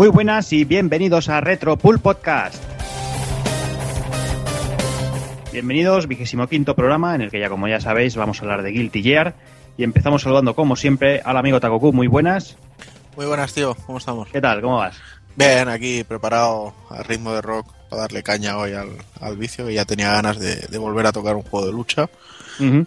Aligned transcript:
Muy 0.00 0.08
buenas 0.08 0.50
y 0.54 0.64
bienvenidos 0.64 1.28
a 1.28 1.42
Retro 1.42 1.76
Pool 1.76 1.98
Podcast. 2.00 2.54
Bienvenidos, 5.52 6.06
vigésimo 6.06 6.46
quinto 6.46 6.74
programa 6.74 7.14
en 7.14 7.20
el 7.20 7.30
que 7.30 7.38
ya 7.38 7.50
como 7.50 7.68
ya 7.68 7.82
sabéis 7.82 8.16
vamos 8.16 8.38
a 8.38 8.44
hablar 8.44 8.62
de 8.62 8.70
Guilty 8.70 9.02
Gear 9.02 9.34
y 9.76 9.84
empezamos 9.84 10.22
saludando 10.22 10.54
como 10.54 10.74
siempre 10.74 11.20
al 11.22 11.36
amigo 11.36 11.60
Takoku. 11.60 11.92
Muy 11.92 12.06
buenas. 12.06 12.56
Muy 13.14 13.26
buenas, 13.26 13.52
tío. 13.52 13.76
¿Cómo 13.84 13.98
estamos? 13.98 14.30
¿Qué 14.30 14.40
tal? 14.40 14.62
¿Cómo 14.62 14.78
vas? 14.78 14.96
Bien, 15.36 15.68
aquí 15.68 16.02
preparado 16.02 16.72
a 16.88 17.02
ritmo 17.02 17.34
de 17.34 17.42
rock 17.42 17.70
para 17.90 18.00
darle 18.00 18.22
caña 18.22 18.56
hoy 18.56 18.72
al, 18.72 18.88
al 19.20 19.36
vicio, 19.36 19.66
que 19.66 19.74
ya 19.74 19.84
tenía 19.84 20.12
ganas 20.12 20.38
de, 20.38 20.56
de 20.66 20.78
volver 20.78 21.08
a 21.08 21.12
tocar 21.12 21.36
un 21.36 21.42
juego 21.42 21.66
de 21.66 21.72
lucha 21.72 22.08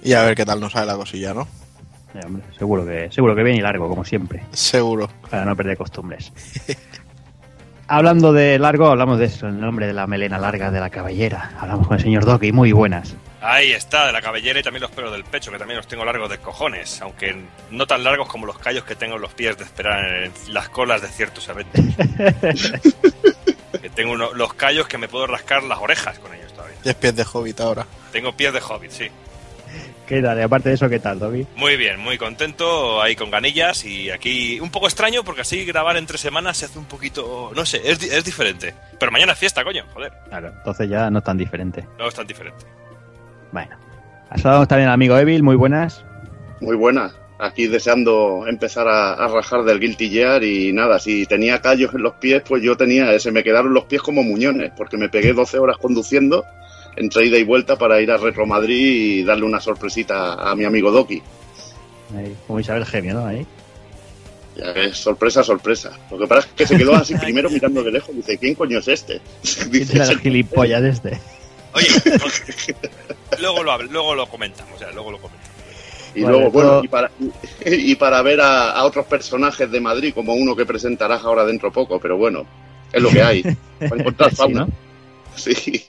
y 0.04 0.14
a 0.14 0.24
ver 0.24 0.36
qué 0.36 0.46
tal 0.46 0.60
nos 0.60 0.72
sale 0.72 0.88
la 0.88 0.96
cosilla, 0.96 1.36
¿no? 1.36 1.48
Eh, 2.16 2.22
hombre, 2.26 2.44
seguro 2.58 2.86
que 2.86 3.12
seguro 3.12 3.36
que 3.36 3.44
bien 3.44 3.58
y 3.58 3.62
largo 3.62 3.90
como 3.90 4.06
siempre, 4.06 4.44
Seguro. 4.52 5.10
para 5.30 5.46
no 5.46 5.56
perder 5.56 5.78
costumbres. 5.78 6.32
Hablando 7.88 8.32
de 8.34 8.58
largo, 8.60 8.88
hablamos 8.88 9.20
de 9.20 9.26
eso, 9.26 9.48
el 9.48 9.60
nombre 9.60 9.86
de 9.88 9.94
la 9.94 10.08
melena 10.08 10.38
larga 10.40 10.72
de 10.72 10.80
la 10.80 10.90
cabellera. 10.90 11.52
Hablamos 11.60 11.88
con 11.88 11.98
el 11.98 12.04
señor 12.04 12.26
Doki, 12.26 12.52
muy 12.52 12.72
buenas. 12.72 13.14
Ahí 13.42 13.74
está, 13.74 14.06
de 14.08 14.14
la 14.14 14.22
cabellera 14.22 14.60
y 14.60 14.64
también 14.64 14.82
los 14.82 14.92
pelos 14.92 15.12
del 15.12 15.26
pecho, 15.26 15.52
que 15.52 15.58
también 15.60 15.78
los 15.78 15.88
tengo 15.88 16.06
largos 16.06 16.30
de 16.30 16.38
cojones, 16.38 17.02
aunque 17.02 17.36
no 17.72 17.86
tan 17.86 18.04
largos 18.04 18.30
como 18.30 18.46
los 18.46 18.58
callos 18.58 18.86
que 18.86 18.96
tengo 18.96 19.16
en 19.16 19.22
los 19.22 19.34
pies 19.34 19.58
de 19.58 19.66
esperar 19.66 20.24
en 20.24 20.32
las 20.54 20.70
colas 20.70 21.02
de 21.02 21.10
ciertos 21.10 21.48
eventos. 21.50 21.82
que 23.82 23.90
tengo 23.90 24.14
uno- 24.14 24.34
los 24.34 24.54
callos 24.54 24.88
que 24.88 24.98
me 24.98 25.10
puedo 25.10 25.28
rascar 25.28 25.62
las 25.64 25.80
orejas 25.80 26.18
con 26.20 26.34
ellos 26.34 26.54
todavía. 26.54 26.78
Diez 26.84 26.96
pies 26.96 27.16
de 27.18 27.26
hobbit 27.32 27.60
ahora. 27.60 27.86
Tengo 28.14 28.32
pies 28.32 28.54
de 28.54 28.62
hobbit, 28.62 28.92
sí. 28.92 29.08
¿Qué 30.14 30.22
tal? 30.22 30.38
Y 30.38 30.42
aparte 30.42 30.70
de 30.70 30.76
eso, 30.76 30.88
¿qué 30.90 31.00
tal, 31.00 31.18
Doki? 31.18 31.48
Muy 31.56 31.76
bien, 31.76 32.00
muy 32.00 32.18
contento, 32.20 33.02
ahí 33.02 33.16
con 33.16 33.32
ganillas 33.32 33.84
y 33.86 34.12
aquí 34.12 34.60
un 34.60 34.70
poco 34.70 34.86
extraño 34.88 35.24
porque 35.24 35.42
así 35.42 35.66
grabar 35.66 35.98
entre 35.98 36.18
semanas 36.18 36.58
se 36.58 36.66
hace 36.66 36.78
un 36.78 36.86
poquito, 36.86 37.52
no 37.56 37.66
sé, 37.66 37.82
es, 37.84 38.00
di- 38.00 38.08
es 38.08 38.24
diferente. 38.24 38.76
Pero 39.00 39.12
mañana 39.12 39.32
es 39.34 39.40
fiesta, 39.40 39.64
coño, 39.64 39.86
joder, 39.94 40.12
Claro, 40.30 40.50
entonces 40.50 40.88
ya 40.90 41.10
no 41.10 41.18
es 41.20 41.24
tan 41.24 41.38
diferente. 41.38 41.88
no 41.98 42.08
es 42.08 42.14
tan 42.14 42.28
diferente. 42.28 42.64
Bueno. 43.52 43.76
Saludamos 44.36 44.68
también 44.68 44.88
al 44.90 44.96
amigo 44.96 45.18
Evil, 45.18 45.44
muy 45.44 45.56
buenas. 45.56 46.04
Muy 46.60 46.76
buenas. 46.76 47.14
Aquí 47.40 47.68
deseando 47.68 48.46
empezar 48.48 48.88
a, 48.88 49.14
a 49.14 49.28
rajar 49.28 49.64
del 49.64 49.80
Guilty 49.80 50.10
Gear 50.10 50.44
y 50.44 50.72
nada, 50.74 50.98
si 51.00 51.26
tenía 51.26 51.60
callos 51.62 51.94
en 51.94 52.02
los 52.04 52.14
pies, 52.16 52.42
pues 52.48 52.64
yo 52.64 52.78
tenía, 52.78 53.20
se 53.20 53.32
me 53.32 53.44
quedaron 53.44 53.74
los 53.74 53.86
pies 53.86 54.02
como 54.02 54.24
muñones, 54.24 54.72
porque 54.78 54.98
me 54.98 55.10
pegué 55.10 55.34
12 55.34 55.58
horas 55.60 55.78
conduciendo 55.78 56.46
entre 56.96 57.26
ida 57.26 57.38
y 57.38 57.44
vuelta 57.44 57.78
para 57.78 58.00
ir 58.02 58.12
a 58.12 58.18
Retro 58.18 58.46
Madrid 58.46 58.76
y 59.20 59.24
darle 59.24 59.46
una 59.46 59.60
sorpresita 59.60 60.34
a 60.34 60.56
mi 60.56 60.66
amigo 60.66 60.92
Doki. 60.92 61.22
Ahí, 62.16 62.36
como 62.48 62.60
Isabel 62.60 62.86
Gemio, 62.86 63.16
¿no? 63.16 63.26
Ahí. 63.26 63.46
Ya 64.56 64.72
ves, 64.72 64.98
sorpresa, 64.98 65.44
sorpresa. 65.44 65.92
Lo 66.12 66.18
que 66.20 66.28
pasa 66.28 66.48
es 66.48 66.54
que 66.54 66.68
se 66.68 66.78
quedó 66.78 66.94
así 66.96 67.16
primero 67.22 67.50
mirando 67.50 67.82
de 67.84 67.92
lejos, 67.92 68.16
dice, 68.16 68.38
¿quién 68.38 68.54
coño 68.56 68.80
es 68.80 68.88
este? 68.88 69.20
¿Quién 69.42 69.72
Dice, 69.72 69.94
será 69.94 70.04
"Es 70.04 70.10
el 70.12 70.16
el- 70.18 70.22
gilipollas 70.22 70.84
este? 70.84 71.20
Oye, 71.74 71.88
luego, 73.40 73.64
lo, 73.64 73.82
luego 73.84 74.14
lo 74.16 74.28
comentamos, 74.28 74.76
o 74.76 74.78
sea, 74.78 74.92
luego 74.92 75.12
lo 75.12 75.18
comentamos. 75.18 75.50
Y 76.16 76.22
Vale, 76.22 76.36
luego, 76.38 76.52
bueno, 76.52 76.70
todo- 76.70 76.84
y 76.84 76.88
para, 76.88 77.12
y 77.66 77.96
para 77.96 78.22
ver 78.22 78.42
a, 78.42 78.72
a 78.74 78.84
otros 78.86 79.08
personajes 79.08 79.72
de 79.72 79.82
Madrid, 79.82 80.14
como 80.14 80.34
uno 80.36 80.56
que 80.56 80.68
presentarás 80.68 81.24
ahora 81.24 81.44
dentro 81.46 81.72
poco, 81.72 82.00
pero 82.00 82.16
bueno, 82.18 82.46
es 82.92 83.02
lo 83.02 83.10
que 83.10 83.24
hay. 83.24 83.42
Para 83.80 83.96
encontrar 84.02 84.30
Sí, 84.30 84.36
fauna. 84.36 84.66
¿no? 84.66 84.72
Sí. 85.36 85.84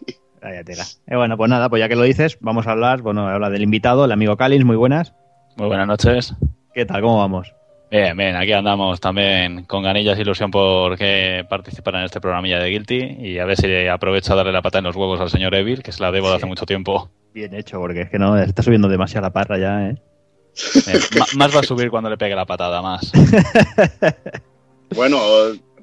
Vaya 0.44 0.62
tela. 0.62 0.84
Eh, 1.06 1.16
bueno, 1.16 1.38
pues 1.38 1.48
nada, 1.48 1.70
pues 1.70 1.80
ya 1.80 1.88
que 1.88 1.96
lo 1.96 2.02
dices, 2.02 2.36
vamos 2.40 2.66
a 2.66 2.72
hablar, 2.72 3.00
bueno, 3.00 3.26
habla 3.26 3.48
del 3.48 3.62
invitado, 3.62 4.04
el 4.04 4.12
amigo 4.12 4.36
Calins, 4.36 4.66
muy 4.66 4.76
buenas. 4.76 5.14
Muy 5.56 5.68
buenas 5.68 5.86
noches. 5.86 6.34
¿Qué 6.74 6.84
tal? 6.84 7.00
¿Cómo 7.00 7.16
vamos? 7.16 7.54
Bien, 7.90 8.14
bien, 8.14 8.36
aquí 8.36 8.52
andamos 8.52 9.00
también 9.00 9.64
con 9.64 9.82
ganillas 9.82 10.18
e 10.18 10.20
ilusión 10.20 10.50
por 10.50 10.98
que 10.98 11.46
participar 11.48 11.94
en 11.94 12.02
este 12.02 12.20
programilla 12.20 12.58
de 12.58 12.68
Guilty 12.68 13.00
y 13.20 13.38
a 13.38 13.46
ver 13.46 13.56
si 13.56 13.86
aprovecho 13.86 14.34
a 14.34 14.36
darle 14.36 14.52
la 14.52 14.60
pata 14.60 14.78
en 14.78 14.84
los 14.84 14.96
huevos 14.96 15.18
al 15.18 15.30
señor 15.30 15.54
Evil, 15.54 15.82
que 15.82 15.92
se 15.92 16.02
la 16.02 16.12
debo 16.12 16.28
de 16.28 16.36
hace 16.36 16.46
mucho 16.46 16.66
tiempo. 16.66 17.08
Bien 17.32 17.54
hecho, 17.54 17.80
porque 17.80 18.02
es 18.02 18.10
que 18.10 18.18
no, 18.18 18.36
está 18.36 18.62
subiendo 18.62 18.88
demasiado 18.88 19.26
la 19.26 19.32
parra 19.32 19.58
ya, 19.58 19.88
¿eh? 19.88 19.96
Eh, 20.86 21.00
más 21.36 21.56
va 21.56 21.60
a 21.60 21.62
subir 21.62 21.88
cuando 21.88 22.10
le 22.10 22.18
pegue 22.18 22.36
la 22.36 22.44
patada, 22.44 22.82
más. 22.82 23.10
Bueno, 24.94 25.18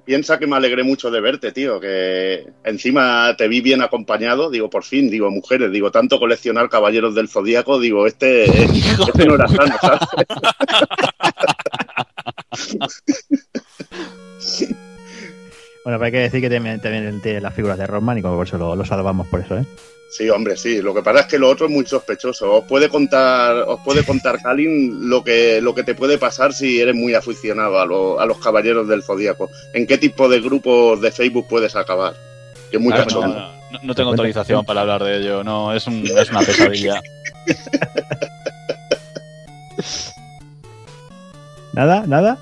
piensa 0.05 0.39
que 0.39 0.47
me 0.47 0.55
alegré 0.55 0.83
mucho 0.83 1.11
de 1.11 1.21
verte, 1.21 1.51
tío, 1.51 1.79
que 1.79 2.45
encima 2.63 3.35
te 3.37 3.47
vi 3.47 3.61
bien 3.61 3.81
acompañado, 3.81 4.49
digo, 4.49 4.69
por 4.69 4.83
fin, 4.83 5.09
digo, 5.09 5.29
mujeres, 5.31 5.71
digo, 5.71 5.91
tanto 5.91 6.19
coleccionar 6.19 6.69
caballeros 6.69 7.15
del 7.15 7.29
zodíaco, 7.29 7.79
digo, 7.79 8.07
este, 8.07 8.45
Hijo 8.45 9.03
este 9.07 9.25
no 9.25 9.35
era 9.35 9.47
sano, 9.47 9.75
¿sabes? 9.81 9.99
Bueno, 15.83 15.97
pero 15.97 16.05
hay 16.05 16.11
que 16.11 16.19
decir 16.19 16.41
que 16.41 16.49
también, 16.49 16.79
también 16.79 17.21
tiene 17.21 17.41
las 17.41 17.55
figuras 17.55 17.75
de 17.75 17.87
Roman 17.87 18.17
y 18.17 18.21
como 18.21 18.35
por 18.35 18.45
eso 18.45 18.57
lo, 18.57 18.75
lo 18.75 18.85
salvamos 18.85 19.25
por 19.27 19.39
eso, 19.39 19.57
¿eh? 19.57 19.65
Sí, 20.11 20.29
hombre, 20.29 20.57
sí. 20.57 20.81
Lo 20.81 20.93
que 20.93 21.01
pasa 21.01 21.21
es 21.21 21.25
que 21.27 21.39
lo 21.39 21.47
otro 21.49 21.67
es 21.67 21.71
muy 21.71 21.85
sospechoso. 21.85 22.53
Os 22.57 22.65
puede 22.65 22.89
contar, 22.89 23.55
os 23.65 23.79
puede 23.79 24.03
contar 24.03 24.41
Kalin 24.41 25.09
lo 25.09 25.23
que, 25.23 25.61
lo 25.61 25.73
que 25.73 25.83
te 25.85 25.95
puede 25.95 26.17
pasar 26.17 26.51
si 26.53 26.81
eres 26.81 26.95
muy 26.95 27.13
aficionado 27.13 27.79
a, 27.79 27.85
lo- 27.85 28.19
a 28.19 28.25
los 28.25 28.37
caballeros 28.39 28.89
del 28.89 29.03
zodíaco. 29.03 29.49
¿En 29.73 29.87
qué 29.87 29.97
tipo 29.97 30.27
de 30.27 30.41
grupos 30.41 30.99
de 30.99 31.11
Facebook 31.11 31.47
puedes 31.49 31.77
acabar? 31.77 32.13
Que 32.69 32.75
es 32.75 32.83
muy 32.83 32.91
Claro, 32.91 33.07
cachondo. 33.07 33.37
no, 33.39 33.53
no- 33.71 33.79
no 33.83 33.95
tengo 33.95 34.09
autorización 34.09 34.65
para 34.65 34.81
hablar 34.81 35.01
de 35.01 35.15
ello, 35.17 35.45
no, 35.45 35.73
es, 35.73 35.87
un- 35.87 36.05
es 36.05 36.29
una 36.29 36.41
pesadilla. 36.41 37.01
¿Nada? 41.73 42.03
¿Nada? 42.05 42.37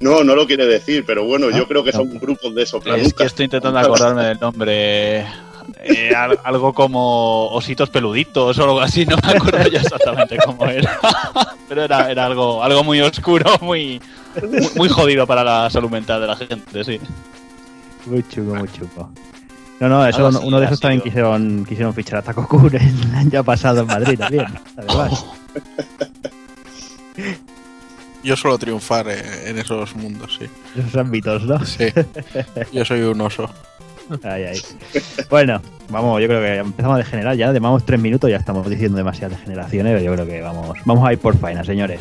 No, 0.00 0.24
no 0.24 0.34
lo 0.34 0.46
quiere 0.46 0.66
decir, 0.66 1.04
pero 1.06 1.24
bueno, 1.24 1.46
Ah, 1.52 1.56
yo 1.56 1.66
creo 1.66 1.84
que 1.84 1.92
no. 1.92 1.98
son 2.00 2.18
grupos 2.18 2.54
de 2.54 2.62
Es 2.64 3.14
que 3.14 3.24
estoy 3.24 3.44
intentando 3.44 3.78
acordarme 3.78 4.24
del 4.24 4.40
nombre. 4.40 5.24
Eh, 5.82 6.14
al- 6.14 6.38
algo 6.44 6.72
como 6.72 7.48
ositos 7.48 7.90
peluditos 7.90 8.58
o 8.58 8.62
algo 8.64 8.80
así, 8.80 9.04
no 9.06 9.16
me 9.24 9.32
acuerdo 9.32 9.68
ya 9.68 9.80
exactamente 9.80 10.36
cómo 10.44 10.66
era. 10.66 10.98
Pero 11.68 11.84
era, 11.84 12.10
era 12.10 12.26
algo, 12.26 12.62
algo 12.62 12.84
muy 12.84 13.00
oscuro, 13.00 13.50
muy, 13.60 14.00
muy, 14.42 14.68
muy 14.76 14.88
jodido 14.88 15.26
para 15.26 15.42
la 15.44 15.70
salud 15.70 15.90
mental 15.90 16.20
de 16.20 16.26
la 16.26 16.36
gente, 16.36 16.84
sí. 16.84 17.00
Muy 18.06 18.22
chungo, 18.28 18.54
muy 18.56 18.68
chungo. 18.68 19.10
No, 19.80 19.88
no, 19.88 20.06
eso, 20.06 20.26
así, 20.28 20.38
uno 20.44 20.60
de 20.60 20.66
esos 20.66 20.78
también 20.80 21.00
quisieron, 21.00 21.64
quisieron 21.64 21.92
fichar 21.92 22.18
a 22.18 22.22
Taco 22.22 22.46
Kur 22.46 22.74
el 22.76 23.14
año 23.16 23.42
pasado 23.42 23.80
en 23.80 23.86
Madrid 23.88 24.18
también. 24.18 24.46
Además. 24.76 25.24
Yo 28.22 28.36
suelo 28.36 28.56
triunfar 28.58 29.08
eh, 29.08 29.48
en 29.50 29.58
esos 29.58 29.96
mundos, 29.96 30.38
sí. 30.38 30.46
Esos 30.78 30.94
ámbitos, 30.94 31.42
¿no? 31.42 31.64
Sí. 31.64 31.86
Yo 32.72 32.84
soy 32.84 33.00
un 33.02 33.20
oso. 33.20 33.50
Bueno, 35.30 35.60
vamos, 35.88 36.20
yo 36.20 36.26
creo 36.28 36.40
que 36.40 36.56
empezamos 36.58 36.96
a 36.96 36.98
degenerar 36.98 37.36
ya, 37.36 37.52
llevamos 37.52 37.84
tres 37.84 38.00
minutos, 38.00 38.30
ya 38.30 38.36
estamos 38.36 38.68
diciendo 38.68 38.96
demasiadas 38.96 39.38
degeneraciones, 39.38 40.02
yo 40.02 40.12
creo 40.12 40.26
que 40.26 40.40
vamos, 40.40 40.78
vamos 40.84 41.08
a 41.08 41.12
ir 41.12 41.18
por 41.18 41.36
faena, 41.36 41.64
señores. 41.64 42.00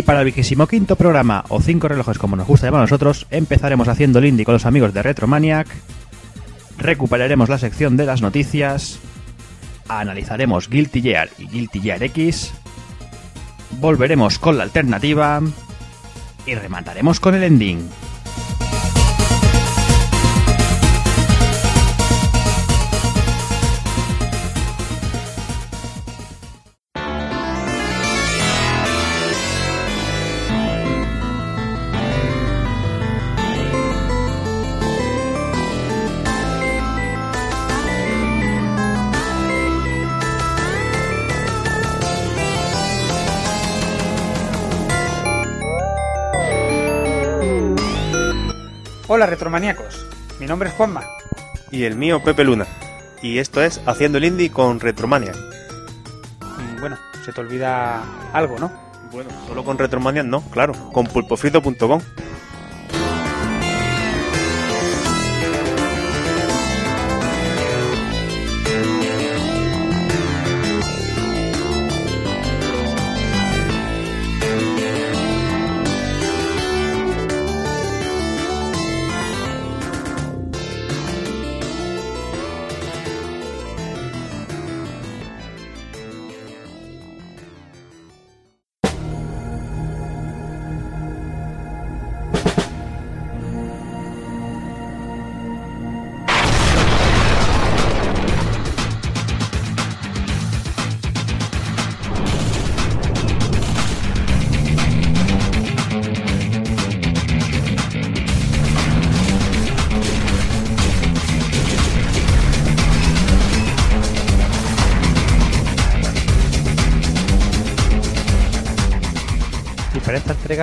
Y 0.00 0.02
para 0.02 0.20
el 0.20 0.24
vigésimo 0.24 0.66
quinto 0.66 0.96
programa, 0.96 1.44
o 1.50 1.60
cinco 1.60 1.86
relojes 1.86 2.16
como 2.16 2.34
nos 2.34 2.46
gusta 2.46 2.66
llamar 2.66 2.80
a 2.80 2.84
nosotros, 2.84 3.26
empezaremos 3.30 3.86
haciendo 3.86 4.18
el 4.18 4.24
indie 4.24 4.46
con 4.46 4.54
los 4.54 4.64
amigos 4.64 4.94
de 4.94 5.02
Retromaniac, 5.02 5.68
recuperaremos 6.78 7.50
la 7.50 7.58
sección 7.58 7.98
de 7.98 8.06
las 8.06 8.22
noticias, 8.22 8.98
analizaremos 9.88 10.70
Guilty 10.70 11.02
Gear 11.02 11.28
y 11.36 11.48
Guilty 11.48 11.80
Gear 11.80 12.02
X, 12.04 12.50
volveremos 13.72 14.38
con 14.38 14.56
la 14.56 14.62
alternativa. 14.64 15.42
Y 16.46 16.54
remataremos 16.54 17.20
con 17.20 17.34
el 17.34 17.42
ending. 17.42 17.86
Hola 49.12 49.26
retromaníacos, 49.26 50.06
mi 50.38 50.46
nombre 50.46 50.68
es 50.68 50.74
Juanma. 50.76 51.02
Y 51.72 51.82
el 51.82 51.96
mío 51.96 52.22
Pepe 52.22 52.44
Luna. 52.44 52.68
Y 53.20 53.38
esto 53.38 53.60
es 53.60 53.80
Haciendo 53.84 54.18
el 54.18 54.24
Indie 54.24 54.52
con 54.52 54.78
Retromania. 54.78 55.32
Mm, 56.40 56.78
Bueno, 56.80 56.96
se 57.24 57.32
te 57.32 57.40
olvida 57.40 58.04
algo, 58.32 58.56
¿no? 58.60 58.70
Bueno, 59.10 59.28
solo 59.48 59.64
con 59.64 59.78
Retromania 59.78 60.22
no, 60.22 60.42
claro, 60.52 60.74
con 60.92 61.08
pulpofrito.com. 61.08 62.00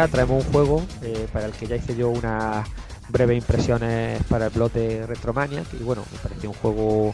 traemos 0.06 0.46
un 0.46 0.52
juego 0.52 0.86
eh, 1.02 1.28
para 1.34 1.48
el 1.48 1.54
que 1.54 1.66
ya 1.66 1.78
hice 1.78 1.96
yo 1.96 2.10
unas 2.10 2.68
breves 3.10 3.38
impresiones 3.38 4.22
para 4.24 4.48
el 4.48 4.52
blog 4.52 4.72
de 4.74 5.08
Retromania. 5.08 5.64
Y 5.80 5.84
bueno, 5.84 6.04
me 6.12 6.20
pareció 6.20 6.52
un 6.52 6.56
juego 6.58 7.14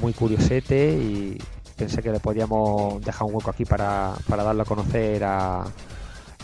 muy 0.00 0.12
curiosete 0.12 0.92
y 0.92 1.38
pensé 1.76 2.02
que 2.02 2.12
le 2.12 2.20
podíamos 2.20 3.02
dejar 3.04 3.26
un 3.26 3.34
hueco 3.34 3.50
aquí 3.50 3.64
para, 3.64 4.12
para 4.28 4.44
darlo 4.44 4.62
a 4.62 4.66
conocer 4.66 5.24
a, 5.24 5.62
a 5.62 5.72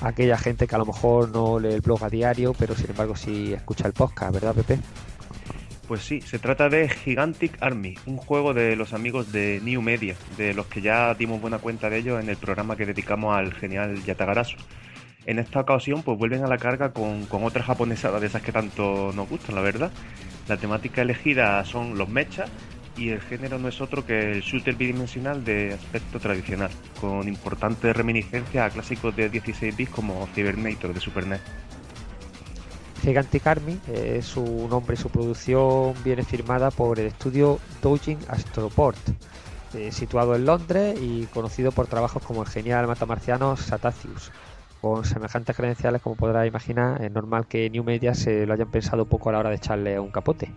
aquella 0.01 0.37
gente 0.37 0.67
que 0.67 0.75
a 0.75 0.79
lo 0.79 0.87
mejor 0.87 1.29
no 1.29 1.61
lee 1.61 1.75
el 1.75 1.81
blog 1.81 2.03
a 2.03 2.11
diario, 2.11 2.55
pero 2.59 2.75
sin 2.75 2.91
embargo 2.91 3.15
sí 3.15 3.53
escucha 3.53 3.87
el 3.87 3.93
podcast, 3.93 4.33
¿verdad, 4.33 4.55
Pepe? 4.55 4.81
Pues 5.87 6.03
sí, 6.03 6.21
se 6.21 6.39
trata 6.39 6.69
de 6.69 6.87
Gigantic 6.89 7.57
Army, 7.63 7.95
un 8.05 8.19
juego 8.19 8.53
de 8.53 8.77
los 8.77 8.93
amigos 8.93 9.33
de 9.33 9.59
New 9.63 9.81
Media, 9.81 10.17
de 10.37 10.53
los 10.53 10.67
que 10.67 10.83
ya 10.83 11.15
dimos 11.15 11.41
buena 11.41 11.59
cuenta 11.59 11.89
de 11.89 11.97
ellos 11.97 12.23
en 12.23 12.29
el 12.29 12.37
programa 12.37 12.77
que 12.77 12.85
dedicamos 12.85 13.35
al 13.35 13.55
genial 13.55 14.03
Yatagarasu. 14.05 14.59
En 15.29 15.39
esta 15.39 15.61
ocasión, 15.61 16.03
pues 16.03 16.17
vuelven 16.17 16.43
a 16.43 16.47
la 16.47 16.57
carga 16.57 16.91
con, 16.95 17.27
con 17.27 17.45
otras 17.45 17.67
japonesadas 17.67 18.19
de 18.19 18.29
esas 18.29 18.41
que 18.41 18.51
tanto 18.51 19.13
nos 19.13 19.29
gustan, 19.29 19.57
la 19.57 19.61
verdad. 19.61 19.91
La 20.49 20.57
temática 20.57 21.03
elegida 21.03 21.63
son 21.67 21.99
los 21.99 22.09
mechas 22.09 22.49
y 22.97 23.11
el 23.11 23.21
género 23.21 23.59
no 23.59 23.69
es 23.69 23.79
otro 23.83 24.07
que 24.07 24.33
el 24.33 24.41
shooter 24.41 24.75
bidimensional 24.75 25.45
de 25.45 25.75
aspecto 25.75 26.19
tradicional, 26.19 26.71
con 26.99 27.29
importantes 27.29 27.95
reminiscencias 27.95 28.71
a 28.71 28.73
clásicos 28.73 29.15
de 29.17 29.29
16 29.29 29.77
bits 29.77 29.91
como 29.91 30.27
Cybernator 30.35 30.95
de 30.95 31.01
Super 31.01 31.27
NES. 31.27 31.41
Gigantic 33.03 33.47
Army, 33.47 33.79
eh, 33.89 34.23
su 34.23 34.67
nombre 34.71 34.95
y 34.95 34.97
su 34.97 35.11
producción 35.11 35.93
viene 36.03 36.25
firmada 36.25 36.71
por 36.71 36.99
el 36.99 37.09
estudio 37.09 37.59
Dojin 37.83 38.19
Astroport, 38.29 38.97
eh, 39.75 39.93
situado 39.93 40.35
en 40.35 40.47
Londres 40.47 40.99
y 40.99 41.27
conocido 41.27 41.71
por 41.71 41.87
trabajos 41.87 42.23
como 42.23 42.41
el 42.45 42.49
genial 42.49 42.87
matamarciano 42.87 43.59
Satacius. 43.59 44.33
Con 44.81 45.05
semejantes 45.05 45.57
credenciales, 45.57 46.01
como 46.01 46.15
podrás 46.15 46.47
imaginar, 46.47 47.03
es 47.03 47.11
normal 47.11 47.47
que 47.49 47.69
New 47.69 47.83
Media 47.83 48.15
se 48.15 48.47
lo 48.47 48.53
hayan 48.55 48.71
pensado 48.71 49.07
poco 49.07 49.29
a 49.29 49.33
la 49.33 49.41
hora 49.41 49.51
de 49.51 49.57
echarle 49.57 49.99
un 49.99 50.11
capote. 50.11 50.51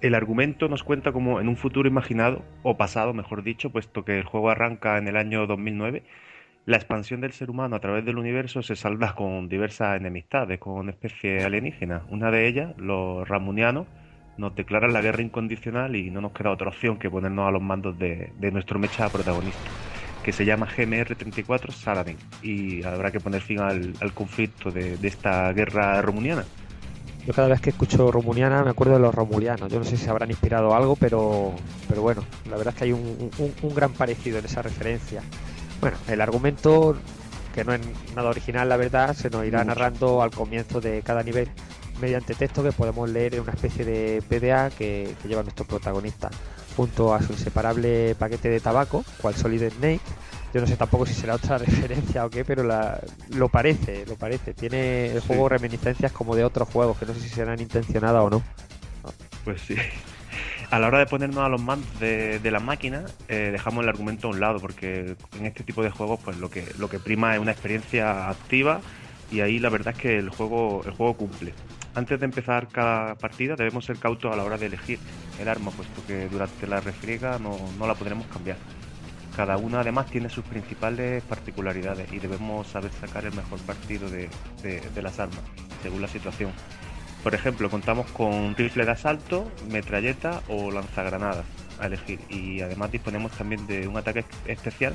El 0.00 0.14
argumento 0.14 0.68
nos 0.68 0.82
cuenta 0.82 1.12
como 1.12 1.40
en 1.40 1.48
un 1.48 1.56
futuro 1.56 1.88
imaginado, 1.88 2.42
o 2.62 2.76
pasado 2.76 3.14
mejor 3.14 3.42
dicho, 3.42 3.70
puesto 3.70 4.04
que 4.04 4.18
el 4.18 4.24
juego 4.24 4.50
arranca 4.50 4.98
en 4.98 5.08
el 5.08 5.16
año 5.16 5.46
2009, 5.46 6.02
la 6.66 6.76
expansión 6.76 7.20
del 7.20 7.32
ser 7.32 7.48
humano 7.48 7.76
a 7.76 7.80
través 7.80 8.04
del 8.04 8.18
universo 8.18 8.60
se 8.62 8.74
salda 8.74 9.14
con 9.14 9.48
diversas 9.48 9.96
enemistades, 9.96 10.58
con 10.58 10.88
especies 10.88 11.44
alienígenas. 11.44 12.02
Una 12.10 12.32
de 12.32 12.48
ellas, 12.48 12.76
los 12.76 13.26
ramunianos, 13.28 13.86
nos 14.36 14.54
declaran 14.54 14.92
la 14.92 15.00
guerra 15.00 15.22
incondicional 15.22 15.94
y 15.96 16.10
no 16.10 16.20
nos 16.20 16.32
queda 16.32 16.50
otra 16.50 16.68
opción 16.68 16.98
que 16.98 17.08
ponernos 17.08 17.48
a 17.48 17.52
los 17.52 17.62
mandos 17.62 17.96
de, 17.98 18.32
de 18.38 18.50
nuestro 18.50 18.78
mecha 18.78 19.08
protagonista, 19.08 19.70
que 20.26 20.32
se 20.32 20.44
llama 20.44 20.66
GMR-34 20.76 21.72
Saladin, 21.72 22.16
y 22.42 22.82
habrá 22.82 23.12
que 23.12 23.20
poner 23.20 23.40
fin 23.40 23.60
al, 23.60 23.94
al 24.00 24.12
conflicto 24.12 24.72
de, 24.72 24.96
de 24.96 25.06
esta 25.08 25.52
guerra 25.52 26.02
romuniana. 26.02 26.44
Yo 27.24 27.32
cada 27.32 27.46
vez 27.48 27.60
que 27.60 27.70
escucho 27.70 28.10
Romuniana 28.10 28.62
me 28.64 28.70
acuerdo 28.70 28.94
de 28.94 29.00
los 29.00 29.14
romulianos. 29.14 29.70
Yo 29.70 29.78
no 29.78 29.84
sé 29.84 29.96
si 29.96 30.08
habrán 30.08 30.30
inspirado 30.30 30.74
algo, 30.74 30.96
pero, 30.96 31.54
pero 31.88 32.02
bueno, 32.02 32.24
la 32.50 32.56
verdad 32.56 32.74
es 32.74 32.78
que 32.78 32.84
hay 32.84 32.92
un, 32.92 33.30
un- 33.38 33.54
un 33.62 33.74
gran 33.74 33.92
parecido 33.92 34.38
en 34.40 34.44
esa 34.44 34.62
referencia. 34.62 35.22
Bueno, 35.80 35.96
el 36.08 36.20
argumento, 36.20 36.96
que 37.54 37.64
no 37.64 37.72
es 37.74 37.80
nada 38.16 38.28
original, 38.30 38.68
la 38.68 38.76
verdad, 38.76 39.14
se 39.14 39.30
nos 39.30 39.44
irá 39.46 39.58
Mucho. 39.60 39.68
narrando 39.68 40.22
al 40.22 40.30
comienzo 40.32 40.80
de 40.80 41.02
cada 41.02 41.22
nivel 41.22 41.48
mediante 42.00 42.34
texto 42.34 42.62
que 42.64 42.72
podemos 42.72 43.08
leer 43.10 43.34
en 43.36 43.40
una 43.42 43.52
especie 43.52 43.84
de 43.84 44.22
PDA 44.28 44.70
que, 44.70 45.14
que 45.22 45.28
lleva 45.28 45.42
nuestro 45.42 45.64
protagonista, 45.64 46.30
junto 46.76 47.14
a 47.14 47.22
su 47.22 47.32
inseparable 47.32 48.14
paquete 48.16 48.48
de 48.50 48.60
tabaco, 48.60 49.04
cual 49.20 49.34
Solid 49.34 49.70
Snake. 49.78 50.00
Yo 50.54 50.60
no 50.60 50.66
sé 50.66 50.76
tampoco 50.76 51.04
si 51.06 51.14
será 51.14 51.34
otra 51.34 51.58
referencia 51.58 52.24
o 52.24 52.30
qué, 52.30 52.44
pero 52.44 52.62
la- 52.62 53.00
lo 53.34 53.48
parece, 53.48 54.04
lo 54.06 54.14
parece. 54.16 54.54
Tiene 54.54 55.06
el 55.12 55.20
Sí. 55.20 55.26
juego 55.28 55.48
reminiscencias 55.48 56.12
como 56.12 56.34
de 56.36 56.44
otros 56.44 56.68
juegos, 56.68 56.98
que 56.98 57.06
no 57.06 57.14
sé 57.14 57.20
si 57.20 57.28
serán 57.28 57.60
intencionadas 57.60 58.22
o 58.22 58.30
no. 58.30 58.42
Pues 59.44 59.60
sí. 59.62 59.76
A 60.70 60.78
la 60.80 60.88
hora 60.88 60.98
de 60.98 61.06
ponernos 61.06 61.38
a 61.44 61.48
los 61.48 61.62
mandos 61.62 62.00
de, 62.00 62.40
de 62.40 62.50
la 62.50 62.58
máquina, 62.60 63.04
eh, 63.28 63.50
dejamos 63.52 63.84
el 63.84 63.88
argumento 63.88 64.26
a 64.26 64.30
un 64.30 64.40
lado, 64.40 64.60
porque 64.60 65.14
en 65.38 65.46
este 65.46 65.62
tipo 65.62 65.82
de 65.82 65.90
juegos, 65.90 66.18
pues 66.24 66.36
lo 66.38 66.50
que, 66.50 66.66
lo 66.78 66.88
que 66.90 66.98
prima 66.98 67.34
es 67.34 67.40
una 67.40 67.52
experiencia 67.52 68.28
activa 68.28 68.80
y 69.30 69.40
ahí 69.40 69.58
la 69.60 69.68
verdad 69.70 69.94
es 69.96 70.00
que 70.00 70.18
el 70.18 70.28
juego, 70.30 70.82
el 70.84 70.90
juego 70.92 71.14
cumple. 71.16 71.54
Antes 71.96 72.20
de 72.20 72.26
empezar 72.26 72.68
cada 72.68 73.14
partida 73.14 73.56
debemos 73.56 73.86
ser 73.86 73.96
cautos 73.96 74.30
a 74.30 74.36
la 74.36 74.44
hora 74.44 74.58
de 74.58 74.66
elegir 74.66 74.98
el 75.40 75.48
arma, 75.48 75.70
puesto 75.70 76.04
que 76.06 76.28
durante 76.28 76.66
la 76.66 76.78
refriega 76.80 77.38
no, 77.38 77.56
no 77.78 77.86
la 77.86 77.94
podremos 77.94 78.26
cambiar. 78.26 78.58
Cada 79.34 79.56
una 79.56 79.80
además 79.80 80.04
tiene 80.10 80.28
sus 80.28 80.44
principales 80.44 81.22
particularidades 81.24 82.12
y 82.12 82.18
debemos 82.18 82.66
saber 82.66 82.92
sacar 82.92 83.24
el 83.24 83.32
mejor 83.32 83.58
partido 83.60 84.10
de, 84.10 84.28
de- 84.62 85.02
las 85.02 85.18
armas, 85.18 85.40
según 85.82 86.02
la 86.02 86.08
situación. 86.08 86.52
Por 87.22 87.34
ejemplo, 87.34 87.70
contamos 87.70 88.10
con 88.10 88.54
rifle 88.56 88.84
de 88.84 88.90
asalto, 88.90 89.50
metralleta 89.70 90.42
o 90.48 90.70
lanzagranadas 90.70 91.46
a 91.80 91.86
elegir. 91.86 92.20
Y 92.28 92.60
además 92.60 92.92
disponemos 92.92 93.32
también 93.32 93.66
de 93.66 93.88
un 93.88 93.96
ataque 93.96 94.26
especial 94.44 94.94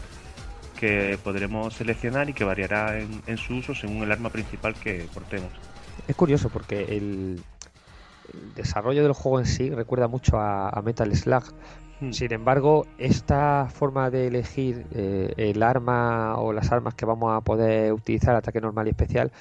que 0.79 1.17
podremos 1.23 1.73
seleccionar 1.73 2.29
y 2.29 2.33
que 2.33 2.43
variará 2.43 2.99
en 2.99 3.37
su 3.37 3.55
uso 3.55 3.73
según 3.73 4.03
el 4.03 4.11
arma 4.11 4.29
principal 4.29 4.75
que 4.75 5.07
portemos. 5.11 5.51
Es 6.11 6.17
curioso 6.17 6.49
porque 6.49 6.97
el, 6.97 7.41
el 8.33 8.53
desarrollo 8.53 9.01
del 9.01 9.13
juego 9.13 9.39
en 9.39 9.45
sí 9.45 9.69
recuerda 9.69 10.09
mucho 10.09 10.37
a, 10.41 10.67
a 10.67 10.81
Metal 10.81 11.15
Slug. 11.15 11.43
Hmm. 12.01 12.11
Sin 12.11 12.33
embargo, 12.33 12.85
esta 12.97 13.69
forma 13.73 14.09
de 14.09 14.27
elegir 14.27 14.85
eh, 14.91 15.33
el 15.37 15.63
arma 15.63 16.35
o 16.35 16.51
las 16.51 16.69
armas 16.73 16.95
que 16.95 17.05
vamos 17.05 17.33
a 17.33 17.39
poder 17.39 17.93
utilizar, 17.93 18.35
ataque 18.35 18.59
normal 18.59 18.87
y 18.87 18.89
especial, 18.89 19.31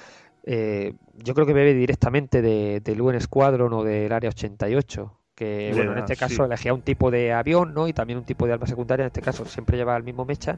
eh, 0.43 0.93
yo 1.17 1.33
creo 1.33 1.45
que 1.45 1.51
bebe 1.51 1.73
directamente 1.73 2.41
de, 2.41 2.79
del 2.79 3.01
UN 3.01 3.19
Squadron 3.19 3.73
o 3.73 3.83
del 3.83 4.13
Área 4.13 4.29
88. 4.29 5.11
Que 5.35 5.73
bueno, 5.75 5.91
en 5.91 5.97
este 5.97 6.15
caso 6.15 6.35
sí. 6.35 6.41
elegía 6.43 6.73
un 6.73 6.83
tipo 6.83 7.11
de 7.11 7.33
avión, 7.33 7.73
¿no? 7.73 7.89
Y 7.89 7.91
también 7.91 8.17
un 8.17 8.25
tipo 8.25 8.47
de 8.47 8.53
arma 8.53 8.65
secundaria. 8.65 9.03
En 9.03 9.07
este 9.07 9.21
caso 9.21 9.43
siempre 9.43 9.75
lleva 9.75 9.97
el 9.97 10.03
mismo 10.03 10.23
mecha, 10.23 10.57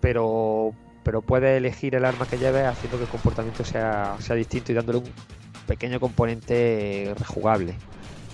pero 0.00 0.72
pero 1.02 1.22
puede 1.22 1.56
elegir 1.56 1.94
el 1.94 2.04
arma 2.04 2.26
que 2.26 2.38
lleve 2.38 2.66
haciendo 2.66 2.98
que 2.98 3.04
el 3.04 3.10
comportamiento 3.10 3.64
sea, 3.64 4.16
sea 4.18 4.36
distinto 4.36 4.72
y 4.72 4.74
dándole 4.74 4.98
un 4.98 5.04
pequeño 5.70 6.00
componente 6.00 7.14
rejugable. 7.16 7.74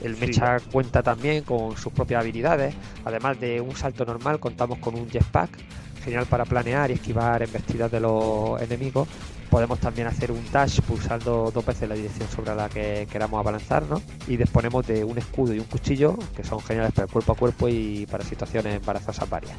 El 0.03 0.15
Sí. 0.15 0.21
mecha 0.27 0.59
cuenta 0.73 1.03
también 1.03 1.45
con 1.45 1.77
sus 1.77 1.93
propias 1.93 2.23
habilidades, 2.23 2.75
además 3.05 3.39
de 3.39 3.61
un 3.61 3.77
salto 3.77 4.07
normal 4.07 4.41
contamos 4.41 4.79
con 4.79 4.95
un 4.95 5.07
jetpack, 5.11 5.51
genial 6.03 6.25
para 6.27 6.47
planear 6.47 6.91
y 6.91 6.95
esquivar 6.95 7.43
embestidas 7.43 7.91
de 7.91 8.01
los 8.01 8.61
enemigos. 8.63 9.07
Podemos 9.51 9.79
también 9.79 10.09
hacer 10.09 10.33
un 10.33 10.43
dash 10.51 10.81
pulsando 10.81 11.51
dos 11.53 11.65
veces 11.65 11.89
la 11.89 11.95
dirección 11.95 12.29
sobre 12.31 12.55
la 12.55 12.69
que 12.71 13.07
queramos 13.11 13.39
abalanzarnos 13.39 14.03
y 14.27 14.37
disponemos 14.37 14.87
de 14.87 15.05
un 15.05 15.19
escudo 15.19 15.53
y 15.55 15.59
un 15.59 15.67
cuchillo 15.67 16.17
que 16.35 16.43
son 16.43 16.61
geniales 16.61 16.93
para 16.93 17.05
el 17.07 17.13
cuerpo 17.13 17.33
a 17.33 17.37
cuerpo 17.37 17.69
y 17.69 18.07
para 18.11 18.25
situaciones 18.25 18.77
embarazosas 18.77 19.29
varias. 19.29 19.57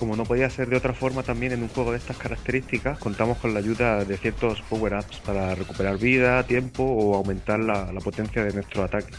Como 0.00 0.16
no 0.16 0.24
podía 0.24 0.48
ser 0.48 0.70
de 0.70 0.76
otra 0.76 0.94
forma, 0.94 1.22
también 1.22 1.52
en 1.52 1.62
un 1.62 1.68
juego 1.68 1.92
de 1.92 1.98
estas 1.98 2.16
características 2.16 2.98
contamos 2.98 3.36
con 3.36 3.52
la 3.52 3.60
ayuda 3.60 4.02
de 4.02 4.16
ciertos 4.16 4.62
power-ups 4.62 5.18
para 5.18 5.54
recuperar 5.54 5.98
vida, 5.98 6.42
tiempo 6.44 6.82
o 6.82 7.14
aumentar 7.14 7.60
la, 7.60 7.86
potencia 8.02 8.42
de 8.42 8.54
nuestro 8.54 8.82
ataque. 8.82 9.12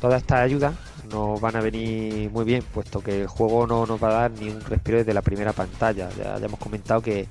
Todas 0.00 0.22
estas 0.22 0.40
ayudas 0.40 0.74
nos 1.10 1.38
van 1.38 1.54
a 1.54 1.60
venir 1.60 2.30
muy 2.30 2.46
bien, 2.46 2.64
puesto 2.72 3.00
que 3.00 3.20
el 3.20 3.26
juego 3.26 3.66
no 3.66 3.84
nos 3.84 4.02
va 4.02 4.08
a 4.08 4.20
dar 4.22 4.30
ni 4.30 4.48
un 4.48 4.60
respiro 4.62 4.98
desde 4.98 5.12
la 5.12 5.20
primera 5.20 5.52
pantalla. 5.52 6.08
Ya, 6.16 6.38
ya 6.38 6.46
hemos 6.46 6.58
comentado 6.58 7.02
que 7.02 7.28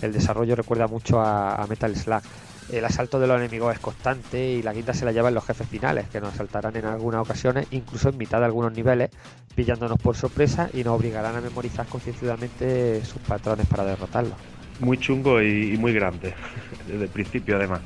el 0.00 0.12
desarrollo 0.12 0.54
recuerda 0.54 0.86
mucho 0.86 1.20
a, 1.20 1.56
a 1.56 1.66
Metal 1.66 1.94
Slug. 1.96 2.22
El 2.72 2.84
asalto 2.84 3.18
de 3.18 3.26
los 3.26 3.36
enemigos 3.38 3.74
es 3.74 3.80
constante 3.80 4.52
y 4.52 4.62
la 4.62 4.72
quinta 4.72 4.94
se 4.94 5.04
la 5.04 5.12
llevan 5.12 5.34
los 5.34 5.44
jefes 5.44 5.66
finales, 5.68 6.08
que 6.08 6.20
nos 6.20 6.34
asaltarán 6.34 6.76
en 6.76 6.84
algunas 6.84 7.22
ocasiones, 7.22 7.66
incluso 7.72 8.10
en 8.10 8.18
mitad 8.18 8.38
de 8.38 8.44
algunos 8.44 8.72
niveles, 8.72 9.10
pillándonos 9.54 9.98
por 9.98 10.16
sorpresa 10.16 10.70
y 10.72 10.84
nos 10.84 10.98
obligarán 10.98 11.34
a 11.36 11.40
memorizar 11.40 11.86
concienzudamente 11.86 13.04
sus 13.04 13.20
patrones 13.22 13.66
para 13.66 13.84
derrotarlos. 13.84 14.34
Muy 14.78 14.98
chungo 14.98 15.42
y 15.42 15.76
muy 15.78 15.92
grande, 15.92 16.34
desde 16.86 17.04
el 17.04 17.10
principio 17.10 17.56
además. 17.56 17.80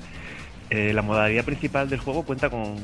Eh, 0.75 0.93
la 0.93 1.03
modalidad 1.03 1.45
principal 1.45 1.89
del 1.89 2.01
juego 2.01 2.25
cuenta 2.25 2.51
con, 2.51 2.75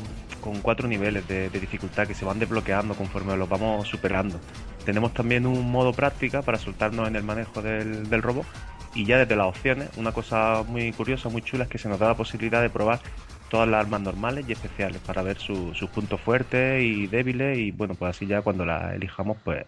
cuatro 0.62 0.86
niveles 0.86 1.26
de, 1.26 1.50
dificultad 1.50 2.06
que 2.06 2.14
se 2.14 2.24
van 2.24 2.38
desbloqueando 2.38 2.94
conforme 2.94 3.36
los 3.36 3.48
vamos 3.48 3.88
superando. 3.88 4.38
Tenemos 4.84 5.12
también 5.12 5.44
un 5.44 5.68
modo 5.72 5.92
práctica 5.92 6.40
para 6.40 6.56
soltarnos 6.56 7.08
en 7.08 7.16
el 7.16 7.24
manejo 7.24 7.62
del, 7.62 8.08
del 8.08 8.22
robot 8.22 8.46
y 8.94 9.06
ya 9.06 9.18
desde 9.18 9.34
las 9.34 9.48
opciones, 9.48 9.90
una 9.96 10.12
cosa 10.12 10.62
muy 10.68 10.92
curiosa, 10.92 11.28
muy 11.30 11.42
chula, 11.42 11.64
es 11.64 11.70
que 11.70 11.78
se 11.78 11.88
nos 11.88 11.98
da 11.98 12.06
la 12.06 12.16
posibilidad 12.16 12.62
de 12.62 12.70
probar 12.70 13.00
todas 13.48 13.68
las 13.68 13.80
armas 13.80 14.02
normales 14.02 14.44
y 14.46 14.52
especiales 14.52 15.00
para 15.04 15.22
ver 15.22 15.38
su- 15.38 15.74
sus 15.74 15.90
puntos 15.90 16.20
fuertes 16.20 16.80
y 16.80 17.08
débiles 17.08 17.58
y 17.58 17.72
bueno, 17.72 17.96
pues 17.96 18.10
así 18.10 18.24
ya 18.24 18.40
cuando 18.40 18.64
las 18.64 18.94
elijamos, 18.94 19.36
pues 19.44 19.64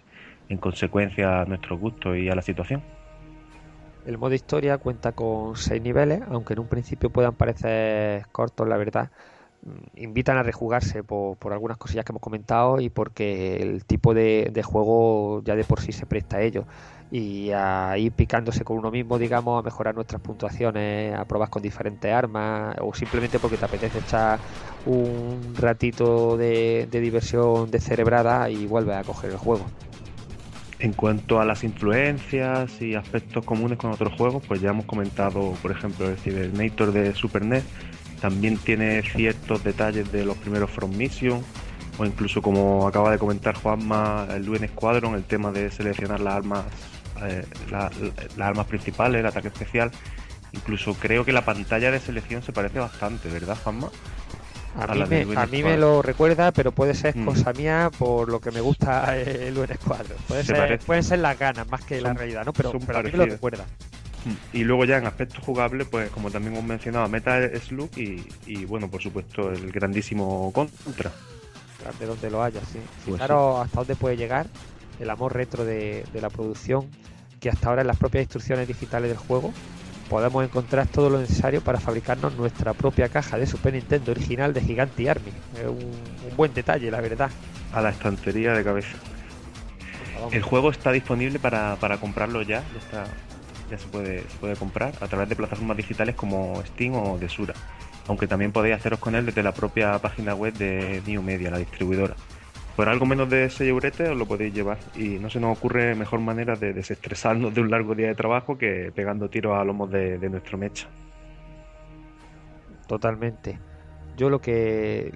en 0.48 0.58
consecuencia 0.58 1.40
a 1.40 1.44
nuestro 1.44 1.76
gusto 1.76 2.14
y 2.14 2.28
a 2.28 2.36
la 2.36 2.42
situación. 2.42 2.84
El 4.04 4.18
modo 4.18 4.34
historia 4.34 4.78
cuenta 4.78 5.12
con 5.12 5.56
seis 5.56 5.80
niveles, 5.80 6.22
aunque 6.28 6.54
en 6.54 6.60
un 6.60 6.68
principio 6.68 7.10
puedan 7.10 7.36
parecer 7.36 8.26
cortos, 8.32 8.66
la 8.68 8.76
verdad. 8.76 9.10
mm, 9.62 9.78
Invitan 10.02 10.36
a 10.38 10.42
rejugarse 10.42 11.04
por, 11.04 11.36
por 11.38 11.52
algunas 11.52 11.78
cosillas 11.78 12.04
que 12.04 12.12
hemos 12.12 12.22
comentado 12.22 12.80
y 12.80 12.90
porque 12.90 13.56
el 13.62 13.84
tipo 13.86 14.14
de, 14.14 14.50
de 14.52 14.62
juego 14.64 15.42
ya 15.44 15.54
de 15.56 15.64
por 15.64 15.80
sí 15.80 15.92
se 15.92 16.06
presta 16.06 16.38
a 16.38 16.42
ello. 16.42 16.66
Y 17.10 17.50
a 17.52 17.96
ir 17.98 18.12
picándose 18.14 18.64
con 18.64 18.78
uno 18.78 18.90
mismo, 18.90 19.18
digamos, 19.18 19.60
a 19.60 19.62
mejorar 19.62 19.94
nuestras 19.94 20.20
puntuaciones, 20.22 21.14
a 21.14 21.26
probar 21.26 21.50
con 21.50 21.62
diferentes 21.62 22.12
armas, 22.12 22.76
o 22.80 22.94
simplemente 22.94 23.38
porque 23.40 23.58
te 23.58 23.66
apetece 23.66 23.98
echar 24.00 24.42
un 24.84 25.54
ratito 25.56 26.36
de, 26.38 26.88
de 26.90 27.00
diversión 27.00 27.70
descerebrada 27.70 28.50
y 28.50 28.66
vuelves 28.66 28.96
a 28.96 29.04
coger 29.04 29.30
el 29.32 29.36
juego. 29.38 29.72
En 30.82 30.92
cuanto 30.94 31.40
a 31.40 31.44
las 31.44 31.62
influencias 31.62 32.82
y 32.82 32.96
aspectos 32.96 33.44
comunes 33.44 33.78
con 33.78 33.92
otros 33.92 34.12
juegos, 34.14 34.42
pues 34.48 34.60
ya 34.60 34.70
hemos 34.70 34.84
comentado, 34.84 35.52
por 35.62 35.70
ejemplo, 35.70 36.08
el 36.08 36.16
Cybernator 36.16 36.90
de 36.90 37.14
Super 37.14 37.44
NES, 37.44 37.62
también 38.20 38.56
tiene 38.56 39.00
ciertos 39.02 39.62
detalles 39.62 40.10
de 40.10 40.24
los 40.24 40.36
primeros 40.38 40.70
From 40.70 40.90
Mission, 40.96 41.40
o 41.98 42.04
incluso 42.04 42.42
como 42.42 42.88
acaba 42.88 43.12
de 43.12 43.18
comentar 43.18 43.54
Juanma, 43.54 44.26
el 44.34 44.44
Luen 44.44 44.66
Squadron, 44.66 45.14
el 45.14 45.22
tema 45.22 45.52
de 45.52 45.70
seleccionar 45.70 46.18
las 46.18 46.34
armas, 46.34 46.64
eh, 47.28 47.44
la- 47.70 47.88
la- 48.00 48.12
las 48.36 48.48
armas 48.48 48.66
principales, 48.66 49.20
el 49.20 49.26
ataque 49.26 49.48
especial. 49.48 49.92
Incluso 50.50 50.94
creo 50.94 51.24
que 51.24 51.32
la 51.32 51.44
pantalla 51.44 51.92
de 51.92 52.00
selección 52.00 52.42
se 52.42 52.52
parece 52.52 52.80
bastante, 52.80 53.28
¿verdad, 53.28 53.56
Juanma? 53.62 53.88
A, 54.76 54.84
A 54.84 54.94
mí, 54.94 55.04
me, 55.26 55.36
a 55.38 55.46
mí 55.46 55.62
lo 55.76 56.00
recuerda, 56.02 56.50
pero 56.52 56.72
puede 56.72 56.94
ser 56.94 57.14
Mm. 57.16 57.26
cosa 57.26 57.52
mía 57.52 57.90
por 57.98 58.28
lo 58.30 58.40
que 58.40 58.50
me 58.50 58.60
gusta 58.60 59.16
el 59.18 59.54
Luen 59.54 59.74
Squadron. 59.74 60.16
Puede 60.28 60.44
Se 60.44 60.54
ser, 60.54 60.78
pueden 60.80 61.02
ser 61.04 61.18
las 61.18 61.38
ganas 61.38 61.68
más 61.68 61.82
que 61.84 62.00
la 62.00 62.14
realidad, 62.14 62.44
¿no? 62.46 62.52
Pero, 62.52 62.72
pero 62.86 62.98
a 62.98 63.02
mí 63.02 63.10
me 63.12 63.18
lo 63.18 63.26
recuerda. 63.26 63.64
Y 64.52 64.62
luego 64.62 64.84
ya 64.84 64.98
en 64.98 65.06
aspectos 65.06 65.44
jugables, 65.44 65.88
pues 65.90 66.08
como 66.10 66.30
también 66.30 66.54
hemos 66.54 66.64
mencionado, 66.64 67.08
Metal 67.08 67.50
Slug 67.60 67.90
y, 67.98 68.24
y 68.46 68.64
bueno, 68.66 68.88
por 68.88 69.02
supuesto, 69.02 69.50
el 69.50 69.72
grandísimo 69.72 70.50
Contra. 70.52 71.10
de 71.98 72.06
donde 72.06 72.30
lo 72.30 72.42
haya, 72.42 72.60
sí. 72.60 72.78
Pues 73.04 73.16
Fijaros 73.16 73.64
hasta 73.66 73.80
dónde 73.80 73.96
puede 73.96 74.16
llegar 74.16 74.46
el 75.00 75.10
amor 75.10 75.34
retro 75.34 75.64
de, 75.64 76.04
de 76.12 76.20
la 76.20 76.30
producción, 76.30 76.88
que 77.40 77.50
hasta 77.50 77.68
ahora 77.68 77.80
en 77.82 77.88
las 77.88 77.96
propias 77.96 78.22
instrucciones 78.22 78.68
digitales 78.68 79.10
del 79.10 79.18
juego 79.18 79.52
podemos 80.12 80.44
encontrar 80.44 80.86
todo 80.88 81.08
lo 81.08 81.18
necesario 81.20 81.62
para 81.62 81.80
fabricarnos 81.80 82.36
nuestra 82.36 82.74
propia 82.74 83.08
caja 83.08 83.38
de 83.38 83.46
Super 83.46 83.72
Nintendo 83.72 84.12
original 84.12 84.52
de 84.52 84.60
Gigante 84.60 85.08
Army. 85.08 85.32
Es 85.56 85.66
un, 85.66 85.90
un 86.30 86.36
buen 86.36 86.52
detalle, 86.52 86.90
la 86.90 87.00
verdad. 87.00 87.30
a 87.72 87.80
la 87.80 87.88
estantería 87.88 88.52
de 88.52 88.62
cabeza. 88.62 88.98
El 90.30 90.42
juego 90.42 90.70
está 90.70 90.92
disponible 90.92 91.38
para, 91.38 91.76
para 91.76 91.96
comprarlo 91.96 92.42
ya, 92.42 92.62
ya, 92.74 92.78
está, 92.78 93.04
ya 93.70 93.78
se, 93.78 93.86
puede, 93.88 94.20
se 94.28 94.36
puede 94.38 94.54
comprar 94.54 94.92
a 95.00 95.08
través 95.08 95.30
de 95.30 95.34
plataformas 95.34 95.78
digitales 95.78 96.14
como 96.14 96.62
Steam 96.66 96.94
o 96.94 97.16
Desura, 97.18 97.54
aunque 98.06 98.26
también 98.26 98.52
podéis 98.52 98.76
haceros 98.76 98.98
con 98.98 99.14
él 99.14 99.24
desde 99.24 99.42
la 99.42 99.52
propia 99.52 99.98
página 99.98 100.34
web 100.34 100.52
de 100.52 101.00
New 101.06 101.22
Media, 101.22 101.50
la 101.50 101.58
distribuidora. 101.58 102.16
Por 102.76 102.88
algo 102.88 103.04
menos 103.04 103.28
de 103.28 103.50
6 103.50 103.68
euretes 103.68 104.08
os 104.08 104.16
lo 104.16 104.26
podéis 104.26 104.54
llevar 104.54 104.78
y 104.96 105.18
no 105.18 105.28
se 105.28 105.40
nos 105.40 105.56
ocurre 105.56 105.94
mejor 105.94 106.20
manera 106.20 106.56
de 106.56 106.72
desestresarnos 106.72 107.54
de 107.54 107.60
un 107.60 107.70
largo 107.70 107.94
día 107.94 108.08
de 108.08 108.14
trabajo 108.14 108.56
que 108.56 108.90
pegando 108.94 109.28
tiros 109.28 109.58
a 109.58 109.64
lomos 109.64 109.90
de, 109.90 110.18
de 110.18 110.30
nuestro 110.30 110.56
mecha. 110.56 110.88
Totalmente. 112.86 113.58
Yo 114.16 114.30
lo 114.30 114.40
que 114.40 115.12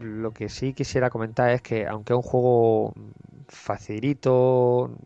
lo 0.00 0.32
que 0.32 0.48
sí 0.48 0.72
quisiera 0.72 1.10
comentar 1.10 1.50
es 1.50 1.62
que 1.62 1.86
aunque 1.86 2.12
es 2.12 2.16
un 2.16 2.22
juego 2.22 2.94
facilito, 3.52 4.98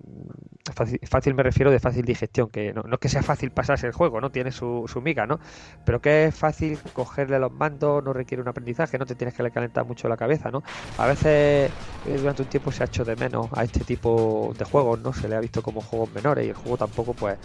fácil, 1.08 1.34
me 1.34 1.42
refiero 1.42 1.70
de 1.70 1.80
fácil 1.80 2.04
digestión, 2.04 2.48
que 2.48 2.72
no, 2.72 2.82
no 2.82 2.94
es 2.94 3.00
que 3.00 3.08
sea 3.08 3.22
fácil 3.22 3.50
pasarse 3.50 3.86
el 3.86 3.92
juego, 3.92 4.20
¿no? 4.20 4.30
Tiene 4.30 4.52
su, 4.52 4.84
su 4.86 5.00
miga, 5.00 5.26
¿no? 5.26 5.38
Pero 5.84 6.00
que 6.00 6.26
es 6.26 6.34
fácil 6.34 6.78
cogerle 6.92 7.38
los 7.38 7.52
mandos, 7.52 8.02
no 8.04 8.12
requiere 8.12 8.42
un 8.42 8.48
aprendizaje, 8.48 8.98
no 8.98 9.06
te 9.06 9.14
tienes 9.14 9.34
que 9.34 9.50
calentar 9.50 9.84
mucho 9.84 10.08
la 10.08 10.16
cabeza, 10.16 10.50
¿no? 10.50 10.62
A 10.96 11.06
veces 11.06 11.70
eh, 12.06 12.16
durante 12.18 12.42
un 12.42 12.48
tiempo 12.48 12.72
se 12.72 12.82
ha 12.82 12.86
hecho 12.86 13.04
de 13.04 13.16
menos 13.16 13.48
a 13.52 13.64
este 13.64 13.80
tipo 13.80 14.54
de 14.56 14.64
juegos, 14.64 15.00
¿no? 15.00 15.12
Se 15.12 15.28
le 15.28 15.36
ha 15.36 15.40
visto 15.40 15.62
como 15.62 15.80
juegos 15.80 16.12
menores 16.12 16.46
y 16.46 16.48
el 16.48 16.54
juego 16.54 16.76
tampoco, 16.78 17.14
pues, 17.14 17.38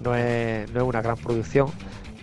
no 0.00 0.14
es, 0.14 0.70
no 0.72 0.80
es 0.80 0.86
una 0.86 1.02
gran 1.02 1.16
producción, 1.16 1.68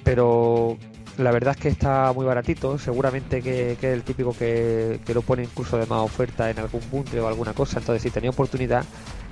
pero 0.04 0.78
la 1.18 1.32
verdad 1.32 1.56
es 1.56 1.62
que 1.62 1.70
está 1.70 2.12
muy 2.14 2.26
baratito, 2.26 2.78
seguramente 2.78 3.42
que, 3.42 3.78
que 3.80 3.88
es 3.92 3.94
el 3.94 4.04
típico 4.04 4.34
que, 4.36 5.00
que 5.06 5.14
lo 5.14 5.22
pone 5.22 5.44
incluso 5.44 5.78
de 5.78 5.86
más 5.86 6.00
oferta 6.00 6.50
en 6.50 6.60
algún 6.60 6.82
bundle 6.92 7.22
o 7.22 7.28
alguna 7.28 7.54
cosa, 7.54 7.80
entonces 7.80 8.02
si 8.04 8.12
tenía 8.12 8.32
oportunidad, 8.32 8.84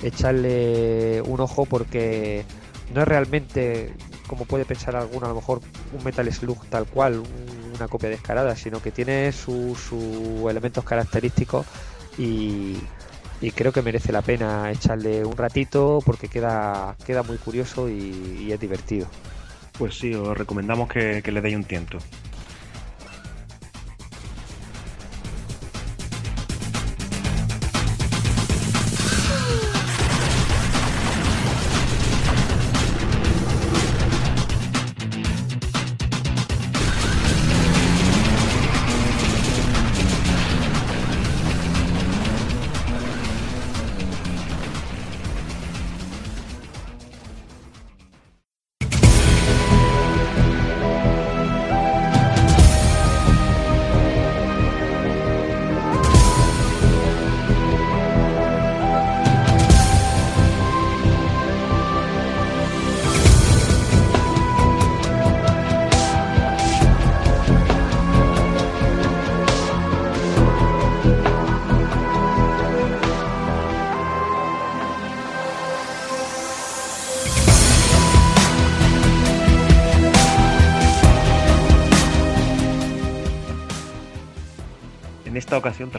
echarle 0.01 1.21
un 1.23 1.41
ojo 1.41 1.65
porque 1.65 2.45
no 2.93 3.01
es 3.01 3.07
realmente, 3.07 3.91
como 4.27 4.45
puede 4.45 4.65
pensar 4.65 4.95
alguno, 4.95 5.25
a 5.25 5.29
lo 5.29 5.35
mejor 5.35 5.59
un 5.91 6.03
Metal 6.03 6.31
Slug 6.31 6.65
tal 6.67 6.85
cual, 6.85 7.19
un- 7.19 7.73
una 7.75 7.87
copia 7.87 8.09
descarada, 8.09 8.55
sino 8.55 8.81
que 8.81 8.91
tiene 8.91 9.31
sus 9.31 9.91
elementos 10.49 10.83
característicos 10.85 11.65
y, 12.17 12.77
creo 13.55 13.73
que 13.73 13.81
merece 13.81 14.13
la 14.13 14.21
pena 14.21 14.71
echarle 14.71 15.25
un 15.25 15.35
ratito 15.35 15.99
porque 16.05 16.29
queda, 16.29 16.95
queda 17.05 17.23
muy 17.23 17.37
curioso 17.37 17.89
y 17.89 18.49
es 18.53 18.59
divertido. 18.59 19.07
Pues 19.77 19.97
sí, 19.97 20.13
os 20.13 20.37
recomendamos 20.37 20.87
que, 20.87 21.21
que 21.23 21.31
le 21.31 21.41
deis 21.41 21.55
un 21.55 21.63
tiento. 21.63 21.97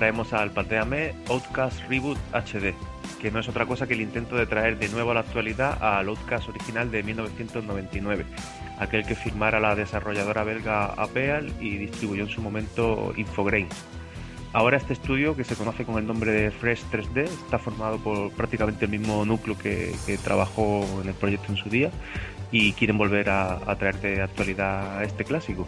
Traemos 0.05 0.35
al 0.35 0.51
Pateame 0.51 1.15
Outcast 1.31 1.81
Reboot 1.89 2.19
HD, 2.35 2.75
que 3.23 3.31
no 3.31 3.41
es 3.41 3.49
otra 3.49 3.65
cosa 3.65 3.87
que 3.87 3.95
el 3.95 4.03
intento 4.03 4.37
de 4.37 4.45
traer 4.45 4.79
de 4.79 4.91
nuevo 4.91 5.13
a 5.13 5.15
la 5.15 5.21
actualidad 5.21 5.83
al 5.83 6.09
Outcast 6.09 6.47
original 6.51 6.91
de 6.91 7.03
1999, 7.03 8.27
aquel 8.81 9.07
que 9.07 9.15
firmara 9.15 9.61
la 9.61 9.75
desarrolladora 9.75 10.45
belga 10.45 10.85
Apeal 10.89 11.55
y 11.59 11.79
distribuyó 11.79 12.25
en 12.25 12.29
su 12.29 12.43
momento 12.43 13.15
Infogrames. 13.17 13.75
Ahora 14.53 14.77
este 14.77 14.93
estudio, 14.93 15.35
que 15.35 15.45
se 15.45 15.57
conoce 15.57 15.87
con 15.87 15.97
el 15.97 16.07
nombre 16.07 16.33
de 16.33 16.51
Fresh 16.51 16.85
3D, 16.93 17.23
está 17.23 17.59
formado 17.59 17.97
por 17.97 18.31
prácticamente 18.33 18.85
el 18.85 18.91
mismo 18.91 19.25
núcleo 19.25 19.57
que, 19.57 19.95
que 20.05 20.19
trabajó 20.19 20.87
en 21.01 21.09
el 21.09 21.15
proyecto 21.15 21.51
en 21.51 21.57
su 21.57 21.71
día 21.71 21.91
y 22.53 22.75
quieren 22.75 22.99
volver 22.99 23.31
a, 23.31 23.55
a 23.55 23.77
traer 23.77 24.03
de 24.03 24.21
actualidad 24.21 25.03
este 25.03 25.25
clásico. 25.25 25.67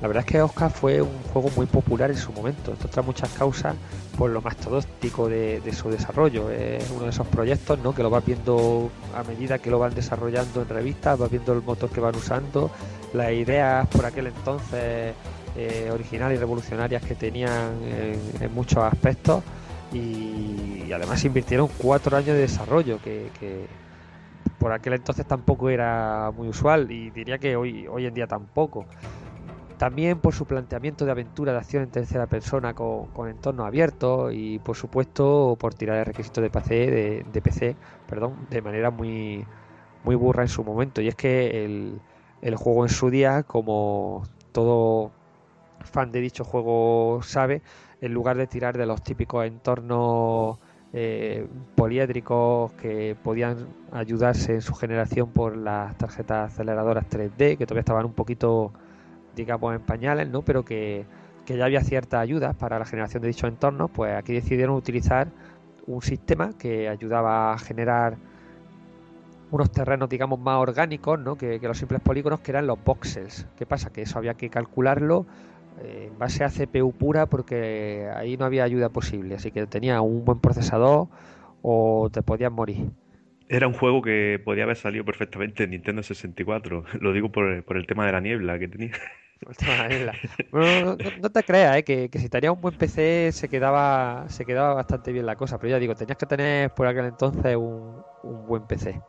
La 0.00 0.06
verdad 0.06 0.24
es 0.24 0.30
que 0.30 0.40
Oscar 0.40 0.70
fue 0.70 1.02
un 1.02 1.22
juego 1.32 1.50
muy 1.56 1.66
popular 1.66 2.10
en 2.10 2.16
su 2.16 2.32
momento. 2.32 2.72
Esto 2.72 2.88
trae 2.88 3.04
muchas 3.04 3.30
causas 3.30 3.74
por 4.16 4.30
lo 4.30 4.40
mastodóntico 4.40 5.28
de, 5.28 5.60
de 5.60 5.72
su 5.72 5.90
desarrollo. 5.90 6.50
Es 6.50 6.88
uno 6.90 7.04
de 7.04 7.10
esos 7.10 7.26
proyectos 7.26 7.78
¿no? 7.80 7.94
que 7.94 8.02
lo 8.02 8.10
vas 8.10 8.24
viendo 8.24 8.90
a 9.16 9.24
medida 9.24 9.58
que 9.58 9.70
lo 9.70 9.78
van 9.80 9.94
desarrollando 9.94 10.62
en 10.62 10.68
revistas, 10.68 11.18
vas 11.18 11.30
viendo 11.30 11.52
el 11.52 11.62
motor 11.62 11.90
que 11.90 12.00
van 12.00 12.14
usando, 12.14 12.70
las 13.12 13.32
ideas 13.32 13.88
por 13.88 14.06
aquel 14.06 14.28
entonces 14.28 15.14
eh, 15.56 15.90
originales 15.92 16.36
y 16.36 16.40
revolucionarias 16.40 17.02
que 17.02 17.16
tenían 17.16 17.82
en, 17.82 18.42
en 18.42 18.54
muchos 18.54 18.84
aspectos. 18.84 19.42
Y, 19.92 20.84
y 20.86 20.92
además 20.92 21.24
invirtieron 21.24 21.68
cuatro 21.78 22.16
años 22.16 22.36
de 22.36 22.42
desarrollo, 22.42 23.00
que, 23.02 23.30
que 23.40 23.66
por 24.58 24.72
aquel 24.72 24.94
entonces 24.94 25.26
tampoco 25.26 25.70
era 25.70 26.30
muy 26.36 26.48
usual 26.48 26.90
y 26.90 27.10
diría 27.10 27.38
que 27.38 27.56
hoy, 27.56 27.86
hoy 27.86 28.06
en 28.06 28.14
día 28.14 28.26
tampoco. 28.26 28.86
También 29.78 30.18
por 30.18 30.34
su 30.34 30.44
planteamiento 30.44 31.04
de 31.04 31.12
aventura 31.12 31.52
de 31.52 31.58
acción 31.58 31.84
en 31.84 31.90
tercera 31.90 32.26
persona 32.26 32.74
con, 32.74 33.06
con 33.06 33.28
entornos 33.28 33.64
abiertos 33.64 34.32
y 34.34 34.58
por 34.58 34.76
supuesto 34.76 35.56
por 35.58 35.72
tirar 35.74 35.98
el 35.98 36.06
requisito 36.06 36.40
de 36.40 36.50
PC, 36.50 37.24
de, 37.32 37.42
PC 37.42 37.76
perdón, 38.08 38.48
de 38.50 38.60
manera 38.60 38.90
muy, 38.90 39.46
muy 40.02 40.16
burra 40.16 40.42
en 40.42 40.48
su 40.48 40.64
momento. 40.64 41.00
Y 41.00 41.06
es 41.06 41.14
que 41.14 41.64
el, 41.64 42.00
el 42.42 42.56
juego 42.56 42.84
en 42.84 42.88
su 42.88 43.08
día, 43.08 43.44
como 43.44 44.24
todo 44.50 45.12
fan 45.80 46.10
de 46.10 46.20
dicho 46.20 46.44
juego 46.44 47.20
sabe, 47.22 47.62
en 48.00 48.12
lugar 48.12 48.36
de 48.36 48.48
tirar 48.48 48.76
de 48.76 48.86
los 48.86 49.02
típicos 49.02 49.46
entornos 49.46 50.58
eh, 50.92 51.46
poliédricos 51.76 52.72
que 52.72 53.16
podían 53.22 53.68
ayudarse 53.92 54.54
en 54.54 54.62
su 54.62 54.74
generación 54.74 55.30
por 55.30 55.56
las 55.56 55.96
tarjetas 55.98 56.52
aceleradoras 56.52 57.06
3D, 57.08 57.56
que 57.56 57.66
todavía 57.66 57.80
estaban 57.80 58.06
un 58.06 58.14
poquito 58.14 58.72
digamos, 59.38 59.74
en 59.74 59.80
pañales, 59.80 60.28
¿no? 60.28 60.42
Pero 60.42 60.64
que, 60.64 61.06
que 61.46 61.56
ya 61.56 61.64
había 61.64 61.80
ciertas 61.82 62.20
ayudas 62.20 62.54
para 62.56 62.78
la 62.78 62.84
generación 62.84 63.22
de 63.22 63.28
dichos 63.28 63.48
entornos, 63.48 63.90
pues 63.90 64.14
aquí 64.14 64.34
decidieron 64.34 64.76
utilizar 64.76 65.28
un 65.86 66.02
sistema 66.02 66.52
que 66.58 66.88
ayudaba 66.88 67.54
a 67.54 67.58
generar 67.58 68.18
unos 69.50 69.72
terrenos, 69.72 70.08
digamos, 70.08 70.38
más 70.38 70.58
orgánicos, 70.58 71.18
¿no? 71.18 71.36
Que, 71.36 71.58
los 71.62 71.78
simples 71.78 72.00
polígonos, 72.02 72.40
que 72.40 72.50
eran 72.50 72.66
los 72.66 72.82
voxels. 72.84 73.46
¿Qué 73.56 73.66
pasa? 73.66 73.90
Que 73.90 74.02
eso 74.02 74.18
había 74.18 74.34
que 74.34 74.50
calcularlo 74.50 75.26
eh, 75.82 76.10
en 76.10 76.18
base 76.18 76.44
a 76.44 76.50
CPU 76.50 76.92
pura 76.92 77.26
porque 77.26 78.10
ahí 78.14 78.36
no 78.36 78.44
había 78.44 78.64
ayuda 78.64 78.90
posible. 78.90 79.34
Así 79.34 79.50
que 79.50 79.66
tenía 79.66 80.00
un 80.00 80.24
buen 80.24 80.40
procesador 80.40 81.08
o 81.62 82.10
te 82.12 82.22
podías 82.22 82.52
morir. 82.52 82.90
Era 83.48 83.66
un 83.66 83.72
juego 83.72 84.02
que 84.02 84.38
podía 84.44 84.64
haber 84.64 84.76
salido 84.76 85.06
perfectamente 85.06 85.64
en 85.64 85.70
Nintendo 85.70 86.02
64. 86.02 86.84
Lo 87.00 87.12
digo 87.12 87.32
por, 87.32 87.64
por 87.64 87.78
el 87.78 87.86
tema 87.86 88.04
de 88.04 88.12
la 88.12 88.20
niebla 88.20 88.58
que 88.58 88.68
tenía. 88.68 88.92
No 91.16 91.30
te 91.30 91.44
creas, 91.44 91.76
¿eh? 91.78 91.84
que, 91.84 92.10
que 92.10 92.18
si 92.18 92.28
tenías 92.28 92.52
un 92.52 92.60
buen 92.60 92.76
PC 92.76 93.30
se 93.32 93.48
quedaba, 93.48 94.26
se 94.28 94.46
quedaba 94.46 94.74
bastante 94.74 95.12
bien 95.12 95.26
la 95.26 95.36
cosa. 95.36 95.58
Pero 95.58 95.72
ya 95.72 95.78
digo, 95.78 95.94
tenías 95.94 96.16
que 96.18 96.26
tener 96.26 96.72
por 96.74 96.86
aquel 96.86 97.06
entonces 97.06 97.56
un, 97.56 98.04
un 98.22 98.46
buen 98.46 98.66
PC. 98.66 99.02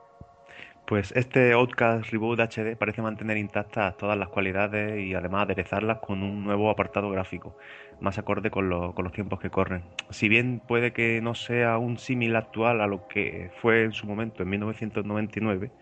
Pues 0.85 1.11
este 1.15 1.53
Outcast 1.53 2.09
Reboot 2.11 2.39
HD 2.39 2.75
parece 2.75 3.01
mantener 3.03 3.37
intactas 3.37 3.95
todas 3.97 4.17
las 4.17 4.29
cualidades 4.29 4.99
y 4.99 5.13
además 5.13 5.43
aderezarlas 5.43 5.99
con 5.99 6.23
un 6.23 6.43
nuevo 6.43 6.69
apartado 6.71 7.09
gráfico, 7.11 7.55
más 7.99 8.17
acorde 8.17 8.49
con, 8.49 8.69
lo- 8.69 8.93
con 8.95 9.03
los 9.03 9.13
tiempos 9.13 9.39
que 9.39 9.51
corren. 9.51 9.93
Si 10.09 10.29
bien 10.29 10.61
puede 10.65 10.91
que 10.93 11.21
no 11.21 11.35
sea 11.35 11.77
un 11.77 11.97
símil 11.99 12.35
actual 12.35 12.81
a 12.81 12.87
lo 12.87 13.05
que 13.07 13.51
fue 13.61 13.83
en 13.83 13.91
su 13.93 14.07
momento 14.07 14.41
en 14.43 14.49
1999, 14.49 15.73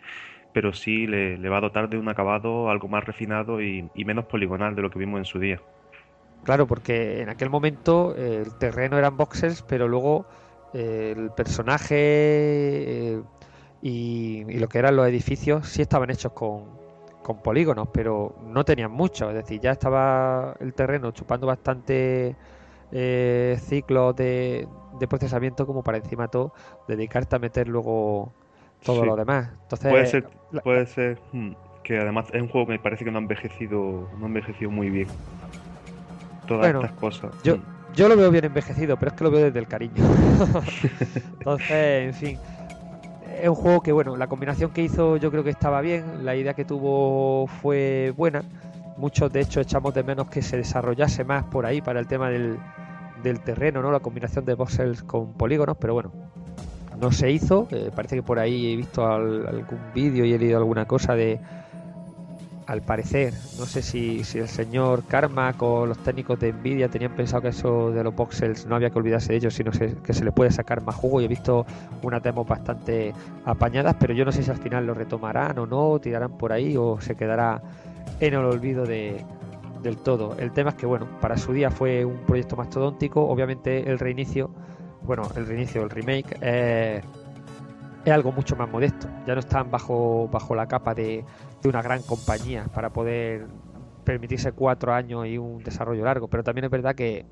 pero 0.53 0.73
sí 0.73 1.07
le, 1.07 1.37
le 1.37 1.49
va 1.49 1.57
a 1.57 1.61
dotar 1.61 1.89
de 1.89 1.97
un 1.97 2.09
acabado 2.09 2.69
algo 2.69 2.87
más 2.87 3.03
refinado 3.05 3.61
y, 3.61 3.89
y 3.93 4.05
menos 4.05 4.25
poligonal 4.25 4.75
de 4.75 4.81
lo 4.81 4.89
que 4.89 4.99
vimos 4.99 5.19
en 5.19 5.25
su 5.25 5.39
día. 5.39 5.61
Claro, 6.43 6.67
porque 6.67 7.21
en 7.21 7.29
aquel 7.29 7.49
momento 7.49 8.15
eh, 8.15 8.43
el 8.45 8.53
terreno 8.57 8.97
eran 8.97 9.17
voxels, 9.17 9.63
pero 9.63 9.87
luego 9.87 10.25
eh, 10.73 11.13
el 11.17 11.31
personaje 11.31 11.95
eh, 11.97 13.21
y, 13.81 14.45
y 14.47 14.59
lo 14.59 14.67
que 14.69 14.79
eran 14.79 14.95
los 14.95 15.07
edificios 15.07 15.67
sí 15.67 15.81
estaban 15.81 16.09
hechos 16.09 16.31
con, 16.33 16.65
con 17.21 17.41
polígonos, 17.41 17.89
pero 17.93 18.35
no 18.43 18.63
tenían 18.63 18.91
mucho. 18.91 19.29
Es 19.29 19.35
decir, 19.35 19.59
ya 19.59 19.71
estaba 19.71 20.55
el 20.59 20.73
terreno 20.73 21.11
chupando 21.11 21.47
bastante 21.47 22.35
eh, 22.91 23.57
ciclos 23.59 24.15
de, 24.15 24.67
de 24.99 25.07
procesamiento 25.07 25.65
como 25.67 25.83
para 25.83 25.97
encima 25.97 26.29
todo 26.29 26.53
dedicarte 26.87 27.35
a 27.35 27.39
meter 27.39 27.67
luego 27.67 28.31
todo 28.83 29.01
Sí. 29.01 29.05
lo 29.05 29.15
demás. 29.15 29.49
Entonces, 29.63 29.89
Puede 29.89 30.05
ser, 30.07 30.27
puede 30.63 30.85
ser 30.87 31.19
hmm, 31.33 31.51
que 31.83 31.99
además 31.99 32.27
es 32.33 32.41
un 32.41 32.49
juego 32.49 32.67
que 32.67 32.73
me 32.73 32.79
parece 32.79 33.05
que 33.05 33.11
no 33.11 33.17
ha 33.17 33.21
envejecido, 33.21 34.09
no 34.17 34.25
ha 34.25 34.27
envejecido 34.27 34.71
muy 34.71 34.89
bien. 34.89 35.07
Todas 36.47 36.71
Bueno, 36.71 36.81
estas 36.81 36.97
cosas. 36.97 37.31
Yo, 37.43 37.57
hmm. 37.57 37.63
yo 37.93 38.07
lo 38.07 38.15
veo 38.17 38.31
bien 38.31 38.45
envejecido, 38.45 38.97
pero 38.97 39.11
es 39.11 39.17
que 39.17 39.23
lo 39.23 39.31
veo 39.31 39.45
desde 39.45 39.59
el 39.59 39.67
cariño. 39.67 40.03
Entonces, 41.39 42.07
en 42.07 42.13
fin. 42.13 42.39
Es 43.41 43.49
un 43.49 43.55
juego 43.55 43.81
que, 43.81 43.91
bueno, 43.91 44.17
la 44.17 44.27
combinación 44.27 44.71
que 44.71 44.81
hizo 44.81 45.17
yo 45.17 45.29
creo 45.31 45.43
que 45.43 45.49
estaba 45.51 45.81
bien. 45.81 46.25
La 46.25 46.35
idea 46.35 46.53
que 46.53 46.65
tuvo 46.65 47.47
fue 47.47 48.13
buena. 48.17 48.43
Muchos, 48.97 49.31
de 49.31 49.41
hecho, 49.41 49.61
echamos 49.61 49.93
de 49.93 50.03
menos 50.03 50.27
que 50.29 50.41
se 50.41 50.57
desarrollase 50.57 51.23
más 51.23 51.43
por 51.45 51.65
ahí 51.67 51.81
para 51.81 51.99
el 51.99 52.07
tema 52.07 52.29
del, 52.29 52.57
del 53.21 53.41
terreno, 53.41 53.81
¿no? 53.81 53.91
La 53.91 53.99
combinación 53.99 54.43
de 54.45 54.55
voxels 54.55 55.03
con 55.03 55.33
polígonos, 55.33 55.77
pero 55.79 55.93
bueno, 55.93 56.11
no 56.99 57.11
se 57.11 57.31
hizo. 57.31 57.67
Eh, 57.71 57.91
parece 57.95 58.15
que 58.15 58.23
por 58.23 58.39
ahí 58.39 58.73
he 58.73 58.75
visto 58.75 59.05
al- 59.05 59.45
algún 59.47 59.79
vídeo 59.93 60.25
y 60.25 60.33
he 60.33 60.39
leído 60.39 60.57
alguna 60.57 60.85
cosa 60.85 61.15
de. 61.15 61.39
Al 62.65 62.81
parecer, 62.81 63.33
no 63.57 63.65
sé 63.65 63.81
si, 63.81 64.25
si 64.25 64.39
el 64.39 64.49
señor 64.49 65.03
Carmack 65.07 65.61
o 65.63 65.85
los 65.85 65.97
técnicos 65.99 66.37
de 66.37 66.51
Nvidia 66.51 66.89
tenían 66.89 67.13
pensado 67.13 67.41
que 67.43 67.47
eso 67.47 67.91
de 67.91 68.03
los 68.03 68.13
voxels 68.13 68.65
no 68.65 68.75
había 68.75 68.89
que 68.89 68.99
olvidarse 68.99 69.29
de 69.31 69.37
ellos, 69.37 69.53
sino 69.53 69.71
que 69.71 70.13
se 70.13 70.25
le 70.25 70.33
puede 70.33 70.51
sacar 70.51 70.81
más 70.81 70.93
jugo. 70.95 71.21
Y 71.21 71.25
he 71.25 71.27
visto 71.29 71.65
unas 72.01 72.21
demos 72.21 72.45
bastante 72.45 73.13
apañadas, 73.45 73.95
pero 73.97 74.13
yo 74.13 74.25
no 74.25 74.33
sé 74.33 74.43
si 74.43 74.51
al 74.51 74.57
final 74.57 74.85
lo 74.85 74.93
retomarán 74.93 75.57
o 75.59 75.65
no, 75.65 75.97
tirarán 75.99 76.37
por 76.37 76.51
ahí 76.51 76.75
o 76.75 76.99
se 76.99 77.15
quedará 77.15 77.61
en 78.19 78.33
el 78.33 78.43
olvido 78.43 78.85
de, 78.85 79.23
del 79.81 79.95
todo. 79.95 80.35
El 80.37 80.51
tema 80.51 80.71
es 80.71 80.75
que, 80.75 80.85
bueno, 80.85 81.07
para 81.21 81.37
su 81.37 81.53
día 81.53 81.71
fue 81.71 82.03
un 82.03 82.17
proyecto 82.27 82.57
mastodóntico. 82.57 83.21
Obviamente, 83.29 83.89
el 83.89 83.97
reinicio, 83.97 84.49
bueno, 85.01 85.23
el 85.35 85.45
reinicio, 85.45 85.83
el 85.83 85.89
remake, 85.89 86.37
eh, 86.41 87.01
es 88.05 88.11
algo 88.11 88.31
mucho 88.31 88.55
más 88.55 88.69
modesto. 88.69 89.07
Ya 89.25 89.33
no 89.33 89.39
están 89.39 89.69
bajo, 89.69 90.29
bajo 90.31 90.55
la 90.55 90.67
capa 90.67 90.93
de, 90.93 91.23
de 91.61 91.69
una 91.69 91.81
gran 91.81 92.01
compañía 92.01 92.65
para 92.73 92.89
poder 92.89 93.47
permitirse 94.03 94.53
cuatro 94.53 94.93
años 94.93 95.27
y 95.27 95.37
un 95.37 95.63
desarrollo 95.63 96.05
largo. 96.05 96.27
Pero 96.27 96.43
también 96.43 96.65
es 96.65 96.71
verdad 96.71 96.95
que 96.95 97.25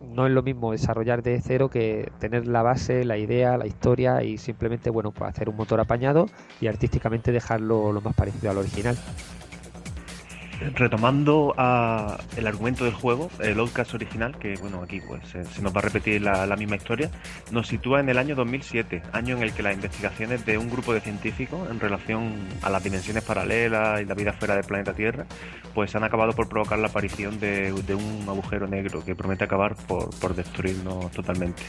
no 0.00 0.26
es 0.26 0.32
lo 0.32 0.42
mismo 0.42 0.72
desarrollar 0.72 1.22
de 1.22 1.40
cero 1.42 1.68
que 1.68 2.10
tener 2.18 2.46
la 2.46 2.62
base, 2.62 3.04
la 3.04 3.18
idea, 3.18 3.56
la 3.58 3.66
historia 3.66 4.22
y 4.22 4.38
simplemente, 4.38 4.90
bueno, 4.90 5.10
pues 5.10 5.30
hacer 5.30 5.48
un 5.48 5.56
motor 5.56 5.80
apañado 5.80 6.26
y 6.60 6.68
artísticamente 6.68 7.32
dejarlo 7.32 7.92
lo 7.92 8.00
más 8.00 8.14
parecido 8.14 8.50
al 8.50 8.58
original. 8.58 8.96
Retomando 10.74 11.54
a 11.56 12.18
el 12.36 12.46
argumento 12.46 12.84
del 12.84 12.94
juego, 12.94 13.30
el 13.40 13.58
Outcast 13.60 13.94
original, 13.94 14.36
que 14.38 14.56
bueno, 14.56 14.82
aquí 14.82 15.00
pues 15.00 15.22
se, 15.28 15.62
nos 15.62 15.74
va 15.74 15.78
a 15.78 15.82
repetir 15.82 16.22
la, 16.22 16.56
misma 16.56 16.76
historia, 16.76 17.10
nos 17.52 17.68
sitúa 17.68 18.00
en 18.00 18.08
el 18.08 18.18
año 18.18 18.34
2007, 18.34 19.02
año 19.12 19.36
en 19.36 19.42
el 19.44 19.52
que 19.52 19.62
las 19.62 19.74
investigaciones 19.74 20.44
de 20.44 20.58
un 20.58 20.68
grupo 20.68 20.92
de 20.92 21.00
científicos 21.00 21.70
en 21.70 21.78
relación 21.78 22.34
a 22.62 22.70
las 22.70 22.82
dimensiones 22.82 23.22
paralelas 23.22 24.00
y 24.00 24.04
la 24.04 24.14
vida 24.14 24.32
fuera 24.32 24.56
del 24.56 24.64
planeta 24.64 24.94
Tierra, 24.94 25.26
pues 25.74 25.94
han 25.94 26.02
acabado 26.02 26.32
por 26.32 26.48
provocar 26.48 26.78
la 26.78 26.88
aparición 26.88 27.38
de, 27.38 27.72
un 27.72 28.28
agujero 28.28 28.66
negro 28.66 29.04
que 29.04 29.14
promete 29.14 29.44
acabar 29.44 29.76
por, 29.86 30.10
por 30.18 30.34
destruirnos 30.34 31.10
totalmente. 31.12 31.62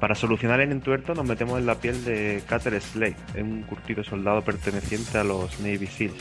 Para 0.00 0.14
solucionar 0.14 0.60
el 0.60 0.72
entuerto 0.72 1.14
nos 1.14 1.24
metemos 1.24 1.58
en 1.58 1.66
la 1.66 1.76
piel 1.76 2.04
de 2.04 2.42
Cater 2.46 2.78
Slade, 2.80 3.16
un 3.38 3.62
curtido 3.62 4.04
soldado 4.04 4.42
perteneciente 4.42 5.16
a 5.16 5.24
los 5.24 5.58
Navy 5.60 5.86
SEALs, 5.86 6.14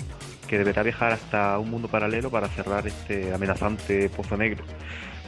que 0.46 0.58
deberá 0.58 0.84
viajar 0.84 1.12
hasta 1.12 1.58
un 1.60 1.70
mundo 1.70 1.88
paralelo 1.88 2.30
para 2.30 2.48
cerrar 2.48 2.88
este 2.88 3.34
amenazante 3.34 4.10
pozo 4.10 4.38
negro. 4.38 4.64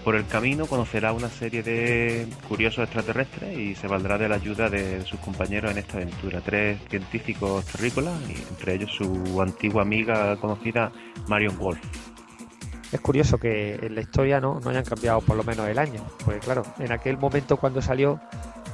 Por 0.03 0.15
el 0.15 0.25
camino 0.25 0.67
conocerá 0.67 1.11
una 1.11 1.27
serie 1.27 1.63
de 1.63 2.27
curiosos 2.47 2.85
extraterrestres 2.85 3.57
y 3.57 3.75
se 3.75 3.87
valdrá 3.87 4.17
de 4.17 4.29
la 4.29 4.35
ayuda 4.35 4.69
de 4.69 5.03
sus 5.03 5.19
compañeros 5.19 5.71
en 5.71 5.79
esta 5.79 5.97
aventura. 5.97 6.39
Tres 6.39 6.79
científicos 6.89 7.65
terrícolas 7.65 8.13
y 8.29 8.33
entre 8.49 8.75
ellos 8.75 8.91
su 8.91 9.41
antigua 9.41 9.81
amiga 9.81 10.37
conocida 10.37 10.93
Marion 11.27 11.57
Wolf. 11.57 11.79
Es 12.91 13.01
curioso 13.01 13.37
que 13.37 13.75
en 13.75 13.95
la 13.95 14.01
historia 14.01 14.39
no, 14.39 14.61
no 14.61 14.69
hayan 14.69 14.85
cambiado 14.85 15.19
por 15.19 15.35
lo 15.35 15.43
menos 15.43 15.67
el 15.67 15.77
año. 15.77 16.01
Porque 16.23 16.39
claro, 16.39 16.63
en 16.79 16.93
aquel 16.93 17.17
momento 17.17 17.57
cuando 17.57 17.81
salió 17.81 18.21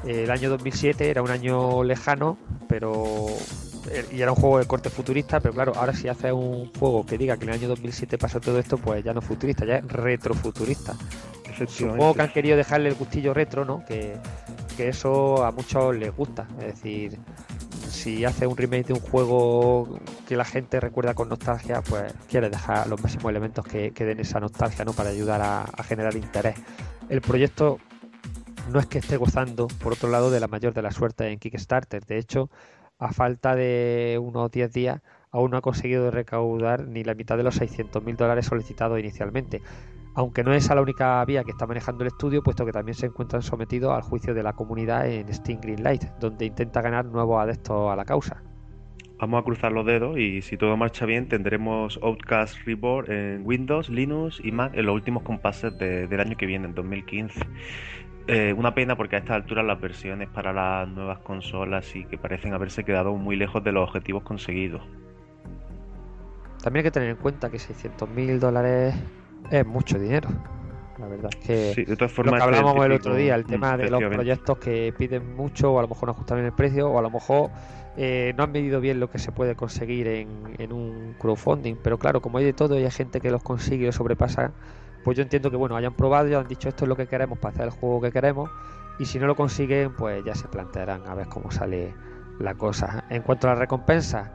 El 0.06 0.30
año 0.30 0.50
2007 0.50 1.10
era 1.10 1.22
un 1.22 1.32
año 1.32 1.84
lejano, 1.84 2.38
pero 2.68 3.28
eh, 3.30 3.73
y 4.12 4.22
era 4.22 4.32
un 4.32 4.38
juego 4.38 4.60
de 4.60 4.66
corte 4.66 4.90
futurista, 4.90 5.40
pero 5.40 5.54
claro, 5.54 5.74
ahora 5.76 5.94
si 5.94 6.08
hace 6.08 6.32
un 6.32 6.72
juego 6.74 7.06
que 7.06 7.18
diga 7.18 7.38
que 7.38 7.44
en 7.44 7.50
el 7.50 7.56
año 7.56 7.68
2007 7.68 8.18
pasó 8.18 8.40
todo 8.40 8.60
esto, 8.60 8.78
pues 8.78 9.04
ya 9.04 9.14
no 9.14 9.20
es 9.20 9.26
futurista, 9.26 9.66
ya 9.66 9.78
es 9.78 9.86
retrofuturista. 9.86 10.96
Supongo 11.68 12.16
que 12.16 12.22
han 12.22 12.32
querido 12.32 12.58
dejarle 12.58 12.90
el 12.90 12.96
gustillo 12.96 13.34
retro, 13.34 13.64
¿no? 13.64 13.86
Que, 13.86 14.18
que 14.76 14.90
eso 14.90 15.44
a 15.46 15.52
muchos 15.52 15.96
les 15.96 16.16
gusta. 16.16 16.48
Es 16.60 16.66
decir, 16.66 17.20
si 17.90 18.26
hace 18.26 18.48
un 18.48 18.58
remake 18.58 18.88
de 18.88 18.94
un 18.94 19.00
juego 19.00 20.00
que 20.28 20.36
la 20.36 20.46
gente 20.46 20.80
recuerda 20.80 21.14
con 21.14 21.30
nostalgia, 21.30 21.82
pues 21.82 22.12
quiere 22.28 22.50
dejar 22.50 22.88
los 22.88 23.02
máximos 23.02 23.30
elementos 23.30 23.66
que, 23.66 23.92
que 23.92 24.04
den 24.04 24.20
esa 24.20 24.40
nostalgia, 24.40 24.84
¿no? 24.84 24.94
Para 24.94 25.10
ayudar 25.10 25.42
a, 25.42 25.62
a 25.64 25.84
generar 25.84 26.16
interés. 26.16 26.56
El 27.10 27.22
proyecto 27.22 27.78
no 28.72 28.80
es 28.80 28.88
que 28.88 28.98
esté 28.98 29.18
gozando, 29.18 29.68
por 29.68 29.94
otro 29.94 30.10
lado, 30.10 30.32
de 30.32 30.40
la 30.40 30.48
mayor 30.48 30.74
de 30.74 30.82
la 30.82 30.92
suerte 30.92 31.30
en 31.30 31.38
Kickstarter. 31.38 32.04
De 32.06 32.18
hecho, 32.18 32.50
a 33.00 33.12
falta 33.12 33.56
de 33.56 34.20
unos 34.22 34.52
10 34.52 34.72
días, 34.72 35.02
aún 35.32 35.52
no 35.52 35.58
ha 35.58 35.62
conseguido 35.62 36.12
recaudar 36.12 36.88
ni 36.88 37.04
la 37.04 37.16
mitad 37.16 37.38
de 37.38 37.44
los 37.44 37.60
600.000 37.60 38.16
dólares 38.16 38.46
solicitados 38.46 39.00
inicialmente. 39.00 39.62
Aunque 40.16 40.44
no 40.44 40.54
es 40.54 40.70
la 40.70 40.82
única 40.82 41.26
vía 41.26 41.44
que 41.44 41.52
está 41.52 41.66
manejando 41.66 42.04
el 42.04 42.10
estudio, 42.10 42.44
puesto 42.44 42.66
que 42.66 42.72
también 42.72 42.96
se 42.96 43.08
encuentran 43.08 43.42
sometidos 43.42 43.94
al 43.94 44.04
juicio 44.04 44.34
de 44.34 44.44
la 44.44 44.54
comunidad 44.54 45.10
en 45.10 45.34
Steam 45.34 45.60
Greenlight, 45.60 46.04
donde 46.20 46.46
intenta 46.46 46.82
ganar 46.82 47.06
nuevos 47.06 47.42
adeptos 47.42 47.92
a 47.92 47.96
la 47.96 48.06
causa. 48.06 48.44
Vamos 49.20 49.42
a 49.42 49.44
cruzar 49.44 49.72
los 49.72 49.86
dedos 49.86 50.18
y 50.18 50.42
si 50.42 50.58
todo 50.58 50.76
marcha 50.76 51.06
bien 51.06 51.30
tendremos 51.30 51.98
Outcast 52.04 52.58
Reborn 52.66 53.12
en 53.12 53.42
Windows, 53.46 53.90
Linux 53.90 54.42
y 54.44 54.52
Mac 54.52 54.74
en 54.76 54.86
los 54.86 54.94
últimos 54.94 55.24
compases 55.24 55.78
de, 55.78 56.08
del 56.08 56.20
año 56.20 56.36
que 56.36 56.46
viene, 56.46 56.66
en 56.68 56.76
2015. 56.76 57.40
Eh, 58.28 58.54
una 58.54 58.74
pena 58.74 58.96
porque 58.96 59.18
a 59.18 59.20
esta 59.20 59.36
altura 59.36 59.64
las 59.64 59.82
versiones 59.82 60.30
para 60.30 60.54
las 60.54 60.88
nuevas 60.88 61.20
consolas 61.20 61.86
sí 61.86 62.06
que 62.06 62.18
parecen 62.18 62.54
haberse 62.54 62.86
quedado 62.86 63.14
muy 63.16 63.36
lejos 63.36 63.64
de 63.64 63.74
los 63.74 63.90
objetivos 63.90 64.24
conseguidos. 64.24 64.82
También 66.64 66.86
hay 66.86 66.90
que 66.90 66.92
tener 66.92 67.10
en 67.10 67.18
cuenta 67.18 67.50
que 67.50 67.58
600.000 67.58 68.40
dólares 68.40 68.96
es 69.52 69.66
mucho 69.66 70.00
dinero. 70.00 70.30
La 70.98 71.08
verdad 71.08 71.32
es 71.38 71.46
que, 71.46 71.74
Sí, 71.74 71.84
de 71.84 71.98
todas 71.98 72.12
lo 72.12 72.16
formas, 72.16 72.40
que 72.40 72.44
hablábamos 72.44 72.76
este 72.76 72.86
el 72.86 72.92
otro 72.94 73.16
día, 73.16 73.36
el 73.36 73.46
tema 73.46 73.76
de 73.76 73.90
los 73.90 74.02
proyectos 74.02 74.58
que 74.60 74.94
piden 74.98 75.36
mucho 75.36 75.74
o 75.74 75.80
a 75.80 75.82
lo 75.82 75.90
mejor 75.90 76.08
no 76.08 76.12
ajustan 76.14 76.38
bien 76.38 76.46
el 76.46 76.54
precio 76.54 76.90
o 76.90 77.00
a 77.00 77.02
lo 77.02 77.10
mejor 77.10 77.50
eh, 77.98 78.34
no 78.38 78.44
han 78.44 78.52
medido 78.54 78.80
bien 78.80 79.02
lo 79.02 79.10
que 79.10 79.20
se 79.20 79.34
puede 79.34 79.56
conseguir 79.56 80.08
en, 80.08 80.56
en 80.60 80.72
un 80.72 81.16
crowdfunding. 81.20 81.76
Pero 81.84 81.98
claro, 81.98 82.22
como 82.22 82.38
hay 82.38 82.46
de 82.46 82.54
todo 82.54 82.80
y 82.80 82.86
hay 82.86 82.92
gente 82.92 83.20
que 83.20 83.32
los 83.32 83.44
consigue 83.44 83.88
los 83.88 83.96
sobrepasa, 83.96 84.54
pues 85.04 85.18
yo 85.18 85.24
entiendo 85.24 85.52
que 85.52 85.58
bueno, 85.58 85.76
hayan 85.76 85.94
probado 85.94 86.28
y 86.28 86.34
han 86.34 86.48
dicho 86.48 86.70
esto 86.70 86.86
es 86.86 86.90
lo 86.90 86.96
que 86.96 87.08
queremos 87.08 87.40
para 87.40 87.54
hacer 87.54 87.66
el 87.66 87.72
juego 87.72 88.02
que 88.02 88.12
queremos 88.12 88.50
y 89.00 89.06
si 89.06 89.20
no 89.20 89.28
lo 89.28 89.36
consiguen, 89.36 89.94
pues 89.94 90.24
ya 90.24 90.36
se 90.36 90.48
plantearán 90.48 91.08
a 91.08 91.16
ver 91.16 91.28
cómo 91.28 91.52
sale 91.52 91.96
la 92.40 92.54
cosa. 92.56 93.04
En 93.10 93.24
cuanto 93.24 93.48
a 93.48 93.52
las 93.52 93.60
recompensas, 93.60 94.30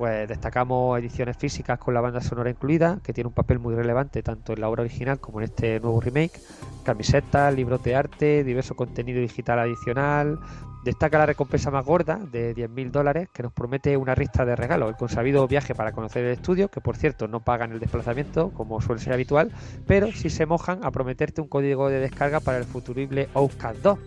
pues 0.00 0.26
destacamos 0.26 0.98
ediciones 0.98 1.36
físicas 1.36 1.78
con 1.78 1.92
la 1.92 2.00
banda 2.00 2.22
sonora 2.22 2.48
incluida, 2.48 3.00
que 3.04 3.12
tiene 3.12 3.28
un 3.28 3.34
papel 3.34 3.58
muy 3.58 3.74
relevante 3.74 4.22
tanto 4.22 4.54
en 4.54 4.62
la 4.62 4.70
obra 4.70 4.80
original 4.80 5.20
como 5.20 5.40
en 5.40 5.44
este 5.44 5.78
nuevo 5.78 6.00
remake, 6.00 6.40
camisetas, 6.84 7.54
libros 7.54 7.82
de 7.82 7.96
arte, 7.96 8.42
diverso 8.42 8.74
contenido 8.74 9.20
digital 9.20 9.58
adicional. 9.58 10.38
Destaca 10.86 11.18
la 11.18 11.26
recompensa 11.26 11.70
más 11.70 11.84
gorda 11.84 12.16
de 12.16 12.56
10.000 12.56 12.90
dólares, 12.90 13.28
que 13.30 13.42
nos 13.42 13.52
promete 13.52 13.94
una 13.98 14.14
ristra 14.14 14.46
de 14.46 14.56
regalos, 14.56 14.88
el 14.88 14.96
consabido 14.96 15.46
viaje 15.46 15.74
para 15.74 15.92
conocer 15.92 16.24
el 16.24 16.32
estudio, 16.32 16.70
que 16.70 16.80
por 16.80 16.96
cierto 16.96 17.28
no 17.28 17.40
pagan 17.40 17.72
el 17.72 17.78
desplazamiento, 17.78 18.54
como 18.54 18.80
suele 18.80 19.02
ser 19.02 19.12
habitual, 19.12 19.52
pero 19.86 20.10
si 20.12 20.30
se 20.30 20.46
mojan 20.46 20.82
a 20.82 20.90
prometerte 20.92 21.42
un 21.42 21.48
código 21.48 21.90
de 21.90 22.00
descarga 22.00 22.40
para 22.40 22.56
el 22.56 22.64
futurible 22.64 23.28
Outcast 23.34 23.82
2. 23.82 23.98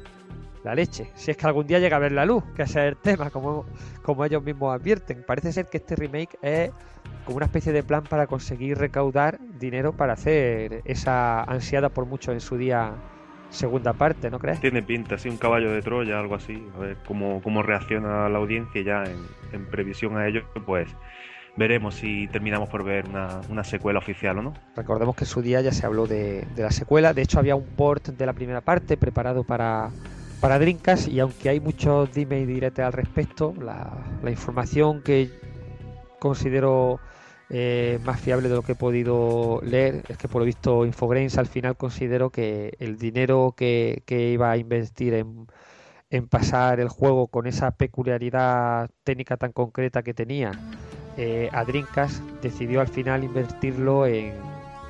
La 0.64 0.76
leche, 0.76 1.12
si 1.16 1.32
es 1.32 1.38
que 1.38 1.46
algún 1.46 1.68
día 1.68 1.80
llega 1.80 1.98
a 1.98 2.00
ver 2.00 2.14
la 2.14 2.26
luz, 2.26 2.44
que 2.56 2.64
ese 2.64 2.80
es 2.80 2.92
el 2.94 2.98
tema, 2.98 3.30
como, 3.30 3.66
como 4.02 4.24
ellos 4.24 4.42
mismos 4.44 4.74
advierten. 4.74 5.24
Parece 5.28 5.52
ser 5.52 5.66
que 5.68 5.78
este 5.78 5.96
remake 5.96 6.38
es 6.42 6.72
como 7.26 7.38
una 7.38 7.48
especie 7.48 7.74
de 7.74 7.84
plan 7.84 8.04
para 8.04 8.28
conseguir 8.28 8.78
recaudar 8.78 9.40
dinero 9.60 9.92
para 9.94 10.14
hacer 10.14 10.82
esa 10.86 11.44
ansiada 11.44 11.90
por 11.90 12.06
mucho 12.06 12.32
en 12.32 12.40
su 12.40 12.58
día 12.58 12.94
segunda 13.50 13.94
parte, 13.94 14.30
¿no 14.32 14.40
crees? 14.40 14.60
Tiene 14.60 14.82
pinta, 14.82 15.18
sí, 15.18 15.30
un 15.30 15.38
caballo 15.38 15.72
de 15.72 15.82
Troya, 15.82 16.20
algo 16.20 16.36
así. 16.36 16.66
A 16.76 16.80
ver 16.80 16.98
cómo, 17.06 17.42
cómo 17.42 17.62
reacciona 17.62 18.28
la 18.30 18.38
audiencia 18.38 18.82
ya 18.82 19.04
en, 19.04 19.20
en 19.52 19.66
previsión 19.68 20.18
a 20.18 20.28
ello, 20.28 20.44
pues 20.66 20.90
veremos 21.56 21.96
si 21.96 22.28
terminamos 22.30 22.68
por 22.70 22.84
ver 22.84 23.08
una, 23.08 23.42
una 23.50 23.64
secuela 23.64 24.00
oficial 24.00 24.40
o 24.40 24.42
no. 24.42 24.54
Recordemos 24.76 25.16
que 25.16 25.26
en 25.26 25.30
su 25.30 25.42
día 25.42 25.62
ya 25.62 25.72
se 25.72 25.86
habló 25.86 26.08
de, 26.08 26.46
de 26.56 26.64
la 26.64 26.72
secuela. 26.72 27.14
De 27.14 27.22
hecho, 27.22 27.38
había 27.38 27.56
un 27.56 27.66
port 27.66 28.08
de 28.08 28.26
la 28.26 28.34
primera 28.34 28.62
parte 28.62 28.98
preparado 28.98 29.44
para, 29.44 29.92
para 30.44 30.60
Dreamcast. 30.60 31.08
Y 31.08 31.22
aunque 31.22 31.48
hay 31.48 31.62
muchos 31.62 32.14
dime 32.14 32.42
y 32.42 32.82
al 32.82 32.92
respecto, 32.92 33.54
la, 33.62 34.30
información 34.30 35.02
que 35.02 35.30
considero 36.20 37.00
eh, 37.50 37.98
más 38.04 38.20
fiable 38.20 38.50
de 38.50 38.56
lo 38.56 38.62
que 38.62 38.74
he 38.74 38.76
podido 38.76 39.62
leer 39.64 40.04
es 40.10 40.18
que, 40.18 40.28
por 40.28 40.42
lo 40.42 40.46
visto, 40.46 40.86
Infogrames 40.86 41.38
al 41.38 41.48
final 41.48 41.78
considero 41.78 42.30
que 42.30 42.74
el 42.80 42.98
dinero 42.98 43.54
que, 43.56 44.04
que 44.06 44.32
iba 44.32 44.52
a 44.52 44.58
invertir 44.58 45.14
en, 45.14 45.48
en 46.10 46.28
pasar 46.28 46.82
el 46.82 46.90
juego 46.90 47.28
con 47.28 47.48
esa 47.48 47.72
peculiaridad 47.72 48.90
técnica 49.06 49.38
tan 49.38 49.54
concreta 49.54 50.04
que 50.04 50.14
tenía 50.14 50.52
eh, 51.16 51.48
a 51.54 51.64
Dreamcast 51.64 52.22
decidió 52.42 52.82
al 52.82 52.90
final 52.90 53.24
invertirlo 53.24 54.06
en, 54.08 54.34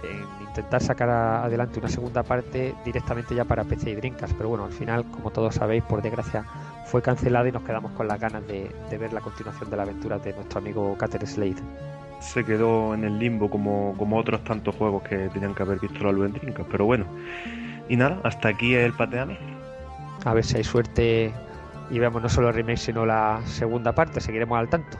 en 0.04 0.43
intentar 0.54 0.84
sacar 0.84 1.10
a- 1.10 1.44
adelante 1.46 1.80
una 1.80 1.90
segunda 1.90 2.22
parte 2.22 2.76
directamente 2.86 3.34
ya 3.34 3.44
para 3.44 3.64
PC 3.64 3.90
y 3.90 3.96
Dreamcast. 3.96 4.34
Pero 4.38 4.50
bueno, 4.50 4.66
al 4.66 4.72
final, 4.72 5.04
como 5.06 5.32
todos 5.32 5.56
sabéis, 5.56 5.82
por 5.84 6.02
desgracia 6.04 6.44
fue 6.86 7.02
cancelada 7.02 7.50
y 7.50 7.52
nos 7.52 7.64
quedamos 7.64 7.92
con 7.94 8.08
las 8.08 8.20
ganas 8.20 8.46
de, 8.48 8.70
de 8.90 8.98
ver 9.00 9.14
la 9.14 9.22
continuación 9.22 9.70
de 9.72 9.78
la 9.78 9.84
aventura 9.84 10.20
de 10.20 10.34
nuestro 10.34 10.60
amigo 10.60 10.96
Cater 10.98 11.26
Slade. 11.26 11.56
Se 12.20 12.44
quedó 12.46 12.94
en 12.94 13.04
el 13.04 13.18
limbo 13.20 13.50
como, 13.50 13.96
como 13.98 14.18
otros 14.18 14.44
tantos 14.44 14.76
juegos 14.76 15.02
que 15.04 15.30
tenían 15.30 15.56
que 15.56 15.64
haber 15.64 15.80
visto 15.80 16.04
la 16.06 16.12
luz 16.12 16.28
en 16.28 16.34
Dreamcast, 16.34 16.70
pero 16.70 16.86
bueno. 16.86 17.06
Y 17.90 17.98
nada, 17.98 18.20
hasta 18.24 18.50
aquí 18.50 18.76
el 18.76 18.94
pateame. 18.94 19.38
A 20.24 20.34
ver 20.34 20.46
si 20.46 20.58
hay 20.58 20.64
suerte 20.64 21.34
y 21.90 22.00
vemos 22.00 22.22
no 22.22 22.30
solo 22.30 22.50
el 22.50 22.54
remake, 22.56 22.78
sino 22.78 23.06
la 23.06 23.42
segunda 23.46 23.92
parte. 23.94 24.22
Seguiremos 24.22 24.58
al 24.58 24.70
tanto. 24.70 24.98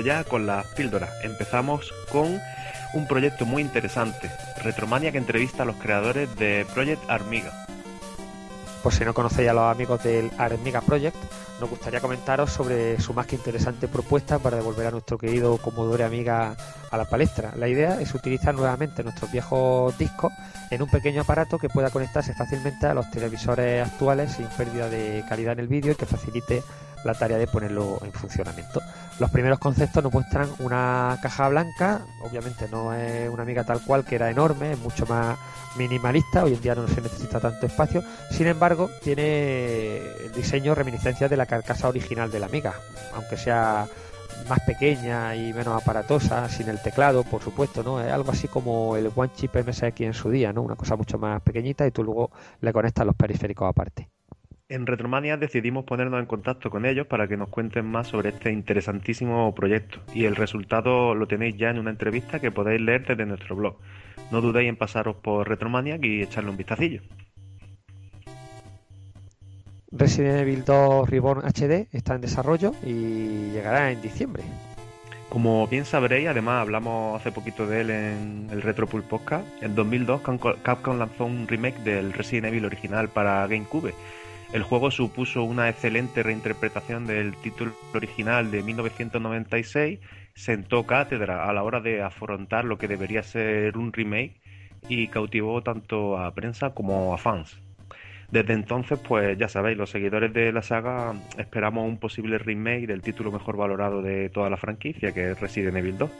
Ya 0.00 0.24
con 0.24 0.46
las 0.46 0.66
píldoras. 0.68 1.10
Empezamos 1.22 1.92
con 2.10 2.40
un 2.94 3.06
proyecto 3.06 3.44
muy 3.44 3.62
interesante. 3.62 4.30
Retromania 4.62 5.12
que 5.12 5.18
entrevista 5.18 5.62
a 5.62 5.66
los 5.66 5.76
creadores 5.76 6.34
de 6.36 6.66
Project 6.74 7.02
Armiga. 7.08 7.66
Por 8.82 8.92
si 8.94 9.04
no 9.04 9.12
conocéis 9.12 9.48
a 9.48 9.52
los 9.52 9.70
amigos 9.70 10.02
del 10.02 10.30
Armiga 10.38 10.80
Project, 10.80 11.16
nos 11.60 11.68
gustaría 11.68 12.00
comentaros 12.00 12.52
sobre 12.52 13.00
su 13.00 13.12
más 13.12 13.26
que 13.26 13.34
interesante 13.34 13.88
propuesta 13.88 14.38
para 14.38 14.56
devolver 14.56 14.86
a 14.86 14.90
nuestro 14.92 15.18
querido 15.18 15.56
Commodore 15.58 16.04
Amiga 16.04 16.56
a 16.90 16.96
la 16.96 17.04
palestra. 17.04 17.52
La 17.56 17.68
idea 17.68 18.00
es 18.00 18.14
utilizar 18.14 18.54
nuevamente 18.54 19.02
nuestros 19.02 19.32
viejos 19.32 19.98
discos 19.98 20.32
en 20.70 20.82
un 20.82 20.88
pequeño 20.88 21.22
aparato 21.22 21.58
que 21.58 21.68
pueda 21.68 21.90
conectarse 21.90 22.32
fácilmente 22.34 22.86
a 22.86 22.94
los 22.94 23.10
televisores 23.10 23.84
actuales 23.86 24.32
sin 24.32 24.46
pérdida 24.46 24.88
de 24.88 25.24
calidad 25.28 25.54
en 25.54 25.60
el 25.60 25.68
vídeo 25.68 25.92
y 25.92 25.96
que 25.96 26.06
facilite 26.06 26.62
la 27.04 27.14
tarea 27.14 27.38
de 27.38 27.46
ponerlo 27.46 27.98
en 28.02 28.12
funcionamiento. 28.12 28.80
Los 29.18 29.30
primeros 29.30 29.58
conceptos 29.58 30.02
nos 30.02 30.12
muestran 30.12 30.48
una 30.60 31.18
caja 31.20 31.48
blanca, 31.48 32.02
obviamente 32.22 32.68
no 32.70 32.94
es 32.94 33.28
una 33.28 33.42
amiga 33.42 33.64
tal 33.64 33.80
cual 33.80 34.04
que 34.04 34.14
era 34.14 34.30
enorme, 34.30 34.72
es 34.72 34.78
mucho 34.78 35.06
más 35.06 35.36
minimalista, 35.76 36.44
hoy 36.44 36.54
en 36.54 36.60
día 36.60 36.74
no 36.74 36.86
se 36.86 37.00
necesita 37.00 37.40
tanto 37.40 37.66
espacio, 37.66 38.02
sin 38.30 38.46
embargo 38.46 38.90
tiene 39.02 39.98
el 39.98 40.32
diseño 40.34 40.74
reminiscencia 40.74 41.28
de 41.28 41.36
la 41.36 41.46
carcasa 41.46 41.88
original 41.88 42.30
de 42.30 42.40
la 42.40 42.46
amiga, 42.46 42.74
aunque 43.14 43.36
sea 43.36 43.86
más 44.48 44.60
pequeña 44.60 45.34
y 45.34 45.52
menos 45.52 45.80
aparatosa, 45.80 46.48
sin 46.48 46.68
el 46.68 46.80
teclado, 46.80 47.24
por 47.24 47.42
supuesto, 47.42 47.82
¿no? 47.82 48.00
Es 48.00 48.12
algo 48.12 48.30
así 48.30 48.48
como 48.48 48.96
el 48.96 49.10
One 49.14 49.32
Chip 49.34 49.56
MSX 49.56 50.00
en 50.00 50.14
su 50.14 50.30
día, 50.30 50.52
¿no? 50.52 50.62
Una 50.62 50.76
cosa 50.76 50.96
mucho 50.96 51.18
más 51.18 51.42
pequeñita 51.42 51.86
y 51.86 51.90
tú 51.90 52.04
luego 52.04 52.30
le 52.60 52.72
conectas 52.72 53.04
los 53.04 53.16
periféricos 53.16 53.68
aparte. 53.68 54.08
En 54.70 54.86
Retromania 54.86 55.38
decidimos 55.38 55.86
ponernos 55.86 56.20
en 56.20 56.26
contacto 56.26 56.68
con 56.68 56.84
ellos 56.84 57.06
para 57.06 57.26
que 57.26 57.38
nos 57.38 57.48
cuenten 57.48 57.86
más 57.86 58.08
sobre 58.08 58.28
este 58.28 58.52
interesantísimo 58.52 59.54
proyecto 59.54 60.00
y 60.12 60.26
el 60.26 60.36
resultado 60.36 61.14
lo 61.14 61.26
tenéis 61.26 61.56
ya 61.56 61.70
en 61.70 61.78
una 61.78 61.88
entrevista 61.88 62.38
que 62.38 62.50
podéis 62.50 62.82
leer 62.82 63.06
desde 63.06 63.24
nuestro 63.24 63.56
blog. 63.56 63.78
No 64.30 64.42
dudéis 64.42 64.68
en 64.68 64.76
pasaros 64.76 65.16
por 65.16 65.48
Retromania 65.48 65.98
y 66.02 66.20
echarle 66.20 66.50
un 66.50 66.58
vistacillo. 66.58 67.00
Resident 69.90 70.40
Evil 70.40 70.62
2 70.66 71.08
Reborn 71.08 71.46
HD 71.46 71.88
está 71.90 72.16
en 72.16 72.20
desarrollo 72.20 72.72
y 72.84 73.50
llegará 73.52 73.90
en 73.90 74.02
diciembre. 74.02 74.42
Como 75.30 75.66
bien 75.66 75.86
sabréis, 75.86 76.28
además 76.28 76.60
hablamos 76.60 77.18
hace 77.18 77.32
poquito 77.32 77.66
de 77.66 77.80
él 77.80 77.90
en 77.90 78.48
el 78.50 78.60
Retropool 78.60 79.02
Podcast, 79.02 79.46
en 79.62 79.74
2002 79.74 80.20
Capcom 80.62 80.98
lanzó 80.98 81.24
un 81.24 81.48
remake 81.48 81.78
del 81.84 82.12
Resident 82.12 82.48
Evil 82.48 82.66
original 82.66 83.08
para 83.08 83.46
GameCube 83.46 83.94
el 84.52 84.62
juego 84.62 84.90
supuso 84.90 85.42
una 85.42 85.68
excelente 85.68 86.22
reinterpretación 86.22 87.06
del 87.06 87.34
título 87.36 87.72
original 87.94 88.50
de 88.50 88.62
1996, 88.62 90.00
sentó 90.34 90.86
cátedra 90.86 91.48
a 91.48 91.52
la 91.52 91.62
hora 91.62 91.80
de 91.80 92.02
afrontar 92.02 92.64
lo 92.64 92.78
que 92.78 92.88
debería 92.88 93.22
ser 93.22 93.76
un 93.76 93.92
remake 93.92 94.40
y 94.88 95.08
cautivó 95.08 95.62
tanto 95.62 96.18
a 96.18 96.34
prensa 96.34 96.70
como 96.70 97.12
a 97.12 97.18
fans. 97.18 97.60
Desde 98.30 98.52
entonces, 98.52 98.98
pues 98.98 99.38
ya 99.38 99.48
sabéis, 99.48 99.78
los 99.78 99.90
seguidores 99.90 100.32
de 100.32 100.52
la 100.52 100.62
saga 100.62 101.14
esperamos 101.38 101.86
un 101.86 101.98
posible 101.98 102.38
remake 102.38 102.86
del 102.86 103.00
título 103.02 103.32
mejor 103.32 103.56
valorado 103.56 104.02
de 104.02 104.28
toda 104.28 104.50
la 104.50 104.58
franquicia, 104.58 105.12
que 105.12 105.32
es 105.32 105.40
Resident 105.40 105.76
Evil 105.76 105.96
2 105.98 106.10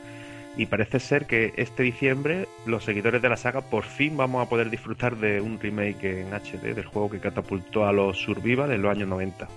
y 0.57 0.65
parece 0.65 0.99
ser 0.99 1.25
que 1.25 1.53
este 1.57 1.83
diciembre 1.83 2.47
los 2.65 2.83
seguidores 2.83 3.21
de 3.21 3.29
la 3.29 3.37
saga 3.37 3.61
por 3.61 3.83
fin 3.83 4.17
vamos 4.17 4.45
a 4.45 4.49
poder 4.49 4.69
disfrutar 4.69 5.15
de 5.17 5.41
un 5.41 5.59
remake 5.59 6.21
en 6.21 6.33
HD 6.33 6.73
del 6.75 6.85
juego 6.85 7.09
que 7.09 7.19
catapultó 7.19 7.85
a 7.85 7.93
los 7.93 8.17
Survival 8.17 8.71
en 8.71 8.81
los 8.81 8.91
años 8.91 9.07
90. 9.07 9.47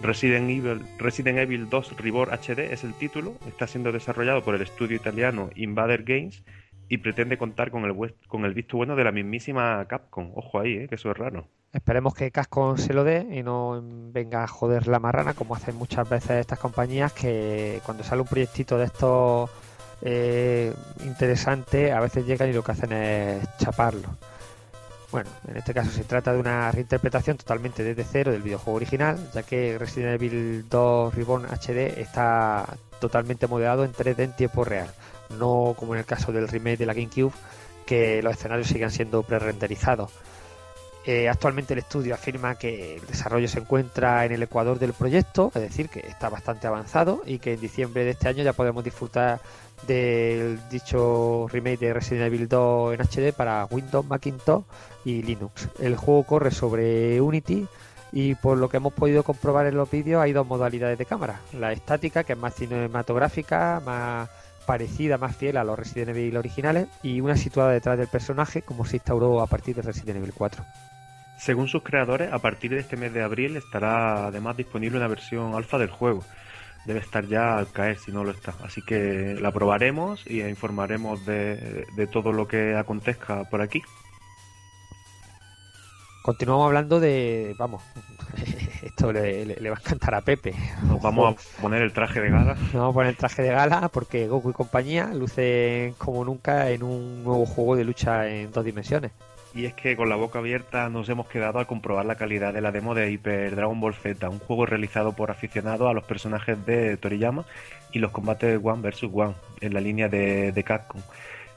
Resident 0.00 0.50
Evil, 0.50 0.82
Resident 0.98 1.38
Evil 1.38 1.70
2 1.70 1.96
Reborn 1.96 2.32
HD 2.32 2.72
es 2.72 2.82
el 2.82 2.94
título, 2.94 3.36
está 3.46 3.66
siendo 3.66 3.92
desarrollado 3.92 4.42
por 4.42 4.54
el 4.54 4.62
estudio 4.62 4.96
italiano 4.96 5.50
Invader 5.54 6.02
Games 6.02 6.42
y 6.88 6.98
pretende 6.98 7.38
contar 7.38 7.70
con 7.70 7.84
el, 7.84 8.14
con 8.26 8.44
el 8.44 8.52
visto 8.52 8.76
bueno 8.76 8.96
de 8.96 9.04
la 9.04 9.12
mismísima 9.12 9.84
Capcom. 9.86 10.32
Ojo 10.34 10.60
ahí, 10.60 10.74
¿eh? 10.74 10.88
que 10.88 10.96
eso 10.96 11.10
es 11.10 11.16
raro. 11.16 11.46
Esperemos 11.72 12.14
que 12.14 12.30
Capcom 12.30 12.76
se 12.76 12.92
lo 12.92 13.02
dé 13.02 13.26
y 13.30 13.42
no 13.42 13.80
venga 14.12 14.44
a 14.44 14.46
joder 14.46 14.88
la 14.88 14.98
marrana 14.98 15.32
como 15.32 15.54
hacen 15.54 15.76
muchas 15.76 16.06
veces 16.08 16.32
estas 16.32 16.58
compañías 16.58 17.12
que 17.14 17.80
cuando 17.86 18.04
sale 18.04 18.20
un 18.20 18.28
proyectito 18.28 18.76
de 18.76 18.84
estos 18.84 19.50
eh, 20.02 20.72
interesante, 21.04 21.92
a 21.92 22.00
veces 22.00 22.26
llegan 22.26 22.50
y 22.50 22.52
lo 22.52 22.62
que 22.62 22.72
hacen 22.72 22.92
es 22.92 23.44
chaparlo. 23.58 24.08
Bueno, 25.12 25.30
en 25.46 25.58
este 25.58 25.74
caso 25.74 25.90
se 25.90 26.04
trata 26.04 26.32
de 26.32 26.40
una 26.40 26.72
reinterpretación 26.72 27.36
totalmente 27.36 27.84
desde 27.84 28.02
cero 28.02 28.32
del 28.32 28.42
videojuego 28.42 28.76
original, 28.76 29.18
ya 29.34 29.42
que 29.42 29.78
Resident 29.78 30.14
Evil 30.14 30.66
2 30.68 31.14
Reborn 31.14 31.44
HD 31.44 32.00
está 32.00 32.66
totalmente 32.98 33.46
modelado 33.46 33.84
en 33.84 33.92
3D 33.92 34.20
en 34.20 34.32
tiempo 34.32 34.64
real, 34.64 34.88
no 35.38 35.74
como 35.78 35.94
en 35.94 36.00
el 36.00 36.06
caso 36.06 36.32
del 36.32 36.48
remake 36.48 36.78
de 36.78 36.86
la 36.86 36.94
GameCube, 36.94 37.32
que 37.84 38.22
los 38.22 38.32
escenarios 38.32 38.68
sigan 38.68 38.90
siendo 38.90 39.22
pre-renderizados. 39.22 40.10
Eh, 41.04 41.28
actualmente 41.28 41.72
el 41.72 41.80
estudio 41.80 42.14
afirma 42.14 42.54
que 42.54 42.96
el 42.96 43.06
desarrollo 43.06 43.48
se 43.48 43.58
encuentra 43.58 44.24
en 44.24 44.32
el 44.32 44.42
ecuador 44.42 44.78
del 44.78 44.92
proyecto, 44.92 45.50
es 45.54 45.62
decir, 45.62 45.88
que 45.88 46.00
está 46.00 46.28
bastante 46.28 46.68
avanzado 46.68 47.22
y 47.26 47.40
que 47.40 47.54
en 47.54 47.60
diciembre 47.60 48.04
de 48.04 48.10
este 48.10 48.28
año 48.28 48.44
ya 48.44 48.52
podemos 48.52 48.84
disfrutar 48.84 49.40
del 49.86 50.60
dicho 50.70 51.48
remake 51.50 51.80
de 51.80 51.94
Resident 51.94 52.26
Evil 52.26 52.48
2 52.48 52.94
en 52.94 53.00
HD 53.00 53.32
para 53.32 53.64
Windows, 53.64 54.06
Macintosh 54.06 54.62
y 55.04 55.22
Linux. 55.22 55.68
El 55.80 55.96
juego 55.96 56.22
corre 56.22 56.52
sobre 56.52 57.20
Unity 57.20 57.66
y 58.12 58.36
por 58.36 58.58
lo 58.58 58.68
que 58.68 58.76
hemos 58.76 58.92
podido 58.92 59.24
comprobar 59.24 59.66
en 59.66 59.74
los 59.74 59.90
vídeos 59.90 60.22
hay 60.22 60.32
dos 60.32 60.46
modalidades 60.46 60.98
de 60.98 61.06
cámara. 61.06 61.40
La 61.52 61.72
estática, 61.72 62.22
que 62.22 62.34
es 62.34 62.38
más 62.38 62.54
cinematográfica, 62.54 63.82
más 63.84 64.28
parecida, 64.66 65.18
más 65.18 65.34
fiel 65.34 65.56
a 65.56 65.64
los 65.64 65.76
Resident 65.76 66.10
Evil 66.10 66.36
originales, 66.36 66.86
y 67.02 67.20
una 67.20 67.36
situada 67.36 67.72
detrás 67.72 67.98
del 67.98 68.06
personaje, 68.06 68.62
como 68.62 68.84
se 68.84 68.96
instauró 68.96 69.40
a 69.40 69.46
partir 69.46 69.74
de 69.74 69.82
Resident 69.82 70.18
Evil 70.18 70.32
4. 70.32 70.64
Según 71.42 71.66
sus 71.66 71.82
creadores, 71.82 72.32
a 72.32 72.38
partir 72.38 72.70
de 72.70 72.78
este 72.78 72.96
mes 72.96 73.12
de 73.12 73.20
abril 73.20 73.56
estará 73.56 74.26
además 74.26 74.56
disponible 74.56 74.96
una 74.96 75.08
versión 75.08 75.56
alfa 75.56 75.76
del 75.76 75.90
juego 75.90 76.22
debe 76.84 77.00
estar 77.00 77.26
ya 77.26 77.58
al 77.58 77.68
caer 77.70 77.98
si 77.98 78.12
no 78.12 78.22
lo 78.22 78.30
está. 78.30 78.54
Así 78.62 78.80
que 78.80 79.36
la 79.40 79.50
probaremos 79.50 80.24
y 80.24 80.40
informaremos 80.42 81.26
de, 81.26 82.08
todo 82.12 82.32
lo 82.32 82.46
que 82.46 82.76
acontezca 82.76 83.42
por 83.50 83.60
aquí. 83.60 83.82
Continuamos 86.22 86.66
hablando 86.66 87.00
de. 87.00 87.56
Vamos, 87.58 87.82
esto 88.82 89.12
le, 89.12 89.68
va 89.68 89.76
a 89.76 89.80
encantar 89.80 90.14
a 90.14 90.20
Pepe. 90.20 90.54
Nos 90.84 91.02
vamos 91.02 91.34
a 91.58 91.60
poner 91.60 91.82
el 91.82 91.92
traje 91.92 92.20
de 92.20 92.30
gala. 92.30 92.54
Nos 92.54 92.72
vamos 92.72 92.90
a 92.90 92.94
poner 92.94 93.10
el 93.10 93.16
traje 93.16 93.42
de 93.42 93.48
gala 93.48 93.88
porque 93.88 94.28
Goku 94.28 94.50
y 94.50 94.52
compañía 94.52 95.06
lucen 95.12 95.94
como 95.94 96.24
nunca 96.24 96.70
en 96.70 96.84
un 96.84 97.24
nuevo 97.24 97.46
juego 97.46 97.74
de 97.74 97.82
lucha 97.82 98.28
en 98.28 98.52
dos 98.52 98.64
dimensiones 98.64 99.10
y 99.54 99.66
es 99.66 99.74
que 99.74 99.96
con 99.96 100.08
la 100.08 100.16
boca 100.16 100.38
abierta 100.38 100.88
nos 100.88 101.08
hemos 101.08 101.28
quedado 101.28 101.58
al 101.58 101.66
comprobar 101.66 102.06
la 102.06 102.16
calidad 102.16 102.54
de 102.54 102.60
la 102.60 102.72
demo 102.72 102.94
de 102.94 103.10
Hyper 103.10 103.54
Dragon 103.54 103.80
Ball 103.80 103.94
Z, 103.94 104.28
un 104.28 104.38
juego 104.38 104.66
realizado 104.66 105.12
por 105.12 105.30
aficionados 105.30 105.90
a 105.90 105.92
los 105.92 106.04
personajes 106.04 106.64
de 106.64 106.96
Toriyama 106.96 107.44
y 107.92 107.98
los 107.98 108.10
combates 108.10 108.58
One 108.62 108.82
vs 108.82 109.04
One 109.12 109.34
en 109.60 109.74
la 109.74 109.80
línea 109.80 110.08
de, 110.08 110.52
de 110.52 110.64
Capcom. 110.64 111.02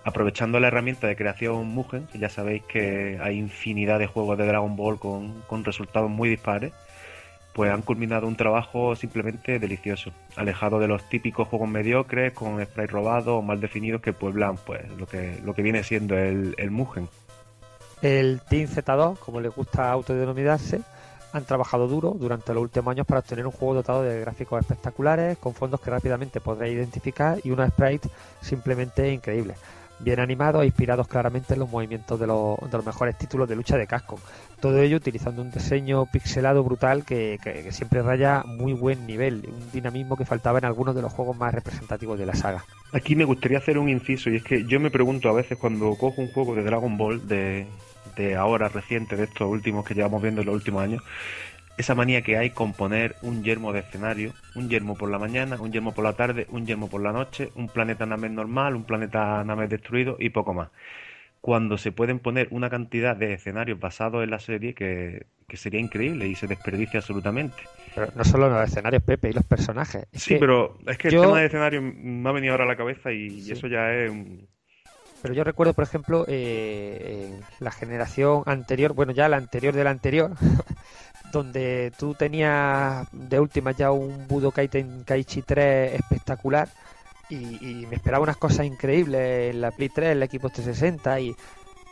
Aprovechando 0.04 0.60
la 0.60 0.68
herramienta 0.68 1.08
de 1.08 1.16
creación 1.16 1.68
Mugen, 1.68 2.06
que 2.08 2.20
ya 2.20 2.30
sabéis 2.30 2.64
que 2.64 3.18
hay 3.22 3.38
infinidad 3.38 3.98
de 3.98 4.08
juegos 4.08 4.38
de 4.38 4.46
Dragon 4.46 4.76
Ball 4.76 5.00
con, 5.00 5.42
con 5.48 5.64
resultados 5.64 6.12
muy 6.12 6.30
dispares, 6.30 6.74
pues 7.54 7.72
han 7.72 7.82
culminado 7.82 8.28
un 8.28 8.36
trabajo 8.36 8.98
simplemente 8.98 9.58
delicioso, 9.60 10.12
alejado 10.36 10.78
de 10.78 10.90
los 10.90 11.08
típicos 11.08 11.48
juegos 11.48 11.70
mediocres 11.70 12.34
con 12.34 12.62
sprites 12.64 12.92
robados 12.92 13.40
o 13.40 13.42
mal 13.42 13.62
definidos 13.62 14.02
que 14.02 14.12
pueblan 14.12 14.58
pues 14.58 14.82
lo 14.98 15.08
que, 15.08 15.40
lo 15.44 15.56
que 15.56 15.62
viene 15.62 15.82
siendo 15.82 16.18
el, 16.18 16.54
el 16.58 16.70
Mugen. 16.70 17.08
El 18.02 18.42
Team 18.42 18.68
Z2, 18.68 19.18
como 19.20 19.40
les 19.40 19.56
gusta 19.56 19.92
autodenominarse, 19.92 20.82
han 21.36 21.44
trabajado 21.44 21.88
duro 21.88 22.16
durante 22.18 22.54
los 22.54 22.64
últimos 22.64 22.92
años 22.92 23.06
para 23.06 23.20
obtener 23.20 23.46
un 23.46 23.52
juego 23.52 23.76
dotado 23.76 24.04
de 24.04 24.22
gráficos 24.22 24.62
espectaculares, 24.62 25.38
con 25.38 25.54
fondos 25.54 25.82
que 25.82 25.92
rápidamente 25.92 26.40
podréis 26.40 26.76
identificar 26.76 27.40
y 27.44 27.52
unos 27.52 27.70
sprites 27.70 28.10
simplemente 28.42 29.12
increíbles. 29.12 29.58
Bien 30.00 30.20
animados 30.20 30.64
e 30.64 30.66
inspirados 30.66 31.08
claramente 31.08 31.54
en 31.54 31.60
los 31.60 31.70
movimientos 31.70 32.20
de 32.20 32.28
los, 32.28 32.86
mejores 32.86 33.18
títulos 33.18 33.48
de 33.50 33.56
lucha 33.56 33.78
de 33.78 33.88
Capcom. 33.88 34.20
Todo 34.62 34.80
ello 34.80 34.98
utilizando 34.98 35.42
un 35.42 35.52
diseño 35.52 36.06
pixelado 36.06 36.64
brutal 36.64 37.06
que, 37.06 37.38
que 37.42 37.72
siempre 37.72 38.02
raya 38.02 38.44
muy 38.46 38.74
buen 38.74 39.06
nivel, 39.06 39.44
un 39.48 39.72
dinamismo 39.72 40.18
que 40.18 40.26
faltaba 40.26 40.60
en 40.60 40.66
algunos 40.66 40.96
de 40.96 41.02
los 41.02 41.14
juegos 41.14 41.38
más 41.38 41.54
representativos 41.54 42.18
de 42.20 42.26
la 42.26 42.36
saga. 42.36 42.66
Aquí 42.94 43.16
me 43.16 43.26
gustaría 43.26 43.58
hacer 43.58 43.78
un 43.78 43.90
inciso 43.90 44.30
y 44.30 44.38
es 44.38 44.44
que 44.44 44.66
yo 44.66 44.80
me 44.80 44.92
pregunto 44.92 45.30
a 45.30 45.34
veces 45.34 45.58
cuando 45.58 45.96
cojo 45.96 46.22
un 46.22 46.32
juego 46.32 46.56
de 46.56 46.64
Dragon 46.64 46.98
Ball 46.98 47.26
de, 47.28 47.68
de 48.16 48.36
ahora 48.36 48.70
reciente, 48.70 49.16
de 49.16 49.26
estos 49.26 49.50
últimos 49.50 49.86
que 49.86 49.94
llevamos 49.94 50.22
viendo 50.22 50.42
en 50.42 50.48
los 50.48 50.56
últimos 50.56 50.84
años, 50.84 51.04
esa 51.78 51.96
manía 51.96 52.22
que 52.22 52.38
hay 52.38 52.52
con 52.52 52.74
poner 52.74 53.16
un 53.22 53.44
yermo 53.44 53.74
de 53.74 53.80
escenario, 53.80 54.34
un 54.56 54.70
yermo 54.70 54.96
por 54.96 55.10
la 55.10 55.20
mañana, 55.20 55.58
un 55.60 55.72
yermo 55.72 55.94
por 55.94 56.06
la 56.06 56.14
tarde, 56.14 56.48
un 56.50 56.66
yermo 56.66 56.90
por 56.90 57.02
la 57.02 57.12
noche, 57.12 57.50
un 57.56 57.68
planeta 57.68 58.06
Namek 58.06 58.32
normal, 58.32 58.76
un 58.76 58.86
planeta 58.86 59.44
Namek 59.44 59.70
destruido 59.70 60.16
y 60.20 60.30
poco 60.30 60.54
más. 60.54 60.70
Cuando 61.42 61.78
se 61.78 61.92
pueden 61.92 62.20
poner 62.20 62.48
una 62.52 62.70
cantidad 62.70 63.16
de 63.16 63.34
escenarios 63.34 63.80
basados 63.80 64.24
en 64.24 64.32
la 64.32 64.40
serie 64.40 64.74
que, 64.74 65.26
sería 65.54 65.80
increíble 65.80 66.28
y 66.28 66.36
se 66.36 66.48
desperdicia 66.48 67.00
absolutamente. 67.00 67.58
Pero 67.94 68.08
no 68.16 68.24
solo 68.24 68.50
los 68.50 68.68
escenarios, 68.68 69.04
Pepe, 69.04 69.30
y 69.30 69.34
los 69.34 69.46
personajes. 69.46 70.08
sí, 70.14 70.38
pero 70.40 70.78
es 70.88 70.98
que 70.98 71.10
el 71.10 71.22
tema 71.22 71.40
de 71.40 71.46
escenario 71.46 71.82
me 71.82 72.28
ha 72.30 72.32
venido 72.32 72.54
ahora 72.54 72.64
a 72.64 72.68
la 72.68 72.76
cabeza 72.76 73.12
y 73.12 73.52
eso 73.52 73.68
ya 73.68 73.94
es 73.94 74.10
un, 74.10 74.48
pero 75.26 75.34
yo 75.34 75.44
recuerdo, 75.44 75.74
por 75.74 75.84
ejemplo, 75.84 76.24
eh, 76.28 77.42
la 77.58 77.72
generación 77.72 78.44
anterior, 78.46 78.94
bueno, 78.94 79.12
ya 79.12 79.28
la 79.28 79.38
anterior 79.38 79.74
de 79.74 79.84
la 79.84 79.90
anterior, 79.90 80.30
donde 81.34 81.92
tú 81.98 82.14
tenías 82.14 83.08
de 83.12 83.40
última 83.40 83.72
ya 83.72 83.90
un 83.90 84.28
Budokai 84.28 84.68
Tenkaichi 84.68 85.42
3 85.42 85.96
espectacular 85.96 86.70
y, 87.28 87.88
me 87.90 87.96
esperaba 87.96 88.22
unas 88.22 88.38
cosas 88.38 88.68
increíbles 88.68 89.56
en 89.56 89.62
la 89.62 89.72
Play 89.72 89.90
3, 89.90 90.12
en 90.12 90.20
la 90.20 90.26
Equipo 90.26 90.50
360 90.50 91.20
y 91.20 91.36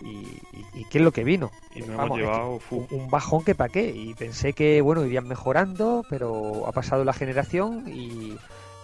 y, 0.02 0.86
qué 0.91 1.00
es 1.00 1.04
lo 1.04 1.12
que 1.12 1.24
vino. 1.24 1.50
Y 1.74 1.80
nos 1.80 1.98
Vamos, 1.98 2.19
hemos 2.19 2.60
es 2.62 2.69
que 2.69 2.76
llevado 2.76 2.88
un 2.91 3.10
bajón 3.10 3.43
que 3.43 3.56
pa' 3.56 3.69
qué. 3.69 3.89
Y 3.96 4.13
pensé 4.13 4.54
que, 4.54 4.80
bueno, 4.82 5.04
irían 5.06 5.28
mejorando, 5.28 6.06
pero 6.08 6.67
ha 6.67 6.72
pasado 6.72 7.04
la 7.04 7.13
generación 7.13 7.86
y, 7.88 8.38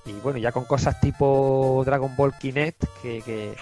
y 0.06 0.14
bueno, 0.24 0.40
ya 0.40 0.52
con 0.52 0.66
cosas 0.66 1.00
tipo 1.02 1.84
Dragon 1.86 2.16
Ball 2.16 2.34
Kinect 2.40 2.86
que, 3.04 3.22
que, 3.22 3.54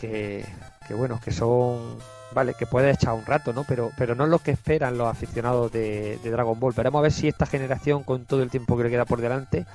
que, 0.00 0.44
que, 0.86 0.94
bueno, 0.94 1.20
que 1.22 1.32
son, 1.32 1.98
vale, 2.32 2.54
que 2.54 2.66
puedes 2.66 2.96
echar 2.96 3.14
un 3.14 3.24
rato, 3.24 3.52
¿no? 3.52 3.64
Pero, 3.64 3.90
pero 3.96 4.14
no 4.14 4.24
es 4.24 4.30
lo 4.30 4.38
que 4.38 4.50
esperan 4.50 4.98
los 4.98 5.08
aficionados 5.08 5.72
de, 5.72 6.18
de 6.22 6.30
Dragon 6.30 6.58
Ball. 6.58 6.74
Veremos 6.76 6.98
a 7.00 7.02
ver 7.02 7.12
si 7.12 7.28
esta 7.28 7.46
generación, 7.46 8.02
con 8.02 8.24
todo 8.24 8.42
el 8.42 8.50
tiempo 8.50 8.76
que 8.76 8.84
le 8.84 8.90
queda 8.90 9.04
por 9.04 9.20
delante, 9.20 9.66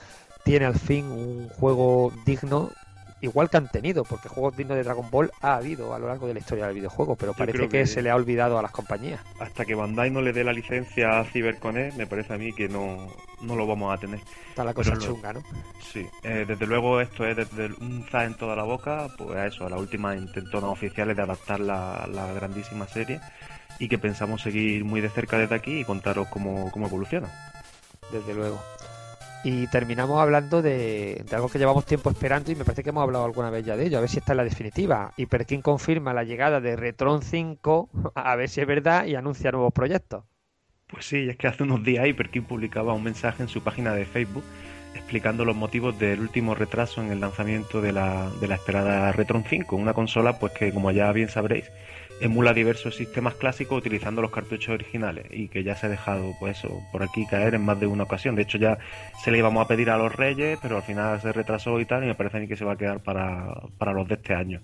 tiene 0.43 0.65
al 0.65 0.77
fin 0.79 1.05
un 1.05 1.49
juego 1.49 2.12
digno. 2.25 2.69
Igual 3.21 3.49
que 3.49 3.58
han 3.58 3.67
tenido, 3.67 4.03
porque 4.05 4.29
juegos 4.29 4.55
dignos 4.55 4.77
de 4.77 4.84
Dragon 4.84 5.10
Ball 5.12 5.32
ha 5.41 5.55
habido 5.55 5.93
a 5.93 5.99
lo 5.99 6.08
largo 6.08 6.25
de 6.27 6.34
la 6.34 6.39
historia 6.39 6.65
del 6.67 6.75
videojuego, 6.75 7.15
pero 7.17 7.34
parece 7.34 7.60
que 7.60 7.67
que- 7.79 7.86
se 7.88 8.01
le 8.01 8.10
ha 8.10 8.15
olvidado 8.15 8.58
a 8.58 8.62
las 8.62 8.71
compañías. 8.71 9.19
hasta 9.39 9.65
que 9.65 9.75
Bandai 9.75 10.10
no 10.10 10.21
le 10.21 10.32
dé 10.32 10.43
la 10.43 10.53
licencia 10.53 11.19
a 11.19 11.25
CyberConnect, 11.25 11.97
me 11.97 12.08
parece 12.08 12.34
a 12.34 12.38
mí 12.38 12.53
que 12.53 12.69
no, 12.69 13.08
no 13.41 13.55
lo 13.55 13.67
vamos 13.67 13.93
a 13.93 13.97
tener. 13.99 14.21
Está 14.49 14.63
la 14.63 14.73
cosa 14.73 14.91
Pero 14.91 15.01
chunga, 15.05 15.34
¿no? 15.34 15.43
Sí, 15.82 16.08
eh, 16.23 16.45
desde 16.47 16.65
luego 16.65 17.01
esto 17.01 17.25
es 17.25 17.36
desde 17.36 17.65
un 17.82 18.05
za 18.10 18.23
en 18.25 18.36
toda 18.36 18.55
la 18.55 18.63
boca, 18.63 19.08
pues 19.17 19.36
a 19.36 19.47
eso, 19.47 19.65
a 19.65 19.69
las 19.69 19.79
últimas 19.79 20.17
intentonas 20.17 20.69
oficiales 20.69 21.15
de 21.17 21.23
adaptar 21.23 21.60
la, 21.60 22.08
la 22.12 22.32
grandísima 22.34 22.88
serie 22.88 23.19
y 23.79 23.88
que 23.89 23.97
pensamos 23.97 24.41
seguir 24.41 24.84
muy 24.86 25.01
de 25.01 25.10
cerca 25.10 25.38
desde 25.38 25.55
aquí 25.55 25.79
y 25.79 25.86
contaros 25.86 26.27
cómo, 26.29 26.69
cómo 26.71 26.88
evoluciona. 26.88 27.29
desde 28.12 28.34
luego. 28.34 28.62
Y 29.43 29.67
terminamos 29.67 30.19
hablando 30.19 30.62
de, 30.62 31.23
de 31.28 31.36
algo 31.36 31.47
que 31.47 31.60
llevamos 31.60 31.86
tiempo 31.86 32.10
esperando 32.10 32.52
y 32.52 32.56
me 32.56 32.65
parece 32.65 32.84
que 32.84 32.89
hemos 32.89 33.04
hablado 33.04 33.23
alguna 33.23 33.49
vez 33.49 33.65
ya 33.65 33.78
de 33.78 33.86
ello, 33.86 33.97
a 33.97 34.02
ver 34.02 34.10
si 34.10 34.19
esta 34.19 34.34
es 34.34 34.38
la 34.38 34.43
definitiva. 34.43 35.13
Hyperkin 35.15 35.62
confirma 35.62 36.13
la 36.13 36.23
llegada 36.23 36.60
de 36.60 36.75
Retron 36.75 37.21
5, 37.21 37.89
a 38.15 38.36
ver 38.36 38.49
si 38.49 38.62
es 38.62 38.67
verdad, 38.67 39.06
y 39.06 39.15
anuncia 39.15 39.52
nuevos 39.52 39.73
proyectos. 39.73 40.25
Pues 40.88 41.06
sí, 41.06 41.30
es 41.30 41.38
que 41.38 41.47
hace 41.47 41.63
unos 41.63 41.84
días 41.84 42.06
Hyperkin 42.06 42.43
publicaba 42.43 42.93
un 42.93 43.04
mensaje 43.04 43.43
en 43.43 43.49
su 43.49 43.62
página 43.62 43.93
de 43.93 44.06
Facebook 44.06 44.43
explicando 44.95 45.45
los 45.45 45.56
motivos 45.56 45.97
del 45.99 46.19
último 46.19 46.56
retraso 46.56 47.02
en 47.02 47.12
el 47.12 47.19
lanzamiento 47.19 47.82
de 47.82 47.93
la, 47.93 48.30
de 48.41 48.47
la 48.47 48.56
esperada 48.56 49.12
Retron 49.12 49.43
5, 49.47 49.75
una 49.75 49.93
consola 49.93 50.39
pues 50.39 50.54
que 50.54 50.73
como 50.73 50.91
ya 50.91 51.12
bien 51.12 51.30
sabréis 51.30 51.71
emula 52.21 52.53
diversos 52.53 52.95
sistemas 52.95 53.36
clásicos 53.36 53.77
utilizando 53.77 54.21
los 54.21 54.32
cartuchos 54.32 54.69
originales 54.69 55.25
y 55.32 55.47
que 55.47 55.63
ya 55.63 55.75
se 55.75 55.88
ha 55.88 55.89
dejado 55.89 56.34
pues 56.39 56.62
por 56.91 57.03
aquí 57.03 57.25
caer 57.25 57.55
en 57.55 57.63
más 57.63 57.79
de 57.79 57.88
una 57.88 58.03
ocasión. 58.03 58.36
De 58.36 58.41
hecho 58.43 58.58
ya 58.58 58.77
se 59.23 59.32
le 59.32 59.38
íbamos 59.38 59.63
a 59.63 59.67
pedir 59.67 59.89
a 59.89 59.97
los 59.97 60.13
Reyes, 60.15 60.60
pero 60.62 60.77
al 60.77 60.84
final 60.84 61.19
se 61.21 61.32
retrasó 61.32 61.79
y 61.79 61.86
tal 61.86 62.03
y 62.03 62.08
me 62.08 62.15
parece 62.15 62.47
que 62.47 62.55
se 62.55 62.65
va 62.65 62.73
a 62.73 62.77
quedar 62.77 63.01
para, 63.01 63.53
para 63.77 63.93
los 63.93 64.08
de 64.08 64.15
este 64.15 64.34
año. 64.34 64.62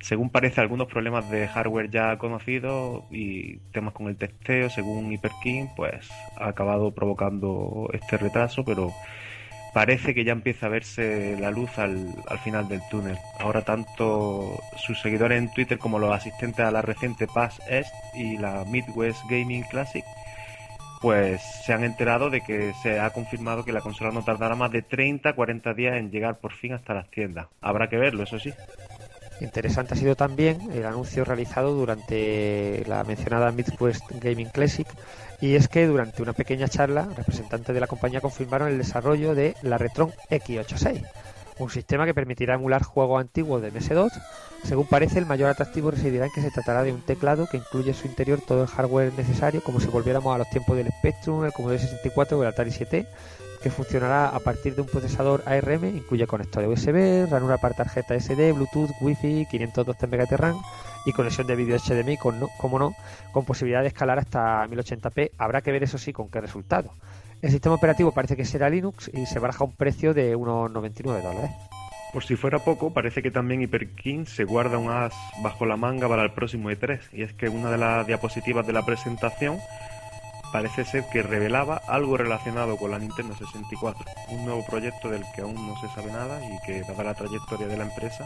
Según 0.00 0.30
parece, 0.30 0.60
algunos 0.60 0.88
problemas 0.88 1.30
de 1.30 1.48
hardware 1.48 1.90
ya 1.90 2.18
conocidos 2.18 3.04
y 3.10 3.58
temas 3.72 3.94
con 3.94 4.08
el 4.08 4.16
testeo, 4.16 4.70
según 4.70 5.12
Hyperkin, 5.12 5.68
pues 5.76 6.10
ha 6.36 6.48
acabado 6.48 6.92
provocando 6.92 7.88
este 7.92 8.16
retraso, 8.16 8.64
pero 8.64 8.92
parece 9.72 10.14
que 10.14 10.24
ya 10.24 10.32
empieza 10.32 10.66
a 10.66 10.70
verse 10.70 11.36
la 11.38 11.50
luz 11.50 11.78
al, 11.78 12.14
al 12.28 12.38
final 12.38 12.68
del 12.68 12.80
túnel. 12.90 13.18
Ahora 13.38 13.62
tanto 13.62 14.60
sus 14.76 15.00
seguidores 15.00 15.38
en 15.38 15.52
Twitter 15.52 15.78
como 15.78 15.98
los 15.98 16.14
asistentes 16.14 16.64
a 16.64 16.70
la 16.70 16.82
reciente 16.82 17.26
PAS 17.26 17.60
Est 17.68 17.92
y 18.14 18.38
la 18.38 18.64
Midwest 18.64 19.22
Gaming 19.28 19.64
Classic 19.64 20.04
pues 21.02 21.42
se 21.64 21.72
han 21.72 21.82
enterado 21.82 22.30
de 22.30 22.42
que 22.42 22.72
se 22.80 23.00
ha 23.00 23.10
confirmado 23.10 23.64
que 23.64 23.72
la 23.72 23.80
consola 23.80 24.12
no 24.12 24.22
tardará 24.22 24.54
más 24.54 24.70
de 24.70 24.86
30-40 24.86 25.74
días 25.74 25.96
en 25.96 26.12
llegar 26.12 26.38
por 26.38 26.52
fin 26.52 26.74
hasta 26.74 26.94
las 26.94 27.10
tiendas. 27.10 27.48
Habrá 27.60 27.88
que 27.88 27.96
verlo, 27.96 28.22
eso 28.22 28.38
sí. 28.38 28.54
Interesante 29.42 29.94
ha 29.94 29.96
sido 29.96 30.14
también 30.14 30.70
el 30.72 30.86
anuncio 30.86 31.24
realizado 31.24 31.74
durante 31.74 32.84
la 32.86 33.02
mencionada 33.02 33.50
Midwest 33.50 34.04
Gaming 34.20 34.50
Classic 34.50 34.86
y 35.40 35.56
es 35.56 35.66
que 35.66 35.86
durante 35.88 36.22
una 36.22 36.32
pequeña 36.32 36.68
charla 36.68 37.08
representantes 37.16 37.74
de 37.74 37.80
la 37.80 37.88
compañía 37.88 38.20
confirmaron 38.20 38.68
el 38.68 38.78
desarrollo 38.78 39.34
de 39.34 39.56
la 39.62 39.78
Retron 39.78 40.12
X86, 40.30 41.04
un 41.58 41.70
sistema 41.70 42.06
que 42.06 42.14
permitirá 42.14 42.54
emular 42.54 42.84
juegos 42.84 43.20
antiguos 43.20 43.60
de 43.60 43.72
MS2. 43.72 44.12
Según 44.62 44.86
parece, 44.86 45.18
el 45.18 45.26
mayor 45.26 45.50
atractivo 45.50 45.90
residirá 45.90 46.26
en 46.26 46.32
que 46.32 46.40
se 46.40 46.52
tratará 46.52 46.84
de 46.84 46.92
un 46.92 47.00
teclado 47.00 47.48
que 47.48 47.56
incluye 47.56 47.90
en 47.90 47.96
su 47.96 48.06
interior 48.06 48.40
todo 48.46 48.62
el 48.62 48.68
hardware 48.68 49.12
necesario, 49.14 49.60
como 49.60 49.80
si 49.80 49.88
volviéramos 49.88 50.32
a 50.32 50.38
los 50.38 50.50
tiempos 50.50 50.76
del 50.76 50.88
Spectrum, 51.00 51.44
el 51.44 51.52
Commodore 51.52 51.80
64 51.80 52.38
o 52.38 52.42
el 52.42 52.48
Atari 52.48 52.70
7, 52.70 53.06
que 53.62 53.70
funcionará 53.70 54.28
a 54.28 54.38
partir 54.40 54.74
de 54.74 54.82
un 54.82 54.88
procesador 54.88 55.42
ARM, 55.46 55.84
incluye 55.84 56.26
conector 56.26 56.66
USB, 56.66 57.26
ranura 57.30 57.58
para 57.58 57.74
tarjeta 57.74 58.18
SD, 58.18 58.52
Bluetooth, 58.52 58.90
Wi-Fi, 59.00 59.46
512 59.50 60.06
MB 60.06 60.36
RAM 60.36 60.60
y 61.06 61.12
conexión 61.12 61.46
de 61.46 61.56
vídeo 61.56 61.76
HDMI, 61.78 62.16
con 62.16 62.40
no, 62.40 62.48
como 62.58 62.78
no, 62.78 62.94
con 63.32 63.44
posibilidad 63.44 63.82
de 63.82 63.88
escalar 63.88 64.18
hasta 64.18 64.66
1080p. 64.66 65.30
Habrá 65.38 65.62
que 65.62 65.72
ver 65.72 65.82
eso 65.82 65.98
sí 65.98 66.12
con 66.12 66.28
qué 66.28 66.40
resultado. 66.40 66.94
El 67.40 67.50
sistema 67.50 67.74
operativo 67.74 68.12
parece 68.12 68.36
que 68.36 68.44
será 68.44 68.68
Linux 68.68 69.10
y 69.12 69.26
se 69.26 69.38
baraja 69.38 69.64
un 69.64 69.74
precio 69.74 70.12
de 70.14 70.36
unos 70.36 70.70
99 70.70 71.22
dólares. 71.22 71.50
Por 72.12 72.24
si 72.24 72.36
fuera 72.36 72.58
poco, 72.58 72.92
parece 72.92 73.22
que 73.22 73.30
también 73.30 73.62
Hyperkin 73.62 74.26
se 74.26 74.44
guarda 74.44 74.76
un 74.76 74.90
as 74.90 75.14
bajo 75.42 75.64
la 75.64 75.76
manga 75.76 76.08
para 76.08 76.22
el 76.22 76.32
próximo 76.32 76.70
E3, 76.70 77.00
y 77.12 77.22
es 77.22 77.32
que 77.32 77.48
una 77.48 77.70
de 77.70 77.78
las 77.78 78.06
diapositivas 78.06 78.66
de 78.66 78.74
la 78.74 78.84
presentación 78.84 79.58
parece 80.52 80.84
ser 80.84 81.04
que 81.10 81.22
revelaba 81.22 81.80
algo 81.88 82.16
relacionado 82.16 82.76
con 82.76 82.90
la 82.90 82.98
Nintendo 82.98 83.34
64, 83.34 84.04
un 84.28 84.44
nuevo 84.44 84.64
proyecto 84.66 85.08
del 85.10 85.24
que 85.34 85.40
aún 85.42 85.54
no 85.66 85.74
se 85.80 85.88
sabe 85.94 86.12
nada 86.12 86.40
y 86.44 86.58
que 86.66 86.82
dada 86.82 87.02
la 87.04 87.14
trayectoria 87.14 87.66
de 87.66 87.76
la 87.76 87.84
empresa, 87.84 88.24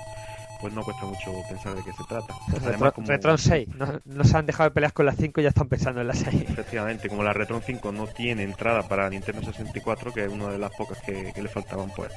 pues 0.61 0.73
no 0.73 0.83
cuesta 0.83 1.05
mucho 1.05 1.33
pensar 1.49 1.75
de 1.75 1.83
qué 1.85 1.93
se 1.93 2.03
trata. 2.09 2.35
Retron, 2.49 2.91
como- 2.93 3.07
Retron 3.07 3.39
6, 3.39 3.69
no, 3.77 4.01
no 4.07 4.25
se 4.25 4.37
han 4.39 4.47
dejado 4.47 4.71
de 4.71 4.75
pelear 4.75 4.93
con 4.93 5.05
las 5.07 5.17
5 5.17 5.41
y 5.41 5.45
ya 5.45 5.51
están 5.51 5.69
pensando 5.69 6.01
en 6.01 6.09
las 6.09 6.19
6. 6.19 6.43
Efectivamente, 6.49 7.09
como 7.09 7.23
la 7.23 7.33
Retron 7.35 7.63
5 7.63 7.93
no 7.93 8.07
tiene 8.07 8.43
entrada 8.43 8.83
para 8.89 9.09
Nintendo 9.11 9.43
64, 9.43 10.13
que 10.13 10.25
es 10.25 10.33
una 10.33 10.49
de 10.49 10.59
las 10.59 10.73
pocas 10.75 10.99
que, 11.03 11.33
que 11.35 11.43
le 11.43 11.49
faltaban, 11.49 11.91
pues 11.95 12.11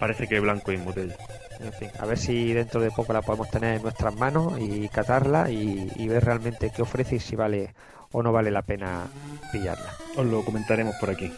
parece 0.00 0.26
que 0.26 0.40
blanco 0.40 0.72
y 0.72 0.76
botella. 0.78 1.14
En 1.60 1.72
fin, 1.74 1.88
a 2.00 2.06
ver 2.06 2.18
si 2.18 2.52
dentro 2.52 2.80
de 2.80 2.90
poco 2.90 3.12
la 3.12 3.22
podemos 3.22 3.48
tener 3.50 3.76
en 3.76 3.82
nuestras 3.82 4.14
manos 4.16 4.54
y 4.58 4.88
catarla 4.88 5.50
y, 5.50 5.92
y 5.94 6.08
ver 6.08 6.24
realmente 6.24 6.70
qué 6.74 6.82
ofrece 6.82 7.16
y 7.16 7.20
si 7.20 7.36
vale 7.36 7.74
o 8.14 8.22
no 8.22 8.32
vale 8.32 8.50
la 8.50 8.62
pena 8.62 9.06
pillarla. 9.52 9.92
Os 10.16 10.24
lo 10.24 10.44
comentaremos 10.44 10.94
por 11.00 11.10
aquí. 11.10 11.30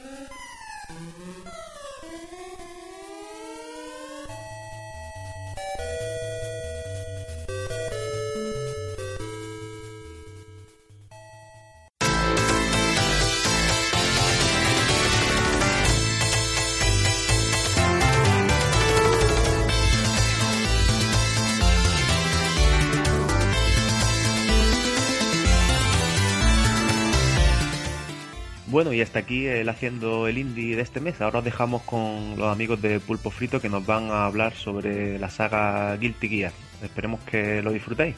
Bueno, 28.76 28.92
y 28.92 29.00
hasta 29.00 29.20
aquí 29.20 29.46
el 29.46 29.70
haciendo 29.70 30.28
el 30.28 30.36
indie 30.36 30.76
de 30.76 30.82
este 30.82 31.00
mes. 31.00 31.22
Ahora 31.22 31.38
os 31.38 31.44
dejamos 31.46 31.80
con 31.84 32.36
los 32.36 32.52
amigos 32.52 32.82
de 32.82 33.00
Pulpo 33.00 33.30
Frito 33.30 33.58
que 33.58 33.70
nos 33.70 33.86
van 33.86 34.10
a 34.10 34.26
hablar 34.26 34.54
sobre 34.54 35.18
la 35.18 35.30
saga 35.30 35.96
Guilty 35.96 36.28
Gear. 36.28 36.52
Esperemos 36.82 37.20
que 37.20 37.62
lo 37.62 37.72
disfrutéis. 37.72 38.16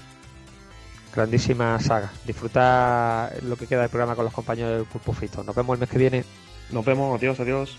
Grandísima 1.15 1.79
saga. 1.79 2.11
Disfruta 2.27 3.31
lo 3.45 3.55
que 3.55 3.69
queda 3.69 3.83
del 3.83 3.89
programa 3.89 4.17
con 4.17 4.25
los 4.25 4.35
compañeros 4.35 4.79
del 4.79 4.85
Pulpo 4.85 5.13
Frito. 5.13 5.45
Nos 5.45 5.55
vemos 5.55 5.75
el 5.75 5.79
mes 5.79 5.91
que 5.91 5.99
viene. 5.99 6.25
Nos 6.73 6.85
vemos, 6.85 7.17
adiós, 7.17 7.39
adiós. 7.39 7.79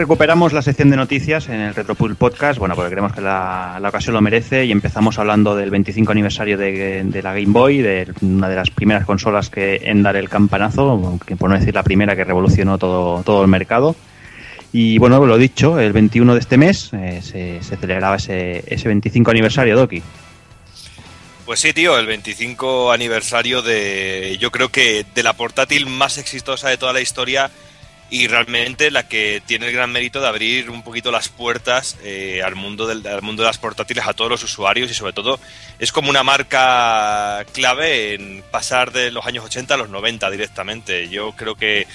Recuperamos 0.00 0.54
la 0.54 0.62
sección 0.62 0.88
de 0.88 0.96
noticias 0.96 1.50
en 1.50 1.60
el 1.60 1.74
Retropool 1.74 2.16
Podcast, 2.16 2.58
bueno, 2.58 2.74
porque 2.74 2.90
creemos 2.90 3.12
que 3.12 3.20
la, 3.20 3.78
ocasión 3.86 4.14
lo 4.14 4.22
merece 4.22 4.64
y 4.64 4.72
empezamos 4.72 5.18
hablando 5.18 5.54
del 5.54 5.70
25 5.70 6.10
aniversario 6.10 6.56
de, 6.56 7.04
de 7.04 7.22
la 7.22 7.34
Game 7.34 7.52
Boy, 7.52 7.82
de 7.82 8.10
una 8.22 8.48
de 8.48 8.56
las 8.56 8.70
primeras 8.70 9.04
consolas 9.04 9.50
que 9.50 9.78
en 9.84 10.02
dar 10.02 10.16
el 10.16 10.30
campanazo, 10.30 11.18
que 11.26 11.36
por 11.36 11.50
no 11.50 11.58
decir 11.58 11.74
la 11.74 11.82
primera 11.82 12.16
que 12.16 12.24
revolucionó 12.24 12.78
todo, 12.78 13.22
todo 13.24 13.42
el 13.42 13.48
mercado. 13.48 13.94
Y 14.72 14.96
bueno, 14.96 15.26
lo 15.26 15.36
dicho, 15.36 15.78
el 15.78 15.92
21 15.92 16.32
de 16.32 16.40
este 16.40 16.56
mes 16.56 16.94
eh, 16.94 17.20
se, 17.22 17.62
se 17.62 17.76
celebraba 17.76 18.16
ese, 18.16 18.64
ese 18.68 18.88
25 18.88 19.30
aniversario, 19.30 19.76
Doki. 19.76 20.02
Pues 21.44 21.60
sí, 21.60 21.74
tío, 21.74 21.98
el 21.98 22.06
25 22.06 22.90
aniversario 22.90 23.60
de, 23.60 24.38
yo 24.40 24.50
creo 24.50 24.70
que 24.70 25.04
de 25.14 25.22
la 25.22 25.34
portátil 25.34 25.84
más 25.84 26.16
exitosa 26.16 26.70
de 26.70 26.78
toda 26.78 26.94
la 26.94 27.02
historia 27.02 27.50
y 28.10 28.26
realmente 28.26 28.90
la 28.90 29.06
que 29.06 29.40
tiene 29.46 29.68
el 29.68 29.72
gran 29.72 29.92
mérito 29.92 30.20
de 30.20 30.26
abrir 30.26 30.68
un 30.68 30.82
poquito 30.82 31.12
las 31.12 31.28
puertas 31.28 31.96
eh, 32.02 32.42
al, 32.44 32.56
mundo 32.56 32.88
del, 32.88 33.06
al 33.06 33.22
mundo 33.22 33.42
de 33.42 33.46
las 33.46 33.58
portátiles 33.58 34.04
a 34.06 34.14
todos 34.14 34.28
los 34.28 34.42
usuarios 34.42 34.90
y 34.90 34.94
sobre 34.94 35.12
todo 35.12 35.38
es 35.78 35.92
como 35.92 36.10
una 36.10 36.24
marca 36.24 37.46
clave 37.52 38.14
en 38.14 38.42
pasar 38.50 38.90
de 38.92 39.12
los 39.12 39.24
años 39.26 39.44
80 39.44 39.74
a 39.74 39.76
los 39.76 39.90
90 39.90 40.28
directamente. 40.28 41.08
Yo 41.08 41.32
creo 41.32 41.54
que 41.54 41.86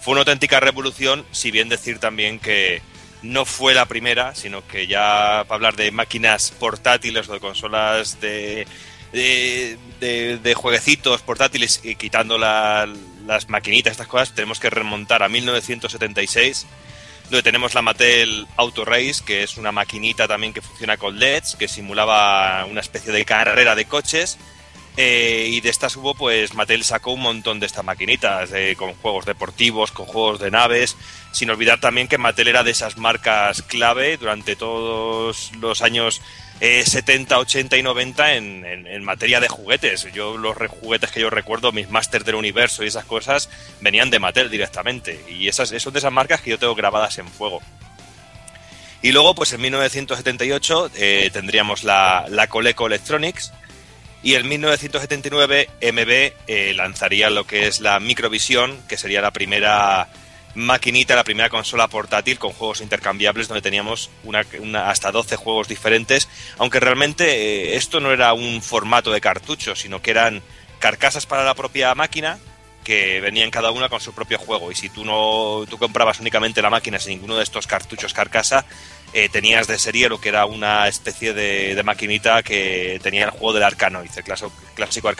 fue 0.00 0.12
una 0.12 0.20
auténtica 0.20 0.60
revolución, 0.60 1.24
si 1.32 1.50
bien 1.50 1.70
decir 1.70 1.98
también 1.98 2.38
que 2.38 2.82
no 3.22 3.46
fue 3.46 3.72
la 3.72 3.86
primera, 3.86 4.34
sino 4.34 4.66
que 4.66 4.86
ya 4.86 5.44
para 5.48 5.54
hablar 5.54 5.76
de 5.76 5.90
máquinas 5.90 6.50
portátiles 6.50 7.28
o 7.30 7.32
de 7.32 7.40
consolas 7.40 8.20
de, 8.20 8.66
de, 9.12 9.78
de, 10.00 10.36
de 10.36 10.54
jueguecitos 10.54 11.22
portátiles 11.22 11.80
y 11.82 11.94
quitando 11.94 12.36
la, 12.36 12.86
las 13.26 13.48
maquinitas, 13.48 13.92
estas 13.92 14.06
cosas, 14.06 14.34
tenemos 14.34 14.60
que 14.60 14.70
remontar 14.70 15.22
a 15.22 15.28
1976, 15.28 16.66
donde 17.24 17.42
tenemos 17.42 17.74
la 17.74 17.82
Mattel 17.82 18.46
Auto 18.56 18.84
Race, 18.84 19.22
que 19.24 19.42
es 19.42 19.56
una 19.56 19.72
maquinita 19.72 20.28
también 20.28 20.52
que 20.52 20.62
funciona 20.62 20.96
con 20.96 21.18
LEDs, 21.18 21.56
que 21.56 21.68
simulaba 21.68 22.64
una 22.66 22.80
especie 22.80 23.12
de 23.12 23.24
carrera 23.24 23.74
de 23.74 23.86
coches. 23.86 24.38
Eh, 24.98 25.48
y 25.50 25.62
de 25.62 25.70
estas 25.70 25.96
hubo, 25.96 26.14
pues 26.14 26.52
Mattel 26.52 26.84
sacó 26.84 27.12
un 27.12 27.22
montón 27.22 27.60
de 27.60 27.66
estas 27.66 27.84
maquinitas, 27.84 28.52
eh, 28.52 28.76
con 28.76 28.92
juegos 28.94 29.24
deportivos, 29.24 29.90
con 29.90 30.04
juegos 30.04 30.38
de 30.38 30.50
naves, 30.50 30.96
sin 31.32 31.48
olvidar 31.48 31.80
también 31.80 32.08
que 32.08 32.18
Mattel 32.18 32.48
era 32.48 32.62
de 32.62 32.72
esas 32.72 32.98
marcas 32.98 33.62
clave 33.62 34.18
durante 34.18 34.54
todos 34.54 35.52
los 35.58 35.80
años 35.80 36.20
eh, 36.60 36.84
70, 36.84 37.38
80 37.38 37.76
y 37.76 37.82
90 37.82 38.34
en, 38.34 38.64
en, 38.64 39.04
materia 39.04 39.40
de 39.40 39.48
juguetes. 39.48 40.06
Yo 40.12 40.36
los 40.36 40.56
juguetes 40.56 41.10
que 41.10 41.20
yo 41.20 41.30
recuerdo, 41.30 41.72
mis 41.72 41.90
Masters 41.90 42.24
del 42.24 42.36
Universo 42.36 42.84
y 42.84 42.88
esas 42.88 43.04
cosas, 43.04 43.48
venían 43.80 44.10
de 44.10 44.20
Mattel 44.20 44.50
directamente. 44.50 45.24
Y 45.28 45.48
esas 45.48 45.70
son 45.82 45.92
de 45.92 45.98
esas 45.98 46.12
marcas 46.12 46.40
que 46.40 46.50
yo 46.50 46.58
tengo 46.58 46.74
grabadas 46.74 47.18
en 47.18 47.28
fuego. 47.28 47.60
Y 49.02 49.10
luego, 49.10 49.34
pues 49.34 49.52
en 49.52 49.60
1978 49.60 50.90
eh, 50.94 51.30
tendríamos 51.32 51.82
la, 51.82 52.26
la 52.28 52.46
Coleco 52.46 52.86
Electronics, 52.86 53.52
y 54.22 54.34
en 54.34 54.48
1979 54.48 55.68
MB 55.80 56.32
eh, 56.46 56.72
lanzaría 56.76 57.28
lo 57.28 57.44
que 57.44 57.66
es 57.66 57.80
la 57.80 57.98
Microvisión, 57.98 58.78
que 58.88 58.96
sería 58.96 59.20
la 59.20 59.32
primera 59.32 60.08
maquinita, 60.54 61.16
la 61.16 61.24
primera 61.24 61.48
consola 61.48 61.88
portátil 61.88 62.38
con 62.38 62.52
juegos 62.52 62.80
intercambiables 62.80 63.48
donde 63.48 63.62
teníamos 63.62 64.10
hasta 64.74 65.12
12 65.12 65.36
juegos 65.36 65.68
diferentes, 65.68 66.28
aunque 66.58 66.80
realmente 66.80 67.24
eh, 67.24 67.76
esto 67.76 68.00
no 68.00 68.12
era 68.12 68.32
un 68.32 68.62
formato 68.62 69.12
de 69.12 69.20
cartucho, 69.20 69.74
sino 69.74 70.02
que 70.02 70.10
eran 70.10 70.42
carcasas 70.78 71.26
para 71.26 71.44
la 71.44 71.54
propia 71.54 71.94
máquina 71.94 72.38
que 72.84 73.20
venían 73.20 73.50
cada 73.50 73.70
una 73.70 73.88
con 73.88 74.00
su 74.00 74.12
propio 74.12 74.38
juego 74.38 74.72
y 74.72 74.74
si 74.74 74.88
tú 74.88 75.04
no 75.04 75.64
tú 75.70 75.78
comprabas 75.78 76.18
únicamente 76.18 76.60
la 76.60 76.70
máquina 76.70 76.98
sin 76.98 77.12
ninguno 77.12 77.36
de 77.36 77.44
estos 77.44 77.68
cartuchos 77.68 78.12
carcasa 78.12 78.66
eh, 79.14 79.28
tenías 79.28 79.66
de 79.66 79.78
serie 79.78 80.08
lo 80.08 80.20
que 80.20 80.30
era 80.30 80.46
una 80.46 80.88
especie 80.88 81.34
de, 81.34 81.80
maquinita 81.84 82.42
que 82.42 82.98
tenía 83.02 83.26
el 83.26 83.30
juego 83.30 83.52
del 83.52 83.62
Arcanoid, 83.64 84.10
el 84.16 84.24
clásico, 84.24 84.52
clásico. 84.74 85.10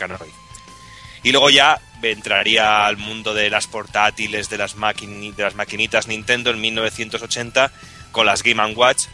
Y 1.23 1.31
luego 1.31 1.49
ya 1.49 1.79
entraría 2.01 2.85
al 2.85 2.97
mundo 2.97 3.33
de 3.33 3.49
las 3.49 3.67
portátiles, 3.67 4.49
de 4.49 4.57
las, 4.57 4.75
de 4.75 5.33
las 5.37 5.55
maquinitas 5.55 6.07
Nintendo 6.07 6.51
en 6.51 6.59
1980 6.59 7.71
con 8.11 8.25
las 8.25 8.43
Game 8.43 8.63
Watch, 8.73 9.05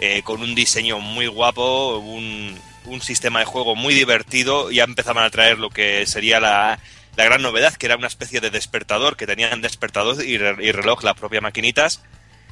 eh, 0.00 0.22
con 0.24 0.42
un 0.42 0.54
diseño 0.54 0.98
muy 1.00 1.26
guapo, 1.26 1.98
un, 1.98 2.58
un, 2.86 3.00
sistema 3.02 3.40
de 3.40 3.44
juego 3.44 3.76
muy 3.76 3.94
divertido. 3.94 4.70
Ya 4.70 4.84
empezaban 4.84 5.24
a 5.24 5.30
traer 5.30 5.58
lo 5.58 5.68
que 5.70 6.06
sería 6.06 6.40
la, 6.40 6.80
la 7.16 7.24
gran 7.24 7.42
novedad, 7.42 7.74
que 7.74 7.86
era 7.86 7.96
una 7.96 8.06
especie 8.06 8.40
de 8.40 8.50
despertador, 8.50 9.16
que 9.16 9.26
tenían 9.26 9.60
despertador 9.60 10.24
y, 10.24 10.34
y 10.34 10.72
reloj 10.72 11.04
las 11.04 11.14
propias 11.14 11.42
maquinitas. 11.42 12.02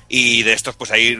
Y 0.09 0.43
de 0.43 0.53
estos, 0.53 0.77
pues 0.77 0.91
hay 0.91 1.19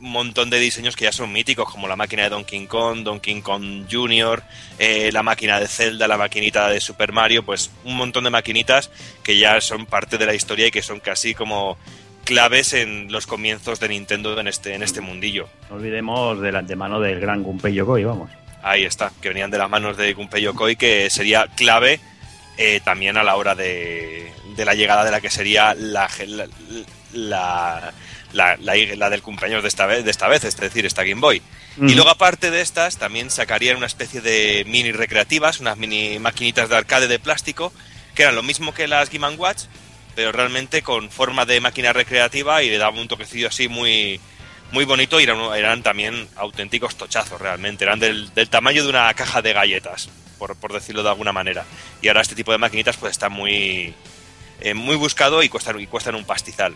un 0.00 0.10
montón 0.10 0.50
de 0.50 0.58
diseños 0.58 0.96
que 0.96 1.04
ya 1.04 1.12
son 1.12 1.32
míticos, 1.32 1.70
como 1.70 1.86
la 1.86 1.96
máquina 1.96 2.22
de 2.24 2.30
Donkey 2.30 2.66
Kong, 2.66 3.02
Donkey 3.02 3.40
Kong 3.42 3.86
Jr., 3.90 4.42
eh, 4.78 5.10
la 5.12 5.22
máquina 5.22 5.60
de 5.60 5.68
Zelda, 5.68 6.08
la 6.08 6.16
maquinita 6.16 6.68
de 6.68 6.80
Super 6.80 7.12
Mario, 7.12 7.44
pues 7.44 7.70
un 7.84 7.96
montón 7.96 8.24
de 8.24 8.30
maquinitas 8.30 8.90
que 9.22 9.38
ya 9.38 9.60
son 9.60 9.86
parte 9.86 10.18
de 10.18 10.26
la 10.26 10.34
historia 10.34 10.66
y 10.66 10.70
que 10.70 10.82
son 10.82 11.00
casi 11.00 11.34
como 11.34 11.76
claves 12.24 12.72
en 12.72 13.10
los 13.12 13.26
comienzos 13.26 13.80
de 13.80 13.88
Nintendo 13.88 14.38
en 14.38 14.48
este, 14.48 14.74
en 14.74 14.82
este 14.82 15.00
mundillo. 15.00 15.48
No 15.68 15.76
olvidemos 15.76 16.40
de 16.40 16.52
la 16.52 16.60
antemano 16.60 17.00
del 17.00 17.20
gran 17.20 17.42
Gunpei 17.42 17.74
Yokoi, 17.74 18.04
vamos. 18.04 18.30
Ahí 18.62 18.84
está, 18.84 19.12
que 19.20 19.28
venían 19.28 19.50
de 19.50 19.58
las 19.58 19.70
manos 19.70 19.96
de 19.96 20.12
Gunpei 20.14 20.42
Yokoi, 20.42 20.76
que 20.76 21.10
sería 21.10 21.46
clave 21.56 22.00
eh, 22.56 22.80
también 22.84 23.16
a 23.16 23.24
la 23.24 23.36
hora 23.36 23.54
de, 23.54 24.32
de, 24.56 24.64
la 24.64 24.74
llegada 24.74 25.04
de 25.04 25.10
la 25.10 25.20
que 25.20 25.30
sería 25.30 25.74
la, 25.74 26.08
la, 26.26 26.46
la 27.12 27.92
la, 28.32 28.56
la, 28.56 28.74
la, 28.96 29.10
del 29.10 29.22
cumpleaños 29.22 29.62
de 29.62 29.68
esta 29.68 29.86
vez, 29.86 30.04
de 30.04 30.10
esta 30.10 30.28
vez, 30.28 30.44
es 30.44 30.56
decir, 30.56 30.86
esta 30.86 31.04
Game 31.04 31.20
Boy. 31.20 31.42
Mm. 31.76 31.88
Y 31.88 31.94
luego, 31.94 32.10
aparte 32.10 32.50
de 32.50 32.60
estas, 32.60 32.96
también 32.96 33.30
sacarían 33.30 33.76
una 33.76 33.86
especie 33.86 34.20
de 34.20 34.64
mini 34.66 34.92
recreativas, 34.92 35.60
unas 35.60 35.76
mini 35.76 36.18
maquinitas 36.18 36.68
de 36.68 36.76
arcade 36.76 37.08
de 37.08 37.18
plástico, 37.18 37.72
que 38.14 38.22
eran 38.22 38.34
lo 38.34 38.42
mismo 38.42 38.74
que 38.74 38.88
las 38.88 39.10
Game 39.10 39.28
Watch, 39.36 39.64
pero 40.14 40.32
realmente 40.32 40.82
con 40.82 41.10
forma 41.10 41.46
de 41.46 41.60
máquina 41.60 41.92
recreativa 41.92 42.62
y 42.62 42.70
le 42.70 42.78
daban 42.78 42.98
un 42.98 43.08
toquecillo 43.08 43.48
así 43.48 43.68
muy, 43.68 44.20
muy 44.72 44.84
bonito 44.84 45.20
y 45.20 45.24
eran, 45.24 45.38
eran 45.54 45.82
también 45.82 46.28
auténticos 46.36 46.96
tochazos 46.96 47.40
realmente, 47.40 47.84
eran 47.84 47.98
del, 47.98 48.32
del, 48.34 48.48
tamaño 48.48 48.82
de 48.82 48.90
una 48.90 49.12
caja 49.14 49.42
de 49.42 49.52
galletas, 49.52 50.08
por, 50.38 50.56
por, 50.56 50.72
decirlo 50.72 51.02
de 51.02 51.08
alguna 51.08 51.32
manera. 51.32 51.64
Y 52.02 52.08
ahora 52.08 52.20
este 52.20 52.34
tipo 52.34 52.52
de 52.52 52.58
maquinitas 52.58 52.96
pues 52.96 53.12
está 53.12 53.28
muy, 53.28 53.94
eh, 54.60 54.74
muy 54.74 54.96
buscado 54.96 55.42
y 55.42 55.48
cuestan, 55.48 55.80
y 55.80 55.86
cuestan 55.86 56.14
un 56.14 56.24
pastizal. 56.24 56.74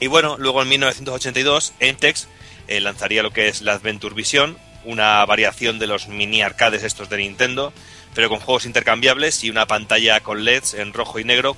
Y 0.00 0.06
bueno, 0.06 0.36
luego 0.38 0.62
en 0.62 0.68
1982 0.70 1.74
Entex 1.78 2.26
eh, 2.68 2.80
lanzaría 2.80 3.22
lo 3.22 3.32
que 3.32 3.48
es 3.48 3.60
la 3.60 3.74
Adventure 3.74 4.14
Vision, 4.14 4.56
una 4.84 5.24
variación 5.26 5.78
de 5.78 5.86
los 5.86 6.08
mini 6.08 6.40
arcades 6.40 6.82
estos 6.82 7.10
de 7.10 7.18
Nintendo, 7.18 7.72
pero 8.14 8.30
con 8.30 8.40
juegos 8.40 8.64
intercambiables 8.64 9.44
y 9.44 9.50
una 9.50 9.66
pantalla 9.66 10.20
con 10.20 10.44
LEDs 10.44 10.74
en 10.74 10.94
rojo 10.94 11.18
y 11.18 11.24
negro, 11.24 11.56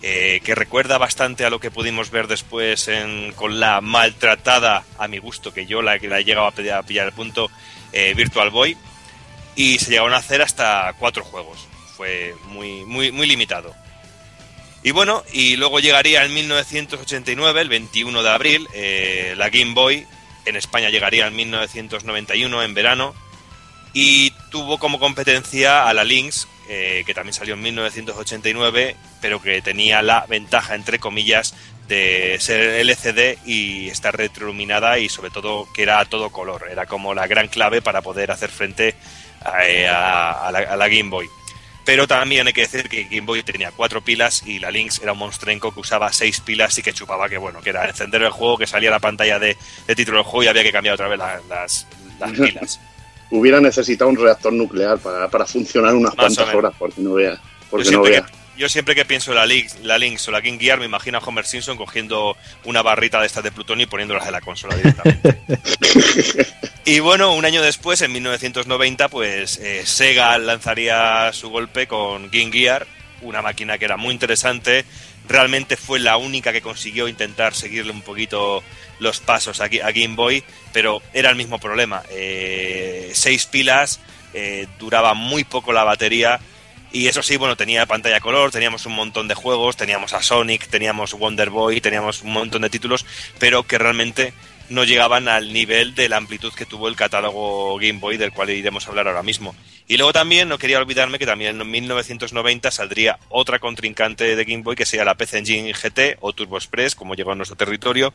eh, 0.00 0.40
que 0.44 0.54
recuerda 0.54 0.96
bastante 0.96 1.44
a 1.44 1.50
lo 1.50 1.60
que 1.60 1.70
pudimos 1.70 2.10
ver 2.10 2.26
después 2.26 2.88
en, 2.88 3.32
con 3.32 3.60
la 3.60 3.80
maltratada, 3.80 4.84
a 4.96 5.08
mi 5.08 5.18
gusto, 5.18 5.52
que 5.52 5.66
yo 5.66 5.82
la, 5.82 5.96
la 5.96 6.20
he 6.20 6.24
llegado 6.24 6.46
a, 6.46 6.52
pedir, 6.52 6.72
a 6.72 6.82
pillar 6.82 7.08
el 7.08 7.12
punto, 7.12 7.50
eh, 7.92 8.14
Virtual 8.16 8.50
Boy, 8.50 8.76
y 9.56 9.78
se 9.78 9.90
llegaron 9.90 10.14
a 10.14 10.18
hacer 10.18 10.40
hasta 10.40 10.94
cuatro 10.98 11.24
juegos. 11.24 11.66
Fue 11.96 12.34
muy, 12.46 12.84
muy, 12.84 13.10
muy 13.10 13.26
limitado. 13.26 13.74
Y 14.88 14.90
bueno, 14.90 15.22
y 15.34 15.56
luego 15.56 15.80
llegaría 15.80 16.24
en 16.24 16.32
1989, 16.32 17.60
el 17.60 17.68
21 17.68 18.22
de 18.22 18.30
abril, 18.30 18.66
eh, 18.72 19.34
la 19.36 19.50
Game 19.50 19.74
Boy. 19.74 20.06
En 20.46 20.56
España 20.56 20.88
llegaría 20.88 21.26
en 21.26 21.36
1991, 21.36 22.62
en 22.62 22.72
verano. 22.72 23.14
Y 23.92 24.30
tuvo 24.50 24.78
como 24.78 24.98
competencia 24.98 25.86
a 25.86 25.92
la 25.92 26.04
Lynx, 26.04 26.48
eh, 26.70 27.02
que 27.04 27.12
también 27.12 27.34
salió 27.34 27.52
en 27.52 27.60
1989, 27.60 28.96
pero 29.20 29.42
que 29.42 29.60
tenía 29.60 30.00
la 30.00 30.24
ventaja, 30.26 30.74
entre 30.74 30.98
comillas, 30.98 31.54
de 31.86 32.38
ser 32.40 32.80
LCD 32.80 33.36
y 33.44 33.90
estar 33.90 34.16
retroiluminada 34.16 34.98
y 34.98 35.10
sobre 35.10 35.28
todo 35.28 35.70
que 35.74 35.82
era 35.82 36.00
a 36.00 36.06
todo 36.06 36.30
color. 36.30 36.66
Era 36.70 36.86
como 36.86 37.12
la 37.12 37.26
gran 37.26 37.48
clave 37.48 37.82
para 37.82 38.00
poder 38.00 38.30
hacer 38.30 38.48
frente 38.48 38.94
a, 39.44 40.48
a 40.48 40.76
la 40.78 40.88
Game 40.88 41.10
Boy 41.10 41.28
pero 41.88 42.06
también 42.06 42.46
hay 42.46 42.52
que 42.52 42.60
decir 42.60 42.86
que 42.86 43.04
Game 43.04 43.22
Boy 43.22 43.42
tenía 43.42 43.70
cuatro 43.70 44.02
pilas 44.02 44.42
y 44.44 44.58
la 44.58 44.70
Lynx 44.70 45.00
era 45.00 45.12
un 45.12 45.18
monstrenco 45.20 45.72
que 45.72 45.80
usaba 45.80 46.12
seis 46.12 46.38
pilas 46.38 46.76
y 46.76 46.82
que 46.82 46.92
chupaba 46.92 47.30
que 47.30 47.38
bueno, 47.38 47.62
que 47.62 47.70
era 47.70 47.88
encender 47.88 48.20
el 48.20 48.28
juego, 48.28 48.58
que 48.58 48.66
salía 48.66 48.90
la 48.90 48.98
pantalla 48.98 49.38
de, 49.38 49.56
de 49.86 49.94
título 49.94 50.18
del 50.18 50.26
juego 50.26 50.42
y 50.44 50.48
había 50.48 50.62
que 50.62 50.70
cambiar 50.70 50.96
otra 50.96 51.08
vez 51.08 51.18
la, 51.18 51.40
las, 51.48 51.86
las, 52.20 52.32
pilas. 52.38 52.80
Hubiera 53.30 53.58
necesitado 53.62 54.10
un 54.10 54.18
reactor 54.18 54.52
nuclear 54.52 54.98
para, 54.98 55.30
para 55.30 55.46
funcionar 55.46 55.94
unas 55.94 56.14
Más 56.14 56.26
cuantas 56.36 56.54
horas, 56.54 56.74
porque 56.78 57.00
no 57.00 57.14
vea. 57.14 57.40
Porque 57.70 57.90
no 57.90 58.02
vea. 58.02 58.26
Yo 58.58 58.68
siempre 58.68 58.94
que 58.94 59.04
pienso 59.04 59.30
en 59.30 59.36
la 59.36 59.46
Lynx, 59.46 59.78
la 59.82 59.98
Lynx 59.98 60.28
o 60.28 60.32
la 60.32 60.40
Game 60.40 60.58
Gear 60.58 60.78
me 60.78 60.84
imagino 60.84 61.18
a 61.18 61.20
Homer 61.20 61.46
Simpson 61.46 61.76
cogiendo 61.76 62.36
una 62.64 62.82
barrita 62.82 63.20
de 63.20 63.26
estas 63.26 63.44
de 63.44 63.52
plutonio 63.52 63.84
y 63.84 63.86
poniéndolas 63.86 64.26
en 64.26 64.32
la 64.32 64.40
consola 64.40 64.76
directamente. 64.76 65.38
y 66.84 66.98
bueno, 66.98 67.34
un 67.34 67.44
año 67.44 67.62
después, 67.62 68.02
en 68.02 68.12
1990, 68.12 69.08
pues 69.08 69.58
eh, 69.58 69.86
Sega 69.86 70.36
lanzaría 70.38 71.32
su 71.32 71.50
golpe 71.50 71.86
con 71.86 72.30
Game 72.30 72.50
Gear 72.50 72.86
una 73.22 73.42
máquina 73.42 73.78
que 73.78 73.84
era 73.84 73.96
muy 73.96 74.12
interesante. 74.12 74.84
Realmente 75.28 75.76
fue 75.76 75.98
la 75.98 76.16
única 76.16 76.52
que 76.52 76.62
consiguió 76.62 77.08
intentar 77.08 77.54
seguirle 77.54 77.92
un 77.92 78.02
poquito 78.02 78.62
los 78.98 79.20
pasos 79.20 79.60
a, 79.60 79.64
a 79.64 79.92
Game 79.92 80.14
Boy, 80.14 80.42
pero 80.72 81.02
era 81.12 81.30
el 81.30 81.36
mismo 81.36 81.58
problema. 81.58 82.02
Eh, 82.10 83.10
seis 83.14 83.46
pilas, 83.46 84.00
eh, 84.34 84.66
duraba 84.78 85.14
muy 85.14 85.44
poco 85.44 85.72
la 85.72 85.84
batería. 85.84 86.40
Y 86.90 87.06
eso 87.06 87.22
sí, 87.22 87.36
bueno, 87.36 87.56
tenía 87.56 87.84
pantalla 87.86 88.20
color, 88.20 88.50
teníamos 88.50 88.86
un 88.86 88.94
montón 88.94 89.28
de 89.28 89.34
juegos, 89.34 89.76
teníamos 89.76 90.14
a 90.14 90.22
Sonic, 90.22 90.68
teníamos 90.68 91.12
Wonder 91.12 91.50
Boy, 91.50 91.80
teníamos 91.80 92.22
un 92.22 92.32
montón 92.32 92.62
de 92.62 92.70
títulos, 92.70 93.04
pero 93.38 93.62
que 93.64 93.76
realmente 93.76 94.32
no 94.70 94.84
llegaban 94.84 95.28
al 95.28 95.52
nivel 95.52 95.94
de 95.94 96.08
la 96.08 96.16
amplitud 96.16 96.52
que 96.52 96.66
tuvo 96.66 96.88
el 96.88 96.96
catálogo 96.96 97.76
Game 97.78 97.98
Boy, 97.98 98.16
del 98.16 98.32
cual 98.32 98.50
iremos 98.50 98.86
a 98.86 98.90
hablar 98.90 99.08
ahora 99.08 99.22
mismo. 99.22 99.54
Y 99.86 99.96
luego 99.96 100.12
también, 100.12 100.48
no 100.48 100.58
quería 100.58 100.78
olvidarme 100.78 101.18
que 101.18 101.26
también 101.26 101.60
en 101.60 101.70
1990 101.70 102.70
saldría 102.70 103.18
otra 103.28 103.58
contrincante 103.58 104.36
de 104.36 104.44
Game 104.44 104.62
Boy 104.62 104.76
que 104.76 104.86
sería 104.86 105.04
la 105.04 105.14
PC 105.14 105.38
Engine 105.38 105.72
GT 105.72 106.18
o 106.20 106.32
Turbo 106.32 106.56
Express, 106.56 106.94
como 106.94 107.14
llegó 107.14 107.32
a 107.32 107.34
nuestro 107.34 107.56
territorio, 107.56 108.12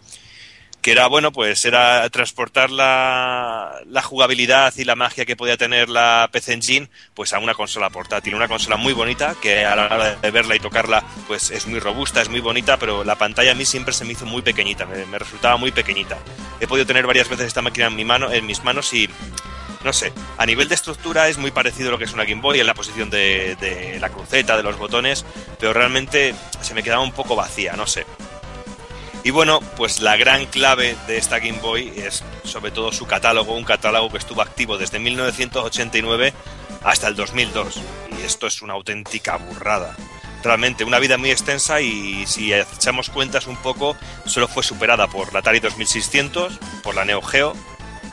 que 0.83 0.91
era, 0.91 1.07
bueno, 1.07 1.31
pues 1.31 1.63
era 1.63 2.07
transportar 2.09 2.69
la, 2.69 3.81
jugabilidad 4.03 4.73
y 4.75 4.83
la 4.83 4.95
magia 4.95 5.25
que 5.25 5.37
podía 5.37 5.55
tener 5.55 5.89
la 5.89 6.29
PC 6.31 6.53
Engine 6.53 6.89
pues 7.13 7.31
a 7.31 7.39
una 7.39 7.53
consola 7.53 7.89
portátil, 7.89 8.35
una 8.35 8.49
consola 8.49 8.75
muy 8.75 8.91
bonita 8.91 9.33
que 9.41 9.65
a 9.65 9.77
la 9.77 9.85
hora 9.85 10.15
de 10.15 10.31
verla 10.31 10.55
y 10.55 10.59
tocarla 10.59 11.01
pues 11.25 11.51
es 11.51 11.67
muy 11.67 11.79
robusta, 11.79 12.21
es 12.21 12.27
muy 12.27 12.41
bonita, 12.41 12.77
pero 12.77 13.05
la 13.05 13.15
pantalla 13.15 13.53
a 13.53 13.55
mí 13.55 13.63
siempre 13.63 13.93
se 13.93 14.03
me 14.03 14.11
hizo 14.11 14.25
muy 14.25 14.41
pequeñita, 14.41 14.85
me, 14.85 15.17
resultaba 15.17 15.55
muy 15.55 15.71
pequeñita. 15.71 16.17
He 16.59 16.67
podido 16.67 16.85
tener 16.85 17.07
varias 17.07 17.29
veces 17.29 17.47
esta 17.47 17.61
máquina 17.61 17.87
en 17.87 17.95
mi 17.95 18.03
mano, 18.03 18.29
en 18.31 18.45
mis 18.45 18.61
manos 18.65 18.93
y 18.93 19.09
no 19.85 19.93
sé, 19.93 20.11
a 20.37 20.45
nivel 20.45 20.67
de 20.67 20.75
estructura 20.75 21.29
es 21.29 21.37
muy 21.37 21.51
parecido 21.51 21.89
a 21.89 21.91
lo 21.93 21.97
que 21.97 22.05
es 22.05 22.13
una 22.13 22.25
Game 22.25 22.41
Boy 22.41 22.59
en 22.59 22.67
la 22.67 22.73
posición 22.73 23.09
de 23.09 23.97
la 24.01 24.09
cruceta, 24.09 24.57
de 24.57 24.63
los 24.63 24.77
botones, 24.77 25.25
pero 25.59 25.71
realmente 25.71 26.35
se 26.61 26.73
me 26.73 26.83
quedaba 26.83 27.03
un 27.03 27.13
poco 27.13 27.37
vacía, 27.37 27.73
no 27.73 27.87
sé. 27.87 28.05
Y 29.23 29.31
bueno, 29.31 29.61
pues 29.77 30.01
la 30.01 30.17
gran 30.17 30.45
clave 30.47 30.97
de 31.07 31.17
esta 31.17 31.39
Game 31.39 31.59
Boy 31.59 31.93
es 31.95 32.23
sobre 32.43 32.71
todo 32.71 32.91
su 32.91 33.05
catálogo, 33.05 33.55
un 33.55 33.63
catálogo 33.63 34.09
que 34.09 34.17
estuvo 34.17 34.41
activo 34.41 34.77
desde 34.77 34.99
1989 34.99 36.33
hasta 36.83 37.07
el 37.07 37.15
2002. 37.15 37.79
Y 38.19 38.25
esto 38.25 38.47
es 38.47 38.61
una 38.61 38.73
auténtica 38.73 39.37
burrada. 39.37 39.95
Realmente 40.43 40.83
una 40.83 40.99
vida 40.99 41.17
muy 41.17 41.31
extensa 41.31 41.79
y 41.79 42.25
si 42.25 42.53
echamos 42.53 43.09
cuentas 43.09 43.47
un 43.47 43.55
poco, 43.55 43.95
solo 44.25 44.49
fue 44.49 44.61
superada 44.61 45.07
por 45.07 45.31
la 45.31 45.39
Atari 45.39 45.61
2600, 45.61 46.59
por 46.83 46.93
la 46.93 47.05
Neo 47.05 47.21
Geo 47.21 47.53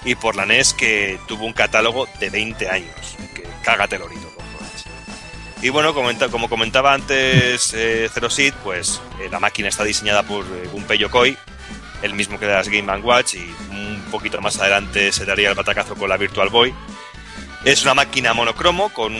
y 0.04 0.14
por 0.14 0.36
la 0.36 0.46
NES 0.46 0.74
que 0.74 1.18
tuvo 1.26 1.44
un 1.44 1.52
catálogo 1.52 2.06
de 2.20 2.30
20 2.30 2.70
años. 2.70 3.16
Que 3.34 3.42
cágate 3.64 3.98
lorito. 3.98 4.29
Y 5.62 5.68
bueno, 5.68 5.92
como 5.92 6.48
comentaba 6.48 6.94
antes 6.94 7.74
eh, 7.74 8.08
Zero 8.12 8.30
Seed, 8.30 8.54
pues 8.64 9.02
eh, 9.20 9.28
la 9.30 9.40
máquina 9.40 9.68
está 9.68 9.84
diseñada 9.84 10.22
por 10.22 10.46
eh, 10.46 10.68
Gunpei 10.72 10.96
Yokoi, 10.96 11.36
el 12.00 12.14
mismo 12.14 12.38
que 12.38 12.46
las 12.46 12.70
Game 12.70 12.90
Watch, 13.00 13.34
y 13.34 13.54
un 13.70 14.02
poquito 14.10 14.40
más 14.40 14.58
adelante 14.58 15.12
se 15.12 15.26
daría 15.26 15.50
el 15.50 15.54
batacazo 15.54 15.96
con 15.96 16.08
la 16.08 16.16
Virtual 16.16 16.48
Boy. 16.48 16.74
Es 17.66 17.82
una 17.82 17.92
máquina 17.92 18.32
monocromo 18.32 18.88
con, 18.88 19.14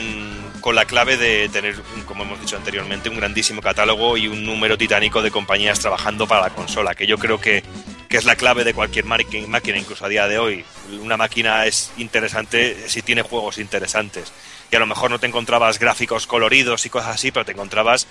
con 0.61 0.73
la 0.73 0.85
clave 0.85 1.15
de 1.15 1.47
tener, 1.49 1.75
como 2.07 2.23
hemos 2.23 2.41
dicho 2.41 2.57
anteriormente, 2.57 3.09
un 3.09 3.17
grandísimo 3.17 3.61
catálogo 3.61 4.17
y 4.17 4.27
un 4.27 4.43
número 4.43 4.79
titánico 4.79 5.21
de 5.21 5.29
compañías 5.29 5.79
trabajando 5.79 6.27
para 6.27 6.41
la 6.41 6.49
consola, 6.49 6.95
que 6.95 7.05
yo 7.05 7.19
creo 7.19 7.39
que, 7.39 7.63
que 8.09 8.17
es 8.17 8.25
la 8.25 8.35
clave 8.35 8.63
de 8.63 8.73
cualquier 8.73 9.05
máquina, 9.05 9.77
incluso 9.77 10.05
a 10.05 10.09
día 10.09 10.27
de 10.27 10.39
hoy. 10.39 10.65
Una 11.03 11.17
máquina 11.17 11.67
es 11.67 11.91
interesante 11.97 12.89
si 12.89 13.03
tiene 13.03 13.21
juegos 13.21 13.59
interesantes 13.59 14.33
y 14.71 14.75
a 14.75 14.79
lo 14.79 14.87
mejor 14.87 15.11
no 15.11 15.19
te 15.19 15.27
encontrabas 15.27 15.79
gráficos 15.79 16.25
coloridos 16.25 16.85
y 16.85 16.89
cosas 16.89 17.15
así, 17.15 17.31
pero 17.31 17.45
te 17.45 17.51
encontrabas 17.51 18.07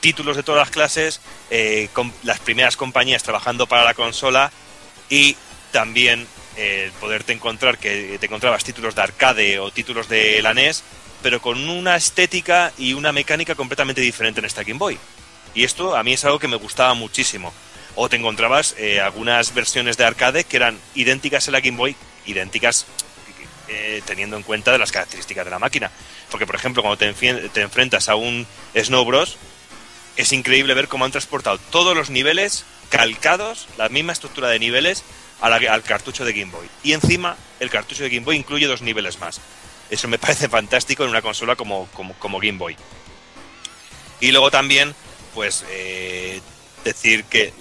títulos 0.00 0.36
de 0.36 0.42
todas 0.42 0.60
las 0.60 0.70
clases, 0.70 1.20
eh, 1.50 1.88
con 1.92 2.12
las 2.22 2.38
primeras 2.38 2.76
compañías 2.76 3.22
trabajando 3.22 3.66
para 3.66 3.84
la 3.84 3.94
consola 3.94 4.52
y 5.08 5.36
también 5.70 6.26
eh, 6.56 6.90
poderte 7.00 7.32
encontrar 7.32 7.78
que 7.78 8.18
te 8.20 8.26
encontrabas 8.26 8.62
títulos 8.62 8.94
de 8.94 9.02
arcade 9.02 9.58
o 9.58 9.70
títulos 9.70 10.08
de 10.08 10.42
la 10.42 10.52
NES, 10.52 10.82
pero 11.22 11.40
con 11.40 11.68
una 11.68 11.96
estética 11.96 12.72
y 12.76 12.92
una 12.92 13.12
mecánica 13.12 13.54
completamente 13.54 14.02
diferente 14.02 14.40
en 14.40 14.46
esta 14.46 14.64
Game 14.64 14.78
Boy. 14.78 14.98
Y 15.54 15.64
esto 15.64 15.96
a 15.96 16.02
mí 16.02 16.12
es 16.12 16.24
algo 16.24 16.38
que 16.38 16.48
me 16.48 16.56
gustaba 16.56 16.92
muchísimo. 16.94 17.52
O 17.94 18.08
te 18.08 18.16
encontrabas 18.16 18.74
eh, 18.78 19.00
algunas 19.00 19.54
versiones 19.54 19.96
de 19.96 20.04
arcade 20.04 20.44
que 20.44 20.56
eran 20.56 20.78
idénticas 20.94 21.48
a 21.48 21.52
la 21.52 21.60
Game 21.60 21.76
Boy, 21.76 21.96
idénticas 22.26 22.86
eh, 23.72 24.02
teniendo 24.04 24.36
en 24.36 24.42
cuenta 24.42 24.76
las 24.76 24.92
características 24.92 25.46
de 25.46 25.50
la 25.50 25.58
máquina. 25.58 25.90
Porque, 26.30 26.46
por 26.46 26.54
ejemplo, 26.54 26.82
cuando 26.82 26.98
te, 26.98 27.08
enfrentas 27.60 28.08
a 28.08 28.16
un 28.16 28.46
Snow 28.76 29.04
Bros, 29.04 29.38
es 30.16 30.32
increíble 30.32 30.74
ver 30.74 30.88
cómo 30.88 31.04
han 31.04 31.10
transportado 31.10 31.58
todos 31.70 31.96
los 31.96 32.10
niveles 32.10 32.66
calcados, 32.90 33.68
la 33.78 33.88
misma 33.88 34.12
estructura 34.12 34.48
de 34.48 34.58
niveles, 34.58 35.04
al 35.40 35.82
cartucho 35.82 36.24
de 36.24 36.32
Game 36.32 36.52
Boy. 36.52 36.68
Y 36.82 36.92
encima, 36.92 37.36
el 37.60 37.70
cartucho 37.70 38.02
de 38.02 38.10
Game 38.10 38.24
Boy 38.24 38.36
incluye 38.36 38.66
dos 38.66 38.82
niveles 38.82 39.18
más. 39.18 39.40
Eso 39.90 40.06
me 40.06 40.18
parece 40.20 40.48
fantástico 40.48 41.04
en 41.04 41.10
una 41.10 41.22
consola 41.22 41.56
como, 41.56 41.88
como, 41.92 42.38
Game 42.38 42.58
Boy. 42.58 42.76
Y 44.20 44.30
luego 44.30 44.50
también, 44.50 44.94
pues, 45.34 45.64
eh, 45.70 46.40
decir 46.84 47.24
que 47.24 47.52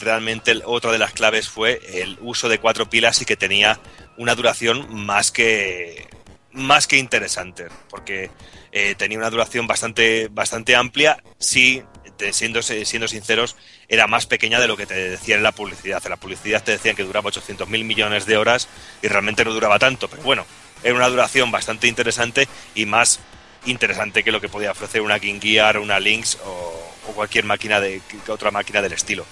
realmente 0.00 0.60
otra 0.64 0.90
de 0.92 0.98
las 0.98 1.12
claves 1.12 1.48
fue 1.48 1.80
el 2.02 2.18
uso 2.20 2.48
de 2.48 2.58
cuatro 2.58 2.90
pilas 2.90 3.22
y 3.22 3.24
que 3.24 3.36
tenía 3.36 3.78
una 4.16 4.34
duración 4.34 4.86
más 5.04 5.30
que 5.30 6.08
más 6.52 6.86
que 6.86 6.98
interesante, 6.98 7.66
porque 7.90 8.30
eh, 8.72 8.94
tenía 8.96 9.18
una 9.18 9.30
duración 9.30 9.66
bastante, 9.66 10.28
bastante 10.30 10.76
amplia, 10.76 11.22
sí, 11.38 11.82
siendo, 12.30 12.62
siendo 12.62 13.08
sinceros, 13.08 13.56
era 13.88 14.06
más 14.06 14.26
pequeña 14.26 14.60
de 14.60 14.68
lo 14.68 14.76
que 14.76 14.86
te 14.86 14.94
decían 14.94 15.38
en 15.38 15.42
la 15.42 15.52
publicidad. 15.52 16.00
En 16.04 16.10
la 16.10 16.16
publicidad 16.16 16.62
te 16.62 16.72
decían 16.72 16.96
que 16.96 17.02
duraba 17.02 17.28
800 17.28 17.68
mil 17.68 17.84
millones 17.84 18.26
de 18.26 18.36
horas 18.36 18.68
y 19.02 19.08
realmente 19.08 19.44
no 19.44 19.52
duraba 19.52 19.78
tanto, 19.78 20.08
pero 20.08 20.22
bueno, 20.22 20.46
era 20.82 20.94
una 20.94 21.08
duración 21.08 21.50
bastante 21.50 21.88
interesante 21.88 22.48
y 22.74 22.86
más 22.86 23.20
interesante 23.66 24.22
que 24.22 24.30
lo 24.30 24.40
que 24.40 24.48
podía 24.48 24.70
ofrecer 24.70 25.00
una 25.00 25.18
King 25.18 25.40
Gear, 25.40 25.78
una 25.78 25.98
Lynx 25.98 26.38
o, 26.44 26.94
o 27.08 27.12
cualquier 27.14 27.44
máquina 27.44 27.80
de 27.80 28.00
otra 28.28 28.50
máquina 28.50 28.80
del 28.80 28.92
estilo. 28.92 29.26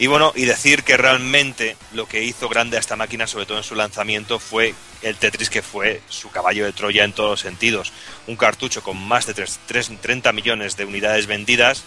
Y 0.00 0.06
bueno, 0.06 0.32
y 0.34 0.46
decir 0.46 0.82
que 0.82 0.96
realmente 0.96 1.76
lo 1.92 2.08
que 2.08 2.24
hizo 2.24 2.48
grande 2.48 2.78
a 2.78 2.80
esta 2.80 2.96
máquina, 2.96 3.26
sobre 3.26 3.44
todo 3.44 3.58
en 3.58 3.64
su 3.64 3.74
lanzamiento, 3.74 4.38
fue 4.38 4.74
el 5.02 5.14
Tetris 5.16 5.50
que 5.50 5.60
fue 5.60 6.00
su 6.08 6.30
caballo 6.30 6.64
de 6.64 6.72
Troya 6.72 7.04
en 7.04 7.12
todos 7.12 7.32
los 7.32 7.40
sentidos. 7.40 7.92
Un 8.26 8.36
cartucho 8.36 8.82
con 8.82 8.96
más 8.96 9.26
de 9.26 9.34
3, 9.34 9.60
30 10.00 10.32
millones 10.32 10.78
de 10.78 10.86
unidades 10.86 11.26
vendidas, 11.26 11.84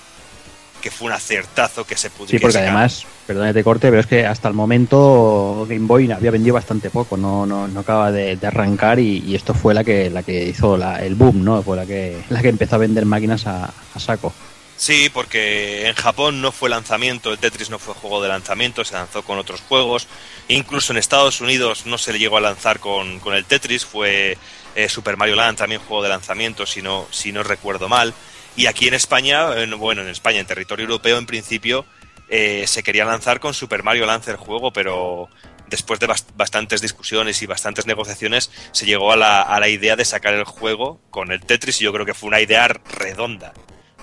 que 0.79 0.91
fue 0.91 1.07
un 1.07 1.13
acertazo 1.13 1.85
que 1.85 1.97
se 1.97 2.11
pudo 2.11 2.27
Sí, 2.27 2.37
porque 2.37 2.59
además, 2.59 3.03
perdónate 3.25 3.63
corte, 3.63 3.89
pero 3.89 4.01
es 4.01 4.07
que 4.07 4.27
hasta 4.27 4.47
el 4.47 4.53
momento 4.53 5.65
Game 5.67 5.87
Boy 5.87 6.11
había 6.11 6.29
vendido 6.29 6.53
bastante 6.53 6.91
poco, 6.91 7.17
no, 7.17 7.47
no, 7.47 7.67
no 7.67 7.79
acaba 7.79 8.11
de, 8.11 8.37
arrancar 8.43 8.99
y, 8.99 9.33
esto 9.33 9.55
fue 9.55 9.73
la 9.73 9.83
que, 9.83 10.11
la 10.11 10.21
que 10.21 10.49
hizo 10.49 10.75
el 10.75 11.15
boom, 11.15 11.43
¿no? 11.43 11.63
Fue 11.63 11.77
la 11.77 11.87
que, 11.87 12.21
la 12.29 12.43
que 12.43 12.49
empezó 12.49 12.75
a 12.75 12.79
vender 12.79 13.07
máquinas 13.07 13.47
a 13.47 13.73
saco. 13.97 14.31
Sí, 14.75 15.09
porque 15.13 15.87
en 15.87 15.93
Japón 15.93 16.41
no 16.41 16.51
fue 16.51 16.69
lanzamiento, 16.69 17.31
el 17.31 17.37
Tetris 17.37 17.69
no 17.69 17.79
fue 17.79 17.93
juego 17.93 18.21
de 18.21 18.29
lanzamiento, 18.29 18.83
se 18.83 18.95
lanzó 18.95 19.23
con 19.23 19.37
otros 19.37 19.61
juegos. 19.61 20.07
Incluso 20.47 20.91
en 20.91 20.97
Estados 20.97 21.41
Unidos 21.41 21.85
no 21.85 21.97
se 21.97 22.11
le 22.11 22.19
llegó 22.19 22.37
a 22.37 22.41
lanzar 22.41 22.79
con, 22.79 23.21
el 23.33 23.45
Tetris, 23.45 23.85
fue 23.85 24.37
eh, 24.75 24.89
Super 24.89 25.15
Mario 25.15 25.35
Land 25.35 25.59
también 25.59 25.81
juego 25.81 26.03
de 26.03 26.09
lanzamiento, 26.09 26.65
si 26.65 26.81
no, 26.81 27.07
si 27.11 27.31
no 27.31 27.43
recuerdo 27.43 27.87
mal. 27.87 28.13
Y 28.55 28.65
aquí 28.65 28.87
en 28.87 28.93
España, 28.93 29.47
bueno, 29.77 30.01
en 30.01 30.09
España, 30.09 30.39
en 30.39 30.47
territorio 30.47 30.83
europeo, 30.83 31.17
en 31.17 31.25
principio, 31.25 31.85
eh, 32.29 32.65
se 32.67 32.83
quería 32.83 33.05
lanzar 33.05 33.39
con 33.39 33.53
Super 33.53 33.83
Mario 33.83 34.05
Land 34.05 34.27
el 34.29 34.37
juego, 34.37 34.73
pero 34.73 35.29
después 35.67 35.99
de 35.99 36.07
bastantes 36.35 36.81
discusiones 36.81 37.41
y 37.41 37.45
bastantes 37.45 37.85
negociaciones, 37.85 38.51
se 38.71 38.85
llegó 38.85 39.11
a 39.11 39.15
la, 39.15 39.41
a 39.41 39.59
la 39.59 39.69
idea 39.69 39.95
de 39.95 40.05
sacar 40.05 40.33
el 40.33 40.43
juego 40.43 40.99
con 41.09 41.31
el 41.31 41.41
Tetris 41.41 41.81
y 41.81 41.85
yo 41.85 41.93
creo 41.93 42.05
que 42.05 42.13
fue 42.13 42.27
una 42.27 42.41
idea 42.41 42.67
redonda 42.67 43.53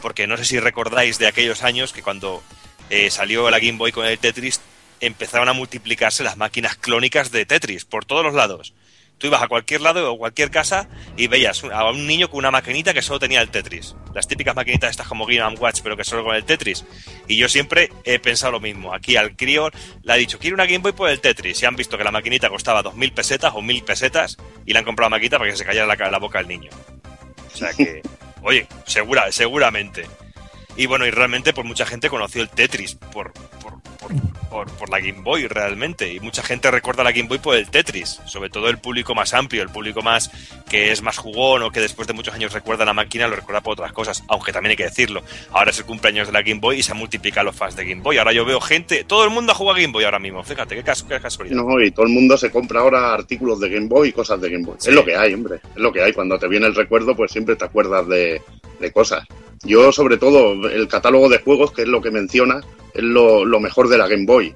porque 0.01 0.26
no 0.26 0.36
sé 0.36 0.44
si 0.44 0.61
recordáis 0.61 1.18
de 1.18 1.26
aquellos 1.26 1.62
años 1.62 1.92
que 1.92 2.03
cuando 2.03 2.42
eh, 2.90 3.11
salió 3.11 3.51
la 3.51 3.59
Game 3.59 3.78
Boy 3.78 3.92
con 3.92 4.07
el 4.07 4.18
Tetris 4.18 4.61
empezaron 5.01 5.48
a 5.48 5.53
multiplicarse 5.53 6.24
las 6.24 6.36
máquinas 6.36 6.76
clónicas 6.76 7.30
de 7.30 7.46
Tetris 7.46 7.84
por 7.84 8.05
todos 8.05 8.24
los 8.24 8.34
lados. 8.34 8.74
Tú 9.20 9.26
ibas 9.26 9.42
a 9.42 9.48
cualquier 9.48 9.82
lado 9.82 10.11
o 10.11 10.16
cualquier 10.16 10.51
casa 10.51 10.88
y 11.14 11.26
veías 11.26 11.62
a 11.62 11.90
un 11.90 12.07
niño 12.07 12.30
con 12.30 12.38
una 12.38 12.51
maquinita 12.51 12.94
que 12.94 13.03
solo 13.03 13.18
tenía 13.18 13.42
el 13.42 13.51
Tetris. 13.51 13.94
Las 14.14 14.26
típicas 14.26 14.57
maquinitas 14.57 14.90
estas 14.90 15.07
como 15.07 15.26
Game 15.26 15.57
Watch, 15.57 15.80
pero 15.82 15.94
que 15.94 16.05
solo 16.05 16.24
con 16.24 16.34
el 16.34 16.44
Tetris. 16.44 16.86
Y 17.28 17.36
yo 17.36 17.46
siempre 17.46 17.92
he 18.05 18.18
pensado 18.18 18.53
lo 18.53 18.61
mismo. 18.61 18.94
Aquí 18.94 19.16
al 19.16 19.36
crío 19.36 19.70
le 20.03 20.12
ha 20.14 20.16
dicho, 20.16 20.38
quiero 20.38 20.55
una 20.55 20.64
Game 20.64 20.78
Boy 20.78 20.92
por 20.92 21.11
el 21.11 21.20
Tetris. 21.20 21.61
Y 21.62 21.66
han 21.66 21.76
visto 21.76 21.98
que 21.98 22.05
la 22.05 22.11
maquinita 22.11 22.48
costaba 22.48 22.82
2.000 22.82 23.12
pesetas 23.12 23.53
o 23.55 23.59
1.000 23.59 23.84
pesetas 23.84 24.38
y 24.64 24.72
le 24.72 24.78
han 24.78 24.86
comprado 24.86 25.11
la 25.11 25.16
maquinita 25.16 25.38
para 25.38 25.51
que 25.51 25.57
se 25.59 25.66
callara 25.66 25.94
la, 25.94 26.11
la 26.11 26.18
boca 26.18 26.38
al 26.38 26.48
niño. 26.48 26.70
O 27.53 27.57
sea 27.57 27.74
que... 27.74 28.01
Oye, 28.43 28.66
segura, 28.86 29.30
seguramente. 29.32 30.07
Y 30.76 30.86
bueno, 30.86 31.07
y 31.07 31.11
realmente 31.11 31.53
pues 31.53 31.66
mucha 31.66 31.84
gente 31.84 32.09
conoció 32.09 32.43
el 32.43 32.49
Tetris 32.49 32.95
por, 32.95 33.32
por, 34.01 34.12
por, 34.48 34.70
por 34.72 34.90
la 34.90 34.98
Game 35.01 35.22
Boy 35.22 35.46
realmente. 35.46 36.12
Y 36.12 36.20
mucha 36.20 36.42
gente 36.42 36.70
recuerda 36.70 37.05
la 37.05 37.12
Game 37.12 37.28
Boy 37.28 37.38
por 37.38 37.57
el 37.57 37.68
Tetris, 37.70 38.20
sobre 38.26 38.51
todo 38.51 38.68
el 38.68 38.78
público 38.78 39.14
más 39.14 39.34
amplio, 39.34 39.62
el 39.62 39.68
público 39.68 40.03
más 40.03 40.30
que 40.68 40.92
es 40.92 41.03
más 41.03 41.18
jugón 41.18 41.62
o 41.62 41.70
que 41.70 41.80
después 41.80 42.07
de 42.09 42.14
muchos 42.14 42.34
años 42.34 42.53
recuerda 42.53 42.84
la 42.84 42.94
máquina, 42.94 43.28
lo 43.28 43.36
recuerda 43.36 43.61
por 43.61 43.72
otras 43.72 43.92
cosas, 43.92 44.24
aunque 44.28 44.53
también 44.53 44.70
hay 44.70 44.76
que 44.76 44.84
decirlo. 44.84 45.22
Ahora 45.53 45.70
es 45.70 45.78
el 45.78 45.84
cumpleaños 45.84 46.28
de 46.28 46.32
la 46.32 46.42
Game 46.42 46.61
Boy 46.61 46.78
y 46.78 46.82
se 46.82 46.94
multiplican 46.94 47.44
los 47.44 47.57
fans 47.57 47.76
de 47.76 47.84
Game 47.84 48.03
Boy. 48.03 48.18
Ahora 48.18 48.32
yo 48.32 48.44
veo 48.44 48.61
gente, 48.61 49.05
todo 49.05 49.24
el 49.24 49.30
mundo 49.30 49.55
juega 49.55 49.80
Game 49.80 49.92
Boy 49.92 50.05
ahora 50.05 50.18
mismo, 50.18 50.42
fíjate, 50.42 50.74
qué, 50.74 50.82
caso, 50.82 51.07
qué 51.07 51.20
casualidad. 51.20 51.57
No, 51.57 51.80
y 51.80 51.90
todo 51.90 52.07
el 52.07 52.12
mundo 52.12 52.36
se 52.36 52.51
compra 52.51 52.80
ahora 52.80 53.12
artículos 53.12 53.61
de 53.61 53.68
Game 53.68 53.88
Boy 53.88 54.09
y 54.09 54.12
cosas 54.12 54.40
de 54.40 54.51
Game 54.51 54.64
Boy. 54.64 54.76
Sí. 54.78 54.90
Es 54.90 54.94
lo 54.94 55.05
que 55.05 55.16
hay, 55.16 55.34
hombre. 55.34 55.57
Es 55.57 55.80
lo 55.80 55.92
que 55.92 56.03
hay. 56.03 56.12
Cuando 56.12 56.38
te 56.38 56.48
viene 56.48 56.66
el 56.66 56.74
recuerdo, 56.74 57.14
pues 57.14 57.32
siempre 57.32 57.57
te 57.57 57.64
acuerdas 57.64 58.07
de, 58.09 58.40
de 58.78 58.92
cosas. 58.92 59.26
Yo, 59.62 59.92
sobre 59.92 60.16
todo, 60.16 60.68
el 60.70 60.88
catálogo 60.88 61.28
de 61.28 61.38
juegos, 61.38 61.72
que 61.72 61.82
es 61.82 61.88
lo 61.88 62.01
que 62.01 62.11
mencionas, 62.11 62.64
es 62.95 63.03
lo, 63.03 63.45
lo 63.45 63.61
mejor 63.61 63.88
de 63.88 63.99
la 63.99 64.09
Game 64.09 64.26
Boy. 64.26 64.55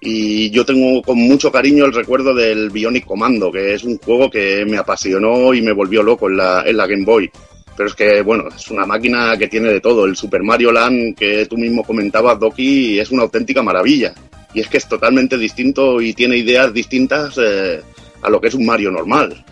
Y 0.00 0.50
yo 0.50 0.64
tengo 0.64 1.02
con 1.02 1.18
mucho 1.18 1.50
cariño 1.50 1.84
el 1.84 1.92
recuerdo 1.92 2.34
del 2.34 2.70
Bionic 2.70 3.06
Commando, 3.06 3.50
que 3.50 3.74
es 3.74 3.84
un 3.84 3.98
juego 3.98 4.30
que 4.30 4.64
me 4.64 4.76
apasionó 4.76 5.54
y 5.54 5.62
me 5.62 5.72
volvió 5.72 6.02
loco 6.02 6.28
en 6.28 6.36
la, 6.36 6.62
en 6.66 6.76
la 6.76 6.86
Game 6.86 7.04
Boy. 7.04 7.30
Pero 7.76 7.88
es 7.88 7.94
que, 7.94 8.22
bueno, 8.22 8.44
es 8.54 8.70
una 8.70 8.86
máquina 8.86 9.36
que 9.36 9.48
tiene 9.48 9.68
de 9.68 9.80
todo. 9.80 10.06
El 10.06 10.16
Super 10.16 10.42
Mario 10.42 10.72
Land, 10.72 11.14
que 11.16 11.46
tú 11.46 11.58
mismo 11.58 11.82
comentabas, 11.82 12.38
Doki, 12.38 12.98
es 12.98 13.10
una 13.10 13.22
auténtica 13.22 13.62
maravilla. 13.62 14.14
Y 14.54 14.60
es 14.60 14.68
que 14.68 14.78
es 14.78 14.88
totalmente 14.88 15.36
distinto 15.36 16.00
y 16.00 16.14
tiene 16.14 16.38
ideas 16.38 16.72
distintas 16.72 17.36
eh, 17.36 17.82
a 18.22 18.30
lo 18.30 18.40
que 18.40 18.48
es 18.48 18.54
un 18.54 18.64
Mario 18.64 18.90
normal. 18.90 19.44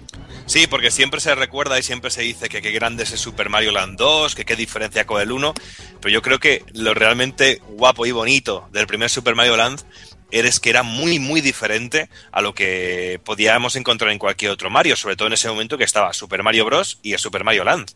Sí, 0.47 0.67
porque 0.67 0.91
siempre 0.91 1.21
se 1.21 1.35
recuerda 1.35 1.79
y 1.79 1.83
siempre 1.83 2.11
se 2.11 2.23
dice 2.23 2.49
que 2.49 2.61
qué 2.61 2.71
grande 2.71 3.05
es 3.05 3.13
el 3.13 3.19
Super 3.19 3.49
Mario 3.49 3.73
Land 3.73 3.99
2, 3.99 4.35
que 4.35 4.45
qué 4.45 4.57
diferencia 4.57 5.07
con 5.07 5.21
el 5.21 5.33
1, 5.33 5.55
pero 6.01 6.13
yo 6.13 6.21
creo 6.21 6.39
que 6.39 6.63
lo 6.75 6.93
realmente 6.93 7.63
guapo 7.69 8.05
y 8.05 8.13
bonito 8.13 8.69
del 8.71 8.87
primer 8.87 9.09
Super 9.09 9.35
Mario 9.35 9.57
Land 9.57 9.83
eres 10.31 10.61
que 10.61 10.71
era 10.71 10.83
muy, 10.83 11.19
muy 11.19 11.41
diferente 11.41 12.09
a 12.33 12.43
lo 12.43 12.55
que 12.55 13.21
podíamos 13.25 13.77
encontrar 13.77 14.11
en 14.11 14.19
cualquier 14.19 14.51
otro 14.51 14.69
Mario, 14.69 14.97
sobre 14.97 15.17
todo 15.17 15.29
en 15.29 15.35
ese 15.35 15.49
momento 15.49 15.79
que 15.79 15.85
estaba 15.85 16.13
Super 16.13 16.43
Mario 16.43 16.65
Bros. 16.65 16.99
y 17.03 17.13
el 17.13 17.19
Super 17.19 17.45
Mario 17.45 17.65
Land. 17.65 17.93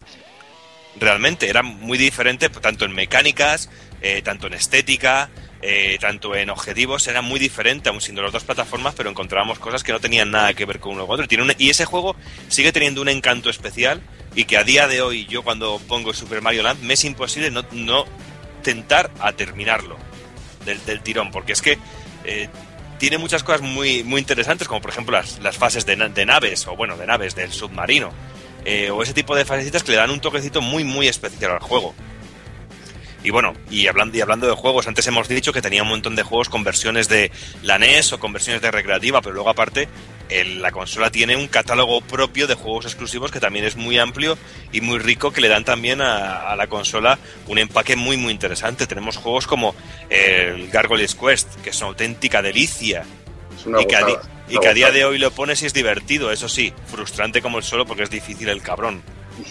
Realmente 0.96 1.50
era 1.50 1.62
muy 1.62 1.98
diferente, 1.98 2.48
tanto 2.48 2.84
en 2.84 2.92
mecánicas, 2.92 3.68
eh, 4.00 4.22
tanto 4.22 4.46
en 4.46 4.54
estética, 4.54 5.30
eh, 5.60 5.98
tanto 6.00 6.34
en 6.36 6.50
objetivos, 6.50 7.06
era 7.08 7.22
muy 7.22 7.40
diferente, 7.40 7.88
aún 7.88 8.00
siendo 8.00 8.22
las 8.22 8.32
dos 8.32 8.44
plataformas, 8.44 8.94
pero 8.94 9.10
encontrábamos 9.10 9.58
cosas 9.58 9.82
que 9.82 9.92
no 9.92 10.00
tenían 10.00 10.30
nada 10.30 10.54
que 10.54 10.64
ver 10.64 10.78
con 10.80 10.92
uno 10.92 11.04
u 11.04 11.12
otro. 11.12 11.26
Y 11.58 11.70
ese 11.70 11.84
juego 11.84 12.16
sigue 12.48 12.72
teniendo 12.72 13.02
un 13.02 13.08
encanto 13.08 13.50
especial 13.50 14.00
y 14.34 14.44
que 14.44 14.56
a 14.56 14.64
día 14.64 14.86
de 14.86 15.02
hoy, 15.02 15.26
yo 15.26 15.42
cuando 15.42 15.80
pongo 15.88 16.14
Super 16.14 16.42
Mario 16.42 16.62
Land, 16.62 16.82
me 16.82 16.94
es 16.94 17.04
imposible 17.04 17.50
no, 17.50 17.64
no 17.72 18.04
tentar 18.62 19.10
a 19.20 19.32
terminarlo 19.32 19.96
del, 20.64 20.84
del 20.84 21.00
tirón, 21.00 21.30
porque 21.30 21.52
es 21.52 21.62
que 21.62 21.78
eh, 22.24 22.48
tiene 22.98 23.18
muchas 23.18 23.42
cosas 23.42 23.62
muy, 23.62 24.04
muy 24.04 24.20
interesantes, 24.20 24.68
como 24.68 24.80
por 24.80 24.90
ejemplo 24.90 25.16
las, 25.16 25.38
las 25.40 25.56
fases 25.56 25.86
de 25.86 26.26
naves, 26.26 26.66
o 26.66 26.76
bueno, 26.76 26.96
de 26.96 27.06
naves 27.06 27.34
del 27.34 27.52
submarino, 27.52 28.10
eh, 28.64 28.90
o 28.90 29.02
ese 29.02 29.14
tipo 29.14 29.34
de 29.34 29.44
fasecitas 29.44 29.82
que 29.82 29.92
le 29.92 29.96
dan 29.96 30.10
un 30.10 30.20
toquecito 30.20 30.60
muy, 30.60 30.84
muy 30.84 31.08
especial 31.08 31.52
al 31.52 31.60
juego. 31.60 31.94
Y 33.24 33.30
bueno, 33.30 33.52
y 33.68 33.88
hablando, 33.88 34.16
y 34.16 34.20
hablando 34.20 34.46
de 34.46 34.52
juegos, 34.54 34.86
antes 34.86 35.06
hemos 35.08 35.26
dicho 35.28 35.52
que 35.52 35.60
tenía 35.60 35.82
un 35.82 35.88
montón 35.88 36.14
de 36.14 36.22
juegos 36.22 36.48
con 36.48 36.62
versiones 36.62 37.08
de 37.08 37.32
la 37.62 37.76
NES 37.78 38.12
o 38.12 38.20
con 38.20 38.32
versiones 38.32 38.62
de 38.62 38.70
recreativa, 38.70 39.20
pero 39.20 39.34
luego 39.34 39.50
aparte 39.50 39.88
el- 40.28 40.62
la 40.62 40.70
consola 40.70 41.10
tiene 41.10 41.34
un 41.36 41.48
catálogo 41.48 42.00
propio 42.00 42.46
de 42.46 42.54
juegos 42.54 42.84
exclusivos 42.84 43.32
que 43.32 43.40
también 43.40 43.64
es 43.64 43.74
muy 43.76 43.98
amplio 43.98 44.38
y 44.72 44.80
muy 44.82 44.98
rico, 45.00 45.32
que 45.32 45.40
le 45.40 45.48
dan 45.48 45.64
también 45.64 46.00
a, 46.00 46.48
a 46.48 46.54
la 46.54 46.68
consola 46.68 47.18
un 47.48 47.58
empaque 47.58 47.96
muy 47.96 48.16
muy 48.16 48.32
interesante. 48.32 48.86
Tenemos 48.86 49.16
juegos 49.16 49.46
como 49.48 49.74
el 50.10 50.68
Gargoyle's 50.70 51.14
Quest, 51.16 51.56
que 51.62 51.70
es 51.70 51.78
una 51.78 51.88
auténtica 51.88 52.40
delicia, 52.40 53.04
Es 53.58 53.66
una 53.66 53.82
y 53.82 53.86
que, 53.86 53.96
a 53.96 54.06
y 54.48 54.58
que 54.58 54.68
a 54.68 54.74
día 54.74 54.90
de 54.92 55.04
hoy 55.04 55.18
lo 55.18 55.32
pones 55.32 55.60
y 55.62 55.66
es 55.66 55.74
divertido, 55.74 56.30
eso 56.30 56.48
sí, 56.48 56.72
frustrante 56.86 57.42
como 57.42 57.58
el 57.58 57.64
solo 57.64 57.84
porque 57.84 58.04
es 58.04 58.10
difícil 58.10 58.48
el 58.48 58.62
cabrón. 58.62 59.02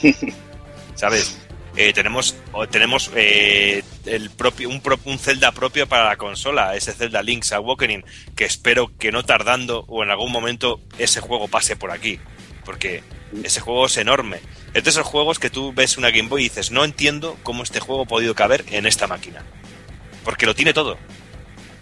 ¿Sabes? 0.96 1.38
Eh, 1.78 1.94
tenemos 1.94 2.36
tenemos 2.72 3.12
eh, 3.16 3.84
el 4.06 4.32
propio 4.32 4.68
un, 4.68 4.82
un 5.06 5.20
Zelda 5.20 5.52
propio 5.52 5.88
para 5.88 6.06
la 6.06 6.16
consola, 6.16 6.76
ese 6.76 6.92
Zelda 6.92 7.22
Link's 7.22 7.52
Awakening, 7.52 8.04
que 8.36 8.46
espero 8.46 8.92
que 8.98 9.12
no 9.12 9.24
tardando 9.24 9.86
o 9.88 10.04
en 10.04 10.10
algún 10.10 10.32
momento 10.32 10.82
ese 10.98 11.22
juego 11.22 11.48
pase 11.48 11.76
por 11.76 11.92
aquí, 11.92 12.20
porque 12.66 13.04
ese 13.44 13.60
juego 13.62 13.86
es 13.86 13.98
enorme. 13.98 14.40
Es 14.74 14.86
de 14.86 14.90
esos 14.90 15.06
juegos 15.06 15.38
que 15.38 15.52
tú 15.52 15.72
ves 15.72 16.00
una 16.00 16.10
Game 16.10 16.30
Boy 16.30 16.42
y 16.42 16.50
dices, 16.50 16.72
no 16.72 16.84
entiendo 16.84 17.38
cómo 17.44 17.62
este 17.62 17.80
juego 17.80 18.04
ha 18.04 18.08
podido 18.08 18.34
caber 18.34 18.66
en 18.72 18.88
esta 18.88 19.06
máquina, 19.06 19.44
porque 20.24 20.48
lo 20.48 20.56
tiene 20.56 20.74
todo. 20.74 20.98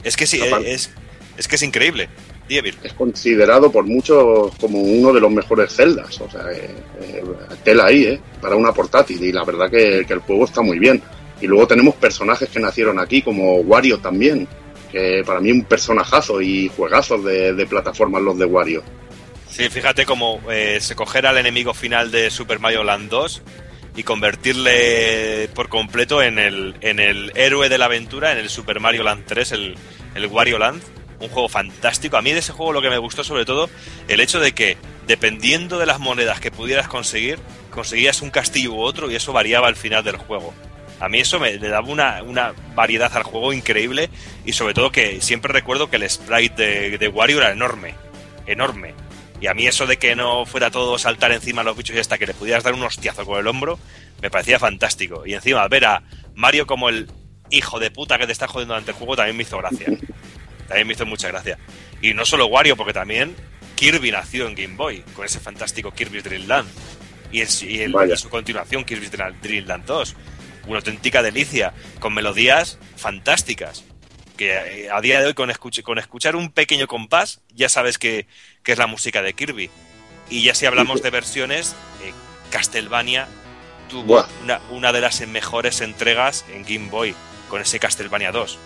Es 0.03 0.17
que 0.17 0.27
sí, 0.27 0.41
es, 0.65 0.91
es 1.37 1.47
que 1.47 1.55
es 1.55 1.63
increíble. 1.63 2.09
Dievil. 2.47 2.75
es 2.83 2.93
considerado 2.93 3.71
por 3.71 3.85
muchos 3.85 4.55
como 4.59 4.79
uno 4.79 5.11
de 5.11 5.19
los 5.19 5.31
mejores 5.31 5.73
celdas. 5.73 6.19
O 6.21 6.29
sea, 6.29 6.51
eh, 6.51 6.75
eh, 7.01 7.23
tela 7.63 7.85
ahí, 7.85 8.03
¿eh? 8.03 8.21
Para 8.41 8.55
una 8.55 8.71
portátil. 8.71 9.23
Y 9.23 9.31
la 9.31 9.43
verdad 9.43 9.69
que, 9.69 10.05
que 10.07 10.13
el 10.13 10.19
juego 10.19 10.45
está 10.45 10.61
muy 10.61 10.79
bien. 10.79 11.01
Y 11.41 11.47
luego 11.47 11.67
tenemos 11.67 11.95
personajes 11.95 12.49
que 12.49 12.59
nacieron 12.59 12.99
aquí, 12.99 13.21
como 13.21 13.57
Wario 13.57 13.99
también. 13.99 14.47
Que 14.91 15.23
para 15.25 15.39
mí 15.39 15.51
un 15.51 15.63
personajazo 15.63 16.41
y 16.41 16.69
juegazos 16.75 17.23
de, 17.23 17.53
de 17.53 17.65
plataformas 17.65 18.21
los 18.21 18.37
de 18.37 18.45
Wario. 18.45 18.83
Sí, 19.49 19.69
fíjate 19.69 20.05
cómo 20.05 20.41
eh, 20.51 20.79
se 20.81 20.95
coger 20.95 21.25
al 21.25 21.37
enemigo 21.37 21.73
final 21.73 22.11
de 22.11 22.29
Super 22.29 22.59
Mario 22.59 22.83
Land 22.83 23.09
2 23.09 23.41
y 23.95 24.03
convertirle 24.03 25.49
por 25.55 25.69
completo 25.69 26.21
en 26.21 26.39
el, 26.39 26.75
en 26.81 26.99
el 26.99 27.31
héroe 27.35 27.69
de 27.69 27.77
la 27.77 27.85
aventura, 27.85 28.33
en 28.33 28.37
el 28.37 28.49
Super 28.49 28.81
Mario 28.81 29.03
Land 29.03 29.23
3, 29.25 29.51
el, 29.53 29.75
el 30.15 30.25
Wario 30.27 30.59
Land. 30.59 30.81
Un 31.25 31.31
juego 31.31 31.49
fantástico. 31.49 32.17
A 32.17 32.21
mí 32.21 32.31
de 32.31 32.39
ese 32.39 32.53
juego 32.53 32.71
lo 32.71 32.81
que 32.81 32.89
me 32.89 32.97
gustó 32.97 33.23
sobre 33.23 33.45
todo, 33.45 33.69
el 34.07 34.19
hecho 34.19 34.39
de 34.39 34.53
que 34.53 34.77
dependiendo 35.07 35.79
de 35.79 35.85
las 35.85 35.99
monedas 35.99 36.39
que 36.39 36.51
pudieras 36.51 36.87
conseguir, 36.87 37.39
conseguías 37.71 38.21
un 38.21 38.29
castillo 38.29 38.73
u 38.73 38.81
otro 38.81 39.09
y 39.09 39.15
eso 39.15 39.33
variaba 39.33 39.67
al 39.67 39.75
final 39.75 40.03
del 40.03 40.17
juego. 40.17 40.53
A 40.99 41.09
mí 41.09 41.19
eso 41.19 41.39
me 41.39 41.57
daba 41.57 41.87
una, 41.87 42.23
una 42.23 42.53
variedad 42.73 43.11
al 43.15 43.23
juego 43.23 43.53
increíble 43.53 44.09
y 44.45 44.53
sobre 44.53 44.73
todo 44.73 44.91
que 44.91 45.21
siempre 45.21 45.51
recuerdo 45.51 45.89
que 45.89 45.97
el 45.97 46.09
sprite 46.09 46.89
de, 46.91 46.97
de 46.97 47.07
Wario 47.07 47.37
era 47.37 47.51
enorme, 47.51 47.95
enorme. 48.45 48.93
Y 49.41 49.47
a 49.47 49.53
mí 49.53 49.67
eso 49.67 49.85
de 49.85 49.97
que 49.97 50.15
no 50.15 50.45
fuera 50.45 50.71
todo 50.71 50.97
saltar 50.97 51.31
encima 51.31 51.61
de 51.61 51.65
los 51.65 51.77
bichos 51.77 51.95
y 51.95 51.99
hasta 51.99 52.17
que 52.17 52.27
le 52.27 52.33
pudieras 52.33 52.63
dar 52.63 52.73
un 52.73 52.83
hostiazo 52.83 53.25
con 53.25 53.39
el 53.39 53.47
hombro, 53.47 53.77
me 54.21 54.31
parecía 54.31 54.59
fantástico. 54.59 55.25
Y 55.25 55.33
encima 55.33 55.67
ver 55.67 55.85
a 55.85 56.03
Mario 56.33 56.65
como 56.65 56.87
el 56.87 57.09
hijo 57.49 57.79
de 57.79 57.91
puta 57.91 58.17
que 58.17 58.25
te 58.25 58.31
está 58.31 58.47
jodiendo 58.47 58.73
durante 58.73 58.91
el 58.91 58.97
juego 58.97 59.15
también 59.15 59.35
me 59.35 59.43
hizo 59.43 59.57
gracia. 59.57 59.87
También 60.67 60.87
me 60.87 60.93
hizo 60.93 61.05
mucha 61.05 61.27
gracia. 61.27 61.57
Y 62.01 62.13
no 62.13 62.25
solo 62.25 62.47
Wario, 62.47 62.75
porque 62.75 62.93
también 62.93 63.35
Kirby 63.75 64.11
nació 64.11 64.47
en 64.47 64.55
Game 64.55 64.75
Boy, 64.75 65.01
con 65.15 65.25
ese 65.25 65.39
fantástico 65.39 65.91
Kirby's 65.91 66.23
Dream 66.23 66.47
Land. 66.47 66.69
Y, 67.31 67.41
el- 67.41 67.49
y 67.63 67.81
el- 67.81 67.91
Vaya. 67.91 68.13
y 68.13 68.17
su 68.17 68.29
continuación, 68.29 68.83
Kirby's 68.85 69.11
Dream 69.11 69.65
Land 69.65 69.85
2. 69.85 70.15
Una 70.67 70.77
auténtica 70.77 71.21
delicia, 71.21 71.73
con 71.99 72.13
melodías 72.13 72.79
fantásticas. 72.95 73.83
Que 74.37 74.85
eh, 74.85 74.89
a 74.91 74.99
día 75.01 75.21
de 75.21 75.27
hoy, 75.27 75.33
con, 75.33 75.49
escuch- 75.49 75.81
con 75.83 75.97
escuchar 75.97 76.35
un 76.35 76.51
pequeño 76.51 76.87
compás, 76.87 77.41
ya 77.53 77.69
sabes 77.69 77.97
que, 77.97 78.27
que 78.63 78.71
es 78.73 78.77
la 78.77 78.87
música 78.87 79.21
de 79.21 79.33
Kirby. 79.33 79.69
Y 80.29 80.41
ya 80.43 80.53
si 80.55 80.65
hablamos 80.65 81.01
de 81.03 81.09
versiones, 81.11 81.75
eh, 82.03 82.11
Castlevania 82.49 83.27
tuvo 83.89 84.25
una, 84.43 84.59
una 84.71 84.91
de 84.91 85.01
las 85.01 85.25
mejores 85.27 85.81
entregas 85.81 86.43
en 86.51 86.63
Game 86.63 86.89
Boy, 86.89 87.13
con 87.49 87.61
ese 87.61 87.79
Castlevania 87.79 88.31
2. 88.31 88.57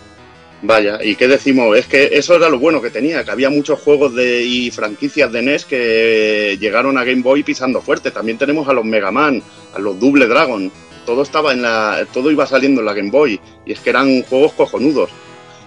Vaya, 0.62 0.98
¿y 1.02 1.16
qué 1.16 1.26
decimos? 1.26 1.74
Es 1.76 1.86
que 1.86 2.10
eso 2.12 2.34
era 2.34 2.50
lo 2.50 2.58
bueno 2.58 2.82
que 2.82 2.90
tenía, 2.90 3.24
que 3.24 3.30
había 3.30 3.48
muchos 3.48 3.80
juegos 3.80 4.14
de, 4.14 4.42
y 4.42 4.70
franquicias 4.70 5.32
de 5.32 5.40
NES 5.40 5.64
que 5.64 6.58
llegaron 6.60 6.98
a 6.98 7.04
Game 7.04 7.22
Boy 7.22 7.42
pisando 7.42 7.80
fuerte. 7.80 8.10
También 8.10 8.36
tenemos 8.36 8.68
a 8.68 8.74
los 8.74 8.84
Mega 8.84 9.10
Man, 9.10 9.42
a 9.72 9.78
los 9.78 9.98
Double 9.98 10.26
Dragon. 10.26 10.70
Todo 11.06 11.22
estaba 11.22 11.52
en 11.52 11.62
la, 11.62 12.06
todo 12.12 12.30
iba 12.30 12.46
saliendo 12.46 12.82
en 12.82 12.86
la 12.86 12.92
Game 12.92 13.10
Boy 13.10 13.40
y 13.64 13.72
es 13.72 13.80
que 13.80 13.88
eran 13.88 14.22
juegos 14.24 14.52
cojonudos. 14.52 15.08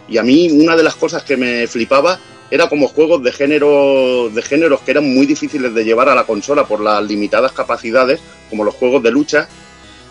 Y 0.08 0.18
a 0.18 0.24
mí 0.24 0.52
una 0.52 0.76
de 0.76 0.84
las 0.84 0.96
cosas 0.96 1.24
que 1.24 1.38
me 1.38 1.66
flipaba 1.66 2.20
era 2.52 2.70
como 2.70 2.88
juegos 2.88 3.24
de 3.24 3.32
género, 3.32 4.30
de 4.30 4.42
géneros 4.44 4.82
que 4.82 4.92
eran 4.92 5.12
muy 5.12 5.26
difíciles 5.26 5.74
de 5.74 5.86
llevar 5.86 6.08
a 6.10 6.14
la 6.14 6.26
consola 6.26 6.68
por 6.68 6.82
las 6.82 7.04
limitadas 7.04 7.52
capacidades, 7.52 8.20
como 8.48 8.64
los 8.64 8.76
juegos 8.76 9.02
de 9.02 9.10
lucha, 9.10 9.50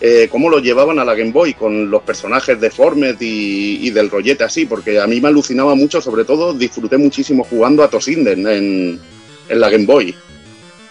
eh, 0.04 0.26
cómo 0.28 0.50
lo 0.50 0.58
llevaban 0.58 0.98
a 0.98 1.04
la 1.04 1.14
Game 1.14 1.30
Boy 1.30 1.54
con 1.54 1.88
los 1.88 2.02
personajes 2.02 2.60
de 2.60 2.70
Formet 2.72 3.22
y, 3.22 3.86
y 3.86 3.90
del 3.90 4.10
rollete 4.10 4.42
así, 4.42 4.66
porque 4.66 4.98
a 5.00 5.06
mí 5.06 5.20
me 5.20 5.28
alucinaba 5.28 5.76
mucho, 5.76 6.02
sobre 6.02 6.24
todo 6.24 6.52
disfruté 6.52 6.98
muchísimo 6.98 7.44
jugando 7.44 7.84
a 7.84 7.88
Tosinden 7.88 8.44
en, 8.48 9.00
en 9.48 9.60
la 9.60 9.70
Game 9.70 9.86
Boy. 9.86 10.12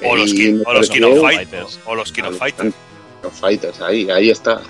O 0.03 0.15
los, 0.15 0.33
King, 0.33 0.61
o 0.65 0.73
los 0.73 0.89
of 0.89 1.21
Fighters. 1.21 1.79
O 1.85 1.93
los 1.93 2.11
King 2.11 2.23
of 2.23 2.37
Fighters. 2.37 2.73
Los 3.21 3.33
Fighters, 3.39 3.81
ahí, 3.81 4.09
ahí 4.09 4.29
está. 4.31 4.61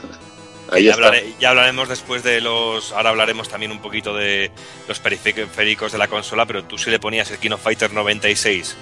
Ahí 0.70 0.86
ya, 0.86 0.92
está. 0.92 1.08
hablaré- 1.10 1.34
ya 1.40 1.50
hablaremos 1.52 1.88
después 1.88 2.24
de 2.24 2.42
los. 2.42 2.92
Ahora 2.94 3.12
hablaremos 3.12 3.48
también 3.48 3.72
un 3.72 3.80
poquito 3.80 4.16
de 4.16 4.50
los 4.88 5.00
periféricos 5.00 5.92
de 5.92 5.98
la 6.00 6.08
consola, 6.08 6.46
pero 6.48 6.64
tú 6.64 6.78
si 6.78 6.90
le 6.90 7.00
ponías 7.00 7.30
el 7.32 7.38
King 7.38 7.52
of 7.52 7.62
Fighters 7.62 7.94
96 7.94 8.76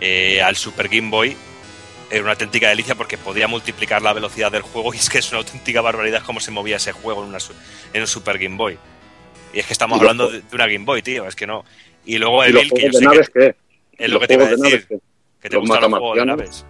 eh, 0.00 0.40
al 0.40 0.56
Super 0.56 0.88
Game 0.88 1.10
Boy, 1.10 1.36
era 2.10 2.22
una 2.22 2.32
auténtica 2.32 2.68
delicia 2.68 2.94
porque 2.94 3.16
podía 3.18 3.46
multiplicar 3.48 4.02
la 4.02 4.12
velocidad 4.12 4.50
del 4.52 4.62
juego 4.62 4.92
y 4.94 4.96
es 4.98 5.08
que 5.08 5.18
es 5.18 5.30
una 5.30 5.38
auténtica 5.38 5.80
barbaridad 5.80 6.22
cómo 6.24 6.40
se 6.40 6.50
movía 6.50 6.76
ese 6.76 6.92
juego 6.92 7.22
en, 7.22 7.28
una 7.28 7.40
su- 7.40 7.54
en 7.92 8.00
un 8.00 8.06
Super 8.06 8.38
Game 8.38 8.56
Boy. 8.56 8.78
Y 9.52 9.58
es 9.60 9.66
que 9.66 9.72
estamos 9.72 9.98
¿Y 9.98 10.02
los 10.02 10.10
hablando 10.10 10.30
de, 10.30 10.42
una 10.52 10.66
Game 10.66 10.84
Boy, 10.84 11.02
tío, 11.02 11.26
es 11.26 11.34
que 11.36 11.46
no. 11.46 11.64
Y 12.04 12.18
luego 12.18 12.44
¿Y 12.44 12.52
los 12.52 12.62
Evil, 12.62 12.72
que 12.74 12.86
yo 12.86 12.92
sé 12.98 13.04
naves 13.04 13.30
que 13.30 13.40
qué? 13.40 13.56
es 14.04 14.08
¿Y 14.08 14.12
lo 14.12 14.20
que 14.20 14.26
te 14.28 14.34
iba 14.34 14.44
a 14.46 14.48
decir, 14.50 14.86
que 15.40 15.48
te 15.48 15.54
los 15.56 15.60
gustan 15.68 15.82
los 15.90 15.98
juegos 16.00 16.16
de 16.18 16.26
naves. 16.26 16.66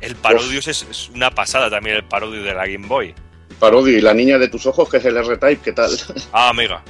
El 0.00 0.16
Parodius 0.16 0.68
es, 0.68 0.82
es 0.90 1.08
una 1.10 1.30
pasada 1.30 1.70
también, 1.70 1.96
el 1.96 2.04
Parodius 2.04 2.44
de 2.44 2.54
la 2.54 2.66
Game 2.66 2.86
Boy. 2.86 3.14
Parodio 3.58 3.96
y 3.96 4.00
la 4.00 4.12
niña 4.12 4.36
de 4.38 4.48
tus 4.48 4.66
ojos, 4.66 4.90
que 4.90 4.96
es 4.98 5.04
el 5.04 5.16
R-Type, 5.16 5.62
¿qué 5.62 5.72
tal? 5.72 5.90
Ah, 6.32 6.48
amiga, 6.50 6.82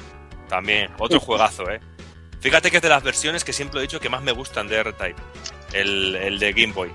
también, 0.49 0.89
otro 0.97 1.19
juegazo, 1.21 1.69
¿eh? 1.69 1.79
Fíjate 2.41 2.69
que 2.71 2.77
es 2.77 2.83
de 2.83 2.89
las 2.89 3.03
versiones 3.03 3.43
que 3.43 3.53
siempre 3.53 3.79
he 3.79 3.83
dicho 3.83 3.99
que 3.99 4.09
más 4.09 4.21
me 4.21 4.31
gustan 4.31 4.67
de 4.67 4.77
R-Type, 4.77 5.21
el, 5.73 6.15
el 6.15 6.39
de 6.39 6.53
Game 6.53 6.73
Boy. 6.73 6.91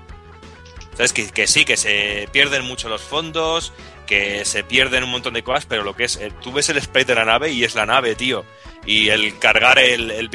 ¿Sabes? 0.93 1.13
Que, 1.13 1.29
que 1.29 1.47
sí, 1.47 1.65
que 1.65 1.77
se 1.77 2.27
pierden 2.31 2.65
mucho 2.65 2.89
los 2.89 3.01
fondos, 3.01 3.73
que 4.11 4.43
se 4.43 4.65
pierden 4.65 5.05
un 5.05 5.11
montón 5.11 5.33
de 5.33 5.41
cosas, 5.41 5.65
pero 5.65 5.83
lo 5.83 5.95
que 5.95 6.03
es, 6.03 6.17
eh, 6.17 6.33
tú 6.41 6.51
ves 6.51 6.67
el 6.67 6.81
sprite 6.81 7.13
de 7.13 7.15
la 7.15 7.23
nave 7.23 7.51
y 7.51 7.63
es 7.63 7.75
la 7.75 7.85
nave, 7.85 8.15
tío. 8.15 8.43
Y 8.85 9.07
el 9.07 9.39
cargar 9.39 9.79
el, 9.79 10.11
el 10.11 10.29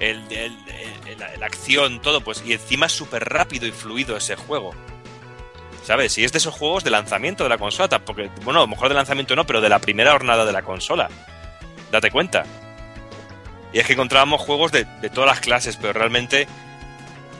el, 0.00 0.24
la, 1.18 1.44
acción, 1.46 2.00
todo, 2.00 2.22
pues, 2.22 2.42
y 2.46 2.54
encima 2.54 2.86
es 2.86 2.92
súper 2.92 3.28
rápido 3.28 3.66
y 3.66 3.72
fluido 3.72 4.16
ese 4.16 4.34
juego. 4.34 4.72
¿Sabes? 5.84 6.16
Y 6.16 6.24
es 6.24 6.32
de 6.32 6.38
esos 6.38 6.54
juegos 6.54 6.84
de 6.84 6.90
lanzamiento 6.90 7.44
de 7.44 7.50
la 7.50 7.58
consola, 7.58 7.98
porque, 7.98 8.30
bueno, 8.44 8.60
a 8.60 8.62
lo 8.62 8.68
mejor 8.68 8.88
de 8.88 8.94
lanzamiento 8.94 9.36
no, 9.36 9.46
pero 9.46 9.60
de 9.60 9.68
la 9.68 9.78
primera 9.78 10.12
jornada 10.12 10.46
de 10.46 10.52
la 10.52 10.62
consola. 10.62 11.08
Date 11.90 12.10
cuenta. 12.10 12.44
Y 13.74 13.78
es 13.78 13.86
que 13.86 13.92
encontrábamos 13.92 14.40
juegos 14.40 14.72
de, 14.72 14.84
de 14.84 15.10
todas 15.10 15.28
las 15.28 15.40
clases, 15.40 15.76
pero 15.76 15.92
realmente 15.92 16.46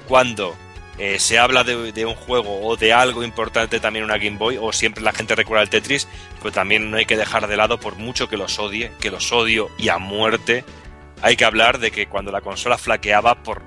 cuando 0.07 0.55
eh, 0.99 1.21
se 1.21 1.39
habla 1.39 1.63
de, 1.63 2.07
un 2.07 2.15
juego 2.15 2.61
o 2.67 2.77
de 2.77 2.93
algo 2.93 3.23
importante 3.23 3.79
también 3.79 4.05
una 4.05 4.19
Game 4.19 4.37
Boy, 4.37 4.59
o 4.61 4.73
siempre 4.73 5.03
la 5.03 5.13
gente 5.13 5.37
recuerda 5.37 5.63
el 5.63 5.71
Tetris, 5.71 6.09
pues 6.43 6.53
también 6.53 6.91
no 6.91 6.97
hay 6.97 7.07
que 7.07 7.17
dejar 7.17 7.47
de 7.47 7.57
lado, 7.57 7.79
por 7.79 7.97
mucho 7.97 8.29
que 8.29 8.37
los 8.37 8.59
odie, 8.59 8.91
que 9.01 9.11
los 9.11 9.33
odio 9.33 9.71
y 9.79 9.91
a 9.91 9.99
muerte, 9.99 10.65
hay 11.23 11.37
que 11.37 11.45
hablar 11.45 11.79
de 11.79 11.91
que 11.91 12.07
cuando 12.07 12.33
la 12.33 12.41
consola 12.41 12.79
flaqueaba 12.79 13.43
por 13.43 13.63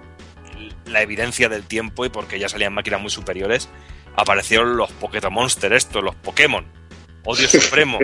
la 0.86 1.02
evidencia 1.02 1.48
del 1.48 1.64
tiempo 1.64 2.06
y 2.06 2.10
porque 2.10 2.38
ya 2.40 2.50
salían 2.50 2.74
máquinas 2.74 3.02
muy 3.02 3.10
superiores, 3.10 3.70
aparecieron 4.16 4.76
los 4.76 4.92
Pokémon 4.92 5.48
estos, 5.48 6.04
los 6.04 6.16
Pokémon. 6.16 6.81
Odio 7.24 7.48
supremo. 7.48 8.00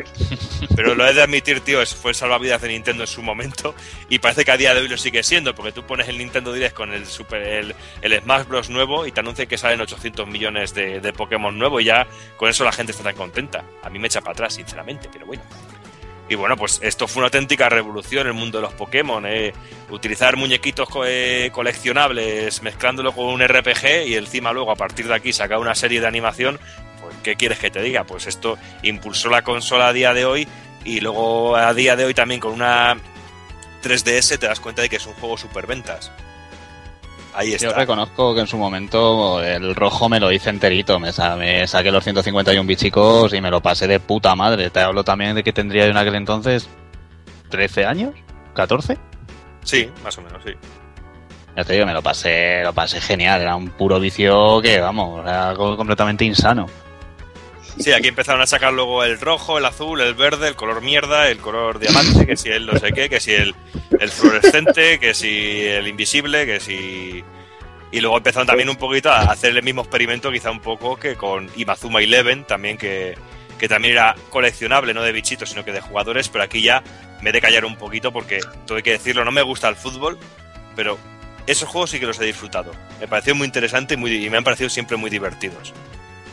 Pero 0.76 0.94
lo 0.94 1.08
he 1.08 1.14
de 1.14 1.22
admitir, 1.24 1.62
tío, 1.62 1.82
es- 1.82 1.96
fue 1.96 2.14
salvavidas 2.14 2.62
de 2.62 2.68
Nintendo 2.70 3.04
en 3.04 3.08
su 3.08 3.22
momento 3.24 3.74
y 4.10 4.20
parece 4.20 4.46
que 4.46 4.52
a 4.52 4.58
día 4.58 4.74
de 4.76 4.82
hoy 4.82 4.88
lo 4.88 4.98
sigue 4.98 5.24
siendo, 5.24 5.56
porque 5.56 5.72
tú 5.72 5.86
pones 5.86 6.08
el 6.08 6.18
Nintendo 6.20 6.54
Direct 6.54 6.76
con 6.76 6.94
el 6.94 7.06
Super 7.08 7.74
el, 8.02 8.22
Smash 8.22 8.46
Bros. 8.48 8.70
nuevo 8.70 9.08
y 9.08 9.12
te 9.12 9.20
anuncia 9.22 9.46
que 9.48 9.58
salen 9.58 9.82
800 9.82 10.28
millones 10.28 10.74
de, 10.74 11.00
de 11.00 11.14
Pokémon 11.14 11.58
nuevo 11.58 11.80
y 11.80 11.86
ya 11.86 12.06
con 12.38 12.50
eso 12.50 12.64
la 12.64 12.72
gente 12.72 12.92
está 12.92 13.04
tan 13.04 13.16
contenta. 13.16 13.64
A 13.84 13.90
mí 13.90 13.98
me 14.00 14.08
echa 14.08 14.22
para 14.22 14.34
atrás, 14.34 14.54
sinceramente, 14.54 15.10
pero 15.12 15.26
bueno. 15.26 15.42
Y 16.30 16.36
bueno, 16.36 16.58
pues 16.58 16.80
esto 16.84 17.08
fue 17.08 17.22
una 17.22 17.28
auténtica 17.28 17.70
revolución 17.70 18.24
en 18.24 18.28
el 18.28 18.34
mundo 18.34 18.58
de 18.58 18.64
los 18.64 18.74
Pokémon. 18.74 19.26
eh. 19.26 19.54
Utilizar 19.90 20.36
muñequitos 20.36 20.90
eh, 21.06 21.50
coleccionables 21.54 22.62
mezclándolo 22.62 23.14
con 23.14 23.28
un 23.28 23.42
RPG 23.42 24.08
y 24.08 24.16
encima 24.16 24.52
luego 24.52 24.72
a 24.72 24.76
partir 24.76 25.08
de 25.08 25.14
aquí 25.16 25.32
sacar 25.32 25.58
una 25.60 25.74
serie 25.74 26.02
de 26.02 26.08
animación. 26.08 26.60
¿Qué 27.28 27.36
quieres 27.36 27.60
que 27.60 27.70
te 27.70 27.82
diga? 27.82 28.06
Pues 28.06 28.26
esto 28.28 28.58
impulsó 28.84 29.30
la 29.30 29.42
consola 29.42 29.88
a 29.90 29.94
día 29.94 30.14
de 30.14 30.24
hoy 30.24 30.48
y 30.86 31.02
luego 31.02 31.58
a 31.58 31.74
día 31.74 31.98
de 31.98 32.06
hoy 32.06 32.14
también 32.14 32.40
con 32.40 32.54
una 32.54 32.96
3DS 33.84 34.40
te 34.40 34.48
das 34.48 34.62
cuenta 34.62 34.82
de 34.82 34.88
que 34.90 34.96
es 34.96 35.06
un 35.06 35.14
juego 35.16 35.38
superventas. 35.38 36.10
Ahí 37.34 37.52
Yo 37.52 37.56
está. 37.68 37.74
reconozco 37.74 38.34
que 38.34 38.40
en 38.42 38.48
su 38.48 38.58
momento 38.58 39.44
el 39.44 39.76
rojo 39.76 40.08
me 40.10 40.20
lo 40.20 40.32
hice 40.32 40.50
enterito. 40.50 41.00
Me, 41.00 41.12
sa- 41.12 41.36
me 41.36 41.68
saqué 41.68 41.92
los 41.92 42.04
151 42.04 42.66
bichicos 42.66 43.34
y 43.34 43.42
me 43.42 43.52
lo 43.52 43.62
pasé 43.62 43.88
de 43.88 44.00
puta 44.00 44.34
madre. 44.36 44.70
Te 44.72 44.80
hablo 44.80 45.04
también 45.04 45.36
de 45.36 45.44
que 45.44 45.54
tendría 45.54 45.84
yo 45.86 45.92
en 45.92 45.98
aquel 45.98 46.16
entonces 46.16 46.68
13 47.50 47.86
años, 47.86 48.16
14. 48.56 48.98
Sí, 49.64 49.92
más 50.04 50.18
o 50.18 50.22
menos, 50.22 50.42
sí. 50.46 50.54
Ya 51.56 51.64
te 51.64 51.74
digo, 51.74 51.86
me 51.86 51.94
lo 51.94 52.02
pasé, 52.02 52.62
lo 52.64 52.74
pasé 52.74 53.02
genial. 53.02 53.42
Era 53.42 53.56
un 53.56 53.70
puro 53.70 54.00
vicio 54.00 54.60
que, 54.62 54.80
vamos, 54.80 55.22
era 55.24 55.50
algo 55.50 55.76
completamente 55.78 56.24
insano. 56.26 56.66
Sí, 57.80 57.92
aquí 57.92 58.08
empezaron 58.08 58.42
a 58.42 58.48
sacar 58.48 58.74
luego 58.74 59.04
el 59.04 59.20
rojo, 59.20 59.58
el 59.58 59.66
azul, 59.66 60.02
el 60.02 60.16
verde, 60.16 60.48
el 60.48 60.56
color 60.56 60.82
mierda, 60.82 61.30
el 61.30 61.38
color 61.38 61.80
diamante, 61.80 62.26
que 62.26 62.36
si 62.36 62.50
el 62.50 62.66
no 62.66 62.78
sé 62.80 62.92
qué, 62.92 63.10
que 63.10 63.20
si 63.20 63.34
el, 63.34 63.54
fluorescente, 64.10 65.00
que 65.00 65.14
si 65.14 65.62
el 65.62 65.88
invisible, 65.88 66.46
que 66.46 66.60
si... 66.60 67.24
Y 67.92 68.02
luego 68.02 68.18
empezaron 68.18 68.48
también 68.48 68.70
un 68.70 68.76
poquito 68.76 69.10
a 69.10 69.22
hacer 69.32 69.56
el 69.56 69.64
mismo 69.64 69.82
experimento, 69.82 70.32
quizá 70.32 70.52
un 70.52 70.60
poco 70.60 70.98
que 70.98 71.16
con 71.16 71.50
Imazuma 71.56 72.02
Eleven, 72.02 72.44
también 72.46 72.78
que, 72.78 73.16
que 73.58 73.70
también 73.70 73.94
era 73.94 74.16
coleccionable, 74.30 74.94
no 74.94 75.04
de 75.04 75.12
bichitos, 75.12 75.50
sino 75.50 75.64
que 75.64 75.72
de 75.72 75.80
jugadores, 75.80 76.28
pero 76.30 76.44
aquí 76.44 76.62
ya 76.62 76.84
me 77.22 77.30
he 77.30 77.34
de 77.34 77.42
callar 77.42 77.64
un 77.64 77.78
poquito 77.78 78.12
porque, 78.12 78.40
hay 78.70 78.84
que 78.84 78.92
decirlo, 78.92 79.24
no 79.24 79.32
me 79.32 79.42
gusta 79.42 79.70
el 79.70 79.76
fútbol, 79.76 80.18
pero 80.76 80.98
esos 81.46 81.70
juegos 81.70 81.92
sí 81.92 82.00
que 82.00 82.06
los 82.06 82.20
he 82.20 82.26
disfrutado. 82.26 82.72
Me 83.00 83.08
pareció 83.08 83.36
muy 83.36 83.46
interesante 83.46 83.94
y, 83.94 83.98
muy, 83.98 84.26
y 84.26 84.30
me 84.30 84.38
han 84.38 84.44
parecido 84.44 84.70
siempre 84.70 84.98
muy 84.98 85.10
divertidos. 85.10 85.74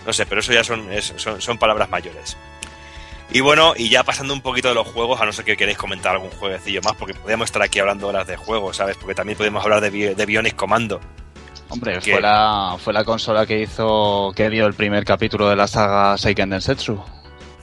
No 0.07 0.13
sé, 0.13 0.27
pero 0.27 0.41
eso 0.41 0.53
ya 0.53 0.63
son, 0.65 0.93
es- 0.93 1.15
son, 1.17 1.41
son 1.41 1.59
palabras 1.59 1.89
mayores. 1.91 2.37
Y 3.31 3.41
bueno, 3.41 3.73
y 3.77 3.89
ya 3.89 4.05
pasando 4.05 4.35
un 4.35 4.43
poquito 4.43 4.69
de 4.69 4.75
los 4.75 4.87
juegos, 4.87 5.21
a 5.21 5.25
no 5.25 5.33
ser 5.33 5.45
que 5.45 5.57
queréis 5.57 5.79
comentar 5.79 6.13
algún 6.13 6.31
jueguecillo 6.31 6.81
más, 6.83 6.95
porque 6.95 7.15
podríamos 7.15 7.47
estar 7.47 7.63
aquí 7.63 7.79
hablando 7.81 8.07
horas 8.09 8.27
de 8.27 8.37
juegos, 8.37 8.77
¿sabes? 8.77 8.97
Porque 8.97 9.15
también 9.15 9.37
podemos 9.39 9.63
hablar 9.65 9.81
de, 9.81 10.15
de 10.15 10.27
Bionic 10.27 10.55
Commando. 10.55 11.01
Hombre, 11.71 12.01
fue 12.01 12.21
la, 12.21 12.77
fue 12.79 12.93
la 12.93 13.05
consola 13.05 13.47
que 13.47 13.61
hizo, 13.63 14.33
que 14.37 14.51
dio 14.51 14.67
el 14.67 14.75
primer 14.75 15.05
capítulo 15.05 15.49
de 15.49 15.57
la 15.57 15.67
saga 15.67 16.17
Seiken 16.19 16.51
Densetsu. 16.51 17.03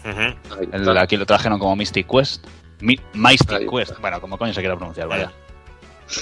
El- 0.04 0.36
está. 0.74 1.02
aquí 1.02 1.16
lo 1.16 1.26
trajeron 1.28 1.60
como 1.60 1.76
Mystic 1.76 2.08
Quest. 2.10 2.44
Mi- 2.80 3.00
Mystic 3.14 3.70
Quest. 3.70 4.00
Bueno, 4.02 4.20
como 4.20 4.38
coño 4.40 4.54
se 4.54 4.60
quiera 4.62 4.76
pronunciar, 4.76 5.08
vaya. 5.08 5.32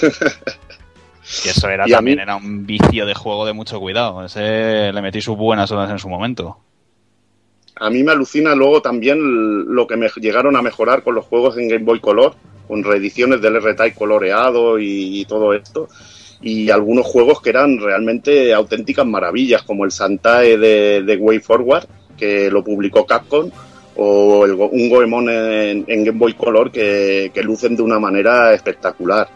y 1.44 1.48
eso 1.48 1.68
era 1.68 1.88
Y 1.88 1.92
también 1.92 2.16
mí- 2.18 2.22
era 2.22 2.36
un 2.36 2.66
vicio 2.66 3.06
de 3.06 3.14
juego 3.14 3.46
de 3.46 3.52
mucho 3.52 3.78
cuidado. 3.80 4.24
Ese 4.24 4.92
le 4.92 5.02
metí 5.02 5.20
sus 5.20 5.36
buenas 5.36 5.70
horas 5.70 5.90
en 5.90 5.98
su 5.98 6.08
momento. 6.08 6.58
A 7.76 7.88
mí 7.88 8.02
me 8.02 8.12
alucina 8.12 8.54
luego 8.54 8.82
también 8.82 9.18
lo 9.74 9.86
que 9.86 9.96
me 9.96 10.08
llegaron 10.20 10.54
a 10.56 10.62
mejorar 10.62 11.02
con 11.02 11.14
los 11.14 11.24
juegos 11.24 11.56
en 11.56 11.68
Game 11.68 11.84
Boy 11.84 12.00
Color, 12.00 12.34
con 12.68 12.84
reediciones 12.84 13.40
del 13.40 13.56
R-Type 13.56 13.94
coloreado 13.94 14.78
y, 14.78 15.20
y 15.20 15.24
todo 15.24 15.54
esto. 15.54 15.88
Y 16.42 16.70
algunos 16.70 17.06
juegos 17.06 17.40
que 17.40 17.50
eran 17.50 17.78
realmente 17.78 18.52
auténticas 18.52 19.06
maravillas, 19.06 19.62
como 19.62 19.84
el 19.84 19.92
Santae 19.92 20.58
de, 20.58 21.02
de 21.02 21.16
Way 21.16 21.38
Forward, 21.40 21.86
que 22.18 22.50
lo 22.50 22.62
publicó 22.62 23.06
Capcom, 23.06 23.50
o 23.96 24.44
el 24.44 24.52
un 24.52 24.88
Goemon 24.88 25.28
en, 25.30 25.84
en 25.86 26.04
Game 26.04 26.18
Boy 26.18 26.34
Color 26.34 26.70
que, 26.70 27.30
que 27.32 27.42
lucen 27.42 27.76
de 27.76 27.82
una 27.82 27.98
manera 27.98 28.52
espectacular. 28.54 29.28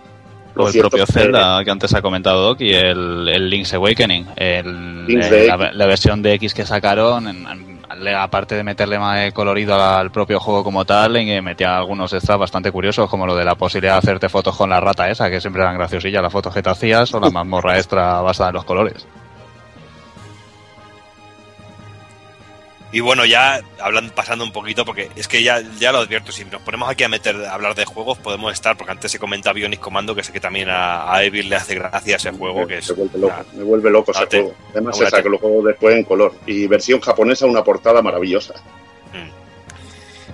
Lo 0.55 0.64
O 0.64 0.68
el 0.68 0.78
propio 0.78 1.05
que- 1.07 1.12
Zelda 1.12 1.64
que 1.64 1.70
antes 1.70 1.92
ha 1.94 2.02
comentado 2.02 2.40
Doc 2.42 2.61
y 2.61 2.72
el, 2.72 3.28
el 3.28 3.50
Link's 3.50 3.74
Awakening. 3.74 4.26
El, 4.36 5.07
Link's 5.07 5.26
eh, 5.26 5.30
de 5.30 5.72
la, 5.72 5.86
versión 5.86 6.22
de 6.22 6.34
X 6.34 6.55
que 6.55 6.64
sacaron, 6.64 7.26
en- 7.28 7.46
en- 7.46 7.74
aparte 8.16 8.55
de 8.55 8.64
meterle 8.64 8.98
más 8.98 9.18
eh, 9.20 9.32
colorido 9.32 9.74
al 9.82 10.11
propio 10.11 10.40
juego 10.40 10.64
como 10.64 10.84
tal, 10.84 11.16
en 11.16 11.26
que 11.26 11.42
metía 11.42 11.76
algunos 11.76 12.12
extras 12.12 12.38
bastante 12.38 12.70
curiosos, 12.72 13.09
como 13.11 13.26
lo 13.26 13.36
de 13.36 13.44
la 13.44 13.55
posibilidad 13.55 13.94
de 13.94 13.98
hacerte 13.98 14.28
fotos 14.28 14.57
con 14.57 14.70
la 14.70 14.80
rata 14.80 15.09
esa, 15.11 15.30
que 15.30 15.40
siempre 15.40 15.62
eran 15.62 15.76
graciosillas 15.76 16.22
las 16.22 16.32
fotos 16.32 16.52
que 16.55 16.62
te 16.62 16.70
hacías, 16.70 17.12
o 17.14 17.20
la 17.20 17.30
mazmorra 17.30 17.76
extra 17.76 18.20
basada 18.20 18.50
en 18.50 18.55
los 18.55 18.64
colores. 18.64 19.07
Y 22.95 23.01
bueno, 23.01 23.24
ya 23.24 23.61
hablando, 23.80 24.14
pasando 24.14 24.45
un 24.45 24.53
poquito, 24.53 24.84
porque 24.84 25.11
es 25.16 25.26
que 25.26 25.42
ya, 25.42 25.61
ya 25.80 25.90
lo 25.90 25.99
advierto, 25.99 26.30
si 26.30 26.45
nos 26.45 26.62
ponemos 26.62 26.88
aquí 26.88 27.03
a 27.03 27.09
meter 27.09 27.34
a 27.45 27.53
hablar 27.53 27.74
de 27.74 27.84
juegos, 27.84 28.18
podemos 28.18 28.53
estar, 28.53 28.76
porque 28.76 28.92
antes 28.92 29.11
se 29.11 29.18
comenta 29.18 29.53
Bionic 29.53 29.80
Commando, 29.80 30.14
que 30.14 30.22
sé 30.22 30.32
que 30.32 30.38
también 30.38 30.68
a, 30.70 31.12
a 31.12 31.24
Evil 31.24 31.49
le 31.49 31.57
hace 31.57 31.74
gracia 31.74 32.16
ese 32.16 32.30
juego, 32.30 32.66
que 32.68 32.78
es 32.78 32.88
me 32.90 32.95
vuelve 33.05 33.18
loco, 33.18 33.34
una- 33.36 33.59
me 33.59 33.64
vuelve 33.64 33.90
loco 33.90 34.12
ese 34.12 34.20
juego. 34.42 34.55
Además 34.70 34.97
se 34.97 35.05
saca 35.11 35.28
lo 35.28 35.38
juego 35.38 35.62
después 35.66 35.97
en 35.97 36.05
color. 36.05 36.34
Y 36.47 36.66
versión 36.68 37.01
japonesa, 37.01 37.47
una 37.47 37.64
portada 37.64 38.01
maravillosa. 38.01 38.55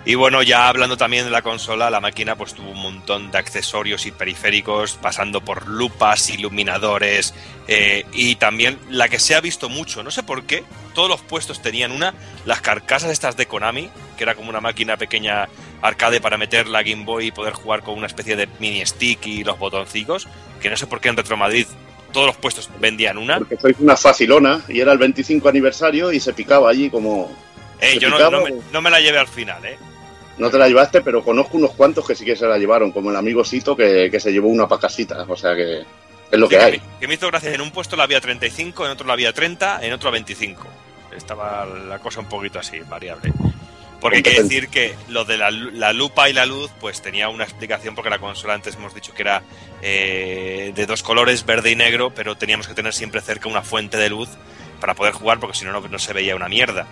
Y 0.04 0.14
bueno, 0.14 0.42
ya 0.42 0.68
hablando 0.68 0.96
también 0.96 1.26
de 1.26 1.30
la 1.30 1.42
consola, 1.42 1.90
la 1.90 2.00
máquina 2.00 2.34
pues 2.34 2.54
tuvo 2.54 2.70
un 2.70 2.80
montón 2.80 3.30
de 3.30 3.36
accesorios 3.38 4.06
y 4.06 4.10
periféricos, 4.10 4.94
pasando 4.94 5.42
por 5.42 5.68
lupas, 5.68 6.30
iluminadores, 6.30 7.34
eh, 7.68 8.06
y 8.12 8.36
también 8.36 8.78
la 8.88 9.08
que 9.08 9.18
se 9.18 9.34
ha 9.34 9.42
visto 9.42 9.68
mucho, 9.68 10.02
no 10.02 10.10
sé 10.10 10.22
por 10.22 10.44
qué, 10.44 10.64
todos 10.94 11.10
los 11.10 11.20
puestos 11.20 11.60
tenían 11.60 11.92
una, 11.92 12.14
las 12.46 12.62
carcasas 12.62 13.10
estas 13.10 13.36
de 13.36 13.46
Konami, 13.46 13.90
que 14.16 14.24
era 14.24 14.34
como 14.34 14.48
una 14.48 14.62
máquina 14.62 14.96
pequeña 14.96 15.48
arcade 15.82 16.20
para 16.20 16.38
meter 16.38 16.66
la 16.66 16.82
Game 16.82 17.04
Boy 17.04 17.26
y 17.26 17.30
poder 17.30 17.52
jugar 17.52 17.82
con 17.82 17.96
una 17.96 18.06
especie 18.06 18.36
de 18.36 18.48
mini 18.58 18.84
stick 18.86 19.26
y 19.26 19.44
los 19.44 19.58
botoncicos, 19.58 20.28
que 20.62 20.70
no 20.70 20.76
sé 20.76 20.86
por 20.86 21.00
qué 21.00 21.10
en 21.10 21.16
Retro 21.16 21.36
Madrid 21.36 21.66
todos 22.12 22.26
los 22.26 22.36
puestos 22.36 22.68
vendían 22.80 23.18
una. 23.18 23.38
Porque 23.38 23.56
sois 23.56 23.76
una 23.78 23.96
facilona 23.96 24.62
y 24.68 24.80
era 24.80 24.92
el 24.92 24.98
25 24.98 25.48
aniversario 25.48 26.12
y 26.12 26.20
se 26.20 26.32
picaba 26.32 26.70
allí 26.70 26.90
como... 26.90 27.30
Eh, 27.80 27.92
¿se 27.94 27.98
yo 27.98 28.10
no, 28.10 28.30
me, 28.30 28.52
o- 28.52 28.62
no 28.72 28.80
me 28.82 28.90
la 28.90 29.00
llevé 29.00 29.18
al 29.18 29.28
final, 29.28 29.64
¿eh? 29.64 29.78
No 30.38 30.50
te 30.50 30.58
la 30.58 30.68
llevaste, 30.68 31.02
pero 31.02 31.22
conozco 31.22 31.56
unos 31.58 31.72
cuantos 31.72 32.06
que 32.06 32.14
sí 32.14 32.24
que 32.24 32.34
se 32.36 32.46
la 32.46 32.56
llevaron, 32.56 32.92
como 32.92 33.10
el 33.10 33.16
amigo 33.16 33.44
Sito 33.44 33.76
que, 33.76 34.08
que 34.10 34.20
se 34.20 34.32
llevó 34.32 34.48
una 34.48 34.66
pacasita. 34.66 35.24
O 35.28 35.36
sea 35.36 35.54
que 35.54 35.80
es 36.30 36.38
lo 36.38 36.46
Sí, 36.46 36.54
que 36.56 36.58
hay. 36.60 36.82
que 36.98 37.06
me 37.08 37.14
hizo 37.14 37.26
gracia. 37.26 37.52
En 37.52 37.60
un 37.60 37.70
puesto 37.70 37.94
la 37.96 38.04
había 38.04 38.20
35, 38.20 38.86
en 38.86 38.92
otro 38.92 39.06
la 39.06 39.12
había 39.12 39.32
30, 39.32 39.80
en 39.84 39.92
otro 39.92 40.10
25. 40.10 40.66
Estaba 41.14 41.66
la 41.66 41.98
cosa 41.98 42.20
un 42.20 42.26
poquito 42.26 42.58
así, 42.58 42.78
variable. 42.80 43.32
Porque 44.00 44.18
hay 44.18 44.22
que 44.22 44.42
decir 44.42 44.68
que 44.68 44.94
lo 45.08 45.26
de 45.26 45.36
la, 45.36 45.50
la 45.50 45.92
lupa 45.92 46.30
y 46.30 46.32
la 46.32 46.46
luz, 46.46 46.70
pues 46.80 47.02
tenía 47.02 47.28
una 47.28 47.44
explicación 47.44 47.94
porque 47.94 48.08
la 48.08 48.18
consola 48.18 48.54
antes 48.54 48.76
hemos 48.76 48.94
dicho 48.94 49.12
que 49.12 49.20
era 49.20 49.42
eh, 49.82 50.72
de 50.74 50.86
dos 50.86 51.02
colores, 51.02 51.44
verde 51.44 51.70
y 51.70 51.76
negro, 51.76 52.10
pero 52.14 52.34
teníamos 52.36 52.66
que 52.66 52.72
tener 52.72 52.94
siempre 52.94 53.20
cerca 53.20 53.48
una 53.50 53.60
fuente 53.60 53.98
de 53.98 54.08
luz 54.08 54.30
para 54.80 54.94
poder 54.94 55.12
jugar 55.12 55.38
porque 55.38 55.58
si 55.58 55.66
no 55.66 55.78
no 55.78 55.98
se 55.98 56.12
veía 56.14 56.34
una 56.34 56.48
mierda. 56.48 56.86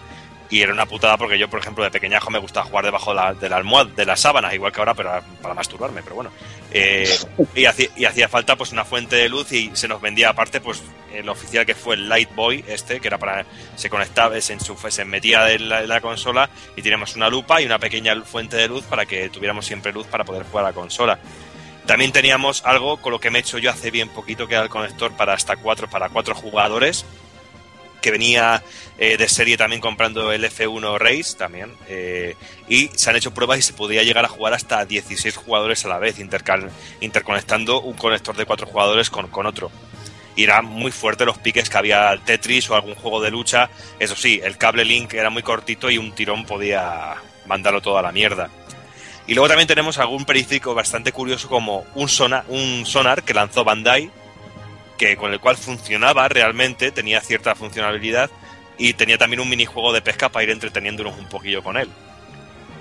Y 0.51 0.63
era 0.63 0.73
una 0.73 0.87
putada 0.87 1.17
porque 1.19 1.39
yo, 1.39 1.49
por 1.49 1.61
ejemplo, 1.61 1.85
de 1.85 1.91
pequeñajo 1.91 2.31
me 2.31 2.39
gustaba 2.39 2.67
jugar 2.67 2.85
debajo 2.85 3.11
de 3.11 3.17
la, 3.17 3.35
de 3.35 3.49
la 3.49 3.57
almohada, 3.57 3.91
de 3.95 4.07
las 4.07 4.21
sábanas, 4.21 4.55
igual 4.55 4.73
que 4.73 4.81
ahora, 4.81 4.95
pero 4.95 5.11
para 5.43 5.55
masturbarme, 5.55 6.03
pero 6.03 6.15
bueno. 6.17 6.31
Eh, 6.71 7.09
y, 7.55 7.65
hacía, 7.67 7.89
y 7.97 8.05
hacía 8.05 8.29
falta 8.29 8.57
pues 8.57 8.73
una 8.73 8.85
fuente 8.85 9.17
de 9.17 9.29
luz 9.29 9.53
y 9.53 9.71
se 9.75 9.89
nos 9.89 10.03
vendía 10.03 10.29
aparte 10.29 10.61
pues 10.61 10.83
el 11.15 11.27
oficial 11.31 11.65
que 11.65 11.75
fue 11.75 11.95
el 11.95 12.11
Light 12.11 12.35
Boy 12.35 12.63
este, 12.69 13.01
que 13.01 13.09
era 13.09 13.17
para 13.17 13.47
se 13.75 13.89
conectaba, 13.89 14.39
se, 14.41 14.53
enchufe, 14.53 14.91
se 14.91 15.07
metía 15.07 15.51
en 15.51 15.71
la, 15.71 15.83
en 15.83 15.89
la 15.89 16.03
consola 16.03 16.51
y 16.77 16.83
teníamos 16.83 17.17
una 17.17 17.31
lupa 17.31 17.63
y 17.63 17.67
una 17.67 17.79
pequeña 17.79 18.15
fuente 18.23 18.57
de 18.57 18.69
luz 18.69 18.85
para 18.85 19.07
que 19.07 19.31
tuviéramos 19.31 19.65
siempre 19.65 19.93
luz 19.93 20.07
para 20.07 20.25
poder 20.25 20.45
jugar 20.45 20.67
a 20.67 20.69
la 20.69 20.75
consola. 20.75 21.19
También 21.89 22.13
teníamos 22.13 22.67
algo 22.67 22.99
con 22.99 23.13
lo 23.13 23.19
que 23.19 23.31
me 23.31 23.39
he 23.39 23.41
hecho 23.41 23.57
yo 23.57 23.71
hace 23.71 23.91
bien 23.91 24.11
poquito, 24.11 24.47
que 24.47 24.53
era 24.53 24.63
el 24.65 24.69
conector 24.69 25.11
para 25.13 25.33
hasta 25.33 25.57
cuatro, 25.57 25.89
para 25.89 26.11
cuatro 26.11 26.35
jugadores, 26.35 27.07
que 28.01 28.11
venía 28.11 28.63
eh, 28.99 29.17
de 29.17 29.29
serie 29.29 29.57
también 29.57 29.81
comprando 29.81 30.33
el 30.33 30.45
F1 30.45 30.99
Race 30.99 31.37
también. 31.37 31.73
eh, 31.89 32.35
y 32.69 32.89
se 32.95 33.11
han 33.11 33.17
hecho 33.17 33.33
pruebas 33.35 33.59
y 33.59 33.63
se 33.63 33.73
podía 33.73 34.03
llegar 34.03 34.25
a 34.25 34.29
jugar 34.29 34.55
hasta 34.55 34.85
16 34.85 35.37
jugadores 35.37 35.85
a 35.85 35.89
la 35.89 35.99
vez, 35.99 36.19
intercal- 36.19 36.71
interconectando 37.01 37.81
un 37.81 37.95
conector 37.97 38.37
de 38.37 38.45
cuatro 38.47 38.67
jugadores 38.67 39.11
con, 39.11 39.29
con 39.29 39.47
otro. 39.47 39.71
Y 40.37 40.45
era 40.45 40.63
muy 40.63 40.93
fuerte 40.93 41.25
los 41.25 41.39
piques 41.39 41.69
que 41.69 41.79
había 41.79 42.11
al 42.11 42.25
Tetris 42.25 42.71
o 42.71 42.75
algún 42.77 42.95
juego 42.95 43.21
de 43.21 43.31
lucha. 43.31 43.71
Eso 43.99 44.15
sí, 44.15 44.41
el 44.45 44.57
cable 44.57 44.85
Link 44.85 45.15
era 45.15 45.31
muy 45.31 45.43
cortito 45.43 45.91
y 45.91 45.99
un 45.99 46.13
tirón 46.13 46.45
podía 46.45 47.17
mandarlo 47.47 47.81
todo 47.81 47.99
a 47.99 48.03
la 48.03 48.13
mierda. 48.13 48.49
Y 49.27 49.35
luego 49.35 49.49
también 49.49 49.67
tenemos 49.67 49.99
algún 49.99 50.25
periférico 50.25 50.75
bastante 50.75 51.11
curioso 51.13 51.49
como 51.49 51.85
un, 51.97 52.09
un 52.49 52.87
sonar 52.87 53.25
que 53.25 53.35
lanzó 53.35 53.65
Bandai, 53.65 54.11
que 54.99 55.17
con 55.17 55.33
el 55.33 55.41
cual 55.41 55.57
funcionaba 55.57 56.29
realmente, 56.29 56.91
tenía 56.91 57.21
cierta 57.23 57.55
funcionalidad 57.55 58.31
y 58.77 58.93
tenía 58.93 59.17
también 59.17 59.41
un 59.41 59.49
minijuego 59.49 59.93
de 59.93 60.03
pesca 60.03 60.29
para 60.29 60.43
ir 60.45 60.51
entreteniéndonos 60.51 61.17
un 61.19 61.29
poquillo 61.29 61.63
con 61.63 61.77
él. 61.79 61.89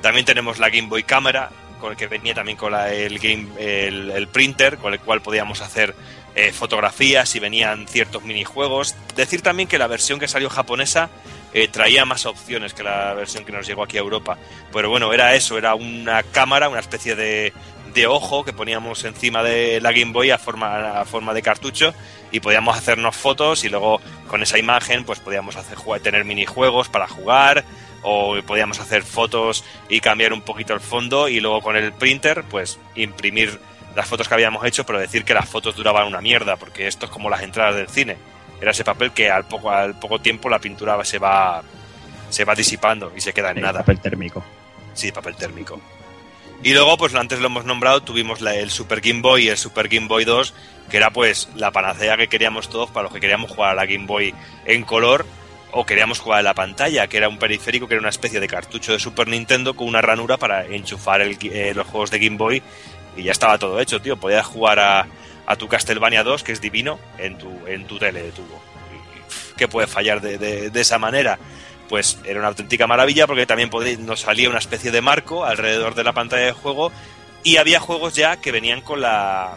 También 0.01 0.25
tenemos 0.25 0.59
la 0.59 0.69
Game 0.69 0.87
Boy 0.89 1.03
Cámara, 1.03 1.49
con 1.79 1.91
el 1.91 1.97
que 1.97 2.07
venía 2.07 2.33
también 2.33 2.57
con 2.57 2.71
la- 2.71 2.91
el, 2.93 3.19
game, 3.19 3.47
el, 3.59 4.11
el 4.11 4.27
printer, 4.27 4.77
con 4.77 4.93
el 4.93 4.99
cual 4.99 5.21
podíamos 5.21 5.61
hacer 5.61 5.95
eh, 6.35 6.51
fotografías 6.51 7.35
y 7.35 7.39
venían 7.39 7.87
ciertos 7.87 8.23
minijuegos. 8.23 8.95
Decir 9.15 9.41
también 9.41 9.67
que 9.69 9.77
la 9.79 9.87
versión 9.87 10.19
que 10.19 10.27
salió 10.27 10.49
japonesa 10.49 11.09
eh, 11.53 11.67
traía 11.67 12.05
más 12.05 12.25
opciones 12.27 12.73
que 12.75 12.83
la 12.83 13.13
versión 13.15 13.43
que 13.45 13.51
nos 13.51 13.65
llegó 13.65 13.83
aquí 13.83 13.97
a 13.97 14.01
Europa. 14.01 14.37
Pero 14.71 14.89
bueno, 14.89 15.11
era 15.13 15.33
eso, 15.33 15.57
era 15.57 15.73
una 15.73 16.21
cámara, 16.23 16.69
una 16.69 16.79
especie 16.79 17.15
de, 17.15 17.53
de 17.93 18.07
ojo 18.07 18.43
que 18.43 18.53
poníamos 18.53 19.03
encima 19.03 19.43
de 19.43 19.81
la 19.81 19.91
Game 19.91 20.11
Boy 20.11 20.31
a 20.31 20.37
forma, 20.37 21.01
a 21.01 21.05
forma 21.05 21.33
de 21.33 21.41
cartucho 21.41 21.93
y 22.31 22.39
podíamos 22.39 22.77
hacernos 22.77 23.15
fotos 23.15 23.63
y 23.63 23.69
luego 23.69 24.01
con 24.27 24.43
esa 24.43 24.57
imagen 24.57 25.03
pues 25.03 25.19
podíamos 25.19 25.55
hacer, 25.55 25.77
tener 26.01 26.25
minijuegos 26.25 26.89
para 26.89 27.07
jugar 27.07 27.63
o 28.03 28.35
podíamos 28.45 28.79
hacer 28.79 29.03
fotos 29.03 29.63
y 29.89 29.99
cambiar 29.99 30.33
un 30.33 30.41
poquito 30.41 30.73
el 30.73 30.79
fondo 30.79 31.27
y 31.27 31.39
luego 31.39 31.61
con 31.61 31.75
el 31.75 31.93
printer 31.93 32.43
pues 32.43 32.79
imprimir 32.95 33.59
las 33.95 34.07
fotos 34.07 34.27
que 34.27 34.33
habíamos 34.33 34.63
hecho 34.65 34.85
pero 34.85 34.99
decir 34.99 35.23
que 35.23 35.33
las 35.33 35.49
fotos 35.49 35.75
duraban 35.75 36.07
una 36.07 36.21
mierda 36.21 36.55
porque 36.55 36.87
esto 36.87 37.05
es 37.07 37.11
como 37.11 37.29
las 37.29 37.41
entradas 37.41 37.75
del 37.75 37.89
cine 37.89 38.17
era 38.61 38.71
ese 38.71 38.83
papel 38.83 39.11
que 39.11 39.29
al 39.29 39.45
poco 39.45 39.71
al 39.71 39.97
poco 39.99 40.19
tiempo 40.19 40.49
la 40.49 40.59
pintura 40.59 41.03
se 41.03 41.19
va 41.19 41.63
se 42.29 42.45
va 42.45 42.55
disipando 42.55 43.11
y 43.15 43.21
se 43.21 43.33
queda 43.33 43.51
en 43.51 43.57
El 43.57 43.63
nada 43.63 43.79
papel 43.79 43.99
térmico. 43.99 44.43
Sí, 44.93 45.11
papel 45.11 45.35
térmico. 45.35 45.79
Y 46.63 46.73
luego, 46.73 46.97
pues 46.97 47.13
antes 47.15 47.39
lo 47.39 47.47
hemos 47.47 47.65
nombrado, 47.65 48.01
tuvimos 48.01 48.41
la- 48.41 48.55
el 48.55 48.71
Super 48.71 48.99
Game 48.99 49.21
Boy 49.21 49.45
y 49.45 49.49
el 49.49 49.57
Super 49.57 49.87
Game 49.87 50.07
Boy 50.07 50.25
2, 50.25 50.53
que 50.89 50.97
era 50.97 51.11
pues 51.11 51.49
la 51.55 51.71
panacea 51.71 52.17
que 52.17 52.27
queríamos 52.27 52.69
todos 52.69 52.89
para 52.89 53.03
los 53.03 53.13
que 53.13 53.19
queríamos 53.19 53.51
jugar 53.51 53.71
a 53.71 53.75
la 53.75 53.85
Game 53.85 54.05
Boy 54.05 54.33
en 54.65 54.83
color 54.83 55.25
o 55.71 55.85
queríamos 55.85 56.19
jugar 56.19 56.39
a 56.39 56.43
la 56.43 56.53
pantalla, 56.55 57.07
que 57.07 57.17
era 57.17 57.29
un 57.29 57.37
periférico 57.37 57.87
que 57.87 57.93
era 57.93 58.01
una 58.01 58.09
especie 58.09 58.39
de 58.39 58.47
cartucho 58.47 58.91
de 58.91 58.99
Super 58.99 59.27
Nintendo 59.27 59.75
con 59.75 59.87
una 59.87 60.01
ranura 60.01 60.37
para 60.37 60.65
enchufar 60.65 61.21
el 61.21 61.37
eh, 61.43 61.73
los 61.75 61.85
juegos 61.87 62.09
de 62.09 62.19
Game 62.19 62.37
Boy 62.37 62.63
y 63.15 63.23
ya 63.23 63.31
estaba 63.31 63.57
todo 63.59 63.79
hecho, 63.79 64.01
tío. 64.01 64.17
Podías 64.17 64.45
jugar 64.45 64.79
a, 64.79 65.07
a 65.45 65.55
tu 65.57 65.67
Castlevania 65.67 66.23
2, 66.23 66.43
que 66.43 66.53
es 66.53 66.59
divino, 66.61 66.99
en 67.19 67.37
tu, 67.37 67.49
en 67.67 67.85
tu 67.85 67.99
tele 67.99 68.23
de 68.23 68.31
tubo. 68.31 68.61
¿Qué 69.57 69.67
puede 69.67 69.87
fallar 69.87 70.21
de- 70.21 70.37
de 70.69 70.81
esa 70.81 70.97
manera? 70.99 71.37
Pues 71.89 72.19
era 72.25 72.39
una 72.39 72.49
auténtica 72.49 72.87
maravilla 72.87 73.27
porque 73.27 73.45
también 73.45 73.69
nos 74.05 74.21
salía 74.21 74.49
una 74.49 74.59
especie 74.59 74.91
de 74.91 75.01
marco 75.01 75.45
alrededor 75.45 75.95
de 75.95 76.03
la 76.03 76.13
pantalla 76.13 76.45
de 76.45 76.51
juego 76.51 76.91
y 77.43 77.57
había 77.57 77.79
juegos 77.79 78.15
ya 78.15 78.37
que 78.37 78.51
venían 78.51 78.81
con 78.81 79.01
la 79.01 79.55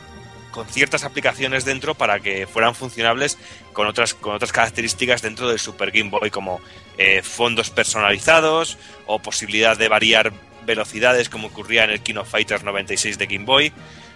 con 0.50 0.66
ciertas 0.66 1.04
aplicaciones 1.04 1.64
dentro 1.64 1.94
para 1.94 2.20
que 2.20 2.46
fueran 2.46 2.74
funcionables 2.74 3.38
con 3.72 3.86
otras 3.86 4.14
con 4.14 4.34
otras 4.34 4.52
características 4.52 5.22
dentro 5.22 5.48
del 5.48 5.58
Super 5.58 5.90
Game 5.90 6.10
Boy 6.10 6.30
como 6.30 6.60
eh, 6.98 7.22
fondos 7.22 7.70
personalizados 7.70 8.78
o 9.06 9.20
posibilidad 9.20 9.76
de 9.76 9.88
variar 9.88 10.32
velocidades 10.66 11.28
como 11.28 11.48
ocurría 11.48 11.84
en 11.84 11.90
el 11.90 12.00
King 12.00 12.16
of 12.16 12.30
Fighters 12.30 12.62
96 12.62 13.18
de 13.18 13.26
Game 13.26 13.44
Boy. 13.44 13.72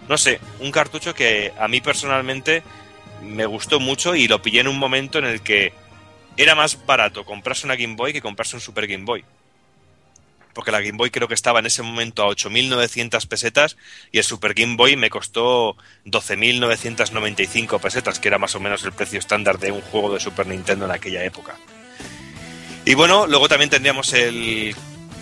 No 0.08 0.18
sé, 0.18 0.38
un 0.60 0.70
cartucho 0.70 1.14
que 1.14 1.52
a 1.58 1.66
mí 1.68 1.80
personalmente 1.80 2.62
me 3.22 3.46
gustó 3.46 3.80
mucho 3.80 4.14
y 4.14 4.28
lo 4.28 4.42
pillé 4.42 4.60
en 4.60 4.68
un 4.68 4.78
momento 4.78 5.18
en 5.18 5.24
el 5.24 5.40
que 5.40 5.72
era 6.36 6.54
más 6.54 6.84
barato 6.86 7.24
comprarse 7.24 7.66
una 7.66 7.76
Game 7.76 7.96
Boy 7.96 8.12
que 8.12 8.22
comprarse 8.22 8.56
un 8.56 8.60
Super 8.60 8.86
Game 8.86 9.04
Boy. 9.04 9.24
Porque 10.52 10.70
la 10.70 10.80
Game 10.80 10.96
Boy 10.96 11.10
creo 11.10 11.26
que 11.26 11.34
estaba 11.34 11.58
en 11.58 11.66
ese 11.66 11.82
momento 11.82 12.22
a 12.22 12.28
8.900 12.28 13.26
pesetas 13.26 13.76
y 14.12 14.18
el 14.18 14.24
Super 14.24 14.54
Game 14.54 14.76
Boy 14.76 14.96
me 14.96 15.10
costó 15.10 15.76
12.995 16.06 17.80
pesetas, 17.80 18.20
que 18.20 18.28
era 18.28 18.38
más 18.38 18.54
o 18.54 18.60
menos 18.60 18.84
el 18.84 18.92
precio 18.92 19.18
estándar 19.18 19.58
de 19.58 19.72
un 19.72 19.80
juego 19.80 20.14
de 20.14 20.20
Super 20.20 20.46
Nintendo 20.46 20.84
en 20.84 20.92
aquella 20.92 21.24
época. 21.24 21.56
Y 22.84 22.94
bueno, 22.94 23.26
luego 23.26 23.48
también 23.48 23.70
tendríamos 23.70 24.12
el... 24.12 24.74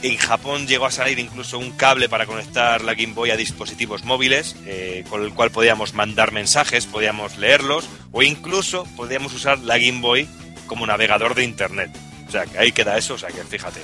En 0.02 0.16
Japón 0.16 0.66
llegó 0.66 0.86
a 0.86 0.90
salir 0.90 1.20
incluso 1.20 1.60
un 1.60 1.70
cable 1.70 2.08
para 2.08 2.26
conectar 2.26 2.82
la 2.82 2.94
Game 2.94 3.14
Boy 3.14 3.30
a 3.30 3.36
dispositivos 3.36 4.02
móviles, 4.02 4.56
eh, 4.66 5.04
con 5.08 5.22
el 5.22 5.32
cual 5.32 5.52
podíamos 5.52 5.94
mandar 5.94 6.32
mensajes, 6.32 6.86
podíamos 6.86 7.38
leerlos, 7.38 7.88
o 8.10 8.24
incluso 8.24 8.84
podíamos 8.96 9.32
usar 9.32 9.60
la 9.60 9.78
Game 9.78 10.00
Boy 10.00 10.28
como 10.72 10.86
navegador 10.86 11.34
de 11.34 11.44
Internet. 11.44 11.90
O 12.26 12.30
sea, 12.30 12.46
que 12.46 12.58
ahí 12.58 12.72
queda 12.72 12.96
eso, 12.96 13.12
o 13.12 13.18
sea, 13.18 13.28
que 13.28 13.44
fíjate. 13.44 13.82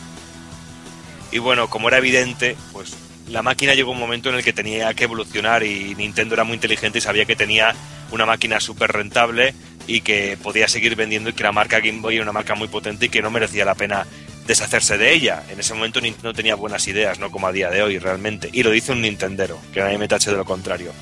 Y 1.30 1.39
bueno, 1.39 1.68
como 1.68 1.89
era 1.89 1.99
evidente, 1.99 2.57
pues 2.72 2.97
la 3.28 3.43
máquina 3.43 3.74
llegó 3.74 3.93
un 3.93 3.99
momento 3.99 4.30
en 4.30 4.36
el 4.36 4.43
que 4.43 4.55
tenía 4.55 4.95
que 4.95 5.05
evolucionar 5.05 5.64
y 5.64 5.95
Nintendo 5.97 6.34
era 6.34 6.45
muy 6.45 6.55
inteligente 6.55 6.97
y 6.97 7.01
sabía 7.03 7.26
que 7.26 7.36
tenía 7.36 7.74
una 8.11 8.24
máquina 8.24 8.59
súper 8.59 8.91
rentable 8.91 9.53
y 9.86 10.01
que 10.01 10.39
podía 10.43 10.66
seguir 10.66 10.97
vendiendo 10.97 11.28
y 11.28 11.34
que 11.34 11.43
la 11.43 11.53
marca 11.53 11.80
Game 11.80 12.01
Boy 12.01 12.14
era 12.14 12.22
una 12.22 12.32
marca 12.32 12.55
muy 12.55 12.68
potente 12.68 13.05
y 13.05 13.09
que 13.11 13.20
no 13.20 13.30
merecía 13.30 13.66
la 13.66 13.74
pena 13.74 14.07
deshacerse 14.47 14.97
de 14.97 15.12
ella. 15.12 15.43
En 15.51 15.61
ese 15.61 15.74
momento 15.74 16.01
Nintendo 16.01 16.32
tenía 16.32 16.55
buenas 16.55 16.89
ideas, 16.89 17.18
no 17.18 17.30
como 17.30 17.49
a 17.49 17.53
día 17.53 17.68
de 17.68 17.82
hoy 17.82 17.99
realmente. 17.99 18.49
Y 18.51 18.62
lo 18.62 18.70
dice 18.70 18.93
un 18.93 19.03
Nintendero, 19.03 19.61
que 19.74 19.80
nadie 19.80 19.99
me 19.99 20.09
tache 20.09 20.30
de 20.30 20.39
lo 20.39 20.47
contrario. 20.47 20.95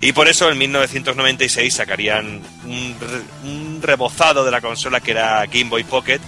Y 0.00 0.12
por 0.12 0.28
eso 0.28 0.50
en 0.50 0.58
1996 0.58 1.72
sacarían 1.74 2.42
un, 2.64 2.96
re- 3.00 3.48
un 3.48 3.78
rebozado 3.82 4.44
de 4.44 4.50
la 4.50 4.60
consola 4.60 5.00
que 5.00 5.12
era 5.12 5.46
Game 5.46 5.70
Boy 5.70 5.84
Pocket, 5.84 6.20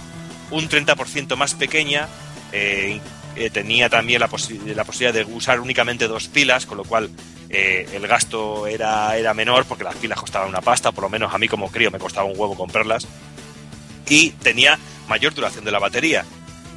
un 0.51 0.67
30% 0.67 1.35
más 1.35 1.53
pequeña, 1.53 2.07
eh, 2.51 2.99
eh, 3.35 3.49
tenía 3.51 3.87
también 3.89 4.19
la 4.21 4.27
posibilidad 4.27 5.13
de 5.13 5.23
usar 5.23 5.59
únicamente 5.59 6.07
dos 6.07 6.27
pilas, 6.27 6.65
con 6.65 6.77
lo 6.77 6.83
cual 6.83 7.11
eh, 7.49 7.87
el 7.93 8.07
gasto 8.07 8.65
era, 8.65 9.15
era 9.17 9.33
menor 9.35 9.65
porque 9.65 9.83
las 9.83 9.95
pilas 9.95 10.19
costaban 10.19 10.49
una 10.49 10.61
pasta, 10.61 10.91
por 10.91 11.03
lo 11.03 11.09
menos 11.09 11.31
a 11.33 11.37
mí 11.37 11.47
como 11.47 11.71
crío 11.71 11.91
me 11.91 11.99
costaba 11.99 12.25
un 12.25 12.37
huevo 12.39 12.55
comprarlas, 12.57 13.07
y 14.09 14.31
tenía 14.31 14.79
mayor 15.07 15.35
duración 15.35 15.63
de 15.63 15.71
la 15.71 15.79
batería, 15.79 16.25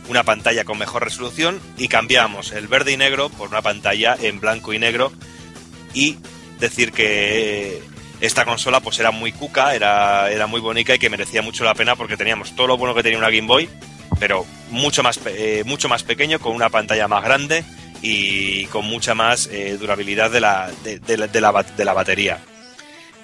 una 0.09 0.25
pantalla 0.25 0.65
con 0.65 0.77
mejor 0.79 1.03
resolución 1.05 1.59
y 1.79 1.89
cambiamos 1.89 2.53
el 2.53 2.69
verde 2.69 2.93
y 2.93 2.97
negro 2.99 3.31
por 3.31 3.49
una 3.49 3.63
pantalla 3.63 4.15
en 4.21 4.41
blanco 4.41 4.73
y 4.75 4.79
negro 4.79 5.13
y 5.95 6.19
decir 6.63 6.93
que 6.93 7.83
esta 8.23 8.47
consola 8.47 8.81
pues 8.81 8.99
era 8.99 9.11
muy 9.11 9.33
cuca, 9.33 9.75
era, 9.75 10.31
era 10.31 10.47
muy 10.47 10.61
bonita 10.61 10.95
y 10.95 10.99
que 10.99 11.11
merecía 11.11 11.43
mucho 11.43 11.65
la 11.65 11.75
pena 11.75 11.97
porque 11.97 12.17
teníamos 12.17 12.57
todo 12.57 12.69
lo 12.69 12.79
bueno 12.79 12.95
que 12.95 13.03
tenía 13.03 13.19
una 13.19 13.29
Game 13.29 13.47
Boy, 13.47 13.69
pero 14.19 14.47
mucho 14.71 15.03
más, 15.03 15.21
eh, 15.27 15.63
mucho 15.67 15.91
más 15.91 16.05
pequeño, 16.05 16.39
con 16.39 16.55
una 16.55 16.71
pantalla 16.71 17.09
más 17.09 17.23
grande 17.23 17.65
y 18.01 18.65
con 18.67 18.87
mucha 18.87 19.15
más 19.15 19.49
eh, 19.53 19.77
durabilidad 19.79 20.31
de 20.31 20.41
la, 20.41 20.71
de, 20.85 20.99
de 20.99 21.85
la 21.85 21.93
batería. 21.93 22.39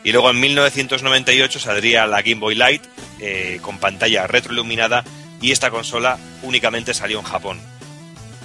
Y 0.04 0.12
luego 0.12 0.30
en 0.30 0.40
1998 0.40 1.58
saldría 1.58 2.06
la 2.06 2.22
Game 2.22 2.40
Boy 2.40 2.54
Light 2.54 2.82
eh, 3.20 3.58
con 3.62 3.78
pantalla 3.78 4.26
retroiluminada 4.26 5.04
y 5.40 5.52
esta 5.52 5.70
consola 5.70 6.18
únicamente 6.42 6.94
salió 6.94 7.18
en 7.18 7.24
Japón. 7.24 7.60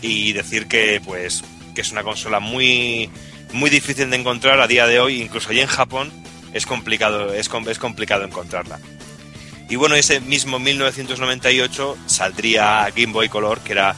Y 0.02 0.34
decir 0.34 0.68
que 0.68 1.02
pues 1.04 1.44
que 1.74 1.82
es 1.82 1.92
una 1.92 2.04
consola 2.04 2.40
muy 2.40 3.10
muy 3.54 3.70
difícil 3.70 4.10
de 4.10 4.18
encontrar 4.18 4.60
a 4.62 4.68
día 4.68 4.88
de 4.88 5.00
hoy, 5.00 5.22
incluso 5.22 5.50
allí 5.50 5.62
en 5.62 5.68
Japón 5.68 6.12
es 6.54 6.66
complicado 6.66 7.34
es, 7.34 7.50
es 7.68 7.80
complicado 7.80 8.24
encontrarla. 8.24 8.80
Y 9.70 9.76
bueno, 9.76 9.96
ese 9.96 10.20
mismo 10.20 10.60
1998 10.60 11.98
saldría 12.06 12.88
Game 12.96 13.14
Boy 13.14 13.30
Color, 13.30 13.60
que 13.62 13.72
era 13.72 13.96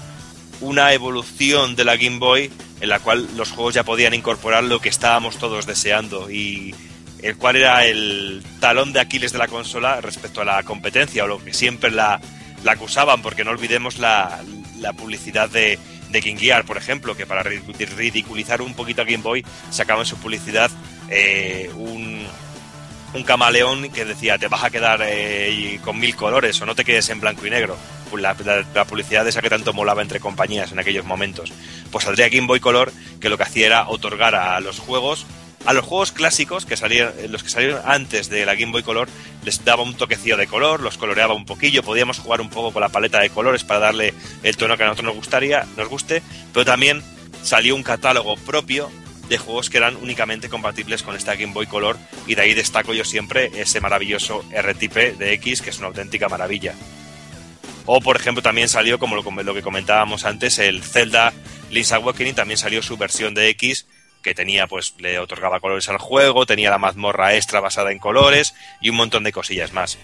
una 0.62 0.94
evolución 0.94 1.76
de 1.76 1.84
la 1.84 1.98
Game 1.98 2.20
Boy 2.20 2.52
en 2.80 2.90
la 2.90 3.00
cual 3.00 3.28
los 3.36 3.52
juegos 3.52 3.74
ya 3.74 3.84
podían 3.84 4.14
incorporar 4.14 4.64
lo 4.64 4.80
que 4.80 4.90
estábamos 4.90 5.38
todos 5.38 5.66
deseando 5.66 6.30
y 6.30 6.74
el 7.22 7.36
cual 7.38 7.56
era 7.56 7.86
el 7.86 8.44
talón 8.60 8.94
de 8.94 9.00
Aquiles 9.00 9.32
de 9.32 9.40
la 9.40 9.48
consola 9.48 10.00
respecto 10.02 10.42
a 10.42 10.46
la 10.46 10.64
competencia 10.64 11.24
o 11.24 11.28
lo 11.28 11.44
que 11.44 11.54
siempre 11.54 11.92
la, 11.92 12.22
la 12.64 12.74
acusaban, 12.74 13.22
porque 13.22 13.44
no 13.44 13.52
olvidemos 13.52 13.98
la, 13.98 14.42
la 14.80 14.94
publicidad 14.94 15.50
de, 15.50 15.80
de 16.10 16.22
King 16.22 16.38
Gear, 16.38 16.66
por 16.66 16.78
ejemplo, 16.78 17.16
que 17.16 17.26
para 17.26 17.44
ridiculizar 17.44 18.62
un 18.62 18.74
poquito 18.74 19.02
a 19.02 19.06
Game 19.06 19.24
Boy 19.24 19.46
sacaba 19.72 20.02
en 20.02 20.06
su 20.06 20.18
publicidad 20.18 20.72
eh, 21.10 21.70
un, 21.76 22.26
un 23.14 23.24
camaleón 23.24 23.90
que 23.90 24.06
decía 24.06 24.38
te 24.38 24.48
vas 24.48 24.64
a 24.64 24.70
quedar 24.70 25.02
eh, 25.04 25.80
con 25.84 26.00
mil 26.00 26.16
colores 26.16 26.62
o 26.62 26.66
no 26.66 26.76
te 26.76 26.86
quedes 26.86 27.10
en 27.10 27.20
blanco 27.20 27.46
y 27.46 27.50
negro. 27.50 27.78
Pues 28.10 28.22
la, 28.22 28.36
la- 28.74 28.86
publicidad 28.86 29.28
esa 29.28 29.42
que 29.42 29.50
tanto 29.50 29.74
molaba 29.74 30.02
entre 30.04 30.20
compañías 30.20 30.72
en 30.72 30.80
aquellos 30.80 31.06
momentos. 31.06 31.52
Pues 31.92 32.06
saldría 32.06 32.30
Game 32.30 32.48
Boy 32.48 32.60
Color 32.60 32.92
que 33.20 33.30
lo 33.30 33.38
que 33.38 33.44
hacía 33.44 33.66
era 33.66 33.88
otorgar 33.90 34.36
a 34.36 34.60
los 34.60 34.80
juegos, 34.80 35.26
a 35.66 35.74
los 35.74 35.86
juegos 35.86 36.12
clásicos 36.12 36.66
que 36.66 36.78
salían, 36.78 37.12
los 37.30 37.44
que 37.44 37.50
salieron 37.50 37.82
antes 37.86 38.30
de 38.30 38.46
la 38.46 38.56
Game 38.56 38.72
Boy 38.72 38.84
Color, 38.84 39.10
les 39.44 39.64
daba 39.66 39.84
un 39.84 39.96
toquecillo 39.96 40.38
de 40.38 40.48
color, 40.48 40.82
los 40.82 40.98
coloreaba 40.98 41.34
un 41.34 41.46
poquillo, 41.46 41.84
podíamos 41.84 42.20
jugar 42.20 42.42
un 42.42 42.50
poco 42.50 42.72
con 42.72 42.82
la 42.82 42.90
paleta 42.90 43.20
de 43.20 43.30
colores 43.30 43.64
para 43.64 43.80
darle 43.80 44.14
el 44.44 44.58
tono 44.58 44.78
que 44.78 44.84
a 44.84 44.88
nosotros 44.88 45.06
nos 45.06 45.16
gustaría, 45.16 45.66
nos 45.76 45.90
guste, 45.90 46.22
pero 46.54 46.66
también 46.66 47.02
salió 47.44 47.76
un 47.76 47.84
catálogo 47.84 48.36
propio 48.38 48.92
de 49.28 49.38
juegos 49.38 49.70
que 49.70 49.78
eran 49.78 49.96
únicamente 49.98 50.50
compatibles 50.50 51.02
con 51.02 51.16
esta 51.16 51.36
Game 51.36 51.54
Boy 51.54 51.66
Color 51.66 51.98
y 52.28 52.36
de 52.36 52.42
ahí 52.44 52.54
destaco 52.54 52.94
yo 52.94 53.04
siempre 53.04 53.52
ese 53.56 53.82
maravilloso 53.82 54.46
R-Type 54.52 55.14
de 55.14 55.34
X 55.34 55.62
que 55.62 55.72
es 55.72 55.80
una 55.80 55.88
auténtica 55.88 56.30
maravilla. 56.30 56.76
O 57.88 58.02
por 58.02 58.16
ejemplo 58.16 58.42
también 58.42 58.70
salió, 58.70 59.00
como 59.00 59.16
lo, 59.16 59.44
lo 59.44 59.54
que 59.54 59.62
comentábamos 59.62 60.26
antes, 60.26 60.60
el 60.60 60.84
Zelda 60.84 61.34
Link's 61.72 61.92
Awakening, 61.92 62.36
también 62.36 62.58
salió 62.58 62.82
su 62.82 62.98
versión 62.98 63.34
de 63.34 63.50
X 63.50 63.86
que 64.26 64.34
tenía 64.34 64.66
pues 64.66 64.96
le 64.98 65.20
otorgaba 65.20 65.60
colores 65.60 65.88
al 65.88 66.00
juego, 66.00 66.48
tenía 66.48 66.72
la 66.72 66.80
mazmorra 66.80 67.36
extra 67.36 67.60
basada 67.60 67.92
en 67.92 68.00
colores 68.00 68.56
y 68.82 68.90
un 68.90 68.96
montón 68.96 69.24
de 69.24 69.32
cosillas 69.32 69.72
más. 69.72 70.00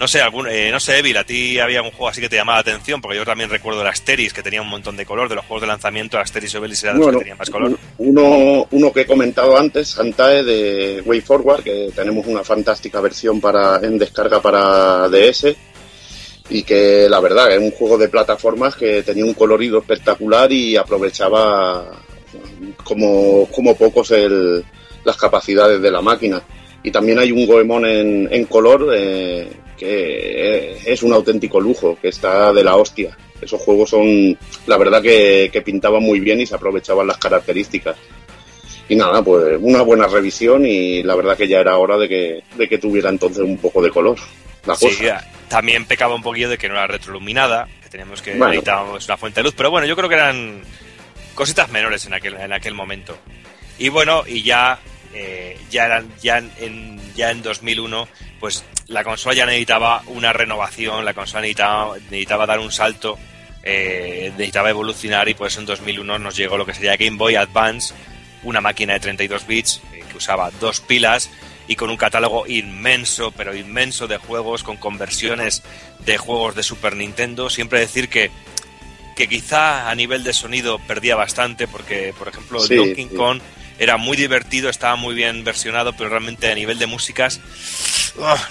No 0.00 0.08
sé, 0.08 0.22
algún, 0.22 0.48
eh, 0.48 0.70
no 0.70 0.80
sé, 0.80 0.98
Evil, 0.98 1.16
a 1.16 1.24
ti 1.24 1.58
había 1.58 1.82
un 1.82 1.90
juego 1.90 2.08
así 2.08 2.20
que 2.20 2.28
te 2.28 2.36
llamaba 2.36 2.58
la 2.58 2.60
atención, 2.60 3.02
porque 3.02 3.18
yo 3.18 3.24
también 3.24 3.50
recuerdo 3.50 3.82
el 3.82 3.88
Asteris, 3.88 4.32
que 4.32 4.44
tenía 4.44 4.62
un 4.62 4.68
montón 4.68 4.96
de 4.96 5.04
color, 5.04 5.28
de 5.28 5.34
los 5.34 5.44
juegos 5.44 5.62
de 5.62 5.66
lanzamiento, 5.66 6.16
el 6.16 6.22
Asteris 6.22 6.54
y 6.54 6.56
Obelix 6.56 6.84
era 6.84 6.92
de 6.92 6.98
los 7.00 7.06
Bueno, 7.06 7.18
que 7.18 7.24
tenían 7.24 7.38
más 7.38 7.50
color. 7.50 7.78
Uno, 7.98 8.68
uno 8.70 8.92
que 8.92 9.00
he 9.00 9.06
comentado 9.06 9.58
antes, 9.58 9.88
Santae 9.88 10.44
de 10.44 11.02
Way 11.04 11.20
Forward, 11.20 11.64
que 11.64 11.90
tenemos 11.94 12.26
una 12.28 12.44
fantástica 12.44 13.00
versión 13.00 13.40
para 13.40 13.80
en 13.82 13.98
descarga 13.98 14.40
para 14.40 15.08
DS 15.08 15.54
y 16.48 16.62
que 16.62 17.08
la 17.10 17.20
verdad 17.20 17.52
es 17.52 17.58
un 17.58 17.72
juego 17.72 17.98
de 17.98 18.08
plataformas 18.08 18.76
que 18.76 19.02
tenía 19.02 19.24
un 19.24 19.34
colorido 19.34 19.80
espectacular 19.80 20.50
y 20.52 20.76
aprovechaba 20.76 22.04
como, 22.84 23.46
como 23.54 23.76
pocos 23.76 24.10
el- 24.12 24.64
las 25.04 25.16
capacidades 25.16 25.80
de 25.80 25.90
la 25.90 26.00
máquina. 26.02 26.42
Y 26.82 26.90
también 26.90 27.18
hay 27.18 27.32
un 27.32 27.46
Goemon 27.46 27.84
en, 27.86 28.28
en 28.32 28.44
color 28.44 28.92
eh, 28.94 29.48
que 29.76 30.78
es 30.84 31.02
un 31.02 31.12
auténtico 31.12 31.60
lujo, 31.60 31.98
que 32.00 32.08
está 32.08 32.52
de 32.52 32.64
la 32.64 32.76
hostia. 32.76 33.16
Esos 33.40 33.60
juegos 33.60 33.90
son, 33.90 34.36
la 34.66 34.76
verdad, 34.76 35.00
que, 35.00 35.48
que 35.52 35.62
pintaban 35.62 36.02
muy 36.02 36.18
bien 36.20 36.40
y 36.40 36.46
se 36.46 36.54
aprovechaban 36.56 37.06
las 37.06 37.18
características. 37.18 37.96
Y 38.88 38.96
nada, 38.96 39.22
pues 39.22 39.56
una 39.60 39.82
buena 39.82 40.06
revisión 40.06 40.64
y 40.66 41.02
la 41.02 41.14
verdad 41.14 41.36
que 41.36 41.46
ya 41.46 41.60
era 41.60 41.76
hora 41.76 41.96
de 41.98 42.08
que, 42.08 42.42
de 42.56 42.68
que 42.68 42.78
tuviera 42.78 43.10
entonces 43.10 43.44
un 43.44 43.58
poco 43.58 43.82
de 43.82 43.90
color. 43.90 44.16
La 44.66 44.74
Sí, 44.74 44.86
cosa. 44.88 45.24
también 45.48 45.84
pecaba 45.84 46.14
un 46.14 46.22
poquillo 46.22 46.48
de 46.48 46.58
que 46.58 46.68
no 46.68 46.74
era 46.74 46.86
retroiluminada, 46.86 47.68
que 47.82 47.88
teníamos 47.90 48.22
que 48.22 48.30
Bueno. 48.30 48.46
necesitábamos 48.48 49.04
una 49.06 49.16
fuente 49.16 49.40
de 49.40 49.44
luz, 49.44 49.54
pero 49.56 49.70
bueno, 49.70 49.86
yo 49.86 49.94
creo 49.94 50.08
que 50.08 50.14
eran 50.16 50.62
cositas 51.38 51.70
menores 51.70 52.04
en 52.04 52.14
aquel, 52.14 52.34
en 52.34 52.52
aquel 52.52 52.74
momento. 52.74 53.16
Y 53.78 53.90
bueno, 53.90 54.24
y 54.26 54.42
ya, 54.42 54.80
eh, 55.14 55.56
ya, 55.70 56.02
ya, 56.20 56.38
en, 56.38 57.00
ya 57.14 57.30
en 57.30 57.42
2001, 57.42 58.08
pues 58.40 58.64
la 58.88 59.04
consola 59.04 59.36
ya 59.36 59.46
necesitaba 59.46 60.02
una 60.06 60.32
renovación, 60.32 61.04
la 61.04 61.14
consola 61.14 61.42
necesitaba, 61.42 61.96
necesitaba 62.10 62.44
dar 62.44 62.58
un 62.58 62.72
salto, 62.72 63.16
eh, 63.62 64.32
necesitaba 64.32 64.70
evolucionar 64.70 65.28
y 65.28 65.34
pues 65.34 65.56
en 65.58 65.66
2001 65.66 66.18
nos 66.18 66.36
llegó 66.36 66.58
lo 66.58 66.66
que 66.66 66.74
sería 66.74 66.96
Game 66.96 67.16
Boy 67.16 67.36
Advance, 67.36 67.94
una 68.42 68.60
máquina 68.60 68.94
de 68.94 69.00
32 69.00 69.46
bits 69.46 69.80
eh, 69.92 70.02
que 70.10 70.16
usaba 70.16 70.50
dos 70.58 70.80
pilas 70.80 71.30
y 71.68 71.76
con 71.76 71.88
un 71.88 71.96
catálogo 71.96 72.48
inmenso, 72.48 73.30
pero 73.30 73.54
inmenso 73.54 74.08
de 74.08 74.16
juegos, 74.16 74.64
con 74.64 74.76
conversiones 74.76 75.62
de 76.04 76.18
juegos 76.18 76.56
de 76.56 76.64
Super 76.64 76.96
Nintendo. 76.96 77.48
Siempre 77.48 77.78
decir 77.78 78.08
que, 78.08 78.32
que 79.18 79.28
quizá 79.28 79.90
a 79.90 79.94
nivel 79.96 80.22
de 80.22 80.32
sonido 80.32 80.78
perdía 80.78 81.16
bastante, 81.16 81.66
porque, 81.66 82.14
por 82.16 82.28
ejemplo, 82.28 82.60
Sí, 82.60 82.76
Donkey 82.76 83.08
sí. 83.10 83.16
Kong 83.16 83.40
era 83.80 83.96
muy 83.96 84.16
divertido, 84.16 84.70
estaba 84.70 84.94
muy 84.94 85.12
bien 85.12 85.42
versionado, 85.42 85.92
pero 85.92 86.08
realmente 86.08 86.48
a 86.48 86.54
nivel 86.54 86.78
de 86.78 86.86
músicas 86.86 87.40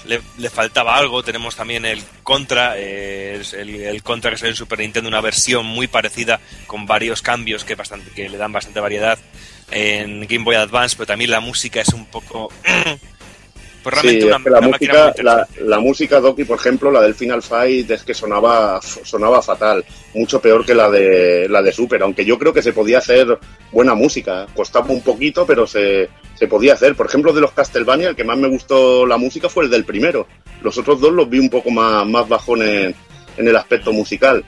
le, 0.04 0.20
le 0.36 0.50
faltaba 0.50 0.96
algo. 0.96 1.22
Tenemos 1.22 1.56
también 1.56 1.86
el 1.86 2.02
Contra, 2.22 2.74
eh, 2.76 3.42
el 3.54 4.02
Contra 4.02 4.30
que 4.30 4.36
salió 4.36 4.50
en 4.50 4.56
Super 4.56 4.80
Nintendo, 4.80 5.08
una 5.08 5.22
versión 5.22 5.64
muy 5.64 5.86
parecida 5.86 6.38
con 6.66 6.84
varios 6.84 7.22
cambios 7.22 7.64
que, 7.64 7.74
bastante, 7.74 8.10
que 8.10 8.28
le 8.28 8.36
dan 8.36 8.52
bastante 8.52 8.78
variedad 8.80 9.18
en 9.70 10.26
Game 10.26 10.44
Boy 10.44 10.56
Advance, 10.56 10.96
pero 10.96 11.06
también 11.06 11.30
la 11.30 11.40
música 11.40 11.80
es 11.80 11.88
un 11.94 12.04
poco... 12.04 12.52
Pues 13.90 14.02
realmente 14.02 14.20
Sí, 14.20 14.26
una, 14.26 14.36
es 14.36 14.42
que 14.44 14.50
la 14.50 14.58
una 14.58 14.68
máquina 14.68 14.92
muy 14.92 15.02
música, 15.08 15.46
la, 15.64 15.78
música 15.80 16.20
Doki, 16.20 16.44
por 16.44 16.58
ejemplo, 16.58 16.90
la 16.90 17.00
del 17.00 17.14
Final 17.14 17.42
Fight, 17.42 17.90
es 17.90 18.02
que 18.02 18.14
sonaba, 18.14 18.80
sonaba 18.82 19.42
fatal, 19.42 19.84
mucho 20.14 20.40
peor 20.40 20.64
que 20.64 20.74
la 20.74 20.90
de 20.90 21.48
la 21.48 21.62
de 21.62 21.72
Super, 21.72 22.02
aunque 22.02 22.24
yo 22.24 22.38
creo 22.38 22.52
que 22.52 22.62
se 22.62 22.72
podía 22.72 22.98
hacer 22.98 23.38
buena 23.72 23.94
música, 23.94 24.46
costaba 24.54 24.88
un 24.88 25.02
poquito, 25.02 25.46
pero 25.46 25.66
se, 25.66 26.08
se 26.34 26.46
podía 26.48 26.74
hacer. 26.74 26.94
Por 26.94 27.06
ejemplo, 27.06 27.32
de 27.32 27.40
los 27.40 27.52
Castlevania, 27.52 28.10
el 28.10 28.16
que 28.16 28.24
más 28.24 28.38
me 28.38 28.48
gustó 28.48 29.06
la 29.06 29.16
música 29.16 29.48
fue 29.48 29.64
el 29.64 29.70
del 29.70 29.84
primero. 29.84 30.26
Los 30.62 30.76
otros 30.78 31.00
dos 31.00 31.12
los 31.12 31.28
vi 31.28 31.38
un 31.38 31.50
poco 31.50 31.70
más, 31.70 32.06
más 32.06 32.28
bajones 32.28 32.94
en 33.36 33.48
el 33.48 33.56
aspecto 33.56 33.92
musical. 33.92 34.44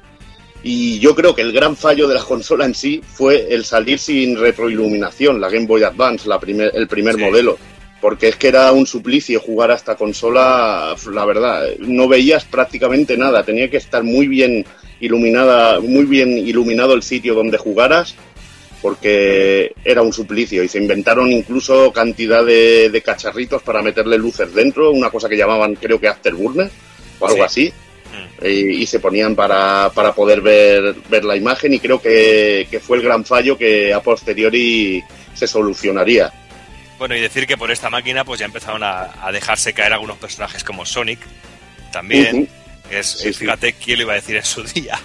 Y 0.62 0.98
yo 0.98 1.14
creo 1.14 1.34
que 1.34 1.40
el 1.40 1.52
gran 1.52 1.74
fallo 1.74 2.06
de 2.06 2.14
la 2.16 2.22
consola 2.24 2.66
en 2.66 2.74
sí 2.74 3.00
fue 3.14 3.46
el 3.54 3.64
salir 3.64 3.98
sin 3.98 4.36
retroiluminación, 4.38 5.40
la 5.40 5.48
Game 5.48 5.66
Boy 5.66 5.82
Advance, 5.82 6.28
la 6.28 6.38
primer, 6.38 6.70
el 6.74 6.86
primer 6.86 7.14
Sí. 7.14 7.20
modelo. 7.22 7.58
Porque 8.00 8.28
es 8.28 8.36
que 8.36 8.48
era 8.48 8.72
un 8.72 8.86
suplicio 8.86 9.40
jugar 9.40 9.70
a 9.70 9.74
esta 9.74 9.94
consola, 9.94 10.94
la 11.12 11.24
verdad, 11.26 11.66
no 11.80 12.08
veías 12.08 12.44
prácticamente 12.44 13.16
nada, 13.16 13.42
tenía 13.44 13.68
que 13.70 13.76
estar 13.76 14.02
muy 14.02 14.26
bien 14.26 14.64
iluminada, 15.00 15.80
muy 15.80 16.04
bien 16.04 16.38
iluminado 16.38 16.94
el 16.94 17.02
sitio 17.02 17.34
donde 17.34 17.58
jugaras, 17.58 18.14
porque 18.80 19.74
era 19.84 20.00
un 20.00 20.12
suplicio 20.12 20.64
y 20.64 20.68
se 20.68 20.78
inventaron 20.78 21.30
incluso 21.30 21.92
cantidad 21.92 22.44
de, 22.44 22.88
de 22.88 23.02
cacharritos 23.02 23.62
para 23.62 23.82
meterle 23.82 24.16
luces 24.16 24.54
dentro, 24.54 24.90
una 24.90 25.10
cosa 25.10 25.28
que 25.28 25.36
llamaban 25.36 25.74
creo 25.74 26.00
que 26.00 26.08
Afterburner 26.08 26.70
o 27.18 27.26
algo 27.26 27.36
Sí. 27.36 27.42
así 27.42 27.72
Mm. 28.10 28.46
y, 28.46 28.82
y 28.82 28.86
se 28.86 28.98
ponían 28.98 29.36
para, 29.36 29.90
para 29.94 30.12
poder 30.12 30.40
ver, 30.40 30.96
ver 31.08 31.24
la 31.24 31.36
imagen 31.36 31.74
y 31.74 31.78
creo 31.78 32.00
que, 32.00 32.66
que 32.70 32.80
fue 32.80 32.96
el 32.96 33.04
gran 33.04 33.24
fallo 33.24 33.56
que 33.56 33.92
a 33.92 34.02
posteriori 34.02 35.02
se 35.34 35.46
solucionaría. 35.46 36.32
Bueno, 37.00 37.16
y 37.16 37.20
decir 37.20 37.46
que 37.46 37.56
por 37.56 37.70
esta 37.70 37.88
máquina 37.88 38.24
pues 38.26 38.38
ya 38.40 38.44
empezaron 38.46 38.82
a, 38.82 39.10
a 39.26 39.32
dejarse 39.32 39.72
caer 39.72 39.94
algunos 39.94 40.18
personajes 40.18 40.62
como 40.62 40.84
Sonic, 40.84 41.18
también. 41.92 42.48
Es, 42.90 43.06
Sí, 43.08 43.28
es- 43.28 43.36
sí. 43.36 43.40
fíjate 43.44 43.72
quién 43.72 43.96
lo 43.98 44.02
iba 44.04 44.12
a 44.12 44.16
decir 44.16 44.36
en 44.36 44.44
su 44.44 44.62
día. 44.74 45.00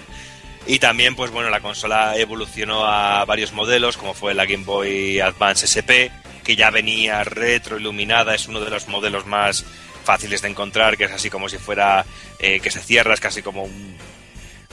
Y 0.68 0.80
también, 0.80 1.16
pues 1.16 1.32
bueno, 1.32 1.50
la 1.50 1.62
consola 1.62 2.18
evolucionó 2.18 2.86
a 2.86 3.24
varios 3.24 3.54
modelos, 3.54 3.96
como 3.98 4.14
fue 4.14 4.34
la 4.34 4.46
Game 4.46 4.66
Boy 4.66 5.20
Advance 5.22 5.66
SP, 5.72 6.12
que 6.44 6.56
ya 6.58 6.70
venía 6.70 7.24
retroiluminada, 7.24 8.36
es 8.36 8.48
uno 8.50 8.60
de 8.60 8.72
los 8.72 8.88
modelos 8.90 9.26
más 9.26 9.64
fáciles 10.04 10.42
de 10.42 10.50
encontrar, 10.50 10.98
que 10.98 11.06
es 11.06 11.12
así 11.12 11.30
como 11.30 11.48
si 11.48 11.58
fuera 11.60 12.06
eh, 12.40 12.60
que 12.60 12.72
se 12.72 12.82
cierra, 12.82 13.14
es 13.14 13.20
casi 13.22 13.42
como 13.42 13.64
un, 13.64 13.96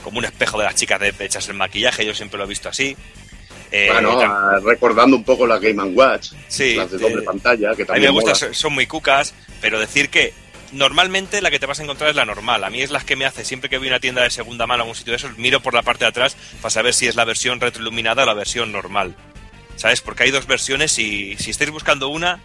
como 0.03 0.17
un 0.17 0.25
espejo 0.25 0.57
de 0.57 0.65
las 0.65 0.75
chicas 0.75 0.99
de 0.99 1.13
hechas 1.19 1.47
el 1.47 1.53
maquillaje, 1.53 2.05
yo 2.05 2.13
siempre 2.13 2.37
lo 2.37 2.43
he 2.43 2.47
visto 2.47 2.67
así. 2.67 2.97
Eh, 3.75 3.89
Bueno, 3.91 4.19
ah, 4.21 4.59
recordando 4.63 5.17
un 5.17 5.23
poco 5.23 5.47
la 5.47 5.57
Game 5.57 5.81
Watch, 5.83 6.33
Sí, 6.47 6.75
las 6.75 6.91
de 6.91 6.97
eh, 6.97 6.99
doble 6.99 7.23
pantalla, 7.23 7.69
que 7.75 7.81
A 7.81 7.85
mí 7.85 7.87
también 7.87 8.03
me 8.03 8.09
gusta, 8.11 8.29
mola. 8.29 8.35
son- 8.35 8.53
son 8.53 8.73
muy 8.73 8.85
cucas, 8.85 9.33
pero 9.61 9.79
decir 9.79 10.09
que 10.09 10.31
normalmente 10.73 11.41
la 11.41 11.49
que 11.49 11.57
te 11.57 11.65
vas 11.65 11.79
a 11.79 11.83
encontrar 11.83 12.11
es 12.11 12.15
la 12.15 12.23
normal. 12.25 12.63
A 12.63 12.69
mí 12.69 12.83
es 12.83 12.91
la 12.91 12.99
que 13.01 13.15
me 13.15 13.25
hace 13.25 13.43
siempre 13.43 13.71
que 13.71 13.79
voy 13.79 13.87
a 13.87 13.91
una 13.91 13.99
tienda 13.99 14.21
de 14.21 14.29
segunda 14.29 14.67
mano 14.67 14.83
a 14.83 14.85
un 14.85 14.93
sitio 14.93 15.11
de 15.11 15.17
esos, 15.17 15.37
miro 15.39 15.59
por 15.59 15.73
la 15.73 15.81
parte 15.81 16.05
de 16.05 16.09
atrás 16.09 16.37
para 16.61 16.69
saber 16.69 16.93
si 16.93 17.07
es 17.07 17.15
la 17.15 17.25
versión 17.25 17.59
retroiluminada 17.59 18.21
o 18.21 18.25
la 18.27 18.35
versión 18.35 18.71
normal. 18.71 19.15
¿Sabes? 19.75 20.01
Porque 20.01 20.21
hay 20.23 20.29
dos 20.31 20.45
versiones 20.45 20.99
y 20.99 21.35
si 21.37 21.49
estáis 21.49 21.71
buscando 21.71 22.09
una, 22.09 22.39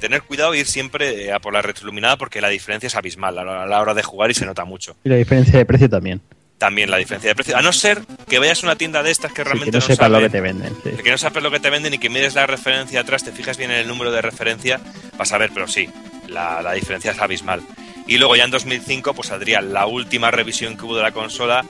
tener 0.00 0.22
cuidado 0.22 0.52
e 0.52 0.58
ir 0.58 0.66
siempre 0.66 1.26
eh, 1.26 1.32
a 1.32 1.38
por 1.38 1.52
la 1.52 1.62
retroiluminada 1.62 2.16
porque 2.16 2.40
la 2.40 2.48
diferencia 2.48 2.88
es 2.88 2.96
abismal 2.96 3.38
a 3.38 3.66
la 3.66 3.80
hora 3.80 3.94
de 3.94 4.02
jugar 4.02 4.32
y 4.32 4.34
se 4.34 4.44
nota 4.46 4.64
mucho. 4.64 4.96
Y 5.04 5.08
la 5.08 5.14
diferencia 5.16 5.56
de 5.56 5.64
precio 5.64 5.88
también. 5.88 6.20
También 6.58 6.90
la 6.90 6.96
diferencia 6.98 7.30
de 7.30 7.34
precio. 7.34 7.56
A 7.56 7.62
no 7.62 7.72
ser 7.72 8.02
que 8.28 8.38
vayas 8.38 8.62
a 8.62 8.66
una 8.66 8.76
tienda 8.76 9.02
de 9.02 9.10
estas 9.10 9.32
que 9.32 9.42
Sí, 9.42 9.44
realmente 9.44 9.72
que 9.72 9.78
no 9.78 9.80
sepas 9.86 10.10
lo 10.10 10.20
que 10.20 10.30
te 10.30 10.40
venden. 10.40 10.72
sí. 10.84 10.90
que 11.02 11.10
no 11.10 11.18
sabes 11.18 11.42
lo 11.42 11.50
que 11.50 11.58
te 11.60 11.70
venden 11.70 11.94
y 11.94 11.98
que 11.98 12.08
mires 12.08 12.34
la 12.34 12.46
referencia 12.46 13.00
atrás, 13.00 13.24
te 13.24 13.32
fijas 13.32 13.56
bien 13.56 13.70
en 13.72 13.78
el 13.78 13.88
número 13.88 14.12
de 14.12 14.22
referencia, 14.22 14.80
vas 15.18 15.32
a 15.32 15.38
ver, 15.38 15.50
pero 15.52 15.66
sí, 15.66 15.88
la, 16.28 16.62
la 16.62 16.72
diferencia 16.72 17.10
es 17.10 17.18
abismal. 17.18 17.62
Y 18.06 18.18
luego 18.18 18.36
ya 18.36 18.44
en 18.44 18.50
2005 18.52 19.12
pues 19.14 19.28
saldría 19.28 19.60
la 19.60 19.86
última 19.86 20.30
revisión 20.30 20.76
que 20.76 20.84
hubo 20.84 20.96
de 20.96 21.02
la 21.02 21.10
consola, 21.12 21.64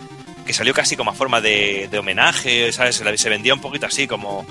que 0.47 0.53
salió 0.53 0.75
casi 0.75 0.95
como 0.97 1.11
a 1.11 1.15
forma 1.15 1.41
de, 1.41 1.89
de 1.91 1.99
homenaje, 1.99 2.71
¿sabes? 2.73 2.97
Se, 2.97 3.05
la- 3.05 3.17
se 3.17 3.31
vendía 3.31 3.55
un 3.55 3.61
poquito 3.63 3.87
así 3.87 4.07
como... 4.07 4.47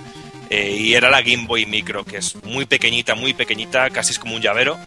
eh, 0.50 0.76
y 0.80 0.94
era 0.96 1.10
la 1.12 1.22
Game 1.22 1.46
Boy 1.46 1.66
Micro, 1.68 2.04
que 2.04 2.18
es 2.18 2.36
muy 2.46 2.66
pequeñita, 2.66 3.14
muy 3.14 3.34
pequeñita, 3.36 3.90
casi 3.92 4.14
es 4.14 4.20
como 4.20 4.36
un 4.36 4.42
llavero. 4.42 4.80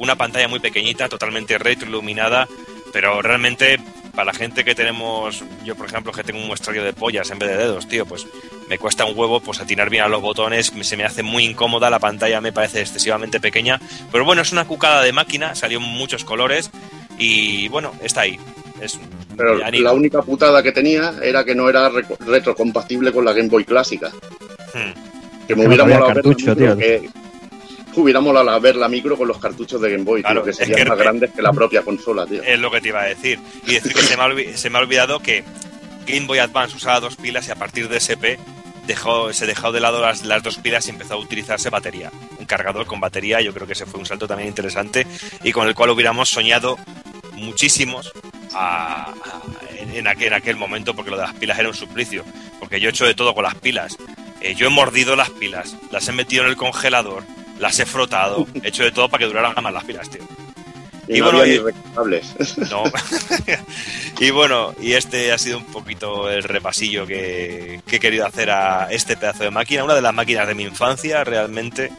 Una 0.00 0.16
pantalla 0.16 0.48
muy 0.48 0.58
pequeñita, 0.60 1.08
totalmente 1.08 1.56
retroiluminada, 1.58 2.46
pero 2.92 3.20
realmente 3.22 3.78
para 4.18 4.32
la 4.32 4.34
gente 4.36 4.64
que 4.64 4.74
tenemos, 4.74 5.44
yo 5.64 5.76
por 5.76 5.86
ejemplo 5.86 6.10
que 6.10 6.24
tengo 6.24 6.40
un 6.40 6.48
muestrario 6.48 6.82
de 6.82 6.92
pollas 6.92 7.30
en 7.30 7.38
vez 7.38 7.50
de 7.50 7.56
dedos, 7.56 7.86
tío, 7.86 8.04
pues 8.04 8.26
me 8.68 8.76
cuesta 8.76 9.04
un 9.04 9.16
huevo 9.16 9.38
pues 9.38 9.60
atinar 9.60 9.90
bien 9.90 10.02
a 10.02 10.08
los 10.08 10.20
botones, 10.20 10.72
me- 10.74 10.82
se 10.82 10.96
me 10.96 11.04
hace 11.04 11.22
muy 11.22 11.44
incómoda, 11.44 11.88
la 11.88 12.00
pantalla 12.00 12.40
me 12.40 12.50
parece 12.50 12.80
excesivamente 12.80 13.38
pequeña, 13.38 13.80
pero 14.10 14.24
bueno, 14.24 14.42
es 14.42 14.50
una 14.50 14.66
cucada 14.66 15.02
de 15.04 15.12
máquina, 15.12 15.54
salió 15.54 15.78
en 15.78 15.84
muchos 15.84 16.24
colores 16.24 16.72
y 17.16 17.68
bueno, 17.68 17.92
está 18.02 18.22
ahí. 18.22 18.40
Es 18.80 18.98
Pero 19.36 19.54
la 19.58 19.92
única 19.92 20.20
putada 20.22 20.64
que 20.64 20.72
tenía 20.72 21.14
era 21.22 21.44
que 21.44 21.54
no 21.54 21.68
era 21.68 21.88
retrocompatible 22.26 23.12
con 23.12 23.24
la 23.24 23.32
Game 23.32 23.48
Boy 23.48 23.64
clásica. 23.64 24.10
Hmm. 24.74 25.46
Que 25.46 25.54
me 25.54 25.64
hubiera 25.68 25.84
molado 25.84 26.08
cartucho, 26.12 26.56
tío. 26.56 26.76
que- 26.76 27.08
hubiera 27.96 28.20
molado 28.20 28.60
ver 28.60 28.76
la 28.76 28.88
micro 28.88 29.16
con 29.16 29.28
los 29.28 29.38
cartuchos 29.38 29.80
de 29.80 29.90
Game 29.90 30.04
Boy, 30.04 30.20
tío, 30.22 30.26
Claro, 30.28 30.44
que 30.44 30.50
es 30.50 30.56
serían 30.56 30.78
que- 30.78 30.84
más 30.86 30.98
grandes 30.98 31.30
que 31.32 31.42
la 31.42 31.52
propia 31.52 31.82
consola, 31.82 32.26
tío. 32.26 32.42
Es 32.42 32.58
lo 32.58 32.70
que 32.70 32.80
te 32.80 32.88
iba 32.88 33.00
a 33.02 33.06
decir. 33.06 33.38
Y 33.66 33.74
decir 33.74 33.92
que 33.94 34.02
se 34.02 34.16
me 34.16 34.22
ha, 34.22 34.56
se 34.56 34.70
me 34.70 34.78
ha 34.78 34.80
olvidado 34.80 35.20
que 35.20 35.44
Game 36.06 36.26
Boy 36.26 36.38
Advance 36.38 36.76
usaba 36.76 37.00
dos 37.00 37.16
pilas 37.16 37.48
y 37.48 37.50
a 37.50 37.56
partir 37.56 37.88
de 37.88 37.96
SP 38.00 38.38
dejó, 38.86 39.32
se 39.32 39.46
dejó 39.46 39.72
de 39.72 39.80
lado 39.80 40.00
las, 40.00 40.24
las 40.24 40.42
dos 40.42 40.56
pilas 40.58 40.86
y 40.86 40.90
empezó 40.90 41.14
a 41.14 41.18
utilizarse 41.18 41.68
batería. 41.70 42.10
Un 42.38 42.46
cargador 42.46 42.86
con 42.86 43.00
batería, 43.00 43.40
yo 43.40 43.52
creo 43.52 43.66
que 43.66 43.74
ese 43.74 43.84
fue 43.86 44.00
un 44.00 44.06
salto 44.06 44.26
también 44.26 44.48
interesante 44.48 45.06
y 45.44 45.52
con 45.52 45.66
el 45.68 45.74
cual 45.74 45.90
hubiéramos 45.90 46.28
soñado 46.30 46.76
muchísimos 47.34 48.12
a- 48.54 49.10
a- 49.12 49.42
en, 49.78 49.94
en 49.94 50.06
aquel, 50.06 50.28
en 50.28 50.34
aquel 50.34 50.56
momento 50.56 50.94
porque 50.94 51.10
lo 51.10 51.16
de 51.16 51.22
las 51.24 51.34
pilas 51.34 51.58
era 51.58 51.68
un 51.68 51.74
suplicio. 51.74 52.24
Porque 52.58 52.80
yo 52.80 52.88
he 52.88 52.90
hecho 52.90 53.06
de 53.06 53.14
todo 53.14 53.34
con 53.34 53.44
las 53.44 53.54
pilas. 53.54 53.96
Eh, 54.40 54.54
yo 54.54 54.66
he 54.66 54.70
mordido 54.70 55.16
las 55.16 55.30
pilas, 55.30 55.76
las 55.90 56.06
he 56.08 56.12
metido 56.12 56.44
en 56.44 56.50
el 56.50 56.56
congelador, 56.56 57.24
las 57.58 57.78
he 57.78 57.86
frotado, 57.86 58.46
he 58.62 58.68
hecho 58.68 58.84
de 58.84 58.92
todo 58.92 59.08
para 59.08 59.20
que 59.20 59.26
duraran 59.26 59.54
más 59.62 59.72
las 59.72 59.84
pilas, 59.84 60.08
tío. 60.10 60.22
Y, 61.08 61.16
y 61.16 61.20
no 61.20 61.32
bueno. 61.32 61.72
No. 62.70 62.84
y 64.20 64.30
bueno, 64.30 64.74
y 64.80 64.92
este 64.92 65.32
ha 65.32 65.38
sido 65.38 65.58
un 65.58 65.64
poquito 65.64 66.30
el 66.30 66.42
repasillo 66.42 67.06
que, 67.06 67.80
que 67.86 67.96
he 67.96 68.00
querido 68.00 68.26
hacer 68.26 68.50
a 68.50 68.88
este 68.90 69.16
pedazo 69.16 69.44
de 69.44 69.50
máquina, 69.50 69.84
una 69.84 69.94
de 69.94 70.02
las 70.02 70.12
máquinas 70.14 70.46
de 70.46 70.54
mi 70.54 70.64
infancia 70.64 71.24
realmente. 71.24 71.90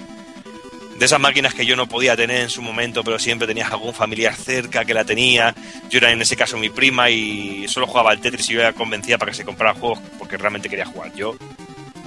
De 0.99 1.05
esas 1.05 1.19
máquinas 1.19 1.53
que 1.53 1.65
yo 1.65 1.77
no 1.77 1.87
podía 1.87 2.15
tener 2.17 2.41
en 2.41 2.49
su 2.49 2.61
momento, 2.61 3.05
pero 3.05 3.17
siempre 3.17 3.47
tenías 3.47 3.71
algún 3.71 3.93
familiar 3.93 4.35
cerca 4.35 4.83
que 4.83 4.93
la 4.93 5.05
tenía. 5.05 5.55
Yo 5.89 5.97
era 5.97 6.11
en 6.11 6.21
ese 6.21 6.35
caso 6.35 6.57
mi 6.57 6.69
prima 6.69 7.09
y 7.09 7.67
solo 7.69 7.87
jugaba 7.87 8.11
al 8.11 8.19
Tetris 8.19 8.49
y 8.49 8.53
yo 8.53 8.61
la 8.61 8.73
convencía 8.73 9.17
para 9.17 9.31
que 9.31 9.37
se 9.37 9.45
comprara 9.45 9.73
juegos 9.73 9.99
porque 10.19 10.35
realmente 10.35 10.67
quería 10.69 10.85
jugar 10.85 11.13
yo. 11.13 11.37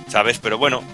¿Sabes? 0.09 0.38
Pero 0.38 0.59
bueno, 0.59 0.84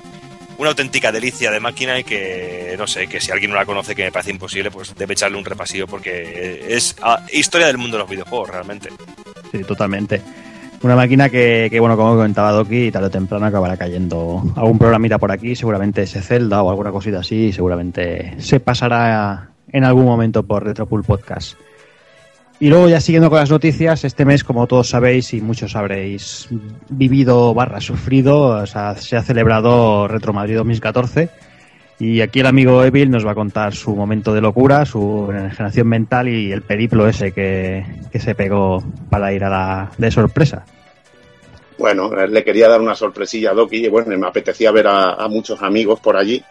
una 0.59 0.71
auténtica 0.71 1.11
delicia 1.11 1.51
de 1.51 1.61
máquina 1.61 1.99
y 1.99 2.05
que 2.05 2.75
no 2.77 2.87
sé, 2.87 3.07
que 3.07 3.21
si 3.21 3.31
alguien 3.33 3.51
no 3.51 3.57
la 3.57 3.65
conoce, 3.65 3.95
que 3.95 4.05
me 4.05 4.13
parece 4.13 4.31
imposible, 4.31 4.71
pues 4.71 4.95
debe 4.95 5.15
echarle 5.15 5.39
un 5.39 5.45
repasillo 5.45 5.87
porque 5.87 6.67
es 6.69 6.97
ah, 7.03 7.25
historia 7.33 7.69
del 7.69 7.79
mundo 7.79 7.97
de 7.97 8.03
los 8.03 8.11
videojuegos 8.11 8.51
realmente. 8.51 8.91
Sí, 9.53 9.65
totalmente. 9.65 10.21
Una 10.83 10.95
máquina 10.95 11.29
que, 11.29 11.69
que, 11.71 11.81
bueno, 11.81 11.97
como 11.97 12.15
comentaba 12.15 12.53
Doki, 12.53 12.93
tarde 12.93 13.09
o 13.09 13.11
temprano 13.11 13.47
acabará 13.47 13.77
cayendo 13.77 14.43
algún 14.55 14.79
programita 14.79 15.19
por 15.19 15.33
aquí, 15.33 15.57
seguramente 15.57 16.03
ese 16.03 16.23
Zelda 16.23 16.63
o 16.63 16.71
alguna 16.71 16.93
cosita 16.93 17.21
así, 17.21 17.53
seguramente 17.53 18.37
se 18.39 18.61
pasará 18.61 19.51
en 19.73 19.85
algún 19.85 20.05
momento 20.05 20.45
por 20.45 20.65
Retropool 20.65 21.03
Podcast. 21.03 21.59
Y 22.61 22.71
luego 22.71 22.89
ya 22.89 23.01
siguiendo 23.01 23.31
con 23.31 23.39
las 23.39 23.51
noticias, 23.51 24.05
este 24.05 24.25
mes, 24.25 24.43
como 24.43 24.67
todos 24.67 24.89
sabéis 24.89 25.33
y 25.33 25.41
muchos 25.41 25.77
habréis 25.77 26.49
vivido 26.89 27.55
barra 27.55 27.81
sufrido, 27.81 28.67
se 28.67 29.17
ha 29.17 29.23
celebrado 29.23 30.09
Retro 30.09 30.33
Madrid 30.33 30.57
2014 30.57 31.29
y 32.01 32.21
aquí 32.21 32.41
el 32.41 32.47
amigo 32.47 32.85
Evil 32.85 33.11
nos 33.11 33.25
va 33.25 33.33
a 33.33 33.35
contar 33.37 33.75
su 33.75 33.95
momento 33.95 34.35
de 34.35 34.41
locura, 34.41 34.85
su 34.87 35.27
generación 35.29 35.89
mental 35.89 36.29
y 36.29 36.51
el 36.51 36.63
periplo 36.63 37.09
ese 37.09 37.33
que, 37.33 37.85
que 38.11 38.19
se 38.19 38.35
pegó 38.35 38.83
para 39.09 39.33
ir 39.33 39.45
a 39.45 39.51
la 39.51 39.91
de 39.97 40.11
sorpresa. 40.11 40.65
Bueno, 41.77 42.11
le 42.11 42.43
quería 42.43 42.69
dar 42.69 42.81
una 42.81 42.97
sorpresilla 42.97 43.51
a 43.51 43.55
Doki 43.55 43.85
y 43.85 43.89
bueno, 43.89 44.17
me 44.19 44.27
apetecía 44.27 44.73
ver 44.73 44.89
a 44.89 45.29
muchos 45.29 45.63
amigos 45.63 46.01
por 46.01 46.17
allí. 46.17 46.43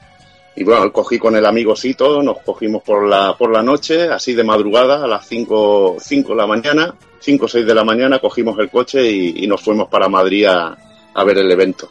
Y 0.58 0.64
bueno, 0.64 0.92
cogí 0.92 1.20
con 1.20 1.36
el 1.36 1.46
amigo 1.46 1.76
Sito, 1.76 2.22
nos 2.24 2.40
cogimos 2.40 2.82
por 2.82 3.08
la, 3.08 3.36
por 3.38 3.52
la 3.52 3.62
noche, 3.62 4.10
así 4.10 4.34
de 4.34 4.44
madrugada, 4.44 5.04
a 5.04 5.08
las 5.08 5.28
5, 5.28 5.98
5 6.00 6.30
de 6.30 6.36
la 6.36 6.48
mañana, 6.48 6.96
5 7.20 7.46
o 7.46 7.48
6 7.48 7.64
de 7.66 7.76
la 7.76 7.84
mañana, 7.84 8.18
cogimos 8.18 8.58
el 8.58 8.70
coche 8.72 9.08
y, 9.10 9.44
y 9.44 9.48
nos 9.48 9.62
fuimos 9.62 9.88
para 9.88 10.10
Madrid 10.10 10.46
a, 10.46 10.76
a 11.14 11.24
ver 11.24 11.38
el 11.38 11.52
evento. 11.52 11.90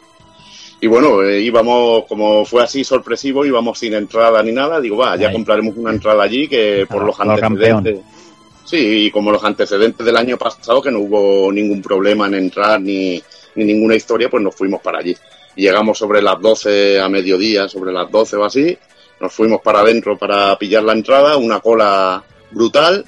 Y 0.81 0.87
bueno, 0.87 1.23
eh, 1.23 1.39
íbamos, 1.41 2.03
como 2.07 2.43
fue 2.45 2.61
así 2.61 2.83
sorpresivo, 2.83 3.45
íbamos 3.45 3.79
sin 3.79 3.93
entrada 3.93 4.43
ni 4.43 4.51
nada. 4.51 4.79
Digo, 4.81 4.97
va, 4.97 5.15
ya 5.15 5.27
Ahí. 5.29 5.33
compraremos 5.33 5.75
una 5.77 5.91
entrada 5.91 6.21
allí 6.23 6.47
que 6.47 6.85
por 6.89 7.03
los 7.03 7.17
lo 7.17 7.31
antecedentes. 7.31 7.99
Sí, 8.65 9.05
y 9.05 9.11
como 9.11 9.31
los 9.31 9.43
antecedentes 9.45 10.05
del 10.05 10.17
año 10.17 10.37
pasado, 10.37 10.81
que 10.81 10.91
no 10.91 10.99
hubo 10.99 11.51
ningún 11.53 11.81
problema 11.81 12.27
en 12.27 12.35
entrar 12.35 12.81
ni, 12.81 13.21
ni 13.55 13.63
ninguna 13.63 13.95
historia, 13.95 14.29
pues 14.29 14.43
nos 14.43 14.53
fuimos 14.53 14.81
para 14.81 14.99
allí. 14.99 15.15
Llegamos 15.57 15.97
sobre 15.97 16.21
las 16.21 16.39
12 16.39 17.01
a 17.01 17.09
mediodía, 17.09 17.67
sobre 17.67 17.91
las 17.91 18.11
12 18.11 18.35
o 18.37 18.45
así. 18.45 18.77
Nos 19.19 19.33
fuimos 19.33 19.59
para 19.61 19.79
adentro 19.79 20.15
para 20.15 20.55
pillar 20.59 20.83
la 20.83 20.93
entrada, 20.93 21.35
una 21.35 21.59
cola 21.61 22.23
brutal. 22.51 23.03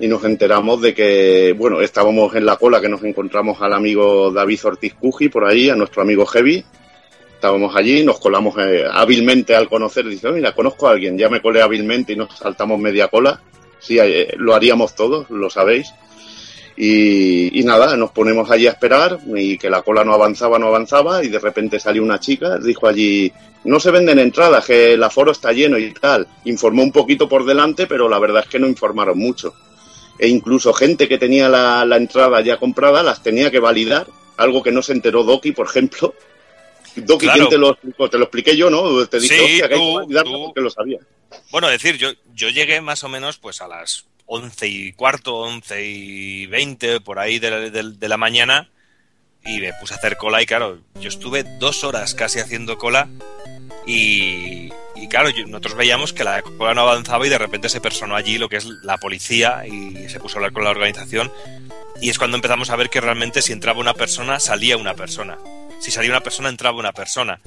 Y 0.00 0.08
nos 0.08 0.24
enteramos 0.24 0.80
de 0.80 0.94
que, 0.94 1.54
bueno, 1.56 1.80
estábamos 1.80 2.34
en 2.34 2.44
la 2.44 2.56
cola 2.56 2.80
que 2.80 2.88
nos 2.88 3.04
encontramos 3.04 3.62
al 3.62 3.72
amigo 3.72 4.32
David 4.32 4.58
Ortiz 4.64 4.94
Cuji 4.94 5.28
por 5.28 5.44
ahí, 5.44 5.70
a 5.70 5.76
nuestro 5.76 6.02
amigo 6.02 6.26
Heavy. 6.26 6.64
Estábamos 7.34 7.76
allí, 7.76 8.02
nos 8.04 8.18
colamos 8.18 8.56
eh, 8.58 8.84
hábilmente 8.90 9.54
al 9.54 9.68
conocer. 9.68 10.06
Dice, 10.06 10.26
"Oh, 10.26 10.32
mira, 10.32 10.52
conozco 10.52 10.88
a 10.88 10.90
alguien, 10.90 11.16
ya 11.16 11.28
me 11.28 11.40
colé 11.40 11.62
hábilmente 11.62 12.14
y 12.14 12.16
nos 12.16 12.36
saltamos 12.36 12.80
media 12.80 13.06
cola. 13.06 13.40
Sí, 13.78 13.98
eh, 14.00 14.34
lo 14.38 14.54
haríamos 14.54 14.96
todos, 14.96 15.30
lo 15.30 15.48
sabéis. 15.48 15.92
Y, 16.82 17.60
y 17.60 17.62
nada, 17.62 17.94
nos 17.94 18.10
ponemos 18.10 18.50
allí 18.50 18.66
a 18.66 18.70
esperar 18.70 19.18
y 19.36 19.58
que 19.58 19.68
la 19.68 19.82
cola 19.82 20.02
no 20.02 20.14
avanzaba, 20.14 20.58
no 20.58 20.68
avanzaba 20.68 21.22
y 21.22 21.28
de 21.28 21.38
repente 21.38 21.78
salió 21.78 22.02
una 22.02 22.18
chica, 22.18 22.56
dijo 22.56 22.86
allí, 22.88 23.30
no 23.64 23.78
se 23.78 23.90
venden 23.90 24.18
entradas, 24.18 24.64
que 24.64 24.94
el 24.94 25.02
aforo 25.02 25.30
está 25.32 25.52
lleno 25.52 25.76
y 25.76 25.92
tal. 25.92 26.26
Informó 26.46 26.82
un 26.82 26.90
poquito 26.90 27.28
por 27.28 27.44
delante, 27.44 27.86
pero 27.86 28.08
la 28.08 28.18
verdad 28.18 28.44
es 28.44 28.48
que 28.48 28.58
no 28.58 28.66
informaron 28.66 29.18
mucho. 29.18 29.52
E 30.18 30.28
incluso 30.28 30.72
gente 30.72 31.06
que 31.06 31.18
tenía 31.18 31.50
la, 31.50 31.84
la 31.84 31.98
entrada 31.98 32.40
ya 32.40 32.56
comprada 32.56 33.02
las 33.02 33.22
tenía 33.22 33.50
que 33.50 33.58
validar, 33.58 34.06
algo 34.38 34.62
que 34.62 34.72
no 34.72 34.80
se 34.80 34.92
enteró 34.94 35.22
Doki, 35.22 35.52
por 35.52 35.66
ejemplo. 35.66 36.14
Doki, 36.96 37.26
Claro. 37.26 37.40
¿quién 37.40 37.48
te 37.50 37.58
lo 37.58 37.70
explicó? 37.72 38.08
Te 38.08 38.16
lo 38.16 38.24
expliqué 38.24 38.56
yo, 38.56 38.70
¿no? 38.70 39.06
Te 39.06 39.20
dije, 39.20 39.34
Sí, 39.36 39.56
que 39.58 39.64
hay 39.64 39.68
que 39.68 39.74
tú. 40.24 40.44
porque 40.46 40.60
lo 40.62 40.70
sabía. 40.70 40.98
Bueno, 41.52 41.68
decir, 41.68 41.98
yo, 41.98 42.08
yo 42.34 42.48
llegué 42.48 42.80
más 42.80 43.04
o 43.04 43.08
menos 43.10 43.36
pues 43.36 43.60
a 43.60 43.68
las 43.68 44.06
once 44.32 44.68
y 44.68 44.92
cuarto, 44.92 45.36
once 45.38 45.84
y 45.84 46.46
veinte, 46.46 47.00
por 47.00 47.18
ahí 47.18 47.38
de, 47.40 47.50
la- 47.50 47.58
de- 47.70 48.08
la 48.08 48.16
mañana 48.16 48.68
y 49.44 49.58
me 49.58 49.72
puse 49.80 49.94
a 49.94 49.96
hacer 49.96 50.16
cola 50.16 50.40
y 50.40 50.46
claro, 50.46 50.78
yo 51.00 51.08
estuve 51.08 51.42
dos 51.58 51.82
horas 51.82 52.14
casi 52.14 52.38
haciendo 52.38 52.78
cola 52.78 53.08
y, 53.86 54.70
y 54.94 55.08
claro, 55.08 55.30
nosotros 55.46 55.74
veíamos 55.74 56.12
que 56.12 56.24
la 56.24 56.42
cola 56.42 56.74
no 56.74 56.82
avanzaba 56.82 57.26
y 57.26 57.30
de 57.30 57.38
repente 57.38 57.68
se 57.68 57.80
personó 57.80 58.14
allí 58.14 58.38
lo 58.38 58.48
que 58.48 58.56
es 58.56 58.66
la 58.66 58.98
policía 58.98 59.66
y 59.66 60.08
se 60.08 60.20
puso 60.20 60.36
a 60.36 60.38
hablar 60.38 60.52
con 60.52 60.64
la 60.64 60.70
organización 60.70 61.32
y 62.00 62.08
es 62.10 62.18
cuando 62.18 62.36
empezamos 62.36 62.70
a 62.70 62.76
ver 62.76 62.88
que 62.88 63.00
realmente 63.00 63.42
si 63.42 63.52
entraba 63.52 63.80
una 63.80 63.94
persona, 63.94 64.38
salía 64.40 64.76
una 64.76 64.94
persona. 64.94 65.38
Si 65.80 65.90
salía 65.90 66.10
una 66.10 66.20
persona, 66.22 66.48
entraba 66.48 66.78
una 66.78 66.92
persona. 66.92 67.40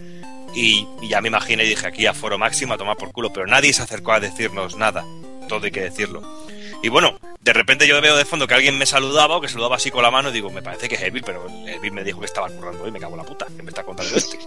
Y, 0.55 0.87
y 1.01 1.07
ya 1.09 1.21
me 1.21 1.29
imaginé 1.29 1.63
y 1.63 1.69
dije, 1.69 1.87
aquí 1.87 2.05
a 2.05 2.13
foro 2.13 2.37
máximo 2.37 2.73
a 2.73 2.77
tomar 2.77 2.97
por 2.97 3.11
culo, 3.11 3.31
pero 3.33 3.47
nadie 3.47 3.73
se 3.73 3.81
acercó 3.81 4.11
a 4.13 4.19
decirnos 4.19 4.75
nada. 4.75 5.03
Todo 5.49 5.65
hay 5.65 5.71
que 5.71 5.81
decirlo. 5.81 6.21
Y 6.83 6.89
bueno, 6.89 7.17
de 7.39 7.53
repente 7.53 7.87
yo 7.87 7.99
veo 8.01 8.17
de 8.17 8.25
fondo 8.25 8.45
que 8.45 8.55
alguien 8.55 8.77
me 8.77 8.85
saludaba 8.85 9.37
o 9.37 9.41
que 9.41 9.47
saludaba 9.47 9.77
así 9.77 9.89
con 9.89 10.03
la 10.03 10.11
mano 10.11 10.29
y 10.29 10.33
digo, 10.33 10.51
me 10.51 10.61
parece 10.61 10.89
que 10.89 10.95
es 10.95 11.01
Evil, 11.01 11.23
pero 11.25 11.47
Evil 11.65 11.93
me 11.93 12.03
dijo 12.03 12.19
que 12.19 12.25
estaba 12.25 12.49
currando 12.49 12.83
hoy, 12.83 12.91
me 12.91 12.99
cago 12.99 13.13
en 13.13 13.19
la 13.19 13.23
puta, 13.23 13.45
que 13.45 13.63
me 13.63 13.69
está 13.69 13.83
contando 13.83 14.13
este. 14.15 14.37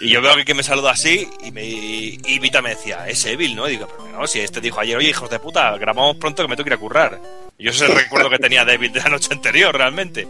Y 0.00 0.10
yo 0.10 0.22
veo 0.22 0.32
que 0.44 0.54
me 0.54 0.62
saluda 0.62 0.92
así 0.92 1.28
y, 1.42 1.50
me, 1.50 1.64
y 1.64 2.38
Vita 2.38 2.62
me 2.62 2.70
decía, 2.70 3.08
es 3.08 3.24
Evil, 3.24 3.56
¿no? 3.56 3.68
Y 3.68 3.72
digo, 3.72 3.88
pero 3.88 4.16
no, 4.16 4.26
si 4.28 4.40
este 4.40 4.60
dijo 4.60 4.78
ayer, 4.78 4.96
oye, 4.96 5.08
hijos 5.08 5.28
de 5.28 5.40
puta, 5.40 5.76
grabamos 5.76 6.16
pronto 6.18 6.42
que 6.42 6.48
me 6.48 6.54
tengo 6.54 6.64
que 6.64 6.70
ir 6.70 6.74
a 6.74 6.80
currar. 6.80 7.20
Y 7.58 7.64
yo 7.64 7.70
ese 7.70 7.88
recuerdo 7.88 8.30
que 8.30 8.38
tenía 8.38 8.64
de 8.64 8.74
Evil 8.74 8.92
de 8.92 9.00
la 9.00 9.08
noche 9.08 9.32
anterior, 9.32 9.76
realmente. 9.76 10.28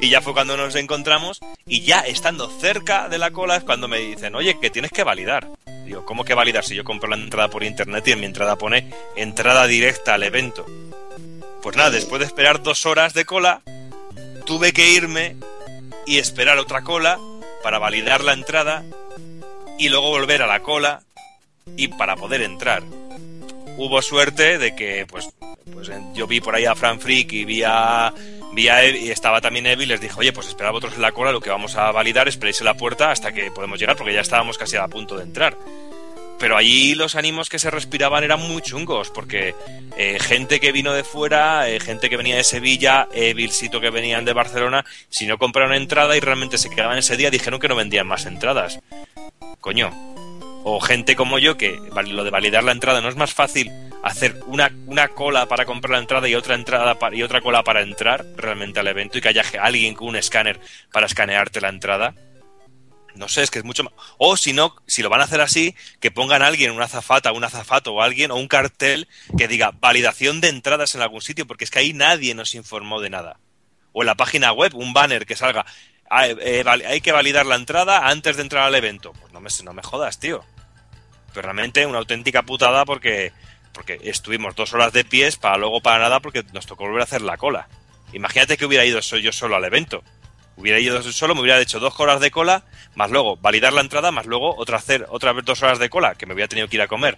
Y 0.00 0.10
ya 0.10 0.20
fue 0.20 0.34
cuando 0.34 0.56
nos 0.56 0.74
encontramos 0.74 1.40
y 1.66 1.80
ya 1.82 2.00
estando 2.00 2.50
cerca 2.50 3.08
de 3.08 3.18
la 3.18 3.30
cola 3.30 3.56
es 3.56 3.64
cuando 3.64 3.88
me 3.88 3.98
dicen, 3.98 4.34
oye, 4.34 4.58
que 4.60 4.68
tienes 4.68 4.90
que 4.90 5.04
validar. 5.04 5.48
¿Cómo 6.04 6.24
que 6.24 6.34
validar 6.34 6.64
si 6.64 6.74
yo 6.74 6.84
compro 6.84 7.08
la 7.10 7.16
entrada 7.16 7.48
por 7.48 7.62
internet 7.64 8.06
y 8.08 8.12
en 8.12 8.20
mi 8.20 8.26
entrada 8.26 8.56
pone 8.56 8.90
entrada 9.16 9.66
directa 9.66 10.14
al 10.14 10.22
evento? 10.22 10.66
Pues 11.62 11.76
nada, 11.76 11.90
después 11.90 12.20
de 12.20 12.26
esperar 12.26 12.62
dos 12.62 12.86
horas 12.86 13.14
de 13.14 13.24
cola, 13.24 13.60
tuve 14.46 14.72
que 14.72 14.90
irme 14.90 15.36
y 16.06 16.18
esperar 16.18 16.58
otra 16.58 16.82
cola 16.82 17.18
para 17.62 17.78
validar 17.78 18.24
la 18.24 18.32
entrada 18.32 18.82
y 19.78 19.88
luego 19.88 20.08
volver 20.10 20.42
a 20.42 20.46
la 20.46 20.60
cola 20.60 21.02
y 21.76 21.88
para 21.88 22.16
poder 22.16 22.42
entrar. 22.42 22.82
Hubo 23.76 24.02
suerte 24.02 24.58
de 24.58 24.74
que, 24.74 25.06
pues, 25.06 25.28
pues 25.72 25.88
en- 25.88 26.12
yo 26.14 26.26
vi 26.26 26.40
por 26.40 26.54
ahí 26.56 26.64
a 26.66 26.74
Fran 26.74 27.00
Freak 27.00 27.32
y 27.32 27.44
vi 27.44 27.62
a, 27.64 28.12
vi 28.52 28.68
estaba 29.10 29.40
también 29.40 29.66
Evi 29.66 29.86
les 29.86 30.00
dijo, 30.00 30.20
oye, 30.20 30.32
pues 30.32 30.48
esperad 30.48 30.70
vosotros 30.70 30.94
en 30.94 31.02
la 31.02 31.12
cola, 31.12 31.32
lo 31.32 31.40
que 31.40 31.50
vamos 31.50 31.76
a 31.76 31.90
validar, 31.90 32.28
esperéis 32.28 32.60
en 32.60 32.66
la 32.66 32.74
puerta 32.74 33.10
hasta 33.10 33.32
que 33.32 33.50
podemos 33.50 33.78
llegar, 33.78 33.96
porque 33.96 34.12
ya 34.12 34.20
estábamos 34.20 34.58
casi 34.58 34.76
a 34.76 34.86
punto 34.88 35.16
de 35.16 35.24
entrar. 35.24 35.56
Pero 36.38 36.56
allí 36.56 36.94
los 36.94 37.14
ánimos 37.14 37.48
que 37.48 37.58
se 37.58 37.70
respiraban 37.70 38.24
eran 38.24 38.40
muy 38.40 38.62
chungos, 38.62 39.10
porque 39.10 39.54
eh, 39.96 40.18
gente 40.20 40.58
que 40.58 40.72
vino 40.72 40.92
de 40.92 41.04
fuera, 41.04 41.68
eh, 41.68 41.78
gente 41.78 42.10
que 42.10 42.16
venía 42.16 42.36
de 42.36 42.44
Sevilla, 42.44 43.08
Evilsito 43.12 43.80
que 43.80 43.90
venían 43.90 44.24
de 44.24 44.32
Barcelona, 44.32 44.84
si 45.08 45.26
no 45.26 45.38
compraron 45.38 45.72
entrada 45.72 46.16
y 46.16 46.20
realmente 46.20 46.58
se 46.58 46.68
quedaban 46.68 46.98
ese 46.98 47.16
día, 47.16 47.30
dijeron 47.30 47.60
que 47.60 47.68
no 47.68 47.76
vendían 47.76 48.06
más 48.06 48.26
entradas. 48.26 48.80
Coño. 49.60 49.92
O 50.64 50.80
gente 50.80 51.16
como 51.16 51.38
yo, 51.38 51.56
que 51.56 51.78
lo 52.06 52.24
de 52.24 52.30
validar 52.30 52.62
la 52.62 52.72
entrada 52.72 53.00
no 53.00 53.08
es 53.08 53.16
más 53.16 53.34
fácil 53.34 53.70
hacer 54.02 54.40
una, 54.46 54.70
una 54.86 55.08
cola 55.08 55.46
para 55.46 55.64
comprar 55.64 55.92
la 55.92 55.98
entrada 55.98 56.28
y 56.28 56.34
otra 56.34 56.54
entrada 56.54 56.96
y 57.12 57.22
otra 57.22 57.40
cola 57.40 57.62
para 57.62 57.82
entrar 57.82 58.24
realmente 58.36 58.80
al 58.80 58.88
evento 58.88 59.18
y 59.18 59.20
que 59.20 59.28
haya 59.28 59.42
alguien 59.60 59.94
con 59.94 60.08
un 60.08 60.16
escáner 60.16 60.60
para 60.92 61.06
escanearte 61.06 61.60
la 61.60 61.68
entrada. 61.68 62.14
No 63.14 63.28
sé, 63.28 63.42
es 63.42 63.50
que 63.50 63.58
es 63.58 63.64
mucho 63.64 63.84
más. 63.84 63.92
O 64.16 64.36
si 64.38 64.54
no, 64.54 64.74
si 64.86 65.02
lo 65.02 65.10
van 65.10 65.20
a 65.20 65.24
hacer 65.24 65.40
así, 65.42 65.74
que 66.00 66.10
pongan 66.10 66.40
a 66.42 66.46
alguien, 66.46 66.70
una 66.72 66.86
azafata, 66.86 67.32
un 67.32 67.44
azafato 67.44 67.92
o 67.92 68.00
alguien, 68.02 68.30
o 68.30 68.36
un 68.36 68.48
cartel 68.48 69.06
que 69.36 69.48
diga 69.48 69.72
validación 69.80 70.40
de 70.40 70.48
entradas 70.48 70.94
en 70.94 71.02
algún 71.02 71.20
sitio, 71.20 71.46
porque 71.46 71.64
es 71.64 71.70
que 71.70 71.80
ahí 71.80 71.92
nadie 71.92 72.34
nos 72.34 72.54
informó 72.54 73.00
de 73.02 73.10
nada. 73.10 73.38
O 73.92 74.02
en 74.02 74.06
la 74.06 74.14
página 74.14 74.52
web, 74.52 74.74
un 74.74 74.94
banner 74.94 75.26
que 75.26 75.36
salga, 75.36 75.66
"Ah, 76.08 76.26
eh, 76.26 76.62
vali- 76.64 76.84
hay 76.86 77.02
que 77.02 77.12
validar 77.12 77.44
la 77.44 77.56
entrada 77.56 78.08
antes 78.08 78.36
de 78.36 78.42
entrar 78.42 78.64
al 78.66 78.74
evento. 78.74 79.12
Pues 79.20 79.30
no 79.32 79.40
me, 79.40 79.50
no 79.62 79.72
me 79.74 79.82
jodas, 79.82 80.18
tío. 80.18 80.42
Pero 81.34 81.42
realmente 81.42 81.84
una 81.84 81.98
auténtica 81.98 82.42
putada 82.42 82.86
porque, 82.86 83.32
porque 83.72 84.00
estuvimos 84.04 84.54
dos 84.54 84.72
horas 84.72 84.92
de 84.92 85.04
pies 85.04 85.36
para 85.36 85.56
luego 85.56 85.80
para 85.80 85.98
nada 85.98 86.20
porque 86.20 86.44
nos 86.52 86.66
tocó 86.66 86.84
volver 86.84 87.00
a 87.00 87.04
hacer 87.04 87.22
la 87.22 87.36
cola. 87.36 87.68
Imagínate 88.12 88.56
que 88.56 88.66
hubiera 88.66 88.84
ido 88.84 89.00
yo 89.00 89.32
solo 89.32 89.56
al 89.56 89.64
evento. 89.64 90.02
Hubiera 90.56 90.78
ido 90.78 91.02
solo, 91.02 91.34
me 91.34 91.40
hubiera 91.40 91.60
hecho 91.60 91.80
dos 91.80 91.98
horas 91.98 92.20
de 92.20 92.30
cola, 92.30 92.64
más 92.94 93.10
luego 93.10 93.36
validar 93.38 93.72
la 93.72 93.80
entrada, 93.80 94.12
más 94.12 94.26
luego 94.26 94.54
otra 94.56 94.76
hacer 94.76 95.06
otra 95.08 95.32
vez 95.32 95.44
dos 95.46 95.62
horas 95.62 95.78
de 95.78 95.88
cola, 95.88 96.14
que 96.14 96.26
me 96.26 96.34
hubiera 96.34 96.48
tenido 96.48 96.68
que 96.68 96.76
ir 96.76 96.82
a 96.82 96.88
comer. 96.88 97.16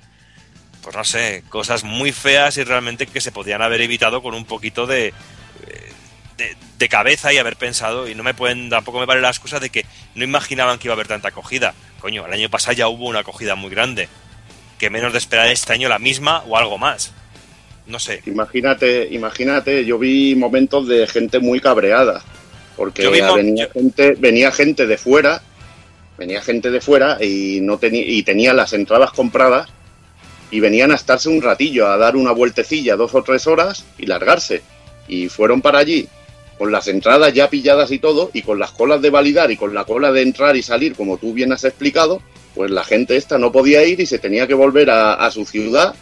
Pues 0.83 0.95
no 0.95 1.05
sé, 1.05 1.43
cosas 1.49 1.83
muy 1.83 2.13
feas 2.13 2.57
y 2.59 2.65
realmente 2.65 3.07
que 3.07 3.21
se 3.21 3.33
podían 3.33 3.63
haber 3.63 3.81
evitado 3.81 4.23
con 4.23 4.35
un 4.35 4.45
poquito 4.45 4.87
de, 4.87 5.09
eh, 5.09 5.93
de, 6.37 6.57
de 6.79 6.89
cabeza 6.89 7.33
y 7.33 7.39
haber 7.39 7.57
pensado. 7.57 8.09
Y 8.09 8.15
no 8.15 8.23
me 8.23 8.35
pueden, 8.35 8.71
tampoco 8.71 9.01
me 9.01 9.07
vale 9.07 9.21
la 9.21 9.31
excusa 9.31 9.59
de 9.59 9.71
que 9.71 9.85
no 10.15 10.23
imaginaban 10.23 10.79
que 10.79 10.87
iba 10.87 10.93
a 10.93 10.97
haber 10.97 11.09
tanta 11.09 11.29
acogida. 11.29 11.75
Coño, 12.01 12.27
el 12.27 12.33
año 12.33 12.51
pasado 12.51 12.75
ya 12.75 12.87
hubo 12.87 13.07
una 13.09 13.21
acogida 13.21 13.57
muy 13.57 13.71
grande. 13.71 14.09
Que 14.79 14.91
menos 14.91 15.13
de 15.13 15.19
esperar 15.19 15.49
este 15.49 15.73
año 15.73 15.89
la 15.89 15.99
misma 15.99 16.43
o 16.47 16.57
algo 16.57 16.79
más. 16.79 17.13
No 17.87 17.99
sé. 17.99 18.23
Imagínate, 18.27 19.09
imagínate, 19.11 19.85
yo 19.85 19.99
vi 19.99 20.35
momentos 20.35 20.89
de 20.89 21.07
gente 21.07 21.39
muy 21.39 21.61
cabreada, 21.61 22.23
porque 22.77 23.07
venía, 23.09 23.69
gente, 23.73 24.15
venía 24.19 24.51
gente 24.53 24.87
de 24.87 24.97
fuera, 24.97 25.43
venía 26.17 26.41
gente 26.41 26.71
de 26.71 26.81
fuera 26.81 27.23
y 27.23 27.61
no 27.61 27.79
tenía 27.79 28.03
y 28.07 28.23
tenía 28.23 28.55
las 28.55 28.73
entradas 28.73 29.11
compradas 29.11 29.69
y 30.51 30.61
venían 30.61 30.93
a 30.93 30.95
estarse 30.95 31.29
un 31.29 31.43
ratillo, 31.43 31.89
a 31.89 31.99
dar 31.99 32.17
una 32.17 32.33
vueltecilla, 32.33 32.97
dos 32.97 33.15
o 33.15 33.23
tres 33.23 33.47
horas 33.47 33.85
y 33.99 34.07
largarse. 34.07 34.63
Y 35.07 35.29
fueron 35.29 35.61
para 35.61 35.81
allí 35.81 36.09
con 36.59 36.71
las 36.73 36.89
entradas 36.89 37.33
ya 37.33 37.51
pilladas 37.51 37.91
y 37.91 37.99
todo, 37.99 38.31
y 38.33 38.43
con 38.43 38.59
las 38.59 38.71
colas 38.71 39.03
de 39.03 39.11
validar 39.11 39.51
y 39.51 39.57
con 39.57 39.75
la 39.75 39.85
cola 39.85 40.13
de 40.13 40.23
entrar 40.23 40.57
y 40.57 40.63
salir, 40.63 40.95
como 40.95 41.17
tú 41.19 41.33
bien 41.33 41.53
has 41.53 41.65
explicado, 41.65 42.23
pues 42.55 42.71
la 42.71 42.85
gente 42.85 43.17
esta 43.17 43.39
no 43.39 43.51
podía 43.53 43.85
ir 43.85 44.01
y 44.01 44.07
se 44.07 44.19
tenía 44.19 44.47
que 44.47 44.55
volver 44.55 44.91
a, 44.91 45.15
a 45.15 45.31
su 45.31 45.45
ciudad 45.45 45.95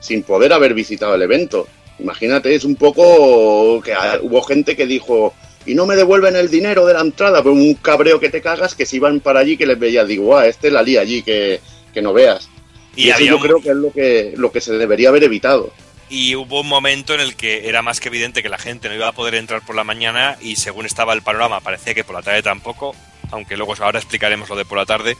sin 0.00 0.22
poder 0.22 0.52
haber 0.52 0.74
visitado 0.74 1.14
el 1.14 1.22
evento. 1.22 1.66
Imagínate, 1.98 2.54
es 2.54 2.64
un 2.64 2.76
poco 2.76 3.80
que 3.82 3.94
hubo 4.22 4.42
gente 4.42 4.76
que 4.76 4.86
dijo, 4.86 5.34
y 5.64 5.74
no 5.74 5.86
me 5.86 5.96
devuelven 5.96 6.36
el 6.36 6.50
dinero 6.50 6.84
de 6.86 6.94
la 6.94 7.00
entrada, 7.00 7.42
pues 7.42 7.54
un 7.54 7.74
cabreo 7.74 8.20
que 8.20 8.28
te 8.28 8.42
cagas 8.42 8.74
que 8.74 8.84
si 8.86 8.96
iban 8.96 9.20
para 9.20 9.40
allí 9.40 9.56
que 9.56 9.66
les 9.66 9.78
veía, 9.78 10.04
digo, 10.04 10.36
ah, 10.36 10.46
este 10.46 10.70
la 10.70 10.82
lía 10.82 11.00
allí, 11.00 11.22
que, 11.22 11.60
que 11.94 12.02
no 12.02 12.12
veas. 12.12 12.48
Y 12.94 13.06
Y, 13.06 13.10
eso 13.10 13.20
yo 13.20 13.36
un- 13.36 13.42
creo 13.42 13.60
que 13.62 13.70
es 13.70 13.76
lo 13.76 13.92
que, 13.92 14.34
lo 14.36 14.52
que 14.52 14.60
se 14.60 14.74
debería 14.74 15.08
haber 15.08 15.24
evitado. 15.24 15.72
Y 16.08 16.36
hubo 16.36 16.60
un 16.60 16.68
momento 16.68 17.14
en 17.14 17.20
el 17.20 17.34
que 17.34 17.68
era 17.68 17.82
más 17.82 17.98
que 17.98 18.08
evidente 18.08 18.42
que 18.42 18.48
la 18.48 18.58
gente 18.58 18.88
no 18.88 18.94
iba 18.94 19.08
a 19.08 19.12
poder 19.12 19.34
entrar 19.34 19.64
por 19.66 19.74
la 19.74 19.82
mañana 19.82 20.36
y 20.40 20.54
según 20.56 20.86
estaba 20.86 21.12
el 21.14 21.22
panorama 21.22 21.60
parecía 21.60 21.94
que 21.94 22.04
por 22.04 22.14
la 22.14 22.22
tarde 22.22 22.42
tampoco, 22.44 22.94
aunque 23.32 23.56
luego 23.56 23.74
ahora 23.80 23.98
explicaremos 23.98 24.48
lo 24.48 24.54
de 24.54 24.64
por 24.64 24.78
la 24.78 24.86
tarde, 24.86 25.16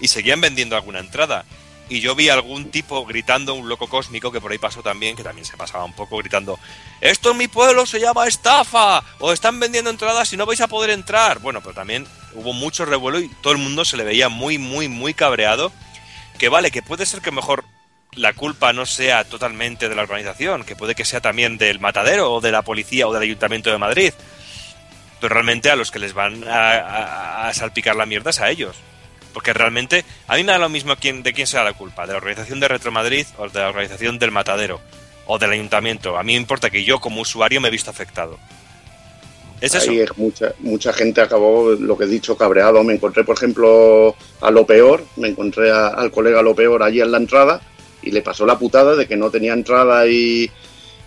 y 0.00 0.08
seguían 0.08 0.40
vendiendo 0.40 0.76
alguna 0.76 0.98
entrada. 1.00 1.44
Y 1.88 2.00
yo 2.00 2.16
vi 2.16 2.28
algún 2.28 2.72
tipo 2.72 3.06
gritando, 3.06 3.54
un 3.54 3.68
loco 3.68 3.88
cósmico 3.88 4.32
que 4.32 4.40
por 4.40 4.50
ahí 4.50 4.58
pasó 4.58 4.82
también, 4.82 5.14
que 5.14 5.22
también 5.22 5.44
se 5.44 5.56
pasaba 5.56 5.84
un 5.84 5.92
poco 5.92 6.16
gritando, 6.16 6.58
esto 7.00 7.30
en 7.30 7.36
mi 7.36 7.46
pueblo 7.46 7.86
se 7.86 8.00
llama 8.00 8.26
estafa, 8.26 9.04
o 9.20 9.32
están 9.32 9.60
vendiendo 9.60 9.88
entradas 9.90 10.32
y 10.32 10.36
no 10.36 10.46
vais 10.46 10.60
a 10.60 10.66
poder 10.66 10.90
entrar. 10.90 11.38
Bueno, 11.38 11.60
pero 11.60 11.74
también 11.74 12.04
hubo 12.34 12.52
mucho 12.52 12.84
revuelo 12.86 13.20
y 13.20 13.28
todo 13.40 13.52
el 13.52 13.60
mundo 13.60 13.84
se 13.84 13.96
le 13.96 14.02
veía 14.02 14.28
muy, 14.28 14.58
muy, 14.58 14.88
muy 14.88 15.14
cabreado. 15.14 15.70
Que 16.38 16.48
vale, 16.48 16.70
que 16.72 16.82
puede 16.82 17.06
ser 17.06 17.20
que 17.20 17.30
mejor 17.30 17.64
la 18.12 18.32
culpa 18.32 18.72
no 18.72 18.84
sea 18.84 19.22
totalmente 19.24 19.88
de 19.88 19.94
la 19.94 20.02
organización, 20.02 20.64
que 20.64 20.74
puede 20.74 20.94
que 20.96 21.04
sea 21.04 21.20
también 21.20 21.56
del 21.56 21.78
matadero 21.80 22.32
o 22.32 22.40
de 22.40 22.50
la 22.50 22.62
policía 22.62 23.06
o 23.06 23.12
del 23.12 23.22
ayuntamiento 23.22 23.70
de 23.70 23.78
Madrid. 23.78 24.12
Pero 25.20 25.32
realmente 25.34 25.70
a 25.70 25.76
los 25.76 25.90
que 25.92 25.98
les 26.00 26.12
van 26.14 26.42
a, 26.48 27.46
a- 27.48 27.54
salpicar 27.54 27.94
la 27.96 28.06
mierda 28.06 28.30
es 28.30 28.40
a 28.40 28.50
ellos. 28.50 28.76
Porque 29.36 29.52
realmente 29.52 30.02
a 30.28 30.36
mí 30.36 30.44
me 30.44 30.52
da 30.52 30.58
lo 30.58 30.70
mismo 30.70 30.96
quién, 30.98 31.22
de 31.22 31.34
quién 31.34 31.46
sea 31.46 31.62
la 31.62 31.74
culpa, 31.74 32.06
de 32.06 32.12
la 32.12 32.16
organización 32.16 32.58
de 32.58 32.68
Retro 32.68 32.90
Madrid 32.90 33.26
o 33.36 33.46
de 33.46 33.60
la 33.60 33.68
organización 33.68 34.18
del 34.18 34.30
matadero 34.30 34.80
o 35.26 35.38
del 35.38 35.50
ayuntamiento. 35.50 36.16
A 36.16 36.22
mí 36.22 36.32
me 36.32 36.38
importa 36.40 36.70
que 36.70 36.84
yo 36.84 37.00
como 37.00 37.20
usuario 37.20 37.60
me 37.60 37.68
he 37.68 37.70
visto 37.70 37.90
afectado. 37.90 38.38
Es 39.60 39.74
eso. 39.74 39.90
Ahí 39.90 40.00
es 40.00 40.16
mucha, 40.16 40.54
mucha 40.60 40.90
gente 40.94 41.20
acabó, 41.20 41.72
lo 41.72 41.98
que 41.98 42.04
he 42.04 42.08
dicho, 42.08 42.34
cabreado. 42.34 42.82
Me 42.82 42.94
encontré, 42.94 43.24
por 43.24 43.36
ejemplo, 43.36 44.16
a 44.40 44.50
lo 44.50 44.64
peor, 44.64 45.04
me 45.16 45.28
encontré 45.28 45.70
a- 45.70 45.88
al 45.88 46.10
colega 46.10 46.40
lo 46.40 46.54
peor 46.54 46.82
allí 46.82 47.02
en 47.02 47.12
la 47.12 47.18
entrada 47.18 47.60
y 48.02 48.12
le 48.12 48.22
pasó 48.22 48.46
la 48.46 48.58
putada 48.58 48.96
de 48.96 49.06
que 49.06 49.18
no 49.18 49.28
tenía 49.30 49.52
entrada 49.52 50.06
y, 50.06 50.50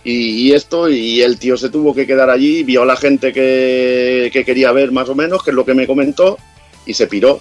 y, 0.04 0.12
y 0.12 0.52
esto, 0.52 0.88
y 0.88 1.20
el 1.20 1.36
tío 1.36 1.56
se 1.56 1.68
tuvo 1.68 1.92
que 1.96 2.06
quedar 2.06 2.30
allí, 2.30 2.62
vio 2.62 2.82
a 2.82 2.86
la 2.86 2.96
gente 2.96 3.32
que, 3.32 4.30
que 4.32 4.44
quería 4.44 4.70
ver 4.70 4.92
más 4.92 5.08
o 5.08 5.16
menos, 5.16 5.42
que 5.42 5.50
es 5.50 5.56
lo 5.56 5.64
que 5.66 5.74
me 5.74 5.88
comentó, 5.88 6.38
y 6.86 6.94
se 6.94 7.08
piró. 7.08 7.40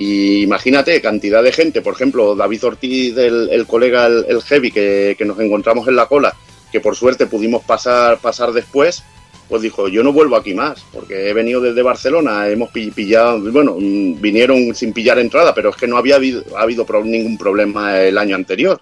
Y 0.00 0.42
imagínate, 0.44 1.00
cantidad 1.02 1.42
de 1.42 1.50
gente, 1.50 1.82
por 1.82 1.94
ejemplo, 1.94 2.36
David 2.36 2.64
Ortiz, 2.64 3.16
el, 3.18 3.66
colega, 3.66 4.06
el, 4.06 4.24
el 4.28 4.40
Heavy, 4.42 4.70
que, 4.70 5.16
que 5.18 5.24
nos 5.24 5.40
encontramos 5.40 5.88
en 5.88 5.96
la 5.96 6.06
cola, 6.06 6.34
que 6.70 6.78
por 6.80 6.94
suerte 6.94 7.26
pudimos 7.26 7.64
pasar, 7.64 8.18
pasar 8.18 8.52
después, 8.52 9.02
pues 9.48 9.60
dijo, 9.60 9.88
yo 9.88 10.04
no 10.04 10.12
vuelvo 10.12 10.36
aquí 10.36 10.54
más, 10.54 10.84
porque 10.92 11.28
he 11.28 11.32
venido 11.32 11.60
desde 11.60 11.82
Barcelona, 11.82 12.48
hemos 12.48 12.70
pi- 12.70 12.92
pillado, 12.92 13.40
bueno, 13.50 13.76
mm, 13.76 14.20
vinieron 14.20 14.72
sin 14.72 14.92
pillar 14.92 15.18
entrada, 15.18 15.52
pero 15.52 15.70
es 15.70 15.76
que 15.76 15.88
no 15.88 15.96
había 15.96 16.14
habido, 16.14 16.44
ha 16.56 16.62
habido 16.62 16.86
ningún 17.04 17.36
problema 17.36 18.00
el 18.00 18.18
año 18.18 18.36
anterior. 18.36 18.80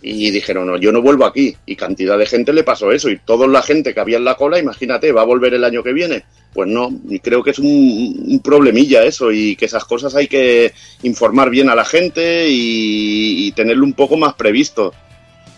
Y 0.00 0.30
dijeron, 0.30 0.66
no, 0.66 0.76
yo 0.76 0.92
no 0.92 1.02
vuelvo 1.02 1.24
aquí. 1.24 1.56
Y 1.66 1.74
cantidad 1.74 2.16
de 2.16 2.26
gente 2.26 2.52
le 2.52 2.62
pasó 2.62 2.92
eso. 2.92 3.10
Y 3.10 3.18
toda 3.18 3.46
la 3.48 3.62
gente 3.62 3.92
que 3.92 4.00
había 4.00 4.16
en 4.18 4.24
la 4.24 4.36
cola, 4.36 4.58
imagínate, 4.58 5.10
¿va 5.12 5.22
a 5.22 5.24
volver 5.24 5.54
el 5.54 5.64
año 5.64 5.82
que 5.82 5.92
viene? 5.92 6.24
Pues 6.54 6.68
no, 6.68 6.90
y 7.08 7.18
creo 7.18 7.42
que 7.42 7.50
es 7.50 7.58
un, 7.58 8.24
un 8.26 8.40
problemilla 8.40 9.02
eso 9.02 9.32
y 9.32 9.56
que 9.56 9.64
esas 9.64 9.84
cosas 9.84 10.14
hay 10.14 10.28
que 10.28 10.72
informar 11.02 11.50
bien 11.50 11.68
a 11.68 11.74
la 11.74 11.84
gente 11.84 12.48
y, 12.48 13.46
y 13.48 13.52
tenerlo 13.52 13.84
un 13.84 13.92
poco 13.92 14.16
más 14.16 14.34
previsto. 14.34 14.94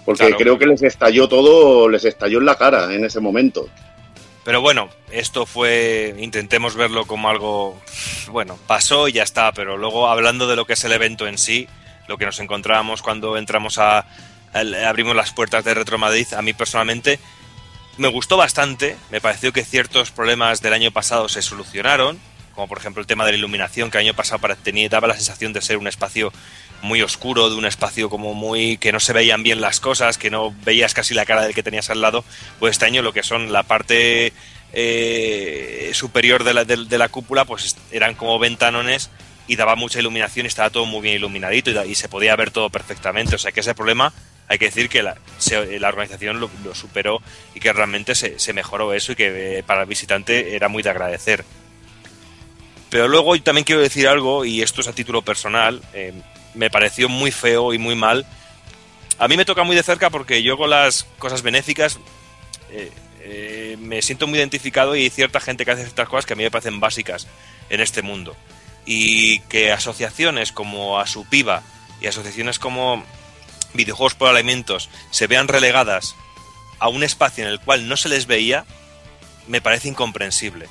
Porque 0.05 0.25
Claro. 0.25 0.37
creo 0.39 0.59
que 0.59 0.67
les 0.67 0.83
estalló 0.83 1.29
todo, 1.29 1.89
les 1.89 2.05
estalló 2.07 2.39
en 2.39 2.47
la 2.47 2.57
cara 2.57 2.95
en 2.95 3.05
ese 3.05 3.21
momento. 3.21 3.69
Pero 4.43 4.63
bueno, 4.63 4.89
esto 5.13 5.45
fue, 5.45 6.15
intentemos 6.19 6.75
verlo 6.75 7.05
como 7.07 7.29
algo, 7.29 7.79
bueno, 8.33 8.59
pasó 8.67 9.07
y 9.07 9.13
ya 9.13 9.23
está, 9.23 9.53
pero 9.53 9.77
luego 9.77 10.09
hablando 10.09 10.49
de 10.49 10.57
lo 10.57 10.65
que 10.65 10.73
es 10.73 10.85
el 10.85 10.93
evento 10.93 11.29
en 11.29 11.37
sí, 11.37 11.69
lo 12.09 12.17
que 12.17 12.25
nos 12.25 12.41
encontramos 12.41 13.03
cuando 13.03 13.37
entramos 13.37 13.79
a, 13.79 14.07
al- 14.53 14.75
abrimos 14.85 15.15
las 15.17 15.33
puertas 15.33 15.65
de 15.65 15.75
Retro 15.75 15.99
Madrid, 15.99 16.27
a 16.37 16.43
mí 16.43 16.53
personalmente 16.53 17.19
me 17.97 18.09
gustó 18.09 18.37
bastante, 18.37 18.97
me 19.11 19.21
pareció 19.21 19.53
que 19.53 19.65
ciertos 19.65 20.11
problemas 20.11 20.63
del 20.63 20.73
año 20.73 20.91
pasado 20.91 21.29
se 21.29 21.43
solucionaron, 21.43 22.19
como 22.55 22.67
por 22.69 22.79
ejemplo 22.79 23.01
el 23.01 23.07
tema 23.07 23.25
de 23.27 23.33
la 23.33 23.39
iluminación, 23.39 23.91
que 23.91 23.99
el 23.99 24.07
año 24.07 24.15
pasado 24.15 24.39
para- 24.41 24.57
tenía, 24.57 24.89
daba 24.89 25.09
la 25.09 25.15
sensación 25.15 25.53
de 25.53 25.61
ser 25.63 25.77
un 25.77 25.87
espacio 25.87 26.33
muy 26.83 27.03
oscuro, 27.03 27.51
de 27.51 27.57
un 27.57 27.67
espacio 27.67 28.09
como 28.09 28.33
muy 28.33 28.79
que 28.79 28.91
no 28.93 29.01
se 29.01 29.13
veían 29.13 29.43
bien 29.43 29.61
las 29.61 29.81
cosas, 29.81 30.17
que 30.17 30.31
no 30.31 30.55
veías 30.65 30.95
casi 30.95 31.13
la 31.13 31.27
cara 31.27 31.43
del 31.43 31.55
que 31.55 31.63
tenías 31.63 31.91
al 31.91 32.01
lado, 32.01 32.25
pues 32.59 32.73
este 32.73 32.87
año 32.87 33.03
lo 33.03 33.13
que 33.13 33.23
son 33.23 33.53
la 33.53 33.65
parte 33.65 34.33
eh, 34.73 35.91
superior 35.95 36.43
de 36.45 36.55
la, 36.55 36.65
de, 36.65 36.77
de 36.87 36.99
la 36.99 37.09
cúpula, 37.09 37.45
pues 37.45 37.77
eran 37.93 38.15
como 38.15 38.39
ventanones 38.39 39.11
y 39.47 39.57
daba 39.57 39.75
mucha 39.77 39.99
iluminación 39.99 40.47
y 40.47 40.49
estaba 40.49 40.71
todo 40.71 40.87
muy 40.87 41.03
bien 41.03 41.17
iluminadito 41.17 41.71
y, 41.71 41.91
y 41.91 41.95
se 41.95 42.09
podía 42.09 42.35
ver 42.37 42.51
todo 42.51 42.71
perfectamente. 42.71 43.35
O 43.35 43.39
sea 43.39 43.53
que 43.53 43.61
ese 43.61 43.75
problema 43.75 44.13
hay 44.51 44.59
que 44.59 44.65
decir 44.65 44.89
que 44.89 45.05
la, 45.05 45.17
organización 45.87 46.41
lo, 46.41 46.51
superó 46.75 47.23
y 47.55 47.61
que 47.61 47.73
realmente 47.73 48.17
se, 48.17 48.53
mejoró 48.53 48.93
eso 48.93 49.13
y 49.13 49.15
que 49.15 49.59
eh, 49.59 49.63
para 49.63 49.83
el 49.83 49.87
visitante 49.87 50.57
era 50.57 50.69
muy 50.69 50.83
de 50.83 50.91
agradecer. 50.91 51.45
Pero 52.91 53.07
luego 53.07 53.41
también 53.43 53.65
quiero 53.65 53.81
decir 53.81 54.09
algo, 54.09 54.45
y 54.45 54.61
esto 54.61 54.81
es 54.81 54.89
a 54.89 54.93
título 54.93 55.23
personal, 55.23 55.81
eh, 55.95 56.13
me 56.55 56.69
pareció 56.69 57.09
muy 57.09 57.31
feo 57.31 57.73
y 57.73 57.79
muy 57.79 57.95
mal. 57.95 58.27
A 59.19 59.29
mí 59.29 59.37
me 59.37 59.45
toca 59.45 59.63
muy 59.63 59.77
de 59.77 59.85
cerca 59.85 60.11
porque 60.11 60.43
yo 60.43 60.57
con 60.57 60.71
las 60.71 61.05
cosas 61.21 61.43
benéficas, 61.43 62.01
eh, 62.71 63.77
me 63.79 64.03
siento 64.03 64.27
muy 64.27 64.41
identificado 64.41 64.97
y 64.97 65.05
hay 65.05 65.11
cierta 65.11 65.39
gente 65.39 65.65
que 65.65 65.71
hace 65.71 65.85
ciertas 65.85 66.09
cosas 66.09 66.27
que 66.27 66.33
a 66.33 66.37
mí 66.37 66.43
me 66.43 66.51
parecen 66.51 66.81
básicas 66.81 67.29
en 67.69 67.81
este 67.81 68.03
mundo. 68.03 68.35
Y 68.85 69.39
que 69.43 69.71
asociaciones 69.71 70.51
como 70.51 70.99
Asupiva 70.99 71.63
y 72.01 72.09
asociaciones 72.09 72.59
como 72.59 73.05
Videojuegos 73.75 74.15
por 74.15 74.29
Alimentos 74.29 74.89
se 75.11 75.27
vean 75.27 75.49
relegadas 75.49 76.17
a 76.79 76.89
un 76.89 77.03
espacio 77.05 77.45
en 77.45 77.51
el 77.51 77.61
cual 77.61 77.89
no 77.89 77.97
se 77.97 78.09
les 78.09 78.27
veía, 78.27 78.65
me 79.47 79.61
parece 79.61 79.89
incomprensible. 79.89 80.69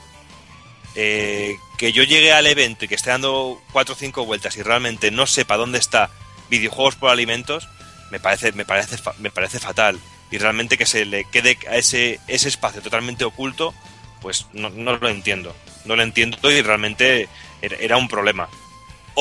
Eh, 0.95 1.55
que 1.77 1.93
yo 1.93 2.03
llegue 2.03 2.33
al 2.33 2.47
evento 2.47 2.85
y 2.85 2.87
que 2.87 2.95
esté 2.95 3.11
dando 3.11 3.61
cuatro 3.71 3.93
o 3.93 3.97
cinco 3.97 4.25
vueltas 4.25 4.57
y 4.57 4.63
realmente 4.63 5.11
no 5.11 5.27
sepa 5.27 5.55
dónde 5.55 5.77
está 5.77 6.09
videojuegos 6.49 6.95
por 6.95 7.11
alimentos, 7.11 7.69
me 8.09 8.19
parece, 8.19 8.51
me 8.53 8.65
parece, 8.65 8.97
me 9.19 9.29
parece 9.31 9.59
fatal. 9.59 9.99
Y 10.31 10.37
realmente 10.37 10.77
que 10.77 10.85
se 10.85 11.05
le 11.05 11.25
quede 11.25 11.57
a 11.69 11.75
ese, 11.75 12.19
ese 12.27 12.49
espacio 12.49 12.81
totalmente 12.81 13.23
oculto, 13.23 13.73
pues 14.21 14.47
no, 14.53 14.69
no 14.69 14.97
lo 14.97 15.09
entiendo. 15.09 15.55
No 15.85 15.95
lo 15.95 16.03
entiendo 16.03 16.51
y 16.51 16.61
realmente 16.61 17.29
era 17.61 17.97
un 17.97 18.07
problema. 18.07 18.49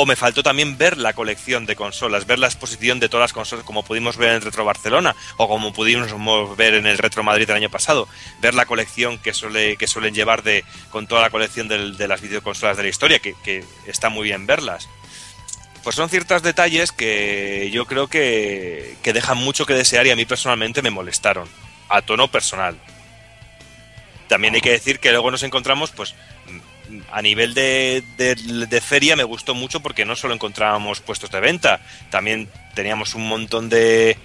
O 0.00 0.06
me 0.06 0.14
faltó 0.14 0.44
también 0.44 0.78
ver 0.78 0.96
la 0.96 1.12
colección 1.12 1.66
de 1.66 1.74
consolas, 1.74 2.24
ver 2.24 2.38
la 2.38 2.46
exposición 2.46 3.00
de 3.00 3.08
todas 3.08 3.24
las 3.24 3.32
consolas, 3.32 3.64
como 3.64 3.82
pudimos 3.82 4.16
ver 4.16 4.28
en 4.28 4.36
el 4.36 4.42
Retro 4.42 4.64
Barcelona 4.64 5.16
o 5.38 5.48
como 5.48 5.72
pudimos 5.72 6.56
ver 6.56 6.74
en 6.74 6.86
el 6.86 6.98
Retro 6.98 7.24
Madrid 7.24 7.50
el 7.50 7.56
año 7.56 7.68
pasado. 7.68 8.06
Ver 8.40 8.54
la 8.54 8.64
colección 8.64 9.18
que, 9.18 9.34
suele, 9.34 9.76
que 9.76 9.88
suelen 9.88 10.14
llevar 10.14 10.44
de, 10.44 10.64
con 10.92 11.08
toda 11.08 11.22
la 11.22 11.30
colección 11.30 11.66
de 11.66 12.06
las 12.06 12.20
videoconsolas 12.20 12.76
de 12.76 12.84
la 12.84 12.88
historia, 12.90 13.18
que, 13.18 13.34
que 13.42 13.64
está 13.88 14.08
muy 14.08 14.28
bien 14.28 14.46
verlas. 14.46 14.88
Pues 15.82 15.96
son 15.96 16.08
ciertos 16.08 16.44
detalles 16.44 16.92
que 16.92 17.68
yo 17.72 17.84
creo 17.86 18.06
que, 18.06 18.94
que 19.02 19.12
dejan 19.12 19.38
mucho 19.38 19.66
que 19.66 19.74
desear 19.74 20.06
y 20.06 20.10
a 20.10 20.16
mí 20.16 20.24
personalmente 20.26 20.80
me 20.80 20.90
molestaron, 20.90 21.48
a 21.88 22.02
tono 22.02 22.28
personal. 22.28 22.78
También 24.28 24.54
hay 24.54 24.60
que 24.60 24.70
decir 24.70 25.00
que 25.00 25.10
luego 25.10 25.32
nos 25.32 25.42
encontramos, 25.42 25.90
pues, 25.90 26.14
a 27.10 27.23
nivel 27.23 27.55
de, 27.55 28.02
de- 28.16 28.81
feria 28.81 29.16
me 29.16 29.24
gustó 29.24 29.55
mucho 29.55 29.81
porque 29.81 30.05
no 30.05 30.16
solo 30.16 30.35
encontrábamos 30.35 31.01
puestos 31.01 31.31
de 31.31 31.40
venta, 31.40 31.81
también 32.10 32.48
teníamos 32.74 33.15
un 33.15 33.28
montón 33.28 33.69
de, 33.69 34.16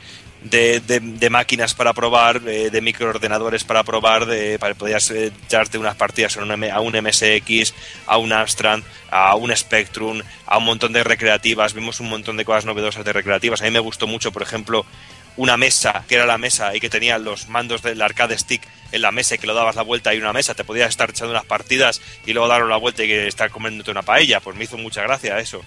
de, 0.44 1.30
máquinas 1.30 1.73
para 1.73 1.94
probar, 1.94 2.41
eh, 2.48 2.69
de 2.69 2.81
microordenadores 2.81 3.64
para 3.64 3.84
probar, 3.84 4.26
de, 4.26 4.60
para 4.60 4.76
podías 4.76 5.10
eh, 5.11 5.31
echarte 5.45 5.77
unas 5.77 5.95
partidas 5.95 6.38
a 6.38 6.44
un, 6.44 6.64
a 6.64 6.80
un 6.80 6.94
MSX, 6.94 7.73
a 8.06 8.18
un 8.18 8.31
Amstrad, 8.34 8.80
a 9.10 9.35
un 9.35 9.56
Spectrum, 9.56 10.22
a 10.45 10.57
un 10.57 10.65
montón 10.65 10.94
de 10.94 11.03
recreativas, 11.03 11.73
vimos 11.73 11.99
un 11.99 12.10
montón 12.10 12.38
de 12.38 12.45
cosas 12.45 12.65
novedosas 12.65 13.06
de 13.06 13.14
recreativas. 13.14 13.61
A 13.61 13.65
mí 13.65 13.72
me 13.72 13.80
gustó 13.80 14.07
mucho, 14.07 14.31
por 14.31 14.41
ejemplo, 14.41 14.85
una 15.38 15.57
mesa, 15.57 16.03
que 16.07 16.15
era 16.15 16.26
la 16.26 16.38
mesa 16.38 16.76
y 16.76 16.80
que 16.80 16.89
tenía 16.89 17.18
los 17.18 17.49
mandos 17.49 17.81
del 17.81 18.01
arcade 18.01 18.38
stick 18.38 18.61
en 18.91 19.01
la 19.01 19.11
mesa 19.11 19.35
y 19.35 19.38
que 19.39 19.47
lo 19.47 19.55
dabas 19.55 19.76
la 19.76 19.81
vuelta 19.81 20.14
y 20.14 20.19
una 20.19 20.34
mesa, 20.34 20.53
te 20.53 20.64
podías 20.64 20.89
estar 20.89 21.10
echando 21.10 21.31
unas 21.31 21.45
partidas 21.45 21.99
y 22.26 22.34
luego 22.34 22.47
darle 22.47 22.69
la 22.69 22.77
vuelta 22.77 23.03
y 23.03 23.11
estar 23.11 23.49
comiéndote 23.49 23.89
una 23.91 24.03
paella, 24.03 24.39
pues 24.39 24.55
me 24.55 24.65
hizo 24.65 24.77
mucha 24.77 25.01
gracia 25.01 25.39
eso. 25.39 25.61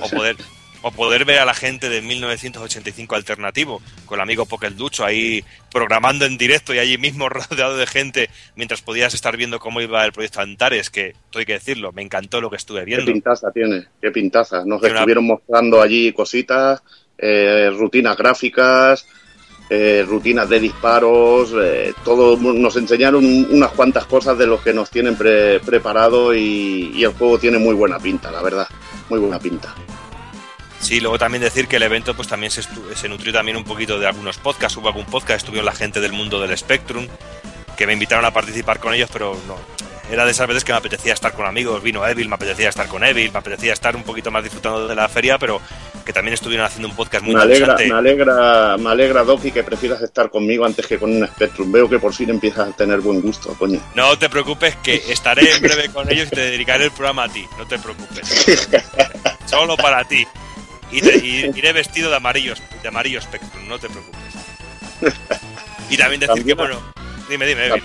O 0.00 0.08
poder, 0.08 0.36
o 0.82 0.90
poder 0.90 1.26
ver 1.26 1.40
a 1.40 1.44
la 1.44 1.52
gente 1.52 1.90
de 1.90 2.00
1985 2.00 3.14
alternativo, 3.14 3.82
con 4.06 4.16
el 4.18 4.22
amigo 4.22 4.46
Pocket 4.46 4.70
Ducho 4.70 5.04
ahí 5.04 5.44
programando 5.70 6.24
en 6.24 6.38
directo 6.38 6.72
y 6.74 6.78
allí 6.78 6.96
mismo 6.96 7.28
rodeado 7.28 7.76
de 7.76 7.86
gente 7.86 8.30
mientras 8.56 8.80
podías 8.80 9.12
estar 9.12 9.36
viendo 9.36 9.58
cómo 9.58 9.82
iba 9.82 10.04
el 10.06 10.12
proyecto 10.12 10.40
Antares, 10.40 10.88
que, 10.88 11.14
todo 11.30 11.40
hay 11.40 11.46
que 11.46 11.52
decirlo, 11.54 11.92
me 11.92 12.00
encantó 12.00 12.40
lo 12.40 12.48
que 12.48 12.56
estuve 12.56 12.80
Qué 12.80 12.86
viendo. 12.86 13.12
pintaza 13.12 13.50
tiene, 13.52 13.84
qué 14.00 14.10
pintaza. 14.10 14.64
Nos 14.64 14.80
una- 14.80 14.88
estuvieron 14.94 15.26
mostrando 15.26 15.82
allí 15.82 16.12
cositas, 16.14 16.82
eh, 17.22 17.70
rutinas 17.76 18.16
gráficas, 18.16 19.06
eh, 19.68 20.04
rutinas 20.08 20.48
de 20.48 20.58
disparos, 20.58 21.52
eh, 21.62 21.92
todo. 22.04 22.36
Nos 22.36 22.76
enseñaron 22.76 23.24
un- 23.24 23.46
unas 23.50 23.70
cuantas 23.72 24.06
cosas 24.06 24.36
de 24.38 24.46
los 24.46 24.60
que 24.62 24.72
nos 24.72 24.90
tienen 24.90 25.16
pre- 25.16 25.60
preparado 25.60 26.34
y, 26.34 27.04
el 27.04 27.12
juego 27.12 27.38
tiene 27.38 27.58
muy 27.58 27.74
buena 27.74 27.98
pinta, 27.98 28.30
la 28.30 28.42
verdad. 28.42 28.66
Muy 29.08 29.20
buena 29.20 29.38
pinta. 29.38 29.74
Sí, 30.80 30.98
luego 30.98 31.18
también 31.18 31.42
decir 31.42 31.68
que 31.68 31.76
el 31.76 31.82
evento 31.82 32.14
pues 32.14 32.26
también 32.26 32.50
se, 32.50 32.62
se 32.94 33.08
nutrió 33.08 33.32
también 33.32 33.56
un 33.56 33.64
poquito 33.64 33.98
de 33.98 34.06
algunos 34.06 34.38
podcasts. 34.38 34.76
Hubo 34.78 34.88
algún 34.88 35.04
podcast, 35.04 35.38
estuvieron 35.42 35.66
la 35.66 35.74
gente 35.74 36.00
del 36.00 36.12
mundo 36.12 36.40
del 36.40 36.56
Spectrum, 36.56 37.06
que 37.76 37.86
me 37.86 37.92
invitaron 37.92 38.24
a 38.24 38.32
participar 38.32 38.80
con 38.80 38.94
ellos, 38.94 39.10
pero 39.12 39.36
no. 39.46 39.56
Era 40.10 40.24
de 40.24 40.32
esas 40.32 40.48
veces 40.48 40.64
que 40.64 40.72
me 40.72 40.78
apetecía 40.78 41.12
estar 41.12 41.32
con 41.32 41.46
amigos. 41.46 41.82
Vino 41.82 42.06
Evil, 42.06 42.28
me 42.28 42.34
apetecía 42.34 42.68
estar 42.68 42.88
con 42.88 43.04
Evil, 43.04 43.30
me 43.32 43.38
apetecía 43.38 43.72
estar 43.72 43.94
un 43.94 44.02
poquito 44.02 44.30
más 44.30 44.42
disfrutando 44.42 44.88
de 44.88 44.94
la 44.96 45.08
feria, 45.08 45.38
pero 45.38 45.60
que 46.04 46.12
también 46.12 46.34
estuvieron 46.34 46.66
haciendo 46.66 46.88
un 46.88 46.96
podcast 46.96 47.24
muy 47.24 47.34
Me 47.36 47.42
alegra, 47.42 47.72
interesante. 47.74 47.92
me 47.92 47.98
alegra, 47.98 48.76
me 48.78 48.90
alegra, 48.90 49.22
Doki, 49.22 49.52
que 49.52 49.62
prefieras 49.62 50.02
estar 50.02 50.28
conmigo 50.30 50.64
antes 50.64 50.84
que 50.86 50.98
con 50.98 51.10
un 51.14 51.26
Spectrum. 51.28 51.70
Veo 51.70 51.88
que 51.88 51.98
por 52.00 52.12
fin 52.12 52.30
empiezas 52.30 52.70
a 52.70 52.72
tener 52.72 53.00
buen 53.00 53.20
gusto, 53.20 53.54
coño. 53.56 53.80
No 53.94 54.18
te 54.18 54.28
preocupes, 54.28 54.74
que 54.82 54.96
estaré 55.12 55.54
en 55.54 55.62
breve 55.62 55.88
con 55.90 56.10
ellos 56.10 56.26
y 56.26 56.34
te 56.34 56.40
dedicaré 56.40 56.86
el 56.86 56.90
programa 56.90 57.24
a 57.24 57.28
ti. 57.28 57.46
No 57.56 57.66
te 57.66 57.78
preocupes. 57.78 58.46
Solo 59.46 59.76
para 59.76 60.02
ti. 60.04 60.26
Y, 60.90 61.02
te- 61.02 61.18
y 61.24 61.52
iré 61.56 61.72
vestido 61.72 62.10
de 62.10 62.16
amarillo, 62.16 62.54
de 62.82 62.88
amarillo 62.88 63.20
Spectrum, 63.20 63.68
no 63.68 63.78
te 63.78 63.88
preocupes. 63.88 64.20
Y 65.88 65.96
también 65.96 66.20
decir 66.20 66.44
que, 66.44 66.54
bueno, 66.54 66.80
dime, 67.30 67.46
dime. 67.46 67.82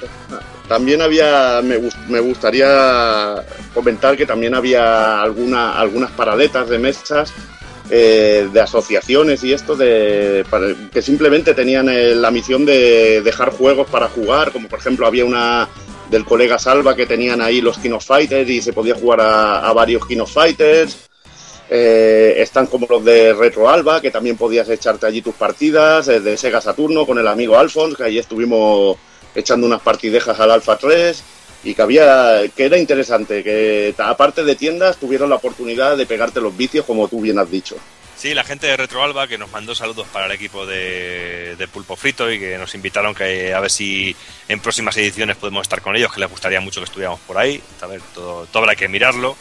También 0.68 1.02
había, 1.02 1.62
me, 1.64 1.80
me 2.10 2.20
gustaría 2.20 3.36
comentar 3.74 4.18
que 4.18 4.26
también 4.26 4.56
había 4.56 5.22
alguna, 5.22 5.80
algunas 5.80 6.12
paraletas 6.12 6.68
de 6.68 6.80
mesas 6.80 7.32
eh, 7.92 8.50
de 8.52 8.62
asociaciones 8.62 9.44
y 9.44 9.54
esto 9.54 9.76
de 9.76 10.44
que 10.92 11.04
simplemente 11.04 11.54
tenían 11.54 11.88
eh, 11.88 12.16
la 12.16 12.32
misión 12.32 12.66
de 12.66 13.22
dejar 13.22 13.52
juegos 13.52 13.88
para 13.88 14.08
jugar, 14.08 14.52
como 14.52 14.68
por 14.68 14.80
ejemplo 14.80 15.06
había 15.06 15.24
una 15.24 15.70
del 16.10 16.26
colega 16.26 16.58
Salva 16.58 16.96
que 16.96 17.06
tenían 17.06 17.42
ahí 17.42 17.62
los 17.62 17.78
Kino 17.78 18.00
Fighters 18.00 18.50
y 18.50 18.60
se 18.60 18.74
podía 18.74 18.96
jugar 18.96 19.22
a, 19.22 19.72
varios 19.74 20.08
Kino 20.08 20.26
Fighters. 20.26 20.98
Eh, 21.70 22.36
están 22.38 22.66
como 22.66 22.88
los 22.90 23.06
de 23.06 23.36
Retro 23.36 23.70
Alba, 23.70 24.02
que 24.02 24.10
también 24.10 24.36
podías 24.36 24.68
echarte 24.70 25.06
allí 25.06 25.22
tus 25.22 25.36
partidas, 25.36 26.08
de 26.08 26.38
Sega 26.38 26.62
Saturno 26.62 27.06
con 27.06 27.20
el 27.20 27.28
amigo 27.28 27.56
Alphonse, 27.56 27.98
que 27.98 28.04
allí 28.04 28.18
estuvimos 28.18 28.98
echando 29.36 29.68
unas 29.68 29.82
partidejas 29.82 30.40
al 30.40 30.52
Alpha 30.52 30.78
3 30.78 31.24
y 31.64 31.74
que 31.74 31.82
había 31.82 32.41
que 32.56 32.66
era 32.66 32.78
interesante, 32.78 33.44
que 33.44 33.94
aparte 33.98 34.44
de 34.44 34.56
tiendas 34.56 34.98
tuvieron 34.98 35.30
la 35.30 35.36
oportunidad 35.36 35.98
de 35.98 36.06
pegarte 36.06 36.41
los 36.41 36.56
vicios 36.56 36.86
como 36.86 37.07
tú 37.07 37.22
bien 37.22 37.40
has 37.40 37.49
dicho. 37.49 37.76
Sí, 38.16 38.34
la 38.34 38.45
gente 38.45 38.68
de 38.68 38.78
Retroalba 38.78 39.28
que 39.28 39.38
nos 39.38 39.52
mandó 39.52 39.76
saludos 39.76 40.07
para 40.07 40.28
el 40.28 40.32
equipo 40.32 40.66
de, 40.66 41.56
de 41.57 41.68
Pulpo 41.68 41.98
Frito 41.98 42.32
y 42.32 42.40
que 42.40 42.57
nos 42.57 42.74
invitaron 42.74 43.14
que 43.14 43.53
a 43.53 43.60
ver 43.60 43.70
si 43.70 44.16
en 44.48 44.62
próximas 44.62 44.95
ediciones 44.95 45.36
podemos 45.36 45.64
estar 45.64 45.82
con 45.82 45.95
ellos, 45.98 46.14
que 46.14 46.22
les 46.22 46.30
gustaría 46.30 46.62
mucho 46.62 46.80
que 46.80 46.86
estuviéramos 46.86 47.20
por 47.22 47.38
ahí. 47.38 47.62
A 47.82 47.88
ver, 47.88 48.02
todo, 48.14 48.45
todo 48.45 48.64
habrá 48.64 48.76
que 48.76 48.88
mirarlo. 48.88 49.36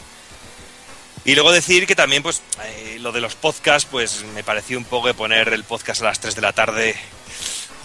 Y 1.23 1.33
luego 1.33 1.51
decir 1.51 1.87
que 1.87 1.95
también, 1.95 2.21
pues, 2.21 2.41
eh, 2.63 2.97
lo 2.99 3.11
de 3.11 3.21
los 3.21 3.33
podcasts, 3.35 3.87
pues 3.89 4.23
me 4.35 4.43
pareció 4.43 4.77
un 4.77 4.85
poco 4.85 5.07
de 5.07 5.15
poner 5.15 5.53
el 5.53 5.63
podcast 5.63 6.01
a 6.01 6.05
las 6.05 6.19
3 6.19 6.35
de 6.35 6.41
la 6.41 6.53
tarde. 6.53 6.95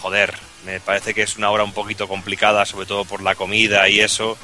Joder, 0.01 0.35
me 0.65 0.79
parece 0.79 1.13
que 1.13 1.23
es 1.23 1.37
una 1.37 1.49
hora 1.49 1.63
un 1.63 1.73
poquito 1.73 2.07
complicada, 2.07 2.65
sobre 2.65 2.85
todo 2.85 3.05
por 3.05 3.21
la 3.21 3.35
comida 3.35 3.87
y 3.89 3.99
eso. 3.99 4.37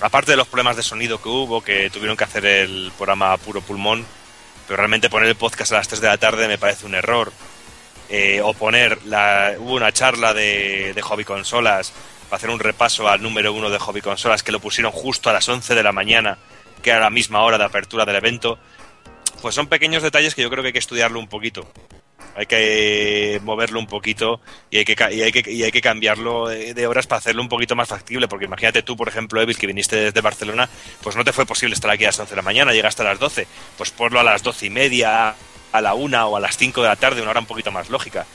Aparte 0.00 0.32
de 0.32 0.36
los 0.36 0.48
problemas 0.48 0.76
de 0.76 0.82
sonido 0.82 1.22
que 1.22 1.28
hubo, 1.28 1.62
que 1.62 1.88
tuvieron 1.90 2.16
que 2.16 2.24
hacer 2.24 2.44
el 2.44 2.92
programa 2.96 3.36
puro 3.36 3.60
pulmón, 3.60 4.04
pero 4.66 4.76
realmente 4.76 5.08
poner 5.08 5.28
el 5.28 5.36
podcast 5.36 5.72
a 5.72 5.76
las 5.76 5.88
3 5.88 6.00
de 6.00 6.08
la 6.08 6.18
tarde 6.18 6.48
me 6.48 6.58
parece 6.58 6.86
un 6.86 6.94
error. 6.94 7.32
Eh, 8.10 8.40
o 8.42 8.52
poner, 8.52 9.02
la, 9.06 9.54
hubo 9.58 9.74
una 9.74 9.92
charla 9.92 10.34
de, 10.34 10.92
de 10.94 11.02
hobby 11.02 11.24
consolas 11.24 11.92
para 12.28 12.36
hacer 12.36 12.50
un 12.50 12.58
repaso 12.58 13.08
al 13.08 13.22
número 13.22 13.52
uno 13.52 13.70
de 13.70 13.78
hobby 13.78 14.02
consolas 14.02 14.42
que 14.42 14.52
lo 14.52 14.60
pusieron 14.60 14.92
justo 14.92 15.30
a 15.30 15.32
las 15.32 15.48
11 15.48 15.74
de 15.74 15.82
la 15.82 15.92
mañana, 15.92 16.38
que 16.82 16.90
era 16.90 17.00
la 17.00 17.10
misma 17.10 17.42
hora 17.42 17.56
de 17.56 17.64
apertura 17.64 18.04
del 18.04 18.16
evento. 18.16 18.58
Pues 19.40 19.54
son 19.54 19.68
pequeños 19.68 20.02
detalles 20.02 20.34
que 20.34 20.42
yo 20.42 20.50
creo 20.50 20.62
que 20.62 20.68
hay 20.68 20.72
que 20.72 20.78
estudiarlo 20.78 21.18
un 21.18 21.28
poquito. 21.28 21.66
Hay 22.36 22.46
que 22.46 23.40
moverlo 23.44 23.78
un 23.78 23.86
poquito 23.86 24.40
y 24.70 24.78
hay 24.78 24.84
que, 24.84 24.96
y 25.14 25.22
hay 25.22 25.32
que, 25.32 25.50
y 25.50 25.62
hay 25.62 25.70
que 25.70 25.80
cambiarlo 25.80 26.48
de 26.48 26.74
de 26.74 26.86
horas 26.86 27.06
para 27.06 27.18
hacerlo 27.18 27.42
un 27.42 27.48
poquito 27.48 27.74
más 27.74 27.88
factible. 27.88 28.28
Porque 28.28 28.44
imagínate 28.44 28.82
tú, 28.82 28.96
por 28.96 29.08
ejemplo, 29.08 29.40
Evil, 29.40 29.56
que 29.56 29.66
viniste 29.66 29.96
desde 29.96 30.20
Barcelona, 30.20 30.68
pues 31.02 31.16
no 31.16 31.24
te 31.24 31.32
fue 31.32 31.46
posible 31.46 31.74
estar 31.74 31.90
aquí 31.90 32.04
a 32.04 32.08
las 32.08 32.18
11 32.18 32.30
de 32.30 32.36
la 32.36 32.42
mañana, 32.42 32.72
llegaste 32.72 33.02
a 33.02 33.06
las 33.06 33.18
12. 33.18 33.46
Pues 33.78 33.90
ponlo 33.90 34.20
a 34.20 34.24
las 34.24 34.42
12 34.42 34.66
y 34.66 34.70
media, 34.70 35.34
a 35.72 35.80
la 35.80 35.94
1 35.94 36.26
o 36.26 36.36
a 36.36 36.40
las 36.40 36.56
5 36.56 36.82
de 36.82 36.88
la 36.88 36.96
tarde, 36.96 37.22
una 37.22 37.30
hora 37.30 37.40
un 37.40 37.46
poquito 37.46 37.72
más 37.72 37.88
lógica. 37.88 38.26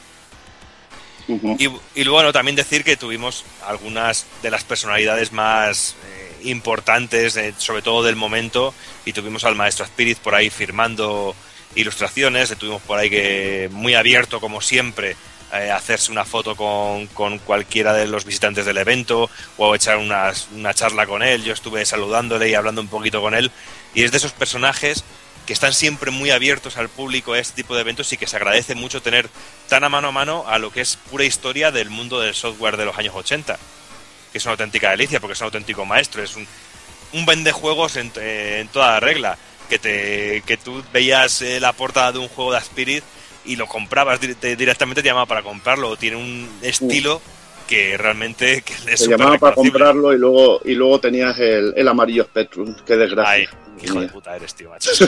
Y, 1.60 1.70
y 1.94 2.08
bueno, 2.08 2.34
también 2.34 2.56
decir 2.56 2.84
que 2.84 2.98
tuvimos 2.98 3.46
algunas 3.68 4.26
de 4.42 4.50
las 4.50 4.64
personalidades 4.64 5.32
más 5.32 5.96
eh, 6.04 6.50
importantes, 6.50 7.38
eh, 7.38 7.54
sobre 7.58 7.84
todo 7.84 8.02
del 8.02 8.16
momento, 8.16 8.74
y 9.06 9.14
tuvimos 9.14 9.44
al 9.44 9.56
maestro 9.56 9.86
Spirit 9.86 10.18
por 10.18 10.34
ahí 10.34 10.50
firmando 10.50 11.36
ilustraciones, 11.76 12.50
le 12.50 12.56
tuvimos 12.56 12.82
por 12.82 12.98
ahí 13.00 13.10
que 13.10 13.70
muy 13.72 13.94
abierto 13.96 14.40
como 14.40 14.62
siempre 14.62 15.16
eh, 15.54 15.72
hacerse 15.72 16.12
una 16.12 16.26
foto 16.26 16.56
con, 16.56 17.08
con 17.08 17.40
cualquiera 17.40 17.94
de 17.94 18.08
los 18.08 18.26
visitantes 18.26 18.66
del 18.66 18.78
evento 18.78 19.30
o 19.58 19.74
echar 19.76 19.98
unas- 19.98 20.48
una 20.54 20.74
charla 20.74 21.06
con 21.08 21.24
él. 21.24 21.44
Yo 21.44 21.54
estuve 21.54 21.86
saludándole 21.86 22.50
y 22.50 22.54
hablando 22.56 22.82
un 22.82 22.88
poquito 22.88 23.22
con 23.22 23.34
él 23.34 23.52
y 23.94 24.04
es 24.04 24.12
de 24.12 24.18
esos 24.18 24.32
personajes 24.34 25.04
que 25.48 25.54
están 25.54 25.74
siempre 25.74 26.12
muy 26.12 26.30
abiertos 26.30 26.78
al 26.78 26.90
público 26.90 27.34
a 27.34 27.40
este 27.40 27.56
tipo 27.64 27.74
de 27.74 27.82
eventos 27.82 28.14
y 28.14 28.18
que 28.18 28.28
se 28.28 28.36
agradece 28.36 28.76
mucho 28.76 29.02
tener 29.02 29.28
tan 29.68 29.84
a 29.84 29.90
mano 29.90 30.10
a 30.10 30.12
mano 30.12 30.44
a 30.48 30.60
lo 30.60 30.72
que 30.72 30.82
es 30.82 30.96
pura 31.10 31.24
historia 31.26 31.72
del 31.72 31.90
mundo 31.90 32.20
del 32.20 32.36
software 32.36 32.78
de 32.78 32.86
los 32.86 32.98
años 32.98 33.16
80. 33.16 33.58
que 34.32 34.38
es 34.38 34.46
una 34.46 34.52
auténtica 34.52 34.92
delicia 34.92 35.20
porque 35.20 35.34
es 35.34 35.40
un 35.42 35.46
auténtico 35.46 35.86
maestro, 35.86 36.22
es 36.22 36.36
un, 36.36 36.46
un 37.14 37.26
vende 37.26 37.52
juegos 37.52 37.96
en, 37.96 38.12
eh, 38.18 38.60
en 38.62 38.68
toda 38.68 39.00
regla, 39.00 39.40
que 39.70 39.80
te 39.80 40.44
que 40.46 40.58
tú 40.58 40.84
veías 40.92 41.42
eh, 41.42 41.60
la 41.60 41.74
portada 41.74 42.12
de 42.12 42.20
un 42.20 42.28
juego 42.28 42.52
de 42.52 42.58
Spirit 42.60 43.04
y 43.46 43.56
lo 43.56 43.68
comprabas 43.68 44.20
dir- 44.20 44.36
te- 44.36 44.56
directamente 44.56 45.02
te 45.02 45.08
llamaba 45.08 45.26
para 45.28 45.44
comprarlo, 45.44 45.96
tiene 45.96 46.18
un 46.18 46.50
estilo 46.62 47.22
que 47.68 47.98
realmente 47.98 48.62
que 48.64 48.74
es 48.92 49.02
Te 49.04 49.08
llamaba 49.10 49.38
para 49.38 49.56
comprarlo 49.56 50.12
y 50.14 50.18
luego, 50.18 50.60
y 50.66 50.74
luego 50.74 51.00
tenías 51.00 51.38
el, 51.40 51.74
el 51.78 51.88
amarillo 51.88 52.24
Spectrum. 52.24 52.76
Qué 52.86 52.98
desgracia. 52.98 53.32
Ay, 53.32 53.48
hijo 53.82 54.02
de 54.02 54.08
puta 54.10 54.36
eres, 54.36 54.56
tío, 54.56 54.70
macho. 54.72 54.90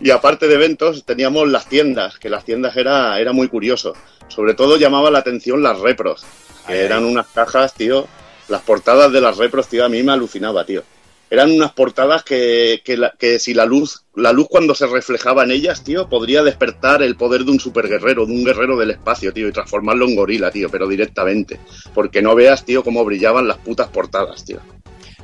Y 0.00 0.10
aparte 0.10 0.46
de 0.46 0.54
eventos, 0.54 1.04
teníamos 1.04 1.48
las 1.48 1.66
tiendas, 1.68 2.18
que 2.18 2.28
las 2.28 2.44
tiendas 2.44 2.76
era, 2.76 3.18
era 3.18 3.32
muy 3.32 3.48
curioso. 3.48 3.94
Sobre 4.28 4.54
todo 4.54 4.76
llamaba 4.76 5.10
la 5.10 5.20
atención 5.20 5.62
las 5.62 5.78
repros, 5.78 6.22
que 6.66 6.74
Ay, 6.74 6.78
eran 6.80 7.04
unas 7.04 7.26
cajas, 7.28 7.72
tío. 7.74 8.06
Las 8.48 8.60
portadas 8.62 9.10
de 9.12 9.20
las 9.20 9.36
repros, 9.38 9.68
tío, 9.68 9.84
a 9.84 9.88
mí 9.88 10.02
me 10.02 10.12
alucinaba, 10.12 10.64
tío. 10.64 10.82
Eran 11.30 11.50
unas 11.50 11.72
portadas 11.72 12.22
que, 12.22 12.82
que, 12.84 13.38
si 13.38 13.52
la 13.52 13.66
luz, 13.66 14.04
la 14.14 14.32
luz 14.32 14.46
cuando 14.48 14.74
se 14.74 14.86
reflejaba 14.86 15.44
en 15.44 15.50
ellas, 15.50 15.84
tío, 15.84 16.08
podría 16.08 16.42
despertar 16.42 17.02
el 17.02 17.16
poder 17.16 17.44
de 17.44 17.50
un 17.50 17.60
superguerrero, 17.60 18.24
de 18.24 18.32
un 18.32 18.44
guerrero 18.44 18.76
del 18.78 18.92
espacio, 18.92 19.32
tío, 19.32 19.46
y 19.48 19.52
transformarlo 19.52 20.06
en 20.08 20.16
gorila, 20.16 20.50
tío, 20.50 20.70
pero 20.70 20.88
directamente. 20.88 21.60
Porque 21.94 22.22
no 22.22 22.34
veas, 22.34 22.64
tío, 22.64 22.82
cómo 22.82 23.04
brillaban 23.04 23.46
las 23.46 23.58
putas 23.58 23.88
portadas, 23.88 24.44
tío. 24.44 24.60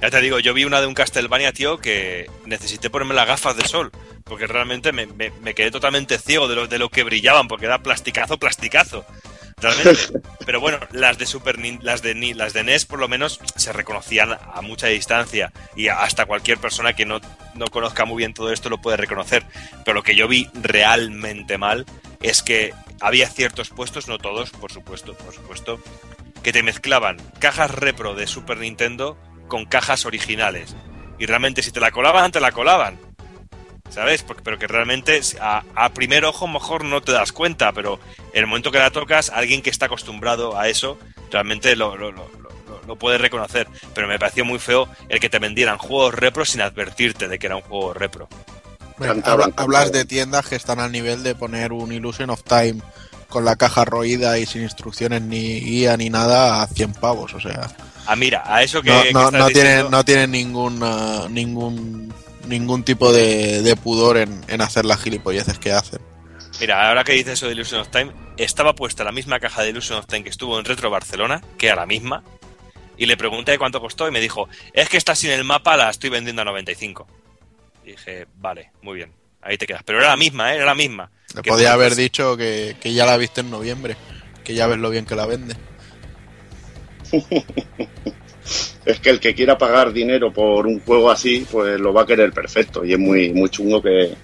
Ya 0.02 0.10
te 0.10 0.20
digo, 0.20 0.39
yo 0.40 0.52
vi 0.52 0.64
una 0.64 0.82
de 0.82 0.86
un 0.86 0.93
Castlevania, 0.94 1.52
tío, 1.52 1.78
que 1.78 2.28
necesité 2.44 2.90
ponerme 2.90 3.14
las 3.14 3.26
gafas 3.26 3.56
de 3.56 3.64
sol, 3.66 3.90
porque 4.24 4.47
realmente 4.47 4.93
me, 4.93 5.06
me- 5.06 5.32
me 5.43 5.55
quedé 5.55 5.70
totalmente 5.70 6.18
ciego 6.18 6.48
de 6.48 6.56
lo, 6.56 6.66
de 6.66 6.78
lo 6.78 6.90
que 6.90 7.05
brillaban, 7.05 7.48
porque 7.48 7.64
era 7.64 7.82
plasticazo, 7.82 8.36
plasticazo. 8.39 9.06
Realmente. 9.60 10.20
Pero 10.47 10.60
bueno, 10.60 10.78
las 10.93 11.16
de 11.18 11.26
Super 11.26 11.59
las 11.82 12.02
de 12.02 12.14
Ni- 12.14 12.35
las 12.35 12.52
de 12.52 12.64
NES 12.64 12.85
por 12.86 12.98
lo 12.98 13.09
menos 13.09 13.40
se 13.56 13.72
reconocían 13.72 14.32
a 14.32 14.60
mucha 14.62 14.89
distancia 14.89 15.52
y 15.76 15.89
hasta 15.89 16.26
cualquier 16.26 16.59
persona 16.59 16.93
que 16.94 17.06
no, 17.06 17.20
no 17.55 17.66
conozca 17.68 18.05
muy 18.05 18.18
bien 18.18 18.35
todo 18.35 18.52
esto 18.52 18.68
lo 18.68 18.81
puede 18.81 18.97
reconocer. 18.97 19.44
Pero 19.85 19.94
lo 19.94 20.02
que 20.02 20.16
yo 20.16 20.28
vi 20.28 20.48
realmente 20.55 21.56
mal 21.59 21.86
es 22.22 22.43
que 22.43 22.74
había 23.01 23.28
ciertos 23.28 23.70
puestos, 23.70 24.09
no 24.09 24.18
todos, 24.18 24.51
por 24.51 24.72
supuesto, 24.72 25.14
por 25.14 25.35
supuesto, 25.35 25.81
que 26.43 26.52
te 26.52 26.62
mezclaban 26.62 27.16
cajas 27.39 27.70
repro 27.70 28.14
de 28.14 28.26
Super 28.26 28.59
Nintendo 28.59 29.18
con 29.48 29.64
cajas 29.66 30.05
originales. 30.06 30.74
Y 31.18 31.26
realmente 31.26 31.62
si 31.62 31.70
te 31.70 31.81
la 31.81 31.90
colaban, 31.90 32.32
te 32.32 32.40
la 32.40 32.52
colaban. 32.52 32.98
¿Sabes? 33.95 34.23
Porque- 34.25 34.43
pero 34.43 34.59
que 34.59 34.66
realmente 34.66 35.21
a, 35.41 35.62
a 35.77 35.89
primer 35.95 36.25
ojo 36.25 36.49
mejor 36.49 36.85
no 36.85 37.01
te 37.01 37.12
das 37.12 37.31
cuenta, 37.33 37.73
pero 37.73 38.01
en 38.33 38.41
el 38.41 38.47
momento 38.49 38.73
que 38.73 38.79
la 38.79 38.91
tocas, 38.91 39.31
alguien 39.31 39.62
que 39.62 39.71
está 39.71 39.87
acostumbrado 39.87 40.59
a 40.59 40.69
eso 40.69 40.99
realmente 41.31 41.77
lo, 41.77 41.97
lo, 41.97 42.11
lo- 42.11 42.29
lo- 42.29 42.81
lo 42.87 42.97
puede 42.97 43.19
reconocer. 43.19 43.69
Pero 43.95 44.09
me 44.09 44.19
pareció 44.19 44.45
muy 44.45 44.59
feo 44.59 44.89
el 45.09 45.21
que 45.21 45.31
te 45.31 45.39
vendieran 45.39 45.79
juegos 45.79 46.12
repro 46.15 46.45
sin 46.45 46.61
advertirte 46.61 47.29
de 47.29 47.39
que 47.39 47.47
era 47.47 47.57
un 47.57 47.62
juego 47.62 47.95
repro. 47.95 48.29
Bueno, 48.99 49.23
hablas 49.57 49.91
de 49.93 50.05
tiendas 50.05 50.47
que 50.47 50.57
están 50.57 50.81
al 50.81 50.93
nivel 50.93 51.23
de 51.23 51.35
poner 51.35 51.73
un 51.73 51.93
Illusion 51.93 52.31
of 52.31 52.43
Time 52.45 52.81
con 53.29 53.45
la 53.45 53.57
caja 53.57 53.85
roída 53.85 54.39
y 54.39 54.47
sin 54.47 54.62
instrucciones 54.62 55.23
ni 55.23 55.61
guía 55.61 55.97
ni 55.97 56.11
nada 56.11 56.62
a 56.62 56.66
100 56.69 56.93
pavos, 56.95 57.33
o 57.35 57.41
sea, 57.41 57.69
Ah, 58.07 58.15
mira, 58.16 58.43
a 58.47 58.62
eso 58.62 58.83
que, 58.83 58.91
no, 58.91 59.03
que 59.03 59.12
no, 59.12 59.21
estás 59.27 59.33
no 59.41 59.47
diciendo- 59.49 59.71
tienen, 59.73 59.91
no 59.91 60.05
tienen 60.05 60.31
ningún, 60.31 60.81
ah, 60.83 61.27
ningún, 61.31 62.15
ningún 62.47 62.85
tipo 62.85 63.12
de, 63.12 63.62
de 63.62 63.77
pudor 63.77 64.16
en, 64.16 64.45
en 64.49 64.61
hacer 64.61 64.85
las 64.85 65.03
gilipolleces 65.03 65.59
que 65.59 65.73
hacen. 65.73 66.01
Mira, 66.61 66.89
ahora 66.89 67.05
que 67.05 67.12
dices 67.12 67.35
eso 67.35 67.47
de 67.47 67.53
Illusion 67.53 67.81
of 67.81 67.89
Time, 67.89 68.12
estaba 68.37 68.75
puesta 68.75 69.05
la 69.05 69.12
misma 69.12 69.41
caja 69.41 69.62
de 69.62 69.71
Illusion 69.71 69.99
of 69.99 70.07
Time 70.07 70.23
que 70.23 70.31
estuvo 70.31 70.59
en 70.59 70.65
Retro 70.65 70.91
Barcelona, 70.91 71.43
que 71.59 71.66
era 71.66 71.77
la 71.77 71.87
misma, 71.87 72.23
y 72.97 73.07
le 73.07 73.16
pregunté 73.16 73.59
cuánto 73.59 73.81
costó 73.81 74.07
y 74.09 74.12
me 74.12 74.21
dijo, 74.21 74.49
es 74.73 74.89
que 74.89 74.97
está 74.97 75.15
sin 75.15 75.31
el 75.31 75.45
mapa, 75.45 75.77
la 75.77 75.91
estoy 75.91 76.11
vendiendo 76.11 76.43
a 76.43 76.45
95. 76.45 77.07
Y 77.85 77.91
dije, 77.93 78.27
vale, 78.37 78.71
muy 78.83 78.97
bien, 78.97 79.12
ahí 79.43 79.59
te 79.59 79.66
quedas. 79.66 79.83
Pero 79.85 79.99
era 79.99 80.09
la 80.09 80.16
misma, 80.16 80.53
¿eh? 80.53 80.57
era 80.57 80.66
la 80.66 80.75
misma. 80.75 81.11
Le 81.35 81.43
Que 81.43 81.51
podía 81.51 81.73
haber 81.73 81.97
dicho 81.97 82.37
que, 82.37 82.77
que 82.81 82.93
ya 82.95 83.05
la 83.05 83.16
viste 83.16 83.41
en 83.41 83.51
noviembre, 83.51 83.97
que 84.45 84.55
ya 84.55 84.66
ves 84.66 84.79
lo 84.79 84.91
bien 84.91 85.07
que 85.07 85.16
la 85.16 85.27
vende. 85.27 85.57
Es 88.85 89.01
que 89.01 89.11
el 89.11 89.21
que 89.21 89.35
quiera 89.35 89.57
pagar 89.57 89.93
dinero 89.93 90.33
por 90.33 90.66
un 90.66 90.81
juego 90.81 91.11
así, 91.11 91.47
pues 91.51 91.81
lo 91.81 91.93
va 91.93 92.03
a 92.03 92.07
querer 92.07 92.33
perfecto. 92.33 92.85
Y 92.85 92.93
es 92.93 92.99
muy, 92.99 93.33
muy 93.33 93.49
chungo 93.49 93.81
que, 93.81 94.15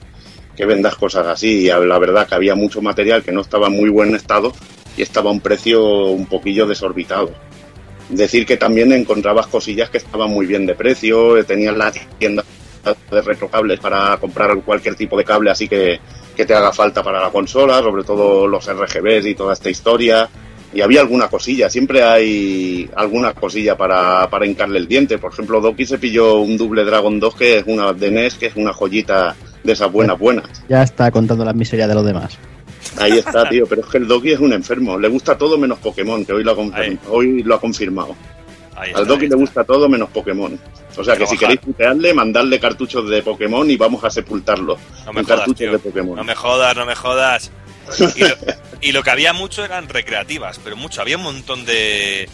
que 0.57 0.67
vendas 0.67 0.97
cosas 0.97 1.27
así. 1.27 1.65
Y 1.65 1.69
la 1.69 1.99
verdad 1.99 2.29
que 2.29 2.35
había 2.35 2.55
mucho 2.55 2.83
material 2.83 3.23
que 3.23 3.33
no 3.33 3.41
estaba 3.41 3.69
en 3.69 3.77
muy 3.77 3.89
buen 3.89 4.15
estado 4.15 4.53
y 4.97 5.03
estaba 5.03 5.31
a 5.31 5.33
un 5.33 5.41
precio 5.41 5.83
un 6.09 6.27
poquillo 6.27 6.67
desorbitado. 6.67 7.31
Decir 8.11 8.45
que 8.45 8.57
también 8.57 8.93
encontrabas 8.93 9.47
cosillas 9.47 9.89
que 9.89 9.99
estaban 9.99 10.31
muy 10.31 10.47
bien 10.47 10.67
de 10.67 10.75
precio, 10.75 11.39
eh, 11.39 11.45
tenías 11.45 11.77
la 11.77 11.93
tienda 12.19 12.45
de 13.11 13.23
retrocables 13.23 13.79
para 13.79 14.17
comprar 14.17 14.57
cualquier 14.63 14.95
tipo 14.95 15.17
de 15.17 15.25
cable 15.25 15.51
así 15.51 15.69
que, 15.69 16.01
que 16.37 16.45
te 16.45 16.55
haga 16.55 16.73
falta 16.73 17.03
para 17.03 17.21
la 17.21 17.31
consola, 17.31 17.81
sobre 17.81 18.05
todo 18.05 18.47
los 18.47 18.67
RGBs 18.67 19.27
y 19.27 19.35
toda 19.35 19.53
esta 19.53 19.71
historia. 19.71 20.29
Y 20.73 20.81
había 20.83 21.01
alguna 21.01 21.29
cosilla, 21.29 21.69
siempre 21.69 22.03
hay 22.03 22.89
alguna 22.95 23.33
cosilla 23.35 23.77
para, 23.77 24.31
para 24.31 24.47
hincarle 24.47 24.79
el 24.79 24.87
diente. 24.87 25.19
Por 25.19 25.33
ejemplo, 25.33 25.61
Doki 25.61 25.85
se 25.85 25.99
pilló 25.99 26.37
un 26.41 26.57
Double 26.57 26.85
Dragon 26.85 27.19
2 27.19 27.35
que 27.35 27.59
es 27.59 27.65
una 27.67 27.93
de 27.93 28.11
NES, 28.11 28.35
que 28.37 28.47
es 28.47 28.57
una 28.57 28.73
joyita 28.73 29.35
de 29.65 29.73
esas 29.73 29.91
buenas, 29.91 30.17
buenas. 30.19 30.63
Ya 30.69 30.83
está 30.83 31.11
contando 31.11 31.45
las 31.45 31.55
miserias 31.57 31.89
de 31.89 31.95
los 31.97 32.05
demás. 32.07 32.39
Ahí 32.99 33.19
está, 33.19 33.49
tío, 33.49 33.67
pero 33.67 33.83
es 33.83 33.89
que 33.89 33.99
el 33.99 34.07
Doki 34.07 34.31
es 34.33 34.39
un 34.41 34.53
enfermo. 34.53 34.97
Le 34.97 35.09
gusta 35.09 35.37
todo 35.37 35.59
menos 35.59 35.79
Pokémon, 35.81 36.25
que 36.25 36.33
hoy 36.33 36.45
lo 36.45 36.53
ha, 36.53 36.57
confirm- 36.57 36.75
Ahí. 36.75 36.99
hoy 37.11 37.43
lo 37.43 37.55
ha 37.57 37.61
confirmado. 37.61 38.15
ahí 38.77 38.91
Al 38.95 39.03
está, 39.03 39.15
Doki 39.15 39.27
le 39.29 39.35
gusta 39.37 39.65
todo 39.65 39.89
menos 39.89 40.09
Pokémon. 40.11 40.59
O 40.97 41.05
sea 41.05 41.17
que 41.17 41.27
si 41.27 41.37
queréis 41.37 41.61
putearle, 41.61 42.13
mandadle 42.15 42.59
cartuchos 42.59 43.09
de 43.09 43.23
Pokémon 43.23 43.69
y 43.71 43.77
vamos 43.77 44.03
a 44.05 44.11
sepultarlo. 44.11 44.77
No 45.07 45.13
me 45.13 45.21
con 45.21 45.25
jodas, 45.25 45.39
cartuchos 45.41 45.59
tío. 45.59 45.73
de 45.73 45.79
Pokémon. 45.79 46.17
No 46.17 46.25
me 46.25 46.35
jodas, 46.35 46.77
no 46.77 46.87
me 46.87 46.95
jodas. 46.97 47.51
Y 48.81 48.93
lo, 48.93 49.03
que 49.03 49.11
había 49.11 49.33
mucho 49.33 49.65
eran 49.65 49.89
recreativas, 49.89 50.59
pero 50.63 50.77
mucho. 50.77 51.01
Había 51.01 51.17
un 51.19 51.23
montón 51.25 51.65
de, 51.67 52.29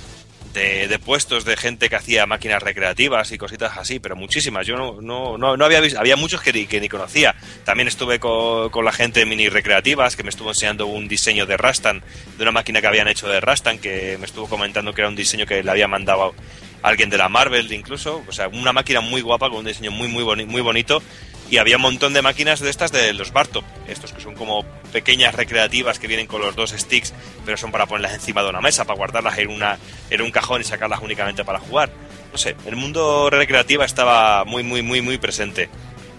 de, 0.54 0.98
puestos 0.98 1.44
de 1.44 1.56
gente 1.56 1.88
que 1.88 1.96
hacía 1.96 2.24
máquinas 2.26 2.62
recreativas 2.62 3.30
y 3.32 3.38
cositas 3.38 3.76
así, 3.76 3.98
pero 3.98 4.16
muchísimas. 4.16 4.66
Yo 4.66 4.76
no, 4.76 5.00
no, 5.00 5.36
no, 5.38 5.56
no 5.56 5.64
había 5.64 5.80
visto, 5.80 5.98
había 5.98 6.16
muchos 6.16 6.40
que 6.40 6.52
ni, 6.52 6.66
que 6.66 6.80
ni 6.80 6.88
conocía. 6.88 7.34
También 7.64 7.88
estuve 7.88 8.18
con, 8.20 8.70
con 8.70 8.84
la 8.84 8.92
gente 8.92 9.20
de 9.20 9.26
mini 9.26 9.48
recreativas 9.48 10.14
que 10.16 10.22
me 10.22 10.30
estuvo 10.30 10.50
enseñando 10.50 10.86
un 10.86 11.08
diseño 11.08 11.46
de 11.46 11.56
Rastan, 11.56 12.02
de 12.36 12.42
una 12.42 12.52
máquina 12.52 12.80
que 12.80 12.86
habían 12.86 13.08
hecho 13.08 13.28
de 13.28 13.40
Rastan, 13.40 13.78
que 13.78 14.16
me 14.18 14.26
estuvo 14.26 14.48
comentando 14.48 14.94
que 14.94 15.00
era 15.02 15.08
un 15.08 15.16
diseño 15.16 15.46
que 15.46 15.62
le 15.62 15.70
había 15.70 15.88
mandado 15.88 16.34
alguien 16.82 17.10
de 17.10 17.18
la 17.18 17.28
Marvel 17.28 17.72
incluso. 17.72 18.22
O 18.28 18.32
sea, 18.32 18.48
una 18.48 18.72
máquina 18.72 19.00
muy 19.00 19.20
guapa 19.20 19.48
con 19.48 19.58
un 19.58 19.64
diseño 19.66 19.90
muy, 19.90 20.06
muy, 20.08 20.22
boni- 20.22 20.46
muy 20.46 20.60
bonito. 20.62 21.02
Y 21.48 21.58
había 21.58 21.76
un 21.76 21.82
montón 21.82 22.12
de 22.12 22.22
máquinas 22.22 22.60
de 22.60 22.70
estas 22.70 22.90
de 22.90 23.12
los 23.12 23.32
Bartop, 23.32 23.64
estos 23.86 24.12
que 24.12 24.20
son 24.20 24.34
como 24.34 24.64
pequeñas 24.92 25.34
recreativas 25.34 25.98
que 25.98 26.08
vienen 26.08 26.26
con 26.26 26.40
los 26.40 26.56
dos 26.56 26.70
sticks, 26.70 27.14
pero 27.44 27.56
son 27.56 27.70
para 27.70 27.86
ponerlas 27.86 28.14
encima 28.14 28.42
de 28.42 28.50
una 28.50 28.60
mesa, 28.60 28.84
para 28.84 28.96
guardarlas 28.96 29.38
en, 29.38 29.50
una, 29.50 29.78
en 30.10 30.22
un 30.22 30.30
cajón 30.32 30.60
y 30.60 30.64
sacarlas 30.64 31.00
únicamente 31.02 31.44
para 31.44 31.60
jugar. 31.60 31.90
No 32.32 32.38
sé, 32.38 32.56
el 32.66 32.74
mundo 32.74 33.30
recreativa 33.30 33.84
estaba 33.84 34.44
muy, 34.44 34.64
muy, 34.64 34.82
muy, 34.82 35.00
muy 35.02 35.18
presente. 35.18 35.68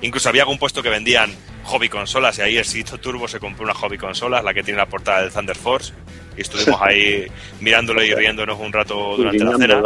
Incluso 0.01 0.29
había 0.29 0.43
algún 0.43 0.59
puesto 0.59 0.81
que 0.81 0.89
vendían 0.89 1.31
hobby 1.65 1.89
consolas 1.89 2.37
y 2.37 2.41
ahí 2.41 2.57
el 2.57 2.65
sitio 2.65 2.97
Turbo 2.97 3.27
se 3.27 3.39
compró 3.39 3.65
una 3.65 3.73
hobby 3.73 3.97
consola, 3.97 4.41
la 4.41 4.53
que 4.53 4.63
tiene 4.63 4.77
la 4.77 4.85
portada 4.85 5.21
del 5.21 5.31
Thunder 5.31 5.57
Force, 5.57 5.93
y 6.37 6.41
estuvimos 6.41 6.81
ahí 6.81 7.27
mirándolo 7.59 8.01
y 8.01 8.13
riéndonos 8.13 8.57
un 8.59 8.71
rato 8.71 9.17
durante 9.17 9.43
la 9.43 9.57
cena. 9.57 9.83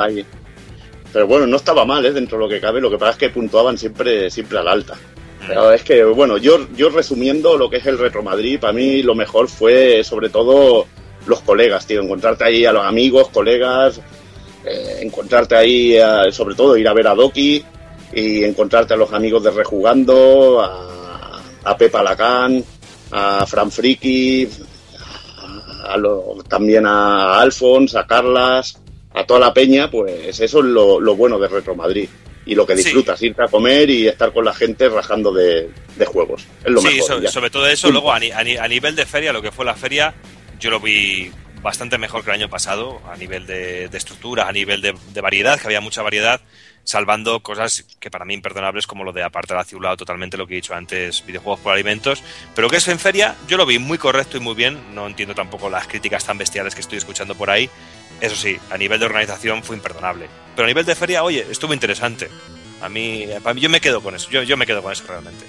Pero 1.11 1.27
bueno, 1.27 1.47
no 1.47 1.57
estaba 1.57 1.83
mal, 1.83 2.05
¿eh? 2.05 2.11
dentro 2.11 2.37
de 2.37 2.43
lo 2.45 2.49
que 2.49 2.61
cabe. 2.61 2.79
Lo 2.79 2.89
que 2.89 2.97
pasa 2.97 3.11
es 3.11 3.17
que 3.17 3.29
puntuaban 3.29 3.77
siempre, 3.77 4.29
siempre 4.29 4.59
al 4.59 4.67
alta. 4.67 4.97
Pero 5.47 5.71
es 5.73 5.83
que, 5.83 6.03
bueno, 6.03 6.37
yo, 6.37 6.67
yo 6.75 6.89
resumiendo 6.89 7.57
lo 7.57 7.69
que 7.69 7.77
es 7.77 7.85
el 7.87 7.97
Retro 7.97 8.21
Madrid, 8.23 8.59
para 8.59 8.73
mí 8.73 9.01
lo 9.01 9.15
mejor 9.15 9.47
fue 9.49 10.03
sobre 10.03 10.29
todo 10.29 10.85
los 11.25 11.41
colegas, 11.41 11.85
tío. 11.87 12.01
Encontrarte 12.01 12.43
ahí 12.43 12.65
a 12.65 12.71
los 12.71 12.85
amigos, 12.85 13.29
colegas, 13.29 13.99
eh, 14.65 14.99
encontrarte 15.01 15.55
ahí, 15.55 15.97
a- 15.97 16.31
sobre 16.31 16.55
todo 16.55 16.77
ir 16.77 16.87
a 16.87 16.93
ver 16.93 17.07
a 17.07 17.15
Doki 17.15 17.63
y 18.13 18.43
encontrarte 18.43 18.93
a 18.93 18.97
los 18.97 19.11
amigos 19.13 19.43
de 19.43 19.51
Rejugando, 19.51 20.61
a, 20.61 21.77
Pepa 21.77 22.03
Lacan, 22.03 22.63
a 23.11 23.45
Fran 23.45 23.71
Friki, 23.71 24.47
a 25.87 25.97
lo- 25.97 26.37
también 26.47 26.85
a 26.85 27.39
Alfons, 27.39 27.95
a 27.95 28.05
Carlas, 28.05 28.77
a 29.13 29.25
toda 29.25 29.39
la 29.39 29.53
peña, 29.53 29.89
pues 29.89 30.39
eso 30.39 30.59
es 30.59 30.65
lo, 30.65 30.99
lo 30.99 31.15
bueno 31.15 31.37
de 31.39 31.47
Retro 31.47 31.75
Madrid. 31.75 32.07
Y 32.45 32.55
lo 32.55 32.65
que 32.65 32.75
Sí. 32.75 32.83
disfrutas, 32.85 33.21
irte 33.21 33.43
a 33.43 33.47
comer 33.47 33.89
y 33.89 34.07
estar 34.07 34.33
con 34.33 34.43
la 34.45 34.53
gente 34.53 34.89
rajando 34.89 35.31
de, 35.31 35.69
de 35.95 36.05
juegos. 36.05 36.45
Es 36.63 36.71
lo 36.71 36.81
sí, 36.81 36.87
mejor. 36.95 37.07
so- 37.07 37.21
ya. 37.21 37.29
sobre 37.29 37.49
todo 37.51 37.67
eso, 37.67 37.91
luego 37.91 38.11
a, 38.11 38.19
ni- 38.19 38.31
a 38.31 38.43
ni- 38.43 38.57
a 38.57 38.67
nivel 38.67 38.95
de 38.95 39.05
feria, 39.05 39.31
lo 39.31 39.41
que 39.43 39.51
fue 39.51 39.63
la 39.65 39.75
feria, 39.75 40.13
yo 40.59 40.71
lo 40.71 40.79
vi 40.79 41.31
bastante 41.61 41.99
mejor 41.99 42.23
que 42.23 42.31
el 42.31 42.37
año 42.37 42.49
pasado 42.49 42.99
a 43.11 43.15
nivel 43.15 43.45
de, 43.45 43.87
de 43.89 43.97
estructura, 43.97 44.47
a 44.47 44.51
nivel 44.51 44.81
de, 44.81 44.95
de 45.13 45.21
variedad, 45.21 45.59
que 45.59 45.67
había 45.67 45.81
mucha 45.81 46.01
variedad, 46.01 46.41
salvando 46.83 47.41
cosas 47.41 47.85
que 47.99 48.11
para 48.11 48.25
mí 48.25 48.33
imperdonables 48.33 48.87
como 48.87 49.03
lo 49.03 49.13
de 49.13 49.23
apartar 49.23 49.57
a 49.57 49.63
Ciulao 49.63 49.97
totalmente 49.97 50.37
lo 50.37 50.47
que 50.47 50.53
he 50.53 50.55
dicho 50.55 50.73
antes, 50.73 51.25
videojuegos 51.25 51.59
por 51.59 51.73
alimentos, 51.73 52.23
pero 52.55 52.69
que 52.69 52.77
es 52.77 52.87
en 52.87 52.99
feria, 52.99 53.35
yo 53.47 53.57
lo 53.57 53.65
vi 53.65 53.79
muy 53.79 53.97
correcto 53.97 54.37
y 54.37 54.39
muy 54.39 54.55
bien, 54.55 54.79
no 54.93 55.07
entiendo 55.07 55.35
tampoco 55.35 55.69
las 55.69 55.87
críticas 55.87 56.25
tan 56.25 56.37
bestiales 56.37 56.75
que 56.75 56.81
estoy 56.81 56.97
escuchando 56.97 57.35
por 57.35 57.49
ahí, 57.49 57.69
eso 58.19 58.35
sí, 58.35 58.57
a 58.71 58.77
nivel 58.77 58.99
de 58.99 59.05
organización 59.05 59.63
fue 59.63 59.75
imperdonable, 59.75 60.27
pero 60.55 60.65
a 60.65 60.67
nivel 60.67 60.85
de 60.85 60.95
feria, 60.95 61.23
oye, 61.23 61.45
estuvo 61.49 61.73
interesante, 61.73 62.29
a 62.81 62.89
mí, 62.89 63.27
yo 63.55 63.69
me 63.69 63.79
quedo 63.79 64.01
con 64.01 64.15
eso, 64.15 64.29
yo, 64.29 64.43
yo 64.43 64.57
me 64.57 64.65
quedo 64.65 64.81
con 64.81 64.91
eso 64.91 65.03
realmente. 65.07 65.45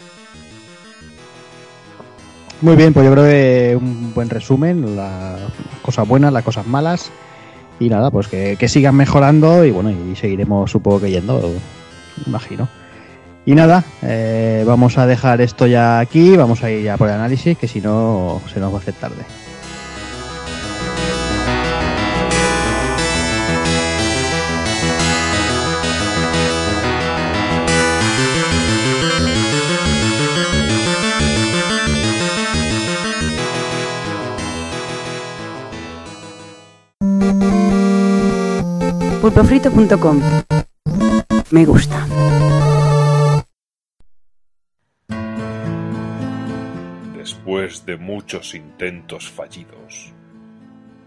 Muy 2.61 2.77
bien, 2.77 2.93
pues 2.93 3.05
yo 3.05 3.13
creo 3.13 3.25
que 3.25 3.75
un 3.75 4.15
buen 4.15 4.31
resumen, 4.31 4.95
las 4.95 5.41
cosas 5.83 6.07
buenas, 6.07 6.33
las 6.33 6.45
cosas 6.45 6.65
malas. 6.65 7.11
Y 7.83 7.89
nada, 7.89 8.13
pues 8.13 8.29
que, 8.29 8.57
que 8.57 8.69
sigan 8.69 8.95
mejorando 8.95 9.65
y 9.65 9.73
bueno, 9.73 9.91
y 9.91 10.15
seguiremos 10.15 10.71
supongo 10.71 11.01
que 11.01 11.11
yendo, 11.11 11.53
imagino. 12.27 12.69
Y 13.45 13.57
nada, 13.57 13.83
eh, 14.03 14.63
vamos 14.65 14.99
a 14.99 15.07
dejar 15.09 15.41
esto 15.41 15.67
ya 15.67 15.99
aquí, 15.99 16.37
vamos 16.37 16.63
a 16.63 16.71
ir 16.71 16.85
ya 16.85 16.97
por 16.97 17.09
el 17.09 17.15
análisis, 17.15 17.59
que 17.59 17.67
si 17.67 17.81
no 17.81 18.41
se 18.53 18.61
nos 18.61 18.73
va 18.73 18.77
a 18.77 18.81
hacer 18.81 18.95
tarde. 18.95 19.25
pulpofrito.com 39.23 40.21
Me 41.53 41.65
gusta. 41.65 42.05
Después 47.17 47.87
de 47.87 47.99
muchos 47.99 48.57
intentos 48.57 49.31
fallidos, 49.31 50.13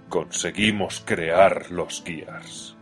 conseguimos 0.08 1.04
crear 1.06 1.70
los 1.72 2.02
Gears. 2.06 2.78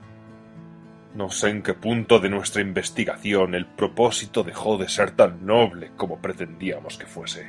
No 1.16 1.32
sé 1.32 1.50
en 1.50 1.64
qué 1.64 1.74
punto 1.74 2.20
de 2.20 2.30
nuestra 2.30 2.62
investigación 2.62 3.56
el 3.56 3.66
propósito 3.66 4.44
dejó 4.44 4.78
de 4.78 4.88
ser 4.88 5.12
tan 5.16 5.48
noble 5.48 5.94
como 5.98 6.20
pretendíamos 6.20 6.96
que 7.00 7.08
fuese. 7.08 7.48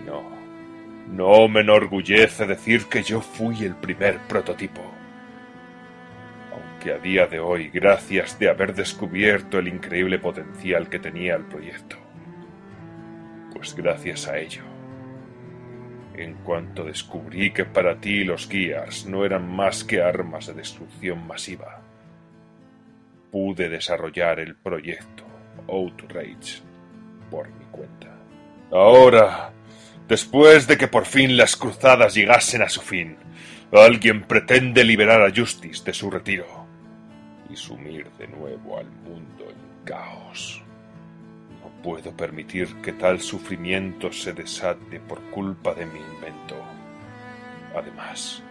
Y 0.00 0.02
no, 0.02 0.24
no 1.12 1.46
me 1.46 1.60
enorgullece 1.60 2.44
decir 2.44 2.86
que 2.86 3.04
yo 3.04 3.20
fui 3.20 3.62
el 3.62 3.76
primer 3.76 4.18
prototipo. 4.26 4.91
Aunque 6.82 6.98
a 6.98 6.98
día 6.98 7.26
de 7.28 7.38
hoy, 7.38 7.70
gracias 7.72 8.40
de 8.40 8.50
haber 8.50 8.74
descubierto 8.74 9.60
el 9.60 9.68
increíble 9.68 10.18
potencial 10.18 10.88
que 10.90 10.98
tenía 10.98 11.36
el 11.36 11.44
proyecto, 11.44 11.96
pues 13.54 13.76
gracias 13.76 14.26
a 14.26 14.36
ello, 14.38 14.62
en 16.16 16.34
cuanto 16.42 16.82
descubrí 16.82 17.52
que 17.52 17.64
para 17.64 18.00
ti 18.00 18.24
los 18.24 18.48
Gears 18.48 19.06
no 19.06 19.24
eran 19.24 19.48
más 19.48 19.84
que 19.84 20.02
armas 20.02 20.48
de 20.48 20.54
destrucción 20.54 21.24
masiva, 21.24 21.82
pude 23.30 23.68
desarrollar 23.68 24.40
el 24.40 24.56
proyecto 24.56 25.22
Outrage 25.68 26.62
por 27.30 27.48
mi 27.48 27.64
cuenta. 27.66 28.08
Ahora, 28.72 29.52
después 30.08 30.66
de 30.66 30.76
que 30.76 30.88
por 30.88 31.06
fin 31.06 31.36
las 31.36 31.54
cruzadas 31.54 32.12
llegasen 32.12 32.60
a 32.60 32.68
su 32.68 32.80
fin, 32.80 33.18
alguien 33.70 34.22
pretende 34.22 34.82
liberar 34.82 35.22
a 35.22 35.32
Justice 35.32 35.84
de 35.84 35.94
su 35.94 36.10
retiro 36.10 36.61
y 37.52 37.56
sumir 37.56 38.10
de 38.12 38.26
nuevo 38.28 38.78
al 38.78 38.90
mundo 38.90 39.44
en 39.48 39.84
caos. 39.84 40.62
No 41.62 41.82
puedo 41.82 42.10
permitir 42.16 42.74
que 42.82 42.92
tal 42.92 43.20
sufrimiento 43.20 44.10
se 44.10 44.32
desate 44.32 44.98
por 45.00 45.20
culpa 45.30 45.74
de 45.74 45.86
mi 45.86 45.98
invento. 45.98 46.56
Además, 47.76 48.42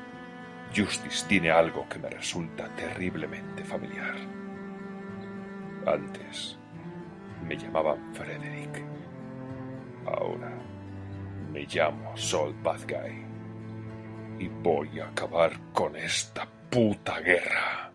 Justice 0.75 1.25
tiene 1.27 1.51
algo 1.51 1.87
que 1.89 1.99
me 1.99 2.09
resulta 2.09 2.67
terriblemente 2.75 3.63
familiar. 3.63 4.15
Antes 5.85 6.57
me 7.47 7.57
llamaban 7.57 8.13
Frederick. 8.13 8.83
Ahora 10.05 10.51
me 11.51 11.65
llamo 11.65 12.15
Sol 12.15 12.55
Bad 12.63 12.81
Guy. 12.87 13.25
Y 14.39 14.47
voy 14.47 14.99
a 14.99 15.07
acabar 15.07 15.59
con 15.73 15.95
esta 15.95 16.47
puta 16.69 17.19
guerra. 17.19 17.90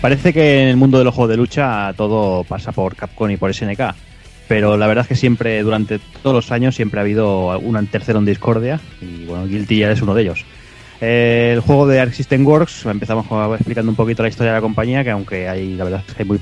Parece 0.00 0.32
que 0.32 0.62
en 0.62 0.68
el 0.68 0.76
mundo 0.76 0.98
de 0.98 1.04
los 1.04 1.12
juegos 1.12 1.30
de 1.30 1.36
lucha 1.36 1.92
todo 1.96 2.44
pasa 2.44 2.70
por 2.70 2.94
Capcom 2.94 3.30
y 3.30 3.36
por 3.36 3.52
SNK, 3.52 3.94
pero 4.46 4.76
la 4.76 4.86
verdad 4.86 5.02
es 5.02 5.08
que 5.08 5.16
siempre, 5.16 5.60
durante 5.62 5.98
todos 6.22 6.34
los 6.34 6.52
años, 6.52 6.76
siempre 6.76 7.00
ha 7.00 7.02
habido 7.02 7.58
un 7.58 7.86
tercero 7.88 8.20
en 8.20 8.24
discordia, 8.24 8.80
y 9.02 9.24
bueno, 9.24 9.46
Guilty 9.46 9.76
Gear 9.76 9.90
es 9.90 10.00
uno 10.00 10.14
de 10.14 10.22
ellos. 10.22 10.44
Eh, 11.00 11.52
el 11.54 11.60
juego 11.60 11.86
de 11.86 12.00
Arc 12.00 12.12
System 12.12 12.44
Works, 12.46 12.86
empezamos 12.86 13.26
explicando 13.54 13.90
un 13.90 13.96
poquito 13.96 14.22
la 14.22 14.28
historia 14.28 14.52
de 14.52 14.58
la 14.58 14.62
compañía, 14.62 15.04
que 15.04 15.10
aunque 15.10 15.48
hay, 15.48 15.74
la 15.74 15.84
verdad 15.84 16.02
hay 16.18 16.24
muy, 16.24 16.40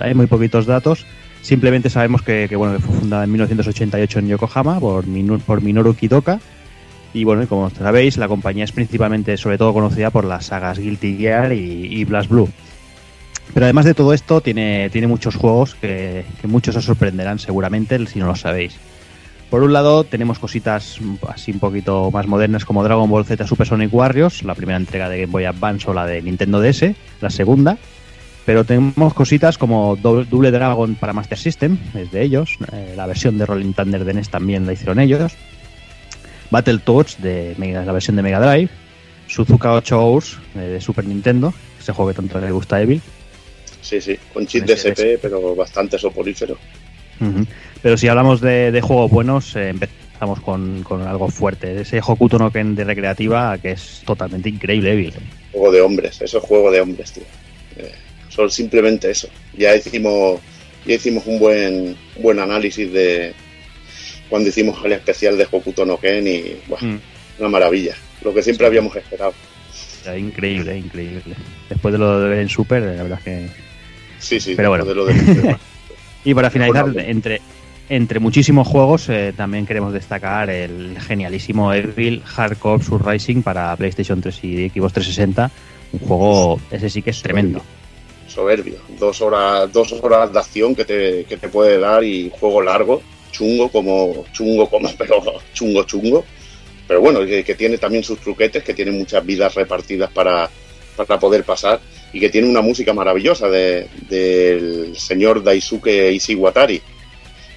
hay 0.00 0.14
muy 0.14 0.26
poquitos 0.26 0.66
datos, 0.66 1.04
simplemente 1.42 1.90
sabemos 1.90 2.22
que, 2.22 2.48
bueno, 2.56 2.74
que 2.76 2.82
fue 2.82 2.94
fundada 2.94 3.24
en 3.24 3.32
1988 3.32 4.18
en 4.20 4.28
Yokohama 4.28 4.78
por, 4.78 5.06
Minoru 5.06 5.94
Kidoka, 5.94 6.38
y 7.12 7.24
bueno, 7.24 7.46
como 7.48 7.70
sabéis, 7.70 8.18
la 8.18 8.28
compañía 8.28 8.64
es 8.64 8.72
principalmente, 8.72 9.36
sobre 9.36 9.58
todo 9.58 9.72
conocida 9.72 10.10
por 10.10 10.24
las 10.24 10.46
sagas 10.46 10.78
Guilty 10.78 11.16
Gear 11.16 11.52
y, 11.52 11.86
y 11.90 12.04
Blast 12.04 12.30
Blue. 12.30 12.48
Pero 13.54 13.64
además 13.64 13.86
de 13.86 13.94
todo 13.94 14.12
esto, 14.12 14.40
tiene, 14.42 14.90
tiene 14.90 15.06
muchos 15.06 15.34
juegos 15.34 15.74
que, 15.74 16.24
que 16.40 16.46
muchos 16.46 16.76
os 16.76 16.84
sorprenderán 16.84 17.38
seguramente 17.38 18.06
si 18.06 18.18
no 18.18 18.26
lo 18.26 18.36
sabéis. 18.36 18.78
Por 19.50 19.62
un 19.62 19.72
lado, 19.72 20.04
tenemos 20.04 20.38
cositas 20.38 20.98
así 21.28 21.52
un 21.52 21.58
poquito 21.58 22.10
más 22.10 22.26
modernas 22.26 22.66
como 22.66 22.84
Dragon 22.84 23.08
Ball 23.08 23.24
Z 23.24 23.46
Super 23.46 23.66
Sonic 23.66 23.92
Warriors, 23.94 24.42
la 24.42 24.54
primera 24.54 24.76
entrega 24.76 25.08
de 25.08 25.20
Game 25.20 25.32
Boy 25.32 25.44
Advance 25.46 25.88
o 25.90 25.94
la 25.94 26.04
de 26.04 26.20
Nintendo 26.20 26.60
DS, 26.60 26.94
la 27.22 27.30
segunda. 27.30 27.78
Pero 28.44 28.64
tenemos 28.64 29.14
cositas 29.14 29.56
como 29.58 29.96
Double 29.96 30.50
Dragon 30.50 30.94
para 30.96 31.12
Master 31.14 31.38
System, 31.38 31.78
es 31.94 32.10
de 32.10 32.22
ellos. 32.22 32.56
eh, 32.72 32.92
la 32.96 33.06
versión 33.06 33.38
de 33.38 33.46
Rolling 33.46 33.72
Thunder 33.72 34.04
de 34.04 34.14
NES 34.14 34.28
también 34.30 34.66
la 34.66 34.72
hicieron 34.74 35.00
ellos. 35.00 35.32
Battletoads 36.50 37.20
de 37.22 37.54
Mega- 37.58 37.84
la 37.84 37.92
versión 37.92 38.16
de 38.16 38.22
Mega 38.22 38.40
Drive. 38.40 38.70
Suzuka 39.26 39.72
8 39.74 39.98
Hours 40.00 40.38
eh, 40.56 40.60
de 40.60 40.80
Super 40.80 41.04
Nintendo, 41.06 41.52
ese 41.78 41.92
juego 41.92 42.10
que 42.10 42.16
tanto 42.16 42.40
le 42.40 42.50
gusta 42.50 42.76
a 42.76 42.82
Evil. 42.82 43.02
Sí, 43.82 44.00
sí, 44.00 44.18
con 44.32 44.46
chip 44.46 44.64
DSP, 44.64 45.18
pero 45.20 45.54
bastante 45.54 45.98
soporífero. 45.98 46.56
Pero 47.82 47.96
si 47.96 48.08
hablamos 48.08 48.40
de, 48.40 48.72
de 48.72 48.80
juegos 48.80 49.10
buenos, 49.10 49.54
eh, 49.56 49.68
empezamos 49.70 50.40
con, 50.40 50.82
con 50.82 51.02
algo 51.06 51.28
fuerte. 51.28 51.80
Ese 51.80 52.00
Hokuto 52.04 52.38
no 52.38 52.50
Ken 52.50 52.74
de 52.74 52.84
recreativa 52.84 53.56
que 53.58 53.72
es 53.72 54.02
totalmente 54.04 54.48
increíble, 54.48 54.92
Evil. 54.92 55.14
Juego 55.52 55.70
de 55.72 55.80
hombres, 55.80 56.20
eso 56.20 56.38
es 56.38 56.44
juego 56.44 56.70
de 56.70 56.80
hombres, 56.80 57.12
tío. 57.12 57.22
Eh, 57.76 57.92
solo 58.28 58.50
simplemente 58.50 59.10
eso. 59.10 59.28
Ya 59.56 59.74
hicimos, 59.76 60.40
ya 60.86 60.94
hicimos 60.94 61.24
un 61.26 61.38
buen, 61.38 61.96
buen 62.20 62.38
análisis 62.40 62.92
de 62.92 63.32
cuando 64.28 64.48
hicimos 64.48 64.78
el 64.84 64.92
especial 64.92 65.38
de 65.38 65.46
Hokuto 65.50 65.86
no 65.86 65.96
Ken 65.98 66.26
y 66.26 66.56
buah, 66.66 66.82
Mm. 66.82 67.00
una 67.38 67.48
maravilla. 67.48 67.94
Lo 68.22 68.34
que 68.34 68.42
siempre 68.42 68.66
habíamos 68.66 68.94
esperado. 68.96 69.32
Increíble, 70.16 70.76
increíble. 70.76 71.22
Después 71.68 71.92
de 71.92 71.98
lo 71.98 72.20
de 72.20 72.40
en 72.40 72.48
Super, 72.48 72.82
la 72.82 73.02
verdad 73.04 73.18
es 73.18 73.24
que... 73.24 73.48
Sí, 74.18 74.40
sí, 74.40 74.54
Pero 74.56 74.70
bueno. 74.70 74.84
después 74.84 75.06
de 75.06 75.32
lo 75.34 75.42
de- 75.44 75.56
Y 76.24 76.34
para 76.34 76.50
finalizar, 76.50 76.86
entre, 76.98 77.40
entre 77.88 78.20
muchísimos 78.20 78.66
juegos, 78.68 79.08
eh, 79.08 79.32
también 79.36 79.66
queremos 79.66 79.92
destacar 79.92 80.50
el 80.50 80.98
genialísimo 81.00 81.72
Evil 81.72 82.22
Hardcore 82.24 82.82
Surrising 82.84 83.42
para 83.42 83.74
PlayStation 83.76 84.20
3 84.20 84.44
y 84.44 84.68
Xbox 84.70 84.92
360. 84.94 85.50
Un 85.92 86.00
juego, 86.00 86.60
ese 86.70 86.90
sí 86.90 87.00
que 87.02 87.10
es 87.10 87.22
tremendo. 87.22 87.62
soberbio. 88.26 88.76
Dos 88.98 89.20
horas, 89.22 89.72
dos 89.72 89.92
horas 89.92 90.32
de 90.32 90.38
acción 90.38 90.74
que 90.74 90.84
te, 90.84 91.24
que 91.24 91.36
te 91.38 91.48
puede 91.48 91.78
dar 91.78 92.04
y 92.04 92.30
juego 92.38 92.60
largo, 92.62 93.02
chungo 93.32 93.70
como 93.70 94.24
chungo 94.32 94.68
como, 94.68 94.90
pero 94.98 95.22
chungo 95.54 95.82
chungo. 95.84 96.24
Pero 96.86 97.00
bueno, 97.00 97.24
que, 97.24 97.42
que 97.44 97.54
tiene 97.54 97.78
también 97.78 98.02
sus 98.04 98.18
truquetes, 98.18 98.62
que 98.62 98.74
tiene 98.74 98.90
muchas 98.92 99.24
vidas 99.24 99.54
repartidas 99.54 100.10
para, 100.10 100.48
para 100.96 101.18
poder 101.18 101.44
pasar 101.44 101.80
y 102.12 102.20
que 102.20 102.28
tiene 102.30 102.48
una 102.48 102.62
música 102.62 102.92
maravillosa 102.94 103.48
de- 103.48 103.88
del 104.08 104.96
señor 104.96 105.42
Daisuke 105.42 106.10
Ishiwatari, 106.12 106.80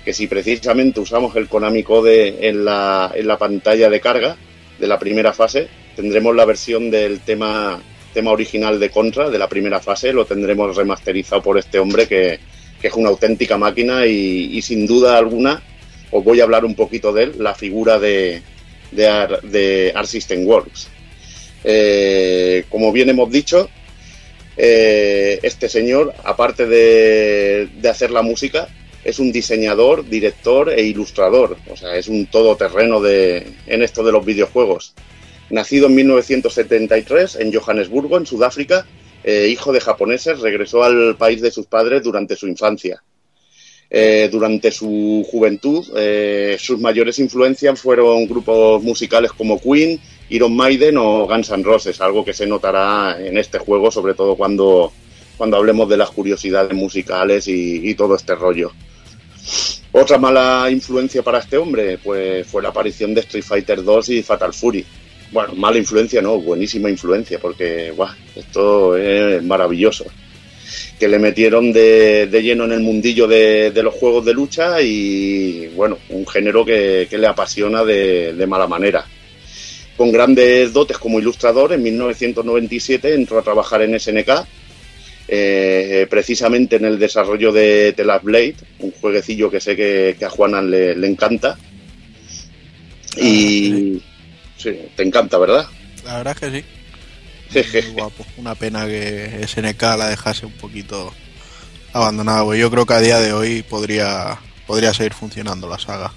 que 0.03 0.13
si 0.13 0.27
precisamente 0.27 0.99
usamos 0.99 1.35
el 1.35 1.47
Konami 1.47 1.83
Code 1.83 2.47
en 2.47 2.65
la, 2.65 3.11
en 3.13 3.27
la 3.27 3.37
pantalla 3.37 3.89
de 3.89 3.99
carga 4.01 4.35
de 4.79 4.87
la 4.87 4.97
primera 4.97 5.31
fase, 5.33 5.67
tendremos 5.95 6.35
la 6.35 6.45
versión 6.45 6.89
del 6.89 7.19
tema, 7.19 7.79
tema 8.13 8.31
original 8.31 8.79
de 8.79 8.89
Contra 8.89 9.29
de 9.29 9.37
la 9.37 9.47
primera 9.47 9.79
fase, 9.79 10.11
lo 10.11 10.25
tendremos 10.25 10.75
remasterizado 10.75 11.41
por 11.43 11.57
este 11.59 11.77
hombre 11.77 12.07
que, 12.07 12.39
que 12.81 12.87
es 12.87 12.93
una 12.95 13.09
auténtica 13.09 13.57
máquina 13.57 14.05
y, 14.07 14.59
sin 14.61 14.87
duda 14.87 15.17
alguna 15.17 15.61
os 16.09 16.23
voy 16.23 16.39
a 16.41 16.43
hablar 16.43 16.65
un 16.65 16.75
poquito 16.75 17.13
de 17.13 17.23
él, 17.23 17.33
la 17.37 17.53
figura 17.53 17.99
de, 17.99 18.41
de, 18.91 19.07
Ar- 19.07 19.41
de 19.43 19.91
Art 19.95 20.07
System 20.07 20.45
Works. 20.47 20.87
Eh, 21.63 22.65
como 22.69 22.91
bien 22.91 23.09
hemos 23.09 23.31
dicho, 23.31 23.69
eh, 24.57 25.39
este 25.43 25.69
señor, 25.69 26.13
aparte 26.23 26.65
de, 26.65 27.69
de 27.79 27.89
hacer 27.89 28.11
la 28.11 28.23
música, 28.23 28.67
es 29.03 29.19
un 29.19 29.31
diseñador, 29.31 30.07
director 30.07 30.69
e 30.69 30.83
ilustrador. 30.83 31.57
O 31.69 31.75
sea, 31.75 31.95
es 31.95 32.07
un 32.07 32.27
todoterreno 32.27 33.01
de, 33.01 33.45
en 33.67 33.81
esto 33.81 34.03
de 34.03 34.11
los 34.11 34.25
videojuegos. 34.25 34.93
Nacido 35.49 35.87
en 35.87 35.95
1973 35.95 37.35
en 37.37 37.53
Johannesburgo, 37.53 38.17
en 38.17 38.25
Sudáfrica, 38.25 38.85
eh, 39.23 39.47
hijo 39.49 39.71
de 39.71 39.81
japoneses, 39.81 40.39
regresó 40.39 40.83
al 40.83 41.15
país 41.17 41.41
de 41.41 41.51
sus 41.51 41.65
padres 41.65 42.03
durante 42.03 42.35
su 42.35 42.47
infancia. 42.47 43.03
Eh, 43.93 44.29
durante 44.31 44.71
su 44.71 45.27
juventud, 45.29 45.85
eh, 45.97 46.55
sus 46.57 46.79
mayores 46.79 47.19
influencias 47.19 47.81
fueron 47.81 48.25
grupos 48.25 48.81
musicales 48.81 49.33
como 49.33 49.59
Queen, 49.59 49.99
Iron 50.29 50.55
Maiden 50.55 50.97
o 50.97 51.27
Guns 51.27 51.49
N' 51.49 51.63
Roses, 51.63 51.99
algo 51.99 52.23
que 52.23 52.33
se 52.33 52.47
notará 52.47 53.17
en 53.19 53.37
este 53.37 53.59
juego, 53.59 53.91
sobre 53.91 54.13
todo 54.13 54.37
cuando, 54.37 54.93
cuando 55.37 55.57
hablemos 55.57 55.89
de 55.89 55.97
las 55.97 56.09
curiosidades 56.09 56.73
musicales 56.73 57.49
y, 57.49 57.89
y 57.89 57.93
todo 57.95 58.15
este 58.15 58.33
rollo. 58.33 58.71
Otra 59.93 60.17
mala 60.17 60.69
influencia 60.71 61.21
para 61.21 61.39
este 61.39 61.57
hombre 61.57 61.97
pues 61.97 62.47
fue 62.47 62.61
la 62.61 62.69
aparición 62.69 63.13
de 63.13 63.21
Street 63.21 63.43
Fighter 63.43 63.83
2 63.83 64.09
y 64.09 64.23
Fatal 64.23 64.53
Fury. 64.53 64.85
Bueno, 65.31 65.53
mala 65.55 65.77
influencia 65.77 66.21
no, 66.21 66.39
buenísima 66.39 66.89
influencia, 66.89 67.39
porque 67.39 67.91
guau, 67.91 68.09
esto 68.35 68.97
es 68.97 69.43
maravilloso. 69.43 70.05
Que 70.99 71.07
le 71.07 71.19
metieron 71.19 71.73
de, 71.73 72.27
lleno 72.41 72.65
en 72.65 72.73
el 72.73 72.79
mundillo 72.81 73.27
de, 73.27 73.71
los 73.83 73.93
juegos 73.93 74.25
de 74.25 74.33
lucha 74.33 74.81
y 74.81 75.67
bueno, 75.75 75.97
un 76.09 76.27
género 76.27 76.65
que, 76.65 77.07
que 77.09 77.17
le 77.17 77.27
apasiona 77.27 77.83
de, 77.83 78.33
de 78.33 78.47
mala 78.47 78.67
manera. 78.67 79.05
Con 79.97 80.11
grandes 80.11 80.73
dotes 80.73 80.97
como 80.97 81.19
ilustrador, 81.19 81.73
en 81.73 81.83
1997 81.83 83.13
entró 83.13 83.39
a 83.39 83.43
trabajar 83.43 83.81
en 83.81 83.99
SNK, 83.99 84.29
eh, 85.33 86.07
precisamente 86.09 86.75
en 86.75 86.83
el 86.83 86.99
desarrollo 86.99 87.53
de 87.53 87.93
The 87.95 88.03
Last 88.03 88.25
Blade, 88.25 88.55
un 88.79 88.91
jueguecillo 88.91 89.49
que 89.49 89.61
sé 89.61 89.77
que, 89.77 90.17
que 90.19 90.25
a 90.25 90.29
Juanan 90.29 90.69
le, 90.69 90.93
le 90.93 91.07
encanta. 91.07 91.57
Y 93.15 94.01
sí, 94.57 94.77
te 94.93 95.03
encanta, 95.03 95.37
¿verdad? 95.37 95.67
La 96.03 96.17
verdad 96.17 96.35
es 96.35 96.51
que 96.51 96.61
sí. 97.53 97.81
Muy 97.87 97.93
guapo. 97.93 98.25
Una 98.35 98.55
pena 98.55 98.85
que 98.85 99.47
SNK 99.47 99.81
la 99.97 100.09
dejase 100.09 100.45
un 100.45 100.51
poquito 100.51 101.13
abandonada. 101.93 102.43
porque 102.43 102.59
Yo 102.59 102.69
creo 102.69 102.85
que 102.85 102.93
a 102.93 102.99
día 102.99 103.21
de 103.21 103.31
hoy 103.31 103.63
podría, 103.63 104.37
podría 104.67 104.93
seguir 104.93 105.13
funcionando 105.13 105.69
la 105.69 105.79
saga. 105.79 106.11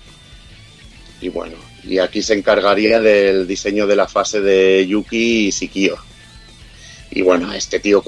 Y 1.20 1.28
bueno, 1.28 1.54
y 1.84 1.98
aquí 1.98 2.20
se 2.20 2.34
encargaría 2.34 3.00
del 3.00 3.46
diseño 3.46 3.86
de 3.86 3.94
la 3.94 4.08
fase 4.08 4.40
de 4.40 4.84
Yuki 4.88 5.46
y 5.46 5.52
Sikio. 5.52 5.98
Y 7.14 7.22
bueno, 7.22 7.52
este 7.52 7.78
tío, 7.78 8.02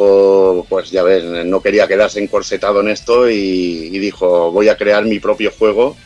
pues 0.68 0.90
ya 0.90 1.04
ves, 1.04 1.22
no 1.46 1.62
quería 1.62 1.86
quedarse 1.86 2.20
encorsetado 2.20 2.80
en 2.80 2.88
esto 2.88 3.30
y, 3.30 3.88
dijo, 4.00 4.50
voy 4.50 4.68
a 4.68 4.76
crear 4.76 5.04
mi 5.04 5.20
propio 5.20 5.52
juego 5.52 5.96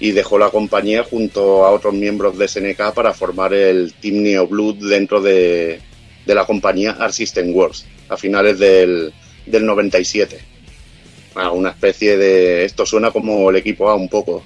y 0.00 0.12
dejó 0.12 0.38
la 0.38 0.48
compañía 0.48 1.04
junto 1.04 1.66
a 1.66 1.70
otros 1.72 1.92
miembros 1.92 2.38
de 2.38 2.48
SNK 2.48 2.94
para 2.94 3.12
formar 3.12 3.52
el 3.52 3.92
Team 3.92 4.22
Neo 4.22 4.46
Blood 4.46 4.76
dentro 4.76 5.20
de, 5.20 5.80
de 6.24 6.34
la 6.34 6.46
compañía 6.46 6.92
Art 6.92 7.12
System 7.12 7.54
Works 7.54 7.84
a 8.08 8.16
finales 8.16 8.58
del, 8.58 9.12
del 9.44 9.66
97. 9.66 10.38
Ah, 11.34 11.50
una 11.50 11.70
especie 11.70 12.16
de... 12.16 12.64
Esto 12.64 12.86
suena 12.86 13.10
como 13.10 13.50
el 13.50 13.56
equipo 13.56 13.90
A 13.90 13.94
un 13.94 14.08
poco. 14.08 14.42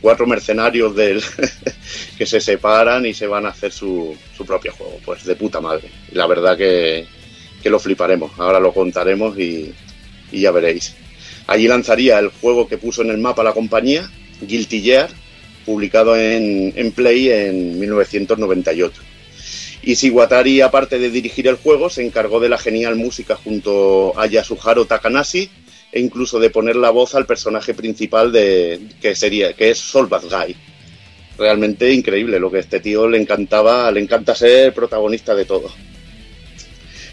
Cuatro 0.00 0.26
mercenarios 0.26 0.96
del 0.96 1.22
que 2.18 2.24
se 2.24 2.40
separan 2.40 3.04
y 3.04 3.12
se 3.12 3.26
van 3.26 3.44
a 3.44 3.50
hacer 3.50 3.72
su, 3.72 4.16
su 4.34 4.46
propio 4.46 4.72
juego. 4.72 4.98
Pues 5.04 5.24
de 5.24 5.36
puta 5.36 5.60
madre. 5.60 5.90
La 6.12 6.26
verdad 6.26 6.56
que, 6.56 7.06
que 7.66 7.70
lo 7.70 7.80
fliparemos. 7.80 8.30
Ahora 8.38 8.60
lo 8.60 8.72
contaremos 8.72 9.36
y, 9.36 9.74
ya 10.30 10.52
veréis. 10.52 10.94
Allí 11.48 11.66
lanzaría 11.66 12.20
el 12.20 12.28
juego 12.28 12.68
que 12.68 12.78
puso 12.78 13.02
en 13.02 13.10
el 13.10 13.18
mapa 13.18 13.42
la 13.42 13.52
compañía, 13.52 14.08
Guilty 14.40 14.82
Gear, 14.82 15.10
publicado 15.64 16.16
en, 16.16 16.72
en 16.76 16.92
Play 16.92 17.28
en 17.28 17.80
1998. 17.80 19.02
Y 19.82 19.94
Shiwatari, 19.94 20.60
aparte 20.60 21.00
de 21.00 21.10
dirigir 21.10 21.48
el 21.48 21.56
juego, 21.56 21.90
se 21.90 22.06
encargó 22.06 22.38
de 22.38 22.48
la 22.48 22.56
genial 22.56 22.94
música 22.94 23.34
junto 23.34 24.16
a 24.16 24.26
Yasuharu 24.26 24.84
Takanashi 24.84 25.50
e 25.90 25.98
incluso 25.98 26.38
de 26.38 26.50
poner 26.50 26.76
la 26.76 26.90
voz 26.90 27.16
al 27.16 27.26
personaje 27.26 27.74
principal 27.74 28.30
de 28.30 28.80
que 29.02 29.16
sería 29.16 29.54
que 29.54 29.70
es 29.70 29.78
Soul 29.78 30.06
Bad 30.06 30.26
Guy. 30.30 30.54
Realmente 31.36 31.92
increíble 31.92 32.38
lo 32.38 32.48
que 32.48 32.58
a 32.58 32.60
este 32.60 32.78
tío 32.78 33.08
le 33.08 33.18
encantaba, 33.18 33.90
le 33.90 33.98
encanta 33.98 34.36
ser 34.36 34.72
protagonista 34.72 35.34
de 35.34 35.46
todo. 35.46 35.72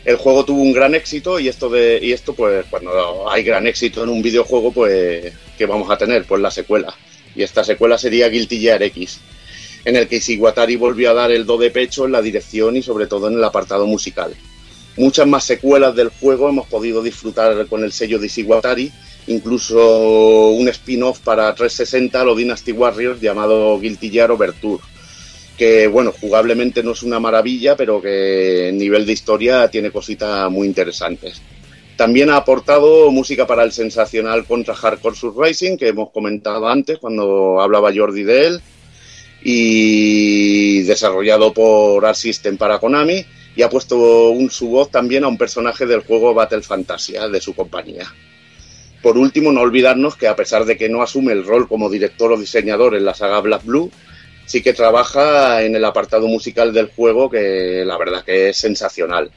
El 0.06 0.18
juego 0.18 0.44
tuvo 0.44 0.62
un 0.62 0.74
gran 0.74 0.96
éxito 0.96 1.40
y 1.40 1.48
esto 1.48 1.70
de 1.70 2.00
y 2.02 2.12
esto 2.12 2.34
pues 2.34 2.66
cuando 2.70 3.30
hay 3.30 3.44
gran 3.44 3.68
éxito 3.68 4.04
en 4.04 4.10
un 4.10 4.22
videojuego 4.22 4.72
pues 4.72 5.32
¿qué 5.58 5.66
vamos 5.66 5.90
a 5.90 5.98
tener? 5.98 6.26
Pues 6.26 6.42
la 6.42 6.52
secuela. 6.52 6.94
Y 7.36 7.42
esta 7.42 7.64
secuela 7.64 7.98
sería 7.98 8.28
Guilty 8.28 8.60
Gear 8.60 8.84
X, 8.84 9.20
en 9.86 9.96
el 9.96 10.08
que 10.08 10.20
Shiwatari 10.20 10.76
volvió 10.76 11.12
a 11.12 11.14
dar 11.14 11.32
el 11.32 11.46
do 11.46 11.58
de 11.58 11.72
pecho 11.72 12.06
en 12.06 12.12
la 12.12 12.22
dirección 12.22 12.76
y 12.76 12.84
sobre 12.84 13.08
todo 13.08 13.30
en 13.30 13.36
el 13.36 13.44
apartado 13.44 13.88
musical. 13.88 14.36
Muchas 14.98 15.26
más 15.26 15.46
secuelas 15.46 15.96
del 15.96 16.10
juego 16.10 16.50
hemos 16.50 16.68
podido 16.68 17.02
disfrutar 17.02 17.66
con 17.68 17.84
el 17.84 17.92
sello 17.92 18.20
de 18.20 18.28
Shiwatari, 18.28 18.92
incluso 19.28 20.50
un 20.50 20.68
spin-off 20.68 21.20
para 21.20 21.56
360 21.56 22.24
lo 22.26 22.36
Dynasty 22.36 22.74
Warriors 22.74 23.20
llamado 23.22 23.80
Guilty 23.80 24.10
Gear 24.10 24.32
Overture 24.32 24.84
que 25.58 25.88
bueno, 25.88 26.12
jugablemente 26.12 26.84
no 26.84 26.92
es 26.92 27.04
una 27.04 27.20
maravilla, 27.20 27.76
pero 27.76 28.02
que 28.02 28.70
en 28.70 28.78
nivel 28.78 29.06
de 29.06 29.14
historia 29.14 29.68
tiene 29.70 29.92
cositas 29.92 30.50
muy 30.50 30.68
interesantes. 30.68 31.42
También 31.96 32.32
ha 32.32 32.38
aportado 32.38 33.12
música 33.12 33.46
para 33.46 33.64
el 33.64 33.72
sensacional 33.72 34.46
contra 34.46 34.74
Hardcore 34.74 35.16
Surrising, 35.16 35.78
que 35.78 35.90
hemos 35.90 36.10
comentado 36.10 36.68
antes 36.68 36.98
cuando 36.98 37.62
hablaba 37.62 37.94
Jordi 37.96 38.24
de 38.24 38.48
él, 38.48 38.62
y 39.44 40.82
desarrollado 40.84 41.54
por 41.54 42.04
Art 42.06 42.18
para 42.58 42.80
Konami, 42.80 43.24
y 43.56 43.62
ha 43.62 43.70
puesto 43.70 44.32
un, 44.32 44.50
su 44.50 44.70
voz 44.70 44.90
también 44.90 45.24
a 45.24 45.28
un 45.28 45.38
personaje 45.38 45.86
del 45.86 46.02
juego 46.02 46.34
Battle 46.34 46.64
Fantasia 46.64 47.28
de 47.28 47.40
su 47.40 47.54
compañía. 47.54 48.12
Por 49.04 49.18
último, 49.18 49.52
no 49.52 49.62
olvidarnos 49.62 50.16
que 50.16 50.28
a 50.28 50.36
pesar 50.36 50.66
de 50.66 50.78
que 50.78 50.90
no 50.90 51.04
asume 51.04 51.34
el 51.34 51.46
rol 51.46 51.68
como 51.68 51.90
director 51.90 52.32
o 52.32 52.40
diseñador 52.40 52.96
en 52.96 53.06
la 53.06 53.14
saga 53.14 53.42
Black 53.42 53.66
Blue, 53.66 53.92
sí 54.46 54.62
que 54.62 54.74
trabaja 54.74 55.62
en 55.64 55.76
el 55.76 55.86
apartado 55.86 56.28
musical 56.28 56.74
del 56.74 56.92
juego 56.96 57.30
que 57.30 57.84
la 57.86 57.98
verdad 57.98 58.24
que 58.24 58.50
es 58.50 58.58
sensacional. 58.58 59.32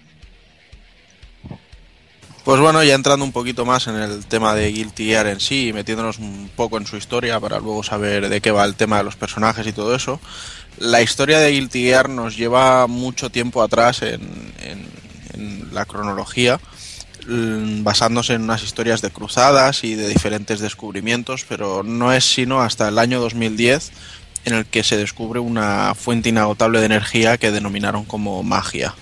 Pues 2.44 2.60
bueno, 2.60 2.82
ya 2.84 2.94
entrando 2.94 3.24
un 3.24 3.32
poquito 3.32 3.64
más 3.64 3.88
en 3.88 3.96
el 3.96 4.24
tema 4.26 4.54
de 4.54 4.70
Guilty 4.70 5.06
Gear 5.06 5.26
en 5.26 5.40
sí 5.40 5.72
metiéndonos 5.74 6.18
un 6.18 6.48
poco 6.54 6.78
en 6.78 6.86
su 6.86 6.96
historia 6.96 7.40
para 7.40 7.58
luego 7.58 7.82
saber 7.82 8.28
de 8.28 8.40
qué 8.40 8.52
va 8.52 8.64
el 8.64 8.76
tema 8.76 8.98
de 8.98 9.04
los 9.04 9.16
personajes 9.16 9.66
y 9.66 9.72
todo 9.72 9.96
eso. 9.96 10.20
La 10.78 11.02
historia 11.02 11.40
de 11.40 11.50
Guilty 11.50 11.82
Gear 11.82 12.08
nos 12.08 12.36
lleva 12.36 12.86
mucho 12.86 13.30
tiempo 13.30 13.62
atrás 13.62 14.02
en, 14.02 14.20
en- 14.62 14.86
en 15.34 15.74
la 15.74 15.86
cronología, 15.86 16.60
mm, 17.26 17.82
basándose 17.82 18.34
en 18.34 18.42
unas 18.42 18.62
historias 18.62 19.02
de 19.02 19.10
cruzadas 19.10 19.82
y 19.82 19.96
de 19.96 20.08
diferentes 20.08 20.60
descubrimientos, 20.60 21.44
pero 21.48 21.82
no 21.82 22.12
es 22.12 22.24
sino 22.24 22.60
hasta 22.62 22.86
el 22.88 22.98
año 23.00 23.18
2010 23.20 23.90
en 24.46 24.54
el 24.54 24.64
que 24.64 24.84
se 24.84 24.96
descubre 24.96 25.40
una 25.40 25.94
fuente 25.94 26.30
inagotable 26.30 26.78
de 26.78 26.86
energía 26.86 27.36
que 27.36 27.50
denominaron 27.50 28.04
como 28.04 28.42
magia. 28.44 28.94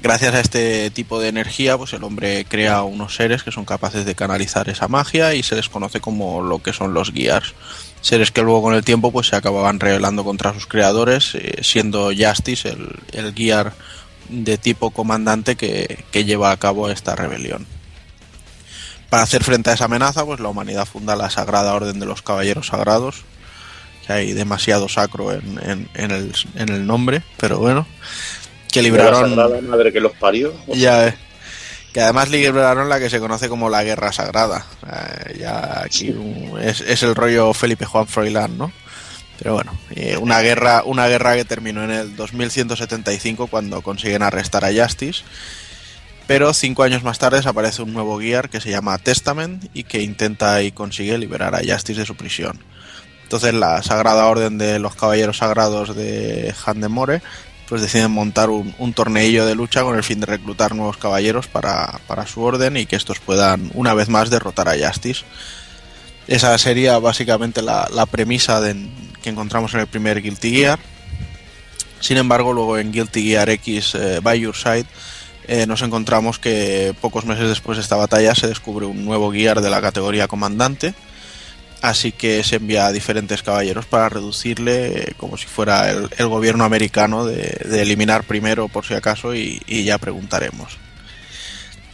Gracias 0.00 0.34
a 0.34 0.40
este 0.40 0.90
tipo 0.90 1.20
de 1.20 1.28
energía, 1.28 1.76
pues 1.76 1.92
el 1.92 2.04
hombre 2.04 2.46
crea 2.48 2.84
unos 2.84 3.16
seres 3.16 3.42
que 3.42 3.50
son 3.50 3.66
capaces 3.66 4.06
de 4.06 4.14
canalizar 4.14 4.70
esa 4.70 4.88
magia 4.88 5.34
y 5.34 5.42
se 5.42 5.56
les 5.56 5.68
conoce 5.68 6.00
como 6.00 6.40
lo 6.40 6.60
que 6.60 6.72
son 6.72 6.94
los 6.94 7.12
guías. 7.12 7.52
Seres 8.00 8.30
que 8.30 8.42
luego 8.42 8.62
con 8.62 8.74
el 8.74 8.84
tiempo 8.84 9.10
pues 9.12 9.26
se 9.26 9.36
acababan 9.36 9.80
rebelando 9.80 10.24
contra 10.24 10.54
sus 10.54 10.66
creadores, 10.66 11.34
eh, 11.34 11.58
siendo 11.62 12.12
Justice 12.16 12.68
el, 12.68 12.98
el 13.12 13.32
guiar 13.32 13.74
de 14.28 14.56
tipo 14.56 14.90
comandante 14.90 15.56
que, 15.56 16.04
que 16.12 16.24
lleva 16.24 16.52
a 16.52 16.56
cabo 16.56 16.88
esta 16.88 17.16
rebelión. 17.16 17.66
Para 19.10 19.24
hacer 19.24 19.42
frente 19.42 19.70
a 19.70 19.74
esa 19.74 19.86
amenaza, 19.86 20.24
pues 20.24 20.38
la 20.38 20.48
humanidad 20.48 20.86
funda 20.86 21.16
la 21.16 21.28
Sagrada 21.28 21.74
Orden 21.74 21.98
de 21.98 22.06
los 22.06 22.22
Caballeros 22.22 22.68
Sagrados, 22.68 23.24
que 24.10 24.16
hay 24.16 24.32
demasiado 24.32 24.88
sacro 24.88 25.32
en, 25.32 25.58
en- 25.62 25.88
en 25.94 26.10
el, 26.10 26.32
en 26.56 26.68
el 26.68 26.86
nombre, 26.86 27.22
pero 27.36 27.58
bueno, 27.58 27.86
que 28.72 28.80
La 28.82 28.88
libraron 28.88 29.30
Sagrada 29.30 29.60
madre 29.62 29.92
que 29.92 30.00
los 30.00 30.12
parió. 30.12 30.52
ya, 30.74 31.08
eh, 31.08 31.14
que 31.92 32.00
además 32.00 32.28
libraron 32.28 32.88
la 32.88 32.98
que 32.98 33.10
se 33.10 33.20
conoce 33.20 33.48
como 33.48 33.68
la 33.70 33.82
Guerra 33.84 34.12
Sagrada. 34.12 34.66
Eh, 34.86 35.38
ya 35.40 35.82
aquí 35.84 36.10
un- 36.10 36.58
es, 36.60 36.80
es 36.80 37.02
el 37.02 37.14
rollo 37.14 37.52
Felipe 37.54 37.84
Juan 37.84 38.06
Froilán, 38.06 38.58
¿no? 38.58 38.72
Pero 39.38 39.54
bueno, 39.54 39.72
eh, 39.96 40.16
una 40.18 40.40
guerra, 40.40 40.82
una 40.84 41.06
guerra 41.08 41.34
que 41.34 41.44
terminó 41.46 41.82
en 41.84 41.90
el 41.90 42.14
2175 42.16 43.46
cuando 43.46 43.80
consiguen 43.80 44.22
arrestar 44.22 44.64
a 44.64 44.72
Justice. 44.72 45.22
Pero 46.26 46.52
cinco 46.52 46.82
años 46.84 47.02
más 47.02 47.18
tarde 47.18 47.40
aparece 47.44 47.82
un 47.82 47.92
nuevo 47.92 48.20
Gear 48.20 48.50
que 48.50 48.60
se 48.60 48.70
llama 48.70 48.98
Testament 48.98 49.64
y 49.74 49.82
que 49.84 50.02
intenta 50.02 50.62
y 50.62 50.70
consigue 50.72 51.16
liberar 51.18 51.54
a 51.54 51.60
Justice 51.66 52.00
de 52.00 52.06
su 52.06 52.14
prisión. 52.16 52.58
Entonces 53.30 53.54
la 53.54 53.80
Sagrada 53.80 54.26
Orden 54.26 54.58
de 54.58 54.80
los 54.80 54.96
Caballeros 54.96 55.36
Sagrados 55.36 55.94
de 55.94 56.52
Handemore 56.66 57.22
pues 57.68 57.80
deciden 57.80 58.10
montar 58.10 58.50
un, 58.50 58.92
torneillo 58.92 59.46
de 59.46 59.54
lucha 59.54 59.84
con 59.84 59.96
el 59.96 60.02
fin 60.02 60.18
de 60.18 60.26
reclutar 60.26 60.74
nuevos 60.74 60.96
caballeros 60.96 61.46
para, 61.46 62.00
para 62.08 62.26
su 62.26 62.42
orden 62.42 62.76
y 62.76 62.86
que 62.86 62.96
estos 62.96 63.20
puedan 63.20 63.70
una 63.74 63.94
vez 63.94 64.08
más 64.08 64.30
derrotar 64.30 64.68
a 64.68 64.74
Justice. 64.76 65.22
Esa 66.26 66.58
sería 66.58 66.98
básicamente 66.98 67.62
la, 67.62 67.86
premisa 68.10 68.60
que 69.22 69.30
encontramos 69.30 69.72
en 69.74 69.80
el 69.80 69.86
primer 69.86 70.20
Guilty 70.20 70.50
Gear. 70.50 70.80
Sin 72.00 72.16
embargo, 72.16 72.52
luego 72.52 72.78
en 72.78 72.90
Guilty 72.90 73.22
Gear 73.28 73.48
X 73.50 73.94
eh, 73.94 74.18
By 74.20 74.40
Your 74.40 74.56
Side 74.56 74.86
eh, 75.46 75.68
nos 75.68 75.82
encontramos 75.82 76.40
que 76.40 76.96
pocos 77.00 77.26
meses 77.26 77.48
después 77.48 77.78
de 77.78 77.82
esta 77.82 77.94
batalla 77.94 78.34
se 78.34 78.48
descubre 78.48 78.86
un 78.86 79.04
nuevo 79.04 79.30
Gear 79.30 79.60
de 79.60 79.70
la 79.70 79.80
categoría 79.80 80.26
Comandante. 80.26 80.94
Así 81.82 82.12
que 82.12 82.44
se 82.44 82.56
envía 82.56 82.86
a 82.86 82.92
diferentes 82.92 83.42
caballeros 83.42 83.86
para 83.86 84.10
reducirle 84.10 85.14
como 85.16 85.38
si 85.38 85.46
fuera 85.46 85.90
el, 85.90 86.28
gobierno 86.28 86.64
americano 86.64 87.24
de, 87.24 87.80
eliminar 87.80 88.24
primero 88.24 88.68
por 88.68 88.84
si 88.84 88.94
acaso 88.94 89.34
y, 89.34 89.62
y 89.66 89.84
ya 89.84 89.96
preguntaremos. 89.96 90.78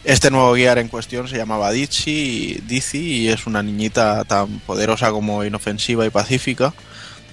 Este 0.03 0.31
nuevo 0.31 0.53
guiar 0.53 0.77
en 0.77 0.87
cuestión 0.87 1.27
se 1.27 1.37
llamaba 1.37 1.71
Dizzy, 1.71 2.61
Dizzy 2.65 2.97
y 2.97 3.27
es 3.29 3.45
una 3.45 3.61
niñita 3.61 4.23
tan 4.25 4.59
poderosa 4.59 5.11
como 5.11 5.43
inofensiva 5.43 6.05
y 6.05 6.09
pacífica. 6.09 6.73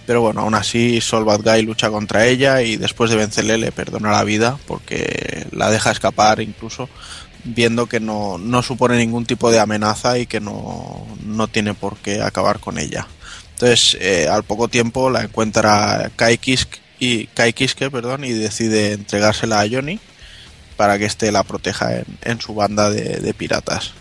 Pero 0.07 0.21
bueno, 0.21 0.43
aún 0.43 0.55
así 0.55 1.01
Sol 1.01 1.25
Bad 1.25 1.43
Guy 1.43 1.63
lucha 1.63 1.91
contra 1.91 2.27
ella 2.27 2.63
y 2.63 2.77
después 2.77 3.11
de 3.11 3.17
vencerle 3.17 3.59
le 3.59 3.73
perdona 3.73 4.11
la 4.11 4.25
vida 4.25 4.59
porque 4.67 5.47
la 5.53 5.71
deja 5.71 5.93
escapar 5.93 6.41
incluso 6.41 6.89
viendo 7.45 7.87
que 7.87 8.01
no, 8.01 8.39
no 8.39 8.62
supone 8.62 8.97
ningún 8.97 9.27
tipo 9.27 9.51
de 9.51 9.61
amenaza 9.61 10.19
y 10.19 10.27
que 10.27 10.41
no, 10.41 11.07
no 11.25 11.49
tiene 11.49 11.75
por 11.75 11.97
qué 11.99 12.23
acabar 12.23 12.59
con 12.59 12.79
ella. 12.79 13.07
Entonces, 13.53 13.97
eh, 14.01 14.29
al 14.29 14.43
poco 14.43 14.69
tiempo 14.69 15.11
la 15.11 15.23
encuentra 15.23 16.11
Kai, 16.16 16.39
Kisk 16.39 16.77
y, 16.99 17.27
Kai 17.29 17.53
Kiske 17.53 17.91
perdón, 17.91 18.25
y 18.25 18.33
decide 18.33 18.93
entregársela 18.93 19.61
a 19.61 19.69
Johnny 19.69 20.01
para 20.77 20.99
que 20.99 21.05
éste 21.05 21.31
la 21.31 21.45
proteja 21.45 21.99
en, 21.99 22.07
en 22.23 22.41
su 22.41 22.55
banda 22.55 22.91
de, 22.91 23.35
piratas. 23.35 23.93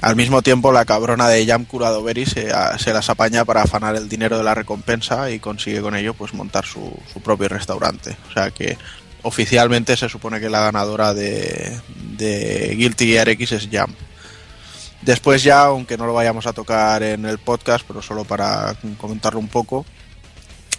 Al 0.00 0.16
mismo 0.16 0.42
tiempo, 0.42 0.72
la 0.72 0.84
cabrona 0.84 1.28
de 1.28 1.46
Jam 1.46 1.64
Curadoveri 1.64 2.26
se, 2.26 2.52
se 2.78 2.92
las 2.92 3.08
apaña 3.08 3.44
para 3.44 3.62
afanar 3.62 3.94
el 3.94 4.08
dinero 4.08 4.36
de 4.36 4.42
la 4.42 4.54
recompensa 4.54 5.30
y 5.30 5.38
consigue 5.38 5.80
con 5.80 5.94
ello 5.94 6.12
pues 6.14 6.34
montar 6.34 6.66
su, 6.66 6.92
su 7.12 7.20
propio 7.20 7.48
restaurante. 7.48 8.16
O 8.28 8.32
sea 8.32 8.50
que 8.50 8.76
oficialmente 9.22 9.96
se 9.96 10.08
supone 10.08 10.40
que 10.40 10.50
la 10.50 10.60
ganadora 10.60 11.14
de, 11.14 11.80
de 12.16 12.74
Guilty 12.76 13.06
Gear 13.06 13.28
X 13.30 13.52
es 13.52 13.68
Jam. 13.70 13.92
Después 15.02 15.42
ya, 15.42 15.62
aunque 15.64 15.96
no 15.98 16.06
lo 16.06 16.14
vayamos 16.14 16.46
a 16.46 16.52
tocar 16.52 17.02
en 17.02 17.24
el 17.24 17.38
podcast, 17.38 17.84
pero 17.86 18.02
solo 18.02 18.24
para 18.24 18.76
comentarlo 18.98 19.40
un 19.40 19.48
poco, 19.48 19.84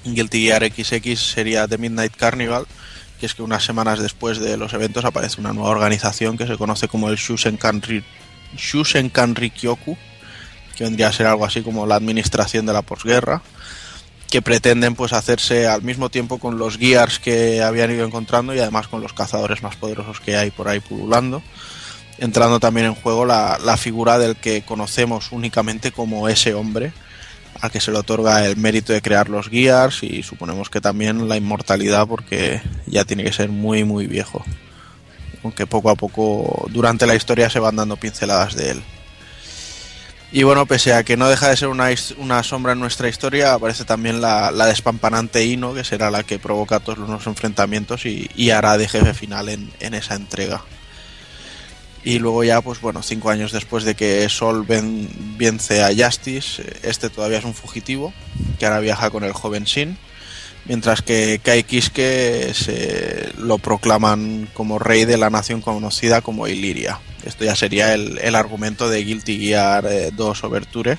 Guilty 0.05 0.45
Gear 0.45 0.63
XX 0.71 1.19
sería 1.19 1.67
The 1.67 1.77
Midnight 1.77 2.15
Carnival, 2.15 2.65
que 3.19 3.25
es 3.25 3.35
que 3.35 3.41
unas 3.41 3.63
semanas 3.65 3.99
después 3.99 4.39
de 4.39 4.55
los 4.57 4.73
eventos 4.73 5.03
aparece 5.05 5.41
una 5.41 5.51
nueva 5.53 5.69
organización 5.71 6.37
que 6.37 6.47
se 6.47 6.57
conoce 6.57 6.87
como 6.87 7.09
el 7.09 7.17
Shushenkan, 7.17 7.81
Ri- 7.81 8.03
Rikyoku, 9.35 9.97
que 10.75 10.83
vendría 10.85 11.09
a 11.09 11.13
ser 11.13 11.27
algo 11.27 11.45
así 11.45 11.61
como 11.61 11.85
la 11.85 11.95
administración 11.95 12.65
de 12.65 12.73
la 12.73 12.81
posguerra, 12.81 13.41
que 14.33 14.41
pretenden 14.41 14.95
pues 14.95 15.13
hacerse 15.13 15.67
al 15.67 15.83
mismo 15.83 16.09
tiempo 16.09 16.39
con 16.39 16.57
los 16.57 16.79
Gears 16.79 17.19
que 17.19 17.61
habían 17.61 17.91
ido 17.91 18.03
encontrando 18.03 18.55
y 18.55 18.57
además 18.57 18.87
con 18.87 18.99
los 18.99 19.13
cazadores 19.13 19.61
más 19.61 19.75
poderosos 19.75 20.19
que 20.19 20.35
hay 20.35 20.49
por 20.49 20.67
ahí 20.67 20.79
pululando 20.79 21.43
entrando 22.17 22.59
también 22.59 22.87
en 22.87 22.95
juego 22.95 23.27
la, 23.27 23.59
la 23.63 23.77
figura 23.77 24.17
del 24.17 24.35
que 24.35 24.63
conocemos 24.63 25.31
únicamente 25.31 25.91
como 25.91 26.29
ese 26.29 26.55
hombre 26.55 26.93
al 27.61 27.69
que 27.69 27.79
se 27.79 27.91
le 27.91 27.99
otorga 27.99 28.43
el 28.47 28.57
mérito 28.57 28.91
de 28.91 29.03
crear 29.03 29.29
los 29.29 29.49
Gears 29.49 30.01
y 30.01 30.23
suponemos 30.23 30.71
que 30.71 30.81
también 30.81 31.29
la 31.29 31.37
inmortalidad 31.37 32.07
porque 32.07 32.59
ya 32.87 33.05
tiene 33.05 33.23
que 33.23 33.33
ser 33.33 33.49
muy 33.49 33.83
muy 33.83 34.07
viejo 34.07 34.43
aunque 35.43 35.67
poco 35.67 35.91
a 35.91 35.95
poco 35.95 36.65
durante 36.71 37.05
la 37.05 37.13
historia 37.13 37.51
se 37.51 37.59
van 37.59 37.75
dando 37.75 37.97
pinceladas 37.97 38.55
de 38.55 38.71
él 38.71 38.83
y 40.33 40.43
bueno, 40.43 40.65
pese 40.65 40.93
a 40.93 41.03
que 41.03 41.15
no 41.15 41.29
deja 41.29 41.47
de 41.49 41.55
ser 41.55 41.67
una, 41.69 41.89
una 42.17 42.41
sombra 42.43 42.73
en 42.73 42.79
nuestra 42.79 43.07
historia, 43.07 43.53
aparece 43.53 43.85
también 43.85 44.19
la, 44.19 44.51
la 44.51 44.65
despampanante 44.65 45.45
Ino, 45.45 45.73
que 45.73 45.83
será 45.83 46.09
la 46.11 46.23
que 46.23 46.39
provoca 46.39 46.79
todos 46.79 46.97
los 46.97 47.27
enfrentamientos 47.27 48.05
y, 48.05 48.29
y 48.35 48.49
hará 48.49 48.77
de 48.77 48.89
jefe 48.89 49.13
final 49.13 49.47
en, 49.49 49.71
en 49.79 49.93
esa 49.93 50.15
entrega. 50.15 50.63
Y 52.03 52.19
luego 52.19 52.43
ya, 52.43 52.59
pues 52.61 52.81
bueno, 52.81 53.01
cinco 53.01 53.29
años 53.29 53.51
después 53.53 53.85
de 53.85 53.95
que 53.95 54.27
Sol 54.27 54.65
ven- 54.67 55.07
vence 55.37 55.83
a 55.83 55.89
Justice, 55.95 56.61
eh, 56.61 56.79
este 56.83 57.09
todavía 57.09 57.37
es 57.37 57.45
un 57.45 57.53
fugitivo, 57.53 58.13
que 58.59 58.65
ahora 58.65 58.79
viaja 58.81 59.09
con 59.09 59.23
el 59.23 59.31
joven 59.31 59.67
Sin, 59.67 59.97
mientras 60.65 61.01
que 61.01 61.39
Kai 61.43 61.63
Kiske 61.63 62.53
se 62.53 63.31
lo 63.37 63.57
proclaman 63.57 64.49
como 64.53 64.79
rey 64.79 65.05
de 65.05 65.17
la 65.17 65.29
nación 65.29 65.61
conocida 65.61 66.21
como 66.21 66.47
Illyria. 66.47 66.99
Esto 67.25 67.45
ya 67.45 67.55
sería 67.55 67.93
el, 67.93 68.17
el 68.19 68.35
argumento 68.35 68.89
de 68.89 69.03
Guilty 69.03 69.39
Gear 69.39 69.85
eh, 69.87 70.11
2 70.13 70.43
Overture, 70.43 70.97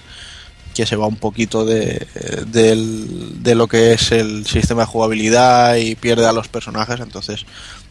que 0.74 0.86
se 0.86 0.96
va 0.96 1.06
un 1.06 1.16
poquito 1.16 1.64
de, 1.64 2.06
del- 2.46 3.42
de 3.42 3.54
lo 3.54 3.68
que 3.68 3.92
es 3.92 4.10
el 4.12 4.44
sistema 4.46 4.82
de 4.82 4.86
jugabilidad 4.86 5.76
y 5.76 5.94
pierde 5.94 6.26
a 6.26 6.32
los 6.32 6.48
personajes, 6.48 6.98
entonces 7.00 7.46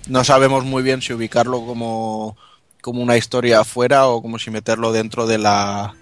no 0.07 0.23
sabemos 0.23 0.65
muy 0.65 0.83
bien 0.83 1.01
si 1.01 1.13
ubicarlo 1.13 1.65
como, 1.65 2.35
como 2.81 3.01
una 3.01 3.15
historia 3.17 3.61
afuera 3.61 4.07
o 4.07 4.21
como 4.21 4.37
si 4.37 4.51
meterlo 4.51 4.91
dentro 4.91 5.27
de 5.27 5.37
la 5.37 5.93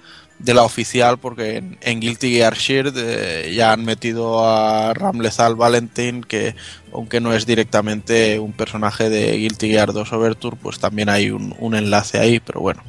de 0.44 0.54
la 0.54 0.64
oficial 0.64 1.20
porque 1.20 1.58
en, 1.58 1.78
en 1.82 2.00
Guilty 2.00 2.32
Gear 2.34 2.56
Shield 2.56 2.96
eh, 2.98 3.54
ya 3.54 3.72
han 3.72 3.86
metido 3.86 4.46
a 4.46 4.94
Ramlethal 4.94 5.56
Valentine 5.56 6.22
que 6.28 6.56
aunque 6.94 7.22
no 7.22 7.34
es 7.34 7.46
directamente 7.46 8.40
un 8.40 8.54
personaje 8.54 9.10
de 9.10 9.38
Guilty 9.38 9.70
Gear 9.70 9.94
2 9.94 10.14
Overture 10.14 10.58
pues 10.62 10.80
también 10.80 11.10
hay 11.10 11.30
un, 11.30 11.56
un 11.60 11.76
enlace 11.76 12.20
ahí 12.20 12.40
pero 12.40 12.62
bueno 12.62 12.84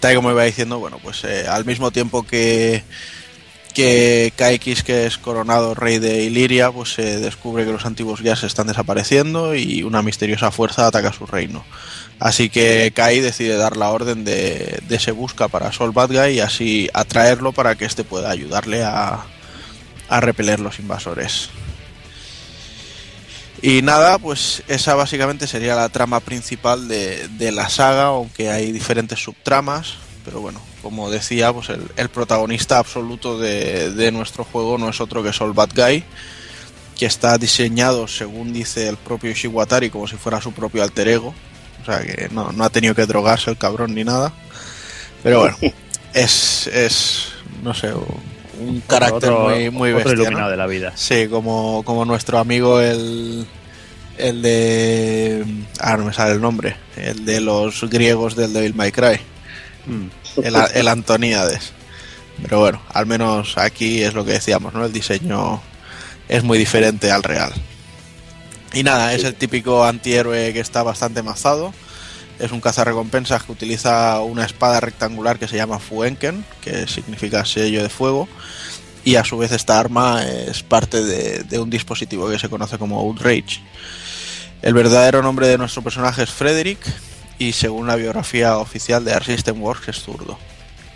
tal 0.00 0.12
y 0.12 0.16
como 0.16 0.30
iba 0.30 0.44
diciendo 0.44 0.78
bueno 0.78 0.98
pues 1.02 1.24
eh, 1.24 1.46
al 1.48 1.64
mismo 1.64 1.90
tiempo 1.90 2.22
que 2.22 2.82
que 3.76 4.32
KX, 4.34 4.84
que 4.84 5.04
es 5.04 5.18
coronado 5.18 5.74
rey 5.74 5.98
de 5.98 6.24
Iliria, 6.24 6.72
pues 6.72 6.94
se 6.94 7.20
descubre 7.20 7.66
que 7.66 7.72
los 7.72 7.84
antiguos 7.84 8.20
se 8.20 8.46
están 8.46 8.68
desapareciendo 8.68 9.54
y 9.54 9.82
una 9.82 10.00
misteriosa 10.00 10.50
fuerza 10.50 10.86
ataca 10.86 11.12
su 11.12 11.26
reino. 11.26 11.62
Así 12.18 12.48
que 12.48 12.92
Kai 12.94 13.20
decide 13.20 13.56
dar 13.56 13.76
la 13.76 13.90
orden 13.90 14.24
de, 14.24 14.80
de 14.88 14.98
se 14.98 15.10
busca 15.10 15.48
para 15.48 15.72
Sol 15.72 15.92
Bad 15.92 16.12
Guy 16.12 16.36
y 16.36 16.40
así 16.40 16.88
atraerlo 16.94 17.52
para 17.52 17.74
que 17.74 17.84
éste 17.84 18.04
pueda 18.04 18.30
ayudarle 18.30 18.84
a, 18.84 19.26
a 20.08 20.20
repeler 20.20 20.60
los 20.60 20.78
invasores. 20.78 21.50
Y 23.62 23.82
nada, 23.82 24.18
pues 24.18 24.62
esa 24.68 24.94
básicamente 24.94 25.46
sería 25.46 25.74
la 25.74 25.88
trama 25.88 26.20
principal 26.20 26.88
de, 26.88 27.28
de 27.28 27.52
la 27.52 27.68
saga, 27.68 28.04
aunque 28.04 28.50
hay 28.50 28.72
diferentes 28.72 29.22
subtramas. 29.22 29.94
Pero 30.24 30.40
bueno, 30.40 30.60
como 30.82 31.10
decía, 31.10 31.52
pues 31.52 31.68
el, 31.68 31.82
el 31.96 32.08
protagonista 32.08 32.78
absoluto 32.78 33.38
de, 33.38 33.90
de 33.90 34.10
nuestro 34.10 34.44
juego 34.44 34.76
no 34.78 34.88
es 34.88 35.00
otro 35.00 35.22
que 35.22 35.32
Sol 35.32 35.52
Bad 35.52 35.70
Guy, 35.74 36.04
que 36.98 37.06
está 37.06 37.38
diseñado, 37.38 38.08
según 38.08 38.52
dice 38.52 38.88
el 38.88 38.96
propio 38.96 39.30
Ishiwatari, 39.30 39.90
como 39.90 40.06
si 40.06 40.16
fuera 40.16 40.40
su 40.40 40.52
propio 40.52 40.82
alter 40.82 41.08
ego. 41.08 41.34
O 41.86 41.92
sea 41.92 42.00
que 42.02 42.28
no, 42.32 42.50
no 42.52 42.64
ha 42.64 42.70
tenido 42.70 42.94
que 42.94 43.06
drogarse 43.06 43.50
el 43.50 43.56
cabrón 43.56 43.94
ni 43.94 44.02
nada. 44.02 44.32
Pero 45.22 45.40
bueno, 45.40 45.56
es, 46.14 46.66
es 46.68 47.28
no 47.62 47.72
sé, 47.74 47.90
un 48.58 48.80
carácter 48.88 49.30
Otro- 49.30 49.48
muy, 49.50 49.70
muy 49.70 49.90
otro 49.92 49.98
bestia. 50.04 50.14
¿no? 50.16 50.22
iluminado 50.22 50.50
de 50.50 50.56
la 50.56 50.66
vida. 50.66 50.92
Sí, 50.96 51.28
como, 51.28 51.82
como 51.84 52.04
nuestro 52.04 52.38
amigo 52.38 52.80
el, 52.80 53.46
el 54.18 54.42
de... 54.42 55.44
Ah, 55.78 55.96
no 55.96 56.06
me 56.06 56.12
sale 56.12 56.32
el 56.32 56.40
nombre. 56.40 56.76
El 56.96 57.24
de 57.24 57.40
los 57.40 57.82
griegos 57.90 58.34
del 58.34 58.52
Devil 58.52 58.74
May 58.74 58.92
Cry. 58.92 59.20
El, 60.42 60.56
el 60.74 60.88
Antoníades. 60.88 61.72
Pero 62.42 62.60
bueno, 62.60 62.82
al 62.92 63.06
menos 63.06 63.56
aquí 63.58 64.02
es 64.02 64.12
lo 64.14 64.24
que 64.24 64.32
decíamos, 64.32 64.74
¿no? 64.74 64.84
El 64.84 64.92
diseño 64.92 65.62
es 66.28 66.42
muy 66.44 66.58
diferente 66.58 67.10
al 67.10 67.22
real. 67.22 67.52
Y 68.76 68.82
nada, 68.82 69.14
es 69.14 69.24
el 69.24 69.34
típico 69.34 69.86
antihéroe 69.86 70.52
que 70.52 70.60
está 70.60 70.82
bastante 70.82 71.22
mazado. 71.22 71.72
Es 72.38 72.52
un 72.52 72.60
cazarrecompensas 72.60 73.42
que 73.44 73.52
utiliza 73.52 74.20
una 74.20 74.44
espada 74.44 74.80
rectangular 74.80 75.38
que 75.38 75.48
se 75.48 75.56
llama 75.56 75.78
Fuenken, 75.78 76.44
que 76.60 76.86
significa 76.86 77.46
sello 77.46 77.82
de 77.82 77.88
fuego. 77.88 78.28
Y 79.02 79.16
a 79.16 79.24
su 79.24 79.38
vez 79.38 79.52
esta 79.52 79.80
arma 79.80 80.22
es 80.26 80.62
parte 80.62 81.02
de, 81.02 81.38
de 81.44 81.58
un 81.58 81.70
dispositivo 81.70 82.28
que 82.28 82.38
se 82.38 82.50
conoce 82.50 82.76
como 82.76 83.00
Outrage. 83.00 83.62
El 84.60 84.74
verdadero 84.74 85.22
nombre 85.22 85.48
de 85.48 85.56
nuestro 85.56 85.80
personaje 85.80 86.24
es 86.24 86.30
Frederick 86.30 86.80
y 87.38 87.54
según 87.54 87.86
la 87.86 87.96
biografía 87.96 88.58
oficial 88.58 89.06
de 89.06 89.14
Art 89.14 89.24
System 89.24 89.62
Works 89.62 89.88
es 89.88 90.02
zurdo. 90.02 90.38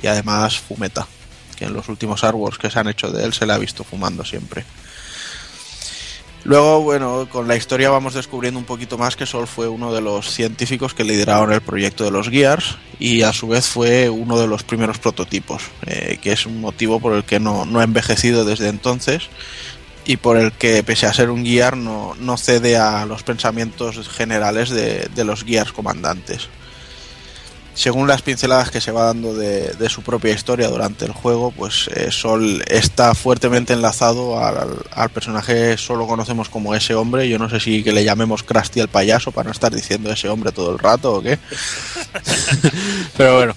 Y 0.02 0.07
además 0.07 0.59
fumeta, 0.59 1.07
que 1.57 1.65
en 1.65 1.73
los 1.73 1.89
últimos 1.89 2.24
artworks 2.24 2.59
que 2.59 2.70
se 2.70 2.78
han 2.78 2.89
hecho 2.89 3.11
de 3.11 3.24
él 3.24 3.32
se 3.32 3.47
le 3.47 3.55
ha 3.55 3.59
visto 3.59 3.85
fumando 3.85 4.23
siempre. 4.23 4.66
Luego, 6.45 6.81
bueno, 6.81 7.29
con 7.31 7.49
la 7.49 7.57
historia 7.57 7.91
vamos 7.91 8.15
descubriendo 8.15 8.59
un 8.59 8.65
poquito 8.65 8.97
más 8.97 9.15
que 9.15 9.27
Sol 9.27 9.47
fue 9.47 9.69
uno 9.69 9.93
de 9.93 10.01
los 10.01 10.31
científicos 10.31 10.95
que 10.95 11.05
lideraron 11.05 11.53
el 11.53 11.61
proyecto 11.61 12.05
de 12.05 12.11
los 12.11 12.31
Gears 12.31 12.79
y 12.99 13.23
a 13.23 13.33
su 13.33 13.49
vez 13.49 13.67
fue 13.67 14.09
uno 14.09 14.39
de 14.39 14.47
los 14.47 14.62
primeros 14.62 14.99
prototipos, 14.99 15.65
eh, 15.87 16.19
que 16.23 16.33
es 16.33 16.47
un 16.47 16.61
motivo 16.61 16.99
por 16.99 17.12
el 17.12 17.25
que 17.25 17.41
no, 17.41 17.67
no 17.67 17.81
ha 17.81 17.85
envejecido 17.85 18.45
desde 18.45 18.69
entonces 18.69 19.29
y 20.07 20.17
por 20.17 20.39
el 20.39 20.53
que, 20.53 20.83
pese 20.83 21.07
a 21.07 21.12
ser 21.12 21.29
un 21.29 21.45
Gear, 21.45 21.77
no, 21.77 22.15
no 22.19 22.39
cede 22.39 22.79
a 22.79 23.05
los 23.05 23.23
pensamientos 23.23 24.09
generales 24.09 24.71
de, 24.71 25.11
de 25.15 25.25
los 25.25 25.45
Gears 25.45 25.73
comandantes 25.73 26.49
según 27.74 28.09
las 28.09 28.22
pinceladas 28.22 28.70
que 28.70 28.80
se 28.80 28.92
va 28.92 29.05
dando 29.05 29.34
de, 29.34 29.72
de 29.72 29.88
su 29.88 30.02
propia 30.02 30.32
historia 30.32 30.68
durante 30.68 31.05
el 31.05 31.12
juego, 31.12 31.51
pues 31.51 31.88
eh, 31.94 32.10
Sol 32.10 32.62
está 32.66 33.14
fuertemente 33.14 33.72
enlazado 33.72 34.44
al, 34.44 34.82
al, 34.90 35.10
personaje 35.10 35.76
solo 35.76 36.06
conocemos 36.06 36.48
como 36.48 36.74
ese 36.74 36.94
hombre. 36.94 37.28
Yo 37.28 37.38
no 37.38 37.48
sé 37.48 37.60
si 37.60 37.82
que 37.82 37.92
le 37.92 38.05
llamemos 38.05 38.42
Krusty 38.42 38.80
el 38.80 38.88
payaso 38.88 39.32
para 39.32 39.47
no 39.47 39.52
estar 39.52 39.74
diciendo 39.74 40.10
ese 40.10 40.28
hombre 40.28 40.52
todo 40.52 40.72
el 40.72 40.78
rato 40.78 41.14
o 41.14 41.22
qué. 41.22 41.38
Pero 43.16 43.36
bueno. 43.36 43.56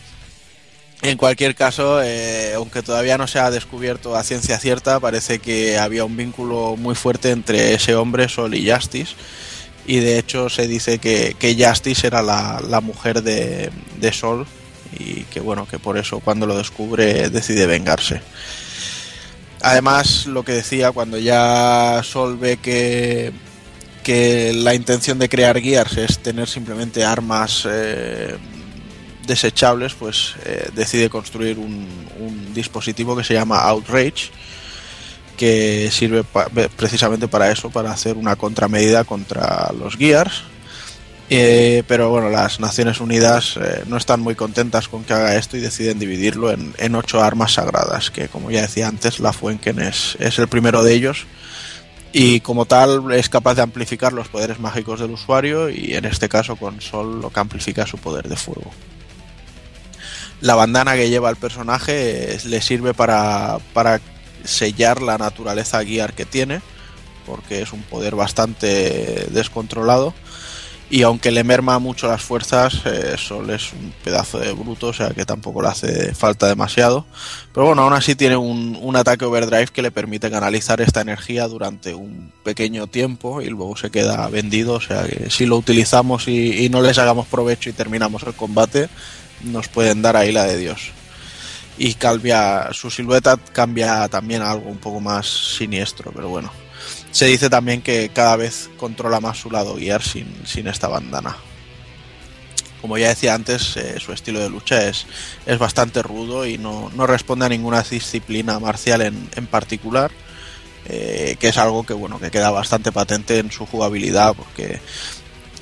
En 1.01 1.17
cualquier 1.17 1.53
caso, 1.53 2.01
eh, 2.01 2.53
aunque 2.55 2.81
todavía 2.81 3.17
no 3.17 3.27
se 3.27 3.37
ha 3.37 3.51
descubierto 3.51 4.15
a 4.15 4.23
ciencia 4.23 4.57
cierta, 4.57 5.01
parece 5.01 5.39
que 5.39 5.77
había 5.77 6.05
un 6.05 6.15
vínculo 6.15 6.77
muy 6.77 6.95
fuerte 6.95 7.31
entre 7.31 7.73
ese 7.73 7.93
hombre, 7.93 8.29
Sol 8.29 8.55
y 8.55 8.71
Justice 8.71 9.13
y 9.85 9.99
de 9.99 10.17
hecho 10.17 10.49
se 10.49 10.67
dice 10.67 10.99
que, 10.99 11.35
que 11.37 11.55
Justice 11.55 12.07
era 12.07 12.21
la, 12.21 12.61
la 12.67 12.81
mujer 12.81 13.21
de, 13.21 13.69
de, 13.99 14.13
Sol 14.13 14.45
y 14.97 15.23
que 15.23 15.39
bueno, 15.39 15.67
que 15.67 15.79
por 15.79 15.97
eso 15.97 16.19
cuando 16.19 16.45
lo 16.45 16.57
descubre 16.57 17.29
decide 17.29 17.65
vengarse. 17.65 18.21
Además, 19.61 20.25
lo 20.25 20.43
que 20.43 20.51
decía, 20.51 20.91
cuando 20.91 21.17
ya 21.17 22.01
Sol 22.03 22.37
ve 22.37 22.57
que, 22.57 23.31
que 24.03 24.51
la 24.53 24.75
intención 24.75 25.19
de 25.19 25.29
crear 25.29 25.59
Gears 25.61 25.97
es 25.97 26.19
tener 26.19 26.49
simplemente 26.49 27.05
armas 27.05 27.65
eh, 27.69 28.35
desechables, 29.25 29.93
pues 29.93 30.35
eh, 30.45 30.69
decide 30.75 31.09
construir 31.09 31.59
un, 31.59 31.87
un 32.19 32.53
dispositivo 32.53 33.15
que 33.15 33.23
se 33.23 33.33
llama 33.33 33.59
Outrage 33.61 34.31
que 35.37 35.89
sirve 35.91 36.23
precisamente 36.75 37.27
para 37.27 37.51
eso, 37.51 37.69
para 37.69 37.91
hacer 37.91 38.17
una 38.17 38.35
contramedida 38.35 39.03
contra 39.03 39.71
los 39.77 39.95
Gears. 39.95 40.43
Eh, 41.29 41.83
pero 41.87 42.09
bueno, 42.09 42.29
las 42.29 42.59
Naciones 42.59 42.99
Unidas 42.99 43.57
eh, 43.57 43.83
no 43.87 43.97
están 43.97 44.19
muy 44.19 44.35
contentas 44.35 44.87
con 44.87 45.03
que 45.03 45.13
haga 45.13 45.35
esto 45.35 45.57
y 45.57 45.61
deciden 45.61 45.97
dividirlo 45.97 46.51
en, 46.51 46.73
en 46.77 46.95
ocho 46.95 47.23
armas 47.23 47.53
sagradas, 47.53 48.11
que 48.11 48.27
como 48.27 48.51
ya 48.51 48.61
decía 48.61 48.87
antes, 48.87 49.19
la 49.19 49.33
Fuenken 49.33 49.79
es, 49.79 50.17
es 50.19 50.37
el 50.37 50.47
primero 50.47 50.83
de 50.83 50.93
ellos 50.93 51.25
y 52.13 52.41
como 52.41 52.65
tal 52.65 53.11
es 53.11 53.27
capaz 53.27 53.55
de 53.55 53.63
amplificar 53.63 54.13
los 54.13 54.27
poderes 54.27 54.59
mágicos 54.59 54.99
del 54.99 55.11
usuario 55.11 55.69
y 55.69 55.95
en 55.95 56.05
este 56.05 56.29
caso 56.29 56.55
con 56.55 56.79
Sol 56.79 57.19
lo 57.19 57.31
que 57.31 57.39
amplifica 57.39 57.87
su 57.87 57.97
poder 57.97 58.29
de 58.29 58.35
fuego. 58.35 58.71
La 60.39 60.53
bandana 60.53 60.93
que 60.93 61.09
lleva 61.09 61.31
el 61.31 61.37
personaje 61.37 62.37
le 62.45 62.61
sirve 62.61 62.93
para, 62.93 63.57
para 63.73 63.99
sellar 64.43 65.01
la 65.01 65.17
naturaleza 65.17 65.83
guiar 65.83 66.13
que 66.13 66.25
tiene, 66.25 66.61
porque 67.25 67.61
es 67.61 67.73
un 67.73 67.83
poder 67.83 68.15
bastante 68.15 69.27
descontrolado. 69.31 70.13
Y 70.89 71.01
aunque 71.01 71.31
le 71.31 71.43
merma 71.43 71.79
mucho 71.79 72.07
las 72.07 72.21
fuerzas, 72.21 72.81
eh, 72.85 73.15
Sol 73.17 73.49
es 73.49 73.73
un 73.73 73.91
pedazo 74.03 74.37
de 74.37 74.51
bruto, 74.51 74.87
o 74.87 74.93
sea 74.93 75.09
que 75.09 75.25
tampoco 75.25 75.61
le 75.63 75.69
hace 75.69 76.13
falta 76.13 76.45
demasiado. 76.47 77.07
Pero 77.51 77.65
bueno, 77.65 77.81
aún 77.81 77.93
así 77.93 78.13
tiene 78.13 78.37
un, 78.37 78.77
un, 78.79 78.95
ataque 78.95 79.25
overdrive 79.25 79.67
que 79.67 79.81
le 79.81 79.89
permite 79.89 80.29
canalizar 80.29 80.81
esta 80.81 81.01
energía 81.01 81.47
durante 81.47 81.95
un 81.95 82.31
pequeño 82.43 82.85
tiempo 82.85 83.41
y 83.41 83.47
luego 83.47 83.75
se 83.75 83.89
queda 83.89 84.27
vendido. 84.27 84.73
O 84.73 84.81
sea 84.81 85.03
que 85.07 85.31
si 85.31 85.47
lo 85.47 85.57
utilizamos 85.57 86.27
y, 86.27 86.63
y 86.63 86.69
no 86.69 86.81
les 86.83 86.99
hagamos 86.99 87.25
provecho 87.25 87.71
y 87.71 87.73
terminamos 87.73 88.21
el 88.23 88.35
combate, 88.35 88.87
nos 89.41 89.69
pueden 89.69 90.03
dar 90.03 90.15
ahí 90.15 90.31
la 90.31 90.43
de 90.43 90.57
Dios 90.57 90.91
y 91.77 91.93
cambia 91.95 92.69
su 92.71 92.91
silueta 92.91 93.37
cambia 93.37 94.07
también 94.09 94.41
a 94.41 94.51
algo 94.51 94.69
un 94.69 94.77
poco 94.77 94.99
más 94.99 95.27
siniestro, 95.27 96.11
pero 96.13 96.29
bueno. 96.29 96.51
Se 97.11 97.25
dice 97.25 97.49
también 97.49 97.81
que 97.81 98.09
cada 98.13 98.35
vez 98.35 98.69
controla 98.77 99.19
más 99.19 99.37
su 99.37 99.51
lado 99.51 99.75
guiar 99.75 100.01
sin, 100.01 100.27
sin 100.45 100.67
esta 100.67 100.87
bandana. 100.87 101.35
Como 102.81 102.97
ya 102.97 103.09
decía 103.09 103.33
antes, 103.33 103.77
eh, 103.77 103.99
su 103.99 104.11
estilo 104.11 104.39
de 104.39 104.49
lucha 104.49 104.89
es, 104.89 105.05
es 105.45 105.57
bastante 105.57 106.01
rudo 106.01 106.45
y 106.45 106.57
no, 106.57 106.91
no, 106.95 107.07
responde 107.07 107.45
a 107.45 107.49
ninguna 107.49 107.81
disciplina 107.83 108.59
marcial 108.59 109.01
en, 109.03 109.29
en 109.35 109.47
particular. 109.47 110.11
Eh, 110.85 111.37
que 111.39 111.47
es 111.47 111.57
algo 111.57 111.85
que 111.85 111.93
bueno 111.93 112.19
que 112.19 112.29
queda 112.29 112.51
bastante 112.51 112.91
patente 112.91 113.39
en 113.39 113.49
su 113.53 113.65
jugabilidad 113.65 114.35
porque 114.35 114.81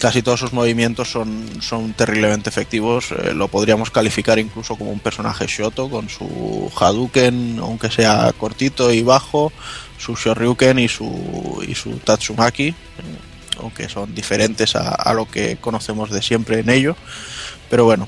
casi 0.02 0.24
todos 0.24 0.40
sus 0.40 0.52
movimientos 0.52 1.12
son, 1.12 1.62
son 1.62 1.94
terriblemente 1.94 2.50
efectivos. 2.50 3.12
Eh, 3.12 3.34
lo 3.36 3.48
podríamos 3.50 3.92
calificar 3.92 4.40
incluso 4.40 4.76
como 4.76 4.92
un 4.92 5.00
personaje 5.00 5.46
Shoto 5.48 5.92
con 5.92 6.10
su 6.10 6.72
Hadouken, 6.76 7.60
aunque 7.60 7.92
sea 7.92 8.34
cortito 8.36 8.92
y 8.92 9.04
bajo, 9.04 9.54
su 10.00 10.16
Shoryuken 10.16 10.80
y 10.80 10.88
su, 10.88 11.64
y 11.68 11.76
su 11.76 11.92
Tatsumaki, 12.00 12.74
aunque 13.60 13.88
son 13.90 14.16
diferentes 14.16 14.76
a, 14.76 14.90
a, 14.90 15.14
lo 15.14 15.30
que 15.30 15.58
conocemos 15.58 16.10
de 16.10 16.24
siempre 16.24 16.62
en 16.62 16.72
ello. 16.72 16.96
Pero 17.70 17.86
bueno, 17.86 18.08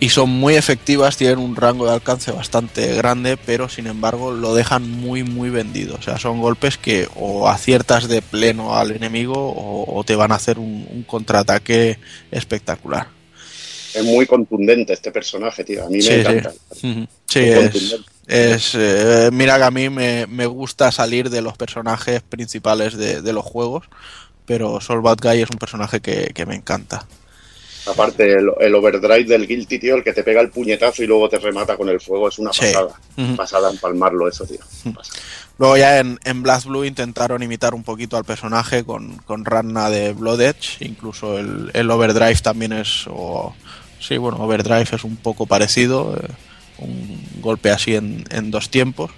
y 0.00 0.08
son 0.08 0.30
muy 0.30 0.54
efectivas, 0.54 1.18
tienen 1.18 1.38
un 1.38 1.54
rango 1.54 1.86
de 1.86 1.92
alcance 1.92 2.32
bastante 2.32 2.94
grande, 2.94 3.36
pero 3.36 3.68
sin 3.68 3.86
embargo 3.86 4.32
lo 4.32 4.54
dejan 4.54 4.90
muy 4.90 5.22
muy 5.22 5.50
vendido. 5.50 5.96
O 5.96 6.02
sea, 6.02 6.18
son 6.18 6.40
golpes 6.40 6.78
que 6.78 7.06
o 7.16 7.48
aciertas 7.48 8.08
de 8.08 8.22
pleno 8.22 8.74
al 8.74 8.92
enemigo 8.92 9.34
o, 9.36 9.94
o 9.94 10.04
te 10.04 10.16
van 10.16 10.32
a 10.32 10.36
hacer 10.36 10.58
un, 10.58 10.88
un, 10.90 11.02
contraataque 11.02 11.98
espectacular. 12.30 13.08
Es 13.92 14.02
muy 14.02 14.24
contundente 14.24 14.94
este 14.94 15.12
personaje, 15.12 15.64
tío. 15.64 15.84
A 15.84 15.90
mí 15.90 16.00
sí, 16.00 16.10
me 16.10 16.20
encanta. 16.20 16.52
Sí, 16.72 17.06
sí 17.26 17.40
es, 17.40 17.96
es 18.26 18.74
eh, 18.74 19.28
mira 19.32 19.58
que 19.58 19.64
a 19.64 19.70
mí 19.70 19.90
me, 19.90 20.26
me, 20.26 20.46
gusta 20.46 20.90
salir 20.92 21.28
de 21.28 21.42
los 21.42 21.58
personajes 21.58 22.22
principales 22.22 22.96
de, 22.96 23.20
de 23.20 23.32
los 23.34 23.44
juegos, 23.44 23.84
pero 24.46 24.80
Sol 24.80 25.02
Bad 25.02 25.18
Guy 25.20 25.42
es 25.42 25.50
un 25.50 25.58
personaje 25.58 26.00
que, 26.00 26.30
que 26.34 26.46
me 26.46 26.54
encanta. 26.54 27.06
Aparte, 27.86 28.32
el, 28.32 28.50
el, 28.60 28.74
overdrive 28.74 29.24
del 29.24 29.46
Guilty, 29.46 29.78
tío, 29.78 29.96
el 29.96 30.04
que 30.04 30.12
te 30.12 30.22
pega 30.22 30.40
el 30.40 30.50
puñetazo 30.50 31.02
y 31.02 31.06
luego 31.06 31.28
te 31.28 31.38
remata 31.38 31.76
con 31.76 31.88
el 31.88 32.00
fuego, 32.00 32.28
es 32.28 32.38
una 32.38 32.50
pasada. 32.50 33.00
Sí. 33.16 33.22
Uh 33.22 33.24
-huh. 33.24 33.36
Pasada 33.36 33.70
empalmarlo 33.70 34.28
eso, 34.28 34.44
tío. 34.46 34.58
Pasada. 34.94 35.20
Luego 35.58 35.76
ya 35.76 35.98
en, 35.98 36.18
en 36.24 36.42
Blast 36.42 36.66
Blue 36.66 36.84
intentaron 36.84 37.42
imitar 37.42 37.74
un 37.74 37.82
poquito 37.82 38.16
al 38.16 38.24
personaje 38.24 38.82
con, 38.84 39.16
con 39.18 39.44
Ranna 39.44 39.90
de 39.90 40.14
Blood 40.14 40.40
Edge, 40.40 40.76
incluso 40.80 41.38
el, 41.38 41.70
el 41.74 41.90
overdrive 41.90 42.36
también 42.36 42.72
es... 42.72 43.04
O, 43.08 43.54
sí, 43.98 44.16
bueno, 44.16 44.38
overdrive 44.38 44.88
es 44.90 45.04
un 45.04 45.16
poco 45.16 45.46
parecido, 45.46 46.16
eh, 46.16 46.28
un 46.78 47.22
golpe 47.42 47.70
así 47.70 47.94
en, 47.94 48.24
en 48.30 48.50
dos 48.50 48.70
tiempos, 48.70 49.10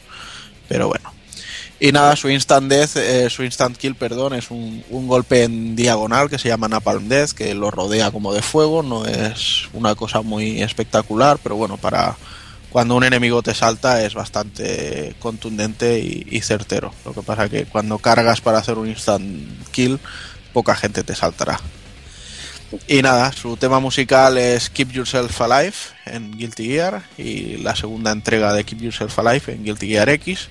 pero 0.68 0.88
bueno, 0.88 1.12
y 1.82 1.90
nada, 1.90 2.14
su 2.14 2.30
instant 2.30 2.70
death, 2.70 2.96
eh, 2.96 3.28
su 3.28 3.42
instant 3.42 3.76
kill, 3.76 3.96
perdón, 3.96 4.34
es 4.34 4.52
un, 4.52 4.84
un, 4.88 5.08
golpe 5.08 5.42
en 5.42 5.74
diagonal 5.74 6.30
que 6.30 6.38
se 6.38 6.46
llama 6.46 6.68
Napalm 6.68 7.08
Death, 7.08 7.32
que 7.32 7.54
lo 7.54 7.72
rodea 7.72 8.12
como 8.12 8.32
de 8.32 8.40
fuego, 8.40 8.84
no 8.84 9.04
es 9.04 9.68
una 9.72 9.96
cosa 9.96 10.22
muy 10.22 10.62
espectacular, 10.62 11.40
pero 11.42 11.56
bueno, 11.56 11.78
para 11.78 12.16
cuando 12.70 12.94
un 12.94 13.02
enemigo 13.02 13.42
te 13.42 13.52
salta 13.52 14.04
es 14.04 14.14
bastante 14.14 15.16
contundente 15.18 15.98
y, 15.98 16.24
y 16.30 16.40
certero. 16.42 16.94
Lo 17.04 17.14
que 17.14 17.22
pasa 17.22 17.48
que 17.48 17.64
cuando 17.64 17.98
cargas 17.98 18.40
para 18.40 18.58
hacer 18.58 18.78
un 18.78 18.88
instant 18.88 19.26
kill, 19.72 19.98
poca 20.52 20.76
gente 20.76 21.02
te 21.02 21.16
saltará. 21.16 21.58
Y 22.86 23.02
nada, 23.02 23.32
su 23.32 23.56
tema 23.56 23.80
musical 23.80 24.38
es 24.38 24.70
Keep 24.70 24.92
Yourself 24.92 25.40
Alive 25.40 25.74
en 26.06 26.30
Guilty 26.30 26.68
Gear 26.68 27.02
y 27.18 27.56
la 27.56 27.74
segunda 27.74 28.12
entrega 28.12 28.54
de 28.54 28.62
Keep 28.62 28.82
Yourself 28.82 29.18
Alive 29.18 29.52
en 29.52 29.64
Guilty 29.64 29.88
Gear 29.88 30.08
X 30.10 30.48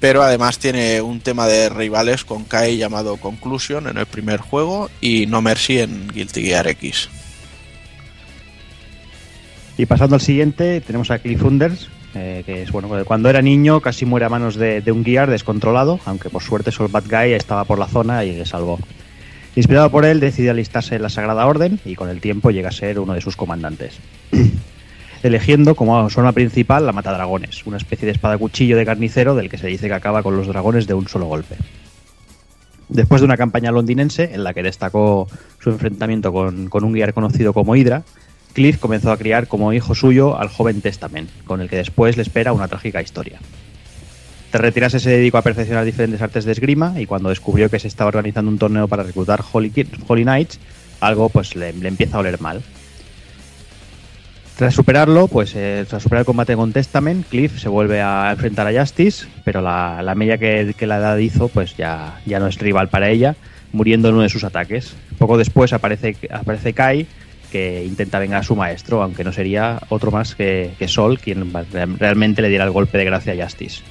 pero 0.00 0.22
además 0.22 0.58
tiene 0.58 1.00
un 1.00 1.20
tema 1.20 1.46
de 1.46 1.68
rivales 1.68 2.24
con 2.24 2.44
Kai 2.44 2.76
llamado 2.76 3.16
Conclusion 3.16 3.88
en 3.88 3.98
el 3.98 4.06
primer 4.06 4.40
juego 4.40 4.90
y 5.00 5.26
No 5.26 5.42
Mercy 5.42 5.80
en 5.80 6.08
Guilty 6.08 6.42
Gear 6.42 6.68
X. 6.68 7.08
Y 9.78 9.86
pasando 9.86 10.16
al 10.16 10.22
siguiente, 10.22 10.80
tenemos 10.80 11.10
a 11.10 11.18
Cliff 11.18 11.42
Unders, 11.42 11.88
eh, 12.14 12.42
que 12.46 12.62
es 12.62 12.72
bueno, 12.72 12.88
cuando 13.04 13.28
era 13.28 13.42
niño 13.42 13.80
casi 13.80 14.06
muere 14.06 14.24
a 14.24 14.30
manos 14.30 14.56
de, 14.56 14.82
un 14.90 15.04
Gear 15.04 15.30
descontrolado, 15.30 16.00
aunque 16.06 16.30
por 16.30 16.42
suerte 16.42 16.72
Sol 16.72 16.88
Bad 16.88 17.04
Guy 17.10 17.32
estaba 17.32 17.64
por 17.64 17.78
la 17.78 17.86
zona 17.86 18.24
y 18.24 18.34
le 18.34 18.46
salvó. 18.46 18.78
Inspirado 19.54 19.90
por 19.90 20.04
él, 20.04 20.20
decide 20.20 20.50
alistarse 20.50 20.96
en 20.96 21.02
la 21.02 21.08
Sagrada 21.08 21.46
Orden 21.46 21.80
y 21.84 21.94
con 21.94 22.08
el 22.10 22.20
tiempo 22.20 22.50
llega 22.50 22.68
a 22.68 22.72
ser 22.72 22.98
uno 22.98 23.14
de 23.14 23.20
sus 23.20 23.36
comandantes. 23.36 23.98
Eligiendo 25.22 25.74
como 25.74 26.08
zona 26.10 26.32
principal 26.32 26.86
la 26.86 26.92
matadragones, 26.92 27.64
una 27.66 27.76
especie 27.76 28.06
de 28.06 28.12
espada 28.12 28.38
cuchillo 28.38 28.76
de 28.76 28.84
carnicero 28.84 29.34
del 29.34 29.48
que 29.48 29.58
se 29.58 29.66
dice 29.66 29.88
que 29.88 29.94
acaba 29.94 30.22
con 30.22 30.36
los 30.36 30.46
dragones 30.46 30.86
de 30.86 30.94
un 30.94 31.08
solo 31.08 31.26
golpe. 31.26 31.56
Después 32.88 33.20
de 33.20 33.24
una 33.24 33.36
campaña 33.36 33.72
londinense 33.72 34.30
en 34.32 34.44
la 34.44 34.54
que 34.54 34.62
destacó 34.62 35.28
su 35.58 35.70
enfrentamiento 35.70 36.32
con, 36.32 36.68
con 36.68 36.84
un 36.84 36.92
guiar 36.92 37.14
conocido 37.14 37.52
como 37.52 37.74
Hydra, 37.74 38.04
Cliff 38.52 38.78
comenzó 38.78 39.10
a 39.10 39.18
criar 39.18 39.48
como 39.48 39.72
hijo 39.72 39.94
suyo 39.94 40.38
al 40.38 40.48
joven 40.48 40.80
Testament, 40.80 41.28
con 41.44 41.60
el 41.60 41.68
que 41.68 41.76
después 41.76 42.16
le 42.16 42.22
espera 42.22 42.52
una 42.52 42.68
trágica 42.68 43.02
historia. 43.02 43.38
Tras 44.50 44.62
retirarse 44.62 45.00
se 45.00 45.10
dedicó 45.10 45.38
a 45.38 45.42
perfeccionar 45.42 45.84
diferentes 45.84 46.22
artes 46.22 46.44
de 46.44 46.52
esgrima 46.52 46.98
y 46.98 47.06
cuando 47.06 47.28
descubrió 47.28 47.68
que 47.68 47.78
se 47.78 47.88
estaba 47.88 48.08
organizando 48.08 48.50
un 48.50 48.58
torneo 48.58 48.88
para 48.88 49.02
reclutar 49.02 49.44
Holy, 49.52 49.72
Holy 50.06 50.22
Knights, 50.22 50.60
algo 51.00 51.28
pues 51.28 51.56
le 51.56 51.68
empieza 51.68 52.16
a 52.16 52.20
oler 52.20 52.40
mal. 52.40 52.62
Tras 54.56 54.74
superarlo, 54.74 55.28
pues 55.28 55.54
eh, 55.54 55.84
tras 55.86 56.02
superar 56.02 56.20
el 56.20 56.26
combate 56.26 56.56
con 56.56 56.72
Testament, 56.72 57.26
Cliff 57.28 57.60
se 57.60 57.68
vuelve 57.68 58.00
a 58.00 58.30
enfrentar 58.32 58.66
a 58.66 58.80
Justice, 58.80 59.26
pero 59.44 59.60
la, 59.60 60.00
la 60.02 60.14
media 60.14 60.38
que, 60.38 60.74
la 60.86 60.96
edad 60.96 61.18
hizo, 61.18 61.48
pues 61.48 61.76
ya, 61.76 62.22
ya 62.24 62.40
no 62.40 62.46
es 62.46 62.58
rival 62.58 62.88
para 62.88 63.10
ella, 63.10 63.36
muriendo 63.72 64.08
en 64.08 64.14
uno 64.14 64.22
de 64.22 64.30
sus 64.30 64.44
ataques. 64.44 64.94
Poco 65.18 65.36
después 65.36 65.74
aparece, 65.74 66.16
aparece 66.30 66.72
Kai, 66.72 67.06
que 67.52 67.84
intenta 67.84 68.18
vengar 68.18 68.40
a 68.40 68.44
su 68.44 68.56
maestro, 68.56 69.02
aunque 69.02 69.24
no 69.24 69.32
sería 69.32 69.78
otro 69.90 70.10
más 70.10 70.34
que, 70.34 70.70
que 70.78 70.88
Sol 70.88 71.18
quien 71.18 71.52
realmente 71.98 72.40
le 72.40 72.48
diera 72.48 72.64
el 72.64 72.70
golpe 72.70 72.96
de 72.96 73.04
gracia 73.04 73.34
a 73.34 73.44
Justice. 73.44 73.82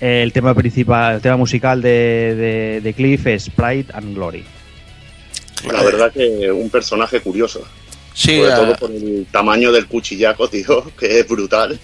El 0.00 0.32
tema 0.32 0.54
principal, 0.54 1.16
el 1.16 1.20
tema 1.20 1.36
musical 1.36 1.82
de, 1.82 1.90
de, 2.36 2.80
de 2.80 2.94
Cliff 2.94 3.26
es 3.26 3.50
Pride 3.50 3.86
and 3.92 4.14
Glory. 4.14 4.44
La 5.72 5.82
verdad 5.82 6.12
que 6.12 6.52
un 6.52 6.70
personaje 6.70 7.20
curioso. 7.20 7.66
Sí, 8.18 8.36
Sobre 8.40 8.52
todo 8.52 8.76
por 8.76 8.90
el 8.90 9.26
tamaño 9.30 9.70
del 9.70 9.86
cuchillaco, 9.86 10.48
tío, 10.50 10.90
que 10.98 11.20
es 11.20 11.28
brutal. 11.28 11.78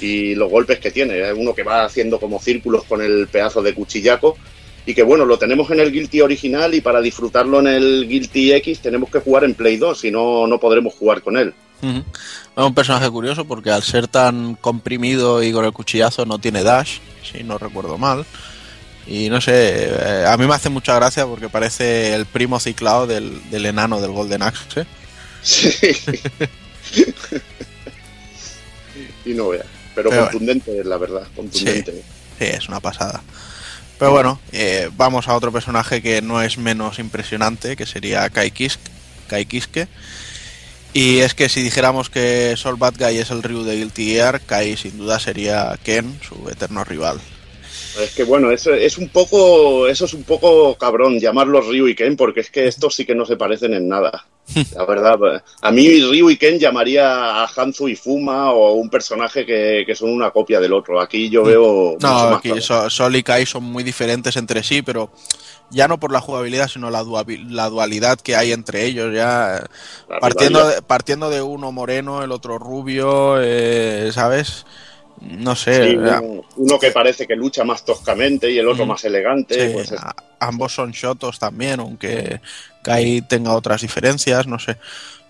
Y 0.00 0.34
los 0.34 0.50
golpes 0.50 0.78
que 0.78 0.90
tiene. 0.90 1.20
Es 1.20 1.34
uno 1.36 1.54
que 1.54 1.62
va 1.62 1.84
haciendo 1.84 2.18
como 2.18 2.40
círculos 2.40 2.84
con 2.84 3.02
el 3.02 3.28
pedazo 3.28 3.62
de 3.62 3.74
cuchillaco. 3.74 4.38
Y 4.86 4.94
que 4.94 5.02
bueno, 5.02 5.26
lo 5.26 5.38
tenemos 5.38 5.70
en 5.70 5.80
el 5.80 5.92
Guilty 5.92 6.22
original 6.22 6.74
y 6.74 6.80
para 6.80 7.02
disfrutarlo 7.02 7.60
en 7.60 7.66
el 7.66 8.08
Guilty 8.08 8.52
X 8.54 8.80
tenemos 8.80 9.10
que 9.10 9.20
jugar 9.20 9.44
en 9.44 9.54
Play 9.54 9.76
2, 9.76 9.98
si 9.98 10.10
no, 10.10 10.46
no 10.46 10.60
podremos 10.60 10.94
jugar 10.94 11.22
con 11.22 11.36
él. 11.36 11.52
Es 11.82 12.64
un 12.64 12.74
personaje 12.74 13.10
curioso 13.10 13.44
porque 13.44 13.70
al 13.70 13.82
ser 13.82 14.06
tan 14.06 14.54
comprimido 14.54 15.42
y 15.42 15.52
con 15.52 15.64
el 15.64 15.72
cuchillazo 15.72 16.24
no 16.24 16.38
tiene 16.38 16.62
dash, 16.62 16.98
si 17.22 17.42
no 17.42 17.58
recuerdo 17.58 17.98
mal. 17.98 18.24
Y 19.08 19.28
no 19.28 19.40
sé, 19.40 19.88
eh, 19.90 20.24
a 20.26 20.36
mí 20.36 20.46
me 20.46 20.54
hace 20.54 20.70
mucha 20.70 20.94
gracia 20.94 21.26
porque 21.26 21.48
parece 21.48 22.14
el 22.14 22.24
primo 22.24 22.60
ciclado 22.60 23.06
del, 23.06 23.50
del 23.50 23.66
enano 23.66 24.00
del 24.00 24.12
Golden 24.12 24.42
Axe. 24.42 24.86
Sí. 25.46 25.70
y 29.24 29.34
no. 29.34 29.50
Pero, 29.94 30.10
Pero 30.10 30.22
contundente, 30.22 30.82
la 30.84 30.98
verdad, 30.98 31.26
contundente. 31.34 31.92
Sí, 32.38 32.44
es 32.44 32.68
una 32.68 32.80
pasada. 32.80 33.22
Pero 33.98 34.10
bueno, 34.10 34.40
eh, 34.52 34.90
vamos 34.96 35.28
a 35.28 35.36
otro 35.36 35.52
personaje 35.52 36.02
que 36.02 36.20
no 36.20 36.42
es 36.42 36.58
menos 36.58 36.98
impresionante, 36.98 37.76
que 37.76 37.86
sería 37.86 38.28
Kai, 38.28 38.50
Kisk, 38.50 38.80
Kai 39.28 39.46
Kiske. 39.46 39.88
Y 40.92 41.18
es 41.20 41.34
que 41.34 41.48
si 41.48 41.62
dijéramos 41.62 42.10
que 42.10 42.54
Sol 42.56 42.76
Bad 42.76 42.94
Guy 42.98 43.18
es 43.18 43.30
el 43.30 43.42
Ryu 43.42 43.62
de 43.62 43.76
Guilty 43.76 44.12
Gear, 44.12 44.40
Kai 44.40 44.76
sin 44.76 44.98
duda 44.98 45.20
sería 45.20 45.78
Ken, 45.82 46.18
su 46.26 46.48
eterno 46.50 46.84
rival. 46.84 47.20
Es 48.02 48.14
que 48.14 48.24
bueno, 48.24 48.50
eso 48.50 48.74
es 48.74 48.98
un 48.98 49.08
poco, 49.08 49.86
eso 49.88 50.06
es 50.06 50.12
un 50.12 50.24
poco 50.24 50.76
cabrón 50.76 51.20
llamarlos 51.20 51.66
Ryu 51.66 51.86
y 51.86 51.94
Ken, 51.94 52.16
porque 52.16 52.40
es 52.40 52.50
que 52.50 52.66
estos 52.66 52.94
sí 52.94 53.06
que 53.06 53.14
no 53.14 53.24
se 53.24 53.36
parecen 53.36 53.72
en 53.72 53.88
nada. 53.88 54.26
La 54.74 54.84
verdad, 54.86 55.42
a 55.60 55.70
mí 55.72 56.00
Ryu 56.00 56.30
y 56.30 56.36
Ken 56.36 56.58
llamaría 56.58 57.42
a 57.42 57.46
Hanzo 57.46 57.88
y 57.88 57.96
Fuma 57.96 58.52
o 58.52 58.74
un 58.74 58.88
personaje 58.88 59.44
que, 59.44 59.82
que 59.84 59.94
son 59.96 60.10
una 60.10 60.30
copia 60.30 60.60
del 60.60 60.72
otro. 60.72 61.00
Aquí 61.00 61.28
yo 61.28 61.42
veo 61.42 61.92
mucho 61.94 62.06
No, 62.06 62.30
más 62.30 62.38
aquí 62.38 62.48
claro. 62.50 62.62
So- 62.62 62.90
Sol 62.90 63.16
y 63.16 63.22
Kai 63.22 63.44
son 63.44 63.64
muy 63.64 63.82
diferentes 63.82 64.36
entre 64.36 64.62
sí, 64.62 64.82
pero 64.82 65.10
ya 65.70 65.88
no 65.88 65.98
por 65.98 66.12
la 66.12 66.20
jugabilidad, 66.20 66.68
sino 66.68 66.90
la, 66.90 67.04
la 67.48 67.68
dualidad 67.68 68.20
que 68.20 68.36
hay 68.36 68.52
entre 68.52 68.84
ellos. 68.84 69.12
Ya 69.12 69.64
La 70.08 70.20
partiendo 70.20 70.60
rivalidad. 70.60 70.76
de, 70.80 70.82
partiendo 70.86 71.28
de 71.30 71.42
uno 71.42 71.72
moreno, 71.72 72.22
el 72.22 72.30
otro 72.30 72.56
rubio, 72.58 73.36
eh, 73.42 74.10
¿sabes? 74.12 74.64
No 75.20 75.56
sé. 75.56 75.90
Sí, 75.90 75.96
uno, 75.96 76.44
uno 76.56 76.78
que 76.78 76.92
parece 76.92 77.26
que 77.26 77.34
lucha 77.34 77.64
más 77.64 77.84
toscamente 77.84 78.50
y 78.50 78.58
el 78.58 78.68
otro 78.68 78.84
Ujú. 78.84 78.92
más 78.92 79.04
elegante. 79.04 79.54
Sí, 79.68 79.72
pues 79.74 79.90
es- 79.90 79.98
a- 79.98 80.14
ambos 80.38 80.72
son 80.74 80.92
shotos 80.92 81.38
también, 81.38 81.80
aunque 81.80 82.40
Kai 82.86 83.20
tenga 83.22 83.52
otras 83.52 83.80
diferencias, 83.82 84.46
no 84.46 84.60
sé. 84.60 84.76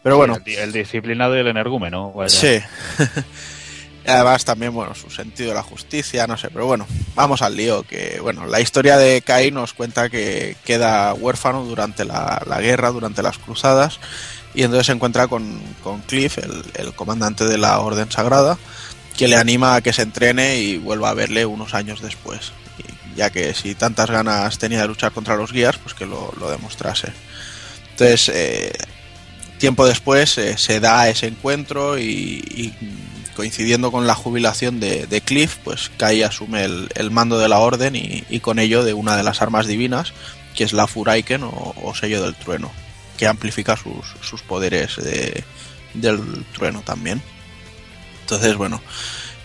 Pero 0.02 0.18
bueno, 0.18 0.36
El, 0.36 0.44
di- 0.44 0.56
el 0.56 0.72
disciplinado 0.72 1.34
y 1.36 1.40
el 1.40 1.46
energúmeno. 1.48 2.12
vaya. 2.12 2.28
sí. 2.28 2.60
Además 4.06 4.44
también, 4.44 4.72
bueno, 4.72 4.94
su 4.94 5.10
sentido 5.10 5.48
de 5.48 5.56
la 5.56 5.64
justicia, 5.64 6.28
no 6.28 6.36
sé, 6.36 6.48
pero 6.50 6.64
bueno, 6.66 6.86
vamos 7.16 7.42
al 7.42 7.56
lío, 7.56 7.82
que 7.82 8.20
bueno, 8.22 8.46
la 8.46 8.60
historia 8.60 8.96
de 8.98 9.20
Kai 9.22 9.50
nos 9.50 9.72
cuenta 9.72 10.08
que 10.10 10.56
queda 10.64 11.12
huérfano 11.12 11.64
durante 11.64 12.04
la, 12.04 12.40
la 12.46 12.60
guerra, 12.60 12.90
durante 12.92 13.20
las 13.24 13.36
cruzadas, 13.38 13.98
y 14.54 14.62
entonces 14.62 14.86
se 14.86 14.92
encuentra 14.92 15.26
con, 15.26 15.60
con 15.82 16.02
Cliff, 16.02 16.38
el, 16.38 16.62
el 16.74 16.92
comandante 16.94 17.46
de 17.46 17.58
la 17.58 17.80
Orden 17.80 18.08
Sagrada, 18.12 18.58
que 19.18 19.26
le 19.26 19.34
anima 19.34 19.74
a 19.74 19.80
que 19.80 19.92
se 19.92 20.02
entrene 20.02 20.58
y 20.58 20.76
vuelva 20.78 21.10
a 21.10 21.14
verle 21.14 21.44
unos 21.44 21.74
años 21.74 22.00
después, 22.00 22.52
ya 23.16 23.30
que 23.30 23.54
si 23.54 23.74
tantas 23.74 24.10
ganas 24.10 24.58
tenía 24.58 24.82
de 24.82 24.88
luchar 24.88 25.12
contra 25.12 25.36
los 25.36 25.52
guías, 25.52 25.78
pues 25.78 25.94
que 25.94 26.06
lo, 26.06 26.32
lo 26.38 26.50
demostrase. 26.50 27.12
Entonces, 27.92 28.28
eh, 28.34 28.72
tiempo 29.58 29.86
después 29.86 30.36
eh, 30.38 30.58
se 30.58 30.80
da 30.80 31.08
ese 31.08 31.26
encuentro 31.28 31.98
y, 31.98 32.04
y 32.04 32.74
coincidiendo 33.34 33.90
con 33.90 34.06
la 34.06 34.14
jubilación 34.14 34.80
de, 34.80 35.20
Cliff, 35.24 35.56
pues 35.64 35.90
Kai 35.96 36.22
asume 36.22 36.64
el, 36.64 36.88
el 36.94 37.10
mando 37.10 37.38
de 37.38 37.48
la 37.48 37.58
orden 37.58 37.96
y, 37.96 38.24
y 38.30 38.40
con 38.40 38.58
ello 38.58 38.84
de 38.84 38.94
una 38.94 39.16
de 39.16 39.22
las 39.22 39.42
armas 39.42 39.66
divinas, 39.66 40.12
que 40.54 40.64
es 40.64 40.72
la 40.72 40.86
Furaiken 40.86 41.42
o, 41.44 41.74
o 41.82 41.94
sello 41.94 42.22
del 42.22 42.34
trueno, 42.34 42.70
que 43.18 43.26
amplifica 43.26 43.76
sus, 43.76 44.06
sus 44.22 44.42
poderes 44.42 44.96
de- 44.96 45.44
del 45.94 46.44
trueno 46.54 46.80
también. 46.82 47.22
Entonces, 48.22 48.56
bueno, 48.56 48.82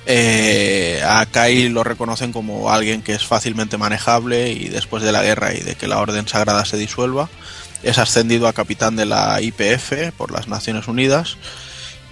eh, 0.05 1.03
a 1.05 1.25
Kai 1.27 1.69
lo 1.69 1.83
reconocen 1.83 2.33
como 2.33 2.71
alguien 2.71 3.03
que 3.03 3.13
es 3.13 3.25
fácilmente 3.25 3.77
manejable 3.77 4.51
y 4.51 4.67
después 4.67 5.03
de 5.03 5.11
la 5.11 5.21
guerra 5.21 5.53
y 5.53 5.59
de 5.59 5.75
que 5.75 5.87
la 5.87 5.99
Orden 5.99 6.27
Sagrada 6.27 6.65
se 6.65 6.77
disuelva, 6.77 7.29
es 7.83 7.97
ascendido 7.97 8.47
a 8.47 8.53
capitán 8.53 8.95
de 8.95 9.05
la 9.05 9.39
IPF 9.41 10.11
por 10.17 10.31
las 10.31 10.47
Naciones 10.47 10.87
Unidas, 10.87 11.37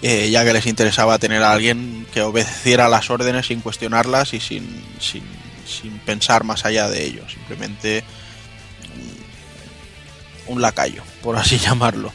eh, 0.02 0.30
ya 0.30 0.46
que 0.46 0.54
les 0.54 0.68
interesaba 0.68 1.18
tener 1.18 1.44
a 1.44 1.52
alguien 1.52 2.08
que 2.14 2.22
obedeciera 2.22 2.90
las 2.90 3.10
órdenes 3.10 3.48
sin 3.48 3.62
cuestionarlas 3.62 4.34
y 4.34 4.40
sin, 4.40 4.84
sin, 5.00 5.24
sin 5.66 5.98
pensar 6.00 6.44
más 6.44 6.66
allá 6.66 6.90
de 6.90 7.06
ello, 7.06 7.28
simplemente 7.28 8.04
un, 10.48 10.56
un 10.56 10.62
lacayo, 10.62 11.04
por 11.24 11.38
así 11.38 11.58
llamarlo. 11.60 12.14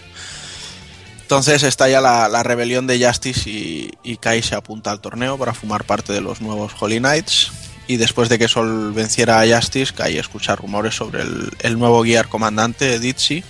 Entonces 1.25 1.63
estalla 1.63 2.03
la, 2.03 2.29
la 2.29 2.43
rebelión 2.43 2.87
de 2.87 3.03
Justice 3.03 3.49
y, 3.49 4.17
Kai 4.19 4.43
se 4.43 4.55
apunta 4.55 4.91
al 4.91 5.01
torneo 5.01 5.39
para 5.39 5.55
formar 5.55 5.85
parte 5.85 6.13
de 6.13 6.21
los 6.21 6.43
nuevos 6.43 6.73
Holy 6.79 6.99
Knights. 6.99 7.51
Y 7.87 7.97
después 7.97 8.29
de 8.29 8.39
que 8.39 8.47
Sol 8.47 8.93
venciera 8.93 9.41
a 9.41 9.47
Justice, 9.47 9.95
Kai 9.95 10.19
escucha 10.19 10.55
rumores 10.55 10.95
sobre 10.95 11.23
el, 11.23 11.79
nuevo 11.79 12.03
guiar 12.03 12.29
comandante, 12.29 12.99
Ditzy, 12.99 13.43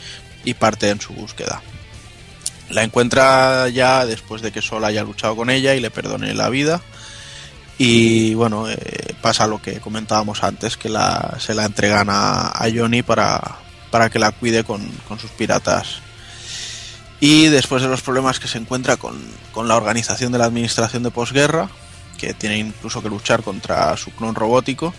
y 0.45 0.55
parte 0.55 0.89
en 0.89 1.01
su 1.01 1.15
búsqueda. 1.15 1.63
La 2.71 2.85
encuentra 2.85 3.69
ya 3.71 4.07
después 4.07 4.41
de 4.41 4.53
que 4.53 4.63
Sol 4.63 4.85
haya 4.85 5.03
luchado 5.03 5.35
con 5.35 5.51
ella 5.51 5.75
y 5.75 5.81
le 5.81 5.91
perdone 5.91 6.33
la 6.33 6.51
vida. 6.51 6.81
Y 7.77 8.35
bueno, 8.35 8.69
eh, 8.71 9.17
pasa 9.21 9.49
lo 9.49 9.61
que 9.61 9.81
comentábamos 9.81 10.45
antes, 10.45 10.77
que 10.77 10.89
se 11.41 11.55
la 11.55 11.65
entregan 11.65 12.09
a, 12.09 12.51
a 12.51 12.69
Johnny 12.73 13.03
para, 13.03 13.41
para 13.91 14.11
que 14.11 14.21
la 14.21 14.31
cuide 14.31 14.63
con, 14.63 14.81
con 15.09 15.19
sus 15.19 15.33
piratas 15.33 16.04
y 17.25 17.49
después 17.49 17.81
de 17.81 17.89
los 17.89 18.03
problemas 18.03 18.39
que 18.39 18.49
se 18.49 18.59
encuentra 18.59 18.99
con, 18.99 19.19
con 19.51 19.67
la 19.67 19.79
organización 19.79 20.31
de 20.31 20.37
la 20.37 20.45
administración 20.45 21.03
de 21.03 21.11
posguerra, 21.11 21.71
que 22.19 22.35
tiene 22.35 22.59
incluso 22.59 23.03
que 23.03 23.09
luchar 23.09 23.43
contra 23.43 23.97
su 23.97 24.11
clon 24.11 24.35
robótico, 24.35 24.93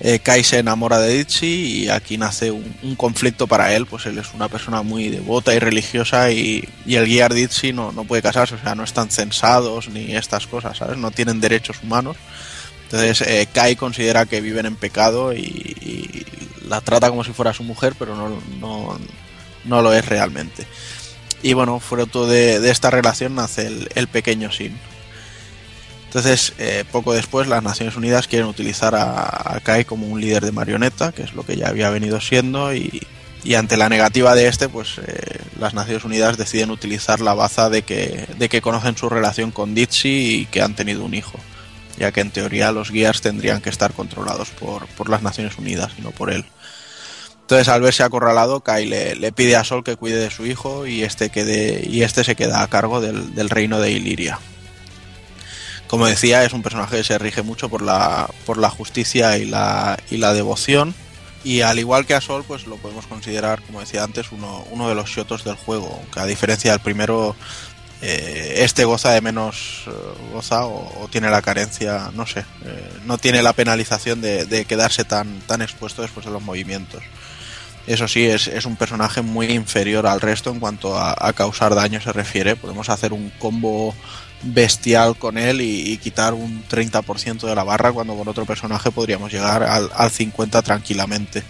eh, 0.00 0.18
Kai 0.18 0.42
se 0.42 0.58
enamora 0.58 0.98
de 0.98 1.18
Ditzy 1.18 1.84
y 1.84 1.88
aquí 1.88 2.18
nace 2.18 2.50
un, 2.50 2.96
conflicto 2.96 3.46
para 3.46 3.72
él, 3.72 3.86
pues 3.86 4.04
él 4.06 4.18
es 4.18 4.34
una 4.34 4.48
persona 4.48 4.82
muy 4.82 5.10
devota 5.10 5.54
y 5.54 5.60
religiosa 5.60 6.32
y, 6.32 6.68
el 6.88 7.06
guiar 7.06 7.34
Ditzy 7.34 7.72
no, 7.72 7.92
no 7.92 8.02
puede 8.02 8.22
casarse, 8.22 8.56
o 8.56 8.58
sea, 8.58 8.74
no 8.74 8.82
están 8.82 9.08
censados 9.08 9.88
ni 9.90 10.16
estas 10.16 10.48
cosas, 10.48 10.76
¿sabes? 10.76 10.98
No 10.98 11.12
tienen 11.12 11.40
derechos 11.40 11.76
humanos. 11.84 12.16
Entonces 12.82 13.20
eh, 13.20 13.46
Kai 13.52 13.76
considera 13.76 14.26
que 14.26 14.40
viven 14.40 14.66
en 14.66 14.74
pecado 14.74 15.32
y, 15.32 15.38
y 15.38 16.26
la 16.66 16.80
trata 16.80 17.10
como 17.10 17.22
si 17.22 17.30
fuera 17.30 17.54
su 17.54 17.62
mujer, 17.62 17.94
pero 17.96 18.16
no, 18.16 18.42
no, 18.58 18.98
no 19.66 19.82
lo 19.82 19.92
es 19.92 20.04
realmente. 20.04 20.66
Y 21.42 21.54
bueno, 21.54 21.80
fruto 21.80 22.26
de, 22.26 22.60
de 22.60 22.70
esta 22.70 22.90
relación 22.90 23.34
nace 23.34 23.70
el, 23.94 24.08
pequeño 24.08 24.52
Sin. 24.52 24.78
Entonces, 26.06 26.54
eh, 26.58 26.84
poco 26.90 27.12
después, 27.12 27.46
las 27.46 27.62
Naciones 27.62 27.96
Unidas 27.96 28.26
quieren 28.26 28.48
utilizar 28.48 28.94
a, 28.94 29.54
a 29.54 29.60
Kai 29.60 29.84
como 29.84 30.06
un 30.06 30.20
líder 30.20 30.44
de 30.44 30.52
marioneta, 30.52 31.12
que 31.12 31.22
es 31.22 31.34
lo 31.34 31.44
que 31.44 31.56
ya 31.56 31.68
había 31.68 31.88
venido 31.90 32.20
siendo, 32.20 32.74
y, 32.74 33.06
ante 33.56 33.78
la 33.78 33.88
negativa 33.88 34.34
de 34.34 34.48
este, 34.48 34.68
pues 34.68 34.98
eh, 34.98 35.38
las 35.58 35.72
Naciones 35.72 36.04
Unidas 36.04 36.36
deciden 36.36 36.70
utilizar 36.70 37.20
la 37.20 37.32
baza 37.32 37.70
de 37.70 37.82
que, 37.82 38.26
de 38.36 38.48
que 38.50 38.60
conocen 38.60 38.98
su 38.98 39.08
relación 39.08 39.50
con 39.50 39.74
Ditzy 39.74 40.40
y 40.40 40.46
que 40.46 40.60
han 40.60 40.74
tenido 40.74 41.04
un 41.04 41.14
hijo, 41.14 41.38
ya 41.96 42.12
que 42.12 42.20
en 42.20 42.32
teoría 42.32 42.70
los 42.70 42.90
guías 42.90 43.22
tendrían 43.22 43.62
que 43.62 43.70
estar 43.70 43.94
controlados 43.94 44.50
por, 44.50 44.86
por 44.88 45.08
las 45.08 45.22
Naciones 45.22 45.56
Unidas 45.56 45.92
y 45.96 46.02
no 46.02 46.10
por 46.10 46.30
él. 46.30 46.44
Entonces, 47.50 47.74
al 47.74 47.82
verse 47.82 48.04
acorralado, 48.04 48.60
Kai 48.60 48.86
le, 48.86 49.32
pide 49.32 49.56
a 49.56 49.64
Sol 49.64 49.82
que 49.82 49.96
cuide 49.96 50.18
de 50.18 50.30
su 50.30 50.46
hijo 50.46 50.86
y 50.86 51.02
este, 51.02 51.30
quede, 51.30 51.84
y 51.84 52.04
este 52.04 52.22
se 52.22 52.36
queda 52.36 52.62
a 52.62 52.68
cargo 52.68 53.00
del, 53.00 53.50
reino 53.50 53.80
de 53.80 53.90
Iliria. 53.90 54.38
Como 55.88 56.06
decía, 56.06 56.44
es 56.44 56.52
un 56.52 56.62
personaje 56.62 56.98
que 56.98 57.02
se 57.02 57.18
rige 57.18 57.42
mucho 57.42 57.68
por 57.68 57.82
la, 57.82 58.30
por 58.46 58.56
la 58.56 58.70
justicia 58.70 59.36
y 59.36 59.46
la, 59.46 59.98
y 60.12 60.18
la 60.18 60.32
devoción. 60.32 60.94
Y 61.42 61.62
al 61.62 61.80
igual 61.80 62.06
que 62.06 62.14
a 62.14 62.20
Sol, 62.20 62.44
pues 62.46 62.68
lo 62.68 62.76
podemos 62.76 63.08
considerar, 63.08 63.60
como 63.62 63.80
decía 63.80 64.04
antes, 64.04 64.30
uno, 64.30 64.64
uno 64.70 64.88
de 64.88 64.94
los 64.94 65.10
shotos 65.10 65.42
del 65.42 65.56
juego. 65.56 65.92
Aunque 65.92 66.20
a 66.20 66.26
diferencia 66.26 66.70
del 66.70 66.80
primero, 66.80 67.34
eh, 68.00 68.58
este 68.58 68.84
goza 68.84 69.10
de 69.10 69.22
menos 69.22 69.86
eh, 69.88 69.90
goza 70.32 70.66
o, 70.66 71.02
o 71.02 71.08
tiene 71.08 71.28
la 71.30 71.42
carencia, 71.42 72.12
no 72.14 72.28
sé, 72.28 72.44
eh, 72.64 72.92
no 73.06 73.18
tiene 73.18 73.42
la 73.42 73.54
penalización 73.54 74.20
de, 74.20 74.46
de 74.46 74.66
quedarse 74.66 75.02
tan, 75.02 75.40
tan 75.40 75.62
expuesto 75.62 76.02
después 76.02 76.24
de 76.24 76.30
los 76.30 76.42
movimientos. 76.42 77.02
Eso 77.86 78.06
sí, 78.06 78.24
es, 78.26 78.46
es 78.46 78.66
un 78.66 78.76
personaje 78.76 79.22
muy 79.22 79.46
inferior 79.46 80.06
al 80.06 80.20
resto 80.20 80.50
en 80.50 80.60
cuanto 80.60 80.96
a, 80.96 81.14
a 81.18 81.32
causar 81.32 81.74
daño 81.74 82.00
se 82.00 82.12
refiere. 82.12 82.56
Podemos 82.56 82.88
hacer 82.88 83.12
un 83.12 83.30
combo 83.38 83.94
bestial 84.42 85.16
con 85.18 85.36
él 85.36 85.60
y, 85.60 85.92
y 85.92 85.96
quitar 85.98 86.32
un 86.34 86.64
30% 86.68 87.40
de 87.46 87.54
la 87.54 87.64
barra 87.64 87.92
cuando 87.92 88.14
con 88.16 88.26
otro 88.28 88.44
personaje 88.46 88.90
podríamos 88.90 89.32
llegar 89.32 89.62
al, 89.62 89.90
al 89.94 90.10
50 90.10 90.62
tranquilamente. 90.62 91.42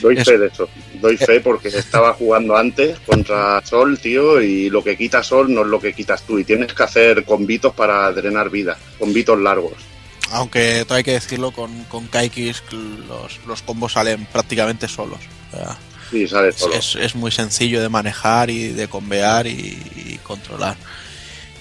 Doy 0.00 0.16
Es- 0.18 0.24
fe 0.24 0.38
de 0.38 0.46
eso. 0.48 0.68
Doy 1.00 1.16
fe 1.16 1.40
porque 1.40 1.68
estaba 1.68 2.12
jugando 2.12 2.56
antes 2.56 2.98
contra 3.00 3.60
Sol, 3.64 3.98
tío, 3.98 4.40
y 4.40 4.70
lo 4.70 4.84
que 4.84 4.96
quita 4.96 5.22
Sol 5.22 5.52
no 5.52 5.62
es 5.62 5.66
lo 5.66 5.80
que 5.80 5.92
quitas 5.92 6.22
tú. 6.22 6.38
Y 6.38 6.44
tienes 6.44 6.72
que 6.74 6.82
hacer 6.82 7.24
convitos 7.24 7.74
para 7.74 8.12
drenar 8.12 8.50
vida, 8.50 8.76
convitos 8.98 9.38
largos. 9.40 9.72
Aunque 10.30 10.84
todo 10.86 10.96
hay 10.96 11.04
que 11.04 11.12
decirlo, 11.12 11.50
con, 11.52 11.84
con 11.84 12.06
Kaikis 12.06 12.62
los, 13.08 13.40
los 13.46 13.62
combos 13.62 13.92
salen 13.92 14.26
prácticamente 14.26 14.88
solos. 14.88 15.20
Sí, 16.10 16.26
sale 16.28 16.52
solo. 16.52 16.74
es- 16.74 16.96
es 16.96 17.14
muy 17.14 17.30
sencillo 17.30 17.80
de 17.80 17.88
manejar 17.88 18.50
y 18.50 18.68
de 18.68 18.88
convear 18.88 19.46
y, 19.46 19.50
y 19.96 20.18
controlar. 20.22 20.76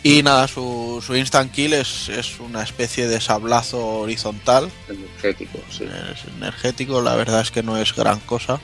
Y 0.02 0.24
nada, 0.24 0.48
su, 0.48 1.04
su 1.06 1.16
instant 1.16 1.52
kill 1.52 1.74
es, 1.74 2.08
es 2.10 2.40
una 2.40 2.64
especie 2.64 3.08
de 3.08 3.20
sablazo 3.20 3.86
horizontal. 3.86 4.70
Energético, 4.88 5.60
sí. 5.70 5.84
Es 5.84 6.24
energético, 6.38 7.02
la 7.02 7.16
verdad 7.16 7.42
es 7.42 7.52
que 7.52 7.64
no 7.64 7.78
es 7.78 7.94
gran 7.94 8.20
cosa. 8.22 8.60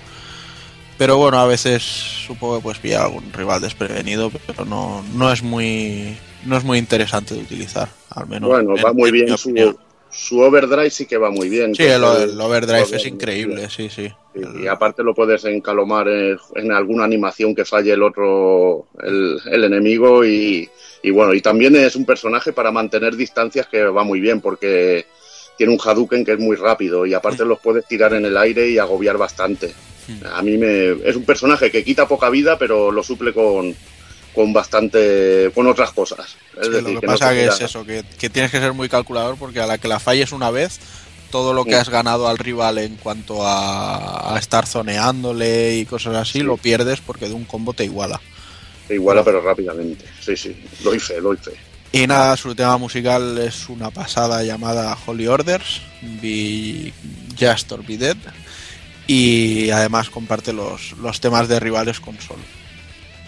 Pero 0.97 1.17
bueno, 1.17 1.39
a 1.39 1.45
veces 1.45 1.83
supongo 1.83 2.57
que 2.57 2.63
pues 2.63 2.77
pillar 2.77 3.01
algún 3.03 3.33
rival 3.33 3.59
desprevenido, 3.61 4.31
pero 4.47 4.63
no, 4.63 5.03
no 5.13 5.29
es 5.31 5.43
muy 5.43 6.17
no 6.45 6.55
es 6.57 6.63
muy 6.63 6.77
interesante 6.77 7.33
de 7.35 7.41
utilizar, 7.41 7.89
al 8.11 8.27
menos. 8.27 8.49
Bueno, 8.49 8.77
en- 8.77 8.85
va 8.85 8.93
muy 8.93 9.11
bien 9.11 9.37
su. 9.37 9.77
Su 10.15 10.39
overdrive, 10.39 10.89
sí 10.89 11.05
que 11.05 11.17
va 11.17 11.29
muy 11.29 11.49
bien. 11.49 11.75
Sí, 11.75 11.83
el, 11.83 12.03
overdrive 12.03 12.87
es 12.95 13.05
increíble, 13.05 13.69
sí, 13.69 13.89
sí. 13.89 14.09
Y 14.61 14.67
aparte 14.67 15.03
lo 15.03 15.13
puedes 15.13 15.43
encalomar 15.45 16.07
en, 16.07 16.37
en 16.55 16.71
alguna 16.71 17.03
animación 17.03 17.53
que 17.53 17.65
falle 17.65 17.93
el 17.93 18.03
otro, 18.03 18.87
el, 19.03 19.39
el 19.51 19.63
enemigo. 19.65 20.25
Y, 20.25 20.69
y 21.03 21.11
bueno, 21.11 21.33
y 21.33 21.41
también 21.41 21.75
es 21.75 21.95
un 21.95 22.05
personaje 22.05 22.53
para 22.53 22.71
mantener 22.71 23.15
distancias 23.15 23.67
que 23.67 23.83
va 23.83 24.03
muy 24.03 24.19
bien 24.19 24.41
porque 24.41 25.05
tiene 25.57 25.73
un 25.73 25.79
Hadouken 25.79 26.25
que 26.25 26.33
es 26.33 26.39
muy 26.39 26.55
rápido 26.55 27.05
y 27.05 27.13
aparte 27.13 27.45
los 27.45 27.59
puedes 27.59 27.85
tirar 27.85 28.13
en 28.13 28.25
el 28.25 28.37
aire 28.37 28.69
y 28.69 28.77
agobiar 28.77 29.17
bastante. 29.17 29.73
A 30.33 30.41
mí 30.41 30.57
me 30.57 30.91
es 31.03 31.15
un 31.15 31.23
personaje 31.23 31.71
que 31.71 31.83
quita 31.83 32.07
poca 32.07 32.29
vida, 32.29 32.57
pero 32.57 32.91
lo 32.91 33.03
suple 33.03 33.33
con, 33.33 33.75
con 34.35 34.53
bastante 34.53 35.49
con 35.55 35.65
otras 35.67 35.91
cosas. 35.91 36.35
Es 36.59 36.67
Sí, 36.67 36.71
decir, 36.73 36.89
lo 36.93 37.01
que 37.01 37.07
pasa 37.07 37.31
que 37.33 37.45
es 37.45 37.61
eso, 37.61 37.85
que, 37.85 38.03
que 38.19 38.29
tienes 38.29 38.51
que 38.51 38.59
ser 38.59 38.73
muy 38.73 38.89
calculador 38.89 39.37
porque 39.37 39.61
a 39.61 39.65
la 39.67 39.77
que 39.77 39.87
la 39.87 39.99
falles 39.99 40.31
una 40.33 40.51
vez, 40.51 40.79
todo 41.31 41.53
lo 41.53 41.63
que 41.65 41.71
Sí. 41.71 41.77
has 41.77 41.89
ganado 41.89 42.27
al 42.27 42.37
rival 42.37 42.77
en 42.77 42.95
cuanto 42.97 43.45
a, 43.47 44.35
a 44.35 44.37
estar 44.39 44.67
zoneándole 44.67 45.77
y 45.77 45.85
cosas 45.85 46.15
así, 46.15 46.41
lo 46.41 46.57
pierdes 46.57 46.99
porque 47.01 47.27
de 47.27 47.33
un 47.33 47.45
combo 47.45 47.73
te 47.73 47.85
iguala. 47.85 48.21
te 48.87 48.93
iguala, 48.95 49.23
pero 49.23 49.41
rápidamente. 49.41 50.05
Sí, 50.21 50.37
sí, 50.37 50.55
lo 50.83 50.93
hice, 50.93 51.19
lo 51.19 51.33
hice. 51.33 51.51
Y 51.91 52.07
nada, 52.07 52.35
su 52.35 52.53
tema 52.53 52.77
musical 52.77 53.37
es 53.37 53.69
una 53.69 53.89
pasada 53.89 54.43
llamada 54.43 54.97
Holy 55.05 55.27
Orders, 55.27 55.81
Be 56.21 56.91
Just 57.39 57.71
or 57.71 57.85
Be 57.85 57.97
Dead, 57.97 58.17
y 59.07 59.69
además 59.69 60.09
comparte 60.09 60.51
los, 60.51 60.91
los 61.01 61.19
temas 61.21 61.47
de 61.47 61.59
rivales 61.59 61.99
con 61.99 62.19
Sol. 62.19 62.37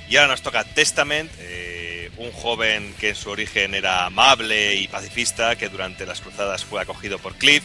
Y 0.10 0.16
ahora 0.16 0.30
nos 0.30 0.42
toca 0.42 0.64
Testament, 0.64 1.32
eh, 1.40 2.10
un 2.18 2.32
joven 2.32 2.94
que 3.00 3.10
en 3.10 3.16
su 3.16 3.30
origen 3.30 3.76
era 3.76 4.06
amable 4.06 4.76
y 4.76 4.88
pacifista, 4.88 5.56
que 5.56 5.70
durante 5.70 6.06
las 6.06 6.22
cruzadas 6.22 6.64
fue 6.64 6.82
acogido 6.82 7.20
por 7.20 7.36
Cliff. 7.36 7.64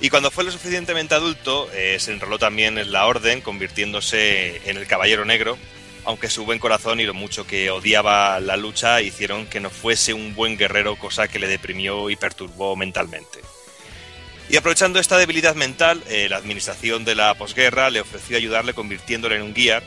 Y 0.00 0.10
cuando 0.10 0.30
fue 0.30 0.44
lo 0.44 0.50
suficientemente 0.50 1.14
adulto, 1.14 1.70
eh, 1.72 1.96
se 1.98 2.12
enroló 2.12 2.38
también 2.38 2.76
en 2.76 2.92
la 2.92 3.06
Orden, 3.06 3.40
convirtiéndose 3.40 4.60
en 4.68 4.76
el 4.76 4.86
Caballero 4.86 5.24
Negro, 5.24 5.56
aunque 6.04 6.28
su 6.28 6.44
buen 6.44 6.58
corazón 6.58 7.00
y 7.00 7.04
lo 7.04 7.14
mucho 7.14 7.46
que 7.46 7.70
odiaba 7.70 8.38
la 8.40 8.56
lucha 8.56 9.00
hicieron 9.00 9.46
que 9.46 9.60
no 9.60 9.70
fuese 9.70 10.12
un 10.12 10.34
buen 10.34 10.58
guerrero, 10.58 10.96
cosa 10.96 11.26
que 11.26 11.38
le 11.38 11.48
deprimió 11.48 12.10
y 12.10 12.16
perturbó 12.16 12.76
mentalmente. 12.76 13.40
Y 14.48 14.56
aprovechando 14.56 15.00
esta 15.00 15.18
debilidad 15.18 15.56
mental, 15.56 16.04
eh, 16.08 16.28
la 16.28 16.36
administración 16.36 17.04
de 17.04 17.16
la 17.16 17.34
posguerra 17.34 17.90
le 17.90 18.00
ofreció 18.00 18.36
ayudarle 18.36 18.74
convirtiéndole 18.74 19.36
en 19.36 19.42
un 19.42 19.54
guía, 19.54 19.82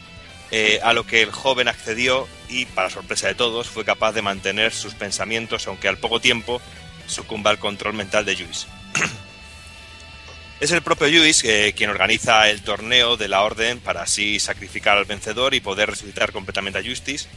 eh, 0.51 0.80
a 0.81 0.93
lo 0.93 1.05
que 1.05 1.21
el 1.21 1.31
joven 1.31 1.67
accedió 1.67 2.27
y, 2.47 2.65
para 2.65 2.89
sorpresa 2.89 3.27
de 3.27 3.35
todos, 3.35 3.67
fue 3.67 3.85
capaz 3.85 4.13
de 4.13 4.23
mantener 4.23 4.73
sus 4.73 4.95
pensamientos, 4.95 5.67
aunque 5.67 5.88
al 5.88 5.99
poco 5.99 6.19
tiempo 6.19 6.59
sucumba 7.05 7.51
al 7.51 7.59
control 7.59 7.93
mental 7.93 8.26
de 8.26 8.35
Lluís. 8.35 8.65
es 10.59 10.71
el 10.71 10.81
propio 10.81 11.07
Lluís 11.07 11.43
eh, 11.43 11.73
quien 11.77 11.91
organiza 11.91 12.49
el 12.49 12.63
torneo 12.63 13.15
de 13.15 13.27
la 13.27 13.43
Orden 13.43 13.80
para 13.80 14.01
así 14.01 14.39
sacrificar 14.39 14.97
al 14.97 15.05
vencedor 15.05 15.53
y 15.53 15.59
poder 15.59 15.91
resucitar 15.91 16.31
completamente 16.31 16.80
a 16.80 16.84
Justice. 16.84 17.27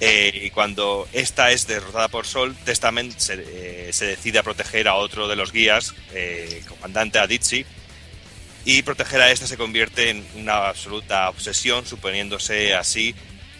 Eh, 0.00 0.42
y 0.44 0.50
cuando 0.50 1.08
esta 1.12 1.50
es 1.50 1.66
derrotada 1.66 2.08
por 2.08 2.26
Sol, 2.26 2.54
Testament 2.64 3.16
se, 3.18 3.92
se 3.92 4.06
decide 4.06 4.38
a 4.38 4.42
proteger 4.44 4.86
a 4.86 4.94
otro 4.94 5.26
de 5.28 5.36
los 5.36 5.52
guías, 5.52 5.94
comandante 6.68 7.18
Adichie, 7.18 7.64
y 8.64 8.82
proteger 8.82 9.20
a 9.20 9.30
este 9.30 9.46
se 9.46 9.56
convierte 9.56 10.10
en 10.10 10.24
una 10.36 10.68
absoluta 10.68 11.28
obsesión, 11.28 11.86
suponiéndose 11.86 12.74
así 12.74 13.14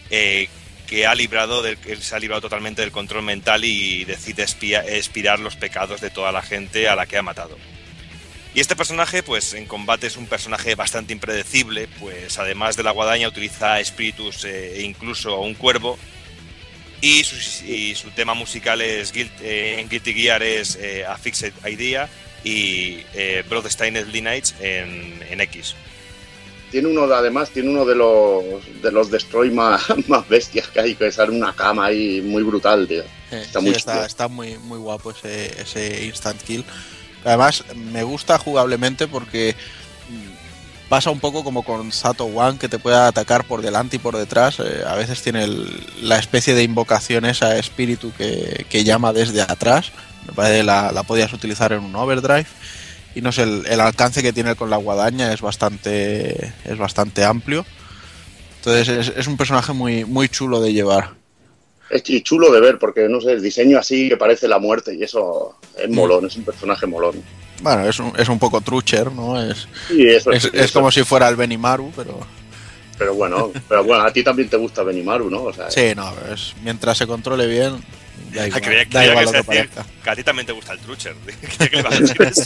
eh, 0.09 0.49
que 0.87 1.05
ha 1.05 1.13
librado 1.13 1.61
del, 1.61 1.77
se 2.01 2.15
ha 2.15 2.19
librado 2.19 2.41
totalmente 2.41 2.81
del 2.81 2.91
control 2.91 3.23
mental 3.23 3.65
y 3.65 4.03
decide 4.05 4.43
expirar 4.43 5.39
los 5.39 5.55
pecados 5.55 6.01
de 6.01 6.09
toda 6.09 6.31
la 6.31 6.41
gente 6.41 6.87
a 6.87 6.95
la 6.95 7.05
que 7.05 7.17
ha 7.17 7.21
matado. 7.21 7.57
Y 8.55 8.61
este 8.61 8.75
personaje, 8.75 9.21
pues 9.21 9.53
en 9.53 9.65
combate 9.65 10.07
es 10.07 10.15
un 10.15 10.27
personaje 10.27 10.75
bastante 10.75 11.13
impredecible, 11.13 11.87
pues 11.99 12.39
además 12.39 12.77
de 12.77 12.83
la 12.83 12.91
guadaña 12.91 13.27
utiliza 13.27 13.79
espíritus 13.79 14.45
eh, 14.45 14.77
e 14.77 14.81
incluso 14.83 15.39
un 15.39 15.53
cuervo. 15.53 15.99
Y 17.01 17.23
su, 17.23 18.09
tema 18.11 18.33
musical 18.33 18.81
es 18.81 19.13
eh, 19.13 19.75
en 19.79 19.89
Guilty 19.89 20.13
Gear 20.13 20.41
es 20.41 20.79
A 21.07 21.17
Fixed 21.17 21.53
Idea 21.67 22.09
y 22.45 23.03
eh, 23.13 23.43
Bloodstained 23.49 24.07
Lineage 24.07 24.53
en, 24.61 25.21
en 25.29 25.41
X. 25.41 25.75
Tiene 26.71 26.87
uno, 26.89 27.07
de- 27.07 27.15
además, 27.15 27.49
tiene 27.49 27.69
uno 27.69 27.85
de 27.85 27.95
los 27.95 28.43
de 28.81 28.91
los 28.91 29.09
destroy 29.11 29.49
más, 29.51 29.81
más 30.07 30.27
bestias 30.29 30.67
que 30.69 30.79
hay, 30.79 30.95
que 30.95 31.07
es 31.07 31.17
una 31.17 31.53
cama 31.53 31.87
ahí 31.87 32.21
muy 32.21 32.43
brutal, 32.43 32.87
tío. 32.87 33.03
Está 33.31 33.59
sí, 33.59 33.65
muy 33.65 33.75
está, 33.75 34.05
está 34.05 34.27
muy, 34.27 34.57
muy 34.59 34.77
guapo 34.79 35.11
ese, 35.11 35.59
ese 35.61 36.05
instant 36.05 36.41
kill. 36.41 36.63
Además, 37.23 37.63
me 37.75 38.03
gusta 38.03 38.37
jugablemente 38.37 39.07
porque 39.07 39.55
mm, 40.09 40.89
pasa 40.89 41.09
un 41.09 41.19
poco 41.19 41.43
como 41.43 41.63
con 41.63 41.91
Sato 41.91 42.25
One, 42.25 42.59
que 42.59 42.69
te 42.69 42.77
puede 42.77 42.97
atacar 42.97 43.45
por 43.45 43.61
delante 43.63 43.95
y 43.95 43.99
por 43.99 44.15
detrás. 44.15 44.59
Eh, 44.59 44.83
a 44.87 44.93
veces 44.95 45.21
tiene 45.23 45.43
el- 45.45 45.83
la 46.03 46.19
especie 46.19 46.53
de 46.53 46.61
invocación 46.63 47.25
esa 47.25 47.57
espíritu 47.57 48.11
que, 48.17 48.65
que 48.69 48.83
llama 48.83 49.13
desde 49.13 49.41
atrás. 49.41 49.91
Me 50.27 50.33
parece 50.33 50.57
que 50.59 50.63
la, 50.63 50.91
la 50.91 51.03
podías 51.03 51.31
utilizar 51.33 51.71
en 51.73 51.79
un 51.83 51.95
overdrive. 51.95 52.45
Y 53.13 53.21
no 53.21 53.31
sé, 53.31 53.43
el, 53.43 53.65
el 53.67 53.79
alcance 53.79 54.21
que 54.21 54.33
tiene 54.33 54.55
con 54.55 54.69
la 54.69 54.77
guadaña 54.77 55.31
es 55.31 55.41
bastante, 55.41 56.53
es 56.65 56.77
bastante 56.77 57.23
amplio. 57.23 57.65
Entonces 58.57 58.87
es, 58.89 59.13
es 59.15 59.27
un 59.27 59.37
personaje 59.37 59.73
muy, 59.73 60.05
muy 60.05 60.27
chulo 60.27 60.59
de 60.61 60.73
llevar. 60.73 61.11
Es 61.89 62.01
y 62.09 62.21
chulo 62.21 62.51
de 62.51 62.59
ver, 62.59 62.79
porque 62.79 63.07
no 63.07 63.21
sé, 63.21 63.33
el 63.33 63.41
diseño 63.43 63.77
así 63.77 64.09
que 64.09 64.17
parece 64.17 64.47
la 64.47 64.57
muerte 64.59 64.95
y 64.95 65.03
eso 65.03 65.55
Mm. 65.77 65.81
es 65.81 65.89
molón, 65.89 66.25
es 66.25 66.35
un 66.37 66.43
personaje 66.43 66.85
molón. 66.87 67.21
Bueno, 67.61 67.87
es 67.87 67.99
un, 67.99 68.11
es 68.17 68.27
un 68.27 68.39
poco 68.39 68.59
trucher, 68.61 69.11
¿no? 69.11 69.41
Es, 69.41 69.67
Sí, 69.87 70.07
eso 70.07 70.31
es, 70.31 70.71
como 70.71 70.89
si 70.91 71.03
fuera 71.03 71.27
el 71.29 71.35
Benimaru, 71.35 71.91
pero 71.95 72.19
Pero 72.97 73.13
bueno, 73.13 73.51
pero 73.69 73.83
bueno, 73.83 74.03
a 74.03 74.11
ti 74.11 74.23
también 74.23 74.49
te 74.49 74.57
gusta 74.57 74.83
Benimaru, 74.83 75.29
¿no? 75.29 75.43
O 75.43 75.53
sea, 75.53 75.69
sí, 75.71 75.93
no, 75.95 76.11
es, 76.33 76.53
mientras 76.63 76.97
se 76.97 77.05
controle 77.07 77.45
bien, 77.47 77.77
da 78.33 78.47
igual, 78.47 78.61
Creía, 78.61 78.85
da 78.85 78.89
creía 78.89 79.11
igual 79.11 79.25
que 79.25 79.31
lo 79.31 79.31
ibas 79.31 79.31
que 79.31 79.37
a 79.37 79.41
decir 79.41 79.69
parezca. 79.71 79.85
que 80.03 80.09
a 80.09 80.15
ti 80.15 80.23
también 80.23 80.45
te 80.45 80.51
gusta 80.53 80.73
el 80.73 80.79
Trucher. 80.79 81.15
Que 81.57 81.69
le 81.69 81.79
ibas 81.79 81.93
a 81.95 81.99
decir 81.99 82.21
eso. 82.21 82.43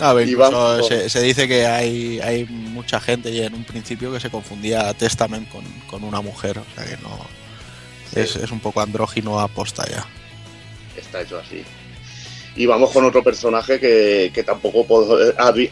A 0.00 0.12
ver, 0.12 0.28
Y 0.28 0.32
incluso 0.32 0.50
vamos- 0.52 0.86
se, 0.88 1.10
se 1.10 1.20
dice 1.22 1.48
que 1.48 1.66
hay, 1.66 2.20
hay 2.20 2.44
mucha 2.44 3.00
gente 3.00 3.30
y 3.30 3.40
en 3.42 3.54
un 3.54 3.64
principio 3.64 4.12
que 4.12 4.20
se 4.20 4.30
confundía 4.30 4.88
a 4.88 4.94
Testament 4.94 5.48
con, 5.50 5.64
con 5.88 6.04
una 6.04 6.20
mujer, 6.20 6.58
o 6.58 6.64
sea 6.74 6.84
que 6.84 6.96
no 7.02 7.18
es, 8.14 8.36
es 8.36 8.50
un 8.52 8.60
poco 8.60 8.80
andrógino 8.80 9.40
aposta 9.40 9.84
ya. 9.90 10.06
está 10.96 11.22
hecho 11.22 11.38
así. 11.38 11.64
Y 12.54 12.66
vamos 12.66 12.90
con 12.90 13.04
otro 13.04 13.22
personaje 13.24 13.78
que, 13.80 14.30
que 14.32 14.42
tampoco 14.44 14.84
puedo 14.86 15.16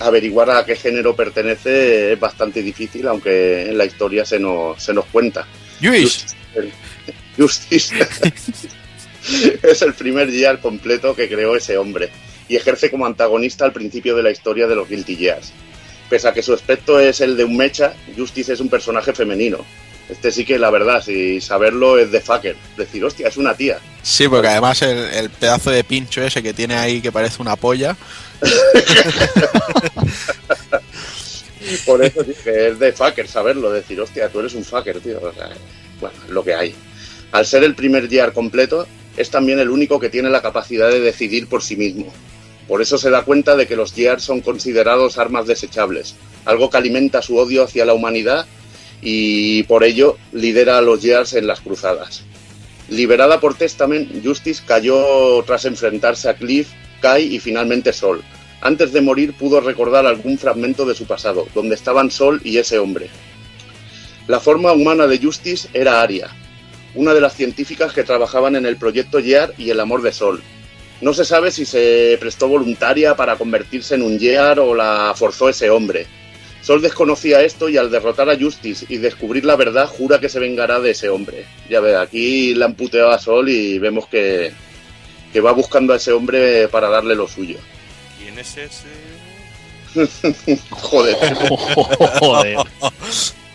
averiguar 0.01 0.51
a 0.51 0.65
qué 0.65 0.75
género 0.77 1.15
pertenece, 1.17 2.13
es 2.13 2.21
bastante 2.21 2.63
difícil, 2.63 3.07
aunque 3.09 3.69
en 3.69 3.79
la 3.79 3.85
historia 3.85 4.25
se 4.25 4.39
nos, 4.41 4.83
se 4.83 4.93
nos 4.93 5.05
cuenta. 5.07 5.47
Justice 7.37 7.95
es 9.63 9.83
el 9.83 9.95
primer 9.95 10.31
Gear 10.31 10.61
completo 10.61 11.15
que 11.15 11.29
creó 11.29 11.57
ese 11.57 11.77
hombre 11.77 12.11
y 12.49 12.57
ejerce 12.57 12.91
como 12.91 13.07
antagonista 13.07 13.65
al 13.65 13.73
principio 13.73 14.17
de 14.17 14.23
la 14.23 14.31
historia 14.31 14.67
de 14.67 14.77
los 14.77 14.89
Guilty 14.89 15.17
Gears. 15.17 15.53
Pese 16.09 16.29
a 16.29 16.33
que 16.33 16.43
su 16.43 16.55
aspecto 16.55 17.01
es 17.01 17.21
el 17.21 17.37
de 17.37 17.45
un 17.45 17.57
mecha, 17.57 17.95
Justice 18.17 18.53
es 18.53 18.61
un 18.61 18.69
personaje 18.69 19.13
femenino. 19.13 19.59
Este 20.09 20.31
sí 20.31 20.45
que 20.45 20.57
la 20.57 20.71
verdad, 20.71 21.03
si 21.03 21.41
saberlo 21.41 21.99
es 21.99 22.13
de 22.13 22.21
fucker. 22.21 22.55
Decir, 22.77 23.05
hostia, 23.05 23.27
es 23.27 23.37
una 23.37 23.55
tía. 23.55 23.79
Sí, 24.03 24.29
porque 24.29 24.47
además 24.47 24.81
el, 24.83 24.99
el 24.99 25.31
pedazo 25.31 25.71
de 25.71 25.83
pincho 25.83 26.23
ese 26.23 26.45
que 26.45 26.55
tiene 26.55 26.77
ahí 26.77 27.01
que 27.01 27.11
parece 27.11 27.43
una 27.43 27.57
polla. 27.57 27.97
Por 31.85 32.05
eso 32.05 32.25
que 32.45 32.69
es 32.69 32.79
de 32.79 32.93
fucker 32.93 33.29
saberlo, 33.29 33.71
decir, 33.71 34.01
hostia, 34.01 34.29
tú 34.29 34.41
eres 34.41 34.55
un 34.55 34.65
fucker, 34.65 35.01
tío. 35.01 35.21
O 35.23 35.33
sea, 35.33 35.51
bueno, 36.01 36.17
lo 36.29 36.45
que 36.45 36.55
hay. 36.55 36.75
Al 37.33 37.47
ser 37.47 37.65
el 37.65 37.75
primer 37.75 38.09
Gear 38.09 38.33
completo, 38.33 38.87
es 39.17 39.31
también 39.31 39.59
el 39.59 39.71
único 39.71 39.99
que 39.99 40.11
tiene 40.11 40.31
la 40.31 40.43
capacidad 40.43 40.91
de 40.91 41.01
decidir 41.01 41.49
por 41.49 41.63
sí 41.63 41.77
mismo. 41.77 42.13
Por 42.69 42.83
eso 42.83 42.99
se 42.99 43.11
da 43.11 43.23
cuenta 43.23 43.57
de 43.57 43.67
que 43.67 43.77
los 43.77 43.93
Gears 43.93 44.25
son 44.25 44.41
considerados 44.41 45.19
armas 45.19 45.47
desechables, 45.47 46.17
algo 46.45 46.69
que 46.69 46.77
alimenta 46.77 47.23
su 47.23 47.37
odio 47.37 47.65
hacia 47.65 47.85
la 47.85 47.95
humanidad 47.95 48.47
y 49.01 49.63
por 49.65 49.85
ello 49.85 50.17
lidera 50.33 50.79
a 50.79 50.83
los 50.83 51.01
Gears 51.01 51.35
en 51.35 51.47
las 51.47 51.61
cruzadas. 51.61 52.25
Liberada 52.89 53.41
por 53.41 53.57
Testament, 53.57 54.25
Justice 54.25 54.63
cayó 54.67 55.43
tras 55.45 55.65
enfrentarse 55.65 56.29
a 56.29 56.35
Cliff, 56.35 56.69
Kai 57.01 57.35
y 57.35 57.39
finalmente 57.39 57.93
Sol. 57.93 58.23
Antes 58.67 58.93
de 58.93 59.01
morir 59.01 59.33
pudo 59.35 59.61
recordar 59.61 60.07
algún 60.07 60.39
fragmento 60.39 60.85
de 60.87 60.97
su 60.97 61.07
pasado, 61.07 61.47
donde 61.55 61.77
estaban 61.77 62.11
Sol 62.11 62.41
y 62.43 62.59
ese 62.59 62.81
hombre. 62.81 63.09
La 64.27 64.41
forma 64.41 64.73
humana 64.73 65.07
de 65.07 65.19
Justice 65.19 65.69
era 65.73 66.03
Aria, 66.03 66.31
una 66.97 67.15
de 67.15 67.21
las 67.21 67.37
científicas 67.37 67.93
que 67.93 68.03
trabajaban 68.03 68.57
en 68.57 68.67
el 68.67 68.77
proyecto 68.77 69.21
Year 69.21 69.55
y 69.57 69.71
el 69.71 69.79
amor 69.79 70.03
de 70.03 70.11
Sol. 70.11 70.43
No 71.01 71.15
se 71.15 71.25
sabe 71.25 71.53
si 71.53 71.65
se 71.65 72.17
prestó 72.19 72.49
voluntaria 72.49 73.15
para 73.15 73.37
convertirse 73.37 73.95
en 73.95 74.03
un 74.03 74.19
Year 74.19 74.59
o 74.59 74.75
la 74.75 75.15
forzó 75.15 75.49
ese 75.49 75.71
hombre. 75.71 76.09
Sol 76.61 76.83
desconocía 76.83 77.43
esto 77.43 77.69
y 77.69 77.77
al 77.77 77.93
derrotar 77.93 78.29
a 78.31 78.37
Justice 78.37 78.85
y 78.89 78.97
descubrir 78.97 79.45
la 79.45 79.55
verdad 79.55 79.87
jura 79.87 80.19
que 80.19 80.29
se 80.29 80.41
vengará 80.41 80.81
de 80.81 80.91
ese 80.91 81.09
hombre. 81.09 81.45
Ya 81.71 81.79
ve, 81.79 81.95
aquí 81.95 82.53
la 82.57 82.65
han 82.65 82.75
puteado 82.75 83.13
a 83.13 83.21
Sol 83.21 83.49
y 83.49 83.79
vemos 83.79 84.09
que, 84.09 84.51
que 85.33 85.41
va 85.41 85.53
buscando 85.53 85.93
a 85.93 85.99
ese 85.99 86.11
hombre 86.11 86.67
para 86.67 86.89
darle 86.89 87.15
lo 87.15 87.29
suyo. 87.29 87.59
¿Quién 88.37 88.45
es 88.45 88.57
ese? 88.59 88.89
Joder. 90.71 91.17
Joder. 92.21 92.59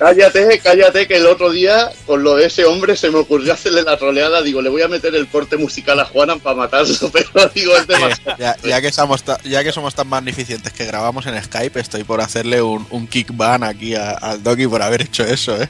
Cállate, 0.01 0.59
cállate, 0.63 1.07
que 1.07 1.17
el 1.17 1.27
otro 1.27 1.51
día, 1.51 1.91
con 2.07 2.23
lo 2.23 2.35
de 2.35 2.47
ese 2.47 2.65
hombre, 2.65 2.95
se 2.97 3.11
me 3.11 3.19
ocurrió 3.19 3.53
hacerle 3.53 3.83
la 3.83 3.97
troleada. 3.97 4.41
Digo, 4.41 4.59
le 4.59 4.69
voy 4.69 4.81
a 4.81 4.87
meter 4.87 5.13
el 5.13 5.27
corte 5.27 5.57
musical 5.57 5.99
a 5.99 6.05
Juanan 6.05 6.39
para 6.39 6.55
matarlo, 6.55 6.95
pero 7.13 7.29
digo, 7.53 7.77
es 7.77 7.85
demasiado. 7.85 8.35
Ya, 8.39 8.57
ya 8.63 8.81
que 8.81 8.91
somos 8.91 9.23
ya 9.43 9.63
que 9.63 9.71
somos 9.71 9.93
tan 9.93 10.07
magnificentes 10.07 10.73
que 10.73 10.85
grabamos 10.87 11.27
en 11.27 11.39
Skype, 11.43 11.79
estoy 11.79 12.03
por 12.03 12.19
hacerle 12.19 12.63
un, 12.63 12.87
un 12.89 13.05
kick 13.05 13.27
ban 13.31 13.63
aquí 13.63 13.93
a- 13.93 14.13
al 14.13 14.41
Doki 14.41 14.65
por 14.65 14.81
haber 14.81 15.03
hecho 15.03 15.23
eso, 15.23 15.61
¿eh? 15.61 15.69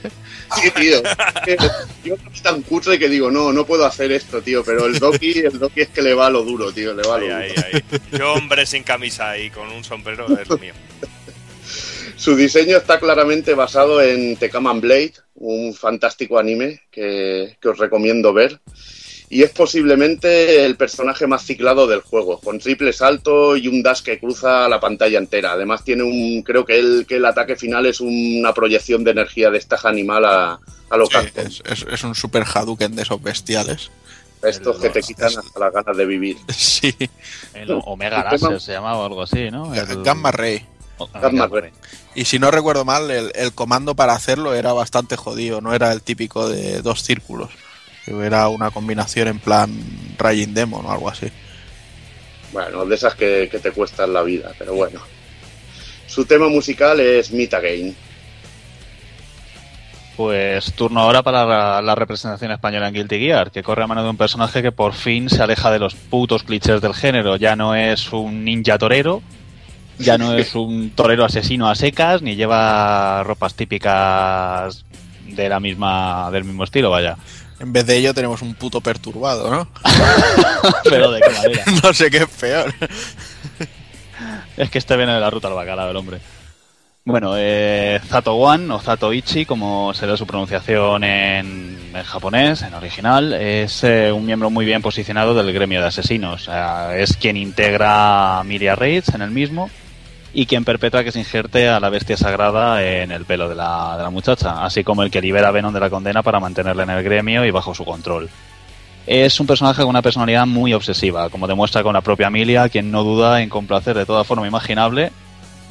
Sí, 0.62 0.72
tío. 0.72 1.02
Yo 2.06 2.16
soy 2.16 2.42
tan 2.42 2.62
cutre 2.62 2.98
que 2.98 3.10
digo, 3.10 3.30
no, 3.30 3.52
no 3.52 3.66
puedo 3.66 3.86
hacer 3.86 4.14
esto, 4.14 4.42
tío. 4.42 4.64
Pero 4.64 4.86
el 4.86 4.98
Doki, 4.98 5.40
el 5.40 5.60
Doki 5.60 5.82
es 5.82 5.90
que 5.90 6.02
le 6.02 6.14
va 6.14 6.28
a 6.28 6.30
lo 6.30 6.44
duro, 6.44 6.72
tío, 6.72 6.94
le 6.94 7.04
va 7.06 7.16
a 7.16 7.20
lo 7.20 7.36
Ahí, 7.36 7.50
duro. 7.50 7.64
ahí, 7.68 7.74
ahí. 7.74 8.00
Yo, 8.18 8.32
hombre 8.34 8.66
sin 8.66 8.84
camisa 8.84 9.38
y 9.38 9.50
con 9.50 9.70
un 9.72 9.84
sombrero, 9.84 10.26
es 10.40 10.48
lo 10.48 10.58
mío. 10.58 10.74
Su 12.22 12.36
diseño 12.36 12.78
está 12.78 13.00
claramente 13.00 13.56
basado 13.56 14.00
en 14.02 14.36
Tekaman 14.38 14.80
Blade, 14.80 15.14
un 15.36 15.74
fantástico 15.74 16.38
anime 16.38 16.82
que, 16.92 17.58
que 17.60 17.68
os 17.70 17.78
recomiendo 17.80 18.32
ver. 18.32 18.60
Y 19.28 19.44
es 19.44 19.50
posiblemente 19.52 20.66
el 20.66 20.76
personaje 20.76 21.26
más 21.26 21.44
ciclado 21.46 21.88
del 21.88 22.02
juego, 22.02 22.40
con 22.40 22.60
triple 22.60 22.94
salto 22.94 23.56
y 23.58 23.68
un 23.70 23.82
dash 23.82 24.02
que 24.02 24.20
cruza 24.20 24.68
la 24.70 24.80
pantalla 24.80 25.18
entera. 25.18 25.54
Además 25.54 25.84
tiene 25.84 26.04
un, 26.04 26.44
creo 26.44 26.64
que 26.66 26.78
el, 26.78 27.06
que 27.08 27.16
el 27.16 27.26
ataque 27.26 27.56
final 27.56 27.86
es 27.86 28.02
una 28.02 28.54
proyección 28.54 29.04
de 29.04 29.12
energía 29.12 29.50
de 29.50 29.58
estaja 29.58 29.88
animal 29.90 30.26
a, 30.26 30.60
a 30.90 30.98
lo 30.98 31.06
Sí, 31.08 31.14
es, 31.38 31.64
es- 31.66 31.86
es 31.92 32.04
un 32.04 32.14
super 32.14 32.44
Hadouken 32.44 32.94
de 32.96 33.02
esos 33.04 33.24
bestiales. 33.24 33.90
Estos 34.44 34.80
que 34.80 34.90
te 34.90 35.02
quitan 35.02 35.30
hasta 35.40 35.60
las 35.60 35.74
ganas 35.74 35.98
de 35.98 36.06
vivir. 36.06 36.38
Sí. 36.50 36.94
El 37.54 37.72
Omega 37.86 38.24
Laser 38.50 38.60
se 38.60 38.74
llamaba 38.74 38.98
o 39.00 39.06
algo 39.06 39.22
así, 39.24 39.50
¿no? 39.50 39.74
El- 39.74 40.04
Gamma 40.04 40.32
Ray. 40.32 40.66
Ah. 41.14 41.30
Y 42.16 42.26
si 42.26 42.40
no 42.40 42.52
recuerdo 42.52 42.86
mal, 42.86 43.10
el, 43.10 43.32
el 43.36 43.54
comando 43.54 43.96
para 43.96 44.14
hacerlo 44.14 44.54
era 44.54 44.74
bastante 44.74 45.16
jodido, 45.16 45.62
no 45.62 45.74
era 45.74 45.92
el 45.92 46.02
típico 46.02 46.50
de 46.50 46.82
dos 46.82 47.04
círculos. 47.04 47.50
Era 48.08 48.48
una 48.50 48.72
combinación 48.72 49.28
en 49.28 49.40
plan 49.40 49.72
Raging 50.18 50.54
Demon 50.54 50.86
o 50.86 50.92
algo 50.92 51.10
así. 51.10 51.28
Bueno, 52.52 52.86
de 52.86 52.96
esas 52.96 53.16
que, 53.16 53.48
que 53.50 53.60
te 53.60 53.72
cuestan 53.72 54.12
la 54.12 54.24
vida, 54.24 54.52
pero 54.58 54.74
bueno. 54.74 55.00
Su 56.08 56.26
tema 56.26 56.50
musical 56.50 57.00
es 57.00 57.32
Meet 57.32 57.54
Again. 57.54 57.96
Pues 60.18 60.74
turno 60.74 61.00
ahora 61.00 61.24
para 61.24 61.46
la, 61.46 61.82
la 61.82 61.96
representación 61.96 62.52
española 62.52 62.90
en 62.90 62.94
Guilty 62.94 63.18
Gear, 63.18 63.50
que 63.50 63.64
corre 63.64 63.84
a 63.84 63.88
mano 63.88 64.04
de 64.04 64.10
un 64.10 64.18
personaje 64.18 64.62
que 64.62 64.74
por 64.74 64.94
fin 64.94 65.30
se 65.30 65.42
aleja 65.42 65.72
de 65.72 65.80
los 65.80 65.96
putos 65.96 66.44
clichés 66.44 66.82
del 66.82 66.94
género. 66.94 67.38
Ya 67.38 67.56
no 67.56 67.76
es 67.76 68.12
un 68.12 68.44
ninja 68.44 68.78
torero, 68.78 69.24
ya 70.02 70.18
no 70.18 70.34
es 70.34 70.56
un 70.56 70.92
torero 70.92 71.26
asesino 71.26 71.70
a 71.70 71.76
secas, 71.76 72.22
ni 72.22 72.36
lleva 72.36 73.24
ropas 73.24 73.56
típicas 73.56 74.86
de 75.28 75.50
la 75.50 75.60
misma 75.60 76.30
del 76.32 76.44
mismo 76.44 76.64
estilo, 76.64 76.90
vaya. 76.90 77.18
En 77.60 77.72
vez 77.72 77.86
de 77.86 77.98
ello 77.98 78.14
tenemos 78.14 78.42
un 78.42 78.56
puto 78.56 78.82
perturbado, 78.82 79.52
¿no? 79.52 79.68
Pero 80.84 81.12
de 81.12 81.22
qué 81.22 81.30
manera. 81.30 81.64
no 81.84 81.94
sé 81.94 82.10
qué 82.10 82.18
es 82.18 82.28
peor. 82.28 82.74
Es 84.58 84.70
que 84.70 84.80
este 84.80 84.98
viene 84.98 85.14
de 85.14 85.20
la 85.20 85.30
ruta 85.30 85.48
al 85.48 85.54
bacalao, 85.54 85.92
el 85.92 85.96
hombre. 85.96 86.20
Bueno, 87.04 87.34
eh, 87.36 88.00
Zato 88.08 88.36
One 88.36 88.72
o 88.74 88.80
Zato 88.80 89.12
Ichi, 89.12 89.46
como 89.46 89.94
será 89.94 90.16
su 90.18 90.28
pronunciación 90.28 91.04
en, 91.04 91.92
en 91.94 92.04
japonés, 92.04 92.62
en 92.62 92.76
original, 92.76 93.34
es 93.34 93.84
eh, 93.84 94.12
un 94.12 94.26
miembro 94.26 94.52
muy 94.52 94.66
bien 94.66 94.84
posicionado 94.84 95.34
del 95.34 95.52
gremio 95.52 95.82
de 95.82 95.88
asesinos. 95.88 96.44
Sea, 96.44 96.96
es 96.98 97.18
quien 97.18 97.38
integra 97.38 98.40
a 98.40 98.44
Miria 98.44 98.76
Raids 98.76 99.10
en 99.16 99.24
el 99.24 99.32
mismo 99.32 99.70
y 100.34 100.46
quien 100.46 100.64
perpetra 100.64 101.04
que 101.04 101.12
se 101.12 101.20
injerte 101.20 101.68
a 101.68 101.80
la 101.80 101.90
bestia 101.90 102.16
sagrada 102.18 102.82
en 102.84 103.12
el 103.12 103.26
pelo 103.26 103.50
de 103.50 103.56
la, 103.56 103.96
de 103.98 104.04
la 104.04 104.10
muchacha, 104.10 104.64
así 104.64 104.84
como 104.84 105.04
el 105.04 105.12
que 105.12 105.22
libera 105.22 105.50
a 105.50 105.52
Venom 105.52 105.74
de 105.74 105.80
la 105.80 105.90
condena 105.90 106.24
para 106.24 106.40
mantenerla 106.40 106.84
en 106.84 106.90
el 106.92 107.04
gremio 107.04 107.44
y 107.46 107.52
bajo 107.52 107.76
su 107.76 107.84
control. 107.84 108.30
Es 109.08 109.40
un 109.40 109.48
personaje 109.48 109.82
con 109.82 109.90
una 109.90 110.02
personalidad 110.02 110.46
muy 110.46 110.74
obsesiva, 110.74 111.30
como 111.30 111.48
demuestra 111.48 111.84
con 111.84 111.94
la 111.94 112.02
propia 112.02 112.28
Emilia, 112.28 112.70
quien 112.70 112.92
no 112.92 113.04
duda 113.04 113.42
en 113.42 113.50
complacer 113.50 113.98
de 113.98 114.06
toda 114.06 114.24
forma 114.24 114.48
imaginable, 114.48 115.12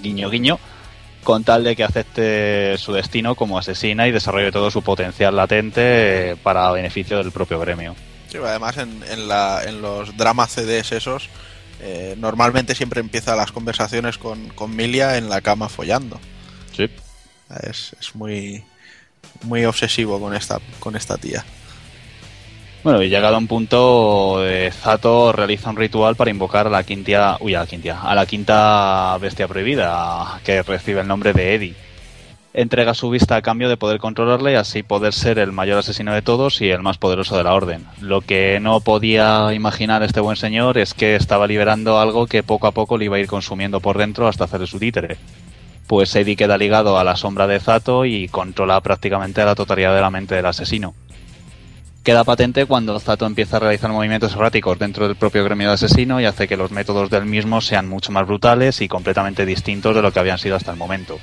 guiño 0.02 0.28
guiño, 0.28 0.58
con 1.22 1.44
tal 1.44 1.62
de 1.64 1.76
que 1.76 1.84
acepte 1.84 2.76
su 2.76 2.92
destino 2.92 3.34
como 3.36 3.56
asesina 3.58 4.08
y 4.08 4.10
desarrolle 4.10 4.50
todo 4.52 4.70
su 4.70 4.82
potencial 4.82 5.36
latente 5.36 6.30
eh, 6.32 6.36
para 6.42 6.70
beneficio 6.72 7.18
del 7.18 7.30
propio 7.30 7.60
gremio. 7.60 7.94
Sí, 8.28 8.38
además 8.44 8.76
en, 8.78 9.00
en 9.10 9.28
la- 9.28 9.62
en 9.64 9.80
los 9.80 10.16
dramas 10.16 10.50
CDs 10.50 10.92
esos, 10.92 11.28
eh, 11.82 12.14
normalmente 12.18 12.74
siempre 12.74 13.00
empieza 13.00 13.36
las 13.36 13.52
conversaciones 13.52 14.18
con, 14.18 14.48
con 14.50 14.74
Milia 14.74 15.16
en 15.16 15.28
la 15.28 15.40
cama 15.40 15.68
follando. 15.68 16.20
Sí. 16.76 16.88
Es, 17.62 17.96
es 18.00 18.14
muy, 18.14 18.64
muy 19.42 19.64
obsesivo 19.64 20.20
con 20.20 20.34
esta, 20.34 20.60
con 20.78 20.96
esta 20.96 21.16
tía. 21.16 21.44
Bueno, 22.82 23.02
y 23.02 23.10
llegado 23.10 23.34
a 23.34 23.38
un 23.38 23.46
punto, 23.46 24.46
eh, 24.46 24.72
Zato 24.72 25.32
realiza 25.32 25.68
un 25.68 25.76
ritual 25.76 26.16
para 26.16 26.30
invocar 26.30 26.66
a 26.66 26.70
la 26.70 26.82
quinta, 26.82 27.36
uy, 27.40 27.54
a 27.54 27.60
la 27.60 27.66
quinta, 27.66 28.00
a 28.00 28.14
la 28.14 28.24
quinta 28.24 29.18
bestia 29.18 29.46
prohibida, 29.46 30.40
que 30.44 30.62
recibe 30.62 31.02
el 31.02 31.06
nombre 31.06 31.34
de 31.34 31.54
Eddie. 31.54 31.89
Entrega 32.52 32.94
su 32.94 33.10
vista 33.10 33.36
a 33.36 33.42
cambio 33.42 33.68
de 33.68 33.76
poder 33.76 34.00
controlarle 34.00 34.52
y 34.52 34.56
así 34.56 34.82
poder 34.82 35.12
ser 35.12 35.38
el 35.38 35.52
mayor 35.52 35.78
asesino 35.78 36.12
de 36.12 36.22
todos 36.22 36.60
y 36.60 36.70
el 36.70 36.82
más 36.82 36.98
poderoso 36.98 37.36
de 37.36 37.44
la 37.44 37.54
orden. 37.54 37.86
Lo 38.00 38.22
que 38.22 38.58
no 38.60 38.80
podía 38.80 39.54
imaginar 39.54 40.02
este 40.02 40.18
buen 40.18 40.36
señor 40.36 40.76
es 40.76 40.92
que 40.92 41.14
estaba 41.14 41.46
liberando 41.46 42.00
algo 42.00 42.26
que 42.26 42.42
poco 42.42 42.66
a 42.66 42.72
poco 42.72 42.98
le 42.98 43.04
iba 43.04 43.16
a 43.16 43.20
ir 43.20 43.28
consumiendo 43.28 43.78
por 43.78 43.98
dentro 43.98 44.26
hasta 44.26 44.44
hacer 44.44 44.66
su 44.66 44.80
títere. 44.80 45.16
Pues 45.86 46.14
Eddie 46.16 46.34
queda 46.34 46.58
ligado 46.58 46.98
a 46.98 47.04
la 47.04 47.14
sombra 47.14 47.46
de 47.46 47.60
Zato 47.60 48.04
y 48.04 48.26
controla 48.26 48.80
prácticamente 48.80 49.44
la 49.44 49.54
totalidad 49.54 49.94
de 49.94 50.00
la 50.00 50.10
mente 50.10 50.34
del 50.34 50.46
asesino 50.46 50.94
queda 52.02 52.24
patente 52.24 52.64
cuando 52.66 52.98
Zato 52.98 53.26
empieza 53.26 53.58
a 53.58 53.60
realizar 53.60 53.90
movimientos 53.90 54.32
erráticos 54.32 54.78
dentro 54.78 55.06
del 55.06 55.16
propio 55.16 55.44
gremio 55.44 55.68
de 55.68 55.74
asesino 55.74 56.20
y 56.20 56.24
hace 56.24 56.48
que 56.48 56.56
los 56.56 56.70
métodos 56.70 57.10
del 57.10 57.26
mismo 57.26 57.60
sean 57.60 57.88
mucho 57.88 58.10
más 58.10 58.26
brutales 58.26 58.80
y 58.80 58.88
completamente 58.88 59.44
distintos 59.44 59.94
de 59.94 60.02
lo 60.02 60.12
que 60.12 60.18
habían 60.18 60.38
sido 60.38 60.56
hasta 60.56 60.72
el 60.72 60.78
momento. 60.78 61.18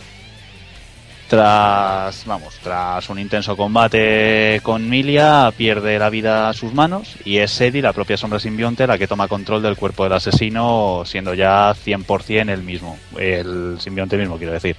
Tras, 1.28 2.26
vamos, 2.26 2.58
tras 2.64 3.10
un 3.10 3.20
intenso 3.20 3.58
combate 3.58 4.62
con 4.64 4.90
Milia, 4.90 5.52
pierde 5.58 6.00
la 6.00 6.10
vida 6.10 6.48
a 6.48 6.54
sus 6.54 6.74
manos 6.74 7.18
y 7.26 7.40
es 7.40 7.60
Eddie, 7.60 7.82
la 7.82 7.92
propia 7.92 8.16
sombra 8.16 8.40
simbionte, 8.40 8.88
la 8.88 8.98
que 8.98 9.08
toma 9.08 9.28
control 9.28 9.62
del 9.62 9.76
cuerpo 9.76 10.06
del 10.06 10.14
asesino, 10.14 11.04
siendo 11.06 11.34
ya 11.34 11.74
100% 11.74 12.50
el 12.50 12.64
mismo, 12.64 12.98
el 13.18 13.76
simbionte 13.80 14.16
mismo, 14.16 14.38
quiero 14.38 14.54
decir. 14.54 14.78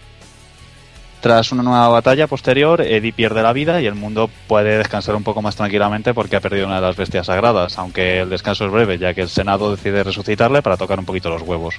Tras 1.21 1.53
una 1.53 1.63
nueva 1.63 1.89
batalla 1.89 2.27
posterior, 2.27 2.81
Eddie 2.81 3.13
pierde 3.13 3.43
la 3.43 3.53
vida 3.53 3.83
y 3.83 3.87
el 3.87 3.95
mundo 3.95 4.31
puede 4.47 4.79
descansar 4.79 5.17
un 5.17 5.25
poco 5.25 5.43
más 5.43 5.55
tranquilamente 5.55 6.15
porque 6.15 6.37
ha 6.37 6.41
perdido 6.41 6.67
una 6.67 6.77
de 6.77 6.87
las 6.87 6.97
bestias 6.97 7.27
sagradas, 7.27 7.77
aunque 7.77 8.21
el 8.21 8.31
descanso 8.31 8.65
es 8.65 8.73
breve, 8.73 8.97
ya 8.97 9.13
que 9.13 9.23
el 9.23 9.29
Senado 9.29 9.75
decide 9.75 10.03
resucitarle 10.03 10.63
para 10.63 10.79
tocar 10.79 10.99
un 10.99 11.05
poquito 11.05 11.29
los 11.29 11.43
huevos. 11.43 11.75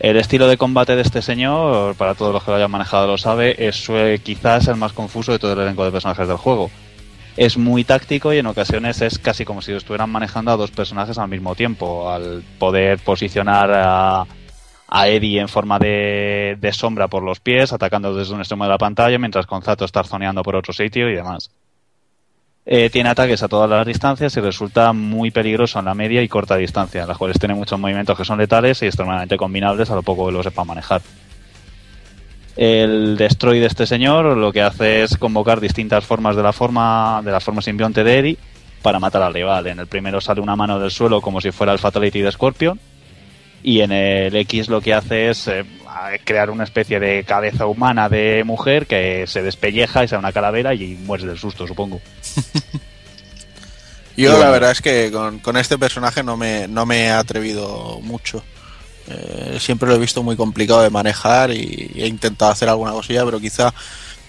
El 0.00 0.16
estilo 0.16 0.48
de 0.48 0.56
combate 0.56 0.96
de 0.96 1.02
este 1.02 1.20
señor, 1.20 1.94
para 1.94 2.14
todos 2.14 2.32
los 2.32 2.42
que 2.42 2.50
lo 2.50 2.56
hayan 2.56 2.70
manejado 2.70 3.06
lo 3.06 3.18
sabe, 3.18 3.68
es 3.68 3.86
eh, 3.90 4.18
quizás 4.22 4.66
el 4.68 4.76
más 4.76 4.94
confuso 4.94 5.30
de 5.30 5.38
todo 5.38 5.52
el 5.52 5.60
elenco 5.60 5.84
de 5.84 5.92
personajes 5.92 6.26
del 6.26 6.38
juego. 6.38 6.70
Es 7.36 7.58
muy 7.58 7.84
táctico 7.84 8.32
y 8.32 8.38
en 8.38 8.46
ocasiones 8.46 9.02
es 9.02 9.18
casi 9.18 9.44
como 9.44 9.60
si 9.60 9.72
estuvieran 9.72 10.08
manejando 10.08 10.52
a 10.52 10.56
dos 10.56 10.70
personajes 10.70 11.18
al 11.18 11.28
mismo 11.28 11.54
tiempo, 11.54 12.10
al 12.10 12.42
poder 12.58 12.98
posicionar 13.00 13.70
a, 13.74 14.26
a 14.88 15.08
Eddie 15.08 15.38
en 15.38 15.48
forma 15.48 15.78
de, 15.78 16.56
de 16.58 16.72
sombra 16.72 17.06
por 17.08 17.22
los 17.22 17.40
pies, 17.40 17.70
atacando 17.74 18.14
desde 18.14 18.32
un 18.32 18.40
extremo 18.40 18.64
de 18.64 18.70
la 18.70 18.78
pantalla, 18.78 19.18
mientras 19.18 19.46
con 19.46 19.60
Zato 19.60 19.84
está 19.84 20.02
zoneando 20.02 20.42
por 20.42 20.56
otro 20.56 20.72
sitio 20.72 21.10
y 21.10 21.14
demás. 21.14 21.50
Eh, 22.72 22.88
tiene 22.88 23.08
ataques 23.08 23.42
a 23.42 23.48
todas 23.48 23.68
las 23.68 23.84
distancias 23.84 24.36
y 24.36 24.40
resulta 24.40 24.92
muy 24.92 25.32
peligroso 25.32 25.80
en 25.80 25.86
la 25.86 25.94
media 25.94 26.22
y 26.22 26.28
corta 26.28 26.54
distancia, 26.54 27.04
las 27.04 27.18
cuales 27.18 27.36
tiene 27.36 27.52
muchos 27.52 27.80
movimientos 27.80 28.16
que 28.16 28.24
son 28.24 28.38
letales 28.38 28.80
y 28.82 28.86
extremadamente 28.86 29.36
combinables 29.36 29.90
a 29.90 29.96
lo 29.96 30.04
poco 30.04 30.26
que 30.26 30.32
lo 30.32 30.40
sepa 30.40 30.62
manejar. 30.62 31.02
El 32.56 33.16
destroy 33.16 33.58
de 33.58 33.66
este 33.66 33.88
señor 33.88 34.36
lo 34.36 34.52
que 34.52 34.62
hace 34.62 35.02
es 35.02 35.16
convocar 35.16 35.58
distintas 35.58 36.04
formas 36.04 36.36
de 36.36 36.44
la 36.44 36.52
forma 36.52 37.20
de 37.24 37.32
la 37.32 37.40
forma 37.40 37.60
simbionte 37.60 38.04
de 38.04 38.18
Eddie 38.20 38.38
para 38.82 39.00
matar 39.00 39.22
al 39.22 39.34
rival. 39.34 39.66
En 39.66 39.80
el 39.80 39.88
primero 39.88 40.20
sale 40.20 40.40
una 40.40 40.54
mano 40.54 40.78
del 40.78 40.92
suelo 40.92 41.20
como 41.20 41.40
si 41.40 41.50
fuera 41.50 41.72
el 41.72 41.80
Fatality 41.80 42.20
de 42.20 42.30
Scorpion 42.30 42.78
y 43.62 43.80
en 43.80 43.92
el 43.92 44.34
X 44.34 44.68
lo 44.68 44.80
que 44.80 44.94
hace 44.94 45.30
es 45.30 45.46
eh, 45.48 45.64
crear 46.24 46.50
una 46.50 46.64
especie 46.64 46.98
de 46.98 47.24
cabeza 47.24 47.66
humana 47.66 48.08
de 48.08 48.42
mujer 48.44 48.86
que 48.86 49.26
se 49.26 49.42
despelleja 49.42 50.04
y 50.04 50.08
sale 50.08 50.20
una 50.20 50.32
calavera 50.32 50.74
y 50.74 50.98
mueres 51.04 51.26
del 51.26 51.38
susto, 51.38 51.66
supongo. 51.66 52.00
Yo 54.16 54.38
la 54.38 54.50
verdad 54.50 54.72
es 54.72 54.82
que 54.82 55.10
con, 55.10 55.38
con 55.38 55.56
este 55.56 55.78
personaje 55.78 56.22
no 56.22 56.36
me, 56.36 56.68
no 56.68 56.84
me 56.84 57.04
he 57.04 57.10
atrevido 57.10 58.00
mucho. 58.02 58.42
Eh, 59.08 59.56
siempre 59.58 59.88
lo 59.88 59.94
he 59.94 59.98
visto 59.98 60.22
muy 60.22 60.36
complicado 60.36 60.82
de 60.82 60.90
manejar 60.90 61.52
y 61.52 61.90
he 61.96 62.06
intentado 62.06 62.50
hacer 62.50 62.68
alguna 62.68 62.92
cosilla, 62.92 63.24
pero 63.24 63.40
quizá 63.40 63.72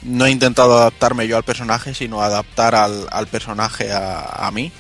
no 0.04 0.26
he 0.26 0.32
intentado 0.32 0.78
adaptarme 0.78 1.28
yo 1.28 1.36
al 1.36 1.44
personaje, 1.44 1.94
sino 1.94 2.22
adaptar 2.22 2.74
al, 2.74 3.08
al 3.12 3.28
personaje 3.28 3.92
a, 3.92 4.48
a 4.48 4.52
mí. 4.52 4.72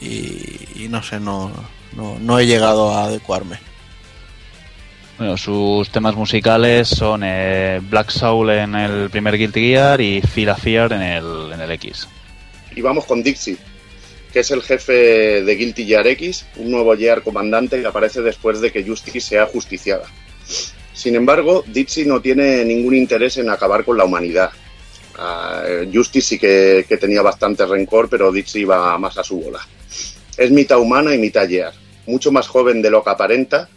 Y, 0.00 0.84
y 0.84 0.88
no 0.88 1.02
sé, 1.02 1.20
no, 1.20 1.52
no, 1.96 2.18
no 2.18 2.38
he 2.38 2.46
llegado 2.46 2.90
a 2.90 3.04
adecuarme. 3.04 3.58
Bueno, 5.18 5.36
sus 5.36 5.90
temas 5.90 6.14
musicales 6.14 6.86
son 6.86 7.22
eh, 7.24 7.80
Black 7.82 8.10
Soul 8.10 8.50
en 8.50 8.76
el 8.76 9.10
primer 9.10 9.36
Guilty 9.36 9.60
Gear 9.60 10.00
y 10.00 10.22
Feel 10.22 10.50
a 10.50 10.56
Fear 10.56 10.92
en 10.92 11.02
el, 11.02 11.52
en 11.52 11.60
el 11.60 11.70
X. 11.72 12.06
Y 12.76 12.80
vamos 12.82 13.04
con 13.04 13.20
Dixie, 13.24 13.56
que 14.32 14.40
es 14.40 14.50
el 14.52 14.62
jefe 14.62 15.42
de 15.42 15.56
Guilty 15.56 15.86
Gear 15.86 16.06
X, 16.06 16.46
un 16.56 16.70
nuevo 16.70 16.96
Gear 16.96 17.22
comandante 17.22 17.80
que 17.80 17.86
aparece 17.88 18.22
después 18.22 18.60
de 18.60 18.70
que 18.70 18.84
Justice 18.84 19.20
sea 19.20 19.46
justiciada. 19.46 20.04
Sin 20.92 21.16
embargo, 21.16 21.64
Dixie 21.66 22.06
no 22.06 22.20
tiene 22.20 22.64
ningún 22.64 22.94
interés 22.94 23.38
en 23.38 23.50
acabar 23.50 23.84
con 23.84 23.98
la 23.98 24.04
humanidad. 24.04 24.50
Uh, 25.18 25.90
Justice 25.92 26.28
sí 26.28 26.38
que, 26.38 26.86
que, 26.88 26.96
tenía 26.96 27.22
bastante 27.22 27.66
rencor, 27.66 28.08
pero 28.08 28.30
Dixie 28.30 28.62
iba 28.62 28.96
más 28.98 29.18
a 29.18 29.24
su 29.24 29.40
bola. 29.40 29.66
Es 30.38 30.52
mitad 30.52 30.78
humana 30.78 31.12
y 31.12 31.18
mitad 31.18 31.48
Gear, 31.48 31.72
mucho 32.06 32.30
más 32.30 32.46
joven 32.46 32.80
de 32.80 32.90
lo 32.90 33.02
que 33.02 33.10
aparenta. 33.10 33.68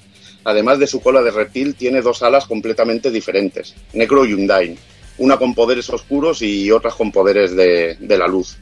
Además 0.44 0.78
de 0.78 0.86
su 0.86 1.02
cola 1.02 1.24
de 1.24 1.32
reptil, 1.32 1.74
tiene 1.74 2.02
dos 2.02 2.22
alas 2.22 2.46
completamente 2.46 3.10
diferentes, 3.10 3.74
Necro 3.94 4.26
y 4.26 4.34
Undyne, 4.34 4.78
una 5.18 5.38
con 5.38 5.56
poderes 5.56 5.90
oscuros 5.90 6.44
y 6.44 6.70
otra 6.72 6.92
con 6.92 7.12
poderes 7.12 7.56
de, 7.56 7.98
la 8.00 8.28
luz. 8.28 8.58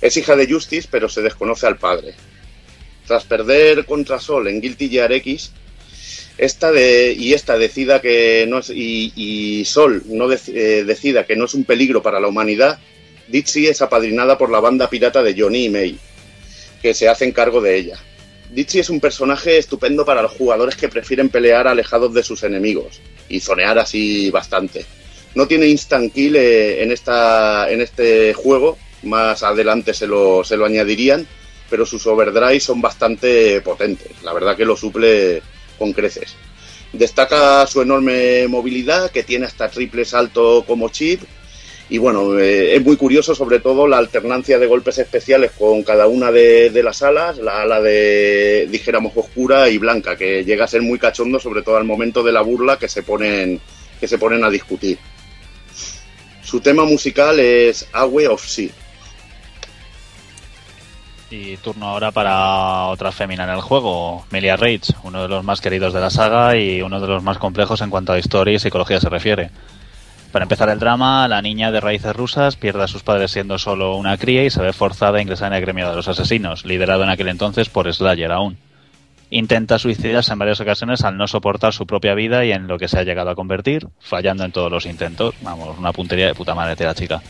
Es 0.00 0.16
hija 0.16 0.34
de 0.34 0.50
Justice, 0.50 0.88
pero 0.90 1.10
se 1.10 1.20
desconoce 1.20 1.66
al 1.66 1.76
padre. 1.76 2.14
Tras 3.06 3.24
perder 3.24 3.84
contra 3.84 4.18
Sol 4.18 4.48
en 4.48 4.60
Guilty 4.60 4.88
Gear 4.88 5.12
X, 5.12 5.52
esta 6.38 6.72
y 6.74 7.34
esta 7.34 7.58
decida 7.58 8.00
que 8.00 8.46
no 8.48 8.60
es, 8.60 8.70
y, 8.70 9.62
Sol 9.66 10.02
no 10.06 10.32
eh, 10.32 10.84
decida 10.86 11.26
que 11.26 11.36
no 11.36 11.44
es 11.44 11.52
un 11.52 11.64
peligro 11.64 12.02
para 12.02 12.18
la 12.18 12.28
humanidad, 12.28 12.78
Dixie 13.28 13.68
es 13.68 13.82
apadrinada 13.82 14.38
por 14.38 14.50
la 14.50 14.60
banda 14.60 14.88
pirata 14.88 15.22
de 15.22 15.34
Johnny 15.38 15.66
y 15.66 15.68
May, 15.70 15.98
que 16.82 16.92
se 16.92 17.08
hacen 17.08 17.32
cargo 17.32 17.60
de 17.60 17.76
ella. 17.76 17.98
Dixie 18.50 18.80
es 18.80 18.90
un 18.90 19.00
personaje 19.00 19.56
estupendo 19.56 20.04
para 20.04 20.20
los 20.20 20.32
jugadores 20.32 20.76
que 20.76 20.88
prefieren 20.88 21.30
pelear 21.30 21.66
alejados 21.66 22.12
de 22.12 22.22
sus 22.22 22.42
enemigos 22.42 23.00
y 23.28 23.40
zonear 23.40 23.78
así 23.78 24.30
bastante. 24.30 24.84
No 25.34 25.46
tiene 25.46 25.68
instant 25.68 26.12
kill 26.12 26.36
eh, 26.36 26.82
en, 26.82 26.92
esta, 26.92 27.70
en 27.70 27.80
este 27.80 28.34
juego, 28.34 28.76
más 29.04 29.42
adelante 29.42 29.94
se 29.94 30.06
lo, 30.06 30.44
se 30.44 30.58
lo 30.58 30.66
añadirían, 30.66 31.26
pero 31.70 31.86
sus 31.86 32.06
overdrive 32.06 32.60
son 32.60 32.82
bastante 32.82 33.62
potentes. 33.62 34.22
La 34.22 34.34
verdad 34.34 34.56
que 34.56 34.66
lo 34.66 34.76
suple 34.76 35.42
con 35.78 35.94
creces. 35.94 36.36
Destaca 36.92 37.66
su 37.66 37.80
enorme 37.80 38.46
movilidad, 38.48 39.10
que 39.10 39.22
tiene 39.22 39.46
hasta 39.46 39.70
triple 39.70 40.04
salto 40.04 40.64
como 40.66 40.90
chip. 40.90 41.22
Y 41.92 41.98
bueno, 41.98 42.38
eh, 42.38 42.74
es 42.74 42.82
muy 42.82 42.96
curioso 42.96 43.34
sobre 43.34 43.60
todo 43.60 43.86
la 43.86 43.98
alternancia 43.98 44.58
de 44.58 44.66
golpes 44.66 44.96
especiales 44.96 45.50
con 45.50 45.82
cada 45.82 46.06
una 46.06 46.32
de, 46.32 46.70
las 46.82 47.02
alas, 47.02 47.36
la 47.36 47.60
ala 47.60 47.82
de, 47.82 48.66
dijéramos, 48.70 49.12
oscura 49.14 49.68
y 49.68 49.76
blanca, 49.76 50.16
que 50.16 50.42
llega 50.42 50.64
a 50.64 50.68
ser 50.68 50.80
muy 50.80 50.98
cachondo, 50.98 51.38
sobre 51.38 51.60
todo 51.60 51.76
al 51.76 51.84
momento 51.84 52.22
de 52.22 52.32
la 52.32 52.40
burla 52.40 52.78
que 52.78 52.88
se 52.88 53.02
ponen, 53.02 53.60
que 54.00 54.08
se 54.08 54.16
ponen 54.16 54.42
a 54.42 54.48
discutir. 54.48 54.96
Su 56.42 56.62
tema 56.62 56.86
musical 56.86 57.38
es 57.38 57.86
Awe 57.92 58.26
of 58.26 58.42
Sea. 58.42 58.70
Y 61.30 61.58
turno 61.58 61.88
ahora 61.88 62.10
para 62.10 62.86
otra 62.86 63.12
fémina 63.12 63.44
en 63.44 63.50
el 63.50 63.60
juego, 63.60 64.24
Melia 64.30 64.56
Rage, 64.56 64.94
uno 65.02 65.20
de 65.20 65.28
los 65.28 65.44
más 65.44 65.60
queridos 65.60 65.92
de 65.92 66.00
la 66.00 66.08
saga 66.08 66.56
y 66.56 66.80
uno 66.80 67.02
de 67.02 67.06
los 67.06 67.22
más 67.22 67.36
complejos 67.36 67.82
en 67.82 67.90
cuanto 67.90 68.14
a 68.14 68.18
historia 68.18 68.54
y 68.54 68.58
psicología 68.58 68.98
se 68.98 69.10
refiere. 69.10 69.50
Para 70.32 70.44
empezar 70.44 70.70
el 70.70 70.78
drama, 70.78 71.28
la 71.28 71.42
niña 71.42 71.70
de 71.70 71.80
raíces 71.80 72.16
rusas 72.16 72.56
pierde 72.56 72.82
a 72.84 72.88
sus 72.88 73.02
padres 73.02 73.30
siendo 73.30 73.58
solo 73.58 73.96
una 73.96 74.16
cría 74.16 74.44
y 74.44 74.50
se 74.50 74.62
ve 74.62 74.72
forzada 74.72 75.18
a 75.18 75.20
ingresar 75.22 75.52
en 75.52 75.58
el 75.58 75.60
gremio 75.60 75.90
de 75.90 75.94
los 75.94 76.08
asesinos, 76.08 76.64
liderado 76.64 77.02
en 77.02 77.10
aquel 77.10 77.28
entonces 77.28 77.68
por 77.68 77.92
Slayer 77.92 78.32
aún. 78.32 78.56
Intenta 79.28 79.78
suicidarse 79.78 80.32
en 80.32 80.38
varias 80.38 80.60
ocasiones 80.60 81.04
al 81.04 81.18
no 81.18 81.26
soportar 81.26 81.74
su 81.74 81.86
propia 81.86 82.14
vida 82.14 82.46
y 82.46 82.52
en 82.52 82.66
lo 82.66 82.78
que 82.78 82.88
se 82.88 82.98
ha 82.98 83.02
llegado 83.02 83.28
a 83.28 83.34
convertir, 83.34 83.88
fallando 84.00 84.44
en 84.44 84.52
todos 84.52 84.72
los 84.72 84.86
intentos. 84.86 85.34
Vamos, 85.42 85.78
una 85.78 85.92
puntería 85.92 86.28
de 86.28 86.34
puta 86.34 86.54
madre 86.54 86.76
de 86.76 86.84
la 86.86 86.94
chica. 86.94 87.20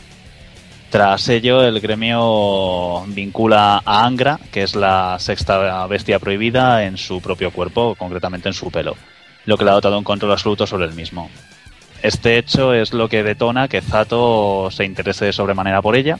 Tras 0.89 1.27
ello, 1.27 1.61
el 1.61 1.81
gremio 1.81 3.03
vincula 3.07 3.81
a 3.83 4.05
Angra, 4.05 4.39
que 4.49 4.63
es 4.63 4.75
la 4.75 5.17
sexta 5.19 5.87
bestia 5.87 6.19
prohibida, 6.19 6.85
en 6.85 6.97
su 6.97 7.19
propio 7.19 7.51
cuerpo, 7.51 7.95
concretamente 7.95 8.47
en 8.47 8.53
su 8.53 8.71
pelo, 8.71 8.95
lo 9.45 9.57
que 9.57 9.65
le 9.65 9.71
ha 9.71 9.73
dotado 9.73 9.97
un 9.97 10.05
control 10.05 10.31
absoluto 10.31 10.65
sobre 10.65 10.85
el 10.85 10.93
mismo. 10.93 11.29
Este 12.03 12.37
hecho 12.37 12.73
es 12.73 12.91
lo 12.91 13.07
que 13.07 13.23
detona 13.23 13.69
que 13.69 13.79
Zato 13.79 14.69
se 14.71 14.83
interese 14.83 15.23
de 15.23 15.31
sobremanera 15.31 15.81
por 15.81 15.95
ella, 15.95 16.19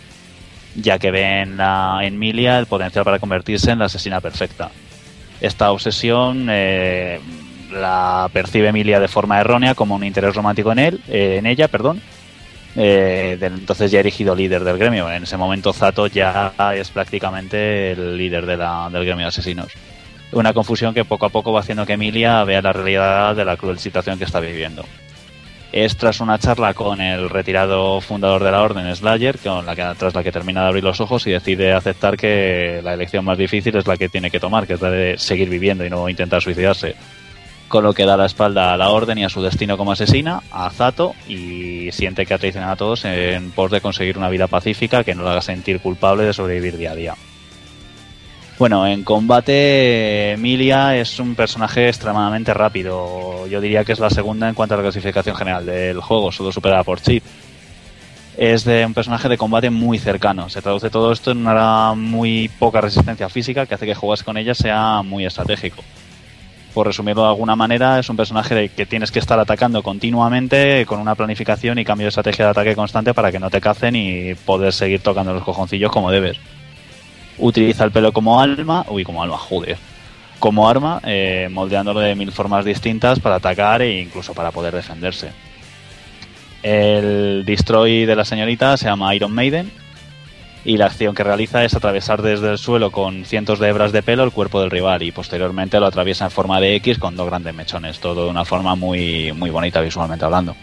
ya 0.75 0.97
que 0.97 1.11
ve 1.11 1.41
en, 1.41 1.57
la, 1.57 1.99
en 2.03 2.17
Milia 2.17 2.57
el 2.57 2.67
potencial 2.67 3.03
para 3.03 3.19
convertirse 3.19 3.69
en 3.69 3.79
la 3.79 3.85
asesina 3.85 4.21
perfecta. 4.21 4.71
Esta 5.41 5.73
obsesión 5.73 6.47
eh, 6.49 7.19
la 7.69 8.29
percibe 8.31 8.69
Emilia 8.69 9.01
de 9.01 9.09
forma 9.09 9.41
errónea 9.41 9.75
como 9.75 9.95
un 9.95 10.05
interés 10.05 10.33
romántico 10.35 10.71
en 10.71 10.79
él, 10.79 11.01
eh, 11.09 11.35
en 11.39 11.45
ella, 11.45 11.67
perdón, 11.67 12.01
eh, 12.77 13.37
entonces 13.41 13.91
ya 13.91 13.99
erigido 13.99 14.35
líder 14.35 14.63
del 14.63 14.77
gremio. 14.77 15.11
En 15.11 15.23
ese 15.23 15.35
momento 15.35 15.73
Zato 15.73 16.07
ya 16.07 16.53
es 16.77 16.91
prácticamente 16.91 17.91
el 17.91 18.17
líder 18.17 18.45
del 18.45 18.59
gremio 19.05 19.25
de 19.25 19.25
asesinos. 19.25 19.67
Una 20.31 20.53
confusión 20.53 20.93
que 20.93 21.03
poco 21.03 21.25
a 21.25 21.29
poco 21.29 21.51
va 21.51 21.59
haciendo 21.59 21.85
que 21.85 21.93
Emilia 21.93 22.41
vea 22.45 22.61
la 22.61 22.71
realidad 22.71 23.35
de 23.35 23.43
la 23.43 23.57
cruel 23.57 23.79
situación 23.79 24.17
que 24.17 24.23
está 24.23 24.39
viviendo. 24.39 24.85
Es 25.73 25.97
tras 25.97 26.19
una 26.19 26.37
charla 26.37 26.75
con 26.75 27.01
el 27.01 27.31
retirado 27.31 27.99
fundador 27.99 28.43
de 28.43 28.51
la 28.51 28.61
orden, 28.61 28.95
Slayer, 28.95 29.39
con 29.39 29.65
la 29.65 29.75
que, 29.75 29.83
tras 29.97 30.13
la 30.13 30.21
que 30.21 30.31
termina 30.31 30.61
de 30.61 30.67
abrir 30.67 30.83
los 30.83 31.01
ojos 31.01 31.25
y 31.25 31.31
decide 31.31 31.73
aceptar 31.73 32.15
que 32.15 32.79
la 32.83 32.93
elección 32.93 33.25
más 33.25 33.39
difícil 33.39 33.75
es 33.75 33.87
la 33.87 33.97
que 33.97 34.07
tiene 34.07 34.29
que 34.29 34.39
tomar, 34.39 34.67
que 34.67 34.73
es 34.73 34.81
la 34.81 34.91
de 34.91 35.17
seguir 35.17 35.49
viviendo 35.49 35.83
y 35.83 35.89
no 35.89 36.07
intentar 36.07 36.43
suicidarse 36.43 36.95
con 37.69 37.83
lo 37.83 37.93
que 37.93 38.05
da 38.05 38.15
la 38.15 38.27
espalda 38.27 38.71
a 38.71 38.77
la 38.77 38.89
orden 38.89 39.17
y 39.17 39.23
a 39.23 39.29
su 39.29 39.41
destino 39.41 39.75
como 39.75 39.93
asesina, 39.93 40.43
a 40.51 40.69
Zato, 40.69 41.15
y 41.27 41.91
siente 41.91 42.27
que 42.27 42.35
ha 42.35 42.37
traicionado 42.37 42.73
a 42.73 42.75
todos 42.75 43.05
en 43.05 43.49
pos 43.49 43.71
de 43.71 43.81
conseguir 43.81 44.19
una 44.19 44.29
vida 44.29 44.45
pacífica 44.45 45.03
que 45.03 45.15
no 45.15 45.23
la 45.23 45.31
haga 45.31 45.41
sentir 45.41 45.79
culpable 45.79 46.23
de 46.23 46.33
sobrevivir 46.33 46.77
día 46.77 46.91
a 46.91 46.95
día. 46.95 47.15
Bueno, 48.63 48.87
en 48.87 49.03
combate 49.03 50.31
Emilia 50.31 50.95
es 50.95 51.19
un 51.19 51.35
personaje 51.35 51.89
extremadamente 51.89 52.53
rápido. 52.53 53.45
Yo 53.47 53.59
diría 53.59 53.83
que 53.83 53.91
es 53.91 53.99
la 53.99 54.09
segunda 54.09 54.47
en 54.47 54.55
cuanto 54.55 54.73
a 54.73 54.77
la 54.77 54.83
clasificación 54.83 55.35
general 55.35 55.65
del 55.65 55.99
juego, 55.99 56.31
solo 56.31 56.49
superada 56.49 56.81
por 56.85 57.01
Chip. 57.01 57.25
Es 58.37 58.63
de 58.63 58.85
un 58.85 58.93
personaje 58.93 59.27
de 59.27 59.37
combate 59.37 59.69
muy 59.69 59.99
cercano. 59.99 60.47
Se 60.49 60.61
traduce 60.61 60.89
todo 60.89 61.11
esto 61.11 61.31
en 61.31 61.39
una 61.39 61.93
muy 61.93 62.49
poca 62.57 62.79
resistencia 62.79 63.27
física 63.27 63.65
que 63.65 63.75
hace 63.75 63.85
que 63.85 63.95
juegas 63.95 64.23
con 64.23 64.37
ella 64.37 64.53
sea 64.53 65.01
muy 65.01 65.25
estratégico. 65.25 65.83
Por 66.73 66.87
resumirlo 66.87 67.23
de 67.23 67.29
alguna 67.31 67.57
manera, 67.57 67.99
es 67.99 68.09
un 68.09 68.15
personaje 68.15 68.69
que 68.69 68.85
tienes 68.85 69.11
que 69.11 69.19
estar 69.19 69.37
atacando 69.41 69.83
continuamente 69.83 70.85
con 70.85 71.01
una 71.01 71.15
planificación 71.15 71.79
y 71.79 71.83
cambio 71.83 72.05
de 72.05 72.09
estrategia 72.09 72.45
de 72.45 72.51
ataque 72.51 72.77
constante 72.77 73.13
para 73.13 73.29
que 73.29 73.41
no 73.41 73.49
te 73.49 73.59
cacen 73.59 73.97
y 73.97 74.35
poder 74.35 74.71
seguir 74.71 75.01
tocando 75.01 75.33
los 75.33 75.43
cojoncillos 75.43 75.91
como 75.91 76.11
debes 76.11 76.39
utiliza 77.37 77.83
el 77.83 77.91
pelo 77.91 78.11
como 78.11 78.39
alma, 78.39 78.85
uy, 78.89 79.03
como 79.03 79.23
alma, 79.23 79.37
joder, 79.37 79.77
como 80.39 80.67
arma, 80.69 81.01
eh, 81.05 81.47
moldeándolo 81.51 81.99
de 81.99 82.15
mil 82.15 82.31
formas 82.31 82.65
distintas 82.65 83.19
para 83.19 83.35
atacar 83.35 83.81
e 83.81 84.01
incluso 84.01 84.33
para 84.33 84.51
poder 84.51 84.73
defenderse. 84.75 85.31
El 86.61 87.43
destroy 87.45 88.05
de 88.05 88.15
la 88.15 88.25
señorita 88.25 88.77
se 88.77 88.85
llama 88.85 89.13
Iron 89.15 89.33
Maiden 89.33 89.71
y 90.65 90.77
la 90.77 90.85
acción 90.85 91.13
que 91.13 91.23
realiza 91.23 91.63
es 91.65 91.75
atravesar 91.75 92.21
desde 92.21 92.51
el 92.51 92.57
suelo 92.57 92.91
con 92.91 93.25
cientos 93.25 93.59
de 93.59 93.67
hebras 93.67 93.91
de 93.91 94.01
pelo 94.01 94.23
el 94.23 94.31
cuerpo 94.31 94.61
del 94.61 94.71
rival 94.71 95.03
y 95.03 95.11
posteriormente 95.11 95.79
lo 95.79 95.87
atraviesa 95.87 96.25
en 96.25 96.31
forma 96.31 96.61
de 96.61 96.75
X 96.75 96.99
con 96.99 97.15
dos 97.15 97.27
grandes 97.27 97.53
mechones, 97.53 97.99
todo 97.99 98.25
de 98.25 98.29
una 98.29 98.45
forma 98.45 98.75
muy, 98.75 99.33
muy 99.33 99.49
bonita 99.49 99.81
visualmente 99.81 100.23
hablando. 100.23 100.55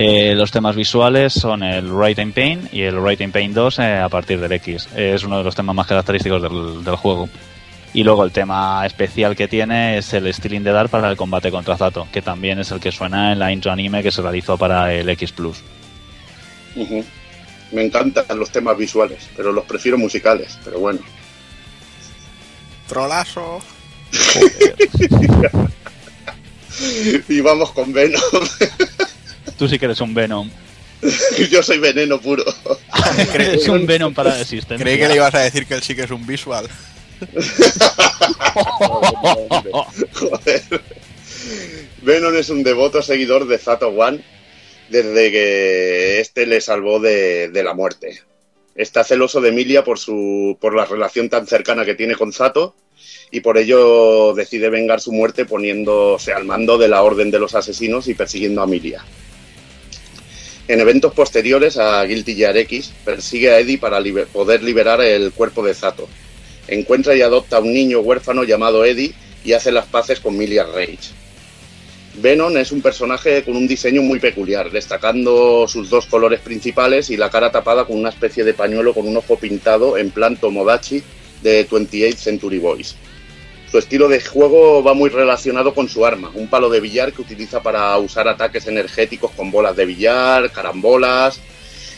Eh, 0.00 0.36
los 0.36 0.52
temas 0.52 0.76
visuales 0.76 1.32
son 1.32 1.64
el 1.64 1.92
Writing 1.92 2.32
Pain 2.32 2.68
y 2.70 2.82
el 2.82 3.00
Writing 3.00 3.32
Pain 3.32 3.52
2 3.52 3.80
eh, 3.80 3.96
a 3.96 4.08
partir 4.08 4.38
del 4.38 4.52
X. 4.52 4.88
Es 4.94 5.24
uno 5.24 5.38
de 5.38 5.44
los 5.44 5.56
temas 5.56 5.74
más 5.74 5.88
característicos 5.88 6.40
del, 6.40 6.84
del, 6.84 6.94
juego. 6.94 7.28
Y 7.92 8.04
luego 8.04 8.22
el 8.22 8.30
tema 8.30 8.86
especial 8.86 9.34
que 9.34 9.48
tiene 9.48 9.98
es 9.98 10.12
el 10.12 10.32
Stealing 10.32 10.62
the 10.62 10.70
Dark 10.70 10.88
para 10.88 11.10
el 11.10 11.16
combate 11.16 11.50
contra 11.50 11.76
Zato, 11.76 12.06
que 12.12 12.22
también 12.22 12.60
es 12.60 12.70
el 12.70 12.78
que 12.78 12.92
suena 12.92 13.32
en 13.32 13.40
la 13.40 13.50
intro 13.50 13.72
anime 13.72 14.04
que 14.04 14.12
se 14.12 14.22
realizó 14.22 14.56
para 14.56 14.94
el 14.94 15.08
X 15.08 15.32
Plus. 15.32 15.64
Uh 16.76 16.86
-huh. 16.86 17.04
Me 17.72 17.84
encantan 17.84 18.24
los 18.38 18.50
temas 18.50 18.78
visuales, 18.78 19.28
pero 19.36 19.50
los 19.50 19.64
prefiero 19.64 19.98
musicales, 19.98 20.60
pero 20.64 20.78
bueno. 20.78 21.00
Trolazo. 22.86 23.58
y 27.28 27.40
vamos 27.40 27.72
con 27.72 27.92
Venom. 27.92 28.22
Tú 29.58 29.68
sí 29.68 29.78
que 29.78 29.86
eres 29.86 30.00
un 30.00 30.14
Venom. 30.14 30.48
Yo 31.50 31.62
soy 31.62 31.78
veneno 31.78 32.20
puro. 32.20 32.44
es 33.38 33.68
un 33.68 33.86
Venom 33.86 34.14
para 34.14 34.30
la 34.30 34.40
existencia. 34.40 34.84
Creí 34.84 34.98
que 34.98 35.08
le 35.08 35.16
ibas 35.16 35.34
a 35.34 35.40
decir 35.40 35.66
que 35.66 35.74
él 35.74 35.82
sí 35.82 35.94
que 35.94 36.02
es 36.02 36.10
un 36.10 36.26
visual. 36.26 36.68
Joder. 40.12 40.62
Venom 42.02 42.36
es 42.36 42.50
un 42.50 42.62
devoto 42.62 43.02
seguidor 43.02 43.48
de 43.48 43.58
Zato 43.58 43.88
One 43.88 44.22
desde 44.88 45.32
que 45.32 46.20
este 46.20 46.46
le 46.46 46.60
salvó 46.60 47.00
de, 47.00 47.48
de, 47.48 47.62
la 47.64 47.74
muerte. 47.74 48.22
Está 48.76 49.02
celoso 49.02 49.40
de 49.40 49.48
Emilia 49.48 49.82
por, 49.82 49.98
su, 49.98 50.56
por 50.60 50.76
la 50.76 50.84
relación 50.84 51.28
tan 51.28 51.48
cercana 51.48 51.84
que 51.84 51.94
tiene 51.96 52.14
con 52.14 52.32
Zato 52.32 52.76
y 53.30 53.40
por 53.40 53.58
ello 53.58 54.32
decide 54.34 54.70
vengar 54.70 55.00
su 55.00 55.12
muerte 55.12 55.44
poniéndose 55.44 56.32
al 56.32 56.44
mando 56.44 56.78
de 56.78 56.88
la 56.88 57.02
Orden 57.02 57.32
de 57.32 57.40
los 57.40 57.54
Asesinos 57.56 58.06
y 58.08 58.14
persiguiendo 58.14 58.62
a 58.62 58.64
Emilia. 58.64 59.04
En 60.68 60.80
eventos 60.80 61.14
posteriores 61.14 61.78
a 61.78 62.04
Guilty 62.04 62.34
Gear 62.34 62.58
X, 62.58 62.92
persigue 63.02 63.50
a 63.50 63.58
Eddie 63.58 63.78
para 63.78 64.02
poder 64.30 64.62
liberar 64.62 65.00
el 65.00 65.32
cuerpo 65.32 65.64
de 65.64 65.72
Zato. 65.72 66.06
Encuentra 66.66 67.16
y 67.16 67.22
adopta 67.22 67.56
a 67.56 67.60
un 67.60 67.72
niño 67.72 68.00
huérfano 68.00 68.44
llamado 68.44 68.84
Eddie 68.84 69.14
y 69.46 69.54
hace 69.54 69.72
las 69.72 69.86
paces 69.86 70.20
con 70.20 70.36
Milia 70.36 70.64
Rage. 70.64 70.98
Venom 72.20 72.54
es 72.58 72.70
un 72.70 72.82
personaje 72.82 73.42
con 73.44 73.56
un 73.56 73.66
diseño 73.66 74.02
muy 74.02 74.20
peculiar, 74.20 74.70
destacando 74.70 75.66
sus 75.66 75.88
dos 75.88 76.04
colores 76.04 76.40
principales 76.40 77.08
y 77.08 77.16
la 77.16 77.30
cara 77.30 77.50
tapada 77.50 77.86
con 77.86 77.96
una 77.96 78.10
especie 78.10 78.44
de 78.44 78.52
pañuelo 78.52 78.92
con 78.92 79.08
un 79.08 79.16
ojo 79.16 79.38
pintado 79.38 79.96
en 79.96 80.10
plan 80.10 80.36
Tomodachi 80.36 81.02
de 81.42 81.66
28 81.70 82.18
Century 82.18 82.58
Boys. 82.58 82.94
Su 83.70 83.76
estilo 83.76 84.08
de 84.08 84.20
juego 84.20 84.82
va 84.82 84.94
muy 84.94 85.10
relacionado 85.10 85.74
con 85.74 85.90
su 85.90 86.06
arma, 86.06 86.30
un 86.34 86.48
palo 86.48 86.70
de 86.70 86.80
billar 86.80 87.12
que 87.12 87.20
utiliza 87.20 87.62
para 87.62 87.98
usar 87.98 88.26
ataques 88.26 88.66
energéticos 88.66 89.30
con 89.32 89.50
bolas 89.50 89.76
de 89.76 89.84
billar, 89.84 90.50
carambolas 90.50 91.38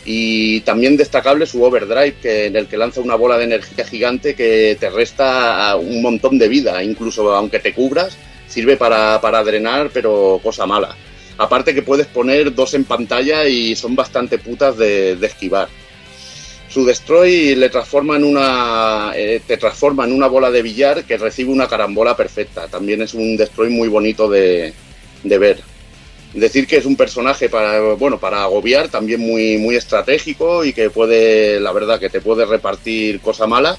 y 0.04 0.60
también 0.62 0.96
destacable 0.96 1.46
su 1.46 1.62
overdrive, 1.62 2.16
que, 2.20 2.46
en 2.46 2.56
el 2.56 2.66
que 2.66 2.76
lanza 2.76 3.00
una 3.00 3.14
bola 3.14 3.38
de 3.38 3.44
energía 3.44 3.84
gigante 3.84 4.34
que 4.34 4.76
te 4.80 4.90
resta 4.90 5.76
un 5.76 6.02
montón 6.02 6.38
de 6.38 6.48
vida, 6.48 6.82
incluso 6.82 7.32
aunque 7.32 7.60
te 7.60 7.72
cubras, 7.72 8.16
sirve 8.48 8.76
para, 8.76 9.20
para 9.20 9.44
drenar, 9.44 9.90
pero 9.92 10.40
cosa 10.42 10.66
mala. 10.66 10.96
Aparte 11.38 11.72
que 11.72 11.82
puedes 11.82 12.08
poner 12.08 12.52
dos 12.52 12.74
en 12.74 12.84
pantalla 12.84 13.46
y 13.46 13.76
son 13.76 13.94
bastante 13.94 14.38
putas 14.38 14.76
de, 14.76 15.14
de 15.14 15.26
esquivar 15.26 15.68
su 16.70 16.84
destroy 16.84 17.56
le 17.56 17.68
transforma 17.68 18.16
en 18.16 18.22
una 18.22 19.12
eh, 19.16 19.42
te 19.44 19.56
transforma 19.56 20.04
en 20.04 20.12
una 20.12 20.28
bola 20.28 20.52
de 20.52 20.62
billar 20.62 21.04
que 21.04 21.18
recibe 21.18 21.50
una 21.50 21.68
carambola 21.68 22.16
perfecta. 22.16 22.68
También 22.68 23.02
es 23.02 23.12
un 23.12 23.36
destroy 23.36 23.70
muy 23.70 23.88
bonito 23.88 24.28
de, 24.28 24.72
de, 25.24 25.38
ver. 25.38 25.60
Decir 26.32 26.68
que 26.68 26.76
es 26.76 26.86
un 26.86 26.94
personaje 26.94 27.48
para 27.48 27.80
bueno 27.94 28.20
para 28.20 28.44
agobiar 28.44 28.88
también 28.88 29.20
muy 29.20 29.58
muy 29.58 29.74
estratégico 29.74 30.64
y 30.64 30.72
que 30.72 30.90
puede 30.90 31.58
la 31.58 31.72
verdad 31.72 31.98
que 31.98 32.08
te 32.08 32.20
puede 32.20 32.46
repartir 32.46 33.20
cosa 33.20 33.48
mala. 33.48 33.76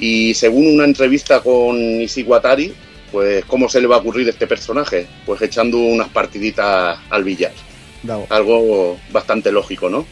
Y 0.00 0.34
según 0.34 0.66
una 0.66 0.84
entrevista 0.84 1.40
con 1.40 1.78
Isiguatari 1.78 2.74
pues 3.12 3.44
cómo 3.44 3.68
se 3.68 3.80
le 3.80 3.86
va 3.86 3.96
a 3.96 4.00
ocurrir 4.00 4.28
este 4.28 4.48
personaje 4.48 5.06
pues 5.24 5.40
echando 5.40 5.78
unas 5.78 6.08
partiditas 6.08 6.98
al 7.10 7.22
billar. 7.22 7.52
Bravo. 8.00 8.26
algo 8.30 8.96
bastante 9.10 9.50
lógico 9.50 9.90
no 9.90 10.06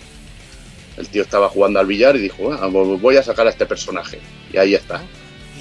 el 0.96 1.08
tío 1.08 1.22
estaba 1.22 1.48
jugando 1.48 1.80
al 1.80 1.86
billar 1.86 2.16
y 2.16 2.20
dijo, 2.20 2.52
ah, 2.52 2.66
voy 2.66 3.16
a 3.16 3.22
sacar 3.22 3.46
a 3.46 3.50
este 3.50 3.66
personaje. 3.66 4.18
Y 4.52 4.56
ahí 4.56 4.74
está. 4.74 5.02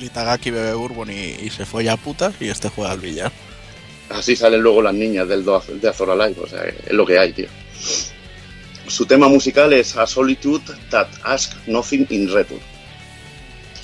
Itagaki 0.01 0.51
bebe 0.51 0.73
bourbon 0.73 1.09
y, 1.09 1.35
y, 1.41 1.49
se 1.49 1.65
fue 1.65 1.85
ya 1.85 1.93
a 1.93 1.97
putas 1.97 2.35
y 2.39 2.49
este 2.49 2.69
juega 2.69 2.91
al 2.91 2.99
billar. 2.99 3.31
Así 4.09 4.35
salen 4.35 4.61
luego 4.61 4.81
las 4.81 4.93
niñas 4.93 5.27
del 5.27 5.43
do, 5.43 5.63
de 5.67 5.89
Azor 5.89 6.11
Alive, 6.11 6.39
o 6.41 6.47
sea, 6.47 6.63
es 6.63 6.91
lo 6.91 7.05
que 7.05 7.17
hay, 7.17 7.33
tío. 7.33 7.47
Su 8.87 9.05
tema 9.05 9.27
musical 9.27 9.73
es 9.73 9.97
A 9.97 10.05
Solitude 10.05 10.75
That 10.89 11.07
Ask 11.23 11.53
Nothing 11.65 12.05
in 12.09 12.31
Return. 12.31 12.61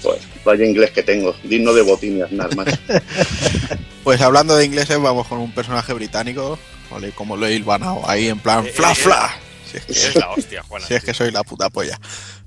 Pues, 0.04 0.20
vaya 0.44 0.66
inglés 0.66 0.92
que 0.92 1.04
tengo, 1.04 1.36
digno 1.44 1.74
de 1.74 1.82
botín 1.82 2.18
y 2.18 2.22
Aznar, 2.22 2.56
macho. 2.56 2.78
pues 4.04 4.22
hablando 4.22 4.56
de 4.56 4.66
ingleses, 4.66 5.00
vamos 5.00 5.28
con 5.28 5.40
un 5.40 5.52
personaje 5.52 5.94
británico, 5.94 6.58
¿vale? 6.90 7.12
como 7.12 7.36
lo 7.36 7.48
he 7.48 7.54
hilvanado 7.54 8.08
ahí 8.08 8.28
en 8.28 8.40
plan, 8.40 8.66
fla, 8.66 8.94
fla. 8.96 9.32
Si 9.72 10.08
es, 10.08 10.10
que, 10.10 10.20
la 10.20 10.32
hostia, 10.32 10.64
Juana. 10.68 10.86
Si 10.86 10.94
es 10.94 11.04
que 11.04 11.14
soy 11.14 11.32
la 11.32 11.44
puta 11.44 11.70
polla. 11.70 12.00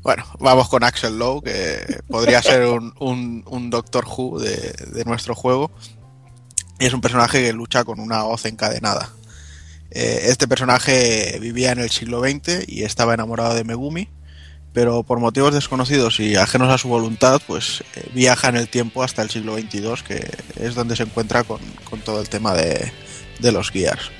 Bueno, 0.02 0.24
vamos 0.38 0.68
con 0.68 0.84
Axel 0.84 1.18
Lowe, 1.18 1.42
que 1.42 2.00
podría 2.08 2.42
ser 2.42 2.66
un, 2.66 2.94
un, 2.98 3.44
un 3.46 3.70
Doctor 3.70 4.04
Who 4.04 4.38
de, 4.38 4.74
de, 4.92 5.04
nuestro 5.04 5.34
juego. 5.34 5.70
Y 6.78 6.86
es 6.86 6.92
un 6.92 7.00
personaje 7.00 7.42
que 7.42 7.52
lucha 7.52 7.84
con 7.84 8.00
una 8.00 8.24
hoz 8.24 8.44
encadenada. 8.44 9.10
Eh, 9.90 10.26
este 10.28 10.48
personaje 10.48 11.38
vivía 11.40 11.72
en 11.72 11.78
el 11.78 11.90
siglo 11.90 12.20
XX 12.20 12.66
y 12.66 12.82
estaba 12.82 13.14
enamorado 13.14 13.54
de 13.54 13.64
Megumi, 13.64 14.08
pero 14.72 15.04
por 15.04 15.20
motivos 15.20 15.54
desconocidos 15.54 16.18
y 16.18 16.34
ajenos 16.34 16.68
a 16.68 16.78
su 16.78 16.88
voluntad, 16.88 17.40
pues 17.46 17.84
eh, 17.94 18.10
viaja 18.12 18.48
en 18.48 18.56
el 18.56 18.68
tiempo 18.68 19.04
hasta 19.04 19.22
el 19.22 19.30
siglo 19.30 19.56
XXII, 19.56 19.94
que 20.06 20.28
es 20.56 20.74
donde 20.74 20.96
se 20.96 21.04
encuentra 21.04 21.44
con, 21.44 21.60
con 21.88 22.00
todo 22.00 22.20
el 22.20 22.28
tema 22.28 22.54
de, 22.54 22.92
de 23.38 23.52
los 23.52 23.70
guías. 23.70 24.10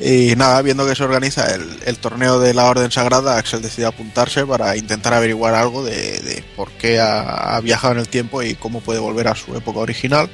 Y 0.00 0.34
nada, 0.36 0.60
viendo 0.62 0.86
que 0.86 0.96
se 0.96 1.04
organiza 1.04 1.46
el, 1.54 1.98
torneo 1.98 2.40
de 2.40 2.54
la 2.54 2.64
Orden 2.64 2.90
Sagrada, 2.90 3.36
Axel 3.36 3.62
decide 3.62 3.86
apuntarse 3.86 4.44
para 4.44 4.76
intentar 4.76 5.14
averiguar 5.14 5.54
algo 5.54 5.84
de, 5.84 6.42
por 6.56 6.70
qué 6.72 6.98
ha, 6.98 7.56
ha, 7.56 7.60
viajado 7.60 7.94
en 7.94 8.00
el 8.00 8.08
tiempo 8.08 8.42
y 8.42 8.54
cómo 8.54 8.80
puede 8.80 8.98
volver 8.98 9.28
a 9.28 9.34
su 9.34 9.54
época 9.54 9.78
original. 9.80 10.28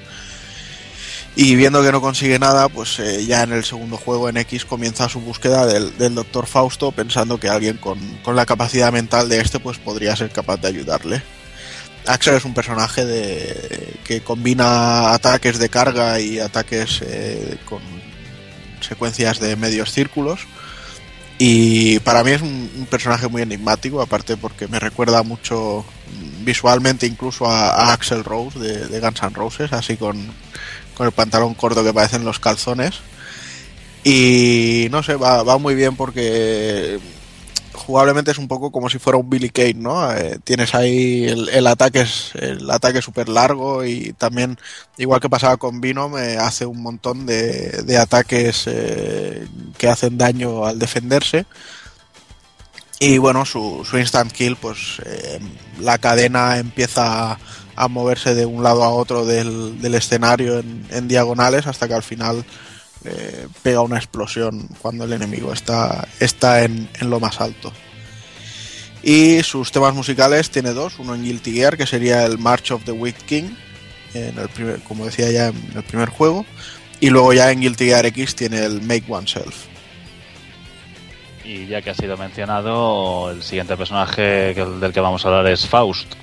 Y 1.40 1.54
viendo 1.54 1.84
que 1.84 1.92
no 1.92 2.00
consigue 2.00 2.38
nada, 2.40 2.68
pues 2.68 2.98
eh, 2.98 3.24
ya 3.24 3.44
en 3.44 3.52
el 3.52 3.64
segundo 3.64 3.96
juego 3.96 4.28
en 4.28 4.38
X 4.38 4.64
comienza 4.64 5.08
su 5.08 5.20
búsqueda 5.20 5.66
del, 5.66 5.96
del 5.96 6.16
Doctor 6.16 6.46
Fausto, 6.46 6.90
pensando 6.90 7.38
que 7.38 7.48
alguien 7.48 7.76
con, 7.76 7.98
con, 8.24 8.34
la 8.34 8.44
capacidad 8.44 8.92
mental 8.92 9.28
de 9.28 9.40
este 9.40 9.60
pues 9.60 9.78
podría 9.78 10.16
ser 10.16 10.30
capaz 10.30 10.56
de 10.56 10.66
ayudarle. 10.66 11.22
Axel 12.06 12.34
es 12.34 12.44
un 12.44 12.54
personaje 12.54 13.04
de, 13.04 13.94
que 14.04 14.20
combina 14.22 15.12
ataques 15.12 15.60
de 15.60 15.68
carga 15.68 16.18
y 16.18 16.40
ataques 16.40 17.02
eh, 17.02 17.58
con 17.66 17.82
secuencias 18.80 19.40
de 19.40 19.56
medios 19.56 19.92
círculos. 19.92 20.40
Y 21.38 22.00
para 22.00 22.24
mí 22.24 22.32
es 22.32 22.42
un, 22.42 22.86
personaje 22.90 23.28
muy 23.28 23.42
enigmático, 23.42 24.00
aparte 24.00 24.36
porque 24.36 24.66
me 24.66 24.80
recuerda 24.80 25.22
mucho 25.22 25.84
visualmente 26.40 27.06
incluso 27.06 27.46
a, 27.46 27.70
a 27.70 27.92
Axel 27.92 28.24
Rose 28.24 28.58
de, 28.58 28.88
de, 28.88 29.00
Guns 29.00 29.22
N' 29.22 29.34
Roses, 29.34 29.72
así 29.72 29.96
con, 29.96 30.16
con, 30.94 31.06
el 31.06 31.12
pantalón 31.12 31.54
corto 31.54 31.84
que 31.84 31.92
parecen 31.92 32.24
los 32.24 32.40
calzones. 32.40 33.00
Y 34.02 34.88
no 34.90 35.02
sé, 35.02 35.14
va, 35.14 35.42
va 35.42 35.58
muy 35.58 35.74
bien 35.74 35.94
porque 35.94 36.98
jugablemente 37.78 38.30
es 38.30 38.38
un 38.38 38.48
poco 38.48 38.70
como 38.70 38.88
si 38.90 38.98
fuera 38.98 39.18
un 39.18 39.30
Billy 39.30 39.50
Kane, 39.50 39.74
¿no? 39.74 40.12
Eh, 40.12 40.38
tienes 40.44 40.74
ahí 40.74 41.24
el, 41.26 41.66
ataque 41.66 42.04
el 42.34 42.70
ataque 42.70 43.00
súper 43.02 43.28
largo 43.28 43.84
y 43.84 44.12
también, 44.14 44.58
igual 44.96 45.20
que 45.20 45.30
pasaba 45.30 45.56
con 45.56 45.80
Vino, 45.80 46.08
me 46.08 46.36
hace 46.36 46.66
un 46.66 46.82
montón 46.82 47.26
de, 47.26 47.98
ataques 48.00 48.64
eh, 48.66 49.46
que 49.76 49.88
hacen 49.88 50.18
daño 50.18 50.66
al 50.66 50.78
defenderse. 50.78 51.46
Y 53.00 53.18
bueno, 53.18 53.44
su, 53.44 53.84
instant 53.94 54.32
kill, 54.32 54.56
pues 54.56 55.00
eh, 55.06 55.38
la 55.80 55.98
cadena 55.98 56.58
empieza 56.58 57.38
a, 57.76 57.88
moverse 57.88 58.34
de 58.34 58.44
un 58.44 58.64
lado 58.64 58.82
a 58.82 58.90
otro 58.90 59.24
del, 59.24 59.94
escenario 59.94 60.58
en, 60.58 60.84
en 60.90 61.06
diagonales 61.06 61.66
hasta 61.68 61.86
que 61.86 61.94
al 61.94 62.02
final 62.02 62.44
eh, 63.04 63.46
pega 63.62 63.80
una 63.80 63.96
explosión 63.96 64.68
cuando 64.80 65.04
el 65.04 65.12
enemigo 65.12 65.52
está, 65.52 66.06
está 66.20 66.64
en, 66.64 66.88
en, 67.00 67.10
lo 67.10 67.20
más 67.20 67.40
alto. 67.40 67.72
Y 69.02 69.42
sus 69.42 69.70
temas 69.70 69.94
musicales 69.94 70.50
tiene 70.50 70.72
dos, 70.72 70.98
uno 70.98 71.14
en 71.14 71.22
Guilty 71.22 71.52
Gear, 71.52 71.76
que 71.76 71.86
sería 71.86 72.24
el 72.24 72.38
March 72.38 72.72
of 72.72 72.84
the 72.84 72.92
Wicked 72.92 73.22
King, 73.22 73.54
en 74.14 74.38
el 74.38 74.48
primer, 74.48 74.80
como 74.80 75.04
decía 75.04 75.30
ya 75.30 75.48
en 75.48 75.72
el 75.76 75.84
primer 75.84 76.08
juego, 76.08 76.44
y 77.00 77.10
luego 77.10 77.32
ya 77.32 77.50
en 77.52 77.60
Guilty 77.60 77.86
Gear 77.86 78.06
X 78.06 78.34
tiene 78.34 78.64
el 78.64 78.82
Make 78.82 79.04
Oneself. 79.08 79.66
Y 81.44 81.66
ya 81.66 81.80
que 81.80 81.90
ha 81.90 81.94
sido 81.94 82.16
mencionado, 82.16 83.30
el 83.30 83.42
siguiente 83.42 83.76
personaje 83.76 84.54
del 84.54 84.92
que 84.92 85.00
vamos 85.00 85.24
a 85.24 85.28
hablar 85.28 85.46
es 85.46 85.66
Faust, 85.66 86.14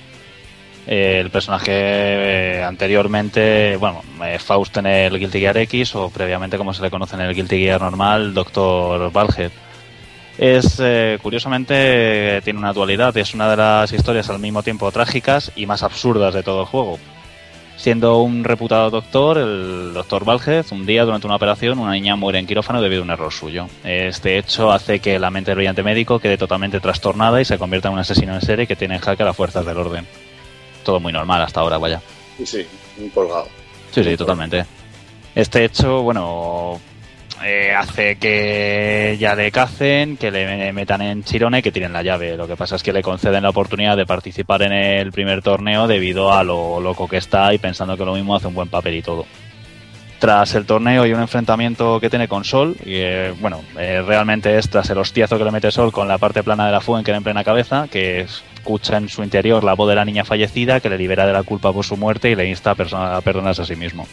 el 0.86 1.30
personaje 1.30 1.72
eh, 1.72 2.62
anteriormente, 2.62 3.76
bueno, 3.76 4.02
eh, 4.24 4.38
Faust 4.38 4.76
en 4.76 4.86
el 4.86 5.18
Guilty 5.18 5.40
Gear 5.40 5.56
X 5.58 5.96
o 5.96 6.10
previamente 6.10 6.56
como 6.56 6.72
se 6.72 6.82
le 6.82 6.90
conoce 6.90 7.16
en 7.16 7.22
el 7.22 7.34
Guilty 7.34 7.58
Gear 7.58 7.80
normal, 7.80 8.32
Dr. 8.32 9.10
Valhead. 9.10 9.50
Es, 10.38 10.78
eh, 10.80 11.18
curiosamente, 11.22 12.40
tiene 12.44 12.58
una 12.58 12.72
dualidad, 12.72 13.16
es 13.16 13.34
una 13.34 13.50
de 13.50 13.56
las 13.56 13.92
historias 13.92 14.30
al 14.30 14.38
mismo 14.38 14.62
tiempo 14.62 14.92
trágicas 14.92 15.50
y 15.56 15.66
más 15.66 15.82
absurdas 15.82 16.34
de 16.34 16.42
todo 16.42 16.60
el 16.60 16.66
juego. 16.66 16.98
Siendo 17.76 18.20
un 18.20 18.44
reputado 18.44 18.88
doctor, 18.90 19.38
el 19.38 19.92
doctor 19.92 20.24
Valhead, 20.24 20.66
un 20.70 20.86
día 20.86 21.04
durante 21.04 21.26
una 21.26 21.36
operación, 21.36 21.78
una 21.78 21.92
niña 21.92 22.16
muere 22.16 22.38
en 22.38 22.46
quirófano 22.46 22.80
debido 22.80 23.02
a 23.02 23.04
un 23.04 23.10
error 23.10 23.32
suyo. 23.32 23.66
Este 23.84 24.38
hecho 24.38 24.72
hace 24.72 25.00
que 25.00 25.18
la 25.18 25.30
mente 25.30 25.50
del 25.50 25.56
brillante 25.56 25.82
médico 25.82 26.18
quede 26.18 26.38
totalmente 26.38 26.80
trastornada 26.80 27.40
y 27.40 27.44
se 27.44 27.58
convierta 27.58 27.88
en 27.88 27.94
un 27.94 28.00
asesino 28.00 28.34
en 28.34 28.40
serie 28.40 28.66
que 28.66 28.76
tiene 28.76 28.94
en 28.94 29.00
jaque 29.00 29.24
a 29.24 29.26
las 29.26 29.36
fuerzas 29.36 29.66
del 29.66 29.76
orden 29.76 30.06
todo 30.86 31.00
muy 31.00 31.12
normal 31.12 31.42
hasta 31.42 31.60
ahora, 31.60 31.76
vaya. 31.76 32.00
Sí, 32.38 32.46
sí, 32.46 32.66
un 32.98 33.10
colgado. 33.10 33.48
Sí, 33.90 34.04
sí, 34.04 34.16
totalmente. 34.16 34.64
Este 35.34 35.64
hecho, 35.64 36.02
bueno, 36.02 36.80
eh, 37.44 37.72
hace 37.76 38.16
que 38.16 39.16
ya 39.18 39.34
le 39.34 39.50
cacen, 39.50 40.16
que 40.16 40.30
le 40.30 40.72
metan 40.72 41.02
en 41.02 41.24
Chirone 41.24 41.58
y 41.58 41.62
que 41.62 41.72
tiren 41.72 41.92
la 41.92 42.02
llave. 42.02 42.36
Lo 42.36 42.46
que 42.46 42.56
pasa 42.56 42.76
es 42.76 42.82
que 42.82 42.92
le 42.92 43.02
conceden 43.02 43.42
la 43.42 43.50
oportunidad 43.50 43.96
de 43.96 44.06
participar 44.06 44.62
en 44.62 44.72
el 44.72 45.12
primer 45.12 45.42
torneo 45.42 45.88
debido 45.88 46.32
a 46.32 46.44
lo 46.44 46.80
loco 46.80 47.08
que 47.08 47.16
está 47.16 47.52
y 47.52 47.58
pensando 47.58 47.96
que 47.96 48.04
lo 48.04 48.14
mismo 48.14 48.36
hace 48.36 48.46
un 48.46 48.54
buen 48.54 48.68
papel 48.68 48.94
y 48.94 49.02
todo. 49.02 49.26
Tras 50.18 50.54
el 50.54 50.64
torneo 50.64 51.04
y 51.04 51.12
un 51.12 51.20
enfrentamiento 51.20 52.00
que 52.00 52.08
tiene 52.08 52.28
con 52.28 52.44
Sol, 52.44 52.74
y 52.86 52.94
eh, 52.94 53.34
bueno, 53.38 53.60
eh, 53.78 54.02
realmente 54.06 54.56
es 54.56 54.70
tras 54.70 54.88
el 54.88 54.96
hostiazo 54.96 55.36
que 55.36 55.44
le 55.44 55.50
mete 55.50 55.70
Sol 55.70 55.92
con 55.92 56.08
la 56.08 56.16
parte 56.16 56.42
plana 56.42 56.64
de 56.64 56.72
la 56.72 56.80
le 56.80 57.16
en 57.16 57.22
plena 57.22 57.44
cabeza, 57.44 57.86
que 57.90 58.26
escucha 58.66 58.96
en 58.96 59.08
su 59.08 59.22
interior 59.22 59.62
la 59.62 59.74
voz 59.74 59.88
de 59.88 59.94
la 59.94 60.04
niña 60.04 60.24
fallecida 60.24 60.80
que 60.80 60.90
le 60.90 60.98
libera 60.98 61.24
de 61.24 61.32
la 61.32 61.44
culpa 61.44 61.72
por 61.72 61.84
su 61.84 61.96
muerte 61.96 62.30
y 62.30 62.34
le 62.34 62.48
insta 62.48 62.72
a, 62.72 63.20
perdonarse 63.20 63.62
a 63.62 63.64
sí 63.64 63.76
mismo. 63.76 64.08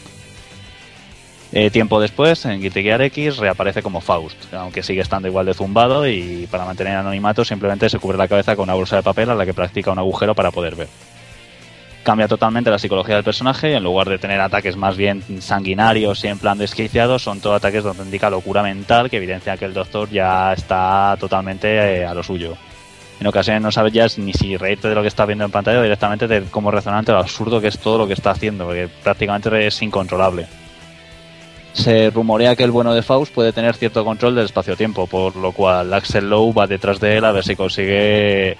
Eh, 1.51 1.71
tiempo 1.71 1.99
después, 1.99 2.45
en 2.45 2.61
Guilty 2.61 2.87
X, 2.87 3.37
reaparece 3.37 3.81
como 3.81 3.99
Faust, 3.99 4.53
aunque 4.53 4.83
sigue 4.83 5.01
estando 5.01 5.27
igual 5.27 5.47
de 5.47 5.55
zumbado 5.55 6.07
y 6.07 6.47
para 6.51 6.65
mantener 6.65 6.97
anonimato 6.97 7.43
simplemente 7.43 7.89
se 7.89 7.97
cubre 7.97 8.17
la 8.17 8.27
cabeza 8.27 8.55
con 8.55 8.63
una 8.63 8.75
bolsa 8.75 8.97
de 8.97 9.03
papel 9.03 9.31
a 9.31 9.35
la 9.35 9.45
que 9.45 9.55
practica 9.55 9.91
un 9.91 9.99
agujero 9.99 10.35
para 10.35 10.51
poder 10.51 10.75
ver 10.75 10.87
cambia 12.03 12.27
totalmente 12.27 12.69
la 12.69 12.77
psicología 12.77 13.15
del 13.15 13.23
personaje 13.23 13.71
y 13.71 13.75
en 13.75 13.83
lugar 13.83 14.09
de 14.09 14.17
tener 14.17 14.41
ataques 14.41 14.75
más 14.75 14.97
bien 14.97 15.23
sanguinarios 15.39 16.21
y 16.25 16.27
en 16.27 16.37
plan 16.37 16.57
desquiciados, 16.57 17.23
son 17.23 17.39
todos 17.39 17.55
ataques 17.55 17.81
donde 17.81 18.03
indica 18.03 18.29
locura 18.29 18.61
mental 18.61 19.09
que 19.09 19.17
evidencia 19.17 19.55
que 19.55 19.63
el 19.63 19.73
doctor 19.73 20.09
ya 20.09 20.51
está 20.51 21.15
totalmente 21.17 22.01
eh, 22.01 22.05
a 22.05 22.13
lo 22.13 22.21
suyo. 22.21 22.57
En 23.23 23.27
ocasiones 23.27 23.61
no 23.61 23.71
sabes 23.71 23.93
ya 23.93 24.05
ni 24.17 24.33
si 24.33 24.57
reírte 24.57 24.89
de 24.89 24.95
lo 24.95 25.01
que 25.01 25.07
estás 25.07 25.25
viendo 25.25 25.45
en 25.45 25.49
pantalla 25.49 25.79
o 25.79 25.81
directamente 25.81 26.27
de 26.27 26.41
cómo 26.41 26.71
resonante 26.71 27.13
lo 27.13 27.19
absurdo 27.19 27.61
que 27.61 27.69
es 27.69 27.79
todo 27.79 27.97
lo 27.97 28.05
que 28.05 28.11
está 28.11 28.31
haciendo, 28.31 28.65
porque 28.65 28.89
prácticamente 29.01 29.65
es 29.65 29.81
incontrolable. 29.81 30.45
Se 31.71 32.09
rumorea 32.09 32.57
que 32.57 32.65
el 32.65 32.71
bueno 32.71 32.93
de 32.93 33.01
Faust 33.01 33.33
puede 33.33 33.53
tener 33.53 33.75
cierto 33.75 34.03
control 34.03 34.35
del 34.35 34.43
espacio-tiempo, 34.43 35.07
por 35.07 35.37
lo 35.37 35.53
cual 35.53 35.93
Axel 35.93 36.29
Lowe 36.29 36.51
va 36.51 36.67
detrás 36.67 36.99
de 36.99 37.15
él 37.15 37.23
a 37.23 37.31
ver 37.31 37.45
si 37.45 37.55
consigue 37.55 38.57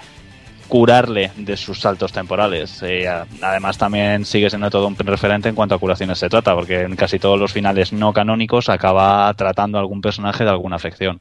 curarle 0.66 1.30
de 1.36 1.58
sus 1.58 1.82
saltos 1.82 2.10
temporales. 2.10 2.82
Eh, 2.84 3.06
además, 3.42 3.76
también 3.76 4.24
sigue 4.24 4.48
siendo 4.48 4.70
todo 4.70 4.86
un 4.86 4.96
referente 4.96 5.50
en 5.50 5.54
cuanto 5.54 5.74
a 5.74 5.78
curaciones 5.78 6.18
se 6.18 6.30
trata, 6.30 6.54
porque 6.54 6.80
en 6.80 6.96
casi 6.96 7.18
todos 7.18 7.38
los 7.38 7.52
finales 7.52 7.92
no 7.92 8.14
canónicos 8.14 8.70
acaba 8.70 9.30
tratando 9.34 9.76
a 9.76 9.82
algún 9.82 10.00
personaje 10.00 10.42
de 10.42 10.48
alguna 10.48 10.76
afección. 10.76 11.20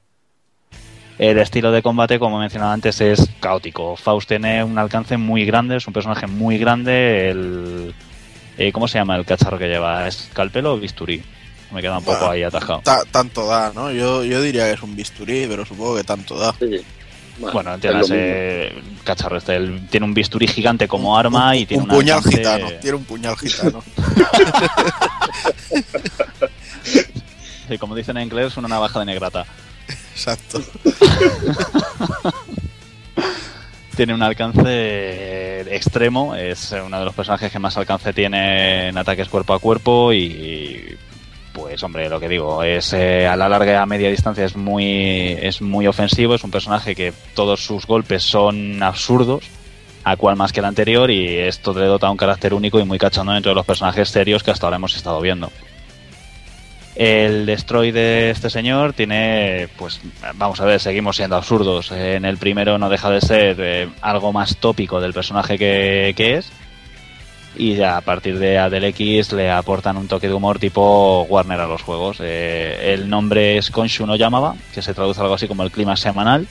El 1.19 1.37
estilo 1.37 1.71
de 1.71 1.81
combate, 1.81 2.17
como 2.17 2.37
he 2.37 2.41
mencionado 2.41 2.71
antes, 2.71 2.99
es 3.01 3.29
caótico. 3.39 3.95
Faust 3.95 4.27
tiene 4.27 4.63
un 4.63 4.77
alcance 4.77 5.17
muy 5.17 5.45
grande, 5.45 5.77
es 5.77 5.87
un 5.87 5.93
personaje 5.93 6.27
muy 6.27 6.57
grande. 6.57 7.29
El, 7.29 7.93
eh, 8.57 8.71
¿Cómo 8.71 8.87
se 8.87 8.97
llama 8.97 9.15
el 9.15 9.25
cacharro 9.25 9.59
que 9.59 9.67
lleva? 9.67 10.07
¿Es 10.07 10.29
calpelo 10.33 10.73
o 10.73 10.79
bisturí? 10.79 11.23
Me 11.71 11.81
queda 11.81 11.97
un 11.97 12.03
poco 12.03 12.29
ahí 12.29 12.43
atajado. 12.43 12.81
tanto 13.11 13.47
da, 13.47 13.71
¿no? 13.73 13.91
Yo, 13.91 14.23
yo 14.23 14.41
diría 14.41 14.65
que 14.65 14.73
es 14.73 14.83
un 14.83 14.95
bisturí, 14.95 15.45
pero 15.47 15.65
supongo 15.65 15.95
que 15.95 16.03
tanto 16.03 16.37
da. 16.37 16.55
Bueno, 17.39 17.77
tiene 17.79 18.01
ese 18.01 18.73
cacharro 19.03 19.37
este. 19.37 19.59
tiene 19.89 20.05
un 20.05 20.13
bisturí 20.13 20.47
gigante 20.47 20.87
como 20.87 21.17
arma 21.17 21.49
un, 21.49 21.55
y 21.55 21.65
tiene 21.65 21.83
un 21.83 21.89
puñal 21.89 22.21
gitano. 22.21 22.67
Tiene 22.79 22.97
un 22.97 23.05
puñal 23.05 23.35
gitano. 23.35 23.83
sí, 27.67 27.77
como 27.79 27.95
dicen 27.95 28.17
en 28.17 28.23
inglés, 28.23 28.55
una 28.57 28.67
navaja 28.67 28.99
de 28.99 29.05
negrata. 29.05 29.47
Exacto. 30.13 30.61
tiene 33.95 34.13
un 34.13 34.21
alcance 34.21 35.61
extremo. 35.75 36.35
Es 36.35 36.73
uno 36.85 36.99
de 36.99 37.05
los 37.05 37.13
personajes 37.13 37.51
que 37.51 37.59
más 37.59 37.77
alcance 37.77 38.13
tiene 38.13 38.89
en 38.89 38.97
ataques 38.97 39.29
cuerpo 39.29 39.53
a 39.53 39.59
cuerpo 39.59 40.13
y 40.13 40.97
pues 41.53 41.83
hombre, 41.83 42.09
lo 42.09 42.19
que 42.19 42.27
digo, 42.27 42.63
es 42.63 42.93
eh, 42.93 43.27
a 43.27 43.35
la 43.35 43.47
larga 43.47 43.81
a 43.81 43.85
media 43.85 44.09
distancia 44.09 44.43
es 44.43 44.55
muy, 44.55 45.37
es 45.39 45.61
muy 45.61 45.85
ofensivo, 45.85 46.33
es 46.33 46.43
un 46.43 46.51
personaje 46.51 46.95
que 46.95 47.13
todos 47.35 47.63
sus 47.63 47.85
golpes 47.85 48.23
son 48.23 48.81
absurdos, 48.81 49.45
a 50.03 50.17
cual 50.17 50.35
más 50.35 50.51
que 50.51 50.61
el 50.61 50.65
anterior, 50.65 51.11
y 51.11 51.37
esto 51.37 51.73
le 51.73 51.85
dota 51.85 52.09
un 52.09 52.17
carácter 52.17 52.55
único 52.55 52.79
y 52.79 52.85
muy 52.85 52.97
cachando 52.97 53.33
dentro 53.33 53.51
de 53.51 53.55
los 53.55 53.65
personajes 53.65 54.09
serios 54.09 54.41
que 54.41 54.49
hasta 54.49 54.65
ahora 54.65 54.77
hemos 54.77 54.95
estado 54.95 55.21
viendo. 55.21 55.51
El 56.95 57.45
destroy 57.45 57.91
de 57.91 58.29
este 58.29 58.49
señor 58.49 58.93
tiene, 58.93 59.67
pues, 59.77 59.99
vamos 60.35 60.61
a 60.61 60.65
ver, 60.65 60.79
seguimos 60.79 61.15
siendo 61.15 61.35
absurdos. 61.35 61.91
En 61.91 62.25
el 62.25 62.37
primero 62.37 62.77
no 62.77 62.89
deja 62.89 63.09
de 63.09 63.21
ser 63.21 63.57
eh, 63.59 63.89
algo 64.01 64.31
más 64.31 64.57
tópico 64.57 65.01
del 65.01 65.13
personaje 65.13 65.57
que, 65.57 66.13
que 66.15 66.37
es 66.37 66.51
y 67.55 67.81
a 67.81 68.01
partir 68.01 68.39
de 68.39 68.57
Adel 68.57 68.83
X 68.85 69.31
le 69.33 69.51
aportan 69.51 69.97
un 69.97 70.07
toque 70.07 70.27
de 70.27 70.33
humor 70.33 70.59
tipo 70.59 71.23
Warner 71.29 71.59
a 71.59 71.67
los 71.67 71.81
juegos. 71.81 72.17
Eh, 72.19 72.93
el 72.93 73.09
nombre 73.09 73.57
es 73.57 73.69
Konshu 73.69 74.05
no 74.05 74.15
llamaba, 74.15 74.55
que 74.73 74.81
se 74.81 74.93
traduce 74.93 75.21
algo 75.21 75.35
así 75.35 75.47
como 75.47 75.63
el 75.63 75.71
clima 75.71 75.95
semanal. 75.95 76.47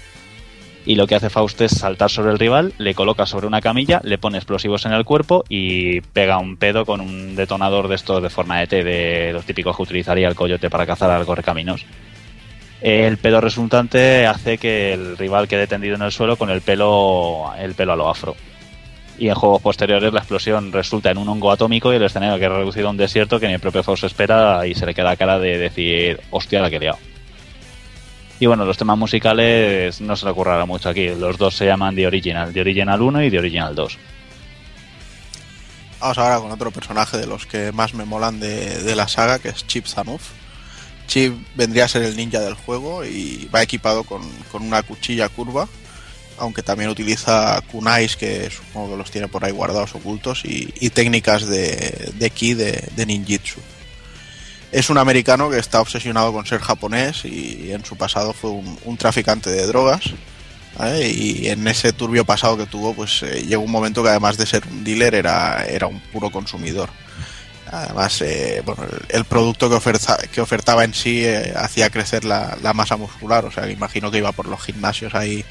Y 0.85 0.97
lo 0.97 1.07
que 1.07 1.15
hace 1.15 1.31
Faust 1.31 1.61
es 1.61 1.73
saltar 1.73 2.11
sobre 2.11 2.33
el 2.33 2.39
rival, 2.39 2.73
le 2.79 2.95
coloca 2.95 3.25
sobre 3.25 3.47
una 3.47 3.61
camilla, 3.61 4.01
le 4.03 4.19
pone 4.19 4.39
explosivos 4.39 4.85
en 4.85 4.93
el 4.93 5.05
cuerpo 5.05 5.45
y 5.49 6.01
pega 6.01 6.39
un 6.39 6.57
pedo 6.57 6.85
con 6.85 7.01
un 7.01 7.37
detonador 7.37 7.87
de 7.87 7.95
estos 7.95 8.21
de 8.23 8.31
forma 8.31 8.59
de 8.59 8.67
T, 8.67 8.83
de 8.83 9.33
los 9.33 9.45
típicos 9.45 9.77
que 9.77 9.83
utilizaría 9.83 10.29
el 10.29 10.35
coyote 10.35 10.71
para 10.71 10.87
cazar 10.87 11.11
al 11.11 11.25
correcaminos. 11.25 11.87
El 12.81 13.17
pedo 13.19 13.41
resultante 13.41 14.27
hace 14.27 14.59
que 14.59 14.93
el 14.93 15.17
rival 15.17 15.47
quede 15.47 15.69
tendido 15.69 15.95
en 15.95 16.03
el 16.03 16.11
suelo 16.11 16.37
con 16.37 16.51
el 16.51 16.63
pelo, 16.63 17.53
el 17.57 17.75
pelo 17.75 17.93
a 17.93 17.97
lo 17.97 18.09
afro 18.09 18.35
y 19.19 19.29
en 19.29 19.35
juegos 19.35 19.63
posteriores 19.63 20.13
la 20.13 20.19
explosión 20.19 20.73
resulta 20.73 21.11
en 21.11 21.19
un 21.19 21.29
hongo 21.29 21.53
atómico 21.53 21.93
y 21.93 21.97
el 21.97 22.03
escenario 22.03 22.39
que 22.39 22.47
ha 22.47 22.49
reducido 22.49 22.89
a 22.89 22.91
un 22.91 22.97
desierto 22.97 23.39
que 23.39 23.47
ni 23.47 23.55
el 23.55 23.61
propio 23.61 23.85
Faust 23.85 24.05
espera 24.05 24.67
y 24.67 24.75
se 24.75 24.85
le 24.85 24.95
queda 24.95 25.17
cara 25.17 25.39
de 25.39 25.59
decir, 25.59 26.21
hostia, 26.31 26.61
la 26.61 26.71
que 26.71 26.77
he 26.77 26.81
liado. 26.81 26.99
Y 28.43 28.47
bueno, 28.47 28.65
los 28.65 28.77
temas 28.77 28.99
musicales 28.99 30.01
no 30.01 30.17
se 30.17 30.25
le 30.25 30.33
ocurrirá 30.33 30.67
mucho 30.67 30.89
aquí. 30.89 31.11
Los 31.11 31.39
dos 31.39 31.55
se 31.55 31.65
llaman 31.65 31.95
The 31.95 32.09
Original, 32.09 32.53
The 32.53 32.63
Original 32.63 33.01
1 33.01 33.23
y 33.23 33.31
The 33.31 33.39
Original 33.39 33.73
2. 33.73 33.99
Vamos 36.01 36.19
ahora 36.19 36.41
con 36.41 36.51
otro 36.51 36.73
personaje 36.73 37.19
de 37.19 37.29
los 37.29 37.47
que 37.47 37.71
más 37.71 37.95
me 37.95 38.05
molan 38.05 38.41
de, 38.41 38.83
de 38.83 38.97
la 38.97 39.07
saga, 39.07 39.39
que 39.39 39.51
es 39.51 39.65
Chip 39.69 39.87
Zanuf. 39.87 40.31
Chip 41.07 41.35
vendría 41.55 41.85
a 41.85 41.89
ser 41.89 42.03
el 42.03 42.17
ninja 42.17 42.41
del 42.41 42.55
juego 42.55 43.05
y 43.05 43.49
va 43.55 43.63
equipado 43.63 44.03
con, 44.03 44.29
con 44.51 44.63
una 44.63 44.83
cuchilla 44.83 45.29
curva 45.29 45.69
aunque 46.39 46.65
también 46.65 46.91
utiliza 46.91 47.61
kunais 47.71 48.17
que 48.17 48.51
supongo 48.51 48.91
que 48.91 48.97
los 48.97 49.11
tiene 49.13 49.29
por 49.29 49.45
ahí 49.45 49.53
guardados 49.53 49.95
ocultos 49.95 50.45
y, 50.45 50.75
y 50.81 50.91
técnicas 50.91 51.47
de, 51.47 52.11
de 52.15 52.31
ki 52.31 52.55
de, 52.55 52.89
de, 52.97 53.07
ninjitsu. 53.07 53.61
Es 54.73 54.91
un 54.91 54.99
americano 54.99 55.51
que 55.51 55.59
está 55.59 55.81
obsesionado 55.81 56.33
con 56.33 56.47
ser 56.47 56.61
japonés 56.61 57.25
y 57.25 57.71
en 57.73 57.85
su 57.85 57.97
pasado 57.97 58.33
fue 58.33 58.51
un, 58.51 58.79
un 58.85 58.97
traficante 58.97 59.51
de 59.51 59.67
drogas 59.67 60.13
¿vale? 60.79 61.09
Y 61.09 61.49
en 61.49 61.67
ese 61.69 61.93
turbio 61.93 62.25
pasado 62.25 62.57
que 62.57 62.67
tuvo, 62.67 62.95
pues 62.95 63.23
eh, 63.23 63.45
llegó 63.47 63.63
un 63.63 63.71
momento 63.71 64.03
que 64.03 64.11
además 64.11 64.37
de 64.37 64.47
ser 64.47 64.63
un 64.69 64.85
dealer 64.85 65.15
era, 65.15 65.65
era 65.67 65.87
un 65.87 66.01
puro 66.01 66.31
consumidor. 66.31 66.89
Además, 67.71 68.21
eh, 68.21 68.63
bueno, 68.65 68.83
el, 68.85 69.17
el 69.17 69.25
producto 69.25 69.69
que, 69.69 69.77
oferta, 69.77 70.19
que 70.31 70.41
ofertaba 70.41 70.85
en 70.85 70.93
sí 70.93 71.25
eh, 71.25 71.55
hacía 71.57 71.89
crecer 71.89 72.25
la, 72.25 72.57
la 72.63 72.75
masa 72.75 72.97
muscular, 72.97 73.45
o 73.47 73.51
sea, 73.51 73.65
que 73.65 73.73
imagino 73.73 74.11
que 74.11 74.19
iba 74.19 74.33
por 74.33 74.47
los 74.47 74.63
gimnasios 74.63 75.15
ahí 75.15 75.45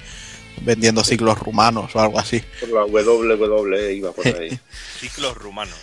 vendiendo 0.61 1.03
ciclos 1.03 1.39
rumanos 1.39 1.95
o 1.95 1.99
algo 1.99 2.19
así. 2.19 2.43
Por 2.59 2.69
la 2.69 2.85
WWE 2.85 3.93
iba 3.93 4.11
por 4.11 4.27
ahí. 4.27 4.59
Ciclos 4.99 5.35
rumanos. 5.35 5.79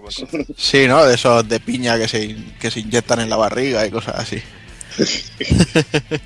Qué 0.00 0.14
buen 0.14 0.14
concepto. 0.14 0.54
Sí, 0.56 0.86
¿no? 0.88 1.04
De 1.04 1.14
esos 1.14 1.48
de 1.48 1.60
piña 1.60 1.98
que 1.98 2.08
se, 2.08 2.36
que 2.58 2.70
se 2.70 2.80
inyectan 2.80 3.20
en 3.20 3.30
la 3.30 3.36
barriga 3.36 3.86
y 3.86 3.90
cosas 3.90 4.16
así. 4.16 4.42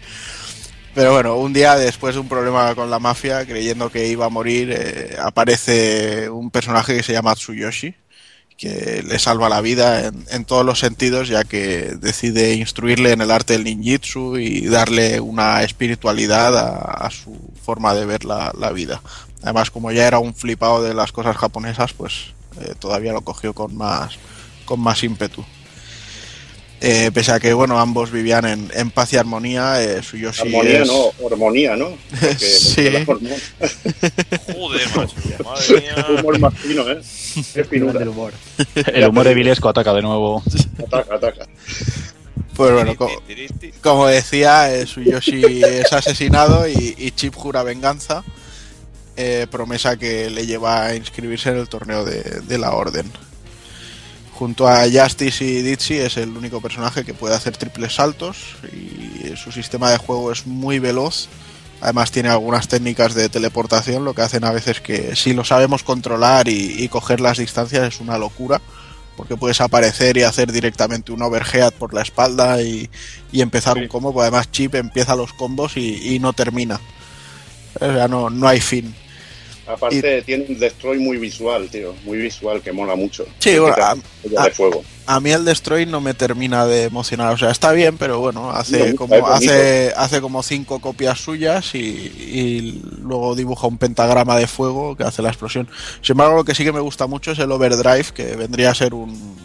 Pero 0.94 1.12
bueno, 1.12 1.36
un 1.36 1.52
día 1.52 1.74
después 1.74 2.14
de 2.14 2.20
un 2.20 2.28
problema 2.28 2.74
con 2.74 2.88
la 2.88 3.00
mafia, 3.00 3.44
creyendo 3.44 3.90
que 3.90 4.06
iba 4.06 4.26
a 4.26 4.30
morir, 4.30 4.70
eh, 4.70 5.16
aparece 5.20 6.30
un 6.30 6.50
personaje 6.50 6.96
que 6.96 7.02
se 7.02 7.12
llama 7.12 7.34
Tsuyoshi, 7.34 7.94
que 8.56 9.02
le 9.04 9.18
salva 9.18 9.48
la 9.48 9.60
vida 9.60 10.06
en, 10.06 10.24
en 10.30 10.44
todos 10.44 10.64
los 10.64 10.78
sentidos, 10.78 11.26
ya 11.26 11.42
que 11.42 11.96
decide 11.98 12.54
instruirle 12.54 13.10
en 13.10 13.20
el 13.22 13.32
arte 13.32 13.54
del 13.54 13.64
ninjitsu 13.64 14.36
y 14.38 14.66
darle 14.66 15.18
una 15.18 15.64
espiritualidad 15.64 16.56
a, 16.56 17.06
a 17.06 17.10
su 17.10 17.36
forma 17.60 17.92
de 17.94 18.06
ver 18.06 18.24
la, 18.24 18.52
la 18.56 18.70
vida. 18.70 19.02
Además, 19.42 19.72
como 19.72 19.90
ya 19.90 20.06
era 20.06 20.20
un 20.20 20.34
flipado 20.34 20.82
de 20.82 20.94
las 20.94 21.10
cosas 21.10 21.36
japonesas, 21.36 21.92
pues 21.92 22.33
eh, 22.60 22.74
todavía 22.78 23.12
lo 23.12 23.22
cogió 23.22 23.52
con 23.54 23.76
más, 23.76 24.14
con 24.64 24.80
más 24.80 25.02
ímpetu. 25.04 25.44
Eh, 26.80 27.10
pese 27.14 27.32
a 27.32 27.40
que 27.40 27.54
bueno 27.54 27.78
ambos 27.78 28.10
vivían 28.10 28.44
en, 28.44 28.70
en 28.74 28.90
paz 28.90 29.12
y 29.14 29.16
armonía, 29.16 29.82
eh, 29.82 30.00
Tsuyoshi 30.00 30.42
Armonía 30.42 30.82
es- 30.82 30.88
no, 30.88 31.12
hormonía, 31.22 31.76
¿no? 31.76 31.96
Porque- 32.20 32.34
Sí. 32.44 32.90
Joder, 34.52 34.88
macho. 34.96 35.14
Madre 35.44 35.80
mía. 35.80 36.06
Humor 36.18 36.38
más 36.40 36.54
fino, 36.58 36.90
¿eh? 36.90 37.00
Qué 37.54 37.64
finura. 37.64 37.98
del 37.98 38.08
humor. 38.08 38.32
El 38.74 39.08
humor 39.08 39.26
de 39.26 39.34
Vilesco 39.34 39.68
ataca 39.68 39.94
de 39.94 40.02
nuevo. 40.02 40.42
Ataca, 40.86 41.14
ataca. 41.14 41.46
Pues 42.54 42.72
bueno, 42.72 42.94
co- 42.96 43.10
como, 43.82 44.06
decía, 44.06 44.72
eh, 44.74 44.84
Tsuyoshi 44.84 45.62
es 45.64 45.92
asesinado 45.92 46.68
y, 46.68 46.94
y 46.98 47.10
Chip 47.12 47.34
jura 47.34 47.62
venganza, 47.62 48.22
eh, 49.16 49.46
promesa 49.50 49.96
que 49.96 50.30
le 50.30 50.46
lleva 50.46 50.84
a 50.84 50.94
inscribirse 50.94 51.50
en 51.50 51.58
el 51.58 51.68
torneo 51.68 52.04
de, 52.04 52.22
de 52.22 52.58
la 52.58 52.72
Orden. 52.72 53.10
Junto 54.32 54.66
a 54.66 54.82
Justice 54.90 55.44
y 55.44 55.62
Ditsy 55.62 55.98
es 55.98 56.16
el 56.16 56.30
único 56.36 56.60
personaje 56.60 57.04
que 57.04 57.14
puede 57.14 57.36
hacer 57.36 57.56
triples 57.56 57.94
saltos 57.94 58.56
y 58.72 59.36
su 59.36 59.52
sistema 59.52 59.90
de 59.90 59.98
juego 59.98 60.32
es 60.32 60.46
muy 60.46 60.80
veloz. 60.80 61.28
Además 61.80 62.10
tiene 62.10 62.30
algunas 62.30 62.66
técnicas 62.66 63.14
de 63.14 63.28
teleportación, 63.28 64.04
lo 64.04 64.14
que 64.14 64.22
hacen 64.22 64.44
a 64.44 64.50
veces 64.50 64.80
que 64.80 65.14
si 65.14 65.34
lo 65.34 65.44
sabemos 65.44 65.84
controlar 65.84 66.48
y, 66.48 66.82
y 66.82 66.88
coger 66.88 67.20
las 67.20 67.38
distancias 67.38 67.86
es 67.86 68.00
una 68.00 68.18
locura, 68.18 68.60
porque 69.16 69.36
puedes 69.36 69.60
aparecer 69.60 70.16
y 70.16 70.22
hacer 70.22 70.50
directamente 70.50 71.12
un 71.12 71.22
overhead 71.22 71.72
por 71.74 71.94
la 71.94 72.02
espalda 72.02 72.60
y, 72.62 72.90
y 73.30 73.40
empezar 73.42 73.76
un 73.76 73.86
combo, 73.86 74.12
porque 74.12 74.28
además 74.28 74.50
Chip 74.50 74.74
empieza 74.74 75.14
los 75.14 75.32
combos 75.32 75.76
y, 75.76 76.14
y 76.14 76.18
no 76.18 76.32
termina. 76.32 76.80
O 77.80 77.92
sea, 77.92 78.08
no, 78.08 78.30
no 78.30 78.48
hay 78.48 78.60
fin. 78.60 78.94
Aparte, 79.66 80.22
tiene 80.22 80.44
un 80.48 80.58
destroy 80.58 80.98
muy 80.98 81.16
visual, 81.16 81.68
tío. 81.70 81.94
Muy 82.04 82.18
visual, 82.18 82.60
que 82.60 82.72
mola 82.72 82.96
mucho. 82.96 83.24
Sí, 83.38 83.58
bueno, 83.58 83.76
a- 83.82 83.96
a- 84.42 84.44
de 84.44 84.50
fuego. 84.50 84.82
A 85.06 85.20
mí 85.20 85.30
el 85.32 85.44
Destroy 85.44 85.84
no 85.84 86.00
me 86.00 86.14
termina 86.14 86.64
de 86.66 86.84
emocionar. 86.84 87.34
O 87.34 87.36
sea, 87.36 87.50
está 87.50 87.72
bien, 87.72 87.98
pero 87.98 88.20
bueno, 88.20 88.50
hace 88.50 88.90
No, 88.92 88.96
como 88.96 89.14
hace, 89.26 89.92
hace 89.96 90.20
como 90.22 90.42
cinco 90.42 90.80
copias 90.80 91.18
suyas 91.18 91.74
y, 91.74 91.78
y 91.78 92.82
luego 93.02 93.34
dibuja 93.34 93.66
un 93.66 93.76
pentagrama 93.76 94.36
de 94.38 94.46
fuego 94.46 94.96
que 94.96 95.04
hace 95.04 95.20
la 95.20 95.28
explosión. 95.28 95.68
Sin 96.00 96.14
embargo, 96.14 96.36
lo 96.36 96.44
que 96.44 96.54
sí 96.54 96.64
que 96.64 96.72
me 96.72 96.80
gusta 96.80 97.06
mucho 97.06 97.32
es 97.32 97.38
el 97.38 97.52
Overdrive, 97.52 98.06
que 98.14 98.34
vendría 98.36 98.70
a 98.70 98.74
ser 98.74 98.94
un, 98.94 99.36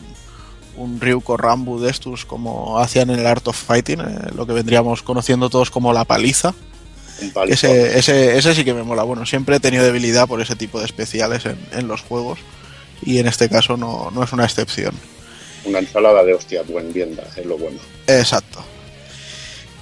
un 0.78 1.02
Ryuko 1.02 1.36
Rambu 1.36 1.78
de 1.82 1.90
estos, 1.92 2.24
como 2.26 2.80
hacían 2.80 3.10
en 3.10 3.20
el 3.20 3.28
Art 3.28 3.46
of 3.50 3.58
Fighting, 3.62 4.00
eh, 4.00 4.06
lo 4.36 4.48
que 4.48 4.54
vendríamos 4.54 5.02
conociendo 5.04 5.50
todos 5.50 5.72
como 5.72 5.92
la 5.92 6.06
paliza. 6.06 6.54
Un. 7.22 7.52
Ese, 7.52 7.98
ese, 7.98 8.38
ese 8.38 8.56
sí 8.56 8.64
que 8.64 8.74
me 8.74 8.84
mola. 8.84 9.04
Bueno, 9.04 9.26
siempre 9.26 9.58
he 9.58 9.60
tenido 9.60 9.84
debilidad 9.84 10.28
por 10.28 10.42
ese 10.42 10.56
tipo 10.56 10.80
de 10.80 10.86
especiales 10.86 11.46
en, 11.46 11.58
en 11.74 11.88
los 11.88 12.02
juegos 12.02 12.40
y 13.02 13.20
en 13.20 13.28
este 13.28 13.50
caso 13.50 13.78
no, 13.78 14.12
no 14.12 14.24
es 14.24 14.32
una 14.34 14.46
excepción. 14.46 14.94
Una 15.66 15.80
ensalada 15.80 16.24
de 16.24 16.34
hostia 16.34 16.64
buen 16.64 16.94
vienda, 16.94 17.24
es 17.36 17.46
lo 17.46 17.58
bueno. 17.58 17.80
Exacto. 18.08 18.64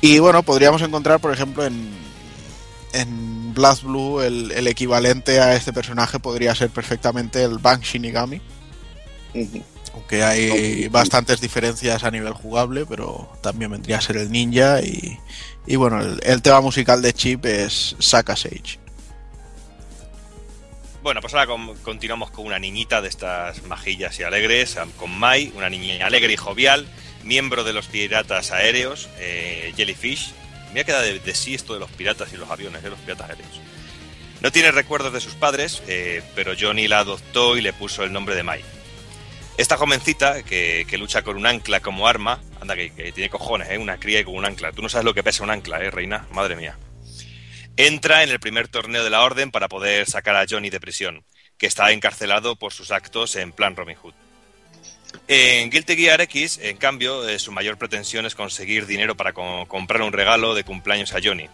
Y 0.02 0.20
bueno, 0.20 0.44
podríamos 0.44 0.82
encontrar, 0.82 1.20
por 1.20 1.34
ejemplo, 1.34 1.66
en, 1.66 1.90
en 2.94 3.54
Blood 3.54 3.82
Blue 3.84 4.22
el, 4.22 4.52
el 4.52 4.68
equivalente 4.68 5.40
a 5.40 5.56
este 5.56 5.74
personaje 5.74 6.20
podría 6.20 6.54
ser 6.56 6.70
perfectamente 6.70 7.44
el 7.44 7.58
Bank 7.58 7.84
Shinigami, 7.84 8.42
aunque 9.94 10.24
hay 10.24 10.88
bastantes 10.90 11.42
diferencias 11.42 12.04
a 12.04 12.12
nivel 12.12 12.34
jugable, 12.34 12.86
pero 12.86 13.30
también 13.42 13.72
vendría 13.72 13.98
a 13.98 14.02
ser 14.02 14.18
el 14.18 14.32
ninja 14.32 14.82
y, 14.82 15.20
y 15.68 15.76
bueno, 15.76 16.02
el, 16.02 16.42
tema 16.42 16.62
musical 16.62 17.02
de 17.02 17.14
Chip 17.14 17.46
es 17.46 17.96
Saka 18.00 18.36
Sage. 18.36 18.80
Bueno, 21.04 21.22
pues 21.22 21.34
ahora 21.34 21.48
con- 21.48 21.76
continuamos 21.78 22.32
con 22.32 22.46
una 22.46 22.60
niñita 22.60 23.02
de 23.02 23.08
estas 23.10 23.64
majillas 23.64 24.20
y 24.20 24.24
alegres, 24.24 24.78
con 24.98 25.12
Mai, 25.18 25.52
una 25.56 25.70
niña 25.70 26.06
alegre 26.06 26.34
y 26.34 26.38
jovial, 26.38 26.88
miembro 27.24 27.64
de 27.64 27.74
los 27.74 27.88
piratas 27.88 28.52
aéreos, 28.52 29.10
eh, 29.20 29.74
Jellyfish. 29.76 30.34
Me 30.74 30.82
ha 30.82 30.84
quedado 30.84 31.04
de, 31.04 31.20
de 31.20 31.36
sí 31.36 31.56
esto 31.56 31.74
de 31.74 31.80
los 31.80 31.90
piratas 31.92 32.34
y 32.34 32.38
los 32.38 32.50
aviones, 32.50 32.84
de 32.84 32.90
los 32.90 33.00
piratas 33.00 33.30
aéreos. 33.30 33.62
No 34.42 34.52
tiene 34.52 34.72
recuerdos 34.72 35.14
de 35.14 35.22
sus 35.22 35.34
padres, 35.34 35.82
eh, 35.88 36.22
pero 36.36 36.54
Johnny 36.60 36.88
la 36.88 37.00
adoptó 37.00 37.58
y 37.58 37.62
le 37.62 37.74
puso 37.74 38.04
el 38.04 38.12
nombre 38.14 38.36
de 38.36 38.44
Mai. 38.44 38.62
Esta 39.58 39.76
jovencita 39.78 40.44
que, 40.44 40.86
lucha 41.00 41.24
con 41.24 41.36
un 41.36 41.46
ancla 41.46 41.80
como 41.80 42.08
arma, 42.08 42.40
anda 42.62 42.76
que, 42.76 42.90
tiene 43.12 43.30
cojones, 43.30 43.70
¿eh? 43.70 43.78
una 43.78 44.00
cría 44.00 44.20
y 44.20 44.24
con 44.24 44.36
un 44.36 44.46
ancla. 44.46 44.72
Tú 44.72 44.82
no 44.82 44.90
sabes 44.90 45.06
lo 45.06 45.14
que 45.14 45.24
pesa 45.24 45.44
un 45.44 45.50
ancla, 45.50 45.82
¿eh, 45.84 45.92
reina? 45.92 46.28
Madre 46.32 46.56
mía 46.56 46.78
entra 47.78 48.24
en 48.24 48.30
el 48.32 48.40
primer 48.40 48.68
torneo 48.68 49.04
de 49.04 49.12
la 49.12 49.22
Orden 49.22 49.52
para 49.52 49.70
poder 49.70 50.10
sacar 50.10 50.36
a 50.36 50.46
Johnny 50.50 50.72
de 50.72 50.80
prisión, 50.80 51.24
que 51.60 51.68
está 51.68 51.92
encarcelado 51.92 52.56
por 52.56 52.74
sus 52.74 52.90
actos 52.92 53.36
en 53.36 53.52
plan 53.52 53.76
Robin 53.76 53.96
Hood. 53.96 54.16
En 55.28 55.70
Guilty 55.70 55.96
Gear 55.96 56.20
X, 56.22 56.60
en 56.62 56.78
cambio, 56.78 57.30
eh, 57.30 57.38
su 57.38 57.52
mayor 57.52 57.78
pretensión 57.78 58.26
es 58.26 58.34
conseguir 58.34 58.88
dinero 58.88 59.16
para 59.16 59.32
co- 59.32 59.68
comprar 59.68 60.02
un 60.02 60.12
regalo 60.12 60.56
de 60.56 60.64
cumpleaños 60.64 61.14
a 61.14 61.20
Johnny. 61.24 61.48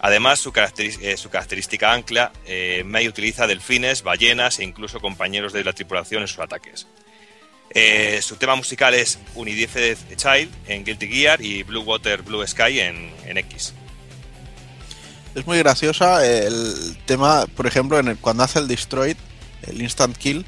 Además, 0.00 0.42
eh, 0.78 1.16
su 1.18 1.30
característica 1.30 1.92
ancla, 1.92 2.32
eh, 2.46 2.82
May 2.84 3.06
utiliza 3.06 3.46
delfines, 3.46 4.02
ballenas 4.02 4.58
e 4.58 4.64
incluso 4.64 5.00
compañeros 5.00 5.52
de 5.52 5.62
la 5.62 5.74
tripulación 5.74 6.22
en 6.22 6.28
sus 6.28 6.38
ataques. 6.38 6.86
Eh, 7.70 8.20
su 8.22 8.36
tema 8.36 8.56
musical 8.56 8.94
es 8.94 9.18
Unidifed 9.34 9.98
Child 10.16 10.50
en 10.66 10.84
Guilty 10.84 11.08
Gear 11.08 11.42
y 11.42 11.62
Blue 11.62 11.82
Water 11.82 12.22
Blue 12.22 12.46
Sky 12.46 12.80
en, 12.80 13.10
en 13.26 13.38
X. 13.38 13.74
Es 15.34 15.46
muy 15.46 15.58
graciosa 15.58 16.26
el 16.26 16.96
tema, 17.04 17.44
por 17.54 17.66
ejemplo, 17.66 17.98
en 17.98 18.08
el, 18.08 18.16
cuando 18.16 18.42
hace 18.42 18.58
el 18.58 18.68
Destroyed, 18.68 19.18
el 19.66 19.82
Instant 19.82 20.16
Kill, 20.16 20.46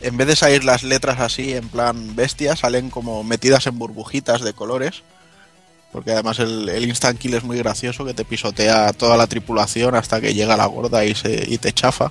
en 0.00 0.16
vez 0.16 0.26
de 0.26 0.34
salir 0.34 0.64
las 0.64 0.82
letras 0.82 1.20
así 1.20 1.54
en 1.54 1.68
plan 1.68 2.16
bestia, 2.16 2.56
salen 2.56 2.90
como 2.90 3.22
metidas 3.22 3.66
en 3.68 3.78
burbujitas 3.78 4.42
de 4.42 4.52
colores. 4.52 5.02
Porque 5.92 6.10
además 6.10 6.40
el, 6.40 6.68
el 6.68 6.84
Instant 6.84 7.20
Kill 7.20 7.34
es 7.34 7.44
muy 7.44 7.56
gracioso, 7.58 8.04
que 8.04 8.14
te 8.14 8.24
pisotea 8.24 8.92
toda 8.92 9.16
la 9.16 9.28
tripulación 9.28 9.94
hasta 9.94 10.20
que 10.20 10.34
llega 10.34 10.56
la 10.56 10.66
gorda 10.66 11.04
y, 11.04 11.14
se, 11.14 11.44
y 11.48 11.58
te 11.58 11.72
chafa. 11.72 12.10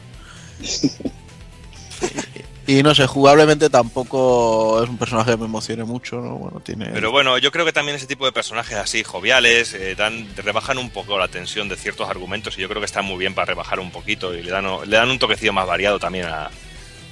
Y, 2.66 2.82
no 2.82 2.96
sé, 2.96 3.06
jugablemente 3.08 3.70
tampoco 3.70 4.82
es 4.82 4.90
un 4.90 4.98
personaje 4.98 5.32
que 5.32 5.38
me 5.38 5.46
emocione 5.46 5.84
mucho, 5.84 6.18
¿no? 6.18 6.36
Bueno, 6.38 6.62
tiene... 6.62 6.86
Pero 6.94 7.12
bueno, 7.12 7.38
yo 7.38 7.52
creo 7.52 7.66
que 7.66 7.74
también 7.74 7.98
ese 7.98 8.08
tipo 8.08 8.26
de 8.26 8.32
personajes 8.32 8.78
así, 8.78 9.04
joviales, 9.04 9.74
eh, 9.74 9.96
dan, 9.96 10.28
rebajan 10.38 10.78
un 10.78 10.90
poco 10.90 11.20
la 11.20 11.28
tensión 11.28 11.68
de 11.68 11.76
ciertos 11.76 12.10
argumentos 12.10 12.58
y 12.58 12.62
yo 12.62 12.70
creo 12.70 12.80
que 12.82 12.86
están 12.86 13.04
muy 13.06 13.18
bien 13.18 13.36
para 13.36 13.46
rebajar 13.48 13.80
un 13.82 13.92
poquito 13.92 14.34
y 14.34 14.42
le 14.44 14.52
dan, 14.52 14.66
le 14.86 14.96
dan 14.96 15.10
un 15.10 15.20
toquecillo 15.20 15.52
más 15.52 15.68
variado 15.68 16.00
también 16.00 16.26
a, 16.28 16.50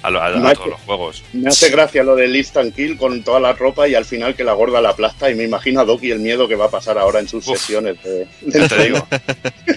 a, 0.03 0.09
lo- 0.09 0.21
a- 0.21 0.27
a 0.27 0.37
Macho. 0.37 0.55
todos 0.59 0.69
los 0.69 0.79
juegos. 0.81 1.23
Me 1.33 1.49
hace 1.49 1.69
gracia 1.69 2.01
lo 2.03 2.15
del 2.15 2.33
instant 2.33 2.73
kill 2.73 2.97
con 2.97 3.21
toda 3.21 3.41
la 3.41 3.51
ropa 3.51 3.89
y 3.89 3.93
al 3.95 4.05
final 4.05 4.35
que 4.35 4.45
la 4.45 4.53
gorda 4.53 4.79
la 4.79 4.91
aplasta 4.91 5.29
y 5.29 5.35
me 5.35 5.43
imagino 5.43 5.81
a 5.81 5.85
Doki 5.85 6.11
el 6.11 6.19
miedo 6.19 6.47
que 6.47 6.55
va 6.55 6.65
a 6.67 6.71
pasar 6.71 6.97
ahora 6.97 7.19
en 7.19 7.27
sus 7.27 7.45
Uf. 7.47 7.57
sesiones 7.59 7.97
de, 8.03 8.25
te 8.69 8.83
digo. 8.85 9.05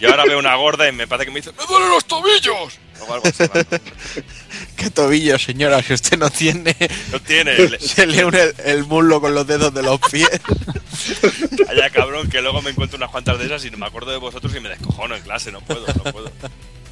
Yo 0.01 0.09
ahora 0.11 0.25
veo 0.25 0.39
una 0.39 0.55
gorda 0.55 0.89
y 0.89 0.93
me 0.93 1.09
parece 1.09 1.27
que 1.27 1.33
me 1.33 1.41
dice 1.41 1.51
¡Me 1.59 1.67
duelen 1.67 1.89
los 1.91 2.05
tobillos! 2.05 2.79
O 3.09 3.15
algo 3.15 3.27
así. 3.27 3.45
¿Qué 4.77 4.91
tobillo, 4.91 5.39
señora? 5.39 5.83
Si 5.83 5.93
usted 5.95 6.19
no 6.19 6.31
tiene... 6.31 6.75
No 7.13 7.21
tiene. 7.21 7.57
le- 7.69 7.79
Se 7.81 8.07
le 8.07 8.25
une 8.25 8.41
el, 8.43 8.55
el 8.65 8.85
muslo 8.85 9.21
con 9.21 9.35
los 9.35 9.47
dedos 9.47 9.73
de 9.75 9.83
los 9.83 9.99
pies. 10.11 10.29
Allá 11.69 11.91
cabrón, 11.91 12.29
que 12.29 12.41
luego 12.43 12.63
me 12.63 12.71
encuentro 12.71 12.97
unas 12.97 13.11
cuantas 13.11 13.39
de 13.39 13.47
esas 13.47 13.65
y 13.65 13.71
me 13.71 13.87
acuerdo 13.87 14.11
de 14.11 14.19
vosotros 14.19 14.55
y 14.55 14.61
me 14.61 14.69
descojono 14.69 15.17
en 15.17 15.23
clase, 15.23 15.51
no 15.53 15.61
puedo, 15.61 15.87
no 15.87 16.13
puedo. 16.13 16.31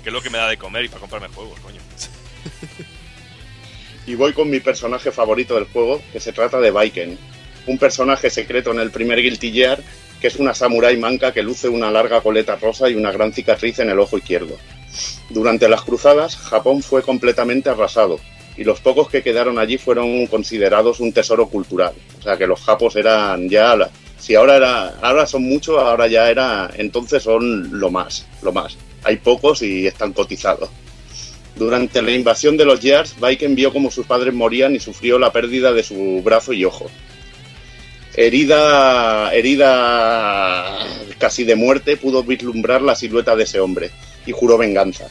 Que 0.03 0.09
es 0.09 0.13
lo 0.13 0.21
que 0.23 0.31
me 0.31 0.39
da 0.39 0.49
de 0.49 0.57
comer 0.57 0.85
y 0.85 0.89
para 0.89 1.01
comprarme 1.01 1.29
juegos, 1.29 1.59
coño. 1.61 1.81
Y 4.07 4.15
voy 4.15 4.33
con 4.33 4.51
mi 4.51 4.61
personaje 4.61 5.13
favorito 5.13 5.55
del 5.55 5.65
juego, 5.67 6.03
que 6.13 6.19
se 6.21 6.33
trata 6.33 6.59
de 6.61 6.71
Viken. 6.73 7.19
Un 7.67 7.79
personaje 7.79 8.31
secreto 8.31 8.73
en 8.73 8.81
el 8.81 8.91
primer 8.91 9.21
Guilty 9.23 9.53
Gear 9.53 9.81
que 10.21 10.29
es 10.29 10.37
una 10.37 10.55
samurái 10.55 10.97
manca 10.99 11.33
que 11.33 11.43
luce 11.43 11.69
una 11.69 11.91
larga 11.91 12.21
coleta 12.21 12.55
rosa 12.55 12.89
y 12.89 12.95
una 12.95 13.11
gran 13.11 13.33
cicatriz 13.33 13.81
en 13.81 13.91
el 13.91 13.99
ojo 13.99 14.17
izquierdo. 14.17 14.57
Durante 15.31 15.69
las 15.69 15.83
cruzadas, 15.83 16.37
Japón 16.37 16.83
fue 16.83 17.03
completamente 17.03 17.71
arrasado 17.71 18.19
y 18.57 18.65
los 18.65 18.81
pocos 18.81 19.09
que 19.09 19.23
quedaron 19.23 19.59
allí 19.59 19.79
fueron 19.79 20.27
considerados 20.27 21.01
un 21.01 21.13
tesoro 21.13 21.49
cultural. 21.49 21.95
O 22.19 22.23
sea 22.23 22.37
que 22.37 22.47
los 22.47 22.61
japos 22.61 22.97
eran 22.97 23.49
ya, 23.49 23.77
si 24.19 24.35
ahora 24.35 24.57
era, 24.57 24.89
ahora 25.01 25.27
son 25.27 25.45
muchos, 25.45 25.79
ahora 25.79 26.07
ya 26.07 26.31
era, 26.31 26.71
entonces 26.77 27.23
son 27.23 27.79
lo 27.79 27.91
más, 27.91 28.27
lo 28.43 28.53
más. 28.53 28.77
Hay 29.05 29.17
pocos 29.17 29.63
y 29.63 29.87
están 29.87 30.13
cotizados. 30.13 30.71
Durante 31.57 32.01
la 32.01 32.13
invasión 32.13 32.57
de 32.57 32.65
los 32.65 32.81
Yars, 32.81 33.17
Viken 33.21 33.55
vio 33.55 33.73
como 33.73 33.91
sus 33.91 34.07
padres 34.07 34.33
morían 34.33 34.75
y 34.75 34.81
sufrió 34.81 35.19
la 35.19 35.33
pérdida 35.33 35.73
de 35.73 35.83
su 35.83 36.23
brazo 36.23 36.53
y 36.53 36.65
ojo. 36.65 36.91
Herida, 38.15 39.33
herida 39.35 40.79
casi 41.19 41.45
de 41.45 41.57
muerte, 41.57 41.97
pudo 41.97 42.23
vislumbrar 42.23 42.83
la 42.83 42.95
silueta 42.95 43.35
de 43.37 43.45
ese 43.45 43.61
hombre 43.61 43.91
y 44.27 44.33
juró 44.33 44.59
venganza. 44.59 45.09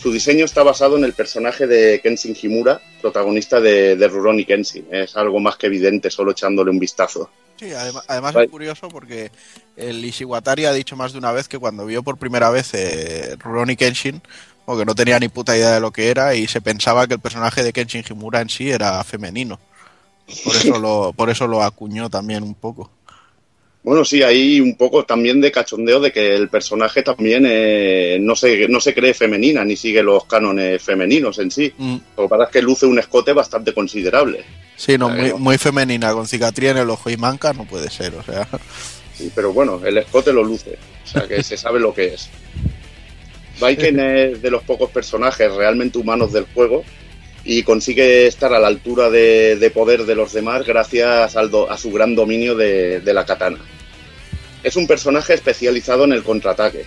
Su 0.00 0.10
diseño 0.10 0.46
está 0.46 0.62
basado 0.62 0.96
en 0.96 1.04
el 1.04 1.12
personaje 1.12 1.66
de 1.66 2.00
Kenshin 2.00 2.36
Himura, 2.40 2.80
protagonista 3.02 3.60
de, 3.60 3.96
de 3.96 4.08
Rurouni 4.08 4.46
Kenshin. 4.46 4.86
Es 4.90 5.14
algo 5.16 5.40
más 5.40 5.56
que 5.56 5.66
evidente 5.66 6.10
solo 6.10 6.32
echándole 6.32 6.70
un 6.70 6.78
vistazo. 6.78 7.30
Sí, 7.60 7.70
además, 7.74 8.34
es 8.36 8.48
curioso 8.48 8.88
porque 8.88 9.30
el 9.76 10.02
Ishiwatari 10.02 10.64
ha 10.64 10.72
dicho 10.72 10.96
más 10.96 11.12
de 11.12 11.18
una 11.18 11.30
vez 11.30 11.46
que 11.46 11.58
cuando 11.58 11.84
vio 11.84 12.02
por 12.02 12.16
primera 12.16 12.48
vez 12.48 12.72
eh, 12.72 13.36
Rurouni 13.38 13.76
Kenshin, 13.76 14.22
porque 14.64 14.86
no 14.86 14.94
tenía 14.94 15.18
ni 15.18 15.28
puta 15.28 15.54
idea 15.54 15.72
de 15.72 15.80
lo 15.80 15.90
que 15.90 16.08
era 16.08 16.34
y 16.34 16.46
se 16.46 16.62
pensaba 16.62 17.06
que 17.06 17.14
el 17.14 17.20
personaje 17.20 17.62
de 17.62 17.74
Kenshin 17.74 18.04
Himura 18.08 18.40
en 18.40 18.48
sí 18.48 18.70
era 18.70 19.04
femenino. 19.04 19.60
Por 20.42 20.56
eso 20.56 20.78
lo, 20.80 21.12
por 21.12 21.28
eso 21.28 21.46
lo 21.46 21.62
acuñó 21.62 22.08
también 22.08 22.42
un 22.42 22.54
poco. 22.54 22.90
Bueno, 23.82 24.04
sí, 24.04 24.22
hay 24.22 24.60
un 24.60 24.76
poco 24.76 25.04
también 25.04 25.40
de 25.40 25.50
cachondeo 25.50 26.00
de 26.00 26.12
que 26.12 26.34
el 26.34 26.50
personaje 26.50 27.02
también 27.02 27.44
eh, 27.46 28.18
no, 28.20 28.36
se, 28.36 28.68
no 28.68 28.78
se 28.78 28.92
cree 28.92 29.14
femenina 29.14 29.64
ni 29.64 29.74
sigue 29.74 30.02
los 30.02 30.26
cánones 30.26 30.82
femeninos 30.82 31.38
en 31.38 31.50
sí. 31.50 31.72
Mm. 31.78 31.96
Lo 32.16 32.24
que 32.24 32.28
pasa 32.28 32.44
es 32.44 32.50
que 32.50 32.62
luce 32.62 32.84
un 32.84 32.98
escote 32.98 33.32
bastante 33.32 33.72
considerable. 33.72 34.44
Sí, 34.76 34.98
no, 34.98 35.08
muy, 35.08 35.32
muy 35.32 35.56
femenina, 35.56 36.12
con 36.12 36.26
cicatriz 36.26 36.70
en 36.70 36.78
el 36.78 36.90
ojo 36.90 37.08
y 37.08 37.16
manca 37.16 37.54
no 37.54 37.64
puede 37.64 37.88
ser, 37.90 38.14
o 38.14 38.22
sea. 38.22 38.46
Sí, 39.14 39.30
pero 39.34 39.52
bueno, 39.52 39.80
el 39.84 39.96
escote 39.98 40.32
lo 40.32 40.42
luce, 40.42 40.78
o 41.04 41.06
sea 41.06 41.26
que 41.26 41.42
se 41.42 41.56
sabe 41.56 41.80
lo 41.80 41.94
que 41.94 42.14
es. 42.14 42.28
Viken 43.66 44.00
es 44.00 44.42
de 44.42 44.50
los 44.50 44.62
pocos 44.62 44.90
personajes 44.90 45.52
realmente 45.54 45.98
humanos 45.98 46.32
del 46.32 46.46
juego 46.54 46.84
y 47.44 47.62
consigue 47.62 48.26
estar 48.26 48.52
a 48.52 48.58
la 48.60 48.68
altura 48.68 49.08
de, 49.10 49.56
de 49.56 49.70
poder 49.70 50.04
de 50.04 50.14
los 50.14 50.32
demás 50.32 50.66
gracias 50.66 51.36
al 51.36 51.50
do- 51.50 51.70
a 51.70 51.78
su 51.78 51.90
gran 51.90 52.14
dominio 52.14 52.54
de, 52.54 53.00
de 53.00 53.14
la 53.14 53.24
katana. 53.24 53.58
Es 54.62 54.76
un 54.76 54.86
personaje 54.86 55.34
especializado 55.34 56.04
en 56.04 56.12
el 56.12 56.22
contraataque, 56.22 56.84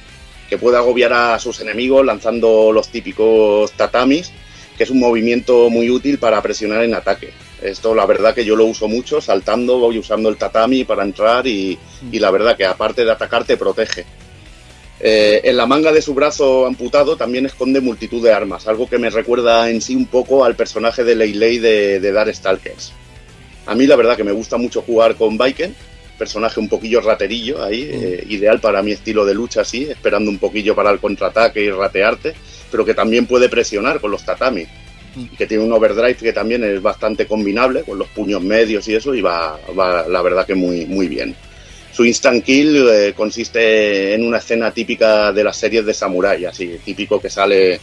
que 0.49 0.57
puede 0.59 0.77
agobiar 0.77 1.11
a 1.13 1.39
sus 1.39 1.59
enemigos 1.61 2.05
lanzando 2.05 2.71
los 2.71 2.89
típicos 2.89 3.71
tatamis, 3.71 4.31
que 4.77 4.83
es 4.83 4.89
un 4.91 4.99
movimiento 4.99 5.69
muy 5.69 5.89
útil 5.89 6.19
para 6.19 6.41
presionar 6.41 6.83
en 6.83 6.93
ataque. 6.93 7.31
Esto 7.61 7.95
la 7.95 8.05
verdad 8.05 8.35
que 8.35 8.45
yo 8.45 8.55
lo 8.55 8.65
uso 8.65 8.87
mucho, 8.87 9.21
saltando, 9.21 9.79
voy 9.79 9.97
usando 9.97 10.29
el 10.29 10.37
tatami 10.37 10.83
para 10.83 11.03
entrar 11.03 11.47
y, 11.47 11.77
y 12.11 12.19
la 12.19 12.29
verdad 12.29 12.57
que 12.57 12.65
aparte 12.65 13.05
de 13.05 13.11
atacar 13.11 13.45
te 13.45 13.57
protege. 13.57 14.05
Eh, 15.05 15.41
en 15.49 15.57
la 15.57 15.65
manga 15.65 15.91
de 15.91 16.01
su 16.01 16.13
brazo 16.13 16.65
amputado 16.65 17.17
también 17.17 17.45
esconde 17.45 17.81
multitud 17.81 18.23
de 18.23 18.31
armas, 18.31 18.67
algo 18.69 18.87
que 18.87 18.97
me 18.97 19.09
recuerda 19.09 19.69
en 19.69 19.81
sí 19.81 19.97
un 19.97 20.05
poco 20.05 20.45
al 20.45 20.55
personaje 20.55 21.03
de 21.03 21.13
Leyley 21.13 21.59
de, 21.59 21.99
de 21.99 22.11
Darkstalkers. 22.13 22.93
A 23.65 23.75
mí 23.75 23.85
la 23.85 23.97
verdad 23.97 24.15
que 24.15 24.23
me 24.23 24.31
gusta 24.31 24.55
mucho 24.55 24.81
jugar 24.81 25.15
con 25.15 25.37
Viken, 25.37 25.75
personaje 26.17 26.61
un 26.61 26.69
poquillo 26.69 27.01
raterillo 27.01 27.61
ahí, 27.61 27.89
eh, 27.91 28.23
ideal 28.29 28.61
para 28.61 28.81
mi 28.81 28.93
estilo 28.93 29.25
de 29.25 29.33
lucha 29.33 29.59
así, 29.61 29.83
esperando 29.89 30.31
un 30.31 30.39
poquillo 30.39 30.73
para 30.73 30.89
el 30.89 30.99
contraataque 30.99 31.61
y 31.61 31.69
ratearte, 31.69 32.33
pero 32.71 32.85
que 32.85 32.93
también 32.93 33.25
puede 33.25 33.49
presionar 33.49 33.99
con 33.99 34.09
los 34.09 34.23
tatamis. 34.23 34.69
Y 35.17 35.35
que 35.35 35.45
tiene 35.45 35.65
un 35.65 35.73
overdrive 35.73 36.15
que 36.15 36.31
también 36.31 36.63
es 36.63 36.81
bastante 36.81 37.27
combinable 37.27 37.83
con 37.83 37.99
los 37.99 38.07
puños 38.07 38.41
medios 38.41 38.87
y 38.87 38.95
eso, 38.95 39.13
y 39.13 39.19
va, 39.19 39.59
va 39.77 40.07
la 40.07 40.21
verdad 40.21 40.45
que 40.45 40.55
muy, 40.55 40.85
muy 40.85 41.09
bien. 41.09 41.35
Su 41.93 42.03
instant 42.03 42.43
kill 42.43 42.87
eh, 42.89 43.13
consiste 43.15 44.15
en 44.15 44.25
una 44.25 44.39
escena 44.39 44.71
típica 44.71 45.31
de 45.31 45.43
las 45.43 45.55
series 45.55 45.85
de 45.85 45.93
samurai, 45.93 46.43
así, 46.43 46.79
típico 46.83 47.21
que 47.21 47.29
sale 47.29 47.79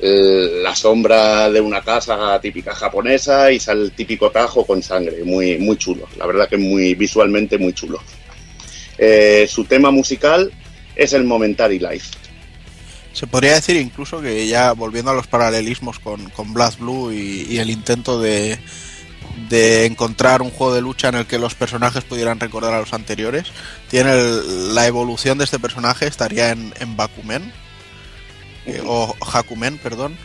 eh, 0.00 0.60
la 0.62 0.76
sombra 0.76 1.50
de 1.50 1.60
una 1.60 1.82
casa 1.82 2.40
típica 2.40 2.72
japonesa 2.76 3.50
y 3.50 3.58
sale 3.58 3.82
el 3.82 3.92
típico 3.92 4.30
tajo 4.30 4.64
con 4.64 4.80
sangre, 4.84 5.24
muy, 5.24 5.58
muy 5.58 5.76
chulo, 5.76 6.06
la 6.16 6.26
verdad 6.26 6.48
que 6.48 6.58
muy 6.58 6.94
visualmente 6.94 7.58
muy 7.58 7.72
chulo. 7.72 8.00
Eh, 8.96 9.48
su 9.50 9.64
tema 9.64 9.90
musical 9.90 10.52
es 10.94 11.12
el 11.12 11.24
Momentary 11.24 11.80
Life. 11.80 12.10
Se 13.12 13.26
podría 13.26 13.54
decir 13.54 13.74
incluso 13.74 14.22
que 14.22 14.46
ya 14.46 14.70
volviendo 14.74 15.10
a 15.10 15.14
los 15.14 15.26
paralelismos 15.26 15.98
con, 15.98 16.30
con 16.30 16.54
Blast 16.54 16.78
Blue 16.78 17.12
y 17.12 17.58
el 17.58 17.68
intento 17.68 18.20
de, 18.20 18.60
de 19.48 19.86
encontrar 19.86 20.42
un 20.42 20.50
juego 20.50 20.74
de 20.74 20.80
lucha 20.82 21.08
en 21.08 21.14
el 21.16 21.26
que 21.26 21.38
los 21.38 21.54
personajes 21.54 22.04
pudieran 22.04 22.38
recordar 22.40 22.74
a 22.74 22.80
los 22.80 22.92
anteriores, 22.92 23.46
tiene 23.88 24.12
el- 24.12 24.74
la 24.74 24.86
evolución 24.86 25.38
de 25.38 25.44
este 25.44 25.58
personaje 25.58 26.06
estaría 26.06 26.50
en, 26.50 26.74
en 26.80 26.96
Bakumen, 26.96 27.52
eh, 28.66 28.82
o 28.86 29.14
Hakumen, 29.32 29.78
perdón, 29.78 30.16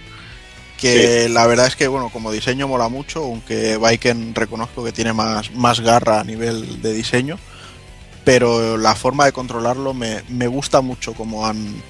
que 0.78 1.30
la 1.30 1.48
verdad 1.48 1.68
es 1.68 1.76
que 1.76 1.88
bueno 1.88 2.10
como 2.10 2.32
diseño 2.32 2.68
mola 2.68 2.90
mucho, 2.90 3.24
aunque 3.24 3.78
Viken 3.78 4.36
reconozco 4.36 4.84
que 4.84 4.92
tiene 4.92 5.14
más, 5.14 5.52
más 5.52 5.80
garra 5.80 6.20
a 6.20 6.24
nivel 6.26 6.82
de 6.82 6.92
diseño, 6.94 7.40
pero 8.26 8.78
la 8.78 8.96
forma 8.96 9.26
de 9.26 9.32
controlarlo 9.32 9.94
me, 9.94 10.24
me 10.30 10.48
gusta 10.48 10.82
mucho 10.82 11.14
como 11.14 11.46
han 11.48 11.82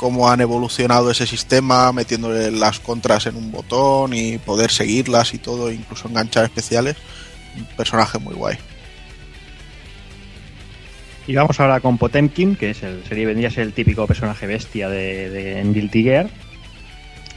cómo 0.00 0.30
han 0.30 0.40
evolucionado 0.40 1.10
ese 1.10 1.26
sistema, 1.26 1.92
metiéndole 1.92 2.50
las 2.50 2.80
contras 2.80 3.26
en 3.26 3.36
un 3.36 3.52
botón 3.52 4.14
y 4.14 4.38
poder 4.38 4.70
seguirlas 4.70 5.34
y 5.34 5.38
todo, 5.38 5.70
incluso 5.70 6.08
enganchar 6.08 6.44
especiales. 6.44 6.96
Un 7.54 7.66
personaje 7.76 8.18
muy 8.18 8.34
guay. 8.34 8.56
Y 11.26 11.34
vamos 11.34 11.60
ahora 11.60 11.80
con 11.80 11.98
Potemkin, 11.98 12.56
que 12.56 12.70
es 12.70 12.82
el, 12.82 13.04
sería, 13.06 13.26
vendría 13.26 13.48
a 13.48 13.50
ser 13.50 13.64
el 13.64 13.74
típico 13.74 14.06
personaje 14.06 14.46
bestia 14.46 14.88
de, 14.88 15.28
de 15.28 15.60
en 15.60 15.74
Guilty 15.74 16.02
Gear. 16.02 16.30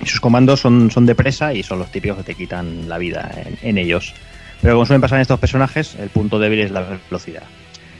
Y 0.01 0.05
sus 0.05 0.21
comandos 0.21 0.61
son, 0.61 0.89
son 0.89 1.05
de 1.05 1.15
presa 1.15 1.53
y 1.53 1.63
son 1.63 1.79
los 1.79 1.91
típicos 1.91 2.19
que 2.19 2.23
te 2.23 2.35
quitan 2.35 2.87
la 2.87 2.97
vida 2.97 3.29
en, 3.45 3.57
en 3.61 3.77
ellos. 3.77 4.13
Pero 4.61 4.75
como 4.75 4.85
suelen 4.85 5.01
pasar 5.01 5.17
en 5.17 5.23
estos 5.23 5.39
personajes, 5.41 5.95
el 5.99 6.07
punto 6.07 6.39
débil 6.39 6.61
es 6.61 6.71
la 6.71 6.97
velocidad. 7.09 7.43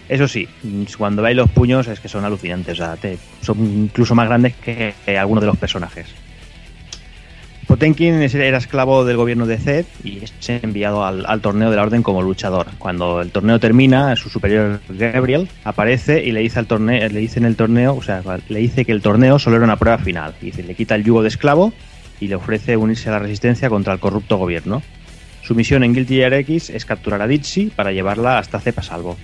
Eso 0.10 0.28
sí, 0.28 0.48
cuando 0.98 1.22
veis 1.22 1.38
los 1.38 1.50
puños 1.50 1.88
es 1.88 2.00
que 2.00 2.10
son 2.10 2.26
alucinantes, 2.26 2.80
o 2.80 2.84
sea, 2.84 2.98
son 3.42 3.60
incluso 3.60 4.16
más 4.16 4.28
grandes 4.28 4.54
que, 4.56 4.94
algunos 5.18 5.42
de 5.42 5.48
los 5.48 5.58
personajes. 5.58 6.08
Potenkin 7.68 8.22
era 8.22 8.58
esclavo 8.58 9.06
del 9.06 9.16
gobierno 9.16 9.48
de 9.48 9.58
Zed 9.58 9.86
y 10.04 10.20
es 10.20 10.34
enviado 10.50 11.06
al, 11.06 11.42
torneo 11.42 11.70
de 11.70 11.78
la 11.78 11.84
orden 11.84 12.04
como 12.04 12.22
luchador. 12.22 12.68
Cuando 12.78 13.22
el 13.22 13.32
torneo 13.32 13.60
termina, 13.60 14.16
su 14.18 14.30
superior 14.30 14.82
Gabriel 14.90 15.48
aparece 15.64 16.24
y 16.24 16.34
le 16.34 16.42
dice 16.42 16.60
al 16.60 16.68
torneo, 16.68 17.08
le 17.08 17.20
dice 17.20 17.40
en 17.40 17.46
el 17.46 17.56
torneo, 17.56 17.96
o 17.96 18.04
sea, 18.04 18.22
le 18.50 18.60
dice 18.60 18.84
que 18.84 18.92
el 18.92 19.02
torneo 19.02 19.40
solo 19.40 19.56
era 19.56 19.66
una 19.66 19.78
prueba 19.78 19.98
final. 19.98 20.36
Y 20.42 20.52
le 20.52 20.76
quita 20.76 20.96
el 20.96 21.06
yugo 21.06 21.22
de 21.22 21.30
esclavo 21.30 21.74
y 22.20 22.28
le 22.28 22.36
ofrece 22.36 22.76
unirse 22.76 23.10
a 23.10 23.14
la 23.14 23.20
resistencia 23.20 23.70
contra 23.70 23.94
el 23.94 24.00
corrupto 24.00 24.38
gobierno. 24.38 24.84
Su 25.42 25.56
misión 25.56 25.84
en 25.84 25.94
Guilty 25.94 26.16
Gear 26.16 26.34
X 26.34 26.70
es 26.70 26.86
capturar 26.86 27.22
a 27.22 27.28
Ditsy 27.28 27.68
para 27.68 27.92
llevarla 27.92 28.38
hasta 28.38 28.60
Cepa 28.60 28.84
salvo. 28.84 29.18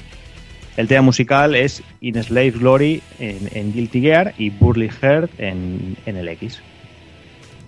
El 0.79 0.87
tema 0.87 1.01
musical 1.01 1.55
es 1.55 1.83
In 1.99 2.23
Slave 2.23 2.51
Glory 2.51 3.03
en, 3.19 3.49
en 3.51 3.73
Guilty 3.73 3.99
Gear 3.99 4.33
y 4.37 4.49
Burly 4.49 4.87
Heart 4.87 5.29
en, 5.37 5.97
en 6.05 6.15
el 6.15 6.29
X. 6.29 6.59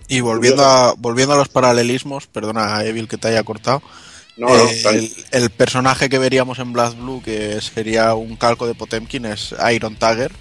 Y 0.08 0.22
volviendo 0.22 0.64
a, 0.64 0.94
volviendo 0.98 1.34
a 1.34 1.38
los 1.38 1.50
paralelismos, 1.50 2.28
perdona 2.28 2.86
Evil 2.86 3.10
que 3.10 3.18
te 3.18 3.28
haya 3.28 3.44
cortado, 3.44 3.84
No, 4.38 4.48
no, 4.48 4.56
eh, 4.56 4.80
tranqui. 4.82 5.14
el, 5.34 5.44
el 5.44 5.50
personaje 5.50 6.08
que 6.08 6.20
veríamos 6.20 6.60
en 6.60 6.72
Blast 6.72 6.98
Blue, 6.98 7.22
que 7.22 7.60
sería 7.60 8.14
un 8.14 8.38
calco 8.38 8.66
de 8.66 8.76
Potemkin, 8.76 9.26
es 9.26 9.54
Iron 9.76 9.98
Tiger, 9.98 10.32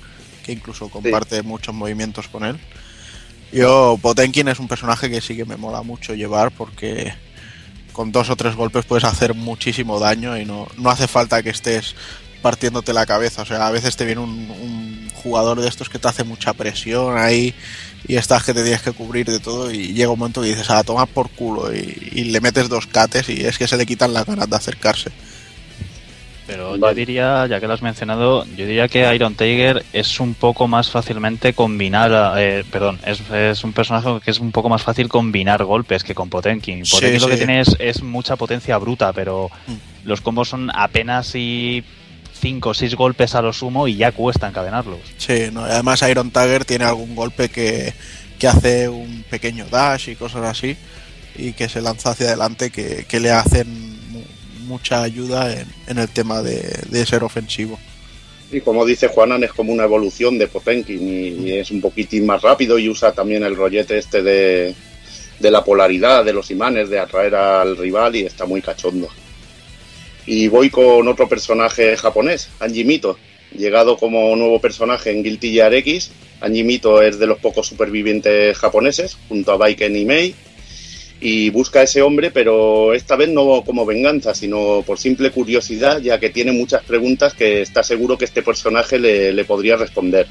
que 0.46 0.52
incluso 0.52 0.88
comparte 0.90 1.42
muchos 1.42 1.74
movimientos 1.74 2.28
con 2.28 2.44
él. 2.44 2.56
Yo, 3.50 3.98
Potemkin 4.00 4.46
es 4.46 4.60
un 4.60 4.68
personaje 4.68 5.10
que 5.10 5.20
sí 5.20 5.36
que 5.36 5.44
me 5.44 5.56
mola 5.56 5.82
mucho 5.82 6.14
llevar 6.14 6.52
porque 6.52 7.12
con 7.92 8.12
dos 8.12 8.30
o 8.30 8.36
tres 8.36 8.54
golpes 8.54 8.84
puedes 8.84 9.02
hacer 9.02 9.34
muchísimo 9.34 9.98
daño 9.98 10.38
y 10.38 10.44
no, 10.44 10.68
no 10.78 10.88
hace 10.88 11.08
falta 11.08 11.42
que 11.42 11.50
estés 11.50 11.96
partiéndote 12.42 12.92
la 12.92 13.06
cabeza. 13.06 13.42
O 13.42 13.46
sea, 13.46 13.66
a 13.66 13.70
veces 13.70 13.96
te 13.96 14.04
viene 14.04 14.20
un, 14.20 14.50
un 14.50 15.08
jugador 15.22 15.60
de 15.60 15.68
estos 15.68 15.88
que 15.88 15.98
te 15.98 16.08
hace 16.08 16.24
mucha 16.24 16.52
presión 16.54 17.18
ahí 17.18 17.54
y 18.08 18.16
estás 18.16 18.44
que 18.44 18.54
te 18.54 18.62
tienes 18.62 18.82
que 18.82 18.92
cubrir 18.92 19.26
de 19.26 19.40
todo 19.40 19.70
y 19.70 19.92
llega 19.92 20.10
un 20.10 20.18
momento 20.18 20.42
que 20.42 20.48
dices, 20.48 20.70
a 20.70 20.82
tomar 20.82 21.08
por 21.08 21.30
culo 21.30 21.74
y, 21.74 22.10
y 22.12 22.24
le 22.24 22.40
metes 22.40 22.68
dos 22.68 22.86
cates 22.86 23.28
y 23.28 23.44
es 23.44 23.58
que 23.58 23.68
se 23.68 23.76
le 23.76 23.86
quitan 23.86 24.12
las 24.12 24.26
ganas 24.26 24.48
de 24.48 24.56
acercarse. 24.56 25.10
Pero 26.50 26.76
yo 26.76 26.94
diría, 26.94 27.46
ya 27.46 27.60
que 27.60 27.68
lo 27.68 27.74
has 27.74 27.82
mencionado, 27.82 28.44
yo 28.44 28.66
diría 28.66 28.88
que 28.88 29.14
Iron 29.14 29.36
Tiger 29.36 29.84
es 29.92 30.18
un 30.18 30.34
poco 30.34 30.66
más 30.66 30.90
fácilmente 30.90 31.52
combinar, 31.52 32.34
eh, 32.38 32.64
perdón, 32.72 32.98
es, 33.06 33.20
es 33.30 33.62
un 33.62 33.72
personaje 33.72 34.18
que 34.24 34.32
es 34.32 34.40
un 34.40 34.50
poco 34.50 34.68
más 34.68 34.82
fácil 34.82 35.08
combinar 35.08 35.62
golpes 35.62 36.02
que 36.02 36.12
con 36.12 36.28
Potenkin. 36.28 36.84
Sí, 36.84 36.96
Potenkin 36.96 37.20
lo 37.20 37.28
que 37.28 37.36
tiene 37.36 37.60
es, 37.60 37.76
es 37.78 38.02
mucha 38.02 38.34
potencia 38.34 38.76
bruta, 38.78 39.12
pero 39.12 39.48
los 40.02 40.20
combos 40.22 40.48
son 40.48 40.72
apenas 40.74 41.36
y 41.36 41.84
cinco 42.40 42.70
o 42.70 42.74
seis 42.74 42.94
golpes 42.94 43.34
a 43.34 43.42
lo 43.42 43.52
sumo 43.52 43.86
y 43.86 43.96
ya 43.96 44.12
cuesta 44.12 44.48
encadenarlos. 44.48 45.00
Sí, 45.18 45.50
no, 45.52 45.66
y 45.66 45.70
además 45.70 46.02
Iron 46.08 46.30
Tiger 46.30 46.64
tiene 46.64 46.84
algún 46.84 47.14
golpe 47.14 47.48
que, 47.50 47.92
que 48.38 48.48
hace 48.48 48.88
un 48.88 49.24
pequeño 49.28 49.66
dash 49.70 50.08
y 50.08 50.16
cosas 50.16 50.44
así 50.44 50.76
y 51.36 51.52
que 51.52 51.68
se 51.68 51.80
lanza 51.80 52.10
hacia 52.10 52.28
adelante 52.28 52.70
que, 52.70 53.04
que 53.08 53.20
le 53.20 53.30
hacen 53.30 53.68
mu- 54.10 54.22
mucha 54.66 55.02
ayuda 55.02 55.52
en, 55.52 55.66
en 55.86 55.98
el 55.98 56.08
tema 56.08 56.42
de, 56.42 56.60
de 56.88 57.06
ser 57.06 57.22
ofensivo. 57.22 57.78
Y 58.52 58.60
como 58.62 58.84
dice 58.84 59.06
Juanan, 59.06 59.44
es 59.44 59.52
como 59.52 59.72
una 59.72 59.84
evolución 59.84 60.36
de 60.36 60.48
Potenkin 60.48 61.00
y, 61.00 61.48
y 61.48 61.52
es 61.58 61.70
un 61.70 61.80
poquitín 61.80 62.26
más 62.26 62.42
rápido 62.42 62.78
y 62.80 62.88
usa 62.88 63.12
también 63.12 63.44
el 63.44 63.54
rollete 63.54 63.96
este 63.96 64.22
de, 64.22 64.74
de 65.38 65.50
la 65.52 65.62
polaridad, 65.62 66.24
de 66.24 66.32
los 66.32 66.50
imanes, 66.50 66.90
de 66.90 66.98
atraer 66.98 67.36
al 67.36 67.76
rival 67.76 68.16
y 68.16 68.22
está 68.26 68.46
muy 68.46 68.60
cachondo. 68.60 69.08
Y 70.26 70.48
voy 70.48 70.70
con 70.70 71.08
otro 71.08 71.28
personaje 71.28 71.96
japonés, 71.96 72.48
Anji 72.60 72.84
Mito, 72.84 73.18
llegado 73.56 73.96
como 73.96 74.36
nuevo 74.36 74.60
personaje 74.60 75.10
en 75.10 75.22
Guilty 75.22 75.52
Gear 75.52 75.74
X. 75.74 76.10
Anji 76.40 76.62
Mito 76.62 77.02
es 77.02 77.18
de 77.18 77.26
los 77.26 77.38
pocos 77.38 77.66
supervivientes 77.66 78.56
japoneses, 78.56 79.16
junto 79.28 79.52
a 79.52 79.56
Baiken 79.56 79.96
y 79.96 80.04
Mei, 80.04 80.34
y 81.20 81.50
busca 81.50 81.80
a 81.80 81.82
ese 81.82 82.00
hombre, 82.00 82.30
pero 82.30 82.94
esta 82.94 83.16
vez 83.16 83.28
no 83.28 83.62
como 83.64 83.84
venganza, 83.84 84.34
sino 84.34 84.82
por 84.86 84.98
simple 84.98 85.30
curiosidad, 85.30 86.00
ya 86.00 86.18
que 86.18 86.30
tiene 86.30 86.52
muchas 86.52 86.82
preguntas 86.84 87.34
que 87.34 87.60
está 87.60 87.82
seguro 87.82 88.16
que 88.16 88.24
este 88.24 88.42
personaje 88.42 88.98
le, 88.98 89.32
le 89.32 89.44
podría 89.44 89.76
responder. 89.76 90.26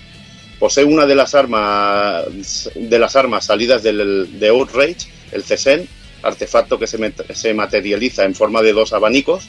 Posee 0.57 0.83
una 0.83 1.05
de 1.05 1.15
las 1.15 1.35
armas 1.35 2.69
de 2.75 2.99
las 2.99 3.15
armas 3.15 3.45
salidas 3.45 3.83
del, 3.83 4.39
de 4.39 4.47
Outrage, 4.49 5.07
el 5.31 5.43
Cesen, 5.43 5.87
artefacto 6.21 6.77
que 6.77 6.87
se, 6.87 7.13
se 7.33 7.53
materializa 7.53 8.25
en 8.25 8.35
forma 8.35 8.61
de 8.61 8.73
dos 8.73 8.91
abanicos, 8.91 9.47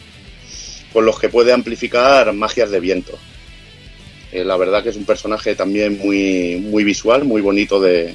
con 0.92 1.04
los 1.04 1.18
que 1.18 1.28
puede 1.28 1.52
amplificar 1.52 2.32
magias 2.32 2.70
de 2.70 2.80
viento. 2.80 3.18
Eh, 4.32 4.44
la 4.44 4.56
verdad 4.56 4.82
que 4.82 4.90
es 4.90 4.96
un 4.96 5.04
personaje 5.04 5.54
también 5.56 5.98
muy, 5.98 6.56
muy 6.64 6.84
visual, 6.84 7.24
muy 7.24 7.40
bonito 7.42 7.80
de, 7.80 8.14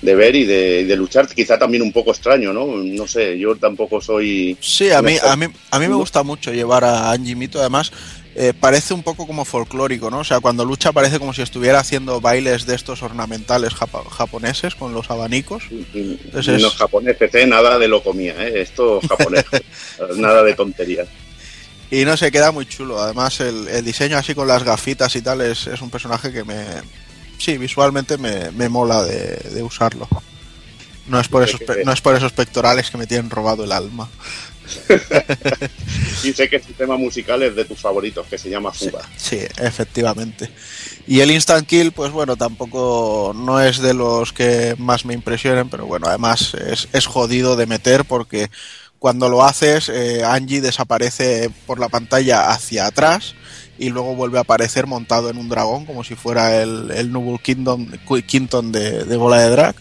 de 0.00 0.14
ver 0.14 0.34
y 0.34 0.44
de, 0.44 0.84
de 0.86 0.96
luchar. 0.96 1.28
Quizá 1.28 1.58
también 1.58 1.82
un 1.82 1.92
poco 1.92 2.10
extraño, 2.12 2.52
¿no? 2.52 2.66
No 2.66 3.06
sé, 3.06 3.38
yo 3.38 3.54
tampoco 3.56 4.00
soy... 4.00 4.56
Sí, 4.60 4.90
a 4.90 5.02
mí, 5.02 5.16
a 5.22 5.36
mí, 5.36 5.46
a 5.70 5.78
mí 5.78 5.88
me 5.88 5.94
gusta 5.94 6.22
mucho 6.22 6.52
llevar 6.52 6.84
a 6.84 7.10
Anji 7.10 7.34
Mito, 7.34 7.60
además 7.60 7.92
eh, 8.36 8.54
parece 8.58 8.94
un 8.94 9.02
poco 9.02 9.26
como 9.26 9.44
folclórico, 9.44 10.08
¿no? 10.10 10.20
O 10.20 10.24
sea, 10.24 10.40
cuando 10.40 10.64
lucha 10.64 10.92
parece 10.92 11.18
como 11.18 11.34
si 11.34 11.42
estuviera 11.42 11.80
haciendo 11.80 12.20
bailes 12.22 12.64
de 12.64 12.74
estos 12.76 13.02
ornamentales 13.02 13.74
japoneses 13.74 14.74
con 14.76 14.94
los 14.94 15.10
abanicos. 15.10 15.64
Entonces 15.92 16.54
es- 16.56 16.62
Los 16.62 16.76
japoneses, 16.76 17.34
¿eh? 17.34 17.46
Nada 17.46 17.78
de 17.78 17.88
lo 17.88 18.02
comía, 18.02 18.34
¿eh? 18.46 18.62
Esto 18.62 19.00
japonés. 19.06 19.44
nada 20.16 20.42
de 20.42 20.54
tonterías. 20.54 21.08
Y 21.90 22.04
no 22.04 22.16
se 22.16 22.30
queda 22.30 22.52
muy 22.52 22.66
chulo. 22.66 23.00
Además, 23.02 23.40
el, 23.40 23.66
el 23.68 23.84
diseño 23.84 24.16
así 24.16 24.34
con 24.34 24.46
las 24.46 24.62
gafitas 24.62 25.14
y 25.16 25.22
tal 25.22 25.40
es, 25.40 25.66
es 25.66 25.80
un 25.80 25.90
personaje 25.90 26.32
que 26.32 26.44
me. 26.44 26.64
Sí, 27.38 27.58
visualmente 27.58 28.18
me, 28.18 28.50
me 28.52 28.68
mola 28.68 29.02
de, 29.02 29.36
de 29.52 29.62
usarlo. 29.62 30.08
No 31.08 31.18
es, 31.18 31.26
por 31.26 31.42
esos, 31.42 31.60
no 31.84 31.92
es 31.92 32.00
por 32.00 32.14
esos 32.14 32.32
pectorales 32.32 32.90
que 32.90 32.98
me 32.98 33.06
tienen 33.06 33.30
robado 33.30 33.64
el 33.64 33.72
alma. 33.72 34.08
Y 36.22 36.32
sé 36.32 36.48
que 36.48 36.56
este 36.56 36.74
tema 36.74 36.96
musical 36.96 37.42
es 37.42 37.56
de 37.56 37.64
tus 37.64 37.78
favoritos, 37.80 38.26
que 38.26 38.36
se 38.36 38.50
llama 38.50 38.72
Fuga. 38.72 39.00
Sí, 39.16 39.38
efectivamente. 39.56 40.50
Y 41.06 41.20
el 41.20 41.30
instant 41.30 41.66
kill, 41.66 41.92
pues 41.92 42.12
bueno, 42.12 42.36
tampoco 42.36 43.32
no 43.34 43.60
es 43.60 43.78
de 43.78 43.94
los 43.94 44.32
que 44.32 44.74
más 44.78 45.04
me 45.06 45.14
impresionen, 45.14 45.70
pero 45.70 45.86
bueno, 45.86 46.08
además 46.08 46.54
es, 46.54 46.88
es 46.92 47.06
jodido 47.06 47.56
de 47.56 47.66
meter 47.66 48.04
porque 48.04 48.50
cuando 49.00 49.30
lo 49.30 49.42
haces, 49.42 49.88
eh, 49.88 50.22
Angie 50.24 50.60
desaparece 50.60 51.50
por 51.66 51.80
la 51.80 51.88
pantalla 51.88 52.50
hacia 52.50 52.86
atrás 52.86 53.34
y 53.78 53.88
luego 53.88 54.14
vuelve 54.14 54.36
a 54.36 54.42
aparecer 54.42 54.86
montado 54.86 55.30
en 55.30 55.38
un 55.38 55.48
dragón, 55.48 55.86
como 55.86 56.04
si 56.04 56.14
fuera 56.14 56.62
el, 56.62 56.90
el 56.90 57.10
Noble 57.10 57.38
Kingdom, 57.42 57.90
Kingdom 58.26 58.70
de, 58.70 59.04
de 59.04 59.16
bola 59.16 59.40
de 59.40 59.48
drag. 59.48 59.74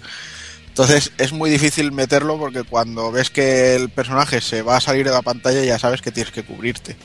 Entonces 0.70 1.12
es 1.18 1.34
muy 1.34 1.50
difícil 1.50 1.92
meterlo 1.92 2.40
porque 2.40 2.64
cuando 2.64 3.12
ves 3.12 3.30
que 3.30 3.76
el 3.76 3.90
personaje 3.90 4.40
se 4.40 4.62
va 4.62 4.78
a 4.78 4.82
salir 4.82 5.06
de 5.06 5.12
la 5.12 5.22
pantalla 5.22 5.66
ya 5.66 5.78
sabes 5.78 6.02
que 6.02 6.14
tienes 6.14 6.32
que 6.32 6.46
cubrirte. 6.46 6.96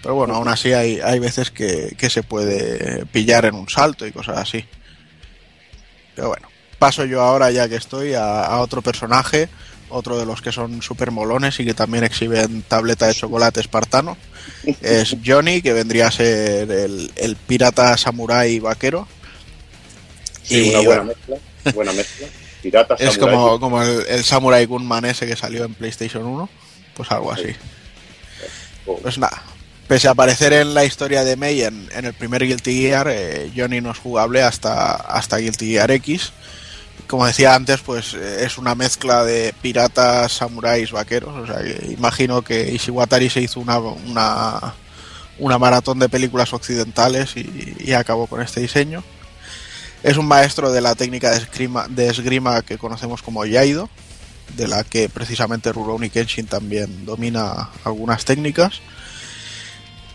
Pero 0.00 0.14
bueno, 0.14 0.34
aún 0.36 0.46
así 0.46 0.72
hay, 0.72 1.00
hay 1.00 1.18
veces 1.18 1.50
que, 1.50 1.96
que 1.98 2.08
se 2.08 2.22
puede 2.22 3.04
pillar 3.06 3.46
en 3.46 3.56
un 3.56 3.68
salto 3.68 4.06
y 4.06 4.12
cosas 4.12 4.38
así. 4.38 4.64
Pero 6.14 6.28
bueno, 6.28 6.46
paso 6.78 7.04
yo 7.04 7.20
ahora 7.20 7.50
ya 7.50 7.68
que 7.68 7.74
estoy 7.74 8.14
a, 8.14 8.44
a 8.44 8.60
otro 8.60 8.80
personaje, 8.80 9.48
otro 9.94 10.18
de 10.18 10.26
los 10.26 10.42
que 10.42 10.52
son 10.52 10.82
súper 10.82 11.10
molones 11.10 11.58
y 11.60 11.64
que 11.64 11.74
también 11.74 12.04
exhiben 12.04 12.62
tableta 12.62 13.06
de 13.06 13.14
chocolate 13.14 13.60
espartano. 13.60 14.16
Es 14.82 15.16
Johnny, 15.24 15.62
que 15.62 15.72
vendría 15.72 16.08
a 16.08 16.10
ser 16.10 16.70
el, 16.70 17.10
el 17.16 17.36
pirata 17.36 17.96
samurái 17.96 18.58
vaquero. 18.60 19.06
Sí, 20.42 20.70
una 20.70 20.80
buena 20.80 21.04
mezcla. 21.04 21.36
Buena 21.74 21.92
mezcla. 21.92 22.26
Pirata, 22.62 22.94
Es 22.98 23.18
como, 23.18 23.58
como 23.60 23.82
el, 23.82 24.04
el 24.08 24.24
Samurai 24.24 24.66
Gunman 24.66 25.04
ese 25.04 25.26
que 25.26 25.36
salió 25.36 25.64
en 25.64 25.74
PlayStation 25.74 26.24
1. 26.24 26.48
Pues 26.94 27.10
algo 27.10 27.32
así. 27.32 27.54
Pues 28.84 29.18
nada. 29.18 29.42
Pese 29.88 30.08
a 30.08 30.12
aparecer 30.12 30.52
en 30.54 30.72
la 30.72 30.84
historia 30.84 31.24
de 31.24 31.36
Mei 31.36 31.62
en, 31.62 31.88
en 31.94 32.06
el 32.06 32.14
primer 32.14 32.46
Guilty 32.46 32.82
Gear, 32.82 33.08
eh, 33.10 33.52
Johnny 33.54 33.82
no 33.82 33.90
es 33.90 33.98
jugable 33.98 34.42
hasta, 34.42 34.94
hasta 34.94 35.36
Guilty 35.36 35.72
Gear 35.72 35.90
X. 35.90 36.32
Como 37.06 37.26
decía 37.26 37.54
antes, 37.54 37.80
pues 37.80 38.14
eh, 38.14 38.44
es 38.44 38.58
una 38.58 38.74
mezcla 38.74 39.24
de 39.24 39.54
piratas, 39.60 40.32
samuráis, 40.32 40.90
vaqueros. 40.90 41.36
O 41.36 41.46
sea, 41.46 41.60
imagino 41.88 42.42
que 42.42 42.72
Ishiwatari 42.72 43.28
se 43.28 43.42
hizo 43.42 43.60
una, 43.60 43.78
una, 43.78 44.74
una 45.38 45.58
maratón 45.58 45.98
de 45.98 46.08
películas 46.08 46.52
occidentales 46.52 47.36
y, 47.36 47.76
y 47.78 47.92
acabó 47.92 48.26
con 48.26 48.40
este 48.40 48.60
diseño. 48.60 49.04
Es 50.02 50.16
un 50.16 50.26
maestro 50.26 50.70
de 50.70 50.80
la 50.80 50.94
técnica 50.94 51.30
de 51.30 51.38
esgrima, 51.38 51.86
de 51.88 52.08
esgrima 52.08 52.62
que 52.62 52.78
conocemos 52.78 53.22
como 53.22 53.46
Yaido, 53.46 53.88
de 54.56 54.68
la 54.68 54.84
que 54.84 55.08
precisamente 55.08 55.72
Rurouni 55.72 56.10
Kenshin 56.10 56.46
también 56.46 57.06
domina 57.06 57.70
algunas 57.84 58.24
técnicas. 58.24 58.80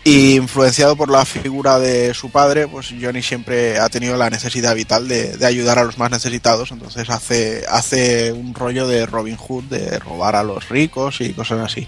Y 0.02 0.36
influenciado 0.36 0.96
por 0.96 1.10
la 1.10 1.26
figura 1.26 1.78
de 1.78 2.14
su 2.14 2.30
padre, 2.30 2.66
pues 2.66 2.94
Johnny 3.00 3.22
siempre 3.22 3.78
ha 3.78 3.90
tenido 3.90 4.16
la 4.16 4.30
necesidad 4.30 4.74
vital 4.74 5.06
de, 5.08 5.36
ayudar 5.44 5.78
a 5.78 5.84
los 5.84 5.98
más 5.98 6.10
necesitados, 6.10 6.70
entonces 6.70 7.10
hace, 7.10 7.64
hace 7.68 8.32
un 8.32 8.54
rollo 8.54 8.88
de 8.88 9.04
Robin 9.04 9.36
Hood, 9.36 9.64
de 9.64 9.98
robar 9.98 10.36
a 10.36 10.42
los 10.42 10.70
ricos 10.70 11.20
y 11.20 11.34
cosas 11.34 11.60
así. 11.60 11.86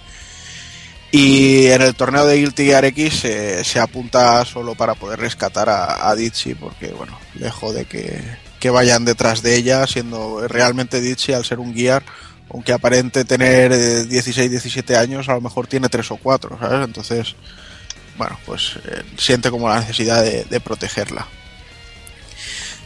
Y 1.11 1.67
en 1.67 1.83
el 1.83 1.95
torneo 1.95 2.27
de 2.27 2.37
Guilty 2.37 2.67
Gear 2.67 2.85
X 2.87 3.21
se, 3.21 3.65
se 3.65 3.81
apunta 3.81 4.45
solo 4.45 4.75
para 4.75 4.95
poder 4.95 5.19
rescatar 5.19 5.69
a, 5.69 6.11
a 6.11 6.17
porque 6.61 6.89
bueno, 6.89 7.19
le 7.35 7.51
jode 7.51 7.87
que, 7.87 8.71
vayan 8.71 9.05
detrás 9.05 9.43
de 9.43 9.57
ella, 9.57 9.87
siendo 9.87 10.47
realmente 10.49 11.01
Ditchy 11.01 11.33
al 11.33 11.45
ser 11.45 11.59
un 11.59 11.75
Gear, 11.75 12.03
aunque 12.51 12.73
aparente 12.73 13.25
tener 13.25 13.73
eh, 13.73 14.05
16, 14.05 14.51
17 14.51 14.97
años, 14.97 15.29
a 15.29 15.35
lo 15.35 15.41
mejor 15.41 15.67
tiene 15.67 15.89
3 15.89 16.11
o 16.13 16.17
4, 16.17 16.59
¿sabes? 16.59 16.85
Entonces, 16.85 17.37
bueno, 18.23 18.39
pues 18.47 18.79
eh, 18.85 19.03
siente 19.17 19.51
como 19.51 19.69
la 19.69 19.81
necesidad 19.81 20.23
de, 20.23 20.61
protegerla. 20.61 21.27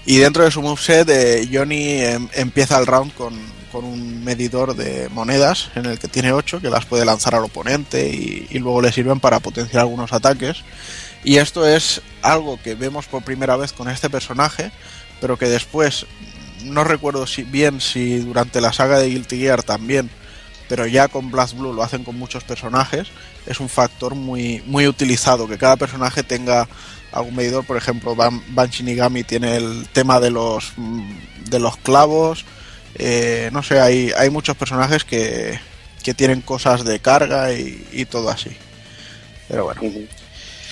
Y 0.07 0.17
dentro 0.17 0.45
de 0.45 0.51
su 0.51 0.63
moveset, 0.63 1.07
eh, 1.11 1.49
Johnny 1.53 2.01
em- 2.01 2.29
empieza 2.33 2.79
el 2.79 2.87
round 2.87 3.13
con, 3.13 3.35
con 3.71 3.85
un 3.85 4.25
medidor 4.25 4.75
de 4.75 5.11
monedas 5.11 5.69
en 5.75 5.85
el 5.85 5.99
que 5.99 6.09
tiene 6.09 6.33
8 6.33 6.63
que 6.63 6.71
las 6.71 6.87
puede 6.87 7.05
lanzar 7.05 7.35
al 7.35 7.45
oponente 7.45 8.09
y, 8.09 8.47
y 8.49 8.59
luego 8.61 8.81
le 8.81 8.93
sirven 8.93 9.21
para 9.21 9.41
potenciar 9.41 9.81
algunos 9.81 10.15
ataques. 10.15 10.63
Y 11.23 11.37
esto 11.37 11.67
es 11.67 12.01
algo 12.23 12.59
que 12.63 12.75
vemos 12.75 13.05
por 13.05 13.23
primera 13.23 13.57
vez 13.57 13.75
con 13.75 13.91
este 13.91 14.09
personaje, 14.09 14.71
pero 15.21 15.37
que 15.37 15.51
después 15.51 16.07
no 16.65 16.83
recuerdo 16.83 17.27
si 17.27 17.43
bien 17.43 17.83
si 17.83 18.21
durante 18.21 18.63
la 18.63 18.73
saga 18.73 18.99
de 18.99 19.11
Guilty 19.11 19.39
Gear 19.39 19.63
también, 19.63 20.09
pero 20.69 20.87
ya 20.87 21.09
con 21.09 21.31
Blast 21.31 21.55
Blue 21.57 21.73
lo 21.73 21.83
hacen 21.83 22.05
con 22.05 22.19
muchos 22.19 22.45
personajes, 22.45 23.09
es 23.47 23.61
un 23.61 23.69
factor 23.69 24.15
muy, 24.15 24.63
muy 24.67 24.87
utilizado, 24.87 25.47
que 25.49 25.59
cada 25.59 25.77
personaje 25.77 26.23
tenga 26.23 26.69
algún 27.13 27.37
medidor, 27.37 27.65
por 27.65 27.77
ejemplo, 27.77 28.15
Ban, 28.15 28.43
Ban 28.55 28.69
Shinigami 28.71 29.25
tiene 29.25 29.57
el 29.57 29.87
tema 29.93 30.21
de 30.21 30.31
los 30.31 30.73
mm, 30.77 31.11
de 31.51 31.61
los 31.61 31.77
clavos, 31.77 32.45
eh, 32.97 33.51
no 33.53 33.63
sé, 33.63 33.79
hay, 33.81 34.11
hay 34.17 34.31
muchos 34.31 34.57
personajes 34.57 35.05
que, 35.05 35.59
que 36.03 36.15
tienen 36.15 36.41
cosas 36.41 36.85
de 36.85 36.99
carga 36.99 37.53
y, 37.53 37.87
y 37.93 38.05
todo 38.07 38.31
así. 38.31 38.51
Pero 39.49 39.65
bueno. 39.65 39.81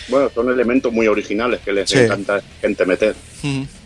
Bueno, 0.08 0.31
son 0.34 0.50
elementos 0.50 0.92
muy 0.92 1.06
originales 1.06 1.60
que 1.64 1.73
les 1.73 1.89
Sí. 1.89 1.98
encanta 1.98 2.40
gente 2.60 2.84
meter. 2.84 3.14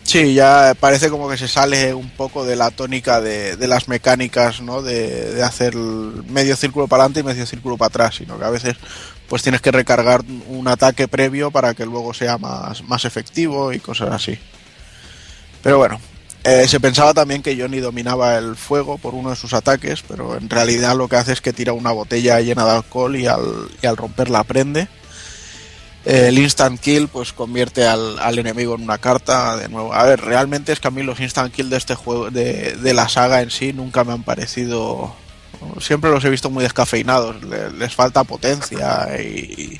Sí, 0.09 0.33
ya 0.33 0.73
parece 0.79 1.11
como 1.11 1.29
que 1.29 1.37
se 1.37 1.47
sale 1.47 1.93
un 1.93 2.09
poco 2.09 2.43
de 2.43 2.55
la 2.55 2.71
tónica 2.71 3.21
de, 3.21 3.55
de 3.57 3.67
las 3.67 3.87
mecánicas, 3.87 4.59
¿no? 4.59 4.81
De, 4.81 5.35
de 5.35 5.43
hacer 5.43 5.75
medio 5.75 6.55
círculo 6.55 6.87
para 6.87 7.03
adelante 7.03 7.19
y 7.19 7.23
medio 7.23 7.45
círculo 7.45 7.77
para 7.77 7.89
atrás, 7.89 8.15
sino 8.15 8.39
que 8.39 8.43
a 8.43 8.49
veces 8.49 8.75
pues 9.27 9.43
tienes 9.43 9.61
que 9.61 9.71
recargar 9.71 10.23
un 10.47 10.67
ataque 10.67 11.07
previo 11.07 11.51
para 11.51 11.75
que 11.75 11.85
luego 11.85 12.15
sea 12.15 12.39
más, 12.39 12.81
más 12.85 13.05
efectivo 13.05 13.71
y 13.71 13.79
cosas 13.79 14.09
así. 14.09 14.39
Pero 15.61 15.77
bueno, 15.77 16.01
eh, 16.43 16.67
se 16.67 16.79
pensaba 16.79 17.13
también 17.13 17.43
que 17.43 17.55
Johnny 17.55 17.79
dominaba 17.79 18.35
el 18.39 18.55
fuego 18.55 18.97
por 18.97 19.13
uno 19.13 19.29
de 19.29 19.35
sus 19.35 19.53
ataques, 19.53 20.01
pero 20.07 20.35
en 20.35 20.49
realidad 20.49 20.95
lo 20.95 21.07
que 21.07 21.17
hace 21.17 21.33
es 21.33 21.41
que 21.41 21.53
tira 21.53 21.73
una 21.73 21.91
botella 21.91 22.41
llena 22.41 22.65
de 22.65 22.71
alcohol 22.71 23.15
y 23.15 23.27
al, 23.27 23.69
y 23.79 23.85
al 23.85 23.95
romperla 23.95 24.43
prende. 24.43 24.87
El 26.09 26.39
instant 26.39 26.79
kill 26.79 27.07
pues 27.07 27.33
convierte 27.33 27.85
al, 27.85 28.17
al 28.17 28.39
enemigo 28.39 28.73
en 28.73 28.81
una 28.81 28.97
carta 28.97 29.55
de 29.57 29.69
nuevo. 29.69 29.93
A 29.93 30.03
ver, 30.05 30.21
realmente 30.21 30.71
es 30.71 30.79
que 30.79 30.87
a 30.87 30.91
mí 30.91 31.03
los 31.03 31.19
instant 31.19 31.53
kill 31.53 31.69
de 31.69 31.77
este 31.77 31.93
juego, 31.93 32.31
de, 32.31 32.75
de 32.77 32.93
la 32.95 33.07
saga 33.07 33.43
en 33.43 33.51
sí, 33.51 33.73
nunca 33.73 34.03
me 34.03 34.13
han 34.13 34.23
parecido... 34.23 35.15
Siempre 35.79 36.09
los 36.09 36.25
he 36.25 36.29
visto 36.29 36.49
muy 36.49 36.63
descafeinados, 36.63 37.43
le- 37.43 37.71
les 37.73 37.93
falta 37.93 38.23
potencia 38.23 39.07
y, 39.21 39.79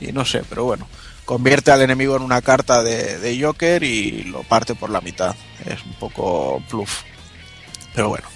y 0.00 0.12
no 0.12 0.24
sé, 0.26 0.42
pero 0.48 0.64
bueno. 0.64 0.86
Convierte 1.24 1.70
al 1.70 1.80
enemigo 1.82 2.16
en 2.16 2.22
una 2.22 2.42
carta 2.42 2.82
de, 2.82 3.18
de 3.18 3.42
Joker 3.42 3.82
y 3.82 4.24
lo 4.24 4.42
parte 4.42 4.74
por 4.74 4.90
la 4.90 5.00
mitad. 5.00 5.34
Es 5.64 5.82
un 5.84 5.94
poco 5.94 6.62
pluf. 6.68 7.02
Pero 7.94 8.08
bueno. 8.08 8.26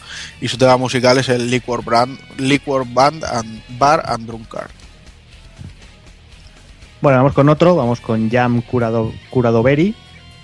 Y 0.40 0.48
su 0.48 0.56
tema 0.56 0.76
musical 0.76 1.18
es 1.18 1.28
el 1.28 1.50
Liquor, 1.50 1.84
Brand, 1.84 2.18
Liquor 2.38 2.86
Band 2.86 3.24
and 3.24 3.62
Bar 3.78 4.02
and 4.06 4.26
Drunkard. 4.26 4.70
Bueno, 7.02 7.18
vamos 7.18 7.32
con 7.32 7.48
otro, 7.48 7.74
vamos 7.74 8.00
con 8.00 8.30
Yam 8.30 8.62
Kurado, 8.62 9.12
Kuradoveri. 9.28 9.92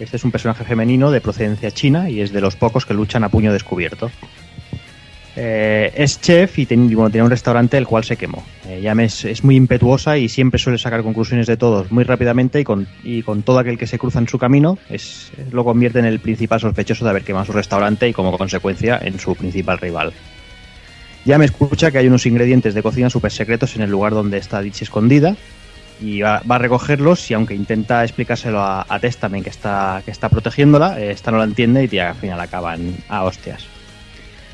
Este 0.00 0.16
es 0.16 0.24
un 0.24 0.32
personaje 0.32 0.64
femenino 0.64 1.12
de 1.12 1.20
procedencia 1.20 1.70
china 1.70 2.10
y 2.10 2.20
es 2.20 2.32
de 2.32 2.40
los 2.40 2.56
pocos 2.56 2.84
que 2.84 2.94
luchan 2.94 3.22
a 3.22 3.28
puño 3.28 3.52
descubierto. 3.52 4.10
Eh, 5.36 5.92
es 5.94 6.20
chef 6.20 6.58
y 6.58 6.66
ten- 6.66 6.92
bueno, 6.92 7.10
tiene 7.10 7.24
un 7.24 7.30
restaurante 7.30 7.76
el 7.78 7.86
cual 7.86 8.02
se 8.02 8.16
quemó. 8.16 8.42
Eh, 8.66 8.80
Yam 8.82 8.98
es, 8.98 9.44
muy 9.44 9.54
impetuosa 9.54 10.18
y 10.18 10.28
siempre 10.28 10.58
suele 10.58 10.78
sacar 10.78 11.04
conclusiones 11.04 11.46
de 11.46 11.56
todos 11.56 11.92
muy 11.92 12.02
rápidamente 12.02 12.58
y 12.58 12.64
con, 12.64 12.88
y 13.04 13.22
con 13.22 13.42
todo 13.42 13.60
aquel 13.60 13.78
que 13.78 13.86
se 13.86 14.00
cruza 14.00 14.18
en 14.18 14.26
su 14.26 14.36
camino 14.36 14.78
es, 14.90 15.30
lo 15.52 15.62
convierte 15.64 16.00
en 16.00 16.06
el 16.06 16.18
principal 16.18 16.58
sospechoso 16.58 17.04
de 17.04 17.10
haber 17.10 17.22
quemado 17.22 17.44
su 17.44 17.52
restaurante 17.52 18.08
y 18.08 18.12
como 18.12 18.36
consecuencia 18.36 18.98
en 19.00 19.20
su 19.20 19.36
principal 19.36 19.78
rival. 19.78 20.12
Yam 21.24 21.42
escucha 21.42 21.92
que 21.92 21.98
hay 21.98 22.08
unos 22.08 22.26
ingredientes 22.26 22.74
de 22.74 22.82
cocina 22.82 23.10
súper 23.10 23.30
secretos 23.30 23.76
en 23.76 23.82
el 23.82 23.90
lugar 23.90 24.12
donde 24.14 24.38
está 24.38 24.60
Ditch 24.60 24.82
escondida 24.82 25.36
y 26.00 26.20
va, 26.20 26.42
a 26.48 26.58
recogerlos 26.58 27.30
y 27.30 27.34
aunque 27.34 27.54
intenta 27.54 28.04
explicárselo 28.04 28.60
a, 28.60 28.86
a 28.88 28.98
Testament 29.00 29.44
que 29.44 29.50
está, 29.50 30.02
que 30.04 30.10
está 30.10 30.28
protegiéndola, 30.28 31.00
eh, 31.00 31.10
esta 31.10 31.30
no 31.30 31.38
la 31.38 31.44
entiende 31.44 31.88
y 31.90 31.98
al 31.98 32.14
final 32.14 32.40
acaban 32.40 32.94
a 33.08 33.24
hostias. 33.24 33.66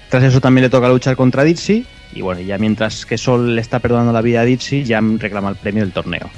Tras 0.09 0.23
eso 0.23 0.41
también 0.41 0.63
le 0.63 0.71
toca 0.71 0.89
luchar 0.89 1.17
contra 1.17 1.45
Ditsy 1.45 1.85
y 2.15 2.21
bueno, 2.21 2.41
ya 2.41 2.59
mientras 2.59 3.05
que 3.05 3.19
Sol 3.19 3.55
le 3.55 3.61
está 3.61 3.79
perdonando 3.81 4.13
la 4.13 4.23
vida 4.23 4.41
a 4.41 4.45
Ditsy, 4.45 4.85
Jam 4.87 5.19
reclama 5.19 5.51
el 5.51 5.57
premio 5.57 5.83
del 5.83 5.93
torneo. 5.93 6.31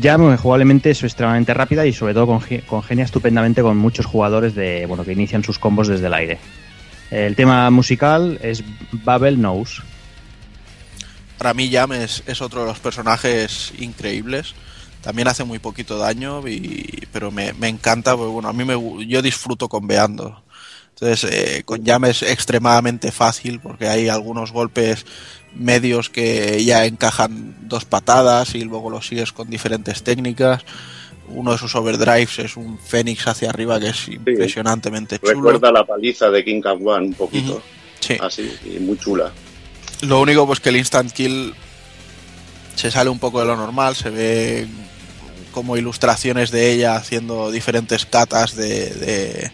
Jam 0.00 0.32
eh, 0.32 0.36
jugablemente 0.36 0.90
es 0.90 1.02
extremadamente 1.02 1.52
rápida 1.52 1.84
y 1.84 1.92
sobre 1.92 2.14
todo 2.14 2.26
conge- 2.26 2.64
congenia 2.64 3.04
estupendamente 3.04 3.60
con 3.60 3.76
muchos 3.76 4.06
jugadores 4.06 4.54
de 4.54 4.86
bueno 4.86 5.04
que 5.04 5.12
inician 5.12 5.44
sus 5.44 5.58
combos 5.58 5.88
desde 5.88 6.06
el 6.06 6.14
aire. 6.14 6.38
El 7.10 7.36
tema 7.36 7.68
musical 7.70 8.38
es 8.42 8.64
Babel 8.90 9.36
Knows. 9.36 9.82
Para 11.42 11.54
mí 11.54 11.72
Jam 11.72 11.90
es, 11.90 12.22
es 12.28 12.40
otro 12.40 12.60
de 12.60 12.68
los 12.68 12.78
personajes 12.78 13.72
increíbles. 13.80 14.54
También 15.00 15.26
hace 15.26 15.42
muy 15.42 15.58
poquito 15.58 15.98
daño, 15.98 16.46
y, 16.46 17.08
pero 17.12 17.32
me, 17.32 17.52
me 17.54 17.66
encanta, 17.66 18.16
porque 18.16 18.30
bueno, 18.30 18.48
a 18.48 18.52
mí 18.52 18.64
me, 18.64 19.08
yo 19.08 19.20
disfruto 19.22 19.68
conveando. 19.68 20.44
Entonces, 20.90 21.32
eh, 21.32 21.62
con 21.64 21.84
Jam 21.84 22.04
es 22.04 22.22
extremadamente 22.22 23.10
fácil 23.10 23.58
porque 23.58 23.88
hay 23.88 24.08
algunos 24.08 24.52
golpes 24.52 25.04
medios 25.52 26.10
que 26.10 26.64
ya 26.64 26.86
encajan 26.86 27.56
dos 27.62 27.86
patadas 27.86 28.54
y 28.54 28.62
luego 28.62 28.88
los 28.88 29.08
sigues 29.08 29.32
con 29.32 29.50
diferentes 29.50 30.04
técnicas. 30.04 30.62
Uno 31.26 31.50
de 31.50 31.58
sus 31.58 31.74
overdrives 31.74 32.38
es 32.38 32.56
un 32.56 32.78
Fénix 32.78 33.26
hacia 33.26 33.50
arriba 33.50 33.80
que 33.80 33.88
es 33.88 34.06
impresionantemente 34.06 35.18
chulo. 35.18 35.32
Recuerda 35.32 35.72
la 35.72 35.84
paliza 35.84 36.30
de 36.30 36.44
King 36.44 36.60
Kong 36.60 36.86
One 36.86 37.06
un 37.08 37.14
poquito. 37.14 37.60
Sí. 37.98 38.16
Así, 38.20 38.48
y 38.64 38.78
muy 38.78 38.96
chula. 38.96 39.32
Lo 40.02 40.20
único 40.20 40.46
pues 40.46 40.58
que 40.58 40.70
el 40.70 40.76
instant 40.76 41.12
kill 41.12 41.54
se 42.74 42.90
sale 42.90 43.08
un 43.08 43.20
poco 43.20 43.38
de 43.38 43.46
lo 43.46 43.56
normal, 43.56 43.94
se 43.94 44.10
ve 44.10 44.66
como 45.52 45.76
ilustraciones 45.76 46.50
de 46.50 46.72
ella 46.72 46.96
haciendo 46.96 47.52
diferentes 47.52 48.04
catas 48.04 48.56
de, 48.56 49.50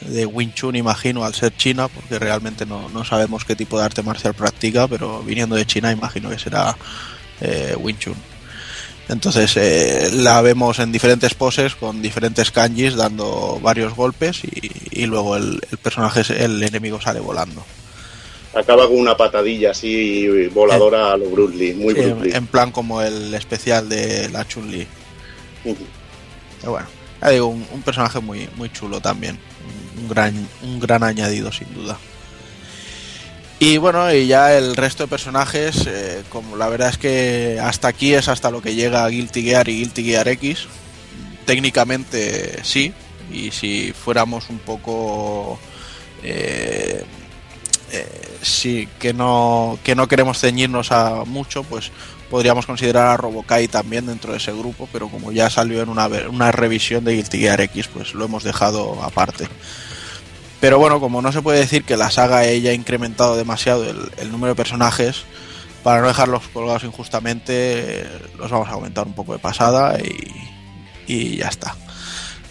de, 0.00 0.26
Wing 0.26 0.54
Chun, 0.54 0.76
imagino, 0.76 1.24
al 1.24 1.34
ser 1.34 1.54
china, 1.54 1.88
porque 1.88 2.18
realmente 2.18 2.64
no, 2.64 2.88
no 2.88 3.04
sabemos 3.04 3.44
qué 3.44 3.56
tipo 3.56 3.78
de 3.78 3.84
arte 3.84 4.02
marcial 4.02 4.32
practica, 4.32 4.88
pero 4.88 5.22
viniendo 5.22 5.56
de 5.56 5.66
China 5.66 5.92
imagino 5.92 6.30
que 6.30 6.38
será 6.38 6.76
eh, 7.42 7.76
Wing 7.78 7.98
Chun. 7.98 8.16
Entonces 9.10 9.54
eh, 9.56 10.08
la 10.14 10.40
vemos 10.40 10.78
en 10.78 10.92
diferentes 10.92 11.34
poses 11.34 11.74
con 11.74 12.00
diferentes 12.00 12.50
kanjis 12.50 12.94
dando 12.94 13.60
varios 13.62 13.94
golpes 13.94 14.40
y, 14.44 15.04
luego 15.04 15.36
el 15.36 15.60
personaje, 15.82 16.22
el 16.42 16.62
enemigo 16.62 17.02
sale 17.02 17.20
volando. 17.20 17.66
Acaba 18.54 18.86
con 18.86 18.98
una 18.98 19.16
patadilla 19.16 19.72
así 19.72 20.28
voladora 20.48 21.12
a 21.12 21.16
lo 21.16 21.28
Bruce 21.30 21.56
Lee, 21.56 21.74
muy 21.74 21.94
Sí, 21.94 22.00
Bruce 22.02 22.24
Lee. 22.26 22.32
en 22.34 22.46
plan 22.46 22.70
como 22.70 23.02
el 23.02 23.34
especial 23.34 23.88
de 23.88 24.28
la 24.28 24.46
Chun-Li. 24.46 24.86
Pero 26.60 26.70
bueno, 26.72 26.86
ya 27.20 27.30
digo, 27.30 27.46
un, 27.48 27.66
un 27.72 27.82
personaje 27.82 28.20
muy, 28.20 28.48
muy 28.56 28.70
chulo 28.70 29.00
también. 29.00 29.38
Un, 29.96 30.02
un 30.04 30.08
gran, 30.08 30.48
un 30.62 30.78
gran 30.80 31.02
añadido, 31.02 31.50
sin 31.52 31.72
duda. 31.74 31.98
Y 33.58 33.78
bueno, 33.78 34.12
y 34.12 34.26
ya 34.26 34.56
el 34.56 34.76
resto 34.76 35.04
de 35.04 35.08
personajes, 35.08 35.86
eh, 35.86 36.22
como 36.28 36.56
la 36.56 36.68
verdad 36.68 36.90
es 36.90 36.98
que 36.98 37.58
hasta 37.62 37.88
aquí 37.88 38.12
es 38.14 38.28
hasta 38.28 38.50
lo 38.50 38.60
que 38.60 38.74
llega 38.74 39.08
Guilty 39.08 39.42
Gear 39.42 39.68
y 39.68 39.78
Guilty 39.78 40.04
Gear 40.04 40.28
X. 40.28 40.66
Técnicamente 41.46 42.62
sí, 42.62 42.92
y 43.32 43.50
si 43.50 43.92
fuéramos 43.92 44.48
un 44.50 44.58
poco... 44.58 45.58
eh, 46.22 47.04
eh, 47.94 48.38
sí, 48.42 48.88
que 48.98 49.12
no, 49.12 49.78
que 49.84 49.94
no 49.94 50.08
queremos 50.08 50.38
ceñirnos 50.38 50.92
a 50.92 51.24
mucho, 51.24 51.62
pues 51.64 51.90
podríamos 52.30 52.66
considerar 52.66 53.06
a 53.08 53.16
Robokai 53.16 53.68
también 53.68 54.06
dentro 54.06 54.32
de 54.32 54.38
ese 54.38 54.52
grupo, 54.52 54.88
pero 54.92 55.08
como 55.08 55.32
ya 55.32 55.50
salió 55.50 55.82
en 55.82 55.88
una, 55.88 56.06
una 56.06 56.52
revisión 56.52 57.04
de 57.04 57.14
Guilty 57.14 57.38
Gear 57.38 57.60
X, 57.60 57.88
pues 57.88 58.14
lo 58.14 58.24
hemos 58.24 58.42
dejado 58.44 59.02
aparte. 59.02 59.48
Pero 60.60 60.78
bueno, 60.78 60.98
como 60.98 61.22
no 61.22 61.30
se 61.30 61.42
puede 61.42 61.58
decir 61.60 61.84
que 61.84 61.96
la 61.96 62.10
saga 62.10 62.38
haya 62.38 62.72
incrementado 62.72 63.36
demasiado 63.36 63.88
el, 63.88 64.10
el 64.16 64.32
número 64.32 64.54
de 64.54 64.56
personajes, 64.56 65.24
para 65.84 66.00
no 66.00 66.08
dejarlos 66.08 66.48
colgados 66.48 66.84
injustamente, 66.84 67.52
eh, 68.00 68.08
los 68.38 68.50
vamos 68.50 68.68
a 68.68 68.72
comentar 68.72 69.06
un 69.06 69.12
poco 69.12 69.34
de 69.34 69.38
pasada 69.38 69.98
y, 70.00 70.32
y 71.06 71.36
ya 71.36 71.48
está. 71.48 71.76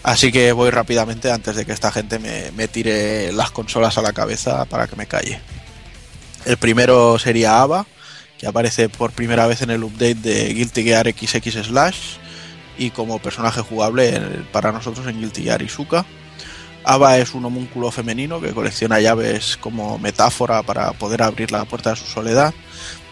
Así 0.04 0.30
que 0.30 0.52
voy 0.52 0.68
rápidamente 0.68 1.32
antes 1.32 1.56
de 1.56 1.64
que 1.64 1.72
esta 1.72 1.90
gente 1.90 2.18
me, 2.18 2.68
tire 2.68 3.32
las 3.32 3.50
consolas 3.50 3.96
a 3.96 4.02
la 4.02 4.12
cabeza 4.12 4.66
para 4.66 4.86
que 4.86 4.96
me 4.96 5.06
calle. 5.06 5.40
El 6.44 6.58
primero 6.58 7.18
sería 7.18 7.62
Ava, 7.62 7.86
que 8.38 8.46
aparece 8.46 8.90
por 8.90 9.12
primera 9.12 9.46
vez 9.46 9.62
en 9.62 9.70
el 9.70 9.82
update 9.82 10.16
de 10.16 10.52
Guilty 10.52 10.84
Gear 10.84 11.06
XX 11.08 11.66
Slash 11.66 11.98
y 12.76 12.90
como 12.90 13.18
personaje 13.18 13.62
jugable 13.62 14.12
para 14.52 14.72
nosotros 14.72 15.06
en 15.06 15.20
Guilty 15.20 15.44
Gear 15.44 15.62
Isuka. 15.62 16.04
Ava 16.84 17.16
es 17.16 17.32
un 17.32 17.46
homúnculo 17.46 17.90
femenino 17.90 18.42
que 18.42 18.52
colecciona 18.52 19.00
llaves 19.00 19.56
como 19.56 19.98
metáfora 19.98 20.62
para 20.62 20.92
poder 20.92 21.22
abrir 21.22 21.50
la 21.50 21.64
puerta 21.64 21.90
de 21.90 21.96
su 21.96 22.04
soledad, 22.04 22.52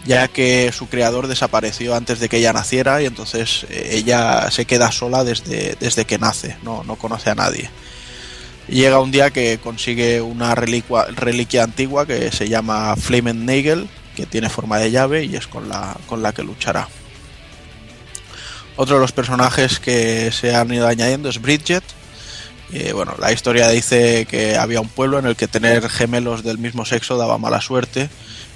ya 0.05 0.27
que 0.27 0.71
su 0.73 0.87
creador 0.87 1.27
desapareció 1.27 1.95
antes 1.95 2.19
de 2.19 2.29
que 2.29 2.37
ella 2.37 2.53
naciera 2.53 3.01
y 3.01 3.05
entonces 3.05 3.65
eh, 3.69 3.91
ella 3.93 4.49
se 4.51 4.65
queda 4.65 4.91
sola 4.91 5.23
desde, 5.23 5.75
desde 5.79 6.05
que 6.05 6.17
nace, 6.17 6.57
no, 6.63 6.83
no 6.83 6.95
conoce 6.95 7.29
a 7.29 7.35
nadie. 7.35 7.69
Llega 8.67 8.99
un 8.99 9.11
día 9.11 9.29
que 9.31 9.59
consigue 9.61 10.21
una 10.21 10.55
relicua- 10.55 11.07
reliquia 11.07 11.63
antigua 11.63 12.05
que 12.05 12.31
se 12.31 12.47
llama 12.49 12.95
Flamen 12.95 13.45
Nagel, 13.45 13.89
que 14.15 14.25
tiene 14.25 14.49
forma 14.49 14.77
de 14.77 14.91
llave 14.91 15.25
y 15.25 15.35
es 15.35 15.47
con 15.47 15.67
la, 15.69 15.97
con 16.07 16.21
la 16.23 16.33
que 16.33 16.43
luchará. 16.43 16.87
Otro 18.75 18.95
de 18.95 19.01
los 19.01 19.11
personajes 19.11 19.79
que 19.79 20.31
se 20.31 20.55
han 20.55 20.73
ido 20.73 20.87
añadiendo 20.87 21.29
es 21.29 21.41
Bridget. 21.41 21.83
Eh, 22.73 22.91
bueno, 22.93 23.13
la 23.19 23.31
historia 23.31 23.69
dice 23.69 24.25
que 24.29 24.55
había 24.57 24.81
un 24.81 24.89
pueblo 24.89 25.19
en 25.19 25.27
el 25.27 25.35
que 25.35 25.47
tener 25.47 25.87
gemelos 25.89 26.43
del 26.43 26.57
mismo 26.57 26.85
sexo 26.85 27.17
daba 27.17 27.37
mala 27.37 27.61
suerte 27.61 28.09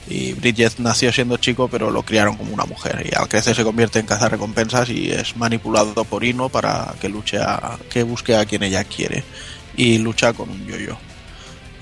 y 0.10 0.34
Bridget 0.34 0.80
nació 0.80 1.12
siendo 1.12 1.38
chico 1.38 1.68
pero 1.68 1.92
lo 1.92 2.02
criaron 2.04 2.36
como 2.38 2.54
una 2.54 2.64
mujer 2.66 3.06
y 3.12 3.16
al 3.16 3.28
crecer 3.28 3.56
se 3.56 3.64
convierte 3.64 4.00
en 4.00 4.06
cazarrecompensas 4.08 4.90
y 4.90 5.12
es 5.12 5.36
manipulado 5.36 6.04
por 6.06 6.24
Ino 6.24 6.50
para 6.50 6.96
que 7.00 7.10
luche 7.10 7.38
a, 7.38 7.78
que 7.92 8.02
busque 8.04 8.36
a 8.36 8.46
quien 8.46 8.64
ella 8.64 8.84
quiere 8.86 9.24
y 9.76 10.00
lucha 10.00 10.34
con 10.34 10.50
un 10.50 10.66
yo-yo. 10.66 10.98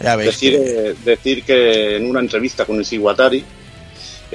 Ya 0.02 0.18
veis 0.18 0.32
Decir, 0.32 0.54
que- 0.54 0.90
eh, 0.90 0.96
decir 1.06 1.44
que 1.44 1.96
en 1.96 2.10
una 2.10 2.20
entrevista 2.20 2.66
con 2.66 2.78
el 2.80 2.86
Iwatari, 2.90 3.46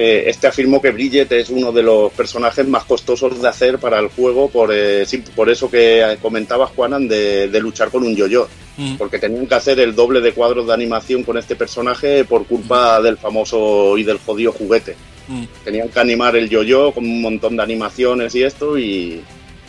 eh, 0.03 0.31
este 0.31 0.47
afirmó 0.47 0.81
que 0.81 0.93
Bridget 0.93 1.31
es 1.33 1.51
uno 1.51 1.73
de 1.73 1.83
los 1.83 2.11
personajes 2.13 2.67
más 2.67 2.85
costosos 2.85 3.43
de 3.43 3.47
hacer 3.49 3.79
para 3.79 3.99
el 3.99 4.09
juego 4.09 4.49
por, 4.49 4.71
eh, 4.73 5.05
por 5.37 5.51
eso 5.51 5.71
que 5.71 6.17
comentabas, 6.23 6.71
Juanan, 6.71 7.07
de, 7.07 7.49
de 7.49 7.61
luchar 7.61 7.91
con 7.91 8.03
un 8.05 8.17
yo-yo. 8.17 8.49
Mm. 8.79 8.95
Porque 8.97 9.19
tenían 9.19 9.47
que 9.47 9.55
hacer 9.55 9.79
el 9.79 9.95
doble 9.95 10.23
de 10.23 10.33
cuadros 10.33 10.67
de 10.67 10.73
animación 10.73 11.23
con 11.23 11.37
este 11.37 11.55
personaje 11.55 12.25
por 12.25 12.47
culpa 12.47 13.03
del 13.03 13.19
famoso 13.19 13.99
y 13.99 14.03
del 14.05 14.19
jodido 14.19 14.53
juguete. 14.53 14.97
Mm. 15.29 15.45
Tenían 15.65 15.89
que 15.91 16.01
animar 16.01 16.35
el 16.35 16.49
yo-yo 16.49 16.93
con 16.93 17.05
un 17.05 17.21
montón 17.21 17.57
de 17.59 17.63
animaciones 17.63 18.35
y 18.35 18.43
esto 18.43 18.79
y, 18.79 18.83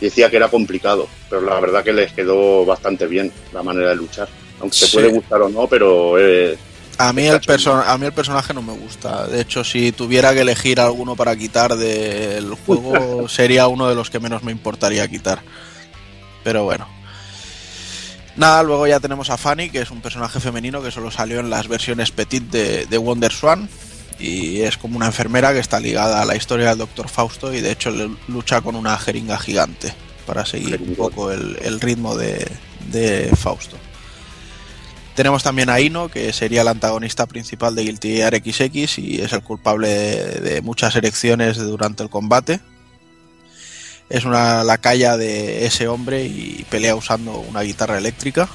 decía 0.00 0.30
que 0.30 0.36
era 0.38 0.48
complicado. 0.48 1.08
Pero 1.28 1.42
la 1.42 1.60
verdad 1.60 1.84
que 1.84 1.92
les 1.92 2.10
quedó 2.12 2.64
bastante 2.64 3.06
bien 3.06 3.30
la 3.52 3.62
manera 3.62 3.90
de 3.90 3.96
luchar. 3.96 4.28
Aunque 4.60 4.76
Sí. 4.78 4.86
te 4.86 4.92
puede 4.92 5.08
gustar 5.12 5.42
o 5.42 5.48
no, 5.50 5.66
pero 5.66 6.18
eh, 6.18 6.56
A 6.98 7.12
mí, 7.12 7.26
el 7.26 7.40
perso- 7.40 7.82
a 7.86 7.98
mí 7.98 8.06
el 8.06 8.12
personaje 8.12 8.54
no 8.54 8.62
me 8.62 8.72
gusta. 8.72 9.26
De 9.26 9.40
hecho, 9.40 9.64
si 9.64 9.92
tuviera 9.92 10.32
que 10.34 10.40
elegir 10.42 10.78
alguno 10.80 11.16
para 11.16 11.34
quitar 11.36 11.76
del 11.76 12.54
juego, 12.66 13.28
sería 13.28 13.66
uno 13.66 13.88
de 13.88 13.94
los 13.94 14.10
que 14.10 14.20
menos 14.20 14.42
me 14.42 14.52
importaría 14.52 15.08
quitar. 15.08 15.40
Pero 16.44 16.64
bueno. 16.64 16.86
Nada, 18.36 18.62
luego 18.62 18.86
ya 18.86 18.98
tenemos 19.00 19.28
a 19.30 19.36
Fanny, 19.36 19.68
que 19.70 19.80
es 19.82 19.90
un 19.90 20.00
personaje 20.00 20.40
femenino 20.40 20.82
que 20.82 20.90
solo 20.90 21.10
salió 21.10 21.40
en 21.40 21.50
las 21.50 21.68
versiones 21.68 22.10
Petit 22.12 22.44
de, 22.50 22.86
de 22.86 22.98
Wonder 22.98 23.32
Swan. 23.32 23.68
Y 24.18 24.60
es 24.60 24.76
como 24.78 24.96
una 24.96 25.06
enfermera 25.06 25.52
que 25.52 25.58
está 25.58 25.80
ligada 25.80 26.22
a 26.22 26.24
la 26.24 26.36
historia 26.36 26.68
del 26.70 26.78
Doctor 26.78 27.08
Fausto 27.08 27.52
y 27.52 27.60
de 27.60 27.72
hecho 27.72 27.90
lucha 28.28 28.60
con 28.60 28.76
una 28.76 28.96
jeringa 28.98 29.36
gigante 29.38 29.92
para 30.26 30.46
seguir 30.46 30.80
un 30.80 30.94
poco 30.94 31.32
el, 31.32 31.58
el 31.62 31.80
ritmo 31.80 32.14
de, 32.16 32.46
de 32.90 33.32
Fausto. 33.36 33.76
Tenemos 35.14 35.42
también 35.42 35.68
a 35.68 35.78
Ino, 35.78 36.08
que 36.08 36.32
sería 36.32 36.62
el 36.62 36.68
antagonista 36.68 37.26
principal 37.26 37.74
de 37.74 37.82
Guilty 37.82 38.16
Gear 38.16 38.34
XX 38.36 38.98
y 38.98 39.20
es 39.20 39.32
el 39.32 39.42
culpable 39.42 39.88
de, 39.88 40.40
de 40.40 40.62
muchas 40.62 40.96
erecciones 40.96 41.58
durante 41.58 42.02
el 42.02 42.08
combate. 42.08 42.60
Es 44.08 44.24
una 44.24 44.64
lacaya 44.64 45.16
de 45.16 45.66
ese 45.66 45.88
hombre 45.88 46.24
y 46.24 46.64
pelea 46.70 46.94
usando 46.94 47.40
una 47.40 47.62
guitarra 47.62 47.98
eléctrica. 47.98 48.48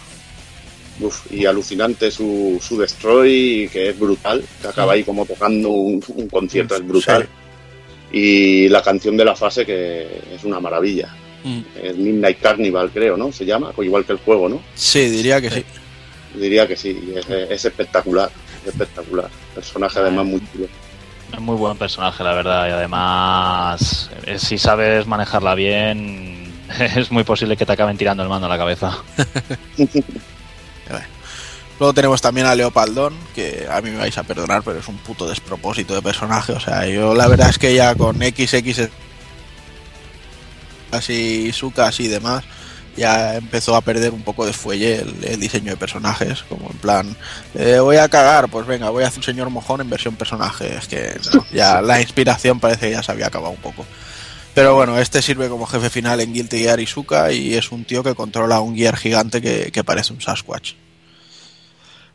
Uf, 1.00 1.32
y 1.32 1.46
alucinante 1.46 2.10
su, 2.10 2.60
su 2.62 2.78
Destroy, 2.78 3.70
que 3.72 3.90
es 3.90 4.00
brutal, 4.00 4.44
que 4.62 4.68
acaba 4.68 4.94
ahí 4.94 5.04
como 5.04 5.26
tocando 5.26 5.70
un, 5.70 6.04
un 6.08 6.28
concierto, 6.28 6.76
es 6.76 6.88
brutal. 6.88 7.28
Y 8.12 8.68
la 8.70 8.82
canción 8.82 9.16
de 9.16 9.26
la 9.26 9.36
fase, 9.36 9.66
que 9.66 10.22
es 10.34 10.44
una 10.44 10.60
maravilla. 10.60 11.16
Mm. 11.44 11.62
Es 11.84 11.98
Midnight 11.98 12.40
Carnival, 12.40 12.90
creo, 12.92 13.16
¿no? 13.16 13.32
Se 13.32 13.46
llama, 13.46 13.74
igual 13.78 14.06
que 14.06 14.14
el 14.14 14.20
juego, 14.20 14.50
¿no? 14.50 14.62
Sí, 14.74 15.08
diría 15.10 15.40
que 15.40 15.52
sí. 15.52 15.66
Diría 16.40 16.68
que 16.68 16.76
sí, 16.76 17.14
es, 17.16 17.30
es 17.30 17.66
espectacular, 17.66 18.30
es 18.62 18.68
espectacular. 18.68 19.30
Personaje 19.56 20.00
además 20.00 20.26
muy 20.26 20.42
chulo. 20.52 20.68
Es 21.34 21.40
muy 21.40 21.56
buen 21.56 21.78
personaje, 21.78 22.24
la 22.24 22.34
verdad, 22.34 22.68
y 22.68 22.72
además, 22.72 24.10
eh, 24.26 24.40
si 24.40 24.58
sabes 24.58 25.06
manejarla 25.08 25.56
bien, 25.56 26.54
es 26.80 27.12
muy 27.12 27.24
posible 27.24 27.58
que 27.58 27.66
te 27.66 27.74
acaben 27.74 27.98
tirando 27.98 28.24
el 28.24 28.30
mando 28.30 28.48
a 28.48 28.50
la 28.50 28.58
cabeza. 28.58 28.98
Luego 31.80 31.94
tenemos 31.94 32.22
también 32.22 32.48
a 32.48 32.56
Leopaldón, 32.56 33.14
que 33.36 33.68
a 33.70 33.82
mí 33.82 33.92
me 33.92 33.98
vais 33.98 34.18
a 34.18 34.24
perdonar, 34.24 34.64
pero 34.64 34.80
es 34.80 34.88
un 34.88 34.98
puto 34.98 35.28
despropósito 35.28 35.94
de 35.94 36.02
personaje. 36.02 36.54
O 36.54 36.60
sea, 36.60 36.88
yo 36.88 37.14
la 37.14 37.28
verdad 37.28 37.50
es 37.50 37.60
que 37.60 37.76
ya 37.76 37.94
con 37.94 38.16
XX 38.18 38.90
así, 40.92 41.52
Sucas 41.52 42.00
y 42.00 42.08
demás, 42.08 42.44
ya 42.98 43.36
empezó 43.36 43.76
a 43.76 43.82
perder 43.82 44.12
un 44.12 44.24
poco 44.24 44.46
de 44.46 44.54
fuelle 44.54 45.02
el, 45.02 45.24
el 45.24 45.40
diseño 45.40 45.72
de 45.72 45.78
personajes. 45.78 46.44
Como 46.50 46.70
en 46.70 46.78
plan, 46.78 47.16
eh, 47.54 47.80
voy 47.80 47.98
a 47.98 48.10
cagar, 48.10 48.50
pues 48.50 48.66
venga, 48.66 48.90
voy 48.90 49.04
a 49.04 49.08
hacer 49.08 49.20
un 49.20 49.24
señor 49.24 49.50
mojón 49.50 49.82
en 49.82 49.90
versión 49.90 50.16
personaje. 50.16 50.76
Es 50.76 50.88
que 50.88 51.18
no, 51.34 51.46
ya 51.54 51.82
la 51.82 52.02
inspiración 52.02 52.60
parece 52.60 52.88
que 52.88 52.92
ya 52.92 53.04
se 53.04 53.12
había 53.12 53.28
acabado 53.28 53.52
un 53.52 53.62
poco. 53.62 53.86
Pero 54.54 54.74
bueno, 54.74 54.98
este 54.98 55.22
sirve 55.22 55.50
como 55.50 55.68
jefe 55.68 55.92
final 55.92 56.20
en 56.20 56.34
Guilty 56.34 56.58
Gear 56.58 56.80
Isuka 56.80 57.32
y 57.32 57.54
es 57.54 57.72
un 57.72 57.86
tío 57.86 58.02
que 58.02 58.16
controla 58.16 58.60
un 58.60 58.76
Gear 58.76 58.98
gigante 58.98 59.40
que, 59.40 59.72
que 59.72 59.84
parece 59.84 60.14
un 60.14 60.20
Sasquatch. 60.20 60.74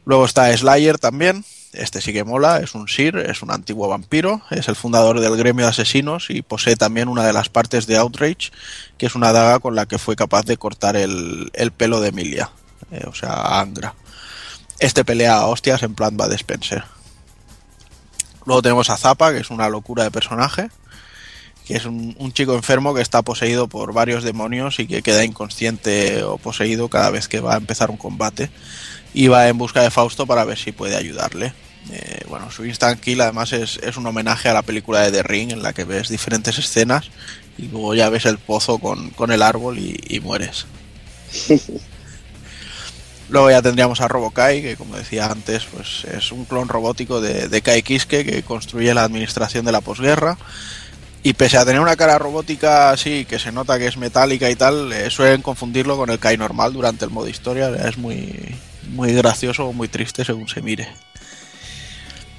Luego 0.05 0.25
está 0.25 0.55
Slayer 0.57 0.99
también. 0.99 1.45
Este 1.73 2.03
sí 2.03 2.13
que 2.13 2.23
mola, 2.23 2.59
es 2.59 2.75
un 2.75 2.87
Sir, 2.87 3.17
es 3.17 3.43
un 3.43 3.51
antiguo 3.51 3.89
vampiro, 3.89 4.43
es 4.51 4.69
el 4.69 4.77
fundador 4.77 5.21
del 5.21 5.37
gremio 5.39 5.65
de 5.65 5.71
asesinos 5.71 6.27
y 6.29 6.43
posee 6.43 6.77
también 6.77 7.09
una 7.09 7.25
de 7.25 7.33
las 7.33 7.49
partes 7.49 7.87
de 7.87 7.97
Outrage, 7.97 8.51
que 8.99 9.07
es 9.07 9.15
una 9.15 9.33
daga 9.33 9.59
con 9.59 9.75
la 9.75 9.87
que 9.87 9.99
fue 9.99 10.15
capaz 10.15 10.45
de 10.45 10.59
cortar 10.59 10.97
el, 10.97 11.51
el 11.55 11.73
pelo 11.73 12.03
de 12.03 12.09
Emilia, 12.09 12.51
eh, 12.91 13.05
o 13.07 13.15
sea, 13.15 13.59
Angra. 13.59 13.95
Este 14.81 15.03
pelea 15.03 15.37
a 15.37 15.47
hostias 15.47 15.83
en 15.83 15.95
plan 15.95 16.15
Bud 16.15 16.33
Spencer. 16.33 16.85
Luego 18.45 18.61
tenemos 18.61 18.91
a 18.91 18.99
Zappa, 18.99 19.33
que 19.33 19.39
es 19.39 19.51
una 19.51 19.71
locura 19.71 20.05
de 20.05 20.11
personaje, 20.11 20.69
que 21.65 21.77
es 21.77 21.87
un 21.87 22.33
chico 22.33 22.55
enfermo 22.55 22.93
que 22.93 23.01
está 23.01 23.23
poseído 23.23 23.69
por 23.69 23.95
varios 23.95 24.25
demonios 24.25 24.79
y 24.81 24.87
que 24.87 25.01
queda 25.01 25.25
inconsciente 25.25 26.23
o 26.25 26.37
poseído 26.37 26.89
cada 26.89 27.11
vez 27.11 27.29
que 27.29 27.41
va 27.41 27.55
a 27.55 27.59
empezar 27.59 27.91
un 27.91 27.97
combate 27.97 28.51
y 29.15 29.29
va 29.29 29.49
en 29.49 29.59
busca 29.59 29.83
de 29.83 29.91
Fausto 29.91 30.27
para 30.27 30.45
ver 30.45 30.59
si 30.59 30.73
puede 30.73 30.97
ayudarle. 30.97 31.53
Eh, 31.91 32.25
bueno, 32.29 32.51
su 32.51 32.65
Instant 32.65 33.01
Kill 33.01 33.21
además 33.21 33.53
es, 33.53 33.79
es 33.83 33.97
un 33.97 34.07
homenaje 34.07 34.49
a 34.49 34.55
la 34.55 34.63
película 34.63 35.01
de 35.01 35.11
The 35.11 35.23
Ring 35.23 35.53
en 35.53 35.63
la 35.63 35.73
que 35.73 35.85
ves 35.85 36.09
diferentes 36.09 36.59
escenas 36.59 37.11
y 37.59 37.69
luego 37.69 37.95
ya 37.95 38.09
ves 38.09 38.25
el 38.27 38.39
pozo 38.39 38.79
con, 38.79 39.11
con 39.11 39.33
el 39.33 39.43
árbol 39.43 39.79
y, 39.79 40.01
y 40.09 40.21
mueres. 40.21 40.67
Luego 43.33 43.51
ya 43.51 43.63
tendríamos 43.63 44.03
a 44.03 44.09
Robokai, 44.09 44.61
que 44.61 44.77
como 44.77 44.95
decía 44.95 45.25
antes, 45.25 45.65
pues 45.65 46.05
es 46.05 46.33
un 46.33 46.45
clon 46.45 46.69
robótico 46.69 47.23
de, 47.23 47.49
de 47.49 47.63
Kai 47.63 47.83
Kiske 47.83 48.27
que 48.27 48.43
construye 48.43 48.93
la 48.93 49.05
administración 49.05 49.65
de 49.65 49.73
la 49.73 49.81
posguerra. 49.81 50.37
Y 51.23 51.33
pese 51.33 51.57
a 51.57 51.65
tener 51.65 51.81
una 51.81 51.97
cara 51.97 52.19
robótica 52.19 52.91
así, 52.91 53.25
que 53.25 53.39
se 53.39 53.51
nota 53.51 53.79
que 53.79 53.87
es 53.87 53.97
metálica 53.97 54.51
y 54.51 54.57
tal, 54.57 54.93
eh, 54.93 55.09
suelen 55.09 55.41
confundirlo 55.41 55.97
con 55.97 56.11
el 56.11 56.19
Kai 56.19 56.37
normal 56.37 56.75
durante 56.75 57.07
el 57.07 57.11
modo 57.11 57.27
historia. 57.27 57.71
Es 57.89 57.97
muy, 57.97 58.55
muy 58.91 59.13
gracioso 59.13 59.67
o 59.67 59.73
muy 59.73 59.89
triste 59.89 60.25
según 60.25 60.49
se 60.49 60.63
mire. 60.63 60.89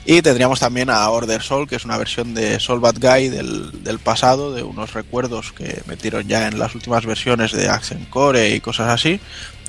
Y 0.06 0.22
tendríamos 0.22 0.60
también 0.60 0.90
a 0.90 1.10
Order 1.10 1.42
Soul, 1.42 1.68
que 1.68 1.78
es 1.78 1.86
una 1.86 1.98
versión 1.98 2.34
de 2.34 2.60
Soul 2.60 2.82
Bad 2.82 2.96
Guy 3.00 3.30
del, 3.30 3.84
del 3.84 4.00
pasado, 4.00 4.54
de 4.54 4.62
unos 4.62 4.94
recuerdos 4.94 5.54
que 5.54 5.82
metieron 5.86 6.28
ya 6.28 6.48
en 6.48 6.60
las 6.60 6.76
últimas 6.76 7.06
versiones 7.06 7.54
de 7.54 7.70
Accent 7.70 8.10
Core 8.10 8.50
y 8.50 8.60
cosas 8.60 8.90
así, 8.90 9.22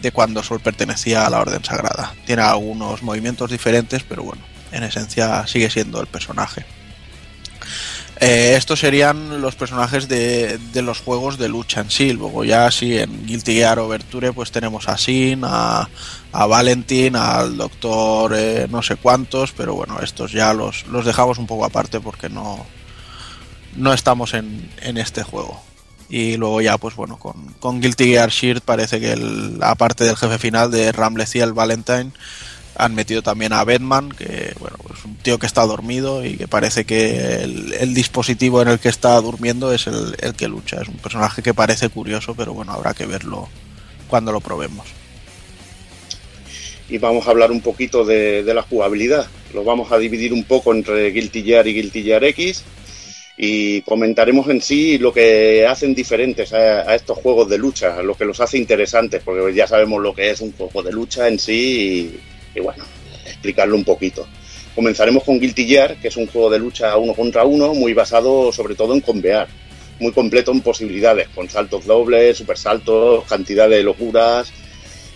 de 0.02 0.10
cuando 0.10 0.42
Soul 0.42 0.60
pertenecía 0.60 1.24
a 1.24 1.30
la 1.30 1.40
Orden 1.40 1.62
Sagrada. 1.62 2.12
Tiene 2.26 2.42
algunos 2.42 3.02
movimientos 3.02 3.50
diferentes, 3.50 4.02
pero 4.02 4.24
bueno, 4.24 4.42
en 4.72 4.82
esencia 4.82 5.46
sigue 5.46 5.70
siendo 5.70 6.00
el 6.00 6.08
personaje. 6.08 6.66
Eh, 8.20 8.54
estos 8.56 8.78
serían 8.80 9.42
los 9.42 9.56
personajes 9.56 10.08
de, 10.08 10.58
de, 10.72 10.82
los 10.82 11.00
juegos 11.00 11.36
de 11.36 11.48
lucha 11.48 11.80
en 11.80 11.90
sí. 11.90 12.12
Luego 12.12 12.44
ya 12.44 12.70
sí 12.70 12.96
en 12.96 13.26
Guilty 13.26 13.54
Gear 13.54 13.78
Overture 13.78 14.32
pues 14.32 14.52
tenemos 14.52 14.88
a 14.88 14.96
Sin, 14.96 15.42
a, 15.44 15.88
a 16.32 16.46
Valentin, 16.46 17.16
al 17.16 17.56
Doctor 17.56 18.34
eh, 18.36 18.66
no 18.70 18.82
sé 18.82 18.96
cuántos, 18.96 19.52
pero 19.52 19.74
bueno, 19.74 19.98
estos 20.00 20.32
ya 20.32 20.54
los, 20.54 20.86
los 20.86 21.04
dejamos 21.04 21.38
un 21.38 21.46
poco 21.46 21.64
aparte 21.64 22.00
porque 22.00 22.28
no, 22.28 22.64
no 23.76 23.92
estamos 23.92 24.34
en, 24.34 24.70
en 24.80 24.96
este 24.96 25.22
juego. 25.22 25.60
Y 26.08 26.36
luego 26.36 26.60
ya 26.60 26.78
pues 26.78 26.94
bueno, 26.94 27.18
con, 27.18 27.54
con 27.58 27.80
Guilty 27.80 28.04
Gear 28.04 28.30
Shield 28.30 28.60
parece 28.60 29.00
que 29.00 29.12
el, 29.12 29.58
aparte 29.60 30.04
del 30.04 30.16
jefe 30.16 30.38
final 30.38 30.70
de 30.70 30.92
Ramleth 30.92 31.34
y 31.34 31.40
el 31.40 31.52
Valentine 31.52 32.12
han 32.76 32.94
metido 32.94 33.22
también 33.22 33.52
a 33.52 33.64
Batman, 33.64 34.10
que 34.10 34.52
bueno, 34.58 34.76
es 34.92 35.04
un 35.04 35.16
tío 35.16 35.38
que 35.38 35.46
está 35.46 35.64
dormido 35.66 36.24
y 36.24 36.36
que 36.36 36.48
parece 36.48 36.84
que 36.84 37.42
el, 37.42 37.94
dispositivo 37.94 38.62
en 38.62 38.68
el 38.68 38.78
que 38.78 38.88
está 38.88 39.20
durmiendo 39.20 39.72
es 39.72 39.86
el, 39.86 40.16
el, 40.20 40.34
que 40.34 40.48
lucha. 40.48 40.80
Es 40.82 40.88
un 40.88 40.96
personaje 40.96 41.42
que 41.42 41.54
parece 41.54 41.88
curioso, 41.88 42.34
pero 42.34 42.52
bueno, 42.52 42.72
habrá 42.72 42.94
que 42.94 43.06
verlo 43.06 43.48
cuando 44.08 44.32
lo 44.32 44.40
probemos. 44.40 44.86
Y 46.88 46.98
vamos 46.98 47.26
a 47.26 47.30
hablar 47.30 47.50
un 47.50 47.60
poquito 47.60 48.04
de, 48.04 48.42
de 48.42 48.54
la 48.54 48.62
jugabilidad. 48.62 49.26
Lo 49.54 49.64
vamos 49.64 49.90
a 49.92 49.98
dividir 49.98 50.32
un 50.32 50.44
poco 50.44 50.74
entre 50.74 51.10
Guilty 51.10 51.42
Gear 51.42 51.66
y 51.66 51.74
Guilty 51.74 52.02
Gear 52.02 52.24
X 52.24 52.64
y 53.36 53.80
comentaremos 53.82 54.48
en 54.48 54.62
sí 54.62 54.98
lo 54.98 55.12
que 55.12 55.66
hacen 55.66 55.94
diferentes 55.94 56.52
a, 56.52 56.88
a, 56.88 56.94
estos 56.94 57.18
juegos 57.18 57.48
de 57.48 57.58
lucha, 57.58 58.00
lo 58.02 58.14
que 58.14 58.24
los 58.24 58.40
hace 58.40 58.58
interesantes, 58.58 59.22
porque 59.24 59.52
ya 59.54 59.66
sabemos 59.66 60.00
lo 60.00 60.14
que 60.14 60.30
es 60.30 60.40
un 60.40 60.52
juego 60.52 60.82
de 60.82 60.92
lucha 60.92 61.26
en 61.26 61.38
sí 61.38 62.14
y, 62.14 62.33
y 62.54 62.60
bueno, 62.60 62.84
explicarlo 63.26 63.76
un 63.76 63.84
poquito. 63.84 64.26
Comenzaremos 64.74 65.22
con 65.22 65.38
Guilty 65.38 65.66
Gear, 65.66 65.96
que 65.96 66.08
es 66.08 66.16
un 66.16 66.26
juego 66.26 66.50
de 66.50 66.58
lucha 66.58 66.96
uno 66.96 67.14
contra 67.14 67.44
uno, 67.44 67.74
muy 67.74 67.94
basado 67.94 68.52
sobre 68.52 68.74
todo 68.74 68.94
en 68.94 69.00
convear, 69.00 69.46
muy 70.00 70.12
completo 70.12 70.50
en 70.50 70.60
posibilidades, 70.60 71.28
con 71.28 71.48
saltos 71.48 71.86
dobles, 71.86 72.36
super 72.36 72.58
saltos, 72.58 73.24
cantidad 73.24 73.68
de 73.68 73.82
locuras 73.82 74.52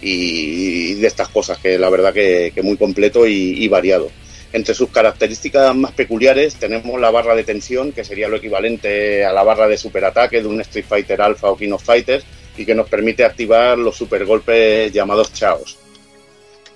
y 0.01 0.95
de 0.95 1.07
estas 1.07 1.29
cosas, 1.29 1.59
que 1.59 1.77
la 1.79 1.91
verdad 1.91 2.13
que, 2.13 2.53
que 2.55 2.63
muy 2.63 2.77
completo 2.77 3.27
y, 3.27 3.65
y 3.65 3.69
variado. 3.69 4.11
Entre 4.53 4.75
sus 4.75 4.89
características 4.91 5.75
más 5.75 5.93
peculiares 5.93 6.55
tenemos 6.55 6.99
la 7.01 7.11
barra 7.11 7.35
de 7.35 7.45
tensión, 7.45 7.93
que 7.93 8.05
sería 8.05 8.29
lo 8.29 8.37
equivalente 8.37 9.25
a 9.25 9.33
la 9.33 9.43
barra 9.43 9.69
de 9.69 9.77
superataque 9.77 10.41
de 10.41 10.49
un 10.49 10.61
Street 10.61 10.87
Fighter 10.89 11.21
Alpha 11.21 11.51
o 11.51 11.57
King 11.57 11.73
of 11.73 11.85
Fighters, 11.85 12.25
y 12.57 12.65
que 12.65 12.75
nos 12.75 12.89
permite 12.89 13.25
activar 13.25 13.77
los 13.77 13.97
supergolpes 13.97 14.93
llamados 14.93 15.33
chaos. 15.33 15.79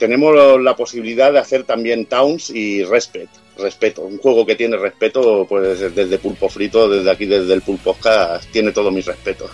Tenemos 0.03 0.61
la 0.61 0.75
posibilidad 0.75 1.33
de 1.33 1.39
hacer 1.39 1.63
también 1.63 2.07
towns 2.07 2.51
y 2.51 2.83
respect, 2.83 3.31
respeto. 3.57 4.03
Un 4.03 4.19
juego 4.19 4.45
que 4.45 4.57
tiene 4.57 4.77
respeto, 4.77 5.47
pues 5.49 5.95
desde 5.95 6.19
Pulpo 6.19 6.49
Frito, 6.49 6.89
desde 6.89 7.09
aquí, 7.09 7.25
desde 7.25 7.55
el 7.55 7.63
Pulpo 7.63 7.93
Podcast, 7.95 8.51
tiene 8.51 8.73
todo 8.73 8.91
mi 8.91 9.01
respeto. 9.01 9.49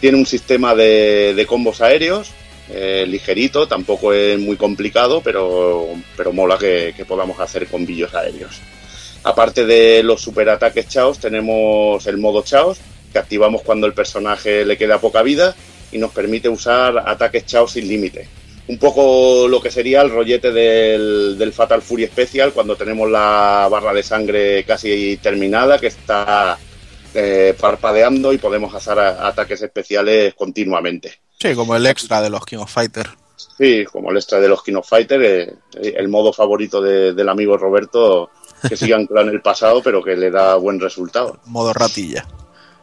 Tiene 0.00 0.16
un 0.16 0.24
sistema 0.24 0.74
de, 0.74 1.44
combos 1.46 1.82
aéreos, 1.82 2.30
eh, 2.70 3.04
ligerito, 3.06 3.68
tampoco 3.68 4.14
es 4.14 4.40
muy 4.40 4.56
complicado, 4.56 5.20
pero, 5.22 5.88
pero 6.16 6.32
mola 6.32 6.56
que, 6.56 6.94
que, 6.96 7.04
podamos 7.04 7.38
hacer 7.38 7.66
combillos 7.66 8.14
aéreos. 8.14 8.62
Aparte 9.24 9.66
de 9.66 10.02
los 10.02 10.22
superataques 10.22 10.88
chaos, 10.88 11.18
tenemos 11.18 12.06
el 12.06 12.16
modo 12.16 12.42
chaos, 12.42 12.78
que 13.12 13.18
activamos 13.18 13.60
cuando 13.60 13.86
el 13.86 13.92
personaje 13.92 14.64
le 14.64 14.78
queda 14.78 15.02
poca 15.02 15.20
vida 15.20 15.54
y 15.92 15.98
nos 15.98 16.12
permite 16.12 16.48
usar 16.48 16.96
ataques 17.06 17.44
chaos 17.44 17.72
sin 17.72 17.86
límite. 17.86 18.39
Un 18.70 18.78
poco 18.78 19.48
lo 19.48 19.60
que 19.60 19.70
sería 19.70 20.00
el 20.02 20.10
rollete 20.10 20.52
del, 20.52 21.36
del 21.36 21.52
Fatal 21.52 21.82
Fury 21.82 22.06
Special 22.06 22.52
cuando 22.52 22.76
tenemos 22.76 23.10
la 23.10 23.66
barra 23.68 23.92
de 23.92 24.04
sangre 24.04 24.64
casi 24.64 25.16
terminada, 25.16 25.78
que 25.78 25.88
está 25.88 26.56
eh, 27.12 27.52
parpadeando 27.60 28.32
y 28.32 28.38
podemos 28.38 28.72
hacer 28.72 28.96
ataques 28.98 29.60
especiales 29.62 30.34
continuamente. 30.34 31.14
Sí, 31.36 31.52
como 31.54 31.74
el 31.74 31.84
extra 31.86 32.20
de 32.22 32.30
los 32.30 32.44
King 32.46 32.58
of 32.58 32.72
Fighter. 32.72 33.08
Sí, 33.58 33.84
como 33.90 34.10
el 34.12 34.18
extra 34.18 34.38
de 34.38 34.48
los 34.48 34.62
King 34.62 34.74
of 34.76 34.88
Fighter, 34.88 35.20
eh, 35.20 35.52
el 35.96 36.08
modo 36.08 36.32
favorito 36.32 36.80
de- 36.80 37.12
del 37.12 37.28
amigo 37.28 37.56
Roberto, 37.56 38.30
que 38.68 38.76
sigue 38.76 38.94
anclado 38.94 39.26
en 39.28 39.34
el 39.34 39.42
pasado, 39.42 39.82
pero 39.82 40.00
que 40.02 40.14
le 40.16 40.30
da 40.30 40.54
buen 40.54 40.78
resultado. 40.78 41.40
Modo 41.46 41.72
ratilla. 41.72 42.24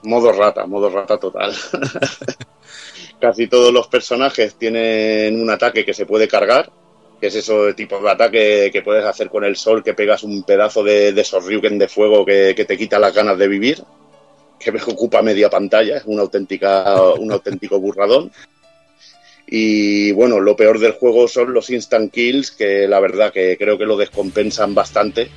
Modo 0.04 0.32
rata, 0.34 0.66
modo 0.66 0.90
rata 0.90 1.18
total. 1.18 1.54
Casi 3.20 3.48
todos 3.48 3.74
los 3.74 3.88
personajes 3.88 4.56
tienen 4.56 5.42
un 5.42 5.50
ataque 5.50 5.84
que 5.84 5.94
se 5.94 6.06
puede 6.06 6.28
cargar, 6.28 6.72
que 7.20 7.28
es 7.28 7.36
eso 7.36 7.74
tipo 7.74 8.00
de 8.00 8.12
ataque 8.12 8.70
que 8.72 8.84
puedes 8.84 9.06
hacer 9.06 9.30
con 9.30 9.44
el 9.44 9.56
sol, 9.56 9.84
que 9.84 9.94
pegas 9.94 10.24
un 10.24 10.44
pedazo 10.44 10.84
de, 10.84 11.14
de 11.14 11.24
Sorryuken 11.24 11.80
de 11.80 11.88
fuego 11.88 12.26
que, 12.26 12.54
que 12.56 12.66
te 12.66 12.78
quita 12.78 13.00
las 13.00 13.14
ganas 13.14 13.38
de 13.38 13.48
vivir, 13.48 13.84
que 14.60 14.72
me 14.72 14.82
ocupa 14.82 15.22
media 15.22 15.50
pantalla, 15.50 15.98
es 15.98 16.04
una 16.06 16.22
auténtica, 16.22 17.02
un 17.14 17.32
auténtico 17.32 17.80
burradón. 17.80 18.32
Y 19.50 20.12
bueno, 20.12 20.42
lo 20.42 20.56
peor 20.56 20.78
del 20.78 20.92
juego 20.92 21.28
son 21.28 21.54
los 21.54 21.70
instant 21.70 22.12
kills, 22.12 22.52
que 22.52 22.88
la 22.88 23.00
verdad 23.00 23.32
que 23.32 23.58
creo 23.58 23.78
que 23.78 23.86
lo 23.86 23.96
descompensan 23.96 24.76
bastante, 24.76 25.30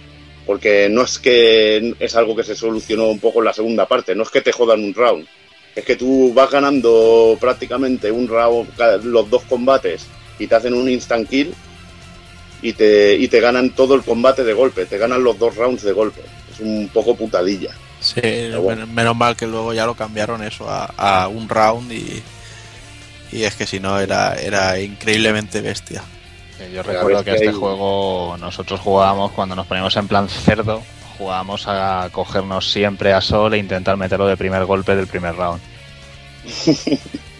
porque 0.44 0.88
no 0.90 1.02
es 1.02 1.18
que 1.18 1.94
es 1.98 2.16
algo 2.16 2.34
que 2.34 2.42
se 2.42 2.56
solucionó 2.56 3.08
un 3.08 3.20
poco 3.20 3.38
en 3.38 3.44
la 3.44 3.52
segunda 3.52 3.86
parte, 3.86 4.14
no 4.14 4.24
es 4.24 4.30
que 4.30 4.40
te 4.40 4.52
jodan 4.52 4.82
un 4.82 4.94
round, 4.94 5.26
es 5.74 5.84
que 5.84 5.96
tú 5.96 6.32
vas 6.34 6.50
ganando 6.50 7.36
prácticamente 7.40 8.10
un 8.10 8.28
round 8.28 8.68
los 9.04 9.30
dos 9.30 9.42
combates 9.48 10.06
y 10.38 10.46
te 10.46 10.54
hacen 10.54 10.74
un 10.74 10.88
instant 10.88 11.28
kill 11.28 11.54
y 12.62 12.72
te, 12.72 13.14
y 13.16 13.28
te 13.28 13.40
ganan 13.40 13.70
todo 13.70 13.94
el 13.94 14.02
combate 14.02 14.44
de 14.44 14.52
golpe, 14.52 14.86
te 14.86 14.98
ganan 14.98 15.22
los 15.24 15.38
dos 15.38 15.56
rounds 15.56 15.82
de 15.82 15.92
golpe. 15.92 16.20
Es 16.52 16.60
un 16.60 16.90
poco 16.92 17.14
putadilla. 17.14 17.70
Sí, 18.00 18.50
bueno. 18.58 18.86
menos 18.86 19.16
mal 19.16 19.36
que 19.36 19.46
luego 19.46 19.72
ya 19.74 19.86
lo 19.86 19.94
cambiaron 19.94 20.42
eso 20.42 20.68
a, 20.68 20.86
a 20.96 21.28
un 21.28 21.48
round 21.48 21.92
y, 21.92 22.22
y 23.32 23.44
es 23.44 23.54
que 23.54 23.66
si 23.66 23.78
no 23.78 23.98
era, 24.00 24.34
era 24.34 24.80
increíblemente 24.80 25.60
bestia. 25.60 26.02
Yo 26.74 26.82
recuerdo 26.82 27.24
que 27.24 27.34
este 27.34 27.52
juego 27.52 28.36
nosotros 28.38 28.80
jugábamos 28.80 29.32
cuando 29.32 29.56
nos 29.56 29.66
poníamos 29.66 29.96
en 29.96 30.08
plan 30.08 30.28
cerdo, 30.28 30.82
jugábamos 31.20 31.68
a 31.68 32.08
cogernos 32.10 32.70
siempre 32.70 33.12
a 33.12 33.20
Sol 33.20 33.52
e 33.52 33.58
intentar 33.58 33.94
meterlo 33.98 34.26
de 34.26 34.38
primer 34.38 34.64
golpe 34.64 34.96
del 34.96 35.06
primer 35.06 35.36
round. 35.36 35.60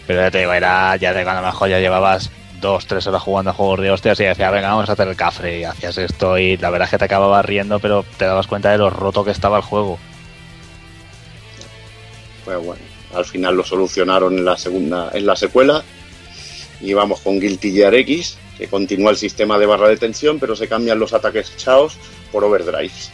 Pero 0.07 0.21
ya 0.21 0.29
te 0.29 0.37
digo, 0.37 0.53
era 0.53 0.95
ya 0.97 1.11
de 1.13 1.23
cuando 1.23 1.41
mejor 1.41 1.67
ya 1.67 1.79
llevabas 1.79 2.29
dos, 2.61 2.85
tres 2.85 3.07
horas 3.07 3.23
jugando 3.23 3.49
a 3.49 3.53
juegos 3.55 3.79
de 3.79 3.89
hostias 3.89 4.19
y 4.19 4.25
decías, 4.25 4.51
venga, 4.51 4.69
vamos 4.69 4.87
a 4.87 4.93
hacer 4.93 5.07
el 5.07 5.15
cafre 5.15 5.61
y 5.61 5.63
hacías 5.63 5.97
esto 5.97 6.37
y 6.37 6.57
la 6.57 6.69
verdad 6.69 6.85
es 6.85 6.91
que 6.91 6.99
te 6.99 7.05
acababas 7.05 7.43
riendo, 7.43 7.79
pero 7.79 8.05
te 8.17 8.25
dabas 8.25 8.45
cuenta 8.45 8.69
de 8.69 8.77
lo 8.77 8.91
roto 8.91 9.25
que 9.25 9.31
estaba 9.31 9.57
el 9.57 9.63
juego. 9.63 9.97
Pues 12.45 12.63
bueno, 12.63 12.83
al 13.15 13.25
final 13.25 13.55
lo 13.55 13.65
solucionaron 13.65 14.37
en 14.37 14.45
la 14.45 14.57
segunda, 14.57 15.09
en 15.11 15.25
la 15.25 15.35
secuela. 15.35 15.83
Y 16.81 16.93
vamos 16.93 17.21
con 17.21 17.39
Guilty 17.39 17.71
Gear 17.71 17.95
X, 17.95 18.37
que 18.59 18.67
continúa 18.67 19.09
el 19.09 19.17
sistema 19.17 19.57
de 19.57 19.65
barra 19.65 19.87
de 19.87 19.97
tensión, 19.97 20.39
pero 20.39 20.55
se 20.55 20.67
cambian 20.67 20.99
los 20.99 21.13
ataques 21.13 21.57
chaos 21.57 21.97
por 22.31 22.43
overdrives. 22.43 23.11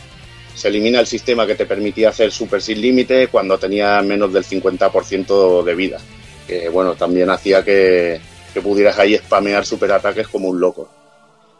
Se 0.57 0.69
elimina 0.69 0.99
el 0.99 1.05
sistema 1.05 1.45
que 1.45 1.53
te 1.53 1.67
permitía 1.67 2.09
hacer 2.09 2.31
super 2.31 2.63
sin 2.63 2.81
límite 2.81 3.27
cuando 3.27 3.59
tenía 3.59 4.01
menos 4.01 4.33
del 4.33 4.43
50% 4.43 5.63
de 5.63 5.75
vida. 5.75 5.99
Que 6.47 6.67
bueno, 6.69 6.95
también 6.95 7.29
hacía 7.29 7.63
que, 7.63 8.19
que 8.55 8.61
pudieras 8.61 8.97
ahí 8.97 9.15
spamear 9.17 9.67
super 9.67 9.91
ataques 9.91 10.27
como 10.27 10.47
un 10.47 10.59
loco. 10.59 10.89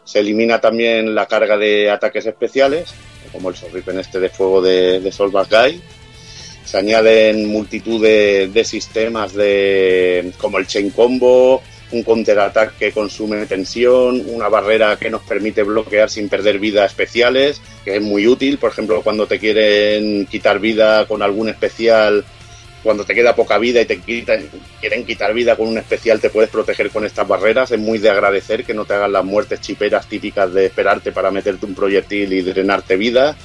Se 0.04 0.18
elimina 0.18 0.60
también 0.60 1.14
la 1.14 1.26
carga 1.26 1.56
de 1.56 1.92
ataques 1.92 2.26
especiales, 2.26 2.92
como 3.30 3.50
el 3.50 3.54
Sorripen 3.54 4.00
este 4.00 4.18
de 4.18 4.30
fuego 4.30 4.60
de, 4.60 4.98
de 4.98 5.12
Soul 5.12 5.30
Back 5.30 5.48
Guy, 5.48 5.80
se 6.64 6.76
añaden 6.76 7.46
multitud 7.46 8.02
de, 8.02 8.48
de 8.48 8.64
sistemas 8.64 9.32
de 9.32 10.32
como 10.38 10.58
el 10.58 10.66
chain 10.66 10.90
combo, 10.90 11.62
un 11.92 12.02
counter 12.02 12.38
attack 12.38 12.76
que 12.76 12.92
consume 12.92 13.46
tensión, 13.46 14.22
una 14.26 14.48
barrera 14.48 14.96
que 14.96 15.10
nos 15.10 15.22
permite 15.22 15.62
bloquear 15.62 16.10
sin 16.10 16.28
perder 16.28 16.58
vida 16.58 16.84
especiales, 16.84 17.60
que 17.84 17.96
es 17.96 18.02
muy 18.02 18.26
útil, 18.26 18.58
por 18.58 18.70
ejemplo, 18.70 19.02
cuando 19.02 19.26
te 19.26 19.38
quieren 19.38 20.26
quitar 20.26 20.58
vida 20.60 21.06
con 21.06 21.22
algún 21.22 21.48
especial, 21.48 22.24
cuando 22.82 23.04
te 23.04 23.14
queda 23.14 23.34
poca 23.34 23.58
vida 23.58 23.80
y 23.80 23.86
te 23.86 23.98
quitan, 23.98 24.48
quieren 24.80 25.04
quitar 25.04 25.34
vida 25.34 25.56
con 25.56 25.68
un 25.68 25.78
especial, 25.78 26.20
te 26.20 26.30
puedes 26.30 26.50
proteger 26.50 26.90
con 26.90 27.04
estas 27.04 27.26
barreras, 27.26 27.70
es 27.70 27.78
muy 27.78 27.98
de 27.98 28.10
agradecer 28.10 28.64
que 28.64 28.74
no 28.74 28.84
te 28.84 28.94
hagan 28.94 29.12
las 29.12 29.24
muertes 29.24 29.60
chiperas 29.60 30.06
típicas 30.06 30.52
de 30.52 30.66
esperarte 30.66 31.12
para 31.12 31.30
meterte 31.30 31.66
un 31.66 31.74
proyectil 31.74 32.32
y 32.32 32.42
drenarte 32.42 32.96
vida 32.96 33.36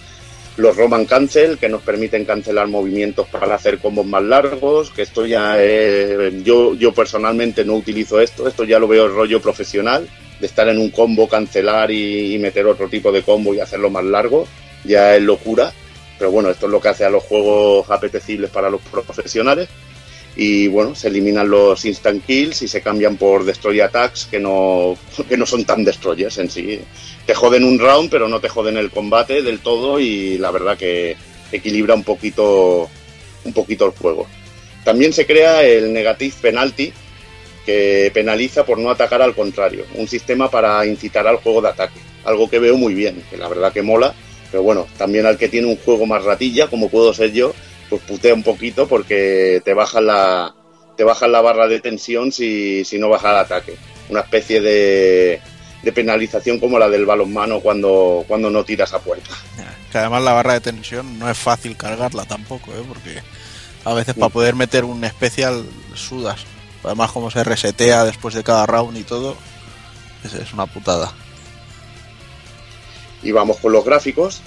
los 0.57 0.75
Roman 0.77 1.05
Cancel, 1.05 1.57
que 1.57 1.69
nos 1.69 1.81
permiten 1.81 2.25
cancelar 2.25 2.67
movimientos 2.67 3.27
para 3.27 3.55
hacer 3.55 3.79
combos 3.79 4.05
más 4.05 4.23
largos, 4.23 4.91
que 4.91 5.01
esto 5.01 5.25
ya 5.25 5.55
eh, 5.57 6.41
yo, 6.43 6.75
yo 6.75 6.93
personalmente 6.93 7.65
no 7.65 7.75
utilizo 7.75 8.19
esto, 8.19 8.47
esto 8.47 8.63
ya 8.63 8.79
lo 8.79 8.87
veo 8.87 9.07
rollo 9.07 9.41
profesional, 9.41 10.07
de 10.39 10.45
estar 10.45 10.67
en 10.69 10.79
un 10.79 10.89
combo, 10.89 11.27
cancelar 11.27 11.89
y, 11.91 12.35
y 12.35 12.39
meter 12.39 12.65
otro 12.67 12.87
tipo 12.87 13.11
de 13.11 13.23
combo 13.23 13.53
y 13.53 13.59
hacerlo 13.59 13.89
más 13.89 14.03
largo, 14.05 14.47
ya 14.83 15.15
es 15.15 15.23
locura, 15.23 15.71
pero 16.19 16.31
bueno, 16.31 16.49
esto 16.49 16.67
es 16.67 16.71
lo 16.71 16.79
que 16.79 16.89
hace 16.89 17.05
a 17.05 17.09
los 17.09 17.23
juegos 17.23 17.89
apetecibles 17.89 18.49
para 18.49 18.69
los 18.69 18.81
profesionales. 18.81 19.67
Y 20.35 20.67
bueno, 20.67 20.95
se 20.95 21.09
eliminan 21.09 21.49
los 21.49 21.85
instant 21.85 22.25
kills 22.25 22.61
y 22.63 22.67
se 22.67 22.81
cambian 22.81 23.17
por 23.17 23.45
destroy 23.45 23.79
attacks 23.81 24.25
que 24.25 24.39
no, 24.39 24.97
que 25.29 25.37
no 25.37 25.45
son 25.45 25.65
tan 25.65 25.83
destroyers 25.83 26.37
en 26.39 26.49
sí. 26.49 26.79
Te 27.25 27.35
joden 27.35 27.63
un 27.63 27.79
round, 27.79 28.09
pero 28.09 28.27
no 28.27 28.39
te 28.39 28.49
joden 28.49 28.77
el 28.77 28.89
combate 28.89 29.41
del 29.41 29.59
todo 29.59 29.99
y 29.99 30.37
la 30.37 30.51
verdad 30.51 30.77
que 30.77 31.15
equilibra 31.51 31.93
un 31.93 32.03
poquito, 32.03 32.89
un 33.43 33.53
poquito 33.53 33.85
el 33.85 33.91
juego. 33.91 34.27
También 34.83 35.13
se 35.13 35.25
crea 35.25 35.63
el 35.63 35.93
negative 35.93 36.33
penalty, 36.41 36.91
que 37.65 38.11
penaliza 38.13 38.65
por 38.65 38.77
no 38.77 38.89
atacar 38.89 39.21
al 39.21 39.33
contrario. 39.33 39.85
Un 39.95 40.07
sistema 40.07 40.49
para 40.49 40.85
incitar 40.85 41.25
al 41.27 41.37
juego 41.37 41.61
de 41.61 41.69
ataque. 41.69 41.99
Algo 42.25 42.49
que 42.49 42.59
veo 42.59 42.77
muy 42.77 42.93
bien, 42.93 43.23
que 43.29 43.37
la 43.37 43.47
verdad 43.47 43.71
que 43.71 43.81
mola. 43.81 44.13
Pero 44.51 44.63
bueno, 44.63 44.87
también 44.97 45.25
al 45.25 45.37
que 45.37 45.49
tiene 45.49 45.67
un 45.67 45.77
juego 45.77 46.05
más 46.05 46.23
ratilla, 46.23 46.67
como 46.67 46.89
puedo 46.89 47.13
ser 47.13 47.31
yo, 47.31 47.53
pues 47.89 48.01
putea 48.03 48.33
un 48.33 48.43
poquito 48.43 48.87
porque 48.87 49.61
te 49.63 49.73
bajan 49.73 50.07
la, 50.07 50.53
te 50.95 51.03
bajan 51.03 51.31
la 51.31 51.41
barra 51.41 51.67
de 51.67 51.79
tensión 51.79 52.31
si, 52.31 52.85
si 52.85 52.99
no 52.99 53.09
baja 53.09 53.31
el 53.31 53.37
ataque. 53.37 53.75
Una 54.09 54.21
especie 54.21 54.61
de, 54.61 55.41
de 55.83 55.91
penalización 55.91 56.59
como 56.59 56.79
la 56.79 56.89
del 56.89 57.05
balonmano 57.05 57.59
cuando, 57.59 58.23
cuando 58.27 58.49
no 58.49 58.63
tiras 58.63 58.93
a 58.93 58.99
puerta. 58.99 59.29
Que 59.91 59.97
además 59.97 60.23
la 60.23 60.33
barra 60.33 60.53
de 60.53 60.61
tensión 60.61 61.19
no 61.19 61.29
es 61.29 61.37
fácil 61.37 61.77
cargarla 61.77 62.25
tampoco, 62.25 62.71
¿eh? 62.71 62.83
porque 62.87 63.21
a 63.85 63.93
veces 63.93 64.15
para 64.15 64.29
poder 64.29 64.55
meter 64.55 64.85
un 64.85 65.03
especial 65.03 65.65
sudas. 65.93 66.45
Además 66.83 67.11
como 67.11 67.31
se 67.31 67.43
resetea 67.43 68.03
después 68.03 68.33
de 68.33 68.43
cada 68.43 68.65
round 68.65 68.97
y 68.97 69.03
todo, 69.03 69.35
es, 70.23 70.33
es 70.33 70.53
una 70.53 70.65
putada. 70.65 71.13
Y 73.21 73.31
vamos 73.31 73.57
con 73.57 73.71
los 73.71 73.85
gráficos. 73.85 74.41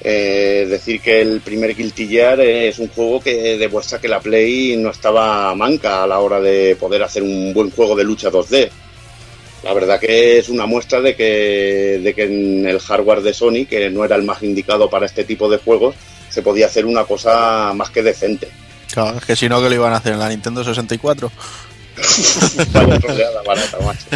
Eh, 0.00 0.66
decir 0.68 1.00
que 1.00 1.20
el 1.20 1.40
primer 1.40 1.74
Guilty 1.74 2.06
Gear 2.06 2.40
es 2.40 2.78
un 2.78 2.88
juego 2.88 3.20
que 3.20 3.58
demuestra 3.58 4.00
que 4.00 4.06
la 4.06 4.20
Play 4.20 4.76
no 4.76 4.90
estaba 4.90 5.52
manca 5.56 6.04
a 6.04 6.06
la 6.06 6.20
hora 6.20 6.40
de 6.40 6.76
poder 6.76 7.02
hacer 7.02 7.22
un 7.22 7.52
buen 7.52 7.70
juego 7.70 7.96
de 7.96 8.04
lucha 8.04 8.30
2D. 8.30 8.70
La 9.64 9.74
verdad 9.74 9.98
que 9.98 10.38
es 10.38 10.48
una 10.48 10.66
muestra 10.66 11.00
de 11.00 11.16
que, 11.16 12.00
de 12.02 12.14
que 12.14 12.24
en 12.24 12.66
el 12.66 12.78
hardware 12.78 13.22
de 13.22 13.34
Sony, 13.34 13.66
que 13.68 13.90
no 13.90 14.04
era 14.04 14.14
el 14.14 14.22
más 14.22 14.42
indicado 14.42 14.88
para 14.88 15.06
este 15.06 15.24
tipo 15.24 15.50
de 15.50 15.58
juegos, 15.58 15.96
se 16.28 16.42
podía 16.42 16.66
hacer 16.66 16.86
una 16.86 17.04
cosa 17.04 17.72
más 17.74 17.90
que 17.90 18.02
decente. 18.02 18.48
Claro, 18.92 19.18
es 19.18 19.24
que 19.24 19.34
si 19.34 19.48
no, 19.48 19.60
que 19.60 19.68
lo 19.68 19.74
iban 19.74 19.92
a 19.92 19.96
hacer 19.96 20.12
en 20.12 20.20
la 20.20 20.28
Nintendo 20.28 20.62
64? 20.62 21.32
Vaya 22.72 23.00
troleada 23.00 23.42
barata, 23.42 23.78
macho. 23.80 24.06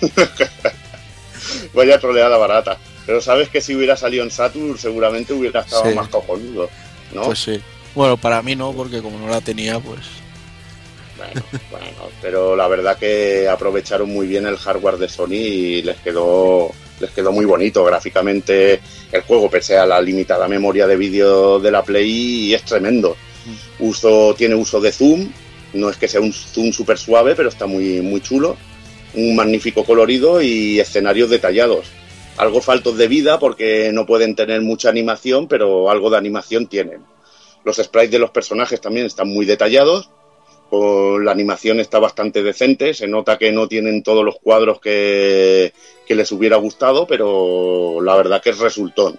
Vaya 1.74 1.98
troleada 1.98 2.36
barata. 2.38 2.78
Pero 3.06 3.20
sabes 3.20 3.48
que 3.48 3.60
si 3.60 3.74
hubiera 3.74 3.96
salido 3.96 4.22
en 4.24 4.30
Saturn 4.30 4.78
seguramente 4.78 5.32
hubiera 5.32 5.60
estado 5.60 5.88
Sí. 5.88 5.94
más 5.94 6.08
cojonudo, 6.08 6.68
¿no? 7.12 7.22
Pues 7.22 7.38
sí. 7.40 7.60
Bueno, 7.94 8.16
para 8.16 8.42
mí 8.42 8.54
no, 8.56 8.72
porque 8.72 9.02
como 9.02 9.18
no 9.18 9.28
la 9.28 9.40
tenía, 9.40 9.78
pues... 9.80 10.00
Bueno, 11.16 11.42
bueno, 11.70 12.10
pero 12.20 12.56
la 12.56 12.66
verdad 12.66 12.98
que 12.98 13.48
aprovecharon 13.48 14.10
muy 14.10 14.26
bien 14.26 14.46
el 14.46 14.56
hardware 14.56 14.96
de 14.96 15.08
Sony 15.08 15.32
y 15.34 15.82
les 15.82 15.96
quedó 15.98 16.72
les 17.00 17.10
quedó 17.10 17.32
muy 17.32 17.44
bonito 17.44 17.84
gráficamente 17.84 18.80
el 19.10 19.22
juego 19.22 19.50
pese 19.50 19.76
a 19.76 19.84
la 19.86 20.00
limitada 20.00 20.46
memoria 20.48 20.86
de 20.86 20.96
vídeo 20.96 21.58
de 21.58 21.70
la 21.70 21.82
Play 21.82 22.54
es 22.54 22.64
tremendo. 22.64 23.16
Uso 23.80 24.34
tiene 24.36 24.54
uso 24.54 24.80
de 24.80 24.92
zoom, 24.92 25.28
no 25.74 25.90
es 25.90 25.96
que 25.96 26.08
sea 26.08 26.20
un 26.20 26.32
zoom 26.32 26.72
súper 26.72 26.98
suave, 26.98 27.34
pero 27.34 27.48
está 27.48 27.66
muy 27.66 28.00
muy 28.00 28.20
chulo. 28.20 28.56
Un 29.14 29.36
magnífico 29.36 29.84
colorido 29.84 30.40
y 30.40 30.80
escenarios 30.80 31.28
detallados. 31.30 31.86
Algo 32.38 32.60
faltos 32.60 32.96
de 32.96 33.08
vida 33.08 33.38
porque 33.38 33.90
no 33.92 34.06
pueden 34.06 34.34
tener 34.34 34.62
mucha 34.62 34.88
animación, 34.88 35.48
pero 35.48 35.90
algo 35.90 36.10
de 36.10 36.16
animación 36.16 36.66
tienen. 36.66 37.04
Los 37.64 37.76
sprites 37.76 38.10
de 38.10 38.18
los 38.18 38.30
personajes 38.30 38.80
también 38.80 39.06
están 39.06 39.28
muy 39.28 39.46
detallados 39.46 40.10
la 40.72 41.32
animación 41.32 41.80
está 41.80 41.98
bastante 41.98 42.42
decente, 42.42 42.94
se 42.94 43.06
nota 43.06 43.36
que 43.36 43.52
no 43.52 43.68
tienen 43.68 44.02
todos 44.02 44.24
los 44.24 44.38
cuadros 44.38 44.80
que, 44.80 45.72
que 46.06 46.14
les 46.14 46.32
hubiera 46.32 46.56
gustado, 46.56 47.06
pero 47.06 48.00
la 48.00 48.16
verdad 48.16 48.42
que 48.42 48.50
es 48.50 48.58
resultón. 48.58 49.18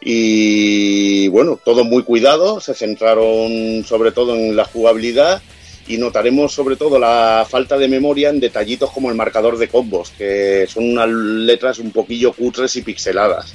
Y 0.00 1.28
bueno, 1.28 1.58
todo 1.64 1.84
muy 1.84 2.04
cuidado, 2.04 2.60
se 2.60 2.74
centraron 2.74 3.84
sobre 3.84 4.12
todo 4.12 4.34
en 4.36 4.54
la 4.54 4.64
jugabilidad 4.64 5.42
y 5.86 5.98
notaremos 5.98 6.52
sobre 6.52 6.76
todo 6.76 6.98
la 6.98 7.46
falta 7.48 7.76
de 7.76 7.88
memoria 7.88 8.30
en 8.30 8.40
detallitos 8.40 8.90
como 8.90 9.10
el 9.10 9.16
marcador 9.16 9.58
de 9.58 9.68
combos, 9.68 10.10
que 10.16 10.66
son 10.68 10.84
unas 10.90 11.08
letras 11.08 11.78
un 11.78 11.90
poquillo 11.90 12.32
cutres 12.32 12.74
y 12.76 12.82
pixeladas. 12.82 13.54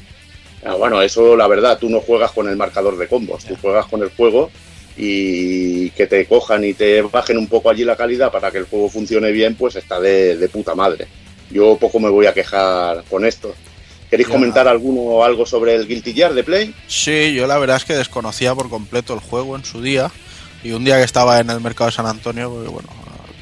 Ah, 0.64 0.76
bueno, 0.76 1.02
eso 1.02 1.36
la 1.36 1.48
verdad, 1.48 1.78
tú 1.80 1.90
no 1.90 2.02
juegas 2.02 2.32
con 2.32 2.48
el 2.50 2.56
marcador 2.58 2.98
de 2.98 3.08
combos, 3.08 3.46
tú 3.46 3.56
juegas 3.62 3.86
con 3.88 4.02
el 4.04 4.10
juego 4.10 4.52
y 4.98 5.90
que 5.92 6.06
te 6.08 6.26
cojan 6.26 6.64
y 6.66 6.74
te 6.74 7.02
bajen 7.02 7.38
un 7.38 7.48
poco 7.48 7.70
allí 7.70 7.84
la 7.86 7.96
calidad 7.96 8.32
para 8.32 8.52
que 8.52 8.58
el 8.60 8.66
juego 8.66 8.90
funcione 8.90 9.32
bien, 9.32 9.56
pues 9.56 9.76
está 9.78 10.00
de, 10.00 10.36
de 10.38 10.50
puta 10.50 10.76
madre. 10.76 11.08
Yo 11.50 11.78
poco 11.78 12.00
me 12.00 12.10
voy 12.10 12.26
a 12.28 12.34
quejar 12.34 13.04
con 13.10 13.26
esto. 13.26 13.56
¿Queréis 14.10 14.28
Ya. 14.28 14.34
comentar 14.34 14.68
alguno 14.68 15.24
algo 15.24 15.46
sobre 15.46 15.76
el 15.76 15.88
Guilty 15.88 16.14
Gear 16.14 16.34
de 16.34 16.44
Play? 16.44 16.74
Sí, 16.88 17.34
yo 17.34 17.48
la 17.48 17.58
verdad 17.58 17.78
es 17.78 17.86
que 17.86 17.96
desconocía 17.96 18.54
por 18.56 18.70
completo 18.70 19.14
el 19.14 19.20
juego 19.20 19.56
en 19.56 19.64
su 19.64 19.82
día. 19.82 20.12
Y 20.64 20.72
un 20.72 20.84
día 20.84 20.98
que 20.98 21.04
estaba 21.04 21.40
en 21.40 21.50
el 21.50 21.62
mercado 21.62 21.90
de 21.90 21.96
San 21.96 22.06
Antonio, 22.06 22.50
porque 22.50 22.70
bueno, 22.70 22.90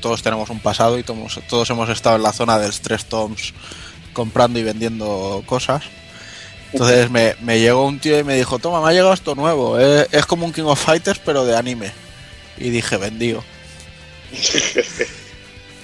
todos 0.02 0.22
tenemos 0.22 0.50
un 0.50 0.60
pasado 0.60 0.98
y 1.00 1.04
todos, 1.04 1.40
todos 1.50 1.70
hemos 1.70 1.90
estado 1.90 2.16
en 2.18 2.24
la 2.24 2.32
zona 2.34 2.60
del 2.60 2.72
Stress 2.72 3.06
Toms 3.06 3.54
comprando 4.14 4.60
y 4.60 4.64
vendiendo 4.64 5.44
cosas. 5.46 5.84
Entonces 6.74 7.10
me, 7.10 7.36
me 7.42 7.60
llegó 7.60 7.86
un 7.86 8.00
tío 8.00 8.20
y 8.20 8.24
me 8.24 8.36
dijo, 8.36 8.60
toma, 8.60 8.82
me 8.82 8.90
ha 8.90 8.94
llegado 8.94 9.14
esto 9.14 9.36
nuevo. 9.36 9.80
Es, 9.80 10.08
es 10.12 10.26
como 10.26 10.46
un 10.46 10.54
King 10.54 10.64
of 10.66 10.84
Fighters 10.84 11.20
pero 11.26 11.46
de 11.46 11.56
anime. 11.58 11.92
Y 12.58 12.70
dije, 12.70 12.98
vendido. 12.98 13.44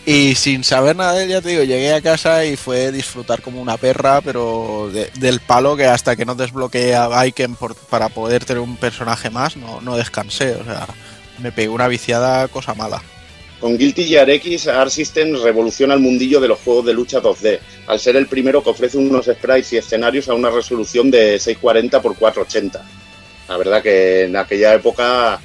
Y 0.05 0.35
sin 0.35 0.65
saber 0.65 0.97
nada 0.97 1.13
de 1.13 1.23
él, 1.23 1.29
ya 1.29 1.41
te 1.41 1.47
digo, 1.49 1.63
llegué 1.63 1.93
a 1.93 2.01
casa 2.01 2.43
y 2.43 2.57
fue 2.57 2.91
disfrutar 2.91 3.41
como 3.41 3.61
una 3.61 3.77
perra, 3.77 4.19
pero 4.19 4.89
de- 4.91 5.09
del 5.15 5.39
palo 5.39 5.77
que 5.77 5.85
hasta 5.85 6.17
que 6.17 6.25
no 6.25 6.35
desbloqueé 6.35 6.93
a 6.93 7.07
Baiken 7.07 7.55
por- 7.55 7.75
para 7.75 8.09
poder 8.09 8.43
tener 8.43 8.59
un 8.61 8.75
personaje 8.75 9.29
más, 9.29 9.55
no, 9.55 9.79
no 9.79 9.95
descansé. 9.95 10.55
O 10.55 10.65
sea, 10.65 10.87
me 11.39 11.51
pegué 11.51 11.69
una 11.69 11.87
viciada 11.87 12.47
cosa 12.47 12.73
mala. 12.73 13.01
Con 13.63 13.77
Guilty 13.77 14.03
Gear 14.03 14.29
X, 14.29 14.67
Art 14.67 14.91
System 14.91 15.41
revoluciona 15.41 15.93
el 15.93 16.01
mundillo 16.01 16.41
de 16.41 16.49
los 16.49 16.59
juegos 16.59 16.85
de 16.85 16.93
lucha 16.93 17.21
2D, 17.21 17.59
al 17.87 17.97
ser 17.97 18.17
el 18.17 18.27
primero 18.27 18.61
que 18.61 18.71
ofrece 18.71 18.97
unos 18.97 19.27
sprites 19.27 19.71
y 19.71 19.77
escenarios 19.77 20.27
a 20.27 20.33
una 20.33 20.49
resolución 20.49 21.09
de 21.09 21.39
640 21.39 21.97
x 21.97 22.17
480. 22.19 22.85
La 23.47 23.55
verdad 23.57 23.81
que 23.81 24.23
en 24.23 24.35
aquella 24.35 24.73
época 24.73 25.39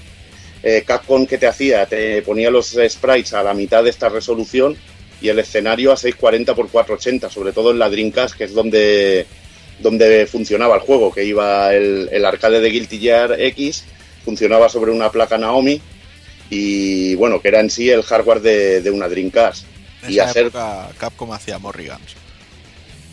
eh, 0.65 0.83
Capcom 0.84 1.26
que 1.26 1.39
te 1.39 1.47
hacía, 1.47 1.86
te 1.86 2.20
ponía 2.23 2.50
los 2.50 2.76
sprites 2.89 3.34
a 3.34 3.44
la 3.44 3.55
mitad 3.55 3.84
de 3.84 3.91
esta 3.91 4.08
resolución 4.08 4.76
y 5.20 5.28
el 5.28 5.39
escenario 5.39 5.92
a 5.92 5.97
640 5.97 6.52
x 6.52 6.65
480, 6.73 7.31
sobre 7.31 7.52
todo 7.52 7.70
en 7.70 7.78
la 7.78 7.89
Dreamcast, 7.89 8.36
que 8.36 8.44
es 8.44 8.52
donde, 8.52 9.26
donde 9.78 10.26
funcionaba 10.26 10.75
el 10.75 10.81
juego, 10.81 11.12
que 11.12 11.25
iba 11.25 11.73
el, 11.73 12.08
el 12.10 12.25
arcade 12.25 12.60
de 12.60 12.70
Guilty 12.70 12.99
Gear 12.99 13.41
X, 13.41 13.84
funcionaba 14.29 14.69
sobre 14.69 14.91
una 14.93 15.11
placa 15.11 15.39
Naomi 15.39 15.81
y 16.51 17.15
bueno, 17.15 17.41
que 17.41 17.49
era 17.49 17.61
en 17.61 17.71
sí 17.71 17.89
el 17.89 18.03
hardware 18.03 18.43
de, 18.43 18.83
de 18.83 18.91
una 18.91 19.09
Dreamcast. 19.09 19.65
En 20.03 20.11
Y 20.11 20.17
esa 20.17 20.25
hacer, 20.25 20.43
época 20.49 20.91
Capcom 20.99 21.33
hacía 21.33 21.59
Morrigans. 21.59 22.15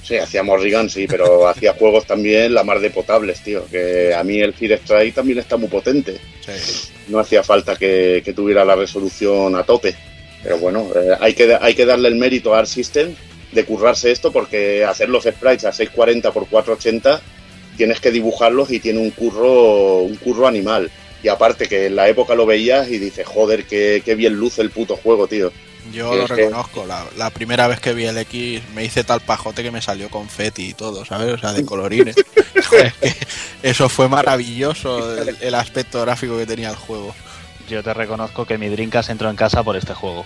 sí, 0.04 0.18
hacía 0.18 0.44
Morrigan, 0.44 0.90
sí, 0.90 1.08
pero 1.08 1.48
hacía 1.52 1.74
juegos 1.74 2.06
también 2.06 2.54
la 2.54 2.66
mar 2.66 2.82
de 2.82 2.90
potables, 2.90 3.42
tío. 3.42 3.66
Que 3.72 4.14
a 4.14 4.26
mí 4.26 4.40
el 4.42 4.54
Fear 4.54 4.74
Strike 4.80 5.16
también 5.16 5.40
está 5.40 5.56
muy 5.56 5.70
potente. 5.70 6.20
Sí. 6.46 6.92
No 7.08 7.20
hacía 7.20 7.44
falta 7.44 7.78
que, 7.78 8.22
que 8.26 8.34
tuviera 8.34 8.66
la 8.66 8.76
resolución 8.76 9.56
a 9.56 9.64
tope. 9.64 9.96
Pero 10.44 10.58
bueno, 10.58 10.90
eh, 10.94 11.16
hay, 11.22 11.34
que, 11.34 11.58
hay 11.62 11.76
que 11.76 11.86
darle 11.86 12.10
el 12.10 12.16
mérito 12.16 12.54
a 12.54 12.60
Art 12.60 12.68
System 12.68 13.16
de 13.54 13.64
currarse 13.64 14.12
esto 14.12 14.34
porque 14.34 14.84
hacer 14.84 15.08
los 15.08 15.24
sprites 15.24 15.64
a 15.64 15.72
640 15.72 16.28
x 16.28 16.48
480 16.50 17.22
tienes 17.78 18.00
que 18.00 18.12
dibujarlos 18.12 18.72
y 18.72 18.80
tiene 18.80 19.00
un 19.00 19.12
curro, 19.12 20.00
un 20.04 20.16
curro 20.18 20.46
animal. 20.48 20.92
Y 21.26 21.28
aparte 21.28 21.68
que 21.68 21.88
en 21.88 21.96
la 21.96 22.08
época 22.08 22.36
lo 22.36 22.46
veías 22.46 22.88
y 22.88 23.00
dices, 23.00 23.26
joder, 23.26 23.66
qué, 23.66 24.04
qué 24.06 24.14
bien 24.14 24.34
luce 24.36 24.62
el 24.62 24.70
puto 24.70 24.96
juego, 24.96 25.28
tío. 25.28 25.52
Yo 25.92 26.14
lo 26.14 26.28
que- 26.28 26.36
reconozco, 26.36 26.86
la, 26.86 27.04
la 27.18 27.32
primera 27.32 27.68
vez 27.68 27.80
que 27.80 27.94
vi 27.94 28.06
el 28.06 28.16
X 28.20 28.62
me 28.76 28.86
hice 28.86 29.04
tal 29.04 29.22
pajote 29.22 29.64
que 29.64 29.72
me 29.72 29.82
salió 29.82 30.08
confeti 30.12 30.68
y 30.70 30.74
todo, 30.76 31.04
¿sabes? 31.04 31.34
O 31.34 31.38
sea, 31.40 31.52
de 31.54 31.66
colorines. 31.66 32.16
Que 32.70 33.14
eso 33.64 33.90
fue 33.90 34.08
maravilloso, 34.08 35.20
el, 35.20 35.36
el 35.42 35.56
aspecto 35.56 36.02
gráfico 36.02 36.38
que 36.38 36.46
tenía 36.46 36.70
el 36.70 36.76
juego. 36.76 37.16
Yo 37.70 37.82
te 37.84 37.94
reconozco 37.94 38.46
que 38.46 38.58
mi 38.60 38.70
Dreamcast 38.70 39.10
entró 39.10 39.30
en 39.30 39.36
casa 39.36 39.64
por 39.64 39.76
este 39.76 39.94
juego. 39.96 40.26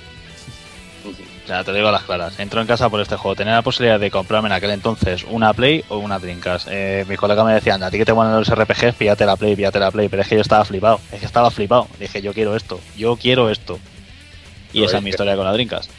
Sea, 1.50 1.64
te 1.64 1.72
lo 1.72 1.78
digo 1.78 1.90
a 1.90 1.92
las 1.92 2.04
claras. 2.04 2.40
Entró 2.40 2.62
en 2.62 2.68
casa 2.68 2.90
por 2.90 3.02
este 3.02 3.16
juego. 3.16 3.36
Tenía 3.36 3.56
la 3.56 3.64
posibilidad 3.64 4.00
de 4.00 4.12
comprarme 4.12 4.50
en 4.50 4.54
aquel 4.54 4.70
entonces 4.70 5.26
una 5.28 5.52
Play 5.52 5.84
o 5.90 5.98
una 5.98 6.20
Dreamcast. 6.20 6.68
Eh, 6.70 7.06
mis 7.10 7.18
colegas 7.18 7.44
me 7.44 7.56
decían, 7.56 7.82
a 7.82 7.90
ti 7.90 7.98
que 7.98 8.06
te 8.06 8.14
ponen 8.14 8.34
los 8.34 8.54
RPGs, 8.54 8.94
píllate 8.94 9.26
la 9.26 9.36
Play, 9.36 9.56
píllate 9.56 9.80
la 9.80 9.90
Play. 9.90 10.10
Pero 10.10 10.22
es 10.22 10.28
que 10.28 10.36
yo 10.36 10.42
estaba 10.42 10.64
flipado. 10.64 11.02
Es 11.12 11.22
que 11.22 11.26
estaba 11.26 11.50
flipado. 11.50 11.88
Dije, 12.00 12.22
yo 12.22 12.36
quiero 12.36 12.56
esto. 12.56 12.80
Yo 12.96 13.16
quiero 13.16 13.50
esto. 13.50 13.80
Y 14.74 14.84
esa 14.84 14.98
es 14.98 15.04
mi 15.04 15.10
historia 15.10 15.36
con 15.36 15.44
la 15.44 15.54
Dreamcast. 15.54 15.90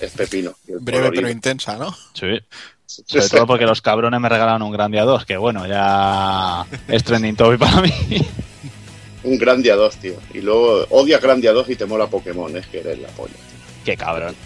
Es 0.00 0.12
pepino. 0.12 0.52
Breve 0.68 0.98
colorido. 0.98 1.22
pero 1.22 1.30
intensa, 1.32 1.76
¿no? 1.76 1.92
Sí. 2.12 2.38
Sobre 2.86 3.28
todo 3.28 3.46
porque 3.48 3.66
los 3.66 3.82
cabrones 3.82 4.20
me 4.20 4.28
regalaron 4.28 4.62
un 4.62 4.70
Grandia 4.70 5.02
2, 5.02 5.24
que 5.24 5.36
bueno, 5.36 5.66
ya 5.66 6.64
es 6.86 7.02
trending 7.02 7.34
topic 7.34 7.58
para 7.58 7.82
mí. 7.82 7.92
Un 9.24 9.38
Grandia 9.38 9.74
2, 9.74 9.96
tío. 9.96 10.14
Y 10.32 10.40
luego 10.40 10.86
odias 10.90 11.20
Grandia 11.20 11.52
2 11.52 11.68
y 11.68 11.74
te 11.74 11.84
mola 11.84 12.06
Pokémon, 12.06 12.56
es 12.56 12.68
que 12.68 12.78
eres 12.78 13.00
la 13.00 13.08
polla. 13.08 13.34
Qué 13.84 13.96
cabrón. 13.96 14.36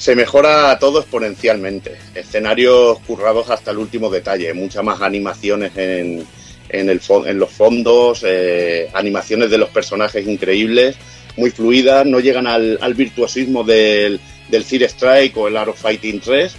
Se 0.00 0.16
mejora 0.16 0.78
todo 0.78 1.00
exponencialmente. 1.00 1.98
Escenarios 2.14 2.98
currados 3.00 3.50
hasta 3.50 3.70
el 3.70 3.76
último 3.76 4.08
detalle. 4.08 4.54
Muchas 4.54 4.82
más 4.82 5.02
animaciones 5.02 5.72
en, 5.76 6.26
los 7.38 7.50
fondos, 7.50 8.24
eh, 8.26 8.88
animaciones 8.94 9.50
de 9.50 9.58
los 9.58 9.68
personajes 9.68 10.26
increíbles, 10.26 10.96
muy 11.36 11.50
fluidas. 11.50 12.06
No 12.06 12.18
llegan 12.18 12.46
al, 12.46 12.94
virtuosismo 12.94 13.62
del, 13.62 14.18
del 14.48 14.64
Strike 14.64 15.36
o 15.36 15.48
el 15.48 15.58
Art 15.58 15.68
of 15.68 15.82
Fighting 15.82 16.20
3. 16.20 16.50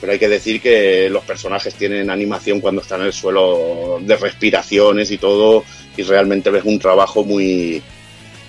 Pero 0.00 0.12
hay 0.12 0.20
que 0.20 0.28
decir 0.28 0.60
que 0.60 1.10
los 1.10 1.24
personajes 1.24 1.74
tienen 1.74 2.10
animación 2.10 2.60
cuando 2.60 2.80
están 2.80 3.00
en 3.00 3.08
el 3.08 3.12
suelo 3.12 3.98
de 4.02 4.16
respiraciones 4.16 5.10
y 5.10 5.18
todo. 5.18 5.64
Y 5.96 6.04
realmente 6.04 6.48
ves 6.48 6.62
un 6.64 6.78
trabajo 6.78 7.24
muy, 7.24 7.82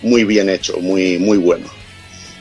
muy 0.04 0.24
bien 0.24 0.50
hecho, 0.50 0.78
muy, 0.78 1.18
muy 1.18 1.40
bueno. 1.40 1.66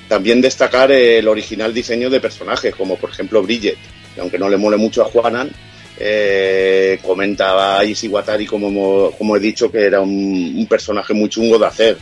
También 0.08 0.40
destacar 0.40 0.92
el 0.92 1.26
original 1.28 1.72
diseño 1.72 2.10
de 2.10 2.20
personajes, 2.20 2.74
como 2.74 2.96
por 2.96 3.10
ejemplo 3.10 3.42
Bridget, 3.42 3.76
que 4.14 4.20
aunque 4.20 4.38
no 4.38 4.48
le 4.48 4.56
mole 4.56 4.76
mucho 4.76 5.02
a 5.02 5.06
Juanan, 5.06 5.50
eh, 5.98 6.98
comentaba 7.02 7.78
a 7.78 7.84
Ishiwatari, 7.84 8.46
como, 8.46 9.12
como 9.12 9.36
he 9.36 9.40
dicho, 9.40 9.70
que 9.70 9.84
era 9.84 10.00
un, 10.00 10.54
un 10.56 10.66
personaje 10.66 11.14
muy 11.14 11.28
chungo 11.28 11.58
de 11.58 11.66
hacer 11.66 11.98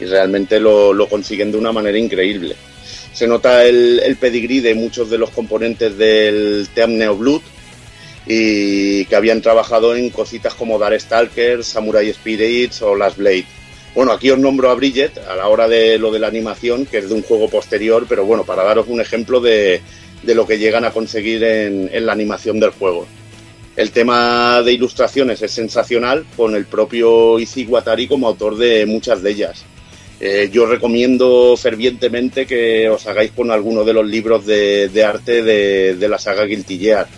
y 0.00 0.04
realmente 0.04 0.58
lo, 0.58 0.92
lo 0.92 1.08
consiguen 1.08 1.52
de 1.52 1.58
una 1.58 1.72
manera 1.72 1.98
increíble. 1.98 2.56
Se 3.12 3.26
nota 3.26 3.64
el, 3.64 4.00
el 4.04 4.16
pedigrí 4.16 4.60
de 4.60 4.74
muchos 4.74 5.10
de 5.10 5.18
los 5.18 5.30
componentes 5.30 5.96
del 5.98 6.68
Team 6.74 6.96
Neo 6.96 7.16
Blood 7.16 7.42
y 8.26 9.04
que 9.06 9.16
habían 9.16 9.42
trabajado 9.42 9.94
en 9.94 10.10
cositas 10.10 10.54
como 10.54 10.78
Darkstalkers, 10.78 11.66
Samurai 11.66 12.12
Spirits 12.12 12.80
o 12.82 12.94
Last 12.94 13.18
Blade. 13.18 13.44
Bueno, 13.94 14.12
aquí 14.12 14.30
os 14.30 14.38
nombro 14.38 14.70
a 14.70 14.74
Bridget 14.74 15.18
a 15.18 15.36
la 15.36 15.48
hora 15.48 15.68
de 15.68 15.98
lo 15.98 16.10
de 16.10 16.18
la 16.18 16.28
animación, 16.28 16.86
que 16.86 16.98
es 16.98 17.08
de 17.08 17.14
un 17.14 17.22
juego 17.22 17.48
posterior, 17.50 18.06
pero 18.08 18.24
bueno, 18.24 18.44
para 18.44 18.64
daros 18.64 18.86
un 18.88 19.00
ejemplo 19.00 19.40
de, 19.40 19.82
de 20.22 20.34
lo 20.34 20.46
que 20.46 20.58
llegan 20.58 20.84
a 20.84 20.92
conseguir 20.92 21.44
en, 21.44 21.90
en 21.92 22.06
la 22.06 22.12
animación 22.12 22.58
del 22.58 22.70
juego. 22.70 23.06
El 23.76 23.90
tema 23.90 24.62
de 24.62 24.72
ilustraciones 24.72 25.42
es 25.42 25.50
sensacional, 25.50 26.24
con 26.36 26.54
el 26.54 26.66
propio 26.66 27.38
Izzy 27.38 27.64
Watari 27.64 28.06
como 28.06 28.28
autor 28.28 28.56
de 28.56 28.86
muchas 28.86 29.22
de 29.22 29.30
ellas. 29.30 29.64
Eh, 30.20 30.50
yo 30.52 30.66
recomiendo 30.66 31.56
fervientemente 31.56 32.46
que 32.46 32.88
os 32.88 33.06
hagáis 33.06 33.32
con 33.32 33.50
alguno 33.50 33.82
de 33.82 33.92
los 33.92 34.06
libros 34.06 34.46
de, 34.46 35.04
arte 35.04 35.42
de, 35.42 35.96
de 35.96 36.08
la 36.08 36.18
saga 36.18 36.44
Guilty 36.44 36.78
Gear. 36.78 37.08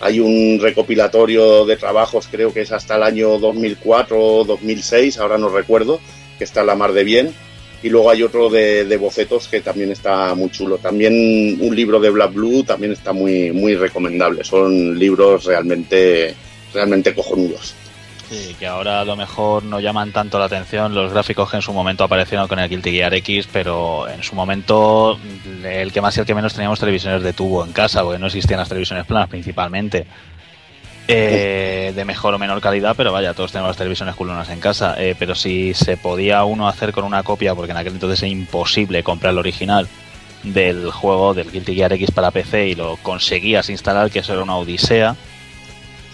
Hay 0.00 0.20
un 0.20 0.58
recopilatorio 0.60 1.66
de 1.66 1.76
trabajos, 1.76 2.28
creo 2.30 2.52
que 2.52 2.62
es 2.62 2.72
hasta 2.72 2.96
el 2.96 3.02
año 3.02 3.38
2004 3.38 4.18
o 4.18 4.44
2006, 4.44 5.18
ahora 5.18 5.38
no 5.38 5.48
recuerdo, 5.48 6.00
que 6.38 6.44
está 6.44 6.62
la 6.62 6.76
mar 6.76 6.92
de 6.92 7.04
bien. 7.04 7.34
Y 7.82 7.90
luego 7.90 8.10
hay 8.10 8.22
otro 8.22 8.50
de, 8.50 8.84
de 8.84 8.96
bocetos 8.96 9.46
que 9.46 9.60
también 9.60 9.92
está 9.92 10.34
muy 10.34 10.50
chulo. 10.50 10.78
También 10.78 11.58
un 11.60 11.74
libro 11.76 12.00
de 12.00 12.10
Black 12.10 12.32
Blue 12.32 12.64
también 12.64 12.92
está 12.92 13.12
muy, 13.12 13.52
muy 13.52 13.76
recomendable. 13.76 14.42
Son 14.42 14.98
libros 14.98 15.44
realmente, 15.44 16.34
realmente 16.74 17.14
cojonudos. 17.14 17.74
Sí, 18.30 18.54
que 18.58 18.66
ahora 18.66 19.00
a 19.00 19.04
lo 19.06 19.16
mejor 19.16 19.62
no 19.64 19.80
llaman 19.80 20.12
tanto 20.12 20.38
la 20.38 20.44
atención 20.44 20.94
los 20.94 21.12
gráficos 21.12 21.50
que 21.50 21.56
en 21.56 21.62
su 21.62 21.72
momento 21.72 22.04
aparecieron 22.04 22.46
con 22.46 22.58
el 22.58 22.68
Guilty 22.68 22.90
Gear 22.90 23.14
X, 23.14 23.48
pero 23.50 24.06
en 24.06 24.22
su 24.22 24.34
momento 24.34 25.18
el 25.64 25.92
que 25.92 26.00
más 26.02 26.14
y 26.16 26.20
el 26.20 26.26
que 26.26 26.34
menos 26.34 26.52
teníamos 26.52 26.78
televisiones 26.78 27.22
de 27.22 27.32
tubo 27.32 27.64
en 27.64 27.72
casa, 27.72 28.02
porque 28.02 28.18
no 28.18 28.26
existían 28.26 28.60
las 28.60 28.68
televisiones 28.68 29.06
planas 29.06 29.28
principalmente. 29.28 30.06
eh, 31.10 31.92
de 31.96 32.04
mejor 32.04 32.34
o 32.34 32.38
menor 32.38 32.60
calidad, 32.60 32.94
pero 32.94 33.12
vaya, 33.12 33.32
todos 33.32 33.50
tenemos 33.50 33.70
las 33.70 33.78
televisiones 33.78 34.14
culonas 34.14 34.50
en 34.50 34.60
casa. 34.60 34.94
Eh, 34.98 35.14
pero 35.18 35.34
si 35.34 35.72
se 35.72 35.96
podía 35.96 36.44
uno 36.44 36.68
hacer 36.68 36.92
con 36.92 37.04
una 37.04 37.22
copia, 37.22 37.54
porque 37.54 37.70
en 37.72 37.78
aquel 37.78 37.94
entonces 37.94 38.22
era 38.22 38.28
imposible 38.28 39.02
comprar 39.02 39.32
el 39.32 39.38
original 39.38 39.88
del 40.42 40.90
juego 40.90 41.32
del 41.32 41.50
Guilty 41.50 41.74
Gear 41.74 41.94
X 41.94 42.10
para 42.10 42.30
PC 42.30 42.68
y 42.68 42.74
lo 42.74 42.96
conseguías 42.98 43.70
instalar, 43.70 44.10
que 44.10 44.18
eso 44.18 44.34
era 44.34 44.42
una 44.42 44.56
odisea. 44.56 45.16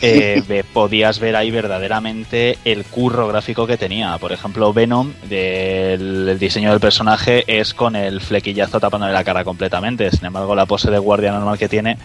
Eh, 0.06 0.64
podías 0.72 1.18
ver 1.18 1.36
ahí 1.36 1.50
verdaderamente 1.50 2.58
el 2.64 2.84
curro 2.84 3.28
gráfico 3.28 3.66
que 3.66 3.76
tenía. 3.76 4.16
Por 4.18 4.32
ejemplo, 4.32 4.72
Venom, 4.72 5.12
del 5.28 6.28
el 6.28 6.38
diseño 6.38 6.70
del 6.70 6.80
personaje 6.80 7.44
es 7.46 7.74
con 7.74 7.96
el 7.96 8.20
flequillazo 8.20 8.80
tapándole 8.80 9.12
la 9.12 9.24
cara 9.24 9.44
completamente. 9.44 10.10
Sin 10.10 10.26
embargo, 10.26 10.54
la 10.54 10.66
pose 10.66 10.90
de 10.90 10.98
guardia 10.98 11.32
normal 11.32 11.58
que 11.58 11.68
tiene 11.68 11.96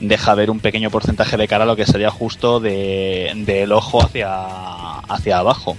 deja 0.00 0.34
ver 0.34 0.50
un 0.50 0.60
pequeño 0.60 0.90
porcentaje 0.90 1.36
de 1.36 1.48
cara, 1.48 1.64
lo 1.64 1.74
que 1.76 1.84
sería 1.86 2.10
justo 2.10 2.60
de- 2.60 3.32
del 3.34 3.72
ojo 3.72 4.00
hacia, 4.02 4.98
hacia 5.08 5.38
abajo. 5.38 5.76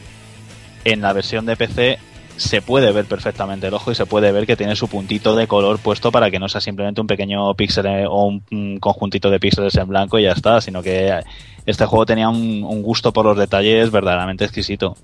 En 0.85 1.01
la 1.01 1.13
versión 1.13 1.45
de 1.45 1.55
PC 1.55 1.99
se 2.35 2.61
puede 2.61 2.91
ver 2.93 3.03
perfectamente 3.05 3.67
el 3.67 3.73
ojo 3.73 3.91
y 3.91 3.95
se 3.95 4.05
puede 4.05 4.31
ver 4.31 4.45
que 4.45 4.55
tiene 4.55 4.75
su 4.77 4.87
puntito 4.87 5.35
de 5.35 5.45
color 5.45 5.77
puesto 5.79 6.09
para 6.11 6.31
que 6.31 6.39
no 6.39 6.47
sea 6.47 6.61
simplemente 6.61 7.01
un 7.01 7.07
pequeño 7.07 7.53
píxel 7.53 7.85
eh, 7.85 8.05
o 8.07 8.27
un 8.27 8.77
conjuntito 8.79 9.29
de 9.29 9.39
píxeles 9.41 9.75
en 9.75 9.87
blanco 9.89 10.17
y 10.17 10.23
ya 10.23 10.31
está, 10.31 10.61
sino 10.61 10.81
que 10.81 11.13
este 11.65 11.85
juego 11.85 12.05
tenía 12.05 12.29
un, 12.29 12.63
un 12.63 12.81
gusto 12.81 13.11
por 13.13 13.25
los 13.25 13.37
detalles 13.37 13.91
verdaderamente 13.91 14.45
exquisito. 14.45 14.95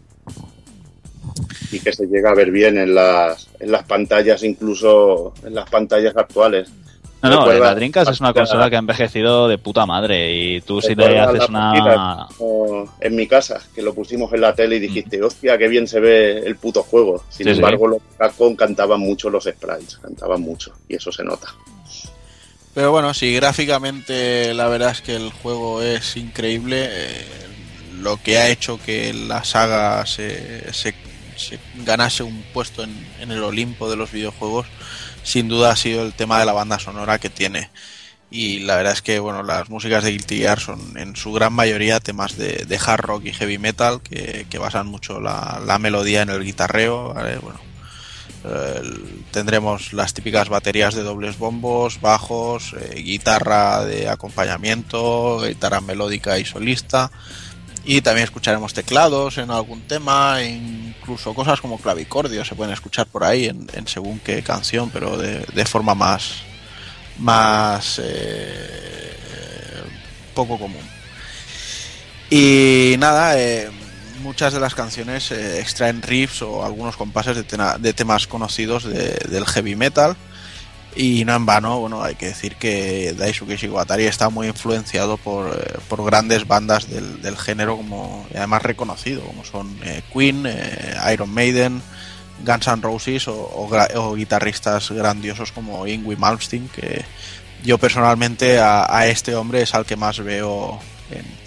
y 1.72 1.80
que 1.80 1.92
se 1.92 2.06
llega 2.08 2.32
a 2.32 2.36
ver 2.36 2.52
bien 2.52 2.78
en 2.78 2.96
las, 2.96 3.48
en 3.60 3.72
las 3.72 3.84
pantallas, 3.84 4.44
incluso 4.44 5.34
en 5.44 5.54
las 5.56 5.70
pantallas 5.70 6.16
actuales. 6.16 6.70
No, 7.22 7.30
no, 7.48 7.52
la 7.54 7.74
Dreamcast 7.74 8.12
es 8.12 8.20
una 8.20 8.34
consola 8.34 8.70
que 8.70 8.76
ha 8.76 8.80
envejecido 8.80 9.48
de 9.48 9.58
puta 9.58 9.88
madre 9.88 10.32
y 10.32 10.62
tú 10.62 10.80
si 10.80 10.94
le 10.94 11.20
haces 11.20 11.50
una... 11.50 12.28
en 13.02 13.16
mi 13.16 13.26
casa, 13.26 13.60
que 13.74 13.82
lo 13.82 13.96
pusimos 13.96 14.32
en 14.34 14.42
la 14.42 14.54
tele 14.54 14.76
y 14.76 14.80
dijiste, 14.80 15.24
hostia, 15.24 15.58
qué 15.58 15.68
bien 15.68 15.88
se 15.88 16.00
ve 16.00 16.38
el 16.46 16.56
puto 16.58 16.84
juego. 16.84 17.24
Sin 17.30 17.48
Sí, 17.48 17.54
sí. 17.54 17.58
embargo, 17.60 17.88
los 17.88 18.02
Capcom 18.18 18.56
cantaban 18.56 19.00
mucho 19.00 19.32
los 19.32 19.46
sprites, 19.46 19.98
cantaban 19.98 20.42
mucho, 20.42 20.74
y 20.88 20.98
eso 20.98 21.12
se 21.12 21.24
nota. 21.24 21.48
Pero 22.76 22.92
bueno, 22.92 23.14
si 23.14 23.34
gráficamente 23.34 24.54
la 24.54 24.68
verdad 24.68 24.92
es 24.92 25.02
que 25.02 25.16
el 25.16 25.32
juego 25.32 25.82
es 25.82 26.18
increíble, 26.18 26.88
eh, 26.92 27.26
lo 27.94 28.18
que 28.18 28.38
ha 28.38 28.50
hecho 28.50 28.80
que 28.80 29.14
la 29.14 29.44
saga 29.46 30.06
se, 30.06 30.74
se- 30.74 30.96
se 31.38 31.60
ganase 31.76 32.24
un 32.24 32.44
puesto 32.54 32.84
en, 32.84 32.94
en 33.20 33.32
el 33.32 33.44
Olimpo 33.44 33.90
de 33.90 33.96
los 33.98 34.12
videojuegos, 34.12 34.68
sin 35.24 35.48
duda 35.50 35.72
ha 35.72 35.76
sido 35.78 36.04
el 36.06 36.14
tema 36.16 36.40
de 36.40 36.46
la 36.46 36.54
banda 36.54 36.80
sonora 36.80 37.20
que 37.20 37.30
tiene. 37.30 37.72
Y 38.30 38.60
la 38.62 38.78
verdad 38.78 38.94
es 38.94 39.02
que 39.04 39.20
bueno, 39.20 39.44
las 39.44 39.70
músicas 39.70 40.04
de 40.04 40.12
Guilty 40.12 40.40
Gear 40.40 40.60
son 40.62 40.98
en 40.98 41.16
su 41.18 41.34
gran 41.34 41.54
mayoría 41.54 42.00
temas 42.02 42.38
de, 42.38 42.66
de 42.68 42.80
hard 42.86 43.02
rock 43.02 43.26
y 43.28 43.34
heavy 43.34 43.60
metal 43.60 44.02
que, 44.04 44.48
que 44.50 44.60
basan 44.60 44.88
mucho 44.88 45.22
la, 45.22 45.62
la 45.66 45.80
melodía 45.80 46.24
en 46.24 46.30
el 46.32 46.44
guitarreo. 46.46 47.14
¿vale? 47.14 47.40
Bueno, 47.40 47.62
tendremos 49.32 49.94
las 49.94 50.14
típicas 50.14 50.50
baterías 50.50 50.96
de 50.96 51.04
dobles 51.04 51.38
bombos, 51.38 52.00
bajos, 52.00 52.74
eh, 52.80 53.02
guitarra 53.02 53.84
de 53.86 54.10
acompañamiento, 54.10 55.42
guitarra 55.42 55.82
melódica 55.82 56.40
y 56.40 56.46
solista. 56.46 57.12
Y 57.84 58.02
también 58.02 58.24
escucharemos 58.24 58.74
teclados 58.74 59.38
en 59.38 59.52
algún 59.52 59.82
tema, 59.82 60.42
incluso 60.42 61.34
cosas 61.36 61.62
como 61.62 61.78
clavicordio 61.78 62.44
se 62.44 62.56
pueden 62.56 62.74
escuchar 62.74 63.06
por 63.06 63.24
ahí 63.24 63.46
en, 63.46 63.68
según 63.88 64.20
qué 64.20 64.42
canción, 64.42 64.90
pero 64.90 65.18
de, 65.18 65.46
de 65.54 65.66
forma 65.66 65.94
más, 65.94 66.38
más 67.20 68.02
eh, 68.04 69.16
poco 70.34 70.58
común. 70.58 70.82
Y 72.30 72.96
nada, 72.98 73.40
eh, 73.40 73.70
muchas 74.26 74.52
de 74.54 74.60
las 74.60 74.76
canciones 74.76 75.32
eh, 75.32 75.62
extraen 75.62 76.02
riffs 76.02 76.42
o 76.42 76.66
algunos 76.66 76.98
compases 76.98 77.36
de, 77.38 77.44
tena- 77.44 77.78
de 77.78 77.94
temas 77.94 78.28
conocidos 78.28 78.84
de- 78.84 79.20
del 79.30 79.46
heavy 79.46 79.76
metal. 79.76 80.18
Y 80.98 81.26
no 81.26 81.36
en 81.36 81.46
vano, 81.46 81.80
bueno, 81.82 82.02
hay 82.04 82.16
que 82.16 82.28
decir 82.28 82.56
que 82.56 83.14
Daisuke 83.18 83.58
Shiwatari 83.58 84.06
está 84.06 84.30
muy 84.30 84.48
influenciado 84.48 85.18
por, 85.18 85.54
eh, 85.54 85.78
por 85.90 86.04
grandes 86.06 86.48
bandas 86.48 86.90
del, 86.90 87.38
género, 87.38 87.76
como 87.78 88.26
además 88.34 88.62
reconocido, 88.64 89.22
como 89.24 89.44
son 89.44 89.78
eh, 89.84 90.04
Queen, 90.14 90.48
Iron 91.12 91.30
Maiden, 91.32 91.82
Guns 92.46 92.68
N' 92.68 92.82
Roses 92.82 93.28
o, 93.28 94.14
guitarristas 94.16 94.90
grandiosos 94.90 95.52
como 95.52 95.86
Ingwie 95.86 96.16
Malmsteen, 96.16 96.70
que 96.70 97.04
yo 97.64 97.78
personalmente 97.78 98.60
a, 98.60 98.86
a 98.90 99.08
este 99.08 99.36
hombre 99.36 99.64
es 99.64 99.76
al 99.76 99.86
que 99.86 99.98
más 99.98 100.20
veo 100.20 100.80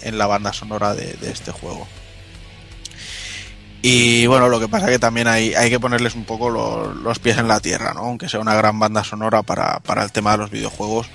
en, 0.03 0.17
la 0.19 0.27
banda 0.27 0.53
sonora 0.53 0.93
de 0.93 1.17
este 1.23 1.51
juego. 1.51 1.87
Y 3.81 4.27
bueno, 4.27 4.49
lo 4.49 4.59
que 4.59 4.67
pasa 4.67 4.87
que 4.87 4.99
también 4.99 5.27
hay, 5.27 5.53
hay 5.53 5.69
que 5.69 5.79
ponerles 5.79 6.13
un 6.15 6.25
poco 6.25 6.49
lo- 6.49 6.93
los 6.93 7.17
pies 7.19 7.37
en 7.37 7.47
la 7.47 7.61
tierra, 7.61 7.93
¿no? 7.93 8.01
Aunque 8.01 8.27
sea 8.27 8.41
una 8.41 8.53
gran 8.53 8.77
banda 8.77 9.05
sonora 9.05 9.41
para, 9.41 9.79
para 9.79 10.03
el 10.03 10.11
tema 10.11 10.31
de 10.33 10.39
los 10.39 10.51
videojuegos, 10.51 11.07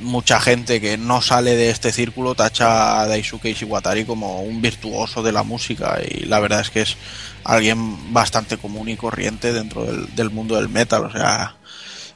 mucha 0.00 0.40
gente 0.40 0.80
que 0.80 0.96
no 0.96 1.20
sale 1.20 1.56
de 1.56 1.68
este 1.68 1.92
círculo 1.92 2.34
tacha 2.34 3.00
a 3.00 3.06
Daisuke 3.06 3.50
Ishiwatari 3.50 4.06
como 4.06 4.40
un 4.40 4.62
virtuoso 4.62 5.22
de 5.22 5.32
la 5.32 5.42
música 5.42 5.98
y 6.06 6.24
la 6.24 6.40
verdad 6.40 6.60
es 6.60 6.70
que 6.70 6.80
es 6.82 6.96
alguien 7.44 8.14
bastante 8.14 8.56
común 8.56 8.88
y 8.88 8.96
corriente 8.96 9.52
dentro 9.52 9.84
del, 9.84 10.14
del 10.14 10.30
mundo 10.30 10.56
del 10.56 10.70
metal, 10.70 11.04
o 11.04 11.10
sea, 11.12 11.56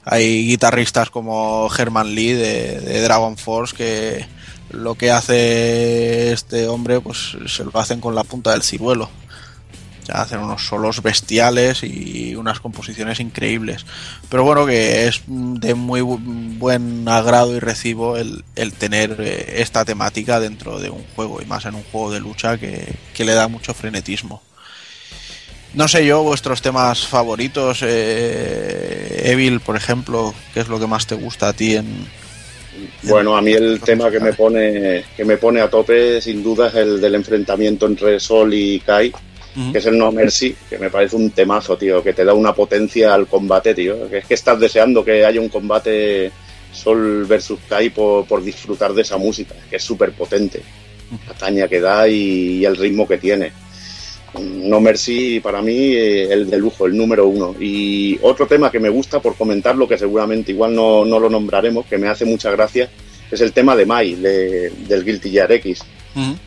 hay 0.04 0.46
guitarristas 0.46 1.10
como 1.10 1.68
Herman 1.76 2.14
Lee 2.14 2.32
de, 2.32 2.80
de 2.80 3.02
Dragon 3.02 3.36
Force 3.36 3.76
que 3.76 4.26
lo 4.70 4.94
que 4.94 5.10
hace 5.10 6.32
este 6.32 6.68
hombre 6.68 7.00
pues 7.00 7.36
se 7.46 7.64
lo 7.64 7.78
hacen 7.78 8.00
con 8.00 8.14
la 8.14 8.24
punta 8.24 8.52
del 8.52 8.62
ciruelo. 8.62 9.10
Hacen 10.12 10.40
unos 10.40 10.66
solos 10.66 11.02
bestiales 11.02 11.82
y 11.82 12.34
unas 12.34 12.60
composiciones 12.60 13.20
increíbles. 13.20 13.84
Pero 14.28 14.44
bueno, 14.44 14.66
que 14.66 15.06
es 15.06 15.22
de 15.26 15.74
muy 15.74 16.00
bu- 16.00 16.20
buen 16.58 17.08
agrado 17.08 17.54
y 17.56 17.58
recibo 17.60 18.16
el, 18.16 18.44
el 18.56 18.72
tener 18.72 19.16
eh, 19.20 19.54
esta 19.62 19.84
temática 19.84 20.40
dentro 20.40 20.78
de 20.80 20.90
un 20.90 21.04
juego 21.14 21.40
y 21.42 21.46
más 21.46 21.64
en 21.66 21.74
un 21.74 21.82
juego 21.84 22.10
de 22.12 22.20
lucha 22.20 22.58
que, 22.58 22.94
que 23.14 23.24
le 23.24 23.34
da 23.34 23.48
mucho 23.48 23.74
frenetismo. 23.74 24.42
No 25.74 25.86
sé 25.86 26.04
yo, 26.06 26.22
vuestros 26.22 26.62
temas 26.62 27.06
favoritos, 27.06 27.80
eh, 27.82 29.22
Evil, 29.24 29.60
por 29.60 29.76
ejemplo, 29.76 30.34
¿qué 30.54 30.60
es 30.60 30.68
lo 30.68 30.80
que 30.80 30.86
más 30.86 31.06
te 31.06 31.14
gusta 31.14 31.48
a 31.48 31.52
ti 31.52 31.76
en, 31.76 32.10
Bueno, 33.02 33.36
a 33.36 33.42
mí 33.42 33.52
el 33.52 33.80
tema 33.82 34.10
que 34.10 34.20
me 34.20 34.32
pone 34.32 35.04
que 35.16 35.24
me 35.24 35.36
pone 35.36 35.60
a 35.60 35.68
tope 35.70 36.20
sin 36.20 36.42
duda 36.42 36.68
es 36.68 36.74
el 36.74 37.00
del 37.00 37.14
enfrentamiento 37.16 37.86
entre 37.86 38.20
Sol 38.20 38.52
y 38.54 38.80
Kai, 38.80 39.12
que 39.72 39.78
es 39.78 39.86
el 39.86 39.98
No 39.98 40.12
Mercy, 40.12 40.54
que 40.68 40.78
me 40.78 40.90
parece 40.90 41.16
un 41.16 41.30
temazo, 41.30 41.76
tío, 41.76 42.02
que 42.02 42.12
te 42.12 42.24
da 42.24 42.32
una 42.34 42.54
potencia 42.54 43.14
al 43.14 43.26
combate, 43.26 43.74
tío. 43.74 44.08
Que 44.08 44.18
es 44.18 44.26
que 44.26 44.34
estás 44.34 44.58
deseando 44.60 45.04
que 45.04 45.24
haya 45.24 45.40
un 45.40 45.48
combate 45.48 46.30
Sol 46.72 47.24
versus 47.26 47.58
Kai 47.68 47.90
por, 47.90 48.24
por 48.26 48.42
disfrutar 48.42 48.92
de 48.92 49.02
esa 49.02 49.16
música, 49.16 49.54
que 49.68 49.76
es 49.76 49.82
súper 49.82 50.12
potente. 50.12 50.60
La 51.26 51.34
caña 51.34 51.66
que 51.68 51.80
da 51.80 52.06
y, 52.08 52.58
y 52.58 52.64
el 52.64 52.76
ritmo 52.76 53.08
que 53.08 53.18
tiene. 53.18 53.50
No 54.38 54.78
Mercy 54.80 55.40
para 55.40 55.62
mí 55.62 55.72
eh, 55.94 56.30
el 56.32 56.50
de 56.50 56.58
lujo, 56.58 56.86
el 56.86 56.96
número 56.96 57.26
uno. 57.26 57.54
Y 57.58 58.18
otro 58.22 58.46
tema 58.46 58.70
que 58.70 58.78
me 58.78 58.90
gusta 58.90 59.20
por 59.20 59.34
comentarlo, 59.36 59.88
que 59.88 59.96
seguramente 59.96 60.52
igual 60.52 60.74
no, 60.74 61.04
no 61.06 61.18
lo 61.18 61.30
nombraremos, 61.30 61.86
que 61.86 61.96
me 61.98 62.08
hace 62.08 62.26
mucha 62.26 62.50
gracia, 62.50 62.88
es 63.30 63.40
el 63.40 63.52
tema 63.52 63.74
de 63.74 63.86
Mai, 63.86 64.14
de- 64.16 64.70
del 64.86 65.04
Guilty 65.04 65.30
Gear 65.30 65.50
X, 65.52 65.80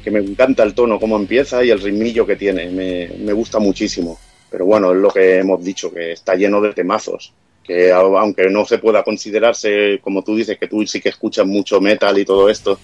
que 0.03 0.11
me 0.11 0.19
encanta 0.19 0.63
el 0.63 0.73
tono, 0.73 0.99
cómo 0.99 1.15
empieza 1.17 1.63
y 1.63 1.69
el 1.69 1.81
ritmillo 1.81 2.25
que 2.25 2.35
tiene, 2.35 2.69
me, 2.69 3.09
me 3.19 3.33
gusta 3.33 3.59
muchísimo. 3.59 4.19
Pero 4.49 4.65
bueno, 4.65 4.91
es 4.91 4.97
lo 4.97 5.09
que 5.09 5.37
hemos 5.37 5.63
dicho, 5.63 5.91
que 5.91 6.11
está 6.11 6.35
lleno 6.35 6.59
de 6.61 6.73
temazos, 6.73 7.33
que 7.63 7.91
aunque 7.91 8.49
no 8.49 8.65
se 8.65 8.79
pueda 8.79 9.03
considerarse, 9.03 9.99
como 10.01 10.23
tú 10.23 10.35
dices, 10.35 10.57
que 10.57 10.67
tú 10.67 10.85
sí 10.85 10.99
que 10.99 11.09
escuchas 11.09 11.45
mucho 11.45 11.79
metal 11.79 12.17
y 12.17 12.25
todo 12.25 12.49
esto, 12.49 12.77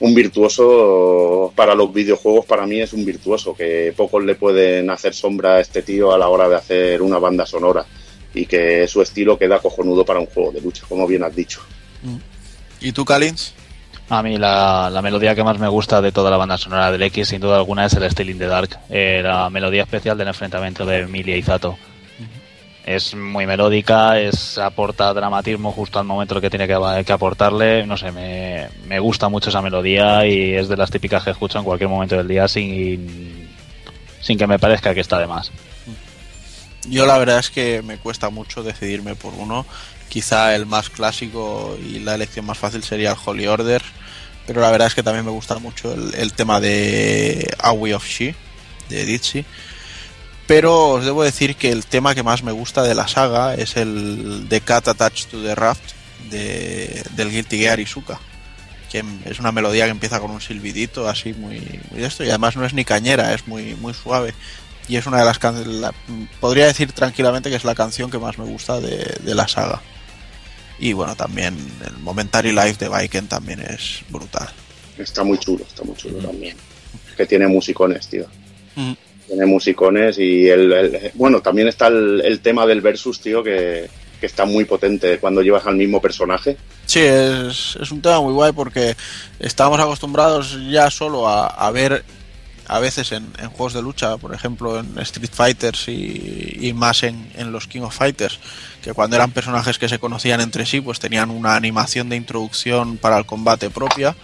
un 0.00 0.14
virtuoso 0.14 1.52
para 1.54 1.74
los 1.74 1.92
videojuegos 1.92 2.44
para 2.44 2.66
mí 2.66 2.80
es 2.80 2.92
un 2.92 3.04
virtuoso 3.04 3.54
que 3.54 3.94
pocos 3.96 4.24
le 4.24 4.34
pueden 4.34 4.90
hacer 4.90 5.14
sombra 5.14 5.54
a 5.54 5.60
este 5.60 5.82
tío 5.82 6.12
a 6.12 6.18
la 6.18 6.28
hora 6.28 6.48
de 6.48 6.56
hacer 6.56 7.02
una 7.02 7.18
banda 7.18 7.46
sonora 7.46 7.86
y 8.34 8.46
que 8.46 8.86
su 8.86 9.02
estilo 9.02 9.38
queda 9.38 9.58
cojonudo 9.58 10.04
para 10.04 10.20
un 10.20 10.26
juego 10.26 10.52
de 10.52 10.60
lucha, 10.60 10.84
como 10.88 11.06
bien 11.06 11.22
has 11.22 11.34
dicho. 11.34 11.60
¿Y 12.80 12.92
tú, 12.92 13.04
Kalins? 13.04 13.54
A 14.10 14.24
mí 14.24 14.38
la, 14.38 14.90
la 14.90 15.02
melodía 15.02 15.36
que 15.36 15.44
más 15.44 15.58
me 15.58 15.68
gusta 15.68 16.02
de 16.02 16.10
toda 16.10 16.32
la 16.32 16.36
banda 16.36 16.58
sonora 16.58 16.90
del 16.90 17.02
X, 17.04 17.28
sin 17.28 17.40
duda 17.40 17.56
alguna, 17.56 17.86
es 17.86 17.94
el 17.94 18.10
Still 18.10 18.30
in 18.30 18.38
the 18.38 18.46
Dark, 18.46 18.80
eh, 18.90 19.20
la 19.22 19.48
melodía 19.50 19.82
especial 19.82 20.18
del 20.18 20.26
enfrentamiento 20.26 20.84
de 20.84 21.02
Emilia 21.02 21.36
y 21.36 21.42
Zato. 21.42 21.78
Es 22.84 23.14
muy 23.14 23.46
melódica, 23.46 24.18
es 24.18 24.58
aporta 24.58 25.14
dramatismo 25.14 25.70
justo 25.70 26.00
al 26.00 26.06
momento 26.06 26.40
que 26.40 26.50
tiene 26.50 26.66
que, 26.66 27.04
que 27.06 27.12
aportarle. 27.12 27.86
No 27.86 27.96
sé, 27.96 28.10
me, 28.10 28.68
me 28.86 28.98
gusta 28.98 29.28
mucho 29.28 29.50
esa 29.50 29.62
melodía 29.62 30.26
y 30.26 30.54
es 30.54 30.68
de 30.68 30.76
las 30.76 30.90
típicas 30.90 31.22
que 31.22 31.30
escucho 31.30 31.58
en 31.58 31.64
cualquier 31.64 31.88
momento 31.88 32.16
del 32.16 32.26
día 32.26 32.48
sin, 32.48 33.48
sin 34.20 34.36
que 34.36 34.46
me 34.48 34.58
parezca 34.58 34.92
que 34.92 35.00
está 35.00 35.20
de 35.20 35.28
más. 35.28 35.52
Yo 36.88 37.06
la 37.06 37.16
verdad 37.18 37.38
es 37.38 37.50
que 37.50 37.82
me 37.82 37.98
cuesta 37.98 38.30
mucho 38.30 38.64
decidirme 38.64 39.14
por 39.14 39.34
uno. 39.34 39.66
Quizá 40.10 40.56
el 40.56 40.66
más 40.66 40.90
clásico 40.90 41.78
y 41.80 42.00
la 42.00 42.16
elección 42.16 42.44
más 42.44 42.58
fácil 42.58 42.82
sería 42.82 43.12
el 43.12 43.16
Holy 43.24 43.46
Order, 43.46 43.80
pero 44.44 44.60
la 44.60 44.72
verdad 44.72 44.88
es 44.88 44.96
que 44.96 45.04
también 45.04 45.24
me 45.24 45.30
gusta 45.30 45.60
mucho 45.60 45.94
el, 45.94 46.32
tema 46.32 46.60
de 46.60 47.48
Aoi 47.60 47.92
of 47.92 48.04
She, 48.04 48.34
de 48.88 49.04
Ditsy. 49.04 49.44
Pero 50.48 50.88
os 50.88 51.04
debo 51.04 51.22
decir 51.22 51.54
que 51.54 51.70
el 51.70 51.86
tema 51.86 52.16
que 52.16 52.24
más 52.24 52.42
me 52.42 52.50
gusta 52.50 52.82
de 52.82 52.96
la 52.96 53.06
saga 53.06 53.54
es 53.54 53.76
el 53.76 54.48
de 54.48 54.60
Cat 54.60 54.88
Attached 54.88 55.30
to 55.30 55.40
the 55.40 55.54
Raft 55.54 55.92
de, 56.28 57.04
del 57.14 57.30
Guilty 57.30 57.58
Gear 57.58 57.78
Isuka. 57.78 58.18
Que 58.90 59.04
es 59.26 59.38
una 59.38 59.52
melodía 59.52 59.84
que 59.84 59.92
empieza 59.92 60.18
con 60.18 60.32
un 60.32 60.40
silbidito 60.40 61.08
así 61.08 61.32
muy, 61.34 61.80
muy 61.92 62.00
de 62.00 62.08
esto. 62.08 62.24
Y 62.24 62.30
además 62.30 62.56
no 62.56 62.66
es 62.66 62.74
ni 62.74 62.84
cañera, 62.84 63.32
es 63.32 63.46
muy, 63.46 63.76
muy 63.76 63.94
suave. 63.94 64.34
Y 64.88 64.96
es 64.96 65.06
una 65.06 65.18
de 65.18 65.24
las 65.26 65.38
canciones. 65.38 65.92
Podría 66.40 66.66
decir 66.66 66.90
tranquilamente 66.90 67.48
que 67.48 67.54
es 67.54 67.64
la 67.64 67.76
canción 67.76 68.10
que 68.10 68.18
más 68.18 68.36
me 68.36 68.44
gusta 68.44 68.80
de 68.80 69.34
la 69.36 69.46
saga. 69.46 69.80
Y 70.80 70.92
bueno, 70.94 71.14
también 71.14 71.56
el 71.86 71.98
Momentary 71.98 72.52
Life 72.52 72.76
de 72.84 72.88
Viken 72.88 73.28
también 73.28 73.60
es 73.60 74.00
brutal. 74.08 74.48
Está 74.98 75.22
muy 75.22 75.38
chulo, 75.38 75.64
está 75.68 75.82
muy 75.84 75.94
chulo 75.94 76.18
también. 76.18 76.56
Que 77.16 77.26
tiene 77.26 77.46
musicones, 77.46 78.08
tío. 78.08 78.26
Mm. 78.76 78.92
Tiene 79.26 79.46
musicones 79.46 80.18
y 80.18 80.48
el, 80.48 80.72
el- 80.72 81.10
bueno, 81.14 81.40
también 81.40 81.68
está 81.68 81.86
el, 81.88 82.20
el 82.24 82.40
tema 82.40 82.66
del 82.66 82.80
versus, 82.80 83.20
tío, 83.20 83.42
que, 83.44 83.88
que 84.20 84.26
está 84.26 84.44
muy 84.44 84.64
potente 84.64 85.18
cuando 85.18 85.42
llevas 85.42 85.66
al 85.66 85.76
mismo 85.76 86.00
personaje. 86.00 86.56
Sí, 86.86 87.00
es, 87.00 87.76
es 87.80 87.90
un 87.92 88.00
tema 88.02 88.20
muy 88.20 88.32
guay 88.32 88.52
porque 88.52 88.96
estábamos 89.38 89.78
acostumbrados 89.80 90.58
ya 90.70 90.90
solo 90.90 91.28
a, 91.28 91.46
a 91.46 91.70
ver 91.70 92.04
a 92.66 92.78
veces 92.80 93.10
en, 93.12 93.26
en 93.38 93.50
juegos 93.50 93.74
de 93.74 93.82
lucha, 93.82 94.16
por 94.16 94.32
ejemplo 94.34 94.78
en 94.78 94.96
Street 95.00 95.30
Fighters 95.32 95.88
y, 95.88 96.56
y 96.60 96.72
más 96.72 97.02
en, 97.02 97.30
en 97.36 97.50
los 97.52 97.66
King 97.66 97.80
of 97.82 97.96
Fighters, 97.96 98.38
que 98.82 98.92
cuando 98.94 99.16
eran 99.16 99.30
personajes 99.32 99.78
que 99.78 99.88
se 99.88 99.98
conocían 99.98 100.40
entre 100.40 100.64
sí, 100.66 100.80
pues 100.80 100.98
tenían 101.00 101.30
una 101.30 101.54
animación 101.56 102.08
de 102.08 102.16
introducción 102.16 102.96
para 102.96 103.18
el 103.18 103.26
combate 103.26 103.70
propia. 103.70 104.14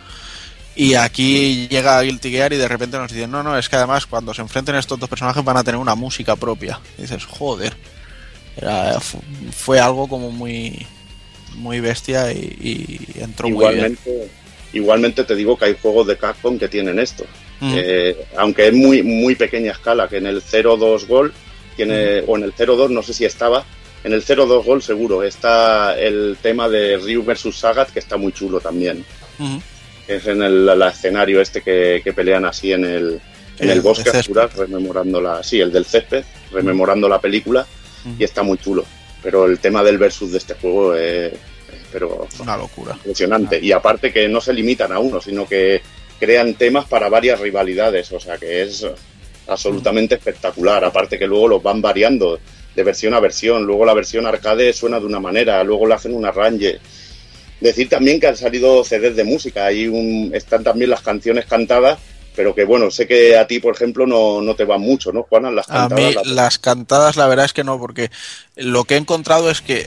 Y 0.75 0.95
aquí 0.95 1.69
llega 1.69 2.01
Guilty 2.03 2.31
Gear 2.31 2.53
y 2.53 2.57
de 2.59 2.69
repente 2.69 2.99
nos 2.99 3.11
dicen, 3.13 3.31
no, 3.31 3.43
no, 3.43 3.57
es 3.59 3.69
que 3.69 3.77
además 3.77 4.07
cuando 4.07 4.35
se 4.35 4.43
enfrenten 4.43 4.75
estos 4.75 4.99
dos 4.99 5.09
personajes 5.09 5.43
van 5.43 5.57
a 5.57 5.65
tener 5.65 5.81
una 5.81 5.95
música 5.95 6.37
propia. 6.37 6.79
Y 6.99 7.03
dices, 7.03 7.25
joder, 7.25 7.75
era- 8.57 9.01
fu- 9.01 9.23
fue 9.57 9.81
algo 9.81 10.07
como 10.09 10.31
muy, 10.31 10.87
muy 11.55 11.81
bestia 11.81 12.31
y, 12.33 13.09
y 13.17 13.21
entró 13.23 13.49
muy 13.49 13.59
bien. 13.59 13.71
Igualmente, 13.75 14.29
igualmente 14.75 15.25
te 15.25 15.35
digo 15.35 15.57
que 15.59 15.65
hay 15.67 15.77
juegos 15.81 16.07
de 16.07 16.17
Capcom 16.19 16.59
que 16.59 16.69
tienen 16.69 16.99
esto. 16.99 17.25
Mm. 17.61 17.73
Eh, 17.75 18.17
aunque 18.37 18.69
es 18.69 18.75
muy, 18.75 19.03
muy 19.03 19.35
pequeña 19.35 19.73
escala, 19.73 20.09
que 20.09 20.19
en 20.19 20.27
el 20.27 20.43
0-2 20.43 21.07
Gol 21.07 21.33
tiene, 21.75 22.21
o 22.27 22.37
en 22.37 22.43
el 22.45 22.55
0-2 22.55 22.91
no 22.91 23.03
sé 23.03 23.15
si 23.15 23.25
estaba, 23.25 23.65
en 24.07 24.13
el 24.13 24.25
0-2 24.25 24.65
Gol 24.65 24.83
seguro 24.83 25.23
está 25.25 25.99
el 25.99 26.37
tema 26.41 26.69
de 26.69 26.97
Ryu 26.97 27.25
vs 27.25 27.55
Sagat 27.59 27.91
que 27.91 27.99
está 27.99 28.17
muy 28.17 28.33
chulo 28.33 28.61
también. 28.61 29.05
Es 30.07 30.27
en 30.29 30.43
el 30.43 30.81
escenario 30.83 31.41
este 31.41 31.61
que, 31.61 32.01
que 32.05 32.13
pelean 32.13 32.45
así 32.45 32.73
en 32.73 32.85
el, 32.85 33.21
en 33.59 33.69
El 33.69 33.71
el 33.71 33.81
bosque 33.81 34.11
oscuras, 34.11 34.55
rememorando 34.55 35.21
la, 35.21 35.43
sí, 35.43 35.61
el 35.61 35.73
del 35.73 35.85
césped, 35.85 36.25
rememorando 36.53 37.09
la 37.09 37.21
película 37.21 37.67
y 38.17 38.23
está 38.23 38.45
muy 38.45 38.59
chulo. 38.59 38.85
Pero 39.23 39.47
el 39.47 39.59
tema 39.59 39.83
del 39.83 39.99
versus 39.99 40.31
de 40.31 40.39
este 40.39 40.55
juego 40.55 40.95
es, 40.95 41.33
es- 41.33 41.39
pero 41.93 42.29
Una 42.39 42.57
locura. 42.57 42.93
impresionante. 42.95 43.59
Y 43.61 43.73
aparte 43.73 44.13
que 44.13 44.29
no 44.29 44.41
se 44.41 44.53
limitan 44.53 44.93
a 44.93 45.01
uno, 45.01 45.21
sino 45.21 45.49
que 45.49 45.83
crean 46.21 46.55
temas 46.55 46.85
para 46.85 47.09
varias 47.09 47.41
rivalidades, 47.41 48.13
o 48.13 48.21
sea 48.21 48.39
que 48.39 48.63
es 48.63 48.87
absolutamente 49.49 50.15
espectacular. 50.15 50.85
Aparte 50.85 51.19
que 51.19 51.27
luego 51.27 51.49
los 51.49 51.63
van 51.63 51.83
variando 51.83 52.39
de 52.77 52.83
versión 52.85 53.15
a 53.15 53.21
versión. 53.21 53.65
Luego 53.65 53.85
la 53.85 53.95
versión 53.95 54.27
arcade 54.27 54.73
suena 54.73 55.01
de 55.01 55.07
una 55.07 55.19
manera, 55.19 55.65
luego 55.65 55.87
le 55.87 55.95
hacen 55.95 56.15
un 56.15 56.25
arrange. 56.27 56.79
Decir 57.61 57.89
también 57.89 58.21
que 58.21 58.27
han 58.29 58.37
salido 58.37 58.85
CDs 58.85 59.17
de 59.17 59.25
música, 59.25 59.65
ahí 59.65 59.89
un, 59.89 60.31
están 60.35 60.63
también 60.63 60.91
las 60.91 61.01
canciones 61.01 61.47
cantadas, 61.47 61.99
pero 62.37 62.55
que 62.55 62.65
bueno, 62.65 62.91
sé 62.91 63.07
que 63.07 63.39
a 63.39 63.47
ti, 63.47 63.61
por 63.61 63.75
ejemplo, 63.75 64.07
no, 64.07 64.43
no 64.43 64.55
te 64.55 64.65
van 64.67 64.83
mucho, 64.83 65.11
¿no, 65.11 65.23
Juana? 65.23 65.51
Las 65.51 65.69
A 65.71 65.89
cantadas. 65.89 66.05
mí 66.05 66.15
las- 66.15 66.27
las 66.27 66.59
cantadas 66.59 67.17
la 67.17 67.27
verdad 67.27 67.47
es 67.47 67.55
que 67.55 67.65
no, 67.65 67.79
porque 67.79 68.11
lo 68.57 68.85
que 68.85 68.95
he 68.95 68.99
encontrado 68.99 69.51
es 69.51 69.63
que 69.63 69.87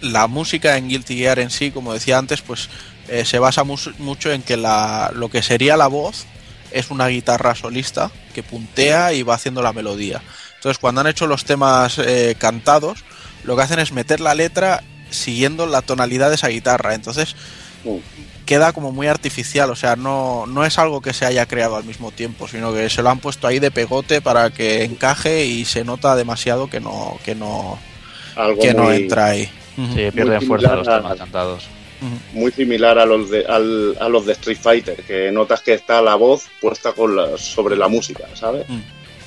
la 0.00 0.26
música 0.26 0.76
en 0.76 0.88
Guilty 0.88 1.16
Gear 1.16 1.38
en 1.38 1.50
sí, 1.50 1.70
como 1.70 1.92
decía 1.94 2.18
antes, 2.18 2.40
pues 2.42 2.68
eh, 3.08 3.24
se 3.24 3.38
basa 3.38 3.62
mus- 3.62 3.96
mucho 3.98 4.32
en 4.32 4.42
que 4.42 4.56
la, 4.56 5.12
lo 5.14 5.28
que 5.28 5.42
sería 5.42 5.76
la 5.76 5.86
voz 5.86 6.26
es 6.72 6.90
una 6.90 7.06
guitarra 7.08 7.54
solista 7.54 8.10
que 8.34 8.42
puntea 8.42 9.12
y 9.12 9.22
va 9.22 9.34
haciendo 9.34 9.62
la 9.62 9.72
melodía. 9.72 10.22
Entonces 10.60 10.78
cuando 10.78 11.00
han 11.00 11.06
hecho 11.06 11.26
los 11.26 11.46
temas 11.46 11.98
eh, 11.98 12.34
cantados, 12.38 13.02
lo 13.44 13.56
que 13.56 13.62
hacen 13.62 13.78
es 13.78 13.92
meter 13.92 14.20
la 14.20 14.34
letra 14.34 14.82
siguiendo 15.08 15.64
la 15.66 15.80
tonalidad 15.80 16.28
de 16.28 16.34
esa 16.34 16.48
guitarra. 16.48 16.94
Entonces 16.94 17.34
queda 18.44 18.74
como 18.74 18.92
muy 18.92 19.06
artificial, 19.06 19.70
o 19.70 19.74
sea, 19.76 19.96
no, 19.96 20.44
no 20.46 20.66
es 20.66 20.78
algo 20.78 21.00
que 21.00 21.14
se 21.14 21.24
haya 21.24 21.46
creado 21.46 21.76
al 21.76 21.84
mismo 21.84 22.10
tiempo, 22.10 22.46
sino 22.46 22.74
que 22.74 22.90
se 22.90 23.02
lo 23.02 23.08
han 23.08 23.20
puesto 23.20 23.46
ahí 23.46 23.58
de 23.58 23.70
pegote 23.70 24.20
para 24.20 24.50
que 24.50 24.84
encaje 24.84 25.46
y 25.46 25.64
se 25.64 25.82
nota 25.82 26.14
demasiado 26.14 26.68
que 26.68 26.78
no, 26.78 27.16
que 27.24 27.34
no, 27.34 27.78
Algo 28.36 28.60
que 28.60 28.74
no 28.74 28.92
entra 28.92 29.26
ahí. 29.28 29.44
Sí, 29.76 30.10
pierden 30.12 30.38
Muy 30.40 30.46
fuerza 30.46 30.68
similar 30.68 30.78
los 30.78 30.88
a- 30.88 30.96
temas 30.98 31.16
cantados. 31.18 31.64
muy 32.34 32.52
similar 32.52 32.98
a 32.98 33.06
los 33.06 33.30
de 33.30 33.46
al- 33.46 33.96
a 33.98 34.08
los 34.10 34.26
de 34.26 34.32
Street 34.32 34.58
Fighter, 34.60 34.96
que 35.04 35.32
notas 35.32 35.62
que 35.62 35.72
está 35.72 36.02
la 36.02 36.16
voz 36.16 36.48
puesta 36.60 36.92
con 36.92 37.16
la- 37.16 37.38
sobre 37.38 37.76
la 37.76 37.88
música, 37.88 38.24
¿sabes? 38.34 38.68
Mm. 38.68 38.80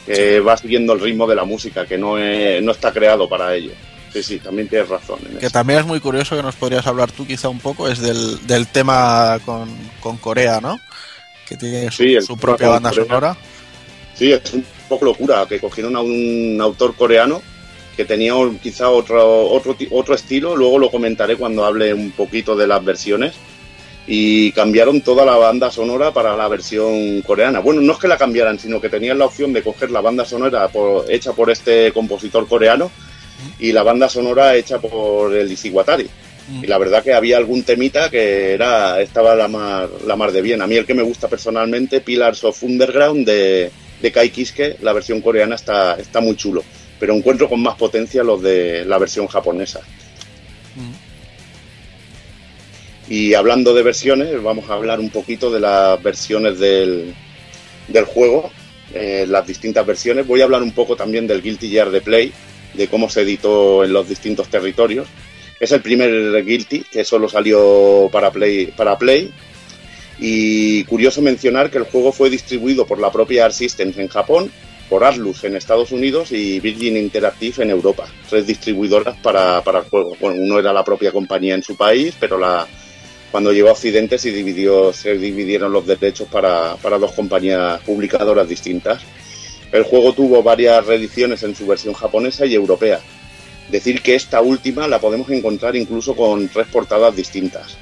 Que 0.06 0.40
va 0.40 0.57
siguiendo 0.57 0.93
el 0.93 0.99
ritmo 0.99 1.25
de 1.27 1.35
la 1.35 1.45
música, 1.45 1.85
que 1.85 1.98
no, 1.98 2.17
es- 2.17 2.61
no 2.61 2.72
está 2.72 2.91
creado 2.91 3.27
para 3.30 3.56
ello. 3.56 3.72
Sí, 4.11 4.22
sí, 4.22 4.40
también 4.40 4.67
tienes 4.67 4.90
razón. 4.90 5.19
En 5.27 5.38
Que 5.40 5.45
eso. 5.48 5.53
también 5.53 5.80
es 5.80 5.85
muy 5.85 5.99
curioso 5.99 6.35
que 6.35 6.43
nos 6.43 6.56
podrías 6.56 6.85
hablar 6.85 7.11
tú 7.11 7.25
quizá 7.25 7.49
un 7.49 7.59
poco, 7.59 7.88
es 7.88 7.99
del, 7.99 8.45
del 8.45 8.67
tema 8.67 9.40
con, 9.45 9.69
con 9.99 10.17
Corea, 10.17 10.59
¿no? 10.61 10.80
Que 11.48 11.57
tiene 11.57 11.90
su, 11.91 12.03
Sí, 12.03 12.17
propia 12.40 12.69
banda 12.69 12.90
Corea. 12.91 13.06
sonora. 13.06 13.38
Sí, 14.14 14.32
es 14.32 14.53
un 14.53 14.64
poco 14.88 15.06
locura 15.06 15.45
que 15.49 15.59
cogieron 15.59 15.95
a 15.95 16.01
un 16.01 16.57
autor 16.61 16.95
coreano 16.95 17.41
que 17.98 18.06
tenía 18.06 18.33
quizá 18.61 18.90
otro, 18.90 19.48
otro, 19.49 19.75
otro 19.91 20.14
estilo, 20.15 20.56
luego 20.56 20.77
lo 20.80 20.91
comentaré 20.91 21.35
cuando 21.35 21.65
hable 21.65 21.93
un 21.93 22.11
poquito 22.11 22.56
de 22.56 22.67
las 22.67 22.83
versiones, 22.83 23.33
y 24.06 24.51
cambiaron 24.51 25.01
toda 25.01 25.25
la 25.25 25.38
banda 25.38 25.72
sonora 25.72 26.11
para 26.11 26.35
la 26.35 26.48
versión 26.48 27.22
coreana. 27.22 27.59
Bueno, 27.59 27.82
no 27.82 27.93
es 27.93 27.99
que 27.99 28.07
la 28.07 28.17
cambiaran, 28.17 28.59
sino 28.59 28.82
que 28.82 28.90
tenían 28.90 29.17
la 29.17 29.25
opción 29.25 29.53
de 29.53 29.64
coger 29.64 29.91
la 29.91 30.01
banda 30.01 30.25
sonora 30.25 30.69
hecha 31.07 31.33
por 31.33 31.49
este 31.49 31.91
compositor 31.93 32.48
coreano 32.48 32.91
y 33.59 33.72
la 33.72 33.83
banda 33.83 34.09
sonora 34.09 34.56
hecha 34.56 34.80
por 34.80 35.33
el 35.33 35.51
Isiwatari. 35.51 36.09
Y 36.61 36.67
la 36.67 36.77
verdad 36.77 37.01
que 37.01 37.14
había 37.14 37.38
algún 37.38 37.64
temita 37.64 38.09
que 38.09 38.53
era 38.53 38.99
estaba 39.01 39.33
la 39.33 39.48
mar, 39.48 39.90
la 40.06 40.17
mar 40.17 40.33
de 40.33 40.41
bien. 40.41 40.61
A 40.61 40.67
mí 40.67 40.75
el 40.75 40.85
que 40.85 40.93
me 40.93 41.01
gusta 41.01 41.30
personalmente, 41.30 42.01
Pillars 42.01 42.43
of 42.43 42.61
Underground 42.64 43.25
de, 43.25 43.72
de 44.01 44.11
Kai 44.11 44.30
Kiske, 44.30 44.77
la 44.82 44.91
versión 44.91 45.22
coreana 45.22 45.56
está, 45.56 45.95
está 45.95 46.19
muy 46.19 46.35
chulo. 46.35 46.61
Pero 46.99 47.14
encuentro 47.14 47.48
con 47.48 47.61
más 47.61 47.75
potencia 47.75 48.23
los 48.23 48.41
de 48.41 48.83
la 48.83 48.98
versión 48.98 49.27
japonesa. 49.27 49.80
Y 53.09 53.33
hablando 53.33 53.73
de 53.73 53.83
versiones, 53.83 54.41
vamos 54.41 54.69
a 54.69 54.73
hablar 54.73 54.99
un 54.99 55.09
poquito 55.09 55.51
de 55.51 55.59
las 55.59 56.01
versiones 56.01 56.57
del, 56.57 57.14
del 57.88 58.06
juego, 58.06 58.49
eh, 58.93 59.25
las 59.27 59.45
distintas 59.45 59.85
versiones. 59.85 60.25
Voy 60.25 60.41
a 60.41 60.45
hablar 60.45 60.64
un 60.64 60.72
poco 60.72 60.95
también 60.95 61.27
del 61.27 61.41
Guilty 61.41 61.69
Gear 61.69 61.91
de 61.91 62.01
Play, 62.01 62.32
de 62.73 62.88
cómo 62.88 63.09
se 63.09 63.22
editó 63.22 63.83
en 63.83 63.91
los 63.91 64.07
distintos 64.07 64.48
territorios. 64.48 65.07
Es 65.59 65.72
el 65.72 65.82
primer 65.82 66.43
Guilty 66.45 66.85
que 66.91 67.03
solo 67.03 67.27
salió 67.27 68.09
para 68.11 68.32
Play, 68.32 68.67
para 68.67 68.98
Play. 68.98 69.32
Y 70.19 70.83
curioso 70.85 71.22
mencionar 71.22 71.69
que 71.69 71.80
el 71.80 71.85
juego 71.85 72.11
fue 72.11 72.30
distribuido 72.30 72.85
por 72.85 72.99
la 72.99 73.11
propia 73.11 73.45
Art 73.45 73.53
Systems 73.53 73.98
en 73.98 74.07
Japón, 74.07 74.51
por 74.90 75.03
Atlus 75.03 75.43
en 75.43 75.56
Estados 75.56 75.91
Unidos 75.91 76.32
y 76.32 76.59
Virgin 76.61 76.95
Interactive 76.95 77.64
en 77.64 77.72
Europa. 77.72 78.07
Tres 78.30 78.48
distribuidoras 78.48 79.17
para, 79.17 79.61
para 79.61 79.80
el 79.80 79.85
juego. 79.85 80.15
Bueno, 80.22 80.41
uno 80.41 80.59
era 80.59 80.72
la 80.72 80.83
propia 80.83 81.11
compañía 81.11 81.56
en 81.56 81.64
su 81.64 81.75
país, 81.75 82.15
pero 82.19 82.38
la, 82.38 82.67
cuando 83.34 83.52
llegó 83.52 83.70
a 83.70 83.72
Occidente 83.72 84.20
se, 84.20 84.32
dividió, 84.32 84.94
se 84.94 85.18
dividieron 85.18 85.74
los 85.74 85.88
derechos 85.88 86.28
para, 86.28 86.76
para 86.76 87.00
dos 87.00 87.14
compañías 87.14 87.82
publicadoras 87.82 88.48
distintas. 88.48 89.02
El 89.72 89.82
juego 89.82 90.14
tuvo 90.14 90.44
varias 90.44 90.86
reediciones 90.86 91.42
en 91.42 91.56
su 91.56 91.66
versión 91.66 91.95
japonesa 91.95 92.45
y 92.45 92.53
europea. 92.53 93.00
Decir 93.72 94.03
que 94.03 94.14
esta 94.14 94.40
última 94.40 94.88
la 94.88 95.00
podemos 95.00 95.28
encontrar 95.32 95.76
incluso 95.76 96.16
con 96.16 96.48
tres 96.48 96.68
portadas 96.68 97.16
distintas. 97.16 97.76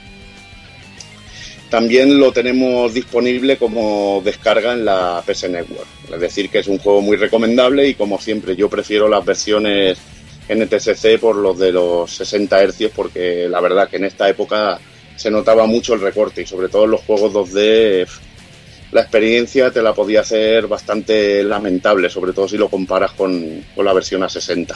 También 1.70 2.18
lo 2.18 2.32
tenemos 2.32 2.94
disponible 2.94 3.58
como 3.58 4.22
descarga 4.24 4.72
en 4.72 4.86
la 4.86 5.22
PS 5.28 5.50
Network. 5.50 5.88
Es 6.14 6.22
decir, 6.22 6.50
que 6.50 6.60
es 6.60 6.68
un 6.70 6.78
juego 6.78 7.02
muy 7.02 7.18
recomendable 7.18 7.90
y 7.90 7.96
como 7.96 8.22
siempre 8.22 8.56
yo 8.56 8.70
prefiero 8.70 9.10
las 9.10 9.26
versiones 9.26 9.98
NTSC 10.48 11.20
por 11.20 11.36
los 11.36 11.60
de 11.60 11.74
los 11.74 12.10
60 12.10 12.68
Hz 12.68 12.90
porque 12.96 13.50
la 13.50 13.60
verdad 13.60 13.90
que 13.90 13.98
en 13.98 14.06
esta 14.06 14.30
época 14.30 14.80
se 15.16 15.32
notaba 15.32 15.66
mucho 15.66 15.94
el 15.94 16.02
recorte 16.02 16.42
y 16.42 16.46
sobre 16.48 16.70
todo 16.70 16.86
en 16.86 16.92
los 16.92 17.02
juegos 17.02 17.34
2D 17.34 18.08
la 18.92 19.02
experiencia 19.02 19.72
te 19.72 19.82
la 19.82 19.94
podía 19.94 20.22
hacer 20.22 20.68
bastante 20.68 21.44
lamentable, 21.44 22.10
sobre 22.10 22.34
todo 22.34 22.48
si 22.48 22.58
lo 22.58 22.70
comparas 22.70 23.12
con, 23.12 23.64
con 23.74 23.86
la 23.86 23.94
versión 23.94 24.24
a 24.24 24.30
60. 24.30 24.76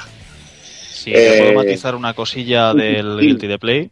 Sí, 0.94 1.12
te 1.12 1.38
Eh, 1.38 1.42
puedo 1.52 1.66
matizar 1.66 1.96
una 1.96 2.14
cosilla 2.14 2.74
del. 2.74 3.20
Guilty 3.20 3.48
de 3.48 3.60
Play. 3.60 3.90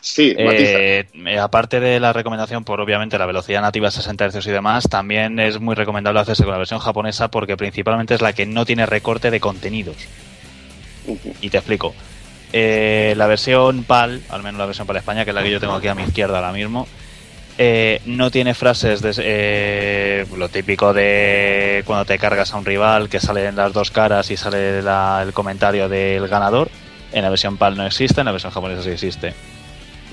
Sí, 0.00 0.34
eh, 0.38 1.04
eh, 1.12 1.38
aparte 1.38 1.80
de 1.80 1.98
la 1.98 2.12
recomendación 2.12 2.64
por 2.64 2.80
obviamente 2.80 3.18
la 3.18 3.26
velocidad 3.26 3.60
nativa 3.60 3.90
60 3.90 4.30
Hz 4.30 4.46
y 4.46 4.50
demás, 4.50 4.88
también 4.88 5.40
es 5.40 5.60
muy 5.60 5.74
recomendable 5.74 6.20
hacerse 6.20 6.44
con 6.44 6.52
la 6.52 6.58
versión 6.58 6.78
japonesa 6.78 7.30
porque 7.30 7.56
principalmente 7.56 8.14
es 8.14 8.22
la 8.22 8.32
que 8.32 8.46
no 8.46 8.64
tiene 8.64 8.86
recorte 8.86 9.30
de 9.30 9.40
contenidos. 9.40 9.96
Y 11.40 11.50
te 11.50 11.58
explico. 11.58 11.94
Eh, 12.52 13.14
la 13.16 13.26
versión 13.26 13.84
PAL, 13.84 14.22
al 14.30 14.42
menos 14.42 14.58
la 14.58 14.66
versión 14.66 14.86
para 14.86 14.98
España, 14.98 15.24
que 15.24 15.30
es 15.30 15.34
la 15.34 15.42
que 15.42 15.50
yo 15.50 15.60
tengo 15.60 15.74
aquí 15.74 15.88
a 15.88 15.94
mi 15.94 16.02
izquierda 16.02 16.36
ahora 16.36 16.52
mismo, 16.52 16.86
eh, 17.60 18.00
no 18.06 18.30
tiene 18.30 18.54
frases 18.54 19.02
de 19.02 19.12
eh, 19.18 20.26
lo 20.36 20.48
típico 20.48 20.94
de 20.94 21.82
cuando 21.84 22.04
te 22.04 22.16
cargas 22.16 22.54
a 22.54 22.56
un 22.56 22.64
rival 22.64 23.08
que 23.08 23.18
salen 23.18 23.56
las 23.56 23.72
dos 23.72 23.90
caras 23.90 24.30
y 24.30 24.36
sale 24.36 24.78
el 24.78 25.32
comentario 25.32 25.88
del 25.88 26.28
ganador. 26.28 26.70
En 27.12 27.22
la 27.22 27.30
versión 27.30 27.56
PAL 27.56 27.76
no 27.76 27.84
existe, 27.84 28.20
en 28.20 28.26
la 28.26 28.32
versión 28.32 28.52
japonesa 28.52 28.82
sí 28.82 28.90
existe. 28.90 29.34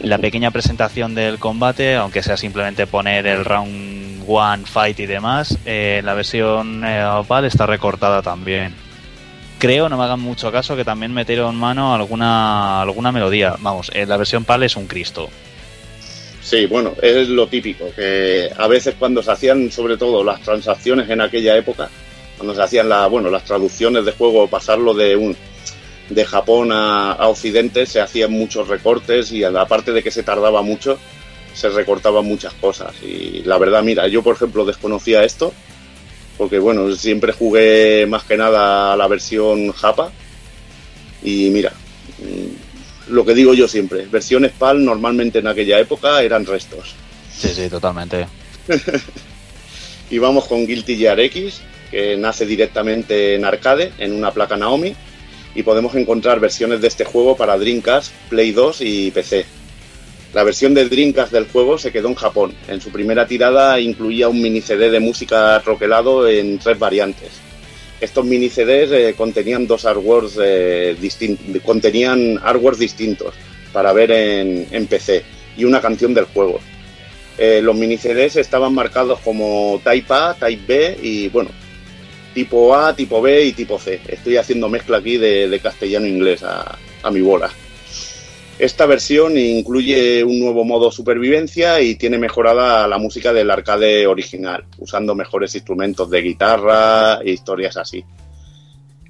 La 0.02 0.18
pequeña 0.18 0.52
presentación 0.52 1.14
del 1.14 1.38
combate, 1.40 1.96
aunque 1.96 2.24
sea 2.24 2.36
simplemente 2.36 2.88
poner 2.88 3.28
el 3.28 3.46
round 3.46 4.24
one, 4.28 4.66
fight 4.66 5.00
y 5.00 5.06
demás, 5.06 5.58
eh, 5.66 6.02
la 6.04 6.16
versión 6.16 6.84
eh, 6.84 7.06
PAL 7.28 7.46
está 7.46 7.66
recortada 7.66 8.22
también. 8.22 8.74
Creo, 9.58 9.90
no 9.90 9.98
me 9.98 10.04
hagan 10.04 10.20
mucho 10.20 10.52
caso, 10.52 10.76
que 10.76 10.84
también 10.84 11.14
metieron 11.14 11.56
mano 11.56 11.96
alguna, 11.96 12.82
alguna 12.82 13.12
melodía. 13.12 13.56
Vamos, 13.60 13.92
la 13.94 14.18
versión 14.18 14.44
PAL 14.44 14.64
es 14.64 14.76
un 14.76 14.88
Cristo. 14.88 15.30
Sí, 16.42 16.68
bueno, 16.68 16.94
es 17.02 17.28
lo 17.30 17.48
típico, 17.48 17.86
que 17.96 18.52
a 18.56 18.68
veces 18.68 18.96
cuando 19.00 19.24
se 19.24 19.32
hacían 19.32 19.72
sobre 19.72 19.98
todo 19.98 20.24
las 20.24 20.42
transacciones 20.42 21.10
en 21.10 21.22
aquella 21.22 21.58
época, 21.58 21.90
cuando 22.38 22.54
se 22.54 22.62
hacían 22.62 22.88
la, 22.88 23.08
bueno, 23.08 23.32
las 23.32 23.46
traducciones 23.46 24.06
de 24.06 24.12
juego, 24.12 24.48
pasarlo 24.48 24.94
de 24.94 25.16
un 25.16 25.36
de 26.10 26.24
Japón 26.24 26.72
a, 26.72 27.14
a 27.14 27.28
Occidente, 27.30 27.88
se 27.88 28.00
hacían 28.00 28.32
muchos 28.32 28.68
recortes 28.68 29.32
y 29.32 29.44
aparte 29.44 29.92
de 29.92 30.04
que 30.04 30.12
se 30.12 30.22
tardaba 30.22 30.62
mucho, 30.62 31.00
se 31.56 31.70
recortaban 31.70 32.26
muchas 32.26 32.54
cosas. 32.54 32.94
Y 33.02 33.42
la 33.44 33.58
verdad, 33.58 33.82
mira, 33.82 34.08
yo 34.08 34.22
por 34.22 34.36
ejemplo 34.36 34.66
desconocía 34.66 35.24
esto, 35.24 35.52
porque 36.38 36.60
bueno, 36.60 36.94
siempre 36.96 37.32
jugué 37.32 38.06
más 38.08 38.24
que 38.24 38.38
nada 38.38 38.94
a 38.94 38.98
la 38.98 39.08
versión 39.08 39.72
Japa. 39.72 40.12
Y 41.24 41.50
mira, 41.50 41.72
mm, 42.20 43.14
lo 43.14 43.26
que 43.26 43.34
digo 43.34 43.54
yo 43.54 43.68
siempre, 43.68 44.06
versiones 44.06 44.52
PAL 44.52 44.84
normalmente 44.84 45.40
en 45.40 45.48
aquella 45.48 45.80
época 45.80 46.22
eran 46.22 46.46
restos. 46.46 46.94
Sí, 47.36 47.50
sí, 47.50 47.70
totalmente. 47.70 48.28
Y 50.10 50.20
vamos 50.20 50.46
con 50.46 50.68
Guilty 50.68 50.98
Gear 50.98 51.20
X, 51.20 51.62
que 51.90 52.16
nace 52.16 52.46
directamente 52.46 53.36
en 53.36 53.46
arcade, 53.46 53.92
en 53.98 54.14
una 54.14 54.32
placa 54.32 54.56
Naomi, 54.56 54.96
y 55.56 55.64
podemos 55.64 55.96
encontrar 55.96 56.40
versiones 56.40 56.82
de 56.82 56.88
este 56.88 57.06
juego 57.06 57.36
para 57.36 57.58
Dreamcast, 57.58 58.12
Play 58.30 58.52
2 58.52 58.82
y 58.82 59.12
PC. 59.12 59.46
La 60.36 60.44
versión 60.44 60.74
de 60.74 60.90
Dreamcast 60.90 61.32
del 61.32 61.48
juego 61.48 61.78
se 61.78 61.94
quedó 61.94 62.10
en 62.10 62.16
Japón. 62.16 62.54
En 62.68 62.82
su 62.82 62.90
primera 62.92 63.26
tirada 63.26 63.80
incluía 63.80 64.28
un 64.28 64.42
mini 64.42 64.60
CD 64.60 64.90
de 64.90 65.00
música 65.00 65.60
roquelado 65.60 66.28
en 66.28 66.60
tres 66.60 66.78
variantes. 66.78 67.30
Estos 68.02 68.26
mini 68.26 68.50
CDs 68.50 68.92
eh, 68.92 69.14
contenían 69.16 69.66
dos 69.66 69.86
artworks 69.86 70.38
eh, 70.44 70.98
contenían 71.64 72.38
artworks 72.44 72.80
distintos 72.80 73.34
para 73.72 73.94
ver 73.94 74.12
en, 74.12 74.88
PC 74.88 75.24
y 75.56 75.64
una 75.64 75.80
canción 75.80 76.14
del 76.14 76.26
juego. 76.26 76.60
Eh, 77.38 77.62
los 77.64 77.74
mini 77.74 77.96
CDs 77.98 78.36
estaban 78.36 78.74
marcados 78.74 79.22
como 79.22 79.80
Type 79.86 80.14
A, 80.14 80.34
Type 80.38 80.64
B 80.68 81.00
y 81.02 81.30
bueno, 81.30 81.52
tipo 82.34 82.76
A, 82.76 82.94
tipo 82.94 83.22
B 83.22 83.46
y 83.46 83.54
tipo 83.54 83.80
C. 83.80 84.02
Estoy 84.06 84.36
haciendo 84.36 84.68
mezcla 84.68 84.98
aquí 84.98 85.16
de, 85.16 85.48
de 85.48 85.60
castellano-inglés 85.62 86.44
a, 86.44 86.78
a 87.04 87.10
mi 87.10 87.22
bola. 87.22 87.50
Esta 88.58 88.86
versión 88.86 89.38
incluye 89.38 90.24
un 90.24 90.40
nuevo 90.40 90.64
modo 90.64 90.90
supervivencia 90.90 91.82
y 91.82 91.96
tiene 91.96 92.18
mejorada 92.18 92.88
la 92.88 92.98
música 92.98 93.34
del 93.34 93.52
arcade 93.52 94.08
original, 94.08 94.64
usando 94.78 95.14
mejores 95.14 95.54
instrumentos 95.56 96.10
de 96.10 96.22
guitarra 96.22 97.20
e 97.22 97.32
historias 97.32 97.76
así. 97.76 98.06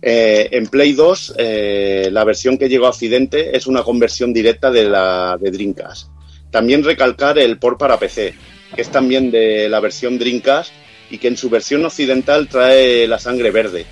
Eh, 0.01 0.49
en 0.51 0.65
Play 0.65 0.93
2, 0.93 1.35
eh, 1.37 2.09
la 2.11 2.23
versión 2.23 2.57
que 2.57 2.69
llegó 2.69 2.87
a 2.87 2.89
Occidente 2.89 3.55
es 3.55 3.67
una 3.67 3.83
conversión 3.83 4.33
directa 4.33 4.71
de 4.71 4.85
la 4.89 5.37
de 5.39 5.51
Dreamcast. 5.51 6.09
También 6.49 6.83
recalcar 6.83 7.37
el 7.37 7.59
port 7.59 7.77
para 7.79 7.99
PC, 7.99 8.33
que 8.75 8.81
es 8.81 8.89
también 8.89 9.29
de 9.29 9.69
la 9.69 9.79
versión 9.79 10.17
Dreamcast 10.17 10.71
y 11.11 11.19
que 11.19 11.27
en 11.27 11.37
su 11.37 11.51
versión 11.51 11.85
occidental 11.85 12.47
trae 12.47 13.07
la 13.07 13.19
sangre 13.19 13.51
verde, 13.51 13.85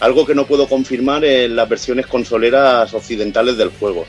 algo 0.00 0.24
que 0.24 0.34
no 0.34 0.46
puedo 0.46 0.66
confirmar 0.66 1.26
en 1.26 1.56
las 1.56 1.68
versiones 1.68 2.06
consoleras 2.06 2.94
occidentales 2.94 3.58
del 3.58 3.68
juego. 3.68 4.06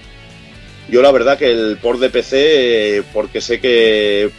Yo 0.88 1.02
la 1.02 1.12
verdad 1.12 1.38
que 1.38 1.52
el 1.52 1.78
port 1.78 2.00
de 2.00 2.10
PC, 2.12 3.04
porque 3.12 3.42
sé 3.42 3.60
que, 3.60 4.30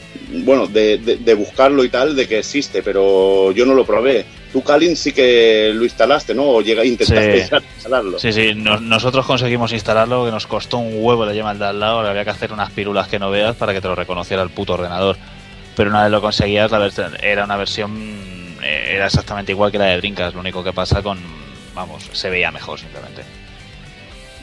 bueno, 0.44 0.66
de, 0.68 0.98
de- 0.98 1.16
de 1.16 1.34
buscarlo 1.34 1.82
y 1.82 1.88
tal, 1.88 2.14
de 2.14 2.28
que 2.28 2.38
existe, 2.38 2.82
pero 2.82 3.50
yo 3.52 3.66
no 3.66 3.74
lo 3.74 3.84
probé. 3.84 4.24
Tú, 4.52 4.62
Kalin, 4.62 4.96
sí 4.96 5.12
que 5.12 5.72
lo 5.74 5.82
instalaste, 5.82 6.34
¿no? 6.34 6.44
O 6.44 6.62
llega, 6.62 6.84
intentaste 6.84 7.46
Sí. 7.48 7.54
instalarlo. 7.74 8.18
Sí, 8.20 8.32
sí, 8.32 8.54
nos- 8.54 8.80
nosotros 8.80 9.26
conseguimos 9.26 9.72
instalarlo, 9.72 10.24
que 10.24 10.30
nos 10.30 10.46
costó 10.46 10.78
un 10.78 10.94
huevo 11.04 11.26
la 11.26 11.34
llama 11.34 11.50
al 11.50 11.58
de 11.58 11.64
al 11.66 11.80
lado, 11.80 12.02
le 12.04 12.10
había 12.10 12.22
que 12.24 12.30
hacer 12.30 12.52
unas 12.52 12.70
pirulas 12.70 13.08
que 13.08 13.18
no 13.18 13.28
veas 13.30 13.56
para 13.56 13.72
que 13.74 13.80
te 13.80 13.88
lo 13.88 13.96
reconociera 13.96 14.42
el 14.42 14.50
puto 14.50 14.74
ordenador. 14.74 15.16
Pero 15.74 15.90
una 15.90 16.02
vez 16.04 16.12
lo 16.12 16.20
conseguías, 16.22 16.70
la 16.70 16.78
versión, 16.78 17.12
era 17.22 17.44
una 17.44 17.56
versión, 17.56 17.92
eh, 18.62 18.92
era 18.94 19.06
exactamente 19.06 19.50
igual 19.52 19.72
que 19.72 19.78
la 19.78 19.86
de 19.86 19.96
Dreamcast, 19.98 20.34
lo 20.34 20.40
único 20.40 20.62
que 20.64 20.72
pasa 20.72 21.02
con, 21.02 21.18
vamos, 21.74 22.08
se 22.12 22.30
veía 22.30 22.50
mejor 22.52 22.78
simplemente. 22.78 23.22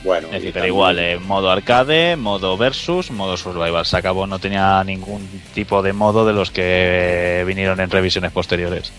Bueno, 0.04 0.26
Es 0.28 0.34
decir, 0.34 0.52
pero 0.52 0.66
igual, 0.66 0.98
eh, 0.98 1.18
modo 1.18 1.50
arcade, 1.50 2.14
modo 2.16 2.58
versus, 2.58 3.10
modo 3.10 3.38
survival. 3.38 3.86
Se 3.86 3.96
acabó, 3.96 4.26
no 4.26 4.38
tenía 4.38 4.84
ningún 4.84 5.26
tipo 5.54 5.82
de 5.82 5.94
modo 5.94 6.26
de 6.26 6.34
los 6.34 6.50
que 6.50 7.42
vinieron 7.46 7.80
en 7.80 7.90
revisiones 7.90 8.30
posteriores. 8.30 8.92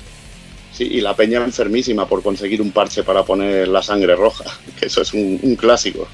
Sí, 0.74 0.86
y 0.92 1.02
la 1.02 1.16
peña 1.16 1.44
enfermísima 1.44 2.08
por 2.08 2.24
conseguir 2.24 2.60
un 2.62 2.72
parche 2.72 3.04
para 3.04 3.24
poner 3.24 3.68
la 3.68 3.84
sangre 3.84 4.16
roja, 4.16 4.46
que 4.80 4.88
eso 4.88 5.04
es 5.04 5.14
un, 5.14 5.40
un 5.44 5.56
clásico. 5.56 6.08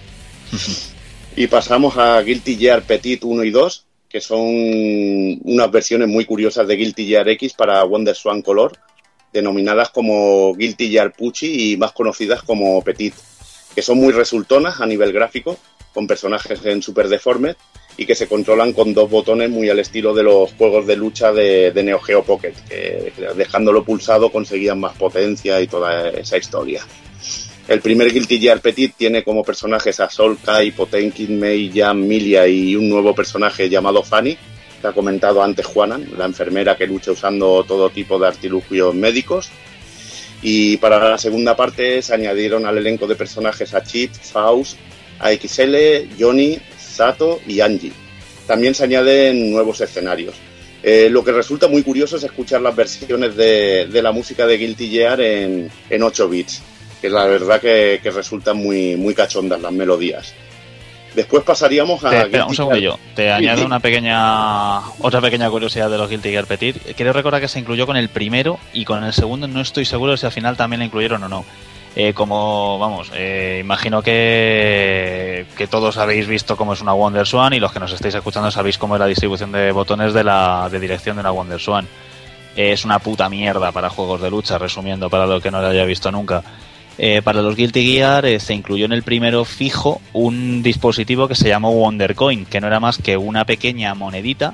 y 1.38 1.48
pasamos 1.48 1.98
a 1.98 2.22
Guilty 2.22 2.58
Gear 2.58 2.84
Petit 2.84 3.24
1 3.24 3.44
y 3.46 3.50
2, 3.50 3.86
que 4.10 4.20
son 4.20 4.44
unas 4.44 5.72
versiones 5.72 6.10
muy 6.10 6.26
curiosas 6.26 6.68
de 6.68 6.76
Guilty 6.76 7.08
Gear 7.08 7.30
X 7.30 7.54
para 7.54 7.82
Wonder 7.86 8.14
Swan 8.14 8.42
Color, 8.42 8.78
denominadas 9.32 9.90
como 9.90 10.54
Guilty 10.54 10.90
Gear 10.90 11.14
Pucci 11.14 11.72
y 11.72 11.78
más 11.78 11.94
conocidas 11.94 12.44
como 12.44 12.82
Petit, 12.82 13.14
que 13.76 13.82
son 13.82 13.98
muy 13.98 14.12
resultonas 14.14 14.82
a 14.82 14.86
nivel 14.86 15.14
gráfico, 15.14 15.58
con 15.94 16.08
personajes 16.08 16.66
en 16.66 16.82
super 16.82 17.10
deformes 17.10 17.56
y 17.98 18.06
que 18.06 18.16
se 18.16 18.28
controlan 18.28 18.74
con 18.74 18.94
dos 18.94 19.10
botones 19.10 19.50
muy 19.50 19.70
al 19.70 19.80
estilo 19.80 20.14
de 20.14 20.24
los 20.24 20.54
juegos 20.54 20.88
de 20.88 20.96
lucha 20.96 21.34
de, 21.34 21.72
de 21.72 21.84
Neo 21.84 22.00
Geo 22.00 22.24
Pocket, 22.24 22.54
que 22.70 23.14
dejándolo 23.36 23.84
pulsado 23.84 24.32
conseguían 24.32 24.80
más 24.80 24.96
potencia 24.96 25.60
y 25.62 25.68
toda 25.68 26.10
esa 26.10 26.38
historia. 26.38 26.86
El 27.68 27.82
primer 27.82 28.12
Guilty 28.12 28.40
Gear 28.40 28.60
Petit 28.60 28.96
tiene 28.98 29.24
como 29.24 29.44
personajes 29.44 30.00
a 30.00 30.10
Sol 30.10 30.38
Kai, 30.44 30.72
Potenkin, 30.72 31.40
Mei, 31.40 31.72
Jan, 31.74 32.06
Milia 32.08 32.48
y 32.48 32.76
un 32.76 32.90
nuevo 32.90 33.14
personaje 33.14 33.70
llamado 33.70 34.04
Fanny, 34.04 34.38
que 34.82 34.88
ha 34.88 34.94
comentado 34.94 35.44
antes 35.44 35.66
Juanan, 35.66 36.08
la 36.18 36.26
enfermera 36.26 36.76
que 36.76 36.88
lucha 36.88 37.12
usando 37.12 37.64
todo 37.64 37.90
tipo 37.90 38.18
de 38.18 38.28
artilugios 38.28 38.96
médicos. 38.96 39.50
Y 40.42 40.78
para 40.78 41.10
la 41.10 41.18
segunda 41.18 41.56
parte 41.56 42.02
se 42.02 42.14
añadieron 42.14 42.66
al 42.66 42.78
elenco 42.78 43.08
de 43.08 43.16
personajes 43.16 43.74
a 43.74 43.84
Chip, 43.84 44.12
Faust, 44.14 44.78
AXL, 45.20 46.10
Johnny, 46.20 46.60
Sato 46.78 47.40
y 47.48 47.62
Angie. 47.62 47.94
También 48.48 48.74
se 48.74 48.84
añaden 48.84 49.52
nuevos 49.52 49.80
escenarios. 49.82 50.36
Eh, 50.84 51.10
lo 51.12 51.24
que 51.24 51.32
resulta 51.32 51.68
muy 51.68 51.84
curioso 51.84 52.18
es 52.18 52.24
escuchar 52.24 52.62
las 52.62 52.76
versiones 52.76 53.36
de, 53.36 53.86
de 53.86 54.02
la 54.02 54.12
música 54.12 54.48
de 54.48 54.58
Guilty 54.58 54.90
Gear 54.90 55.22
en, 55.22 55.70
en 55.90 56.04
8 56.04 56.28
bits, 56.28 56.62
que 57.00 57.10
la 57.10 57.26
verdad 57.26 57.62
que, 57.62 58.00
que 58.02 58.10
resultan 58.10 58.58
muy, 58.58 58.96
muy 58.96 59.14
cachondas 59.14 59.62
las 59.62 59.72
melodías. 59.72 60.34
Después 61.16 61.44
pasaríamos 61.44 62.04
a... 62.06 62.10
Te- 62.10 62.18
espera, 62.22 62.46
un 62.46 62.56
segundillo. 62.56 62.98
Te 63.16 63.32
añado 63.32 63.66
una 63.66 63.80
pequeña 63.82 64.80
otra 65.00 65.20
pequeña 65.22 65.50
curiosidad 65.50 65.90
de 65.90 65.98
los 65.98 66.10
Guilty 66.10 66.30
Gear 66.30 66.46
Petit. 66.46 66.78
Quiero 66.96 67.12
recordar 67.14 67.42
que 67.42 67.48
se 67.50 67.60
incluyó 67.60 67.86
con 67.86 67.98
el 67.98 68.08
primero 68.10 68.60
y 68.72 68.86
con 68.86 69.04
el 69.04 69.12
segundo 69.12 69.48
no 69.48 69.60
estoy 69.62 69.86
seguro 69.86 70.16
si 70.16 70.26
al 70.26 70.32
final 70.32 70.56
también 70.56 70.80
la 70.80 70.86
incluyeron 70.86 71.24
o 71.24 71.28
no. 71.28 71.46
Eh, 71.94 72.14
como, 72.14 72.80
vamos, 72.80 73.12
eh, 73.14 73.58
imagino 73.62 74.02
que, 74.02 75.46
que 75.58 75.68
todos 75.68 75.98
habéis 75.98 76.26
visto 76.28 76.56
cómo 76.56 76.72
es 76.72 76.82
una 76.82 76.94
Wonder 76.94 77.28
Swan 77.28 77.52
y 77.54 77.60
los 77.60 77.74
que 77.74 77.82
nos 77.82 77.92
estáis 77.92 78.16
escuchando 78.16 78.50
sabéis 78.50 78.78
cómo 78.78 78.96
es 78.96 79.00
la 79.00 79.08
distribución 79.08 79.52
de 79.52 79.74
botones 79.74 80.14
de 80.14 80.24
la 80.24 80.70
de 80.72 80.80
dirección 80.80 81.18
de 81.18 81.20
una 81.20 81.32
Wonder 81.32 81.60
Swan. 81.60 81.86
Eh, 82.56 82.72
es 82.72 82.86
una 82.86 83.00
puta 83.00 83.28
mierda 83.30 83.74
para 83.74 83.90
juegos 83.90 84.22
de 84.22 84.30
lucha, 84.30 84.58
resumiendo, 84.58 85.10
para 85.10 85.26
lo 85.26 85.42
que 85.42 85.52
no 85.52 85.60
lo 85.62 85.68
haya 85.68 85.84
visto 85.84 86.12
nunca. 86.12 86.42
Eh, 86.98 87.22
para 87.24 87.42
los 87.42 87.56
Guilty 87.56 87.86
Gear 87.86 88.26
eh, 88.26 88.40
se 88.40 88.54
incluyó 88.54 88.86
en 88.86 88.92
el 88.92 89.04
primero 89.04 89.46
fijo 89.46 90.02
un 90.14 90.62
dispositivo 90.62 91.28
que 91.28 91.36
se 91.36 91.50
llamó 91.50 91.74
Wonder 91.74 92.16
Coin, 92.16 92.46
que 92.46 92.62
no 92.62 92.68
era 92.68 92.80
más 92.80 92.98
que 92.98 93.18
una 93.18 93.46
pequeña 93.46 93.96
monedita 93.96 94.54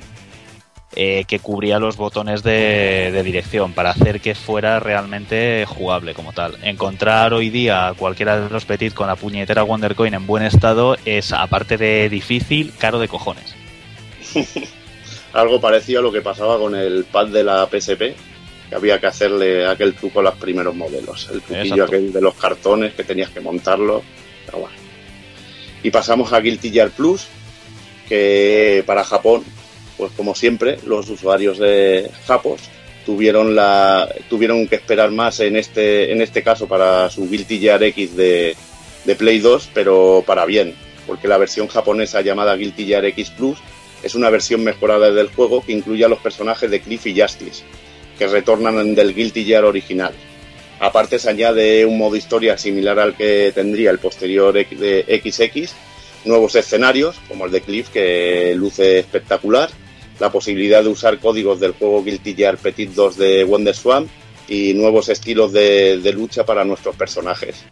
eh, 0.95 1.25
que 1.27 1.40
cubría 1.40 1.77
los 1.77 1.98
botones 1.98 2.41
de, 2.41 3.22
dirección 3.24 3.74
para 3.74 3.91
hacer 3.91 4.19
que 4.19 4.33
fuera 4.33 4.80
realmente 4.80 5.66
jugable 5.67 6.16
como 6.16 6.33
tal. 6.33 6.57
Encontrar 6.64 7.33
hoy 7.33 7.49
día 7.49 7.90
a 7.90 7.93
cualquiera 7.93 8.40
de 8.40 8.49
los 8.49 8.66
Petit 8.66 8.93
con 8.93 9.06
la 9.06 9.16
puñetera 9.16 9.64
Wonder 9.64 9.93
Coin 9.93 10.14
en 10.14 10.25
buen 10.25 10.43
estado 10.43 10.98
es, 11.06 11.33
aparte 11.33 11.77
de 11.77 12.09
difícil, 12.09 12.74
caro 12.80 12.98
de 12.98 13.07
cojones. 13.09 13.53
Algo 15.33 15.61
parecido 15.61 15.99
a 15.99 16.03
lo 16.03 16.11
que 16.11 16.22
pasaba 16.22 16.57
con 16.57 16.74
el 16.74 17.03
pad 17.03 17.27
de 17.27 17.43
la 17.43 17.67
PSP, 17.67 18.16
que 18.69 18.75
había 18.75 18.99
que 18.99 19.07
hacerle 19.07 19.65
aquel 19.65 19.93
truco 19.95 20.19
a 20.19 20.23
los 20.23 20.35
primeros 20.35 20.75
modelos. 20.75 21.29
El 21.31 21.41
truquillo 21.41 21.75
Exacto. 21.75 21.83
aquel 21.83 22.13
de 22.13 22.21
los 22.21 22.35
cartones 22.35 22.93
que 22.93 23.03
tenías 23.03 23.29
que 23.29 23.39
montarlo. 23.39 24.03
Pero 24.45 24.59
bueno. 24.59 24.75
Y 25.83 25.91
pasamos 25.91 26.33
a 26.33 26.39
Guilty 26.39 26.71
Gear 26.71 26.91
Plus, 26.91 27.27
que 28.07 28.83
para 28.85 29.03
Japón, 29.03 29.43
pues 29.95 30.11
como 30.17 30.35
siempre, 30.35 30.79
los 30.85 31.09
usuarios 31.09 31.59
de 31.59 32.09
Japos 32.25 32.61
tuvieron 33.05 33.55
la 33.55 34.13
tuvieron 34.29 34.67
que 34.67 34.75
esperar 34.75 35.11
más 35.11 35.39
en 35.39 35.55
este 35.55 36.11
en 36.11 36.21
este 36.21 36.43
caso 36.43 36.67
para 36.67 37.09
su 37.09 37.29
Guilty 37.29 37.57
Gear 37.57 37.81
X 37.83 38.17
de, 38.17 38.53
de 39.05 39.15
Play 39.15 39.39
2, 39.39 39.69
pero 39.73 40.25
para 40.27 40.45
bien, 40.45 40.75
porque 41.05 41.29
la 41.29 41.37
versión 41.37 41.67
japonesa 41.69 42.19
llamada 42.19 42.57
Guilty 42.57 42.85
Gear 42.85 43.05
X 43.05 43.29
Plus 43.29 43.57
es 44.03 44.13
una 44.13 44.29
versión 44.29 44.61
mejorada 44.63 45.09
del 45.11 45.29
juego 45.29 45.65
que 45.65 45.71
incluye 45.71 46.03
a 46.03 46.09
los 46.09 46.19
personajes 46.19 46.69
de 46.69 46.81
Cliff 46.81 47.07
y 47.07 47.19
Justice, 47.19 47.63
que 48.17 48.27
retornan 48.27 48.95
del 48.95 49.13
Guilty 49.13 49.45
Gear 49.45 49.65
original. 49.65 50.13
Aparte 50.79 51.17
se 51.17 51.29
añade 51.29 51.85
un 51.85 51.97
modo 51.97 52.15
historia 52.15 52.57
similar 52.57 52.99
al 52.99 53.15
que 53.15 53.51
tendría 53.53 53.89
el 53.91 53.99
posterior 53.99 54.53
de 54.53 55.21
XX, 55.23 55.73
nuevos 56.25 56.55
escenarios, 56.55 57.15
como 57.27 57.45
el 57.45 57.51
de 57.51 57.61
Cliff, 57.61 57.89
que 57.89 58.53
luce 58.55 58.99
espectacular, 58.99 59.69
la 60.19 60.31
posibilidad 60.31 60.83
de 60.83 60.89
usar 60.89 61.19
códigos 61.19 61.59
del 61.59 61.73
juego 61.73 62.03
Guilty 62.03 62.33
Gear 62.33 62.57
Petit 62.57 62.91
2 62.91 63.17
de 63.17 63.43
WonderSwan 63.43 64.07
y 64.47 64.73
nuevos 64.73 65.09
estilos 65.09 65.51
de, 65.51 65.99
de 65.99 66.13
lucha 66.13 66.45
para 66.45 66.63
nuestros 66.63 66.95
personajes. 66.95 67.65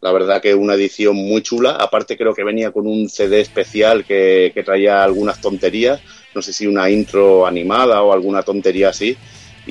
La 0.00 0.12
verdad 0.12 0.40
que 0.40 0.54
una 0.54 0.74
edición 0.74 1.14
muy 1.16 1.42
chula. 1.42 1.72
Aparte 1.72 2.16
creo 2.16 2.34
que 2.34 2.44
venía 2.44 2.70
con 2.70 2.86
un 2.86 3.08
CD 3.08 3.40
especial 3.40 4.04
que, 4.04 4.50
que 4.54 4.62
traía 4.62 5.04
algunas 5.04 5.40
tonterías. 5.40 6.00
No 6.34 6.40
sé 6.40 6.52
si 6.52 6.66
una 6.66 6.88
intro 6.88 7.46
animada 7.46 8.02
o 8.02 8.12
alguna 8.12 8.42
tontería 8.42 8.90
así. 8.90 9.16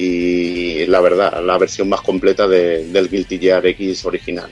Y 0.02 0.86
la 0.86 1.02
verdad, 1.02 1.44
la 1.46 1.58
versión 1.58 1.90
más 1.90 2.00
completa 2.00 2.48
de- 2.48 2.86
del 2.88 3.10
Guilty 3.10 3.38
Gear 3.38 3.66
X 3.68 4.06
original. 4.06 4.50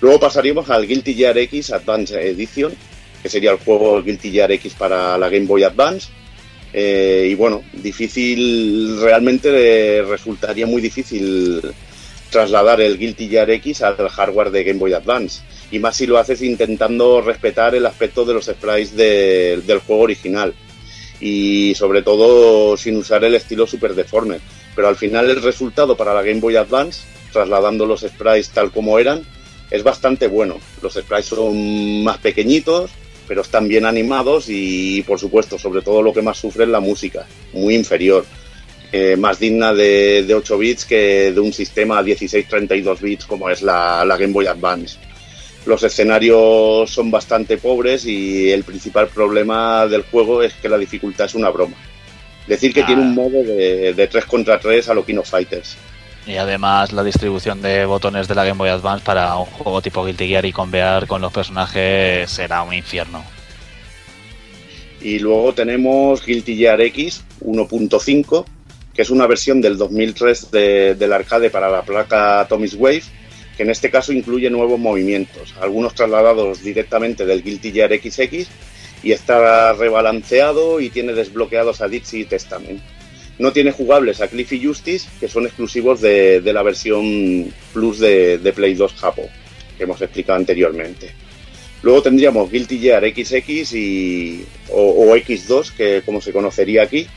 Luego 0.00 0.20
pasaríamos 0.20 0.70
al 0.70 0.86
Guilty 0.86 1.14
Gear 1.14 1.36
X 1.38 1.72
Advance 1.72 2.14
Edition, 2.28 2.72
que 3.20 3.28
sería 3.28 3.50
el 3.50 3.58
juego 3.58 4.00
Guilty 4.02 4.30
Gear 4.30 4.52
X 4.52 4.74
para 4.74 5.18
la 5.18 5.28
Game 5.28 5.46
Boy 5.46 5.64
Advance. 5.64 6.08
Eh, 6.72 7.28
y 7.30 7.34
bueno, 7.34 7.62
difícil, 7.72 9.00
realmente 9.00 10.02
resultaría 10.02 10.66
muy 10.66 10.80
difícil 10.80 11.60
trasladar 12.30 12.80
el 12.80 12.98
Guilty 12.98 13.28
Gear 13.28 13.50
X 13.50 13.82
al 13.82 13.96
hardware 14.08 14.50
de 14.52 14.62
Game 14.64 14.78
Boy 14.78 14.92
Advance. 14.92 15.42
Y 15.72 15.80
más 15.80 15.96
si 15.96 16.06
lo 16.06 16.18
haces 16.18 16.40
intentando 16.40 17.20
respetar 17.20 17.74
el 17.74 17.84
aspecto 17.86 18.24
de 18.24 18.34
los 18.34 18.44
sprites 18.46 18.94
de- 18.96 19.60
del 19.66 19.78
juego 19.80 20.02
original. 20.02 20.54
Y 21.22 21.74
sobre 21.76 22.02
todo 22.02 22.76
sin 22.76 22.96
usar 22.96 23.22
el 23.22 23.34
estilo 23.34 23.66
super 23.66 23.94
deforme. 23.94 24.40
Pero 24.74 24.88
al 24.88 24.96
final 24.96 25.30
el 25.30 25.40
resultado 25.40 25.96
para 25.96 26.12
la 26.12 26.22
Game 26.22 26.40
Boy 26.40 26.56
Advance, 26.56 27.04
trasladando 27.32 27.86
los 27.86 28.00
sprites 28.00 28.50
tal 28.50 28.72
como 28.72 28.98
eran, 28.98 29.22
es 29.70 29.82
bastante 29.82 30.26
bueno. 30.26 30.58
Los 30.82 30.94
sprites 30.94 31.26
son 31.26 32.02
más 32.02 32.18
pequeñitos, 32.18 32.90
pero 33.28 33.42
están 33.42 33.68
bien 33.68 33.86
animados 33.86 34.46
y 34.48 35.02
por 35.02 35.18
supuesto, 35.18 35.58
sobre 35.58 35.80
todo 35.80 36.02
lo 36.02 36.12
que 36.12 36.22
más 36.22 36.38
sufre 36.38 36.64
es 36.64 36.70
la 36.70 36.80
música, 36.80 37.26
muy 37.52 37.76
inferior. 37.76 38.26
Eh, 38.94 39.16
más 39.16 39.38
digna 39.38 39.72
de, 39.72 40.22
de 40.24 40.34
8 40.34 40.58
bits 40.58 40.84
que 40.84 41.32
de 41.32 41.40
un 41.40 41.50
sistema 41.50 42.02
16-32 42.02 43.00
bits 43.00 43.24
como 43.24 43.48
es 43.48 43.62
la, 43.62 44.04
la 44.04 44.18
Game 44.18 44.34
Boy 44.34 44.46
Advance. 44.46 44.98
Los 45.66 45.82
escenarios 45.84 46.90
son 46.90 47.10
bastante 47.10 47.56
pobres 47.56 48.04
y 48.04 48.50
el 48.50 48.64
principal 48.64 49.08
problema 49.08 49.86
del 49.86 50.02
juego 50.02 50.42
es 50.42 50.52
que 50.54 50.68
la 50.68 50.76
dificultad 50.78 51.26
es 51.26 51.34
una 51.34 51.50
broma. 51.50 51.76
Decir 52.48 52.74
que 52.74 52.82
Ah. 52.82 52.86
tiene 52.86 53.02
un 53.02 53.14
modo 53.14 53.42
de, 53.44 53.94
de 53.94 54.06
3 54.08 54.24
contra 54.24 54.58
3 54.58 54.88
a 54.88 54.94
lo 54.94 55.04
Kino 55.04 55.22
Fighters. 55.22 55.76
Y 56.26 56.36
además 56.36 56.92
la 56.92 57.02
distribución 57.04 57.62
de 57.62 57.84
botones 57.84 58.26
de 58.28 58.34
la 58.34 58.44
Game 58.44 58.58
Boy 58.58 58.70
Advance 58.70 59.04
para 59.04 59.36
un 59.36 59.44
juego 59.46 59.80
tipo 59.82 60.04
Guilty 60.04 60.26
Gear 60.28 60.44
y 60.46 60.52
convear 60.52 61.06
con 61.06 61.20
los 61.20 61.32
personajes 61.32 62.28
será 62.30 62.62
un 62.62 62.74
infierno. 62.74 63.24
Y 65.00 65.18
luego 65.18 65.52
tenemos 65.52 66.24
Guilty 66.24 66.56
Gear 66.56 66.80
X 66.80 67.24
1.5, 67.40 68.44
que 68.94 69.02
es 69.02 69.10
una 69.10 69.26
versión 69.26 69.60
del 69.60 69.76
2003 69.76 70.50
de- 70.52 70.94
del 70.94 71.12
arcade 71.12 71.50
para 71.50 71.68
la 71.68 71.82
placa 71.82 72.40
Atomic 72.40 72.72
Wave, 72.76 73.02
que 73.56 73.62
en 73.62 73.70
este 73.70 73.90
caso 73.90 74.12
incluye 74.12 74.50
nuevos 74.50 74.78
movimientos, 74.78 75.54
algunos 75.60 75.94
trasladados 75.94 76.62
directamente 76.62 77.26
del 77.26 77.42
Guilty 77.42 77.72
Gear 77.72 77.90
XX 77.92 78.48
y 79.02 79.12
está 79.12 79.72
rebalanceado 79.72 80.80
y 80.80 80.90
tiene 80.90 81.12
desbloqueados 81.12 81.80
a 81.80 81.88
Dixie 81.88 82.20
y 82.20 82.24
Testament. 82.24 82.80
No 83.38 83.52
tiene 83.52 83.72
jugables 83.72 84.20
a 84.20 84.28
Cliff 84.28 84.52
y 84.52 84.64
Justice, 84.64 85.08
que 85.18 85.28
son 85.28 85.46
exclusivos 85.46 86.00
de, 86.00 86.40
la 86.44 86.62
versión 86.62 87.52
Plus 87.72 87.98
de, 87.98 88.38
de 88.38 88.52
Play 88.52 88.74
2 88.74 88.92
Japo, 88.94 89.28
que 89.76 89.84
hemos 89.84 90.00
explicado 90.00 90.38
anteriormente. 90.38 91.10
Luego 91.82 92.02
tendríamos 92.02 92.50
Guilty 92.50 92.78
Gear 92.78 93.02
XX 93.02 93.72
y, 93.74 94.44
o, 94.70 95.10
o 95.10 95.16
X2, 95.16 95.72
que 95.72 96.02
como 96.04 96.20
se 96.20 96.32
conocería 96.32 96.82
aquí, 96.82 97.08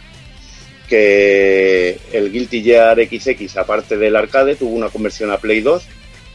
que 0.88 1.99
el 2.11 2.31
Guilty 2.31 2.64
Gear 2.64 2.97
XX, 2.97 3.57
aparte 3.57 3.97
del 3.97 4.15
arcade, 4.15 4.55
tuvo 4.55 4.75
una 4.75 4.89
conversión 4.89 5.31
a 5.31 5.38
Play 5.38 5.61
2, 5.61 5.83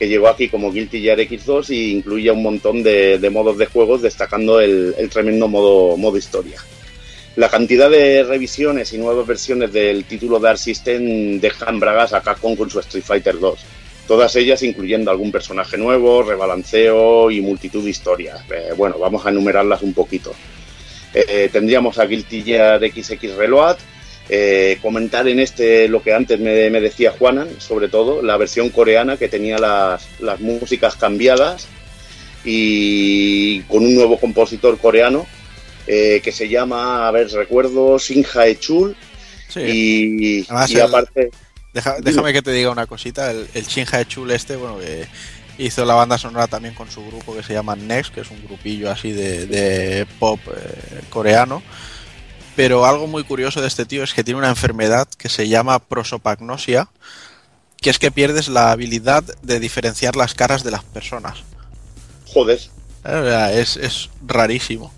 que 0.01 0.09
llegó 0.09 0.29
aquí 0.29 0.49
como 0.49 0.73
Guilty 0.73 1.03
Gear 1.03 1.19
X2 1.19 1.69
y 1.75 1.93
incluía 1.93 2.33
un 2.33 2.43
montón 2.43 2.83
de, 2.83 3.29
modos 3.31 3.59
de 3.59 3.67
juegos, 3.67 4.01
destacando 4.01 4.59
el, 4.59 4.95
tremendo 5.13 5.47
modo, 5.47 5.99
modo 5.99 6.17
historia. 6.17 6.59
La 7.37 7.51
cantidad 7.51 7.91
de 7.91 8.25
revisiones 8.25 8.95
y 8.95 8.99
nuevas 8.99 9.27
versiones 9.27 9.75
del 9.75 10.05
título 10.07 10.41
de 10.41 10.49
Art 10.49 10.59
System 10.59 11.39
dejan 11.39 11.79
bragas 11.79 12.15
a 12.15 12.23
Capcom 12.23 12.57
con 12.57 12.71
su 12.71 12.81
Street 12.81 13.05
Fighter 13.05 13.39
2. 13.39 13.61
Todas 14.09 14.35
ellas 14.37 14.63
incluyendo 14.63 15.11
algún 15.11 15.31
personaje 15.31 15.77
nuevo, 15.77 16.23
rebalanceo 16.23 17.31
y 17.31 17.43
multitud 17.43 17.85
de 17.85 17.91
historias. 17.91 18.41
Eh, 18.51 18.73
bueno, 18.75 18.99
vamos 18.99 19.27
a 19.27 19.29
enumerarlas 19.29 19.83
un 19.83 19.93
poquito. 19.93 20.33
Eh, 21.13 21.51
tendríamos 21.53 21.99
a 21.99 22.07
Guilty 22.07 22.41
Gear 22.41 22.81
XX 22.81 23.37
Reload. 23.37 23.77
Eh, 24.33 24.79
comentar 24.81 25.27
en 25.27 25.41
este 25.41 25.89
lo 25.89 26.03
que 26.05 26.15
antes 26.15 26.39
me, 26.39 26.71
me 26.71 26.81
decía 26.81 27.11
Juanan, 27.19 27.49
sobre 27.61 27.89
todo 27.89 28.23
la 28.23 28.37
versión 28.37 28.71
coreana 28.71 29.17
que 29.17 29.29
tenía 29.29 29.59
las, 29.59 30.07
las 30.21 30.39
músicas 30.39 30.95
cambiadas 30.95 31.67
y 32.45 33.61
con 33.63 33.85
un 33.85 33.95
nuevo 33.95 34.19
compositor 34.19 34.79
coreano 34.79 35.27
eh, 35.87 36.21
que 36.23 36.31
se 36.33 36.49
llama, 36.49 37.09
a 37.09 37.11
ver, 37.11 37.29
recuerdo, 37.31 37.99
Shin 37.99 38.25
Hae-chul. 38.25 38.95
Sí. 39.49 39.61
Y, 39.61 40.45
Además, 40.49 40.71
y 40.71 40.75
el- 40.77 40.81
aparte, 40.83 41.31
Deja- 41.73 41.97
déjame 42.01 42.33
que 42.33 42.43
te 42.43 42.53
diga 42.53 42.71
una 42.71 42.87
cosita. 42.87 43.31
El, 43.31 43.47
el 43.55 43.65
Shinja 43.65 44.05
Chul 44.05 44.31
este, 44.33 44.57
bueno, 44.57 44.79
que 44.79 45.07
hizo 45.59 45.85
la 45.85 45.95
banda 45.95 46.19
sonora 46.19 46.47
también 46.49 46.75
con 46.75 46.91
su 46.91 47.05
grupo 47.07 47.35
que 47.35 47.43
se 47.45 47.53
llama 47.53 47.77
Next, 47.77 48.13
que 48.15 48.21
es 48.23 48.31
un 48.31 48.43
grupillo 48.45 48.91
así 48.91 49.13
de, 49.13 49.47
de 49.47 50.07
pop 50.19 50.41
eh, 50.49 51.01
coreano. 51.11 51.63
Pero 52.61 52.85
algo 52.85 53.07
muy 53.07 53.25
curioso 53.25 53.63
de 53.63 53.69
este 53.69 53.87
tío 53.87 54.05
es 54.05 54.13
que 54.13 54.23
tiene 54.23 54.37
una 54.37 54.51
enfermedad 54.51 55.09
que 55.17 55.31
se 55.31 55.49
llama 55.49 55.79
prosopagnosia, 55.79 56.91
que 57.81 57.89
es 57.89 57.99
que 57.99 58.11
pierdes 58.11 58.49
la 58.49 58.71
habilidad 58.71 59.25
de 59.41 59.59
diferenciar 59.59 60.15
las 60.15 60.35
caras 60.35 60.63
de 60.63 60.71
las 60.71 60.85
personas. 60.85 61.39
joder, 62.27 62.61
Eh, 63.07 63.63
Es, 63.63 63.79
es 63.79 64.11
rarísimo. 64.27 64.93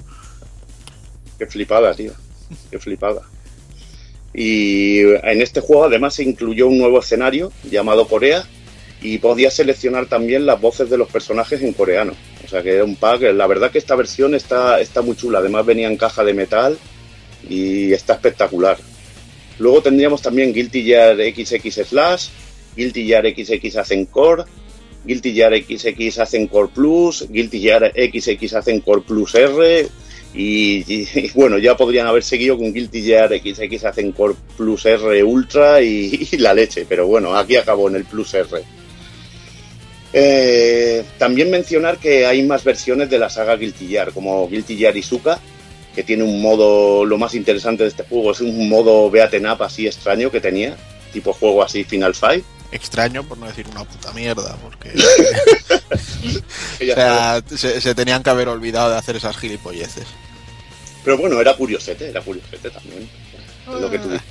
Qué 1.38 1.46
flipada, 1.46 1.94
tío. 1.94 2.10
Qué 2.68 2.80
flipada. 2.80 3.22
Y 4.34 4.98
en 4.98 5.40
este 5.40 5.60
juego 5.60 5.84
además 5.84 6.14
se 6.14 6.24
incluyó 6.24 6.66
un 6.66 6.78
nuevo 6.78 6.98
escenario 6.98 7.52
llamado 7.62 8.08
Corea 8.08 8.44
y 9.00 9.18
podías 9.18 9.54
seleccionar 9.54 10.06
también 10.06 10.46
las 10.46 10.60
voces 10.60 10.90
de 10.90 10.98
los 10.98 11.08
personajes 11.08 11.62
en 11.62 11.74
coreano. 11.74 12.14
O 12.44 12.48
sea 12.48 12.60
que 12.60 12.74
era 12.74 12.82
un 12.82 12.96
pack. 12.96 13.22
La 13.22 13.46
verdad 13.46 13.70
que 13.70 13.78
esta 13.78 13.94
versión 13.94 14.34
está, 14.34 14.80
está 14.80 15.00
muy 15.00 15.14
chula. 15.14 15.38
Además 15.38 15.64
venía 15.64 15.86
en 15.86 15.96
caja 15.96 16.24
de 16.24 16.34
metal 16.34 16.76
y 17.48 17.92
está 17.92 18.14
espectacular. 18.14 18.78
Luego 19.58 19.82
tendríamos 19.82 20.22
también 20.22 20.52
Guilty 20.52 20.84
Gear 20.84 21.16
XX 21.16 21.86
Slash, 21.86 22.28
Guilty 22.76 23.06
Gear 23.06 23.24
XX 23.26 23.76
Hacen 23.76 24.06
Core, 24.06 24.44
Guilty 25.04 25.34
Gear 25.34 25.52
XX 25.56 26.18
Hacen 26.18 26.46
Core 26.46 26.70
Plus, 26.74 27.26
Guilty 27.28 27.60
Gear 27.60 27.92
XX 27.94 28.54
Hacen 28.54 28.80
Core 28.80 29.02
Plus 29.06 29.34
R, 29.34 29.88
y, 30.34 31.06
bueno, 31.34 31.58
ya 31.58 31.76
podrían 31.76 32.06
haber 32.06 32.22
seguido 32.22 32.56
con 32.56 32.72
Guilty 32.72 33.02
Gear 33.02 33.30
XX 33.30 33.84
Hacen 33.84 34.12
Core 34.12 34.34
Plus 34.56 34.86
R 34.86 35.22
Ultra 35.22 35.82
y, 35.82 36.28
la 36.38 36.54
leche, 36.54 36.86
pero 36.88 37.06
bueno, 37.06 37.36
aquí 37.36 37.56
acabó 37.56 37.88
en 37.88 37.96
el 37.96 38.04
Plus 38.04 38.34
R. 38.34 38.62
Eh, 40.14 41.04
también 41.18 41.50
mencionar 41.50 41.98
que 41.98 42.26
hay 42.26 42.42
más 42.42 42.64
versiones 42.64 43.08
de 43.08 43.18
la 43.18 43.30
saga 43.30 43.56
Guilty 43.56 43.88
Gear, 43.88 44.12
como 44.12 44.48
Guilty 44.48 44.76
Gear 44.76 44.96
Izuka, 44.96 45.40
que 45.94 46.02
tiene 46.02 46.22
un 46.24 46.40
modo, 46.40 47.04
lo 47.04 47.18
más 47.18 47.34
interesante 47.34 47.82
de 47.82 47.90
este 47.90 48.02
juego 48.04 48.32
es 48.32 48.40
un 48.40 48.68
modo 48.68 49.10
beaten 49.10 49.46
up 49.46 49.62
así 49.62 49.86
extraño 49.86 50.30
que 50.30 50.40
tenía, 50.40 50.76
tipo 51.12 51.32
juego 51.32 51.62
así 51.62 51.84
Final 51.84 52.14
Fight. 52.14 52.44
Extraño, 52.72 53.22
por 53.22 53.36
no 53.36 53.46
decir 53.46 53.66
una 53.70 53.84
puta 53.84 54.12
mierda, 54.12 54.56
porque 54.62 54.92
o 56.92 56.94
sea, 56.94 57.42
se, 57.54 57.80
se 57.80 57.94
tenían 57.94 58.22
que 58.22 58.30
haber 58.30 58.48
olvidado 58.48 58.90
de 58.90 58.96
hacer 58.96 59.16
esas 59.16 59.36
gilipolleces. 59.36 60.06
Pero 61.04 61.18
bueno, 61.18 61.40
era 61.40 61.54
curiosete, 61.54 62.08
era 62.08 62.20
curiosete 62.20 62.70
también. 62.70 63.08
Lo 63.66 63.90
que 63.90 63.98
tú 63.98 64.08
dices. 64.08 64.26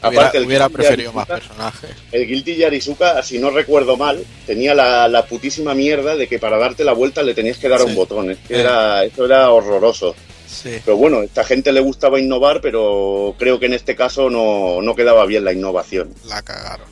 Hubiera, 0.00 0.20
Aparte, 0.20 0.38
el 0.38 0.46
hubiera 0.46 0.66
Guilty 0.68 0.76
preferido 0.82 1.12
Gear 1.12 1.26
más 1.28 1.40
personajes. 1.40 1.90
El 2.12 2.26
Guilty 2.28 2.54
Gear 2.54 2.72
Isuka, 2.74 3.20
si 3.24 3.38
no 3.40 3.50
recuerdo 3.50 3.96
mal, 3.96 4.22
tenía 4.46 4.72
la, 4.72 5.08
la 5.08 5.26
putísima 5.26 5.74
mierda 5.74 6.14
de 6.14 6.28
que 6.28 6.38
para 6.38 6.56
darte 6.56 6.84
la 6.84 6.92
vuelta 6.92 7.20
le 7.22 7.34
tenías 7.34 7.58
que 7.58 7.68
dar 7.68 7.80
a 7.80 7.84
un 7.84 7.90
Sí. 7.90 7.96
botón. 7.96 8.30
Es 8.30 8.38
que 8.46 8.54
Eh. 8.56 8.60
era, 8.60 9.02
eso 9.04 9.24
era 9.24 9.50
horroroso. 9.50 10.14
Sí. 10.48 10.80
Pero 10.84 10.96
bueno, 10.96 11.18
a 11.18 11.24
esta 11.24 11.44
gente 11.44 11.72
le 11.72 11.80
gustaba 11.80 12.18
innovar, 12.18 12.60
pero 12.60 13.34
creo 13.38 13.60
que 13.60 13.66
en 13.66 13.74
este 13.74 13.94
caso 13.94 14.30
no, 14.30 14.80
no 14.80 14.96
quedaba 14.96 15.26
bien 15.26 15.44
la 15.44 15.52
innovación. 15.52 16.14
La 16.26 16.42
cagaron. 16.42 16.86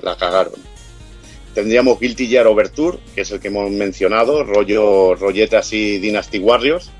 La 0.00 0.16
cagaron. 0.16 0.54
Tendríamos 1.54 1.98
Guilty 1.98 2.28
Gear 2.28 2.46
Overture, 2.46 2.98
que 3.14 3.22
es 3.22 3.30
el 3.32 3.40
que 3.40 3.48
hemos 3.48 3.68
mencionado, 3.70 4.44
rollo 4.44 5.16
rollete 5.16 5.56
así 5.56 5.98
Dynasty 5.98 6.38
Warriors, 6.38 6.90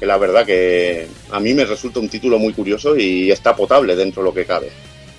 que 0.00 0.06
la 0.06 0.18
verdad 0.18 0.44
que 0.44 1.06
a 1.30 1.38
mí 1.38 1.54
me 1.54 1.64
resulta 1.64 2.00
un 2.00 2.08
título 2.08 2.38
muy 2.38 2.52
curioso 2.52 2.96
y 2.96 3.30
está 3.30 3.54
potable 3.54 3.94
dentro 3.94 4.22
de 4.22 4.28
lo 4.28 4.34
que 4.34 4.46
cabe. 4.46 4.70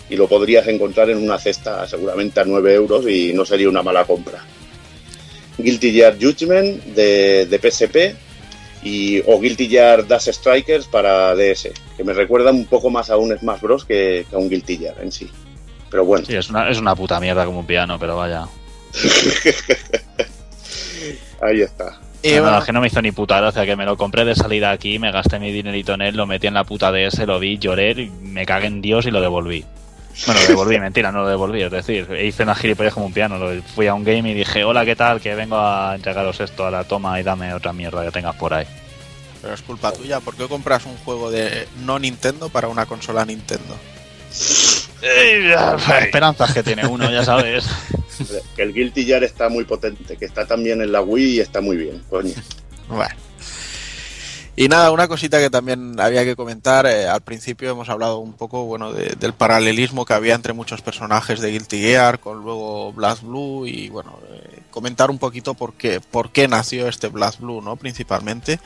Y 0.09 0.17
lo 0.17 0.27
podrías 0.27 0.67
encontrar 0.67 1.09
en 1.09 1.19
una 1.19 1.39
cesta 1.39 1.87
seguramente 1.87 2.41
a 2.41 2.43
9 2.43 2.73
euros 2.73 3.07
y 3.07 3.31
no 3.31 3.45
sería 3.45 3.69
una 3.69 3.81
mala 3.81 4.03
compra. 4.03 4.43
Guilty 5.57 5.93
Gear 5.93 6.17
Judgment 6.19 6.83
de, 6.87 7.45
de 7.45 7.71
PSP 7.71 8.30
y, 8.83 9.21
o 9.27 9.39
Guilty 9.39 9.67
Gear 9.67 10.07
Dash 10.07 10.29
Strikers 10.29 10.87
para 10.87 11.35
DS, 11.35 11.69
que 11.97 12.03
me 12.03 12.13
recuerda 12.13 12.51
un 12.51 12.65
poco 12.65 12.89
más 12.89 13.09
a 13.09 13.17
un 13.17 13.37
Smash 13.37 13.61
Bros. 13.61 13.85
que, 13.85 14.25
que 14.29 14.35
a 14.35 14.39
un 14.39 14.49
Guilty 14.49 14.77
Gear 14.77 14.95
en 15.01 15.11
sí. 15.11 15.29
Pero 15.89 16.05
bueno. 16.05 16.25
Sí, 16.25 16.35
es 16.35 16.49
una, 16.49 16.69
es 16.69 16.79
una 16.79 16.95
puta 16.95 17.19
mierda 17.19 17.45
como 17.45 17.59
un 17.59 17.65
piano, 17.65 17.99
pero 17.99 18.15
vaya. 18.15 18.45
Ahí 21.41 21.61
está. 21.61 21.99
Y 22.23 22.33
No, 22.33 22.43
bueno, 22.43 22.59
es 22.59 22.65
que 22.65 22.71
no 22.71 22.81
me 22.81 22.87
hizo 22.87 23.01
ni 23.01 23.11
puta 23.11 23.39
gracia, 23.39 23.65
que 23.65 23.75
me 23.75 23.85
lo 23.85 23.97
compré 23.97 24.25
de 24.25 24.35
salida 24.35 24.71
aquí, 24.71 24.99
me 24.99 25.11
gasté 25.11 25.39
mi 25.39 25.51
dinerito 25.51 25.95
en 25.95 26.01
él, 26.01 26.15
lo 26.15 26.27
metí 26.27 26.47
en 26.47 26.53
la 26.53 26.63
puta 26.63 26.91
DS, 26.91 27.25
lo 27.25 27.39
vi, 27.39 27.57
lloré, 27.57 27.91
y 27.91 28.09
me 28.09 28.45
cagué 28.45 28.67
en 28.67 28.81
Dios 28.81 29.05
y 29.07 29.11
lo 29.11 29.21
devolví. 29.21 29.65
Bueno, 30.25 30.41
lo 30.41 30.47
devolví, 30.47 30.79
mentira, 30.79 31.11
no 31.11 31.21
lo 31.23 31.27
devolví, 31.29 31.61
es 31.63 31.71
decir, 31.71 32.07
hice 32.21 32.43
una 32.43 32.55
gilipollas 32.55 32.93
como 32.93 33.05
un 33.07 33.13
piano, 33.13 33.37
lo- 33.37 33.61
fui 33.63 33.87
a 33.87 33.93
un 33.93 34.03
game 34.03 34.29
y 34.31 34.33
dije, 34.33 34.63
hola, 34.63 34.85
¿qué 34.85 34.95
tal? 34.95 35.19
Que 35.21 35.33
vengo 35.35 35.57
a 35.57 35.95
entregaros 35.95 36.39
esto 36.39 36.65
a 36.65 36.71
la 36.71 36.83
toma 36.83 37.19
y 37.19 37.23
dame 37.23 37.53
otra 37.53 37.73
mierda 37.73 38.03
que 38.05 38.11
tengas 38.11 38.35
por 38.35 38.53
ahí. 38.53 38.65
pero 39.41 39.53
es 39.53 39.61
culpa 39.61 39.91
tuya. 39.91 40.19
¿Por 40.19 40.35
qué 40.35 40.47
compras 40.47 40.85
un 40.85 40.95
juego 40.97 41.31
de 41.31 41.67
no 41.83 41.97
Nintendo 41.99 42.49
para 42.49 42.67
una 42.67 42.85
consola 42.85 43.25
Nintendo? 43.25 43.75
Esperanzas 46.03 46.53
que 46.53 46.63
tiene 46.63 46.85
uno, 46.85 47.09
ya 47.11 47.23
sabes. 47.25 47.65
Que 48.55 48.61
el 48.61 48.71
Guilty 48.73 49.05
Gear 49.05 49.23
está 49.23 49.49
muy 49.49 49.63
potente, 49.63 50.15
que 50.15 50.25
está 50.25 50.45
también 50.45 50.79
en 50.81 50.91
la 50.91 51.01
Wii 51.01 51.37
y 51.37 51.39
está 51.39 51.59
muy 51.59 51.75
bien, 51.75 52.03
coño. 52.07 52.33
Bueno. 52.87 53.15
Y 54.55 54.67
nada, 54.67 54.91
una 54.91 55.07
cosita 55.07 55.39
que 55.39 55.49
también 55.49 55.99
había 55.99 56.23
que 56.25 56.35
comentar. 56.35 56.85
eh, 56.85 57.07
al 57.07 57.21
principio 57.21 57.71
hemos 57.71 57.89
hablado 57.89 58.19
un 58.19 58.33
poco, 58.33 58.65
bueno, 58.65 58.91
de- 58.91 59.15
del 59.17 59.33
paralelismo 59.33 60.05
que 60.05 60.13
había 60.13 60.35
entre 60.35 60.53
muchos 60.53 60.81
personajes 60.81 61.39
de 61.39 61.51
Guilty 61.51 61.79
Gear, 61.81 62.19
con 62.19 62.43
luego 62.43 62.91
Blast 62.93 63.23
Blue 63.23 63.65
y 63.65 63.89
bueno, 63.89 64.19
eh, 64.29 64.59
comentar 64.69 65.09
un 65.09 65.17
poquito 65.19 65.53
por 65.53 65.73
qué, 65.73 66.01
por 66.01 66.31
qué 66.31 66.47
nació 66.49 66.87
este 66.89 67.07
Blast 67.07 67.39
Blue, 67.39 67.61
¿no? 67.61 67.77
Principalmente. 67.77 68.59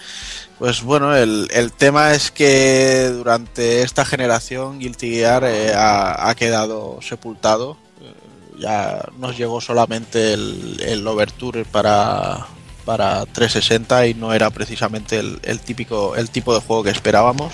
Pues 0.57 0.81
bueno, 0.81 1.15
el, 1.15 1.47
el 1.53 1.71
tema 1.71 2.13
es 2.13 2.31
que 2.31 3.09
durante 3.15 3.83
esta 3.83 4.05
generación 4.05 4.79
Guilty 4.79 5.11
Gear 5.11 5.43
eh, 5.45 5.73
ha, 5.75 6.29
ha 6.29 6.35
quedado 6.35 6.99
sepultado. 7.01 7.77
Eh, 8.01 8.13
Ya 8.59 9.05
nos 9.19 9.37
llegó 9.37 9.61
solamente 9.61 10.33
el, 10.33 10.79
el 10.81 11.05
Overture 11.07 11.63
para, 11.65 12.47
para 12.85 13.25
360 13.25 14.07
y 14.07 14.13
no 14.13 14.33
era 14.33 14.49
precisamente 14.51 15.19
el, 15.19 15.59
típico 15.59 16.15
el 16.15 16.29
tipo 16.29 16.53
de 16.53 16.61
juego 16.61 16.83
que 16.83 16.91
esperábamos. 16.91 17.53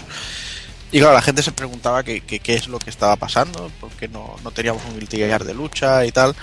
Y 0.91 0.99
claro, 0.99 1.13
la 1.13 1.21
gente 1.21 1.41
se 1.41 1.53
preguntaba 1.53 2.03
qué 2.03 2.41
es 2.45 2.67
lo 2.67 2.77
que 2.77 2.89
estaba 2.89 3.15
pasando, 3.15 3.71
por 3.79 3.89
qué 3.91 4.09
no, 4.09 4.35
no 4.43 4.51
teníamos 4.51 4.83
un 4.85 4.99
Guilty 4.99 5.17
Gear 5.17 5.45
de 5.45 5.53
lucha 5.53 6.05
y 6.05 6.11
tal. 6.11 6.35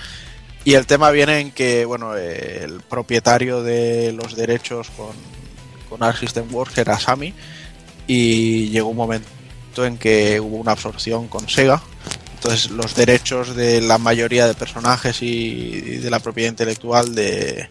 Y 0.65 0.73
el 0.73 0.87
tema 0.87 1.11
viene 1.11 1.39
en 1.39 1.51
que, 1.51 1.85
bueno, 1.85 2.15
el 2.15 2.81
propietario 2.81 3.63
de 3.63 4.11
los 4.11 4.35
derechos 4.35 4.89
con, 4.97 5.15
con 5.89 6.03
Arc 6.03 6.17
System 6.17 6.53
Works 6.53 6.77
era 6.77 6.99
Sami 6.99 7.33
y 8.07 8.69
llegó 8.69 8.89
un 8.89 8.97
momento 8.97 9.29
en 9.85 9.97
que 9.97 10.39
hubo 10.39 10.57
una 10.57 10.71
absorción 10.71 11.27
con 11.27 11.47
Sega. 11.47 11.81
Entonces 12.35 12.71
los 12.71 12.95
derechos 12.95 13.55
de 13.55 13.81
la 13.81 13.97
mayoría 13.97 14.47
de 14.47 14.53
personajes 14.53 15.21
y 15.21 15.97
de 15.97 16.09
la 16.09 16.19
propiedad 16.19 16.49
intelectual 16.49 17.13
de, 17.13 17.69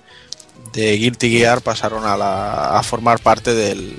de 0.72 0.96
Guilty 0.96 1.30
Gear 1.30 1.60
pasaron 1.60 2.04
a, 2.06 2.16
la- 2.16 2.78
a 2.78 2.82
formar 2.82 3.20
parte 3.20 3.54
del, 3.54 3.94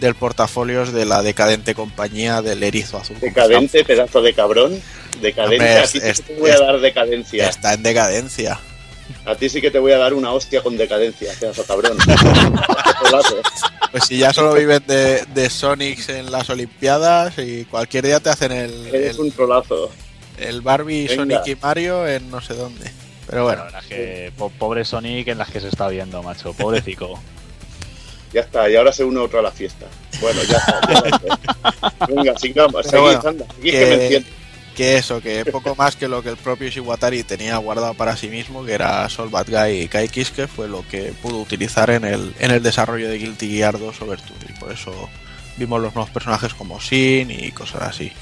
del 0.00 0.14
portafolios 0.14 0.92
de 0.92 1.04
la 1.04 1.22
decadente 1.22 1.74
compañía 1.74 2.42
del 2.42 2.62
Erizo 2.62 2.98
Azul. 2.98 3.18
Decadente, 3.20 3.84
pedazo 3.84 4.22
de 4.22 4.32
cabrón. 4.34 4.80
Decadencia, 5.20 5.56
Hombre, 5.66 5.78
a 5.78 5.82
ti 5.82 5.88
sí 5.88 5.98
es- 6.02 6.20
que 6.20 6.34
te 6.34 6.40
voy 6.40 6.50
a 6.50 6.54
es- 6.54 6.60
dar 6.60 6.80
decadencia. 6.80 7.48
Está 7.48 7.74
en 7.74 7.82
decadencia. 7.82 8.60
A 9.24 9.34
ti 9.36 9.48
sí 9.48 9.60
que 9.60 9.70
te 9.70 9.78
voy 9.78 9.92
a 9.92 9.98
dar 9.98 10.14
una 10.14 10.32
hostia 10.32 10.62
con 10.62 10.76
decadencia, 10.76 11.32
pedazo 11.38 11.64
cabrón. 11.64 11.96
Pues 13.92 14.04
si 14.04 14.18
ya 14.18 14.32
solo 14.32 14.54
viven 14.54 14.82
de, 14.86 15.24
de 15.34 15.48
Sonics 15.50 16.08
en 16.10 16.30
las 16.30 16.50
Olimpiadas 16.50 17.38
y 17.38 17.64
cualquier 17.64 18.04
día 18.06 18.20
te 18.20 18.30
hacen 18.30 18.52
el, 18.52 18.86
Eres 18.88 19.14
el, 19.16 19.20
un 19.22 19.30
trolazo. 19.32 19.90
el 20.38 20.60
Barbie, 20.60 21.06
Venga. 21.08 21.36
Sonic 21.40 21.46
y 21.46 21.56
Mario 21.62 22.06
en 22.06 22.30
no 22.30 22.40
sé 22.40 22.54
dónde. 22.54 22.90
Pero 23.28 23.44
bueno, 23.44 23.68
las 23.70 23.84
que, 23.86 24.32
po- 24.36 24.50
pobre 24.50 24.84
Sonic 24.84 25.28
en 25.28 25.38
las 25.38 25.50
que 25.50 25.60
se 25.60 25.68
está 25.68 25.88
viendo, 25.88 26.22
macho, 26.22 26.52
pobrecico. 26.52 27.20
Ya 28.32 28.40
está, 28.42 28.68
y 28.68 28.76
ahora 28.76 28.92
se 28.92 29.04
une 29.04 29.18
otro 29.20 29.38
a 29.38 29.42
la 29.42 29.52
fiesta. 29.52 29.86
Bueno, 30.20 30.42
ya 30.42 30.58
está. 30.58 30.80
ya 30.92 31.16
está. 31.16 32.06
Venga, 32.08 32.36
sigamos. 32.38 32.84
Seguid, 32.84 33.00
bueno, 33.02 33.20
anda. 33.24 33.46
Seguid 33.56 33.70
que 33.72 33.86
me 33.86 33.94
enciendo. 34.04 34.28
que 34.76 34.96
eso, 34.96 35.20
que 35.22 35.44
poco 35.46 35.74
más 35.76 35.96
que 35.96 36.06
lo 36.08 36.22
que 36.22 36.30
el 36.30 36.36
propio 36.36 36.68
Shiwatari 36.68 37.22
tenía 37.22 37.56
guardado 37.58 37.94
para 37.94 38.16
sí 38.16 38.28
mismo, 38.28 38.64
que 38.64 38.72
era 38.74 39.08
Sol 39.08 39.30
Bad 39.30 39.46
Guy 39.48 39.82
y 39.82 39.88
Kai 39.88 40.08
Kiske, 40.08 40.48
fue 40.48 40.68
lo 40.68 40.86
que 40.86 41.14
pudo 41.22 41.38
utilizar 41.38 41.88
en 41.90 42.04
el, 42.04 42.34
en 42.40 42.50
el 42.50 42.62
desarrollo 42.62 43.08
de 43.08 43.16
Guilty 43.16 43.48
Gear 43.48 43.78
2 43.78 44.02
Overture. 44.02 44.38
Y 44.48 44.58
por 44.58 44.72
eso 44.72 45.08
vimos 45.56 45.80
los 45.80 45.94
nuevos 45.94 46.10
personajes 46.10 46.52
como 46.52 46.78
Sin 46.80 47.30
y 47.30 47.52
cosas 47.52 47.82
así. 47.82 48.12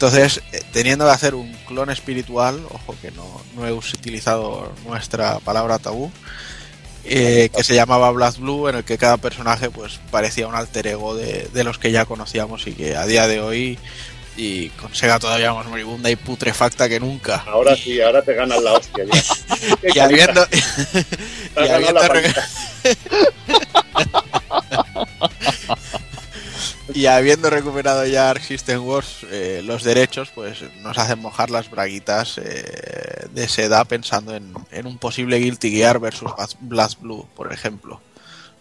Entonces, 0.00 0.40
eh, 0.52 0.62
teniendo 0.72 1.04
que 1.04 1.10
hacer 1.10 1.34
un 1.34 1.52
clon 1.68 1.90
espiritual, 1.90 2.58
ojo 2.70 2.96
que 3.02 3.10
no, 3.10 3.42
no 3.54 3.66
he 3.66 3.72
utilizado 3.72 4.72
nuestra 4.86 5.40
palabra 5.40 5.78
tabú, 5.78 6.10
eh, 7.04 7.50
que 7.54 7.62
se 7.62 7.74
llamaba 7.74 8.10
Blast 8.10 8.38
Blue, 8.38 8.68
en 8.68 8.76
el 8.76 8.84
que 8.84 8.96
cada 8.96 9.18
personaje 9.18 9.68
pues 9.68 10.00
parecía 10.10 10.48
un 10.48 10.54
alter 10.54 10.86
ego 10.86 11.14
de, 11.14 11.50
de 11.52 11.64
los 11.64 11.76
que 11.76 11.92
ya 11.92 12.06
conocíamos 12.06 12.66
y 12.66 12.72
que 12.72 12.96
a 12.96 13.04
día 13.04 13.26
de 13.26 13.42
hoy, 13.42 13.78
y 14.38 14.70
con 14.70 14.94
Sega 14.94 15.18
todavía 15.18 15.52
más 15.52 15.66
moribunda 15.66 16.08
y 16.08 16.16
putrefacta 16.16 16.88
que 16.88 16.98
nunca. 16.98 17.44
Ahora 17.46 17.76
sí, 17.76 18.00
ahora 18.00 18.22
te 18.22 18.32
ganas 18.32 18.62
la 18.62 18.72
hostia. 18.72 19.04
Ya. 19.04 19.22
Y 19.94 19.98
habiendo, 19.98 20.46
y 21.62 21.68
habiendo. 21.68 22.00
y 26.94 27.06
habiendo 27.06 27.50
recuperado 27.50 28.06
ya 28.06 28.30
Arc 28.30 28.42
System 28.42 28.84
Wars 28.86 29.26
eh, 29.30 29.62
los 29.64 29.84
derechos, 29.84 30.30
pues 30.34 30.62
nos 30.82 30.98
hacen 30.98 31.18
mojar 31.20 31.50
las 31.50 31.70
braguitas 31.70 32.38
eh, 32.38 33.26
de 33.32 33.48
seda 33.48 33.84
pensando 33.84 34.34
en, 34.34 34.52
en 34.70 34.86
un 34.86 34.98
posible 34.98 35.38
Guilty 35.38 35.70
Gear 35.70 35.98
versus 35.98 36.30
Blast- 36.60 36.98
Blue, 37.00 37.26
por 37.36 37.52
ejemplo. 37.52 38.00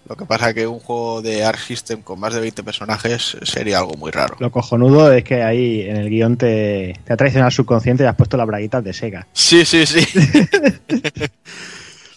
Lo 0.08 0.16
que 0.16 0.26
pasa 0.26 0.54
que 0.56 0.66
un 0.66 0.80
juego 0.80 1.22
de 1.22 1.44
Arc 1.44 1.60
System 1.60 2.02
con 2.02 2.20
más 2.20 2.34
de 2.34 2.40
20 2.40 2.64
personajes 2.64 3.38
sería 3.44 3.78
algo 3.78 3.94
muy 3.94 4.10
raro. 4.10 4.38
Lo 4.40 4.50
cojonudo 4.52 5.12
es 5.14 5.24
que 5.24 5.44
ahí 5.44 5.82
en 5.82 5.98
el 5.98 6.10
guion 6.10 6.36
te, 6.36 6.98
te 7.06 7.14
ha 7.14 7.18
traicionado 7.18 7.50
el 7.50 7.54
subconsciente 7.54 8.04
y 8.04 8.08
has 8.08 8.16
puesto 8.16 8.36
las 8.36 8.48
braguitas 8.48 8.84
de 8.84 8.94
Sega. 8.94 9.28
Sí, 9.34 9.66
sí, 9.66 9.86
sí. 9.86 10.00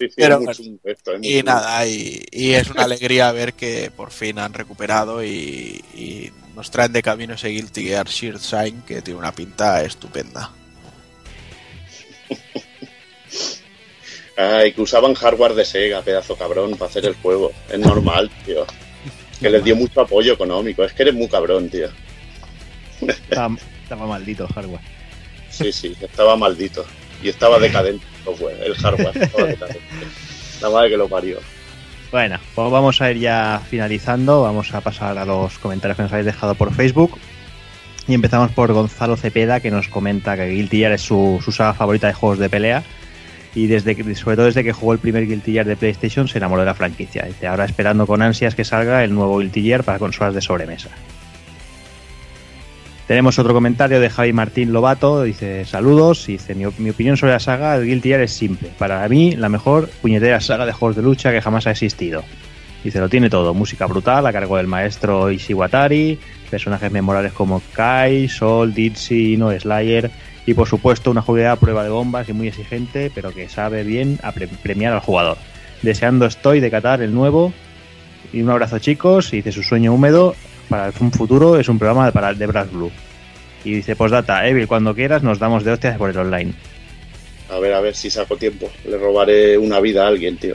Sí, 0.08 0.10
sí, 0.10 0.14
Pero 0.18 0.28
es 0.28 0.36
muy 0.36 0.44
bueno, 0.44 0.48
chungo 0.48 0.80
esto, 0.84 1.12
es 1.14 1.18
muy 1.22 1.28
Y 1.30 1.36
chungo. 1.36 1.44
nada, 1.44 1.86
y, 1.86 2.22
y 2.30 2.52
es 2.52 2.68
una 2.70 2.82
alegría 2.84 3.32
ver 3.32 3.54
que 3.54 3.90
por 3.90 4.10
fin 4.10 4.38
han 4.38 4.52
recuperado 4.54 5.22
y, 5.24 5.82
y 5.94 6.30
nos 6.54 6.70
traen 6.70 6.92
de 6.92 7.02
camino 7.02 7.32
ese 7.34 7.48
Guilty 7.48 7.84
Gear 7.84 8.06
Sheer 8.08 8.38
Sign 8.38 8.82
que 8.82 9.00
tiene 9.02 9.18
una 9.20 9.32
pinta 9.32 9.82
estupenda. 9.84 10.50
Ay, 14.36 14.72
que 14.72 14.80
usaban 14.80 15.14
hardware 15.14 15.54
de 15.54 15.64
Sega, 15.64 16.02
pedazo 16.02 16.36
cabrón, 16.36 16.72
para 16.76 16.90
hacer 16.90 17.04
el 17.06 17.14
juego. 17.14 17.52
Es 17.68 17.78
normal, 17.78 18.30
tío. 18.44 18.66
Que 19.40 19.50
les 19.50 19.62
dio 19.64 19.74
mucho 19.76 20.00
apoyo 20.00 20.32
económico. 20.34 20.84
Es 20.84 20.92
que 20.94 21.02
eres 21.02 21.14
muy 21.14 21.28
cabrón, 21.28 21.68
tío. 21.68 21.88
Estaba, 23.00 23.54
estaba 23.82 24.06
maldito 24.06 24.44
el 24.44 24.52
hardware. 24.52 24.80
Sí, 25.48 25.72
sí, 25.72 25.96
estaba 26.00 26.36
maldito. 26.36 26.84
Y 27.22 27.28
estaba 27.28 27.58
decadente 27.58 28.04
el 28.18 28.24
software, 28.24 28.56
el 28.64 28.74
hardware. 28.74 29.16
Estaba 29.22 29.46
decadente. 29.46 29.80
La 30.60 30.70
madre 30.70 30.90
que 30.90 30.96
lo 30.96 31.08
parió. 31.08 31.38
Bueno, 32.10 32.38
pues 32.54 32.70
vamos 32.70 33.00
a 33.00 33.10
ir 33.10 33.18
ya 33.18 33.60
finalizando. 33.68 34.42
Vamos 34.42 34.72
a 34.74 34.80
pasar 34.80 35.16
a 35.16 35.24
los 35.24 35.58
comentarios 35.58 35.96
que 35.96 36.02
nos 36.02 36.12
habéis 36.12 36.26
dejado 36.26 36.54
por 36.54 36.74
Facebook. 36.74 37.18
Y 38.06 38.14
empezamos 38.14 38.50
por 38.50 38.72
Gonzalo 38.72 39.16
Cepeda, 39.16 39.60
que 39.60 39.70
nos 39.70 39.88
comenta 39.88 40.36
que 40.36 40.48
Guilty 40.48 40.78
Gear 40.78 40.92
es 40.92 41.02
su, 41.02 41.40
su 41.44 41.52
saga 41.52 41.74
favorita 41.74 42.08
de 42.08 42.12
juegos 42.14 42.38
de 42.38 42.50
pelea. 42.50 42.82
y 43.54 43.66
desde 43.66 43.94
que, 43.94 44.14
sobre 44.14 44.36
todo 44.36 44.46
desde 44.46 44.64
que 44.64 44.72
jugó 44.72 44.92
el 44.92 44.98
primer 44.98 45.26
Guilty 45.26 45.52
Gear 45.52 45.66
de 45.66 45.76
PlayStation 45.76 46.26
se 46.26 46.38
enamoró 46.38 46.62
de 46.62 46.66
la 46.66 46.74
franquicia. 46.74 47.24
Dice, 47.24 47.46
ahora 47.46 47.64
esperando 47.64 48.06
con 48.06 48.20
ansias 48.22 48.54
que 48.54 48.64
salga 48.64 49.04
el 49.04 49.14
nuevo 49.14 49.38
Guilty 49.38 49.62
Gear 49.62 49.84
para 49.84 49.98
consolas 49.98 50.34
de 50.34 50.40
sobremesa. 50.40 50.90
Tenemos 53.12 53.38
otro 53.38 53.52
comentario 53.52 54.00
de 54.00 54.08
Javi 54.08 54.32
Martín 54.32 54.72
Lobato, 54.72 55.22
dice 55.24 55.66
saludos, 55.66 56.24
dice 56.28 56.54
mi, 56.54 56.64
opinión 56.64 57.18
sobre 57.18 57.34
la 57.34 57.40
saga 57.40 57.78
del 57.78 57.86
Guilty 57.86 58.08
Gear 58.08 58.22
es 58.22 58.32
simple. 58.32 58.70
Para 58.78 59.06
mí 59.06 59.36
la 59.36 59.50
mejor 59.50 59.90
puñetera 60.00 60.40
saga 60.40 60.64
de 60.64 60.72
juegos 60.72 60.96
de 60.96 61.02
lucha 61.02 61.30
que 61.30 61.42
jamás 61.42 61.66
ha 61.66 61.72
existido. 61.72 62.24
Dice, 62.82 63.00
lo 63.00 63.10
tiene 63.10 63.28
todo, 63.28 63.52
música 63.52 63.84
brutal 63.84 64.26
a 64.26 64.32
cargo 64.32 64.56
del 64.56 64.66
maestro 64.66 65.30
Ishiwatari, 65.30 66.18
personajes 66.50 66.90
memorables 66.90 67.34
como 67.34 67.60
Kai, 67.74 68.30
Sol, 68.30 68.72
Ditsy, 68.72 69.36
No 69.36 69.52
Slayer 69.52 70.10
y 70.46 70.54
por 70.54 70.66
supuesto 70.66 71.10
una 71.10 71.20
jugabilidad 71.20 71.52
a 71.52 71.56
prueba 71.56 71.84
de 71.84 71.90
bombas 71.90 72.30
y 72.30 72.32
muy 72.32 72.48
exigente, 72.48 73.12
pero 73.14 73.30
que 73.30 73.46
sabe 73.50 73.84
bien 73.84 74.20
a 74.22 74.32
pre- 74.32 74.48
premiar 74.48 74.94
al 74.94 75.00
jugador. 75.00 75.36
Deseando 75.82 76.24
estoy 76.24 76.60
de 76.60 76.70
catar 76.70 77.02
el 77.02 77.12
nuevo 77.12 77.52
y 78.32 78.40
un 78.40 78.48
abrazo 78.48 78.78
chicos, 78.78 79.34
y 79.34 79.36
dice 79.36 79.52
su 79.52 79.62
sueño 79.62 79.92
húmedo 79.92 80.34
para 80.72 80.90
un 81.00 81.12
futuro 81.12 81.60
es 81.60 81.68
un 81.68 81.78
programa 81.78 82.06
de, 82.06 82.12
para, 82.12 82.32
de 82.32 82.46
Brass 82.46 82.72
Blue. 82.72 82.90
Y 83.62 83.74
dice, 83.74 83.94
postdata, 83.94 84.48
Evil, 84.48 84.66
cuando 84.66 84.94
quieras 84.94 85.22
nos 85.22 85.38
damos 85.38 85.64
de 85.64 85.72
hostias 85.72 85.98
por 85.98 86.08
el 86.08 86.16
online. 86.16 86.54
A 87.50 87.58
ver, 87.58 87.74
a 87.74 87.80
ver 87.80 87.94
si 87.94 88.08
saco 88.08 88.38
tiempo. 88.38 88.70
Le 88.86 88.96
robaré 88.96 89.58
una 89.58 89.80
vida 89.80 90.04
a 90.04 90.08
alguien, 90.08 90.38
tío. 90.38 90.54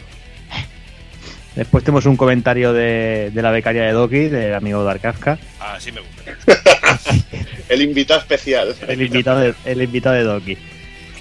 Después 1.56 1.84
tenemos 1.84 2.08
un 2.08 2.18
comentario 2.18 2.74
de, 2.74 3.30
de 3.32 3.42
la 3.44 3.52
becaria 3.52 3.84
de 3.84 3.92
Doki, 3.92 4.28
del 4.28 4.56
amigo 4.56 4.84
Dark 4.84 5.02
Kafka. 5.02 5.38
Ah, 5.60 5.78
sí 5.80 5.92
me 5.92 6.02
gusta. 6.02 7.16
El 7.70 7.84
invitado 7.84 8.22
especial. 8.22 8.74
el 8.88 9.02
invitado 9.02 9.42
de, 9.42 9.54
el 9.66 9.82
invitado 9.82 10.16
de 10.16 10.24
Doki. 10.24 10.58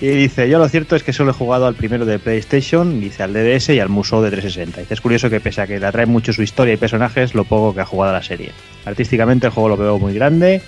Y 0.00 0.08
dice, 0.08 0.48
yo 0.48 0.58
lo 0.58 0.68
cierto 0.68 0.94
es 0.94 1.02
que 1.02 1.12
solo 1.12 1.30
he 1.30 1.34
jugado 1.34 1.66
al 1.66 1.74
primero 1.74 2.04
de 2.04 2.18
PlayStation, 2.18 3.00
dice 3.00 3.22
al 3.22 3.32
DDS 3.32 3.70
y 3.70 3.80
al 3.80 3.88
Musou 3.88 4.20
de 4.22 4.30
360. 4.30 4.80
Dice, 4.80 4.94
es 4.94 5.00
curioso 5.00 5.30
que 5.30 5.40
pese 5.40 5.62
a 5.62 5.66
que 5.66 5.80
le 5.80 5.86
atrae 5.86 6.04
mucho 6.04 6.34
su 6.34 6.42
historia 6.42 6.74
y 6.74 6.76
personajes, 6.76 7.34
lo 7.34 7.44
poco 7.44 7.74
que 7.74 7.80
ha 7.80 7.86
jugado 7.86 8.10
a 8.10 8.18
la 8.18 8.22
serie. 8.22 8.52
Artísticamente 8.84 9.46
el 9.46 9.52
juego 9.52 9.70
lo 9.70 9.76
veo 9.76 9.98
muy 9.98 10.12
grande. 10.12 10.60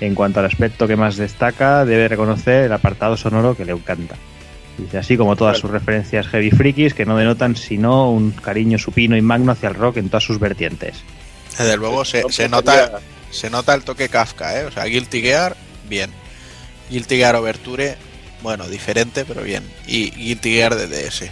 En 0.00 0.14
cuanto 0.14 0.40
al 0.40 0.46
aspecto 0.46 0.88
que 0.88 0.96
más 0.96 1.16
destaca, 1.16 1.84
debe 1.84 2.08
reconocer 2.08 2.64
el 2.64 2.72
apartado 2.72 3.16
sonoro 3.16 3.54
que 3.54 3.64
le 3.64 3.72
encanta. 3.72 4.16
Dice, 4.78 4.98
así 4.98 5.16
como 5.18 5.36
todas 5.36 5.58
sus 5.58 5.70
referencias 5.70 6.26
heavy 6.28 6.50
frikis 6.50 6.94
que 6.94 7.04
no 7.04 7.16
denotan 7.16 7.56
sino 7.56 8.10
un 8.10 8.30
cariño 8.30 8.78
supino 8.78 9.16
y 9.16 9.20
magno 9.20 9.52
hacia 9.52 9.68
el 9.68 9.74
rock 9.74 9.98
en 9.98 10.08
todas 10.08 10.24
sus 10.24 10.38
vertientes. 10.40 11.04
Desde 11.58 11.76
luego 11.76 12.06
se, 12.06 12.24
se 12.30 12.48
nota 12.48 13.00
se 13.30 13.50
nota 13.50 13.74
el 13.74 13.82
toque 13.82 14.08
Kafka, 14.08 14.60
¿eh? 14.60 14.64
O 14.66 14.70
sea, 14.70 14.84
Guilty 14.84 15.20
Gear, 15.22 15.56
bien. 15.88 16.10
Guilty 16.90 17.16
Gear 17.16 17.34
Overture, 17.36 17.96
bueno, 18.42 18.68
diferente, 18.68 19.24
pero 19.24 19.42
bien. 19.42 19.62
Y 19.86 20.10
Guilty 20.10 20.54
Gear 20.54 20.74
DDS. 20.76 21.24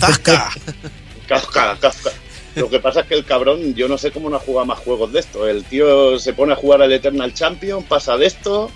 ¡Kafka! 0.00 0.50
Kafka, 1.28 1.76
Kafka. 1.80 2.10
Lo 2.56 2.68
que 2.70 2.80
pasa 2.80 3.00
es 3.00 3.06
que 3.06 3.14
el 3.14 3.24
cabrón, 3.24 3.74
yo 3.74 3.86
no 3.86 3.98
sé 3.98 4.10
cómo 4.10 4.30
no 4.30 4.36
ha 4.36 4.40
jugado 4.40 4.66
más 4.66 4.78
juegos 4.78 5.12
de 5.12 5.20
esto. 5.20 5.46
El 5.46 5.64
tío 5.64 6.18
se 6.18 6.32
pone 6.32 6.54
a 6.54 6.56
jugar 6.56 6.82
al 6.82 6.92
Eternal 6.92 7.32
Champion, 7.34 7.84
pasa 7.84 8.16
de 8.16 8.26
esto 8.26 8.70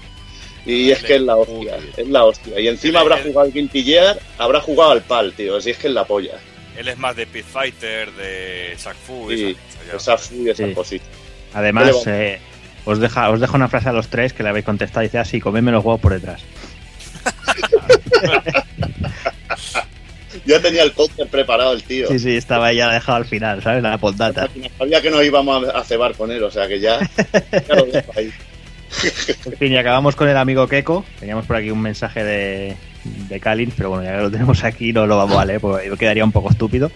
y 0.65 0.91
es 0.92 1.02
que 1.02 1.17
es 1.17 1.23
la 1.23 1.34
hostia, 1.36 1.78
es 1.97 2.07
la 2.09 2.25
hostia. 2.25 2.60
Y 2.60 2.68
encima 2.68 3.01
habrá 3.01 3.17
jugado 3.17 3.41
al 3.41 3.52
Guilty 3.52 3.83
Gear, 3.83 4.20
habrá 4.39 4.60
jugado 4.60 4.92
al 4.92 5.02
PAL, 5.02 5.33
tío. 5.33 5.57
Así 5.57 5.70
es 5.70 5.78
que 5.78 5.89
es 5.89 5.92
la 5.94 6.05
polla. 6.05 6.34
Él 6.76 6.86
es 6.89 6.97
más 6.99 7.17
de 7.17 7.26
Pit 7.26 7.44
Fighter, 7.44 8.12
de 8.12 8.76
Shaq 8.78 8.97
Fu 8.97 9.33
y 9.33 9.36
Sí, 9.36 9.57
esa- 9.89 9.97
esa 9.97 10.18
fu 10.18 10.34
y 10.47 10.51
esa 10.51 10.67
Sí. 10.68 10.75
cosita. 10.75 11.05
Además, 11.55 11.91
eh, 12.07 12.39
os, 12.84 12.99
deja, 13.01 13.31
os 13.31 13.41
dejo 13.41 13.57
una 13.57 13.68
frase 13.68 13.89
a 13.89 13.92
los 13.92 14.09
tres 14.09 14.33
que 14.33 14.42
le 14.42 14.51
habéis 14.51 14.65
contestado. 14.65 15.02
Dice 15.02 15.18
así, 15.18 15.41
comedme 15.41 15.73
los 15.73 15.84
huevos 15.84 16.01
por 16.01 16.12
detrás. 16.12 16.42
Ya 20.47 20.60
tenía 20.60 20.83
el 20.83 20.92
counter 20.92 21.28
preparado 21.28 21.73
el 21.73 21.83
tío. 21.83 22.09
Sí, 22.09 22.18
sí, 22.18 22.36
estaba 22.36 22.73
ya 22.73 22.91
dejado 22.91 23.18
al 23.18 23.26
final, 23.26 23.62
¿sabes? 23.62 23.83
La 23.83 23.99
postdata. 23.99 24.49
Sabía 24.78 25.01
que 25.01 25.10
nos 25.10 25.23
íbamos 25.25 25.68
a 25.68 25.84
cebar 25.84 26.15
con 26.15 26.33
él, 26.33 26.42
o 26.42 26.51
sea 26.51 26.67
que 26.67 26.81
ya, 26.81 26.99
ya 27.68 27.75
lo 27.75 27.84
dejo 27.84 28.12
ahí. 28.17 28.33
En 29.47 29.57
fin, 29.57 29.73
y 29.73 29.76
acabamos 29.76 30.17
con 30.17 30.28
el 30.28 30.36
amigo 30.36 30.68
Keko. 30.68 31.05
Teníamos 31.18 31.47
por 31.47 31.57
aquí 31.57 31.70
un 31.70 31.81
mensaje 31.81 32.23
de, 32.25 32.76
de 33.05 33.41
Kalin, 33.41 33.73
pero 33.75 33.91
bueno, 33.91 34.05
ya 34.05 34.17
que 34.17 34.23
lo 34.23 34.31
tenemos 34.31 34.62
aquí, 34.65 34.92
no 34.92 35.07
lo 35.07 35.17
vamos 35.17 35.39
a 35.39 35.44
leer 35.47 35.60
porque 35.60 35.91
quedaría 35.97 36.25
un 36.25 36.33
poco 36.33 36.51
estúpido. 36.51 36.91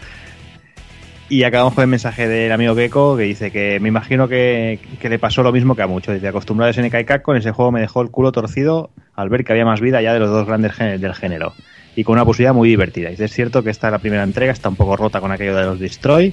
Y 1.29 1.43
acabamos 1.43 1.75
con 1.75 1.83
el 1.83 1.89
mensaje 1.89 2.29
del 2.29 2.53
amigo 2.53 2.77
Keko 2.77 3.17
que 3.17 3.25
dice 3.25 3.51
que 3.51 3.81
me 3.81 3.89
imagino 3.89 4.29
que, 4.29 4.79
que 5.01 5.09
le 5.09 5.19
pasó 5.19 5.43
lo 5.43 5.51
mismo 5.51 5.75
que 5.75 5.83
a 5.83 5.89
muchos. 5.89 6.15
Dice, 6.15 6.29
acostumbrado 6.29 6.71
a 6.71 6.73
SNK 6.73 6.95
y 7.01 7.05
Capcom, 7.05 7.35
ese 7.35 7.51
juego 7.51 7.73
me 7.73 7.81
dejó 7.81 8.01
el 8.03 8.11
culo 8.11 8.31
torcido 8.31 8.91
al 9.15 9.29
ver 9.29 9.45
que 9.45 9.53
había 9.53 9.65
más 9.65 9.81
vida 9.81 10.01
ya 10.01 10.13
de 10.13 10.21
los 10.21 10.31
dos 10.31 10.47
grandes 10.47 10.79
del 10.79 11.15
género. 11.15 11.53
Y 11.97 12.05
con 12.05 12.13
una 12.13 12.25
posibilidad 12.25 12.55
muy 12.55 12.69
divertida. 12.69 13.11
Dice, 13.11 13.25
es 13.25 13.33
cierto 13.33 13.65
que 13.65 13.71
esta 13.71 13.91
la 13.91 13.99
primera 13.99 14.23
entrega 14.23 14.53
está 14.53 14.69
un 14.69 14.77
poco 14.77 14.97
rota 14.97 15.21
con 15.21 15.33
aquello 15.33 15.57
de 15.57 15.65
los 15.65 15.81
Destroy, 15.81 16.33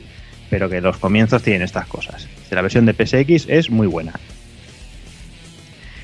pero 0.51 0.69
que 0.69 0.80
los 0.80 0.97
comienzos 0.97 1.41
tienen 1.41 1.63
estas 1.63 1.88
cosas. 1.88 2.27
Dice, 2.43 2.53
la 2.53 2.61
versión 2.61 2.85
de 2.85 2.93
PSX 2.93 3.49
es 3.49 3.72
muy 3.72 3.88
buena. 3.88 4.13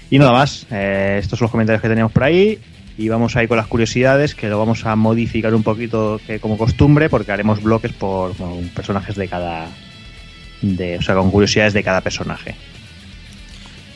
Y 0.10 0.18
nada 0.18 0.32
más, 0.32 0.66
eh, 0.72 1.18
estos 1.20 1.38
son 1.38 1.46
los 1.46 1.52
comentarios 1.52 1.82
que 1.82 1.90
teníamos 1.90 2.12
por 2.12 2.24
ahí. 2.24 2.58
Y 3.00 3.08
vamos 3.08 3.38
a 3.38 3.44
ir 3.44 3.48
con 3.48 3.56
las 3.56 3.68
curiosidades, 3.68 4.36
que 4.36 4.50
lo 4.50 4.60
vamos 4.60 4.86
a 4.86 4.94
modificar 4.98 5.56
un 5.56 5.64
poquito 5.64 6.20
que 6.28 6.42
como 6.42 6.58
costumbre, 6.58 7.10
porque 7.10 7.32
haremos 7.32 7.64
bloques 7.64 7.94
por 7.94 8.34
personajes 8.76 9.16
de 9.16 9.30
cada. 9.30 9.70
De, 10.62 10.98
o 10.98 11.02
sea, 11.02 11.16
con 11.16 11.32
curiosidades 11.32 11.72
de 11.72 11.82
cada 11.82 12.02
personaje. 12.02 12.56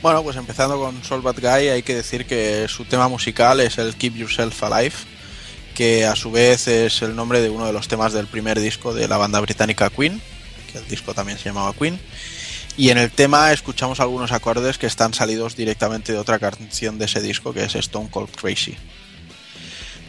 Bueno, 0.01 0.23
pues 0.23 0.37
empezando 0.37 0.79
con 0.79 1.03
Soul 1.03 1.21
Bad 1.21 1.41
Guy, 1.41 1.67
hay 1.67 1.83
que 1.83 1.95
decir 1.95 2.25
que 2.25 2.65
su 2.69 2.85
tema 2.85 3.09
musical 3.09 3.59
es 3.59 3.77
el 3.77 3.93
Keep 3.93 4.15
Yourself 4.15 4.63
Alive, 4.63 4.95
que 5.75 6.05
a 6.05 6.15
su 6.15 6.31
vez 6.31 6.69
es 6.69 7.01
el 7.01 7.13
nombre 7.13 7.41
de 7.41 7.49
uno 7.49 7.65
de 7.65 7.73
los 7.73 7.89
temas 7.89 8.13
del 8.13 8.27
primer 8.27 8.57
disco 8.57 8.93
de 8.93 9.09
la 9.09 9.17
banda 9.17 9.41
británica 9.41 9.89
Queen, 9.89 10.21
que 10.71 10.77
el 10.77 10.87
disco 10.87 11.13
también 11.13 11.37
se 11.37 11.49
llamaba 11.49 11.73
Queen. 11.73 11.99
Y 12.75 12.89
en 12.89 12.97
el 12.97 13.11
tema 13.11 13.51
escuchamos 13.51 13.99
algunos 13.99 14.31
acordes 14.31 14.77
que 14.77 14.87
están 14.87 15.13
salidos 15.13 15.55
directamente 15.55 16.11
de 16.11 16.17
otra 16.17 16.39
canción 16.39 16.97
de 16.97 17.05
ese 17.05 17.21
disco, 17.21 17.53
que 17.53 17.63
es 17.63 17.75
Stone 17.75 18.09
Cold 18.09 18.31
Crazy. 18.31 18.75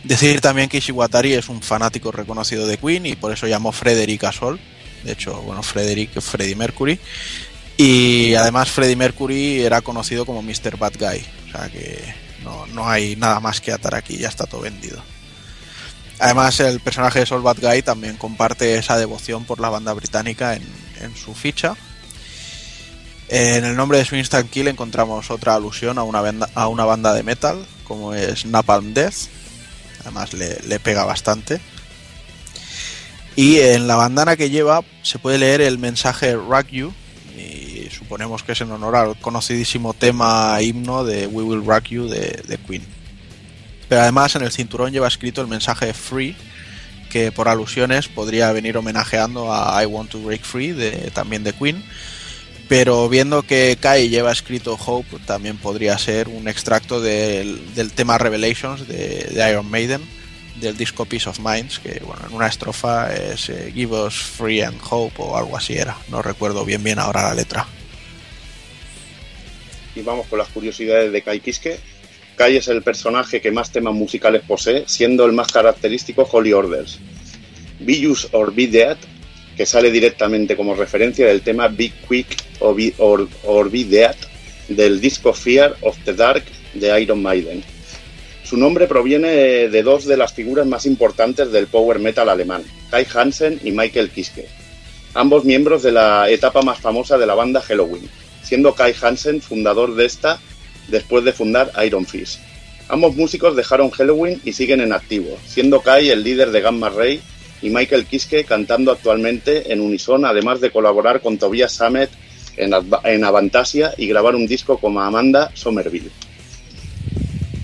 Decir 0.03 0.41
también 0.41 0.69
que 0.69 0.79
Ishiwatari 0.79 1.35
es 1.35 1.49
un 1.49 1.63
fanático 1.63 2.11
reconocido 2.11 2.67
de 2.67 2.79
Queen 2.79 3.07
y 3.07 3.17
por 3.17 3.33
eso 3.33 3.47
llamó 3.47 3.73
Frederick 3.73 4.25
a 4.25 4.33
Sol. 4.33 4.59
De 5.03 5.13
hecho, 5.13 5.43
bueno, 5.43 5.63
Frederick, 5.63 6.19
Freddie 6.21 6.57
Mercury. 6.57 6.99
Y 7.77 8.35
además 8.35 8.71
Freddie 8.71 8.97
Mercury 8.97 9.63
era 9.63 9.83
conocido 9.83 10.25
como 10.25 10.43
Mr. 10.43 10.79
Bad 10.79 10.95
Guy. 10.99 11.25
O 11.49 11.53
sea 11.53 11.69
que 11.69 12.15
no, 12.43 12.67
no 12.69 12.89
hay 12.89 13.17
nada 13.17 13.41
más 13.41 13.61
que 13.61 13.73
atar 13.73 13.95
aquí, 13.95 14.17
ya 14.17 14.29
está 14.29 14.47
todo 14.47 14.63
vendido. 14.63 15.03
Además 16.19 16.61
el 16.61 16.81
personaje 16.81 17.21
de 17.21 17.27
Soul 17.27 17.43
Bad 17.43 17.59
Guy 17.61 17.83
también 17.83 18.17
comparte 18.17 18.77
esa 18.77 18.97
devoción 18.97 19.45
por 19.45 19.61
la 19.61 19.69
banda 19.69 19.93
británica 19.93 20.55
en 20.55 21.17
su 21.17 21.35
ficha. 21.35 21.77
En 23.37 23.65
el 23.65 23.75
nombre 23.75 23.99
de 23.99 24.05
su 24.05 24.15
Kill 24.49 24.69
encontramos 24.69 25.29
otra 25.33 25.57
alusión 25.57 25.99
a 25.99 26.05
una, 26.05 26.21
banda, 26.85 27.15
de 27.15 27.25
metal 27.25 27.67
como 27.83 28.15
es 28.15 28.47
Napalm 28.47 28.95
Death. 28.95 29.27
Además 30.03 30.33
le, 30.35 30.79
pega 30.79 31.05
bastante. 31.05 31.61
Y 33.35 33.59
en 33.59 33.89
la 33.89 33.97
bandana 33.97 34.37
que 34.37 34.51
lleva 34.51 34.83
se 35.03 35.19
puede 35.19 35.39
leer 35.39 35.63
el 35.63 35.81
mensaje 35.81 36.37
Rock 36.37 36.69
You, 36.69 36.95
y 37.37 37.91
suponemos 37.91 38.45
que 38.45 38.53
es 38.53 38.61
en 38.61 38.71
honor 38.71 38.95
al 38.95 39.19
conocidísimo 39.19 39.95
tema 39.95 40.57
himno 40.63 41.03
de 41.03 41.27
We 41.27 41.43
Will 41.43 41.67
Rock 41.67 41.87
You 41.87 42.07
de, 42.07 42.41
de 42.47 42.57
Queen. 42.59 42.85
Pero 43.89 44.03
además 44.03 44.37
en 44.37 44.43
el 44.43 44.53
cinturón 44.53 44.93
lleva 44.93 45.09
escrito 45.09 45.41
el 45.41 45.49
mensaje 45.49 45.93
Free, 45.93 46.37
que 47.11 47.33
por 47.33 47.49
alusiones 47.49 48.07
podría 48.07 48.53
venir 48.53 48.77
homenajeando 48.77 49.53
a 49.53 49.83
I 49.83 49.87
Want 49.87 50.11
to 50.13 50.21
Break 50.21 50.45
Free, 50.45 50.71
de, 50.71 51.11
también 51.13 51.43
de 51.43 51.53
Queen. 51.53 51.83
Pero 52.69 53.09
viendo 53.09 53.43
que 53.43 53.77
Kai 53.79 54.09
lleva 54.09 54.33
escrito 54.33 54.79
Hope, 54.87 55.19
también 55.27 55.59
podría 55.59 55.99
ser 55.99 56.29
un 56.29 56.49
extracto 56.49 57.01
del, 57.01 57.75
del 57.75 57.93
tema 57.93 58.17
Revelations 58.17 58.89
de, 58.89 59.45
Iron 59.51 59.71
Maiden, 59.71 60.01
del 60.61 60.77
disco 60.77 61.05
Peace 61.05 61.29
of 61.29 61.41
Minds, 61.41 61.79
que 61.79 62.01
bueno, 62.05 62.23
en 62.27 62.35
una 62.35 62.47
estrofa 62.47 63.13
es 63.15 63.51
eh, 63.51 63.71
Give 63.75 63.95
us 63.95 64.15
free 64.15 64.63
and 64.63 64.79
hope 64.89 65.15
o 65.19 65.37
algo 65.37 65.57
así 65.57 65.75
era. 65.75 65.97
No 66.09 66.23
recuerdo 66.23 66.65
bien 66.65 66.83
bien 66.83 66.99
ahora 66.99 67.25
la 67.25 67.35
letra. 67.35 67.67
Y 69.95 70.01
vamos 70.01 70.27
con 70.27 70.39
las 70.39 70.49
curiosidades 70.49 71.13
de 71.13 71.23
Kai 71.23 71.41
Kiske. 71.41 71.79
Kai 72.37 72.57
es 72.57 72.69
el 72.69 72.83
personaje 72.83 73.41
que 73.41 73.53
más 73.53 73.71
temas 73.71 73.95
musicales 73.95 74.43
posee, 74.47 74.85
siendo 74.87 75.27
el 75.27 75.33
más 75.33 75.53
característico 75.53 76.27
Holy 76.31 76.53
Orders. 76.53 76.99
Be 77.79 78.07
Use 78.07 78.27
or 78.33 78.55
Be 78.55 78.67
Dead, 78.67 78.97
que 79.57 79.67
sale 79.67 79.91
directamente 79.91 80.57
como 80.57 80.75
referencia 80.75 81.27
del 81.27 81.43
tema 81.43 81.69
Be 81.69 81.93
Quick 82.09 82.44
or 82.61 82.75
Be, 82.75 82.95
or, 82.99 83.29
del 84.69 85.01
disco 85.01 85.33
Fear 85.33 85.77
of 85.83 85.97
the 86.05 86.15
Dark 86.15 86.45
de 86.75 87.01
Iron 87.01 87.23
Maiden. 87.23 87.63
Su 88.43 88.57
nombre 88.57 88.87
proviene 88.87 89.29
de 89.69 89.83
dos 89.83 90.05
de 90.05 90.17
las 90.17 90.35
figuras 90.35 90.67
más 90.67 90.87
importantes 90.87 91.51
del 91.51 91.67
power 91.67 91.99
metal 91.99 92.29
alemán, 92.29 92.63
Kai 92.91 93.07
Hansen 93.13 93.59
y 93.65 93.73
Michael 93.73 94.11
Kiske, 94.11 94.47
ambos 95.15 95.45
miembros 95.45 95.83
de 95.83 95.93
la 95.93 96.29
etapa 96.31 96.63
más 96.63 96.79
famosa 96.79 97.17
de 97.17 97.27
la 97.27 97.35
banda 97.35 97.63
Halloween, 97.63 98.09
siendo 98.43 98.75
Kai 98.75 98.95
Hansen 99.01 99.41
fundador 99.41 99.95
de 99.95 100.05
esta 100.05 100.41
después 100.89 101.25
de 101.25 101.33
fundar 101.33 101.73
Iron 101.85 102.07
Fist. 102.07 102.41
Ambos 102.89 103.17
músicos 103.17 103.57
dejaron 103.57 103.91
Halloween 103.91 104.41
y 104.45 104.53
siguen 104.53 104.83
en 104.83 104.93
activo, 104.93 105.39
siendo 105.47 105.81
Kai 105.81 106.11
el 106.11 106.23
líder 106.23 106.51
de 106.51 106.61
Gamma 106.61 106.91
Ray 106.91 107.23
y 107.63 107.71
Michael 107.71 108.05
Kiske 108.05 108.45
cantando 108.45 108.93
actualmente 108.93 109.73
en 109.73 109.81
unison, 109.81 110.27
además 110.27 110.61
de 110.61 110.71
colaborar 110.71 111.23
con 111.23 111.39
Tobias 111.39 111.73
Sammet 111.73 112.11
en, 112.57 112.73
Adva- 112.73 113.01
en 113.05 113.25
Avantasia 113.25 113.95
y 113.97 114.07
grabar 114.07 114.35
un 114.35 114.47
disco 114.47 114.79
como 114.79 115.01
Amanda 115.01 115.51
Somerville. 115.55 116.11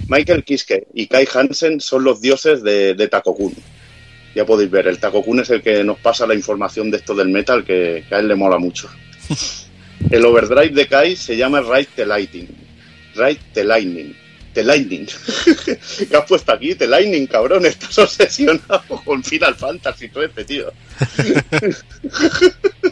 Michael 0.09 0.44
Kiske 0.44 0.86
y 0.94 1.07
Kai 1.07 1.27
Hansen 1.33 1.81
son 1.81 2.05
los 2.05 2.20
dioses 2.20 2.62
de, 2.62 2.94
de 2.94 3.09
Takokun. 3.09 3.55
Ya 4.35 4.44
podéis 4.44 4.70
ver, 4.70 4.86
el 4.89 4.99
Takokun 4.99 5.41
es 5.41 5.51
el 5.51 5.62
que 5.62 5.83
nos 5.85 5.99
pasa 5.99 6.27
la 6.27 6.35
información 6.35 6.91
de 6.91 6.99
esto 6.99 7.15
del 7.15 7.28
metal 7.28 7.65
que, 7.65 8.05
que 8.09 8.15
a 8.15 8.19
él 8.19 8.28
le 8.28 8.35
mola 8.36 8.59
mucho. 8.59 8.89
El 10.10 10.25
overdrive 10.25 10.70
de 10.75 10.86
Kai 10.89 11.15
se 11.15 11.36
llama 11.36 11.60
Ride 11.60 11.89
the 11.94 12.07
Lightning. 12.07 12.49
Ride 13.15 13.39
the 13.52 13.62
Lightning. 13.65 14.17
The 14.55 14.65
Lightning. 14.65 15.07
¿Qué 16.09 16.17
has 16.17 16.25
puesto 16.27 16.52
aquí? 16.52 16.75
The 16.75 16.86
Lightning, 16.89 17.27
cabrón. 17.27 17.67
Estás 17.67 17.99
obsesionado 17.99 18.83
con 19.05 19.23
Final 19.23 19.55
Fantasy 19.57 20.09
13, 20.09 20.44
tío. 20.47 20.73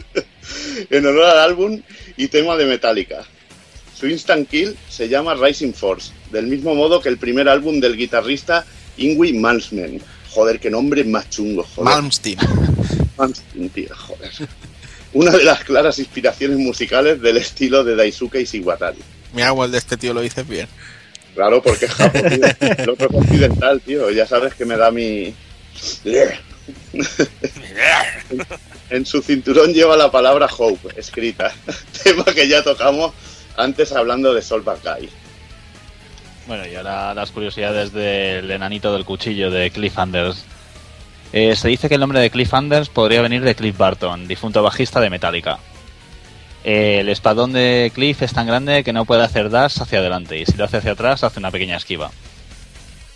en 0.89 1.05
honor 1.05 1.25
al 1.25 1.39
álbum 1.39 1.81
y 2.17 2.27
tema 2.27 2.55
de 2.55 2.65
Metallica. 2.65 3.23
Su 3.97 4.07
instant 4.07 4.49
kill 4.49 4.77
se 4.89 5.09
llama 5.09 5.35
Rising 5.35 5.73
Force, 5.73 6.11
del 6.31 6.47
mismo 6.47 6.73
modo 6.73 7.01
que 7.01 7.09
el 7.09 7.17
primer 7.17 7.49
álbum 7.49 7.79
del 7.79 7.97
guitarrista 7.97 8.65
Ingui 8.97 9.33
Malmsteen. 9.33 10.01
Joder, 10.29 10.59
qué 10.59 10.69
nombre 10.69 11.03
más 11.03 11.29
chungo, 11.29 11.63
joder. 11.63 11.93
Malmsteen. 11.93 12.37
Malmsteen, 13.17 13.69
tío, 13.69 13.95
joder. 13.95 14.31
Una 15.13 15.31
de 15.31 15.43
las 15.43 15.63
claras 15.63 15.99
inspiraciones 15.99 16.57
musicales 16.57 17.19
del 17.21 17.37
estilo 17.37 17.83
de 17.83 17.95
Daisuke 17.95 18.41
Ishiwatari. 18.41 18.99
Mi 19.33 19.41
agua 19.41 19.65
el 19.65 19.71
de 19.71 19.79
este 19.79 19.97
tío 19.97 20.13
lo 20.13 20.21
dices 20.21 20.47
bien. 20.47 20.67
Claro, 21.35 21.61
porque 21.61 21.85
es 21.85 21.91
japo, 21.91 22.19
tío. 22.19 22.45
El 22.59 22.89
otro 22.89 23.09
occidental, 23.13 23.81
tío. 23.81 24.09
Ya 24.11 24.27
sabes 24.27 24.53
que 24.53 24.65
me 24.65 24.77
da 24.77 24.91
mi... 24.91 25.33
En 28.89 29.05
su 29.05 29.21
cinturón 29.21 29.73
lleva 29.73 29.95
la 29.95 30.09
palabra 30.09 30.47
Hope 30.57 30.99
escrita, 30.99 31.53
tema 32.03 32.23
que 32.25 32.47
ya 32.47 32.63
tocamos 32.63 33.13
antes 33.55 33.91
hablando 33.91 34.33
de 34.33 34.41
Soul 34.41 34.63
Guy. 34.63 35.09
Bueno, 36.47 36.65
y 36.65 36.75
ahora 36.75 37.13
las 37.13 37.29
curiosidades 37.31 37.93
del 37.93 38.49
enanito 38.49 38.91
del 38.91 39.05
cuchillo 39.05 39.51
de 39.51 39.69
Cliff 39.69 39.99
Anders. 39.99 40.43
Eh, 41.31 41.55
se 41.55 41.67
dice 41.67 41.87
que 41.87 41.95
el 41.95 42.01
nombre 42.01 42.19
de 42.19 42.31
Cliff 42.31 42.51
Anders 42.55 42.89
podría 42.89 43.21
venir 43.21 43.43
de 43.43 43.53
Cliff 43.53 43.77
Barton, 43.77 44.27
difunto 44.27 44.63
bajista 44.63 44.99
de 44.99 45.11
Metallica. 45.11 45.59
Eh, 46.63 46.97
el 47.01 47.09
espadón 47.09 47.53
de 47.53 47.91
Cliff 47.93 48.23
es 48.23 48.33
tan 48.33 48.47
grande 48.47 48.83
que 48.83 48.93
no 48.93 49.05
puede 49.05 49.23
hacer 49.23 49.51
dash 49.51 49.79
hacia 49.79 49.99
adelante 49.99 50.39
y 50.39 50.45
si 50.47 50.57
lo 50.57 50.65
hace 50.65 50.77
hacia 50.77 50.93
atrás 50.93 51.23
hace 51.23 51.39
una 51.39 51.51
pequeña 51.51 51.77
esquiva. 51.77 52.09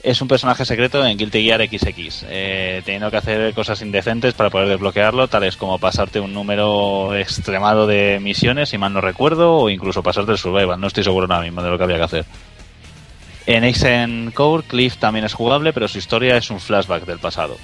Es 0.03 0.21
un 0.21 0.27
personaje 0.27 0.65
secreto 0.65 1.05
en 1.05 1.17
Guilty 1.17 1.43
Gear 1.45 1.61
XX, 1.65 2.25
eh, 2.27 2.81
teniendo 2.83 3.09
que 3.09 3.15
hacer 3.17 3.53
cosas 3.53 3.81
indecentes 3.81 4.33
para 4.33 4.49
poder 4.49 4.67
desbloquearlo, 4.67 5.29
tales 5.29 5.55
como 5.55 5.79
pasarte 5.79 6.19
un 6.19 6.33
número 6.33 7.15
extremado 7.15 7.87
de 7.87 8.19
misiones, 8.21 8.67
si 8.69 8.77
mal 8.77 8.91
no 8.91 8.99
recuerdo, 8.99 9.53
o 9.59 9.69
incluso 9.69 10.03
pasarte 10.03 10.33
el 10.33 10.37
survival, 10.37 10.77
no 10.81 10.87
estoy 10.87 11.05
seguro 11.05 11.25
ahora 11.33 11.41
mismo 11.45 11.63
de 11.63 11.69
lo 11.69 11.77
que 11.77 11.85
había 11.85 11.95
que 11.97 12.03
hacer. 12.03 12.25
En 13.45 13.63
Ace 13.63 14.29
Core, 14.33 14.63
Cliff 14.67 14.97
también 14.97 15.23
es 15.25 15.33
jugable, 15.33 15.71
pero 15.71 15.87
su 15.87 15.97
historia 15.99 16.35
es 16.35 16.49
un 16.49 16.59
flashback 16.59 17.05
del 17.05 17.19
pasado. 17.19 17.57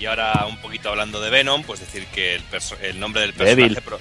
Y 0.00 0.06
ahora 0.06 0.46
un 0.48 0.56
poquito 0.60 0.88
hablando 0.88 1.20
de 1.20 1.30
Venom, 1.30 1.62
pues 1.62 1.78
decir 1.78 2.06
que 2.12 2.34
el, 2.34 2.42
perso- 2.42 2.76
el 2.82 2.98
nombre 2.98 3.20
del 3.22 3.30
Evil. 3.38 3.74
personaje... 3.74 3.80
pro- 3.82 3.98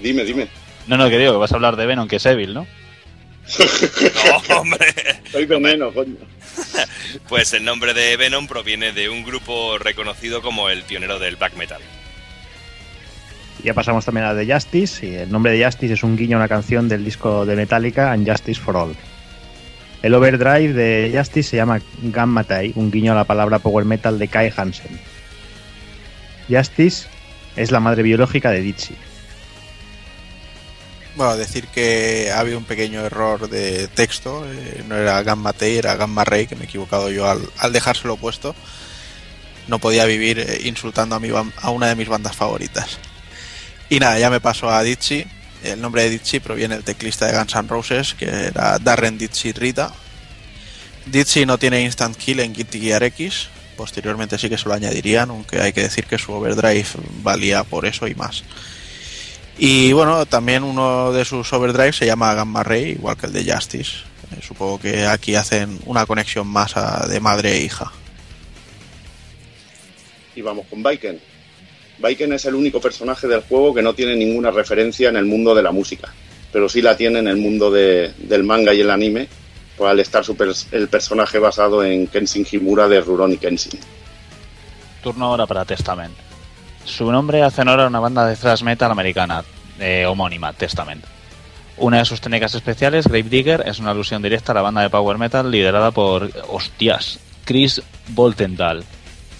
Dime, 0.00 0.22
dime. 0.24 0.46
No, 0.86 0.96
no, 0.96 1.08
que 1.10 1.18
digo, 1.18 1.32
que 1.32 1.38
vas 1.38 1.50
a 1.50 1.56
hablar 1.56 1.74
de 1.74 1.86
Venom, 1.86 2.06
que 2.06 2.16
es 2.16 2.26
Evil, 2.26 2.54
¿no? 2.54 2.64
No, 4.48 4.60
hombre. 4.60 4.86
Soy 5.30 5.46
veneno, 5.46 5.92
coño. 5.92 6.16
Pues 7.28 7.52
el 7.52 7.64
nombre 7.64 7.94
de 7.94 8.16
Venom 8.16 8.46
proviene 8.46 8.92
de 8.92 9.08
un 9.08 9.24
grupo 9.24 9.78
reconocido 9.78 10.42
como 10.42 10.68
el 10.68 10.82
pionero 10.82 11.18
del 11.18 11.36
black 11.36 11.54
metal. 11.56 11.80
Ya 13.62 13.72
pasamos 13.72 14.04
también 14.04 14.26
a 14.26 14.28
la 14.28 14.34
de 14.34 14.52
Justice, 14.52 15.06
y 15.06 15.14
el 15.14 15.30
nombre 15.30 15.52
de 15.52 15.64
Justice 15.64 15.94
es 15.94 16.02
un 16.02 16.16
guiño 16.16 16.36
a 16.36 16.40
una 16.40 16.48
canción 16.48 16.88
del 16.88 17.04
disco 17.04 17.46
de 17.46 17.56
Metallica, 17.56 18.12
And 18.12 18.28
Justice 18.28 18.60
for 18.60 18.76
All. 18.76 18.94
El 20.02 20.14
overdrive 20.14 20.74
de 20.74 21.12
Justice 21.16 21.50
se 21.50 21.56
llama 21.56 21.80
Gamma 22.02 22.44
Tai, 22.44 22.72
un 22.74 22.90
guiño 22.90 23.12
a 23.12 23.14
la 23.14 23.24
palabra 23.24 23.60
power 23.60 23.86
metal 23.86 24.18
de 24.18 24.28
Kai 24.28 24.52
Hansen. 24.54 25.00
Justice 26.48 27.06
es 27.56 27.70
la 27.70 27.80
madre 27.80 28.02
biológica 28.02 28.50
de 28.50 28.60
Ditchy. 28.60 28.94
Bueno, 31.16 31.36
decir 31.36 31.68
que 31.68 32.32
había 32.34 32.58
un 32.58 32.64
pequeño 32.64 33.04
error 33.04 33.48
de 33.48 33.86
texto, 33.86 34.44
eh, 34.50 34.82
no 34.88 34.96
era 34.96 35.22
Gamma 35.22 35.52
T, 35.52 35.78
era 35.78 35.94
Gamma 35.94 36.24
Ray, 36.24 36.48
que 36.48 36.56
me 36.56 36.62
he 36.62 36.64
equivocado 36.64 37.08
yo 37.08 37.28
al, 37.28 37.72
dejárselo 37.72 38.16
puesto. 38.16 38.56
No 39.68 39.78
podía 39.78 40.06
vivir 40.06 40.40
eh, 40.40 40.62
insultando 40.64 41.14
a 41.14 41.70
una 41.70 41.86
de 41.86 41.94
mis 41.94 42.08
bandas 42.08 42.34
favoritas. 42.34 42.98
Y 43.88 44.00
nada, 44.00 44.18
ya 44.18 44.28
me 44.28 44.40
paso 44.40 44.68
a 44.68 44.82
Ditchy. 44.82 45.24
El 45.62 45.80
nombre 45.80 46.02
de 46.02 46.10
Ditchy 46.10 46.40
proviene 46.40 46.74
del 46.74 46.84
teclista 46.84 47.26
de 47.26 47.38
Guns 47.38 47.54
N' 47.54 47.68
Roses, 47.68 48.14
que 48.14 48.26
era 48.26 48.78
Darren 48.80 49.16
Ditchy 49.16 49.52
Rita. 49.52 49.92
Ditchy 51.06 51.46
no 51.46 51.58
tiene 51.58 51.82
instant 51.82 52.16
kill 52.16 52.40
en 52.40 52.52
Guilty 52.52 52.80
Gear 52.80 53.04
X. 53.04 53.48
Posteriormente 53.76 54.36
sí 54.36 54.48
que 54.48 54.58
se 54.58 54.68
lo 54.68 54.74
añadirían, 54.74 55.30
aunque 55.30 55.60
hay 55.60 55.72
que 55.72 55.82
decir 55.82 56.06
que 56.06 56.18
su 56.18 56.32
overdrive 56.32 56.86
valía 57.22 57.62
por 57.62 57.86
eso 57.86 58.08
y 58.08 58.16
más. 58.16 58.42
Y 59.58 59.92
bueno, 59.92 60.26
también 60.26 60.64
uno 60.64 61.12
de 61.12 61.24
sus 61.24 61.52
overdrives 61.52 61.96
se 61.96 62.06
llama 62.06 62.34
Gamma 62.34 62.62
Ray, 62.62 62.90
igual 62.92 63.16
que 63.16 63.26
el 63.26 63.32
de 63.32 63.52
Justice. 63.52 63.98
Eh, 64.32 64.40
supongo 64.46 64.80
que 64.80 65.06
aquí 65.06 65.36
hacen 65.36 65.78
una 65.86 66.06
conexión 66.06 66.46
más 66.48 66.76
a- 66.76 67.06
de 67.06 67.20
madre 67.20 67.52
e 67.58 67.62
hija. 67.64 67.92
Y 70.34 70.42
vamos 70.42 70.66
con 70.68 70.82
Viken. 70.82 71.20
Viken 71.98 72.32
es 72.32 72.44
el 72.46 72.56
único 72.56 72.80
personaje 72.80 73.28
del 73.28 73.42
juego 73.42 73.72
que 73.72 73.82
no 73.82 73.94
tiene 73.94 74.16
ninguna 74.16 74.50
referencia 74.50 75.08
en 75.08 75.16
el 75.16 75.26
mundo 75.26 75.54
de 75.54 75.62
la 75.62 75.70
música, 75.70 76.12
pero 76.52 76.68
sí 76.68 76.82
la 76.82 76.96
tiene 76.96 77.20
en 77.20 77.28
el 77.28 77.36
mundo 77.36 77.70
de- 77.70 78.12
del 78.18 78.42
manga 78.42 78.74
y 78.74 78.80
el 78.80 78.90
anime, 78.90 79.28
pues 79.76 79.88
al 79.90 80.00
estar 80.00 80.24
su 80.24 80.34
pers- 80.36 80.66
el 80.72 80.88
personaje 80.88 81.38
basado 81.38 81.84
en 81.84 82.08
Kenshin 82.08 82.44
Himura 82.50 82.88
de 82.88 83.00
Rurouni 83.00 83.36
Kenshin. 83.36 83.78
Turno 85.02 85.26
ahora 85.26 85.46
para 85.46 85.64
Testament. 85.64 86.14
Su 86.84 87.10
nombre 87.10 87.42
hace 87.42 87.62
honor 87.62 87.80
a 87.80 87.86
una 87.86 88.00
banda 88.00 88.26
de 88.26 88.36
thrash 88.36 88.62
metal 88.62 88.90
americana, 88.90 89.42
eh, 89.78 90.04
homónima, 90.06 90.52
Testament. 90.52 91.04
Una 91.76 91.98
de 91.98 92.04
sus 92.04 92.20
técnicas 92.20 92.54
especiales, 92.54 93.06
Grave 93.06 93.24
Digger, 93.24 93.64
es 93.66 93.78
una 93.78 93.90
alusión 93.90 94.22
directa 94.22 94.52
a 94.52 94.54
la 94.54 94.62
banda 94.62 94.82
de 94.82 94.90
power 94.90 95.18
metal 95.18 95.50
liderada 95.50 95.90
por, 95.90 96.30
hostias, 96.48 97.18
Chris 97.44 97.82
Boltenthal, 98.08 98.84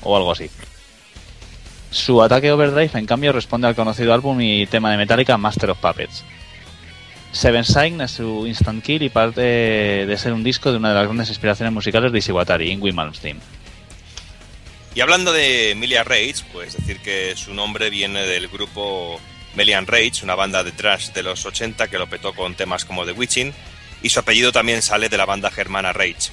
o 0.02 0.16
algo 0.16 0.32
así. 0.32 0.50
Su 1.90 2.22
ataque 2.22 2.50
Overdrive, 2.50 2.98
en 2.98 3.06
cambio, 3.06 3.32
responde 3.32 3.68
al 3.68 3.76
conocido 3.76 4.12
álbum 4.12 4.40
y 4.40 4.66
tema 4.66 4.90
de 4.90 4.96
Metallica 4.96 5.38
Master 5.38 5.70
of 5.70 5.78
Puppets. 5.78 6.24
Seven 7.30 7.64
Sign 7.64 8.00
es 8.00 8.12
su 8.12 8.46
instant 8.46 8.82
kill 8.82 9.02
y 9.02 9.10
parte 9.10 9.40
de 9.40 10.16
ser 10.18 10.32
un 10.32 10.42
disco 10.42 10.72
de 10.72 10.78
una 10.78 10.88
de 10.88 10.94
las 10.94 11.04
grandes 11.04 11.28
inspiraciones 11.28 11.72
musicales 11.72 12.10
de 12.10 12.18
Ishiwatari, 12.18 12.70
Ingui 12.70 12.92
Malmsteen. 12.92 13.38
Y 14.94 15.00
hablando 15.00 15.32
de 15.32 15.74
Milia 15.76 16.04
Rage, 16.04 16.36
pues 16.52 16.76
decir 16.76 17.00
que 17.00 17.34
su 17.36 17.52
nombre 17.52 17.90
viene 17.90 18.22
del 18.26 18.46
grupo 18.46 19.20
Melian 19.56 19.88
Rage, 19.88 20.22
una 20.22 20.36
banda 20.36 20.62
de 20.62 20.70
thrash 20.70 21.08
de 21.08 21.24
los 21.24 21.44
80 21.44 21.88
que 21.88 21.98
lo 21.98 22.08
petó 22.08 22.32
con 22.32 22.54
temas 22.54 22.84
como 22.84 23.04
The 23.04 23.12
Witching, 23.12 23.52
y 24.02 24.08
su 24.10 24.20
apellido 24.20 24.52
también 24.52 24.82
sale 24.82 25.08
de 25.08 25.16
la 25.16 25.26
banda 25.26 25.50
germana 25.50 25.92
Rage. 25.92 26.30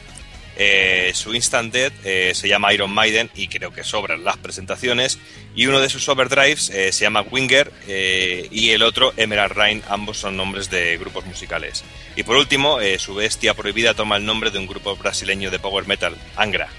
Eh, 0.57 1.11
su 1.15 1.33
Instant 1.33 1.73
Death 1.73 1.93
eh, 2.03 2.33
se 2.35 2.47
llama 2.47 2.71
Iron 2.71 2.91
Maiden 2.91 3.31
y 3.33 3.47
creo 3.47 3.71
que 3.71 3.83
sobran 3.83 4.23
las 4.23 4.37
presentaciones. 4.37 5.17
Y 5.55 5.65
uno 5.65 5.79
de 5.79 5.89
sus 5.89 6.07
overdrives 6.07 6.69
eh, 6.69 6.91
se 6.91 7.03
llama 7.03 7.21
Winger 7.21 7.71
y 7.87 8.69
el 8.69 8.83
otro 8.83 9.11
Emerald 9.17 9.53
Rain. 9.53 9.81
Ambos 9.89 10.17
son 10.17 10.37
nombres 10.37 10.69
de 10.69 10.97
grupos 10.97 11.25
musicales. 11.25 11.83
Y 12.15 12.23
por 12.23 12.35
último, 12.35 12.77
su 12.99 13.15
bestia 13.15 13.55
prohibida 13.55 13.95
toma 13.95 14.17
el 14.17 14.25
nombre 14.25 14.51
de 14.51 14.59
un 14.59 14.67
grupo 14.67 14.95
brasileño 14.95 15.49
de 15.49 15.57
power 15.57 15.87
metal, 15.87 16.15
Angra. 16.35 16.69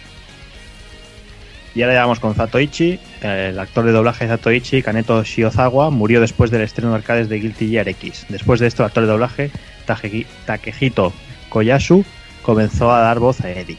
Y 1.74 1.82
ahora 1.82 1.94
ya 1.94 2.20
con 2.20 2.34
Zatoichi. 2.34 2.98
El 3.22 3.58
actor 3.58 3.84
de 3.84 3.92
doblaje 3.92 4.26
Zatoichi, 4.26 4.82
Kaneto 4.82 5.22
Shiozawa, 5.22 5.90
murió 5.90 6.20
después 6.20 6.50
del 6.50 6.62
estreno 6.62 6.90
de 6.90 6.96
arcades 6.96 7.28
de 7.28 7.38
Guilty 7.38 7.70
Gear 7.70 7.88
X. 7.88 8.26
Después 8.28 8.60
de 8.60 8.66
esto, 8.66 8.82
el 8.82 8.88
actor 8.88 9.04
de 9.04 9.10
doblaje 9.10 9.50
Takehito 9.86 11.12
Koyasu 11.48 12.04
comenzó 12.42 12.92
a 12.92 13.00
dar 13.00 13.18
voz 13.18 13.40
a 13.40 13.50
Eddie. 13.50 13.78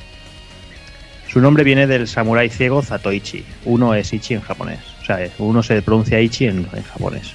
Su 1.27 1.39
nombre 1.39 1.63
viene 1.63 1.88
del 1.88 2.07
samurái 2.07 2.49
ciego 2.49 2.81
Zatoichi. 2.81 3.43
Uno 3.65 3.93
es 3.95 4.13
Ichi 4.13 4.35
en 4.35 4.41
japonés. 4.41 4.80
O 5.01 5.05
sea, 5.05 5.19
uno 5.39 5.63
se 5.63 5.81
pronuncia 5.81 6.19
Ichi 6.19 6.45
en, 6.45 6.67
en 6.73 6.83
japonés. 6.83 7.33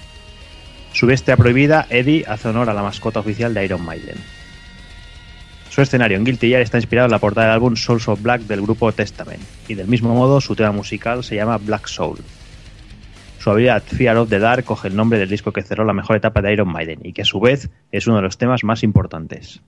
Su 0.93 1.07
bestia 1.07 1.37
prohibida, 1.37 1.87
Eddie, 1.91 2.25
hace 2.27 2.49
honor 2.49 2.71
a 2.71 2.75
la 2.75 2.83
mascota 2.83 3.21
oficial 3.21 3.55
de 3.55 3.65
Iron 3.65 3.85
Maiden. 3.85 4.17
Su 5.79 5.83
escenario 5.83 6.17
en 6.17 6.25
Guilty 6.25 6.49
Gear 6.49 6.63
está 6.63 6.77
inspirado 6.79 7.07
en 7.07 7.13
la 7.13 7.21
portada 7.21 7.47
del 7.47 7.55
álbum 7.55 7.77
Souls 7.77 8.09
of 8.09 8.21
Black 8.21 8.41
del 8.41 8.63
grupo 8.63 8.91
Testament, 8.91 9.41
y 9.69 9.75
del 9.75 9.87
mismo 9.87 10.13
modo 10.13 10.41
su 10.41 10.57
tema 10.57 10.73
musical 10.73 11.23
se 11.23 11.37
llama 11.37 11.57
Black 11.57 11.87
Soul. 11.87 12.19
Su 13.39 13.51
habilidad 13.51 13.85
Fear 13.85 14.17
of 14.17 14.29
the 14.29 14.41
Dark 14.41 14.65
coge 14.65 14.89
el 14.89 14.97
nombre 14.97 15.21
del 15.21 15.29
disco 15.29 15.53
que 15.53 15.63
cerró 15.63 15.85
la 15.85 15.93
mejor 15.93 16.17
etapa 16.17 16.43
de 16.43 16.53
Iron 16.53 16.67
Maiden 16.67 16.99
y 17.05 17.13
que 17.13 17.23
a 17.23 17.25
su 17.25 17.39
vez 17.39 17.71
es 17.93 18.09
uno 18.09 18.17
de 18.17 18.23
los 18.23 18.39
temas 18.39 18.65
más 18.65 18.83
importantes. 18.83 19.61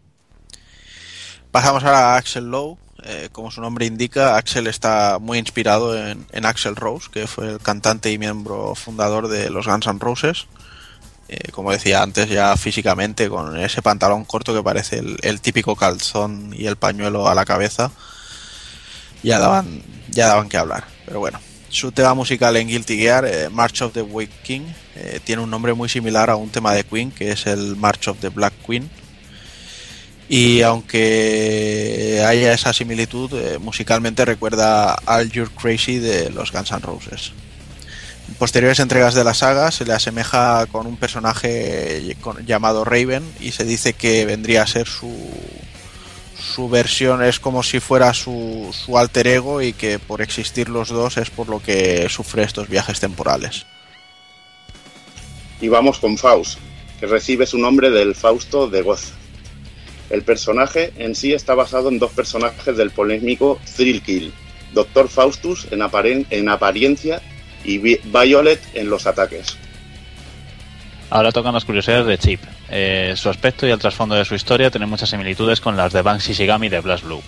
Pasamos 1.52 1.84
ahora 1.84 2.14
a 2.14 2.16
Axel 2.16 2.50
Lowe. 2.50 2.76
Eh, 3.05 3.28
como 3.30 3.52
su 3.52 3.60
nombre 3.60 3.86
indica, 3.86 4.36
Axel 4.36 4.66
está 4.66 5.20
muy 5.20 5.39
inspirado 5.39 5.97
en, 5.97 6.26
en 6.32 6.44
Axel 6.44 6.74
Rose, 6.74 7.08
que 7.12 7.28
fue 7.28 7.52
el 7.52 7.60
cantante 7.60 8.10
y 8.10 8.18
miembro 8.18 8.74
fundador 8.74 9.28
de 9.28 9.48
los 9.48 9.68
Guns 9.68 9.86
N' 9.86 10.00
Roses. 10.00 10.48
Eh, 11.33 11.52
como 11.52 11.70
decía 11.70 12.02
antes, 12.02 12.28
ya 12.28 12.57
físicamente, 12.57 13.28
con 13.28 13.57
ese 13.57 13.83
pantalón 13.83 14.25
corto 14.25 14.52
que 14.52 14.65
parece 14.65 15.00
el, 15.23 15.41
típico 15.41 15.76
calzón 15.76 16.52
y 16.59 16.67
el 16.67 16.75
pañuelo 16.75 17.28
a 17.28 17.36
la 17.36 17.44
cabeza, 17.44 17.92
ya 19.23 19.39
daban, 19.39 19.81
ya 20.09 20.26
daban 20.26 20.49
que 20.49 20.57
hablar. 20.57 20.86
Pero 21.07 21.20
bueno, 21.20 21.39
su 21.68 21.92
tema 21.92 22.15
musical 22.15 22.57
en 22.57 22.67
Guilty 22.67 22.99
Gear, 22.99 23.25
eh, 23.26 23.49
March 23.49 23.81
of 23.83 23.92
the 23.92 24.02
White 24.02 24.39
King, 24.42 24.62
eh, 24.97 25.20
tiene 25.23 25.41
un 25.41 25.50
nombre 25.50 25.73
muy 25.73 25.89
similar 25.89 26.31
a 26.31 26.34
un 26.34 26.50
tema 26.50 26.75
de 26.75 26.83
Queen, 26.83 27.12
que 27.12 27.31
es 27.31 27.47
el 27.47 27.76
March 27.76 28.09
of 28.09 28.18
the 28.18 28.31
Black 28.31 28.55
Queen. 28.67 28.91
Y 30.28 30.62
aunque 30.62 32.25
haya 32.26 32.52
esa 32.52 32.73
similitud, 32.73 33.31
musicalmente 33.60 34.25
recuerda 34.25 34.97
All 35.07 35.31
You're 35.31 35.50
Crazy 35.55 36.00
de 36.00 36.31
los 36.31 36.50
Guns 36.50 36.73
N' 36.73 36.81
Roses. 36.81 37.33
Posteriores 38.39 38.78
entregas 38.81 39.15
de 39.15 39.25
la 39.25 39.34
saga 39.34 39.70
se 39.70 39.84
le 39.84 39.92
asemeja 39.92 40.67
con 40.67 40.86
un 40.86 40.97
personaje 40.97 42.17
llamado 42.47 42.84
Raven 42.84 43.23
y 43.39 43.52
se 43.52 43.65
dice 43.65 43.92
que 43.92 44.25
vendría 44.25 44.62
a 44.62 44.67
ser 44.67 44.86
su, 44.89 45.15
su 46.55 46.70
versión, 46.70 47.23
es 47.23 47.39
como 47.39 47.62
si 47.62 47.81
fuera 47.81 48.15
su, 48.15 48.70
su 48.73 48.97
alter 48.97 49.26
ego 49.26 49.60
y 49.60 49.75
que 49.75 49.99
por 49.99 50.23
existir 50.23 50.70
los 50.70 50.89
dos 50.89 51.18
es 51.18 51.28
por 51.28 51.49
lo 51.50 51.60
que 51.60 52.09
sufre 52.09 52.42
estos 52.44 52.68
viajes 52.68 52.99
temporales. 52.99 53.67
Y 55.60 55.68
vamos 55.68 55.99
con 55.99 56.17
Faust, 56.17 56.59
que 56.99 57.07
recibe 57.07 57.44
su 57.47 57.59
nombre 57.59 57.91
del 57.91 58.15
Fausto 58.15 58.68
de 58.68 58.81
Goz. 58.81 59.12
El 60.09 60.23
personaje 60.23 60.94
en 60.97 61.15
sí 61.15 61.34
está 61.34 61.55
basado 61.55 61.91
en 61.91 61.99
dos 61.99 62.12
personajes 62.12 62.75
del 62.75 62.91
polémico 62.91 63.60
Thrill 63.76 64.02
Kill, 64.02 64.33
Doctor 64.73 65.09
Faustus 65.10 65.67
en, 65.70 65.81
aparen- 65.81 66.26
en 66.31 66.49
apariencia 66.49 67.20
y 67.64 67.78
Vi- 67.78 68.00
Violet 68.05 68.60
en 68.74 68.89
los 68.90 69.06
ataques. 69.06 69.56
Ahora 71.10 71.32
tocan 71.32 71.55
las 71.55 71.64
curiosidades 71.64 72.06
de 72.06 72.18
Chip. 72.18 72.40
Eh, 72.68 73.14
su 73.16 73.28
aspecto 73.28 73.66
y 73.66 73.70
el 73.70 73.78
trasfondo 73.80 74.14
de 74.14 74.24
su 74.24 74.34
historia 74.36 74.70
tienen 74.70 74.89
muchas 74.89 75.10
similitudes 75.10 75.60
con 75.60 75.76
las 75.76 75.92
de 75.92 76.02
Banksy 76.02 76.32
Shigami 76.34 76.68
de 76.68 76.80
Blast 76.80 77.05
Blue. 77.05 77.22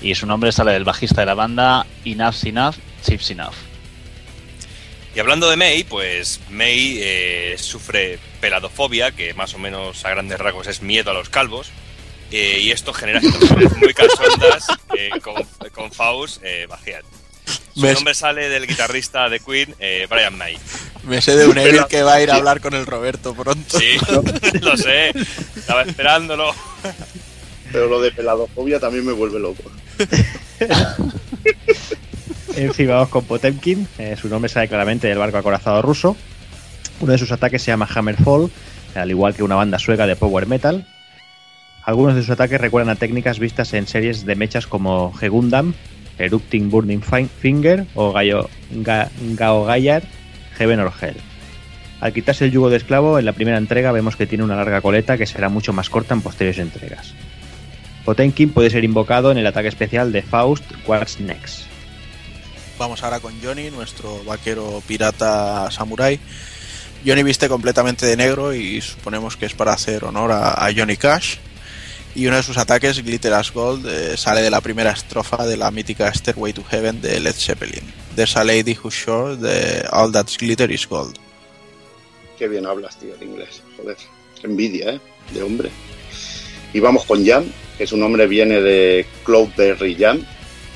Y 0.00 0.14
su 0.14 0.26
nombre 0.26 0.52
sale 0.52 0.72
del 0.72 0.84
bajista 0.84 1.20
de 1.20 1.26
la 1.26 1.34
banda 1.34 1.84
Enough 2.06 2.32
Sinaf, 2.34 2.78
Chip 3.06 3.20
Sinaf. 3.20 3.54
Y 5.14 5.18
hablando 5.20 5.50
de 5.50 5.56
May, 5.56 5.84
pues 5.84 6.40
May 6.48 6.98
eh, 7.02 7.56
sufre 7.58 8.18
peladofobia, 8.40 9.10
que 9.10 9.34
más 9.34 9.52
o 9.54 9.58
menos 9.58 10.04
a 10.06 10.10
grandes 10.10 10.38
rasgos 10.38 10.68
es 10.68 10.80
miedo 10.82 11.10
a 11.10 11.14
los 11.14 11.28
calvos. 11.28 11.70
eh, 12.30 12.60
y 12.62 12.70
esto 12.70 12.94
genera 12.94 13.20
situaciones 13.20 13.76
muy 13.76 13.92
cachondas 13.92 14.66
eh, 14.96 15.10
con, 15.20 15.34
con 15.72 15.92
Faust 15.92 16.42
eh, 16.42 16.64
Bajiat. 16.66 17.04
Su 17.74 17.80
Me- 17.80 17.92
nombre 17.94 18.14
sale 18.14 18.48
del 18.48 18.66
guitarrista 18.66 19.28
de 19.28 19.40
Queen, 19.40 19.74
eh, 19.78 20.06
Brian 20.10 20.36
May. 20.36 20.56
Me 21.04 21.20
sé 21.20 21.36
de 21.36 21.46
un 21.46 21.56
Evil 21.56 21.84
que 21.88 22.02
va 22.02 22.14
a 22.14 22.22
ir 22.22 22.30
a 22.30 22.34
hablar 22.36 22.60
con 22.60 22.74
el 22.74 22.84
Roberto 22.86 23.34
pronto. 23.34 23.78
Sí, 23.78 23.96
lo 24.60 24.76
sé. 24.76 25.10
Estaba 25.56 25.82
esperándolo. 25.82 26.52
Pero 27.72 27.88
lo 27.88 28.00
de 28.00 28.10
peladofobia 28.12 28.80
también 28.80 29.06
me 29.06 29.12
vuelve 29.12 29.38
loco. 29.38 29.62
En 32.56 32.74
fin, 32.74 32.88
vamos 32.88 33.08
con 33.08 33.24
Potemkin. 33.24 33.86
Eh, 33.98 34.16
su 34.20 34.28
nombre 34.28 34.48
sale 34.48 34.68
claramente 34.68 35.06
del 35.06 35.18
barco 35.18 35.38
acorazado 35.38 35.80
ruso. 35.82 36.16
Uno 37.00 37.12
de 37.12 37.18
sus 37.18 37.30
ataques 37.32 37.62
se 37.62 37.70
llama 37.70 37.88
Hammerfall, 37.94 38.50
al 38.94 39.10
igual 39.10 39.34
que 39.34 39.42
una 39.42 39.54
banda 39.54 39.78
sueca 39.78 40.06
de 40.06 40.16
power 40.16 40.46
metal. 40.46 40.86
Algunos 41.84 42.14
de 42.14 42.22
sus 42.22 42.30
ataques 42.30 42.60
recuerdan 42.60 42.90
a 42.94 42.98
técnicas 42.98 43.38
vistas 43.38 43.72
en 43.72 43.86
series 43.86 44.26
de 44.26 44.34
mechas 44.34 44.66
como 44.66 45.14
Hegundam, 45.20 45.74
Erupting 46.24 46.70
Burning 46.70 47.00
Fin- 47.02 47.28
Finger 47.28 47.86
o 47.94 48.12
Gaio- 48.12 48.48
Ga- 48.72 49.08
Heaven 50.58 50.80
or 50.80 50.92
Hell. 51.00 51.16
Al 52.00 52.12
quitarse 52.12 52.46
el 52.46 52.50
yugo 52.52 52.70
de 52.70 52.76
esclavo, 52.78 53.18
en 53.18 53.24
la 53.26 53.32
primera 53.32 53.58
entrega 53.58 53.92
vemos 53.92 54.16
que 54.16 54.26
tiene 54.26 54.44
una 54.44 54.56
larga 54.56 54.80
coleta 54.80 55.18
que 55.18 55.26
será 55.26 55.48
mucho 55.48 55.72
más 55.72 55.90
corta 55.90 56.14
en 56.14 56.22
posteriores 56.22 56.58
entregas. 56.58 57.12
Potemkin 58.04 58.50
puede 58.50 58.70
ser 58.70 58.84
invocado 58.84 59.30
en 59.30 59.38
el 59.38 59.46
ataque 59.46 59.68
especial 59.68 60.10
de 60.12 60.22
Faust 60.22 60.64
What's 60.86 61.20
Next. 61.20 61.64
Vamos 62.78 63.02
ahora 63.02 63.20
con 63.20 63.34
Johnny, 63.42 63.70
nuestro 63.70 64.24
vaquero 64.24 64.82
pirata 64.86 65.70
samurai. 65.70 66.18
Johnny 67.04 67.22
viste 67.22 67.48
completamente 67.48 68.06
de 68.06 68.16
negro 68.16 68.54
y 68.54 68.80
suponemos 68.80 69.36
que 69.36 69.44
es 69.46 69.52
para 69.54 69.72
hacer 69.74 70.04
honor 70.04 70.32
a 70.32 70.68
Johnny 70.74 70.96
Cash. 70.96 71.36
Y 72.14 72.26
uno 72.26 72.36
de 72.36 72.42
sus 72.42 72.58
ataques, 72.58 73.02
Glitter 73.04 73.32
as 73.32 73.52
Gold, 73.52 73.86
eh, 73.86 74.16
sale 74.16 74.42
de 74.42 74.50
la 74.50 74.60
primera 74.60 74.90
estrofa 74.90 75.46
de 75.46 75.56
la 75.56 75.70
mítica 75.70 76.12
Stairway 76.12 76.52
to 76.52 76.64
Heaven 76.68 77.00
de 77.00 77.20
Led 77.20 77.34
Zeppelin. 77.34 77.82
There's 78.16 78.36
a 78.36 78.44
lady 78.44 78.74
who's 78.74 78.94
sure 78.94 79.36
de 79.36 79.86
All 79.90 80.10
That's 80.10 80.36
Glitter 80.36 80.70
is 80.70 80.88
Gold. 80.88 81.16
Qué 82.38 82.48
bien 82.48 82.66
hablas, 82.66 82.98
tío, 82.98 83.14
el 83.14 83.28
inglés. 83.28 83.62
Joder, 83.76 83.96
envidia, 84.42 84.94
¿eh? 84.94 85.00
De 85.32 85.42
hombre. 85.42 85.70
Y 86.72 86.80
vamos 86.80 87.04
con 87.04 87.24
Jam, 87.24 87.44
que 87.78 87.86
su 87.86 87.96
nombre 87.96 88.26
viene 88.26 88.60
de 88.60 89.06
Cloudberry 89.24 89.94
Jam, 89.94 90.24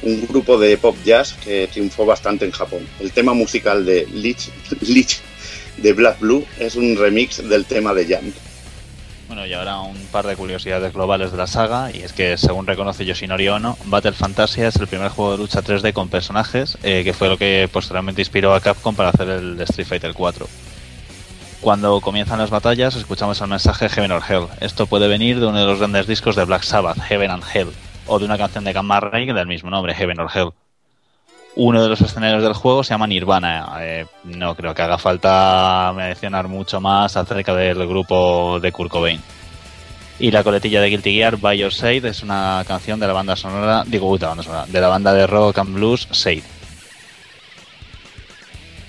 un 0.02 0.26
grupo 0.26 0.58
de 0.58 0.76
pop 0.76 0.96
jazz 1.04 1.34
que 1.44 1.68
triunfó 1.68 2.06
bastante 2.06 2.44
en 2.44 2.50
Japón. 2.50 2.86
El 3.00 3.12
tema 3.12 3.34
musical 3.34 3.84
de 3.84 4.06
Lich, 4.06 4.50
Lich 4.82 5.20
de 5.78 5.92
Black 5.92 6.20
Blue 6.20 6.44
es 6.58 6.76
un 6.76 6.96
remix 6.96 7.46
del 7.48 7.64
tema 7.64 7.94
de 7.94 8.06
Jam. 8.06 8.32
Bueno, 9.34 9.48
y 9.48 9.52
ahora 9.52 9.80
un 9.80 9.96
par 10.12 10.28
de 10.28 10.36
curiosidades 10.36 10.92
globales 10.92 11.32
de 11.32 11.36
la 11.36 11.48
saga, 11.48 11.90
y 11.92 12.02
es 12.02 12.12
que 12.12 12.36
según 12.36 12.68
reconoce 12.68 13.04
Yoshinori 13.04 13.48
Ono, 13.48 13.76
Battle 13.86 14.12
Fantasia 14.12 14.68
es 14.68 14.76
el 14.76 14.86
primer 14.86 15.08
juego 15.08 15.32
de 15.32 15.38
lucha 15.38 15.60
3D 15.60 15.92
con 15.92 16.08
personajes, 16.08 16.78
eh, 16.84 17.02
que 17.02 17.12
fue 17.12 17.28
lo 17.28 17.36
que 17.36 17.68
posteriormente 17.72 18.20
inspiró 18.20 18.54
a 18.54 18.60
Capcom 18.60 18.94
para 18.94 19.08
hacer 19.08 19.28
el 19.28 19.60
Street 19.62 19.88
Fighter 19.88 20.14
4. 20.14 20.46
Cuando 21.60 22.00
comienzan 22.00 22.38
las 22.38 22.50
batallas, 22.50 22.94
escuchamos 22.94 23.40
el 23.40 23.48
mensaje 23.48 23.88
Heaven 23.88 24.12
or 24.12 24.22
Hell. 24.22 24.46
Esto 24.60 24.86
puede 24.86 25.08
venir 25.08 25.40
de 25.40 25.46
uno 25.46 25.58
de 25.58 25.66
los 25.66 25.80
grandes 25.80 26.06
discos 26.06 26.36
de 26.36 26.44
Black 26.44 26.62
Sabbath, 26.62 27.00
Heaven 27.00 27.32
and 27.32 27.42
Hell, 27.52 27.72
o 28.06 28.20
de 28.20 28.26
una 28.26 28.38
canción 28.38 28.62
de 28.62 28.72
Gamma 28.72 29.00
Ray 29.00 29.26
del 29.26 29.48
mismo 29.48 29.68
nombre, 29.68 29.96
Heaven 29.96 30.20
or 30.20 30.30
Hell. 30.32 30.52
Uno 31.56 31.82
de 31.82 31.88
los 31.88 32.00
escenarios 32.00 32.42
del 32.42 32.52
juego 32.52 32.82
se 32.82 32.94
llama 32.94 33.06
Nirvana. 33.06 33.76
Eh, 33.80 34.06
no 34.24 34.56
creo 34.56 34.74
que 34.74 34.82
haga 34.82 34.98
falta 34.98 35.92
mencionar 35.94 36.48
mucho 36.48 36.80
más 36.80 37.16
acerca 37.16 37.54
del 37.54 37.86
grupo 37.86 38.58
de 38.60 38.72
Kurt 38.72 38.90
Cobain. 38.90 39.20
Y 40.18 40.30
la 40.30 40.42
coletilla 40.42 40.80
de 40.80 40.90
Guilty 40.90 41.14
Gear, 41.14 41.36
By 41.36 41.58
Your 41.58 41.72
Side, 41.72 42.08
es 42.08 42.22
una 42.22 42.64
canción 42.66 42.98
de 42.98 43.06
la 43.06 43.12
banda 43.12 43.36
sonora, 43.36 43.84
digo, 43.86 44.08
puta 44.08 44.28
banda 44.28 44.42
sonora, 44.42 44.66
de 44.66 44.80
la 44.80 44.88
banda 44.88 45.12
de 45.12 45.26
rock 45.26 45.58
and 45.58 45.74
blues 45.74 46.08
Sade. 46.10 46.42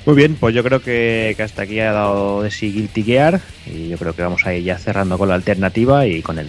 Muy 0.06 0.16
bien, 0.16 0.36
pues 0.36 0.54
yo 0.54 0.64
creo 0.64 0.82
que, 0.82 1.34
que 1.36 1.44
hasta 1.44 1.64
aquí 1.64 1.80
ha 1.80 1.92
dado 1.92 2.44
de 2.44 2.52
sí 2.52 2.72
Guilty 2.72 3.04
Gear 3.04 3.42
y 3.66 3.90
yo 3.90 3.98
creo 3.98 4.14
que 4.14 4.22
vamos 4.22 4.46
a 4.46 4.54
ir 4.54 4.64
ya 4.64 4.78
cerrando 4.78 5.18
con 5.18 5.30
la 5.30 5.36
alternativa 5.36 6.06
y 6.06 6.22
con 6.22 6.38
el 6.38 6.48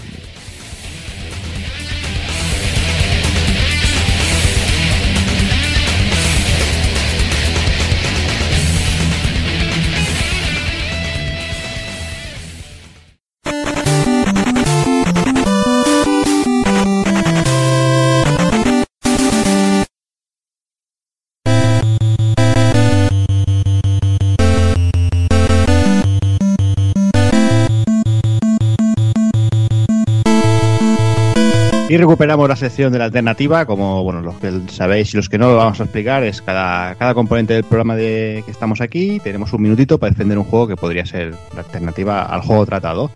Recuperamos 31.98 32.48
la 32.48 32.56
sección 32.56 32.92
de 32.92 32.98
la 32.98 33.06
alternativa, 33.06 33.64
como 33.64 34.04
bueno, 34.04 34.20
los 34.20 34.36
que 34.36 34.52
sabéis 34.68 35.14
y 35.14 35.16
los 35.16 35.28
que 35.28 35.38
no 35.38 35.48
lo 35.48 35.56
vamos 35.56 35.80
a 35.80 35.84
explicar, 35.84 36.24
es 36.24 36.42
cada, 36.42 36.94
cada 36.96 37.14
componente 37.14 37.54
del 37.54 37.64
programa 37.64 37.96
de 37.96 38.42
que 38.44 38.50
estamos 38.50 38.82
aquí, 38.82 39.18
tenemos 39.20 39.52
un 39.54 39.62
minutito 39.62 39.98
para 39.98 40.10
defender 40.10 40.36
un 40.36 40.44
juego 40.44 40.68
que 40.68 40.76
podría 40.76 41.06
ser 41.06 41.34
la 41.54 41.60
alternativa 41.60 42.22
al 42.22 42.42
juego 42.42 42.66
tratado. 42.66 43.10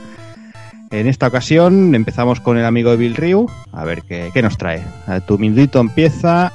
En 0.91 1.07
esta 1.07 1.27
ocasión 1.27 1.95
empezamos 1.95 2.41
con 2.41 2.57
el 2.57 2.65
amigo 2.65 2.91
de 2.91 2.97
Bill 2.97 3.17
Ryu, 3.17 3.47
a 3.73 3.85
ver 3.85 4.03
qué, 4.03 4.43
nos 4.43 4.57
trae. 4.57 4.83
Tu 5.27 5.39
minutito 5.39 5.79
empieza 5.79 6.53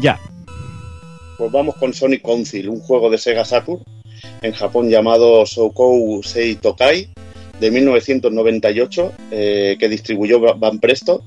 ya. 0.00 0.18
Pues 1.36 1.50
vamos 1.50 1.74
con 1.76 1.92
Sonic 1.92 2.22
Council, 2.22 2.68
un 2.68 2.80
juego 2.80 3.10
de 3.10 3.18
Sega 3.18 3.44
Saturn 3.44 3.82
en 4.42 4.52
Japón 4.52 4.88
llamado 4.88 5.44
Sokou 5.44 6.22
Sei 6.22 6.54
Tokai 6.54 7.08
de 7.58 7.70
1998 7.70 9.12
eh, 9.32 9.76
que 9.78 9.88
distribuyó 9.88 10.40
Van 10.56 10.78
Presto 10.78 11.22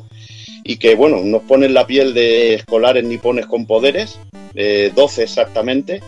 y 0.64 0.78
que 0.78 0.96
bueno 0.96 1.22
nos 1.24 1.44
pone 1.44 1.66
en 1.66 1.74
la 1.74 1.88
piel 1.88 2.14
de 2.14 2.56
escolares 2.56 3.04
nipones 3.04 3.46
con 3.46 3.66
poderes, 3.66 4.20
eh, 4.56 4.92
12 4.96 5.24
exactamente, 5.24 6.02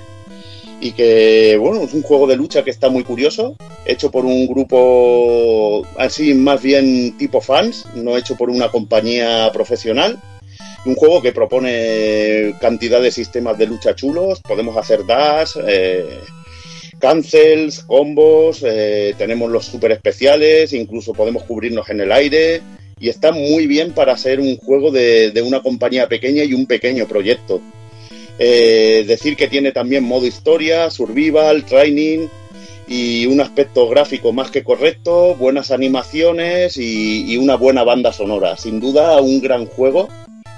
y 0.80 0.92
que 0.92 1.58
bueno 1.58 1.82
es 1.82 1.94
un 1.94 2.02
juego 2.02 2.28
de 2.28 2.36
lucha 2.36 2.64
que 2.64 2.70
está 2.70 2.90
muy 2.90 3.04
curioso, 3.04 3.56
hecho 3.86 4.12
por 4.12 4.26
un 4.26 4.48
grupo 4.48 5.86
así 5.98 6.34
más 6.34 6.62
bien 6.62 7.18
tipo 7.18 7.42
fans, 7.42 7.86
no 7.96 8.18
hecho 8.18 8.36
por 8.36 8.50
una 8.50 8.70
compañía 8.70 9.50
profesional. 9.54 10.20
Un 10.86 10.96
juego 10.96 11.22
que 11.22 11.32
propone 11.32 12.56
cantidad 12.60 13.02
de 13.02 13.10
sistemas 13.10 13.58
de 13.58 13.68
lucha 13.68 13.96
chulos, 13.96 14.42
podemos 14.42 14.76
hacer 14.76 15.06
dash, 15.06 15.52
eh, 15.66 16.20
cancels, 17.00 17.84
combos, 17.84 18.64
eh, 18.66 19.16
tenemos 19.18 19.50
los 19.50 19.66
super 19.66 19.94
especiales, 19.94 20.74
incluso 20.74 21.14
podemos 21.14 21.44
cubrirnos 21.44 21.90
en 21.90 22.02
el 22.02 22.12
aire 22.12 22.62
y 23.04 23.10
está 23.10 23.34
muy 23.34 23.68
bien 23.68 23.92
para 23.92 24.16
ser 24.16 24.40
un 24.40 24.56
juego 24.56 24.90
de, 24.90 25.32
de 25.32 25.42
una 25.42 25.62
compañía 25.62 26.08
pequeña 26.08 26.46
y 26.46 26.54
un 26.54 26.66
pequeño 26.66 27.06
proyecto. 27.06 27.60
Eh, 28.40 29.04
decir 29.06 29.36
que 29.36 29.50
tiene 29.50 29.74
también 29.74 30.06
modo 30.06 30.26
historia, 30.26 30.90
survival, 30.90 31.66
training 31.66 32.28
y 32.88 33.26
un 33.26 33.42
aspecto 33.42 33.90
gráfico 33.90 34.32
más 34.32 34.52
que 34.52 34.64
correcto, 34.64 35.36
buenas 35.36 35.70
animaciones 35.72 36.78
y, 36.78 37.32
y 37.32 37.36
una 37.38 37.56
buena 37.58 37.84
banda 37.84 38.14
sonora. 38.14 38.56
Sin 38.56 38.80
duda, 38.80 39.20
un 39.22 39.42
gran 39.42 39.66
juego 39.66 40.08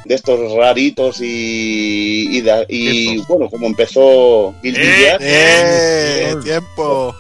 de 0.06 0.14
estos 0.14 0.54
raritos 0.54 1.20
y, 1.22 2.28
y, 2.38 2.42
de- 2.42 2.66
y, 2.70 3.18
bueno, 3.28 3.50
como 3.50 3.66
empezó 3.66 4.54
Guilty 4.62 4.80
Gear, 4.82 5.18
¡Eh! 5.20 6.36
¡Tiempo! 6.44 7.16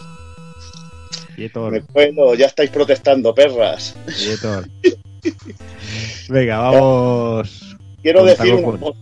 me 1.71 1.81
cuelo, 1.81 2.35
ya 2.35 2.45
estáis 2.45 2.69
protestando, 2.69 3.33
perras. 3.33 3.95
Venga, 6.29 6.57
vamos. 6.59 7.75
Quiero 8.01 8.23
decir 8.25 8.53
una 8.53 8.79
cosa, 8.79 8.99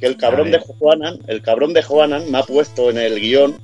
que 0.00 0.06
el 0.06 0.16
cabrón 0.16 0.50
de. 0.50 0.58
Juanan, 0.58 1.18
el 1.26 1.42
cabrón 1.42 1.72
de 1.72 1.82
Juanan 1.82 2.30
me 2.30 2.38
ha 2.38 2.42
puesto 2.42 2.90
en 2.90 2.98
el 2.98 3.20
guion 3.20 3.56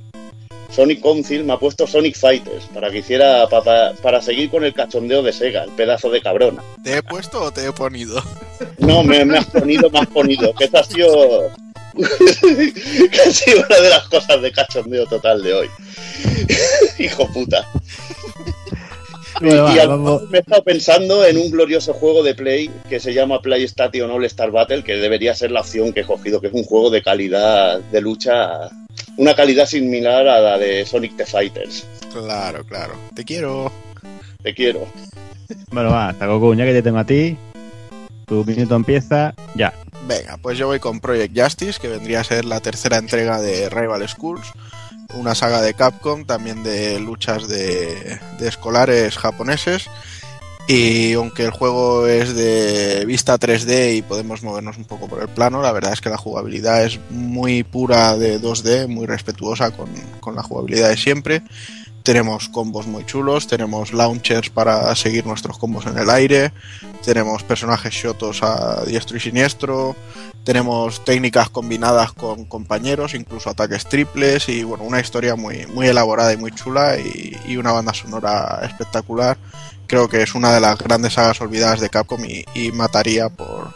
Sonic 0.71 1.01
Council, 1.01 1.43
me 1.43 1.53
ha 1.53 1.57
puesto 1.57 1.85
Sonic 1.87 2.15
Fighters 2.15 2.65
para 2.73 2.89
que 2.91 2.99
hiciera 2.99 3.47
pa- 3.49 3.63
pa- 3.63 3.93
para, 4.01 4.21
seguir 4.21 4.49
con 4.49 4.63
el 4.63 4.73
cachondeo 4.73 5.21
de 5.23 5.33
Sega, 5.33 5.63
el 5.63 5.71
pedazo 5.71 6.09
de 6.09 6.21
cabrón. 6.21 6.59
¿Te 6.83 6.97
he 6.97 7.03
puesto 7.03 7.41
o 7.43 7.51
te 7.51 7.65
he 7.67 7.71
ponido? 7.71 8.21
No, 8.79 9.03
me, 9.03 9.23
me 9.23 9.37
has 9.37 9.45
ponido, 9.45 9.89
me 9.89 9.99
has 9.99 10.07
ponido, 10.07 10.53
que 10.53 10.65
esta 10.65 10.79
ha 10.79 10.83
sido 10.83 11.49
que 11.95 13.21
ha 13.21 13.31
sido 13.31 13.63
una 13.69 13.79
de 13.79 13.89
las 13.89 14.07
cosas 14.09 14.41
de 14.41 14.51
cachondeo 14.51 15.05
total 15.05 15.41
de 15.43 15.53
hoy. 15.53 15.67
Hijo 16.97 17.27
puta. 17.31 17.65
Y, 19.41 19.47
va, 19.55 19.73
y 19.75 19.79
al- 19.79 19.87
vamos. 19.87 20.29
me 20.29 20.37
he 20.37 20.41
estado 20.41 20.63
pensando 20.63 21.25
en 21.25 21.37
un 21.37 21.49
glorioso 21.51 21.93
juego 21.93 22.23
de 22.23 22.35
Play 22.35 22.69
que 22.89 22.99
se 22.99 23.13
llama 23.13 23.41
PlayStation 23.41 24.09
All 24.11 24.25
Star 24.25 24.51
Battle, 24.51 24.83
que 24.83 24.95
debería 24.95 25.33
ser 25.35 25.51
la 25.51 25.61
opción 25.61 25.93
que 25.93 26.01
he 26.01 26.05
cogido, 26.05 26.41
que 26.41 26.47
es 26.47 26.53
un 26.53 26.63
juego 26.63 26.89
de 26.89 27.01
calidad 27.01 27.79
de 27.79 28.01
lucha, 28.01 28.69
una 29.17 29.33
calidad 29.35 29.65
similar 29.65 30.27
a 30.27 30.39
la 30.39 30.57
de 30.57 30.85
Sonic 30.85 31.15
the 31.17 31.25
Fighters. 31.25 31.85
Claro, 32.11 32.63
claro. 32.65 32.93
Te 33.15 33.23
quiero. 33.23 33.71
Te 34.43 34.53
quiero. 34.53 34.87
Bueno, 35.71 35.89
va, 35.91 36.13
Takokun, 36.17 36.57
ya 36.57 36.65
que 36.65 36.73
te 36.73 36.81
tengo 36.81 36.99
a 36.99 37.05
ti, 37.05 37.37
tu 38.25 38.43
minuto 38.45 38.75
empieza 38.75 39.33
ya. 39.55 39.73
Venga, 40.07 40.37
pues 40.41 40.57
yo 40.57 40.67
voy 40.67 40.79
con 40.79 40.99
Project 40.99 41.37
Justice, 41.39 41.79
que 41.79 41.87
vendría 41.87 42.21
a 42.21 42.23
ser 42.23 42.45
la 42.45 42.59
tercera 42.61 42.97
entrega 42.97 43.39
de 43.41 43.69
Rival 43.69 44.07
Schools, 44.07 44.47
una 45.13 45.35
saga 45.35 45.61
de 45.61 45.73
Capcom, 45.73 46.25
también 46.25 46.63
de 46.63 46.99
luchas 46.99 47.47
de, 47.47 48.19
escolares 48.39 49.17
japoneses. 49.17 49.89
Y 50.67 51.13
aunque 51.13 51.45
el 51.45 51.49
juego 51.49 52.05
es 52.05 52.35
de 52.35 53.03
vista 53.07 53.39
3D 53.39 53.97
y 53.97 54.01
podemos 54.03 54.43
movernos 54.43 54.77
un 54.77 54.85
poco 54.85 55.07
por 55.07 55.21
el 55.21 55.27
plano, 55.27 55.63
la 55.63 55.71
verdad 55.71 55.93
es 55.93 56.01
que 56.01 56.09
la 56.09 56.17
jugabilidad 56.17 56.85
es 56.85 56.99
muy 57.09 57.63
pura 57.63 58.15
de 58.15 58.39
2D, 58.39 58.87
muy 58.87 59.07
respetuosa 59.07 59.71
con, 59.71 59.89
con 60.19 60.35
la 60.35 60.43
jugabilidad 60.43 60.89
de 60.89 60.97
siempre. 60.97 61.41
Tenemos 62.09 62.49
combos 62.49 62.87
muy 62.87 63.05
chulos, 63.05 63.45
tenemos 63.45 63.93
launchers 63.93 64.49
para 64.49 64.95
seguir 64.95 65.27
nuestros 65.27 65.59
combos 65.59 65.85
en 65.85 65.95
el 65.95 66.09
aire, 66.09 66.51
tenemos 67.05 67.43
personajes 67.43 67.93
shotos 67.93 68.41
a 68.41 68.83
diestro 68.83 69.17
y 69.17 69.19
siniestro, 69.19 69.95
tenemos 70.43 71.05
técnicas 71.05 71.51
combinadas 71.51 72.11
con 72.13 72.45
compañeros, 72.45 73.13
incluso 73.13 73.51
ataques 73.51 73.85
triples 73.85 74.49
y 74.49 74.63
bueno, 74.63 74.85
una 74.85 74.99
historia 74.99 75.35
muy, 75.35 75.67
muy 75.67 75.85
elaborada 75.85 76.33
y 76.33 76.37
muy 76.37 76.51
chula 76.51 76.97
y, 76.97 77.37
y 77.45 77.57
una 77.57 77.73
banda 77.73 77.93
sonora 77.93 78.61
espectacular. 78.63 79.37
Creo 79.85 80.09
que 80.09 80.23
es 80.23 80.33
una 80.33 80.51
de 80.51 80.61
las 80.61 80.79
grandes 80.79 81.13
sagas 81.13 81.39
olvidadas 81.41 81.79
de 81.79 81.91
Capcom 81.91 82.25
y, 82.25 82.43
y 82.55 82.71
mataría 82.71 83.29
por, 83.29 83.71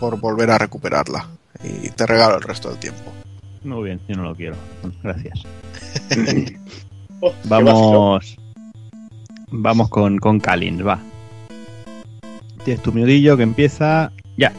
por 0.00 0.18
volver 0.18 0.50
a 0.50 0.58
recuperarla. 0.58 1.28
Y 1.62 1.90
te 1.90 2.06
regalo 2.06 2.38
el 2.38 2.42
resto 2.42 2.70
del 2.70 2.80
tiempo. 2.80 3.12
Muy 3.62 3.84
bien, 3.84 4.00
yo 4.08 4.16
no 4.16 4.24
lo 4.24 4.34
quiero. 4.34 4.56
Gracias. 5.04 5.44
Oh, 7.20 7.32
Vamos. 7.44 8.36
Vamos 9.48 9.88
con, 9.88 10.18
con 10.18 10.40
Kalins, 10.40 10.86
va. 10.86 10.98
Tienes 12.64 12.82
tu 12.82 12.92
minudillo 12.92 13.36
que 13.36 13.44
empieza 13.44 14.12
ya. 14.36 14.52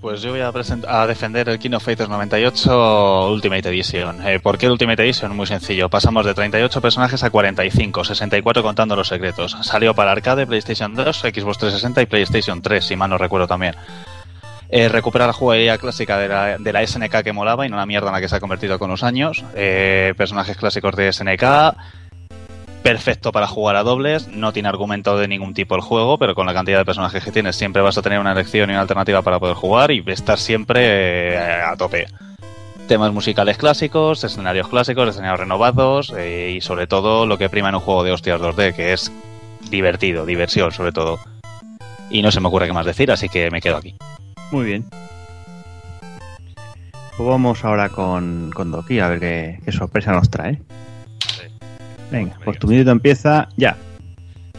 Pues 0.00 0.22
yo 0.22 0.30
voy 0.30 0.40
a, 0.40 0.52
a 0.88 1.06
defender 1.06 1.48
el 1.48 1.58
King 1.58 1.72
of 1.72 1.84
Fighters 1.84 2.08
98 2.08 3.30
Ultimate 3.32 3.68
Edition. 3.68 4.26
Eh, 4.26 4.38
¿Por 4.38 4.56
qué 4.56 4.66
el 4.66 4.72
Ultimate 4.72 5.02
Edition? 5.02 5.34
Muy 5.36 5.46
sencillo. 5.46 5.88
Pasamos 5.88 6.24
de 6.24 6.34
38 6.34 6.80
personajes 6.80 7.22
a 7.24 7.30
45, 7.30 8.04
64 8.04 8.62
contando 8.62 8.94
los 8.94 9.08
secretos. 9.08 9.56
Salió 9.62 9.94
para 9.94 10.12
arcade, 10.12 10.46
PlayStation 10.46 10.94
2, 10.94 11.16
Xbox 11.18 11.58
360 11.58 12.02
y 12.02 12.06
PlayStation 12.06 12.62
3, 12.62 12.84
si 12.84 12.96
mal 12.96 13.10
no 13.10 13.18
recuerdo 13.18 13.48
también. 13.48 13.74
Eh, 14.70 14.88
recupera 14.88 15.26
la 15.26 15.32
jugabilidad 15.32 15.80
clásica 15.80 16.18
de 16.18 16.28
la, 16.28 16.58
de 16.58 16.72
la 16.72 16.86
SNK 16.86 17.22
que 17.22 17.32
molaba 17.32 17.64
y 17.64 17.70
no 17.70 17.76
la 17.76 17.86
mierda 17.86 18.08
en 18.08 18.14
la 18.14 18.20
que 18.20 18.28
se 18.28 18.36
ha 18.36 18.40
convertido 18.40 18.78
con 18.78 18.90
los 18.90 19.02
años. 19.02 19.44
Eh, 19.54 20.12
personajes 20.16 20.56
clásicos 20.58 20.94
de 20.94 21.12
SNK, 21.12 21.74
perfecto 22.82 23.32
para 23.32 23.46
jugar 23.46 23.76
a 23.76 23.82
dobles, 23.82 24.28
no 24.28 24.52
tiene 24.52 24.68
argumento 24.68 25.16
de 25.16 25.26
ningún 25.26 25.54
tipo 25.54 25.74
el 25.74 25.80
juego, 25.80 26.18
pero 26.18 26.34
con 26.34 26.46
la 26.46 26.52
cantidad 26.52 26.78
de 26.78 26.84
personajes 26.84 27.24
que 27.24 27.32
tienes 27.32 27.56
siempre 27.56 27.80
vas 27.82 27.96
a 27.96 28.02
tener 28.02 28.20
una 28.20 28.32
elección 28.32 28.68
y 28.68 28.72
una 28.72 28.82
alternativa 28.82 29.22
para 29.22 29.38
poder 29.38 29.54
jugar 29.56 29.90
y 29.90 30.02
estar 30.06 30.38
siempre 30.38 31.34
eh, 31.34 31.62
a 31.62 31.74
tope. 31.76 32.06
Temas 32.88 33.12
musicales 33.12 33.56
clásicos, 33.56 34.22
escenarios 34.24 34.68
clásicos, 34.68 35.08
escenarios 35.08 35.40
renovados 35.40 36.12
eh, 36.16 36.54
y 36.56 36.60
sobre 36.60 36.86
todo 36.86 37.26
lo 37.26 37.38
que 37.38 37.50
prima 37.50 37.70
en 37.70 37.74
un 37.74 37.80
juego 37.80 38.04
de 38.04 38.12
hostias 38.12 38.40
2D, 38.40 38.74
que 38.74 38.92
es 38.92 39.12
divertido, 39.70 40.26
diversión 40.26 40.72
sobre 40.72 40.92
todo. 40.92 41.18
Y 42.10 42.22
no 42.22 42.30
se 42.30 42.40
me 42.40 42.48
ocurre 42.48 42.66
qué 42.66 42.72
más 42.72 42.86
decir, 42.86 43.10
así 43.10 43.28
que 43.28 43.50
me 43.50 43.60
quedo 43.60 43.76
aquí. 43.76 43.94
Muy 44.50 44.66
bien. 44.66 44.84
Pues 47.16 47.28
vamos 47.28 47.64
ahora 47.64 47.88
con, 47.88 48.50
con 48.54 48.70
Doki 48.70 49.00
a 49.00 49.08
ver 49.08 49.20
qué, 49.20 49.60
qué 49.64 49.72
sorpresa 49.72 50.12
nos 50.12 50.30
trae. 50.30 50.60
Venga, 52.10 52.38
pues 52.44 52.58
tu 52.58 52.68
minuto 52.68 52.90
empieza 52.90 53.48
ya. 53.56 53.76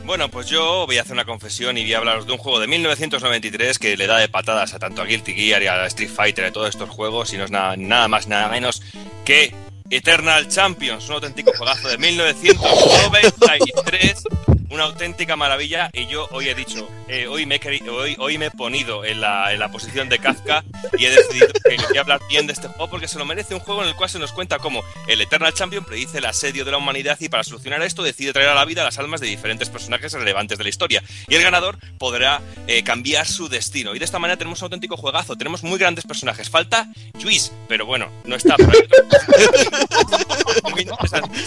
Bueno, 0.09 0.27
pues 0.30 0.48
yo 0.48 0.88
voy 0.88 0.98
a 0.98 1.01
hacer 1.01 1.14
una 1.14 1.26
confesión 1.26 1.77
y 1.77 1.84
voy 1.84 1.93
a 1.93 2.00
hablaros 2.00 2.26
de 2.26 2.32
un 2.32 2.40
juego 2.40 2.59
de 2.59 2.66
1993 2.66 3.77
que 3.77 3.95
le 3.95 4.08
da 4.08 4.18
de 4.18 4.27
patadas 4.27 4.74
a 4.74 4.80
tanto 4.80 5.03
a 5.03 5.06
Guilty 5.06 5.34
Gear 5.34 5.61
y 5.61 5.68
a 5.68 5.85
Street 5.85 6.09
Fighter 6.09 6.45
y 6.45 6.48
a 6.48 6.51
todos 6.51 6.69
estos 6.69 6.90
juegos 6.90 7.32
y 7.34 7.38
no 7.38 7.45
es 7.45 7.51
nada, 7.51 7.77
nada 7.77 8.08
más, 8.08 8.27
nada 8.27 8.50
menos 8.50 8.82
que 9.24 9.53
Eternal 9.92 10.48
Champions, 10.48 11.08
un 11.09 11.16
auténtico 11.16 11.51
juegazo 11.56 11.90
de 11.90 12.00
1993, 12.00 14.24
una 14.69 14.83
auténtica 14.83 15.35
maravilla 15.35 15.89
y 15.93 16.07
yo 16.07 16.27
hoy 16.31 16.49
he 16.49 16.56
dicho, 16.56 16.88
eh, 17.07 17.27
hoy, 17.27 17.45
me 17.45 17.56
he 17.56 17.89
hoy, 17.89 18.15
hoy 18.19 18.38
me 18.38 18.48
he 18.48 18.51
ponido 18.51 19.03
en 19.03 19.22
la, 19.22 19.51
en 19.53 19.59
la 19.59 19.72
posición 19.72 20.09
de 20.09 20.19
Kafka 20.19 20.64
y 20.98 21.06
he 21.06 21.09
decidido 21.09 21.48
que 21.48 21.77
voy 21.77 21.98
a 21.98 22.01
hablar 22.01 22.22
bien 22.30 22.48
de 22.48 22.53
este 22.53 22.67
juego 22.67 22.89
porque 22.89 23.07
se 23.07 23.17
lo 23.17 23.25
merece 23.25 23.53
un 23.53 23.59
juego 23.61 23.81
en 23.83 23.89
el 23.89 23.95
cual 23.95 24.09
se 24.09 24.19
nos 24.19 24.31
cuenta 24.31 24.59
cómo 24.59 24.83
el 25.07 25.22
Eternal 25.22 25.53
Champion 25.53 25.83
predice 25.83 26.19
el 26.19 26.25
asedio 26.25 26.65
de 26.65 26.72
la 26.72 26.77
humanidad 26.77 27.17
y 27.19 27.30
para 27.30 27.43
solucionar 27.43 27.81
esto 27.81 28.03
decide 28.03 28.33
traer 28.33 28.49
a 28.49 28.56
la 28.56 28.65
vida 28.65 28.83
las 28.83 28.99
almas 28.99 29.22
de 29.22 29.27
diferentes 29.27 29.69
personajes 29.69 30.14
relevantes 30.14 30.57
de 30.57 30.64
la 30.64 30.69
historia. 30.69 31.03
Y 31.27 31.35
el 31.35 31.43
ganador 31.43 31.77
podrá 31.98 32.41
eh, 32.67 32.83
cambiar 32.83 33.25
su 33.25 33.49
destino. 33.49 33.95
Y 33.95 33.99
de 33.99 34.06
esta 34.06 34.19
manera 34.19 34.38
tenemos 34.38 34.59
un 34.61 34.65
auténtico 34.65 34.98
juegazo, 34.98 35.35
tenemos 35.35 35.64
muy 35.64 35.80
grandes 35.80 36.06
personajes, 36.06 36.49
falta 36.49 36.88
Luis, 37.23 37.51
pero 37.67 37.85
bueno, 37.85 38.09
no 38.25 38.35
está 38.35 38.56
por 38.56 38.75
ahí. 38.75 38.81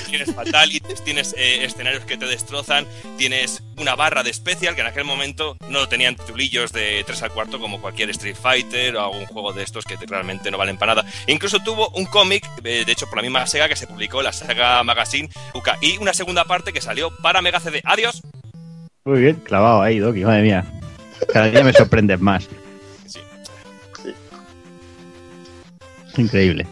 Tienes 0.09 1.05
tienes 1.05 1.35
eh, 1.37 1.65
escenarios 1.65 2.05
que 2.05 2.17
te 2.17 2.27
destrozan, 2.27 2.87
tienes 3.19 3.63
una 3.79 3.95
barra 3.95 4.23
de 4.23 4.31
especial 4.31 4.75
que 4.75 4.81
en 4.81 4.87
aquel 4.87 5.05
momento 5.05 5.57
no 5.69 5.89
tenían 5.89 6.17
titulillos 6.17 6.73
de 6.73 7.03
3 7.07 7.23
al 7.23 7.31
cuarto 7.33 7.59
como 7.61 7.81
cualquier 7.81 8.11
Street 8.11 8.37
Fighter 8.41 8.97
o 8.97 9.05
algún 9.05 9.27
juego 9.27 9.53
de 9.53 9.63
estos 9.63 9.85
que 9.85 9.97
te- 9.97 10.07
realmente 10.07 10.51
no 10.51 10.59
valen 10.59 10.77
para 10.77 10.95
nada. 10.95 11.09
Incluso 11.27 11.59
tuvo 11.61 11.89
un 11.91 12.07
cómic, 12.07 12.45
eh, 12.65 12.85
de 12.85 12.93
hecho 12.93 13.07
por 13.09 13.17
la 13.19 13.23
misma 13.23 13.47
Sega, 13.47 13.69
que 13.69 13.77
se 13.77 13.87
publicó 13.87 14.19
en 14.19 14.25
la 14.25 14.33
Sega 14.33 14.83
Magazine 14.83 15.29
UK 15.55 15.69
y 15.81 15.97
una 15.99 16.13
segunda 16.15 16.45
parte 16.45 16.73
que 16.73 16.81
salió 16.81 17.11
para 17.23 17.43
Mega 17.43 17.61
CD. 17.61 17.81
Adiós. 17.85 18.23
Muy 19.05 19.21
bien, 19.21 19.37
clavado 19.37 19.83
ahí, 19.83 19.99
Doki, 19.99 20.25
madre 20.25 20.43
mía. 20.43 20.65
Cada 21.33 21.49
día 21.51 21.63
me 21.65 21.73
sorprendes 21.73 22.21
más. 22.21 22.49
Sí. 23.07 23.21
Increíble. 26.17 26.67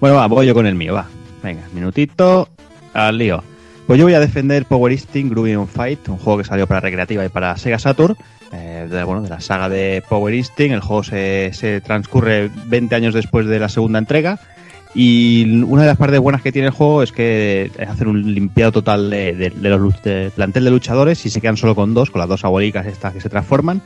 Bueno, 0.00 0.16
va, 0.16 0.26
voy 0.26 0.46
yo 0.46 0.54
con 0.54 0.66
el 0.66 0.74
mío, 0.74 0.94
va. 0.94 1.06
Venga, 1.42 1.62
minutito 1.72 2.48
al 2.92 3.16
lío. 3.18 3.42
Pues 3.90 3.98
yo 3.98 4.06
voy 4.06 4.14
a 4.14 4.20
defender 4.20 4.66
Power 4.66 4.92
Instinct 4.92 5.32
Groovy 5.32 5.56
Fight, 5.66 6.08
un 6.10 6.16
juego 6.16 6.38
que 6.38 6.44
salió 6.44 6.68
para 6.68 6.78
recreativa 6.78 7.24
y 7.24 7.28
para 7.28 7.56
Sega 7.56 7.76
Saturn. 7.76 8.14
eh, 8.52 8.86
de, 8.88 9.02
bueno, 9.02 9.20
de 9.20 9.28
la 9.28 9.40
saga 9.40 9.68
de 9.68 10.00
Power 10.08 10.32
Instinct. 10.32 10.74
El 10.74 10.80
juego 10.80 11.02
se, 11.02 11.82
transcurre 11.84 12.52
20 12.66 12.94
años 12.94 13.14
después 13.14 13.46
de 13.46 13.58
la 13.58 13.68
segunda 13.68 13.98
entrega. 13.98 14.38
Y 14.94 15.64
una 15.64 15.82
de 15.82 15.88
las 15.88 15.96
partes 15.96 16.20
buenas 16.20 16.40
que 16.40 16.52
tiene 16.52 16.68
el 16.68 16.72
juego 16.72 17.02
es 17.02 17.10
que 17.10 17.72
es 17.76 17.88
hacer 17.88 18.06
un 18.06 18.32
limpiado 18.32 18.70
total 18.70 19.10
de, 19.10 19.52
los 19.60 19.94
plantel 20.36 20.62
de 20.62 20.70
luchadores 20.70 21.26
y 21.26 21.30
se 21.30 21.40
quedan 21.40 21.56
solo 21.56 21.74
con 21.74 21.92
dos, 21.92 22.10
con 22.10 22.20
las 22.20 22.28
dos 22.28 22.44
abuelicas 22.44 22.86
estas 22.86 23.12
que 23.12 23.20
se 23.20 23.28
transforman. 23.28 23.82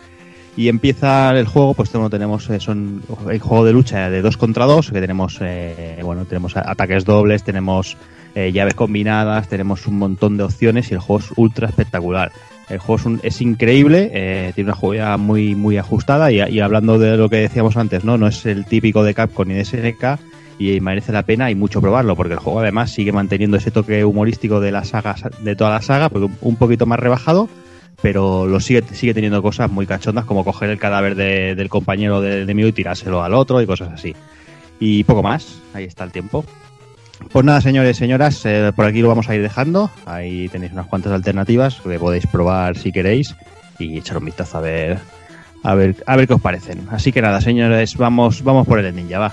Y 0.54 0.68
empieza 0.68 1.30
el 1.30 1.46
juego, 1.46 1.72
pues 1.72 1.90
tenemos, 2.10 2.50
eh, 2.50 2.60
son 2.60 3.02
el 3.30 3.40
juego 3.40 3.64
de 3.64 3.72
lucha 3.72 4.10
de 4.10 4.20
dos 4.20 4.36
contra 4.36 4.66
dos, 4.66 4.90
que 4.90 5.00
tenemos 5.00 5.38
eh, 5.40 5.98
bueno, 6.02 6.26
tenemos 6.26 6.58
ataques 6.58 7.06
dobles, 7.06 7.42
tenemos 7.42 7.96
eh, 8.34 8.52
llaves 8.52 8.74
combinadas, 8.74 9.48
tenemos 9.48 9.86
un 9.86 9.98
montón 9.98 10.36
de 10.36 10.44
opciones 10.44 10.90
y 10.90 10.94
el 10.94 11.00
juego 11.00 11.20
es 11.20 11.32
ultra 11.36 11.68
espectacular. 11.68 12.32
El 12.68 12.78
juego 12.78 12.96
es, 13.00 13.06
un- 13.06 13.20
es 13.22 13.40
increíble, 13.40 14.10
eh, 14.14 14.52
tiene 14.54 14.70
una 14.70 14.76
jugabilidad 14.76 15.18
muy, 15.18 15.54
muy 15.54 15.76
ajustada 15.76 16.32
y, 16.32 16.60
hablando 16.60 16.98
de 16.98 17.16
lo 17.16 17.28
que 17.28 17.36
decíamos 17.36 17.76
antes, 17.76 18.04
¿no? 18.04 18.16
No 18.18 18.26
es 18.26 18.46
el 18.46 18.64
típico 18.64 19.04
de 19.04 19.12
Capcom 19.14 19.46
ni 19.48 19.54
de 19.54 19.64
SNK 19.64 20.18
y 20.58 20.80
merece 20.80 21.12
la 21.12 21.24
pena 21.24 21.50
y 21.50 21.54
mucho 21.54 21.80
probarlo 21.80 22.16
porque 22.16 22.32
el 22.34 22.38
juego 22.38 22.60
además 22.60 22.90
sigue 22.90 23.12
manteniendo 23.12 23.56
ese 23.58 23.70
toque 23.70 24.04
humorístico 24.04 24.60
de 24.60 24.72
la 24.72 24.84
saga, 24.84 25.14
de 25.40 25.56
toda 25.56 25.70
la 25.70 25.82
saga, 25.82 26.08
porque 26.08 26.30
un- 26.40 26.56
poquito 26.56 26.86
más 26.86 26.98
rebajado, 26.98 27.48
pero 28.00 28.46
lo 28.46 28.60
sigue, 28.60 28.82
sigue 28.92 29.12
teniendo 29.14 29.42
cosas 29.42 29.70
muy 29.70 29.86
cachondas 29.86 30.24
como 30.24 30.42
coger 30.44 30.70
el 30.70 30.78
cadáver 30.78 31.14
de- 31.16 31.54
del 31.54 31.68
compañero 31.68 32.20
de 32.20 32.42
enemigo 32.42 32.68
y 32.68 32.72
tirárselo 32.72 33.22
al 33.22 33.34
otro 33.34 33.60
y 33.60 33.66
cosas 33.66 33.90
así. 33.92 34.14
Y 34.80 35.04
poco 35.04 35.22
más, 35.22 35.60
ahí 35.74 35.84
está 35.84 36.04
el 36.04 36.12
tiempo. 36.12 36.44
Pues 37.30 37.44
nada, 37.44 37.60
señores, 37.60 37.96
señoras, 37.96 38.44
eh, 38.44 38.72
por 38.74 38.86
aquí 38.86 39.00
lo 39.00 39.08
vamos 39.08 39.28
a 39.28 39.34
ir 39.34 39.42
dejando. 39.42 39.90
Ahí 40.06 40.48
tenéis 40.48 40.72
unas 40.72 40.86
cuantas 40.86 41.12
alternativas 41.12 41.80
que 41.80 41.98
podéis 41.98 42.26
probar 42.26 42.76
si 42.76 42.92
queréis 42.92 43.34
y 43.78 43.98
echar 43.98 44.18
un 44.18 44.26
vistazo 44.26 44.58
a 44.58 44.60
ver, 44.60 44.98
a 45.62 45.74
ver, 45.74 45.96
a 46.06 46.16
ver 46.16 46.26
qué 46.26 46.34
os 46.34 46.40
parecen. 46.40 46.86
Así 46.90 47.12
que 47.12 47.22
nada, 47.22 47.40
señores, 47.40 47.96
vamos, 47.96 48.42
vamos 48.42 48.66
por 48.66 48.78
el 48.78 48.94
ninja, 48.94 49.18
va. 49.18 49.32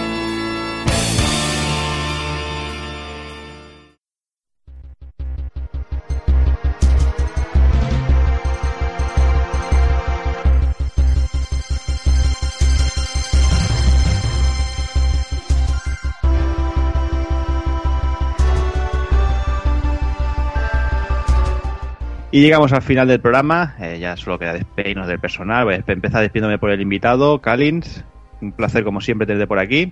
Y 22.31 22.41
llegamos 22.41 22.71
al 22.71 22.81
final 22.81 23.07
del 23.07 23.19
programa. 23.19 23.75
eh, 23.79 23.97
ya 23.99 24.15
solo 24.15 24.39
queda 24.39 24.53
despedirnos 24.53 25.07
del 25.07 25.19
personal. 25.19 25.65
Voy 25.65 25.73
a 25.75 25.83
empezar 25.85 26.21
despidiéndome 26.21 26.57
por 26.57 26.71
el 26.71 26.79
invitado, 26.79 27.39
Kalins. 27.39 28.03
Un 28.41 28.53
placer, 28.53 28.83
como 28.83 29.01
siempre, 29.01 29.27
tenerte 29.27 29.47
por 29.47 29.59
aquí. 29.59 29.91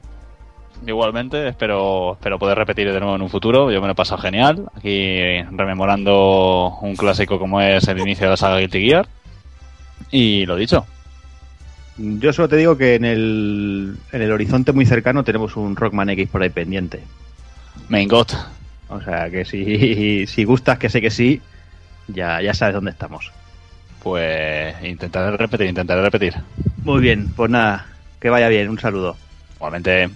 Igualmente, 0.88 1.50
espero, 1.50 2.14
espero 2.14 2.40
poder 2.40 2.58
repetir 2.58 2.92
de 2.92 3.00
nuevo 3.00 3.16
en 3.16 3.22
un 3.22 3.30
futuro. 3.30 3.70
Yo 3.70 3.82
me 3.82 3.88
lo 3.88 3.92
he 3.92 3.96
pasado 3.96 4.22
genial. 4.22 4.70
Aquí 4.74 5.42
rememorando 5.52 6.78
un 6.82 6.96
clásico 6.96 7.38
como 7.38 7.60
es 7.60 7.86
el 7.90 8.00
inicio 8.00 8.26
de 8.26 8.30
la 8.32 8.38
saga 8.38 8.60
Guilty 8.60 8.88
Gear. 8.88 9.08
Y 10.10 10.46
lo 10.46 10.56
dicho. 10.56 10.86
Yo 11.98 12.32
solo 12.32 12.48
te 12.48 12.56
digo 12.56 12.78
que 12.78 12.96
en 12.96 13.04
el, 13.04 13.98
en 14.14 14.22
el 14.22 14.32
horizonte 14.32 14.72
muy 14.72 14.86
cercano 14.86 15.26
tenemos 15.26 15.58
un 15.58 15.76
Rockman 15.76 16.12
X 16.12 16.30
por 16.30 16.42
ahí 16.42 16.50
pendiente. 16.50 17.04
Main 17.90 18.08
God. 18.08 18.28
O 18.88 19.02
sea 19.02 19.30
que 19.30 19.44
si, 19.44 20.26
si 20.28 20.46
gustas, 20.46 20.80
que 20.80 20.90
sé 20.90 21.02
que 21.02 21.12
sí, 21.12 21.42
ya, 22.14 22.42
ya 22.42 22.54
sabes 22.54 22.76
dónde 22.76 22.92
estamos. 22.92 23.32
Pues 24.04 24.76
intentaré 24.84 25.36
repetir, 25.38 25.68
intentaré 25.68 26.02
repetir. 26.02 26.36
Muy 26.84 27.02
bien, 27.02 27.30
pues 27.36 27.50
nada, 27.52 27.88
que 28.20 28.30
vaya 28.30 28.48
bien, 28.48 28.70
un 28.70 28.80
saludo. 28.80 29.18
Igualmente. 29.56 30.10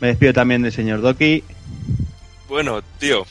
Me 0.00 0.08
despido 0.08 0.32
también 0.32 0.62
del 0.62 0.72
señor 0.72 1.00
Doki. 1.00 1.44
Bueno, 2.48 2.82
tío. 2.98 3.24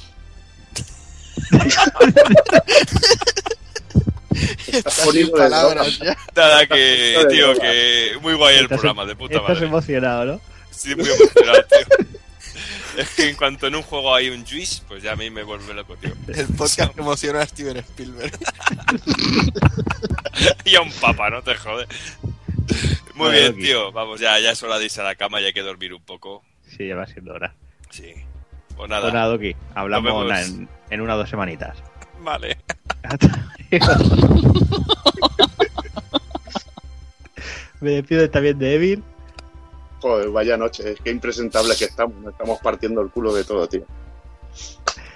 Sin 5.12 5.30
palabras, 5.32 6.00
ya. 6.00 6.18
Nada, 6.36 6.66
que, 6.66 7.26
tío, 7.30 7.54
que 7.60 8.12
muy 8.22 8.34
guay 8.34 8.56
el 8.58 8.64
Estás- 8.66 8.80
programa, 8.80 9.06
de 9.06 9.16
puta 9.16 9.36
Estás 9.38 9.50
madre. 9.56 9.66
emocionado, 9.68 10.26
¿no? 10.26 10.42
Sí, 10.72 10.96
muy 10.96 11.06
emocionado, 11.06 11.64
tío. 11.66 12.08
Es 12.98 13.10
que 13.16 13.30
en 13.30 13.36
cuanto 13.36 13.68
en 13.68 13.76
un 13.76 13.82
juego 13.82 14.14
hay 14.14 14.30
un 14.30 14.46
juice, 14.46 14.84
pues 14.88 15.02
ya 15.02 15.14
a 15.14 15.16
mí 15.16 15.30
me 15.30 15.44
vuelve 15.44 15.74
loco, 15.74 15.96
tío. 15.98 16.14
El 16.34 16.48
podcast 16.48 16.94
que 16.96 17.02
emociona 17.02 17.42
a 17.42 17.48
Steven 17.48 17.78
Spielberg. 17.78 18.38
y 20.66 20.76
a 20.76 20.82
un 20.82 20.92
papa, 20.92 21.30
no 21.30 21.42
te 21.42 21.56
jode. 21.56 21.88
Muy 23.16 23.32
bien, 23.32 23.56
tío. 23.56 23.92
Vamos, 23.92 24.20
ya, 24.20 24.40
ya 24.40 24.52
es 24.52 24.64
hora 24.64 24.78
de 24.78 24.86
irse 24.86 25.02
a 25.02 25.04
la 25.04 25.16
cama 25.16 25.42
y 25.42 25.46
hay 25.46 25.54
que 25.54 25.62
dormir 25.62 25.94
un 25.94 26.04
poco. 26.04 26.44
Sí, 26.68 26.88
ya 26.88 26.96
va 26.96 27.06
siendo 27.06 27.34
hora. 27.34 27.54
Sí. 27.90 28.14
Pues 28.76 28.90
nada. 28.90 29.04
Pues 29.04 29.14
nada, 29.14 29.28
Doki, 29.28 29.56
hablamos 29.76 30.32
en 30.90 31.02
una 31.02 31.16
o 31.16 31.18
dos 31.18 31.30
semanitas. 31.30 31.78
Vale. 32.22 32.58
Me 37.82 37.92
despido 37.92 38.30
también 38.30 38.58
de 38.58 38.76
Evil. 38.76 39.04
Joder, 40.04 40.30
vaya 40.32 40.58
noche, 40.58 40.92
es 40.92 41.00
que 41.00 41.12
impresentable 41.12 41.74
que 41.80 41.86
estamos, 41.86 42.18
nos 42.18 42.34
estamos 42.34 42.60
partiendo 42.62 43.00
el 43.00 43.10
culo 43.10 43.34
de 43.34 43.46
todo, 43.46 43.66
tío. 43.70 43.84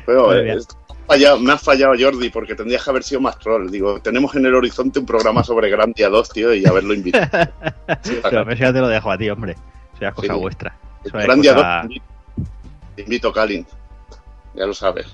Pero 0.06 0.34
eh, 0.34 0.58
fallado- 1.06 1.40
me 1.42 1.52
has 1.52 1.62
fallado, 1.62 1.94
Jordi, 2.00 2.30
porque 2.30 2.56
tendrías 2.56 2.82
que 2.86 2.90
haber 2.92 3.04
sido 3.04 3.20
más 3.20 3.38
troll. 3.38 3.70
Digo, 3.70 4.00
tenemos 4.02 4.34
en 4.36 4.46
el 4.46 4.56
horizonte 4.56 5.00
un 5.00 5.06
programa 5.06 5.44
sobre 5.44 5.70
Grandia 5.70 6.08
2, 6.08 6.30
tío, 6.30 6.54
y 6.54 6.66
haberlo 6.66 6.94
invitado. 6.94 7.28
Sí, 8.02 8.18
Pero 8.24 8.50
eso 8.50 8.62
ya 8.64 8.72
te 8.72 8.80
lo 8.80 8.88
dejo 8.88 9.12
a 9.12 9.18
ti, 9.18 9.30
hombre. 9.30 9.52
Eso 9.54 10.00
ya 10.02 10.08
es 10.08 10.14
cosa 10.16 10.34
Sí. 10.34 10.40
vuestra. 10.40 10.78
Eso 11.04 11.18
es 11.20 11.24
Grandia 11.26 11.54
cosa- 11.54 11.82
2, 11.84 11.90
te 11.90 11.94
invito, 11.94 12.06
te 12.96 13.02
invito, 13.02 13.34
Kalin. 13.34 13.68
Ya 14.56 14.66
lo 14.66 14.74
sabes. 14.74 15.08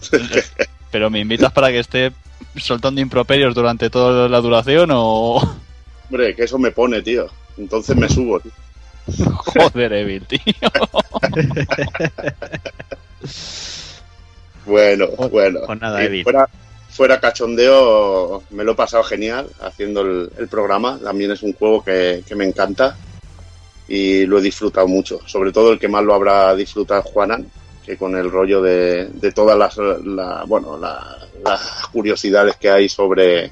Pero 0.90 1.10
me 1.10 1.20
invitas 1.20 1.52
para 1.52 1.68
que 1.68 1.80
esté 1.80 2.12
soltando 2.56 3.02
improperios 3.02 3.54
durante 3.54 3.90
toda 3.90 4.30
la 4.30 4.40
duración 4.40 4.88
o. 4.94 5.42
Hombre, 6.10 6.34
que 6.34 6.44
eso 6.44 6.58
me 6.58 6.70
pone, 6.70 7.02
tío. 7.02 7.26
Entonces 7.58 7.94
me 7.94 8.08
subo, 8.08 8.40
tío. 8.40 8.52
Joder, 9.46 9.92
Evil, 9.92 10.24
tío. 10.26 10.40
Bueno, 14.66 15.06
bueno. 15.30 15.60
pues 15.66 15.80
nada, 15.80 16.02
Y 16.02 16.06
Evil. 16.06 16.22
fuera, 16.24 16.48
fuera 16.90 17.20
cachondeo, 17.20 18.42
me 18.50 18.64
lo 18.64 18.72
he 18.72 18.76
pasado 18.76 19.02
genial 19.02 19.46
haciendo 19.60 20.02
el, 20.02 20.30
el 20.38 20.48
programa. 20.48 20.98
También 21.02 21.30
es 21.30 21.42
un 21.42 21.52
juego 21.54 21.82
que, 21.82 22.22
que 22.26 22.34
me 22.34 22.44
encanta 22.44 22.96
y 23.88 24.26
lo 24.26 24.38
he 24.38 24.42
disfrutado 24.42 24.86
mucho. 24.86 25.20
Sobre 25.26 25.52
todo 25.52 25.72
el 25.72 25.78
que 25.78 25.88
más 25.88 26.04
lo 26.04 26.14
habrá 26.14 26.54
disfrutado 26.54 27.02
Juanan, 27.02 27.50
que 27.84 27.96
con 27.96 28.14
el 28.16 28.30
rollo 28.30 28.60
de, 28.60 29.06
de 29.06 29.32
todas 29.32 29.56
las, 29.58 29.76
la- 30.04 30.44
bueno, 30.46 30.76
la- 30.78 31.16
las 31.44 31.86
curiosidades 31.92 32.56
que 32.56 32.68
hay 32.68 32.88
sobre, 32.88 33.50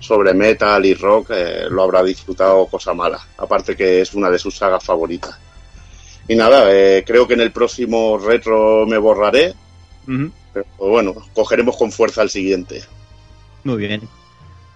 sobre 0.00 0.34
metal 0.34 0.84
y 0.86 0.94
rock, 0.94 1.30
eh, 1.30 1.66
lo 1.70 1.82
habrá 1.82 2.02
disfrutado 2.02 2.66
cosa 2.66 2.94
mala. 2.94 3.18
Aparte 3.36 3.76
que 3.76 4.00
es 4.00 4.14
una 4.14 4.30
de 4.30 4.38
sus 4.38 4.56
sagas 4.56 4.84
favoritas. 4.84 5.38
Y 6.28 6.36
nada, 6.36 6.72
eh, 6.72 7.04
creo 7.06 7.26
que 7.26 7.34
en 7.34 7.40
el 7.40 7.52
próximo 7.52 8.18
retro 8.18 8.86
me 8.86 8.98
borraré, 8.98 9.54
pero 10.52 10.66
bueno, 10.76 11.14
cogeremos 11.32 11.76
con 11.76 11.90
fuerza 11.90 12.22
el 12.22 12.30
siguiente. 12.30 12.82
Muy 13.64 13.76
bien. 13.76 14.02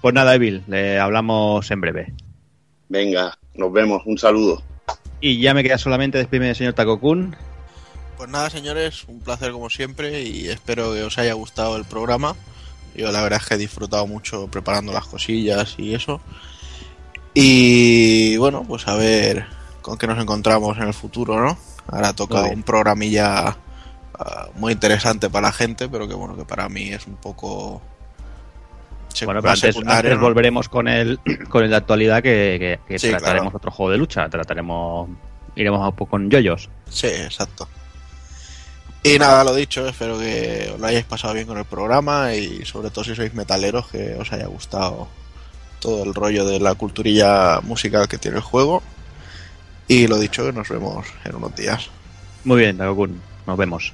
Pues 0.00 0.14
nada, 0.14 0.34
Evil, 0.34 0.64
le 0.66 0.98
hablamos 0.98 1.70
en 1.70 1.80
breve. 1.80 2.12
Venga, 2.88 3.38
nos 3.54 3.72
vemos, 3.72 4.02
un 4.06 4.18
saludo. 4.18 4.62
Y 5.20 5.40
ya 5.40 5.54
me 5.54 5.62
queda 5.62 5.78
solamente 5.78 6.18
despedirme 6.18 6.48
del 6.48 6.56
señor 6.56 6.74
Takokun. 6.74 7.36
Pues 8.16 8.28
nada, 8.28 8.50
señores, 8.50 9.04
un 9.08 9.20
placer 9.20 9.52
como 9.52 9.70
siempre 9.70 10.22
y 10.22 10.48
espero 10.48 10.92
que 10.92 11.02
os 11.02 11.18
haya 11.18 11.34
gustado 11.34 11.76
el 11.76 11.84
programa. 11.84 12.34
Yo 12.94 13.10
la 13.10 13.22
verdad 13.22 13.40
es 13.42 13.48
que 13.48 13.54
he 13.54 13.58
disfrutado 13.58 14.06
mucho 14.06 14.48
preparando 14.48 14.92
las 14.92 15.06
cosillas 15.06 15.74
y 15.78 15.94
eso. 15.94 16.20
Y 17.34 18.36
bueno, 18.36 18.64
pues 18.66 18.86
a 18.88 18.96
ver 18.96 19.46
con 19.80 19.96
qué 19.98 20.06
nos 20.06 20.18
encontramos 20.20 20.76
en 20.78 20.84
el 20.84 20.94
futuro, 20.94 21.40
¿no? 21.40 21.56
Ahora 21.88 22.12
toca 22.12 22.42
un 22.42 22.62
programilla 22.62 23.56
ah, 24.18 24.48
muy 24.56 24.72
interesante 24.72 25.30
para 25.30 25.48
la 25.48 25.52
gente, 25.52 25.88
pero 25.88 26.06
que 26.06 26.14
bueno, 26.14 26.36
que 26.36 26.44
para 26.44 26.68
mí 26.68 26.90
es 26.90 27.06
un 27.06 27.16
poco... 27.16 27.80
Bueno, 29.24 29.40
pero 29.42 29.52
antes, 29.52 29.76
antes 29.86 30.14
¿no? 30.14 30.20
volveremos 30.20 30.68
con 30.68 30.88
el, 30.88 31.18
con 31.48 31.64
el 31.64 31.70
de 31.70 31.76
actualidad 31.76 32.22
que, 32.22 32.56
que- 32.58 32.80
que 32.88 32.98
Sí, 32.98 33.10
trataremos 33.10 33.44
claro. 33.50 33.56
otro 33.56 33.70
juego 33.70 33.92
de 33.92 33.98
lucha. 33.98 34.28
Trataremos. 34.28 35.08
Iremos 35.54 35.86
a 35.86 35.90
poco 35.94 36.12
con 36.12 36.30
yoyos. 36.30 36.70
Sí, 36.88 37.08
exacto. 37.08 37.68
Y 39.04 39.18
nada, 39.18 39.42
lo 39.42 39.54
dicho, 39.54 39.86
espero 39.88 40.18
que 40.18 40.70
os 40.72 40.78
lo 40.80 40.86
hayáis 40.86 41.04
pasado 41.04 41.34
bien 41.34 41.46
con 41.46 41.58
el 41.58 41.64
programa 41.64 42.34
y 42.34 42.64
sobre 42.64 42.90
todo 42.90 43.02
si 43.04 43.14
sois 43.16 43.34
metaleros 43.34 43.88
que 43.88 44.14
os 44.14 44.32
haya 44.32 44.46
gustado 44.46 45.08
todo 45.80 46.04
el 46.04 46.14
rollo 46.14 46.44
de 46.46 46.60
la 46.60 46.76
culturilla 46.76 47.60
musical 47.62 48.06
que 48.06 48.18
tiene 48.18 48.36
el 48.36 48.42
juego. 48.44 48.80
Y 49.88 50.06
lo 50.06 50.18
dicho, 50.18 50.44
que 50.46 50.52
nos 50.52 50.68
vemos 50.68 51.06
en 51.24 51.34
unos 51.34 51.54
días. 51.56 51.90
Muy 52.44 52.60
bien, 52.60 52.78
Dagokun, 52.78 53.20
nos 53.46 53.58
vemos. 53.58 53.92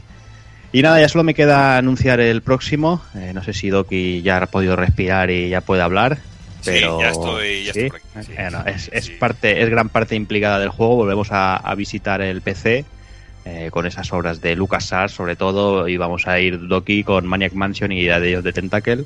Y 0.73 0.83
nada, 0.83 1.01
ya 1.01 1.09
solo 1.09 1.25
me 1.25 1.33
queda 1.33 1.79
anunciar 1.79 2.21
el 2.21 2.43
próximo. 2.43 3.01
Eh, 3.15 3.33
no 3.35 3.43
sé 3.43 3.55
si 3.55 3.71
Doki 3.71 4.21
ya 4.21 4.37
ha 4.37 4.47
podido 4.47 4.77
respirar 4.77 5.31
y 5.31 5.49
ya 5.49 5.63
puede 5.63 5.81
hablar. 5.81 6.19
Pero 6.67 6.99
Sí, 6.99 7.03
ya 7.05 7.11
estoy, 7.11 7.65
ya 7.65 7.73
¿sí? 7.73 7.81
estoy 7.81 7.89
por 7.89 8.01
aquí, 8.21 8.27
sí, 8.27 8.33
Eh, 8.37 8.49
no, 8.53 8.65
sí, 8.79 8.91
es, 8.93 9.09
parte, 9.11 9.63
es 9.63 9.71
gran 9.71 9.89
parte 9.89 10.15
implicada 10.15 10.59
del 10.59 10.69
juego. 10.69 10.97
Volvemos 10.97 11.33
a, 11.33 11.57
a 11.57 11.75
visitar 11.75 12.21
el 12.21 12.43
PC 12.43 12.85
eh, 13.49 13.71
con 13.71 13.87
esas 13.87 14.13
obras 14.13 14.41
de 14.41 14.55
LucasArts, 14.55 15.15
sobre 15.15 15.35
todo, 15.35 15.89
y 15.89 15.97
vamos 15.97 16.27
a 16.27 16.39
ir 16.39 16.69
Doki 16.69 17.03
con 17.03 17.27
Maniac 17.27 17.55
Mansion 17.55 17.93
y 17.93 18.01
Idea 18.01 18.21
de 18.21 18.29
Dios 18.29 18.45
de 18.45 18.53
Tentacle. 18.53 19.05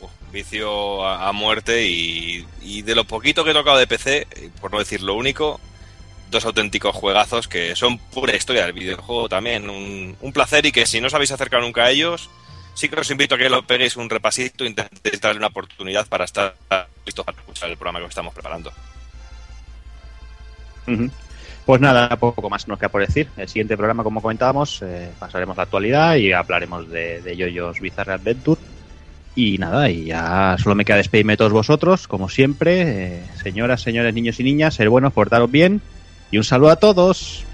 Uf, 0.00 0.10
vicio 0.32 1.04
a, 1.04 1.28
a 1.28 1.32
muerte 1.32 1.86
y, 1.86 2.46
y 2.62 2.82
de 2.82 2.94
lo 2.94 3.04
poquito 3.04 3.42
que 3.44 3.50
he 3.50 3.54
tocado 3.54 3.78
de 3.78 3.86
PC, 3.86 4.26
eh, 4.30 4.50
por 4.60 4.72
no 4.72 4.78
decir 4.78 5.02
lo 5.02 5.14
único, 5.14 5.60
dos 6.30 6.44
auténticos 6.44 6.94
juegazos 6.94 7.48
que 7.48 7.74
son 7.74 7.98
pura 7.98 8.36
historia 8.36 8.64
del 8.64 8.72
videojuego 8.72 9.28
también. 9.28 9.68
Un, 9.68 10.16
un 10.20 10.32
placer 10.32 10.64
y 10.66 10.72
que 10.72 10.86
si 10.86 11.00
no 11.00 11.08
os 11.08 11.14
habéis 11.14 11.32
acercado 11.32 11.62
nunca 11.62 11.84
a 11.84 11.90
ellos, 11.90 12.30
sí 12.74 12.88
que 12.88 13.00
os 13.00 13.10
invito 13.10 13.34
a 13.34 13.38
que 13.38 13.50
lo 13.50 13.66
peguéis 13.66 13.96
un 13.96 14.08
repasito 14.08 14.64
intentéis 14.64 15.20
darle 15.20 15.38
una 15.38 15.48
oportunidad 15.48 16.06
para 16.06 16.24
estar 16.24 16.54
listos 17.04 17.24
para 17.24 17.36
escuchar 17.38 17.68
el 17.68 17.76
programa 17.76 17.98
que 17.98 18.04
os 18.04 18.10
estamos 18.10 18.32
preparando. 18.32 18.72
Ujú. 20.86 21.10
Pues 21.70 21.80
nada, 21.80 22.08
poco 22.16 22.50
más 22.50 22.66
nos 22.66 22.80
queda 22.80 22.88
por 22.88 23.00
decir. 23.00 23.28
El 23.36 23.46
siguiente 23.46 23.76
programa, 23.76 24.02
como 24.02 24.20
comentábamos, 24.20 24.82
eh, 24.82 25.08
pasaremos 25.20 25.56
la 25.56 25.62
actualidad 25.62 26.16
y 26.16 26.32
hablaremos 26.32 26.90
de, 26.90 27.22
de 27.22 27.36
Yoyos 27.36 27.78
Bizarre 27.78 28.14
Adventure. 28.14 28.60
Y 29.36 29.56
nada, 29.56 29.88
y 29.88 30.06
ya 30.06 30.56
solo 30.58 30.74
me 30.74 30.84
queda 30.84 30.96
despedirme 30.96 31.34
de 31.34 31.36
todos 31.36 31.52
vosotros, 31.52 32.08
como 32.08 32.28
siempre. 32.28 33.18
Eh, 33.18 33.22
señoras, 33.40 33.82
señores, 33.82 34.12
niños 34.12 34.40
y 34.40 34.42
niñas, 34.42 34.74
ser 34.74 34.88
buenos, 34.88 35.12
portaros 35.12 35.48
bien. 35.48 35.80
Y 36.32 36.38
un 36.38 36.42
saludo 36.42 36.70
a 36.70 36.76
todos. 36.76 37.44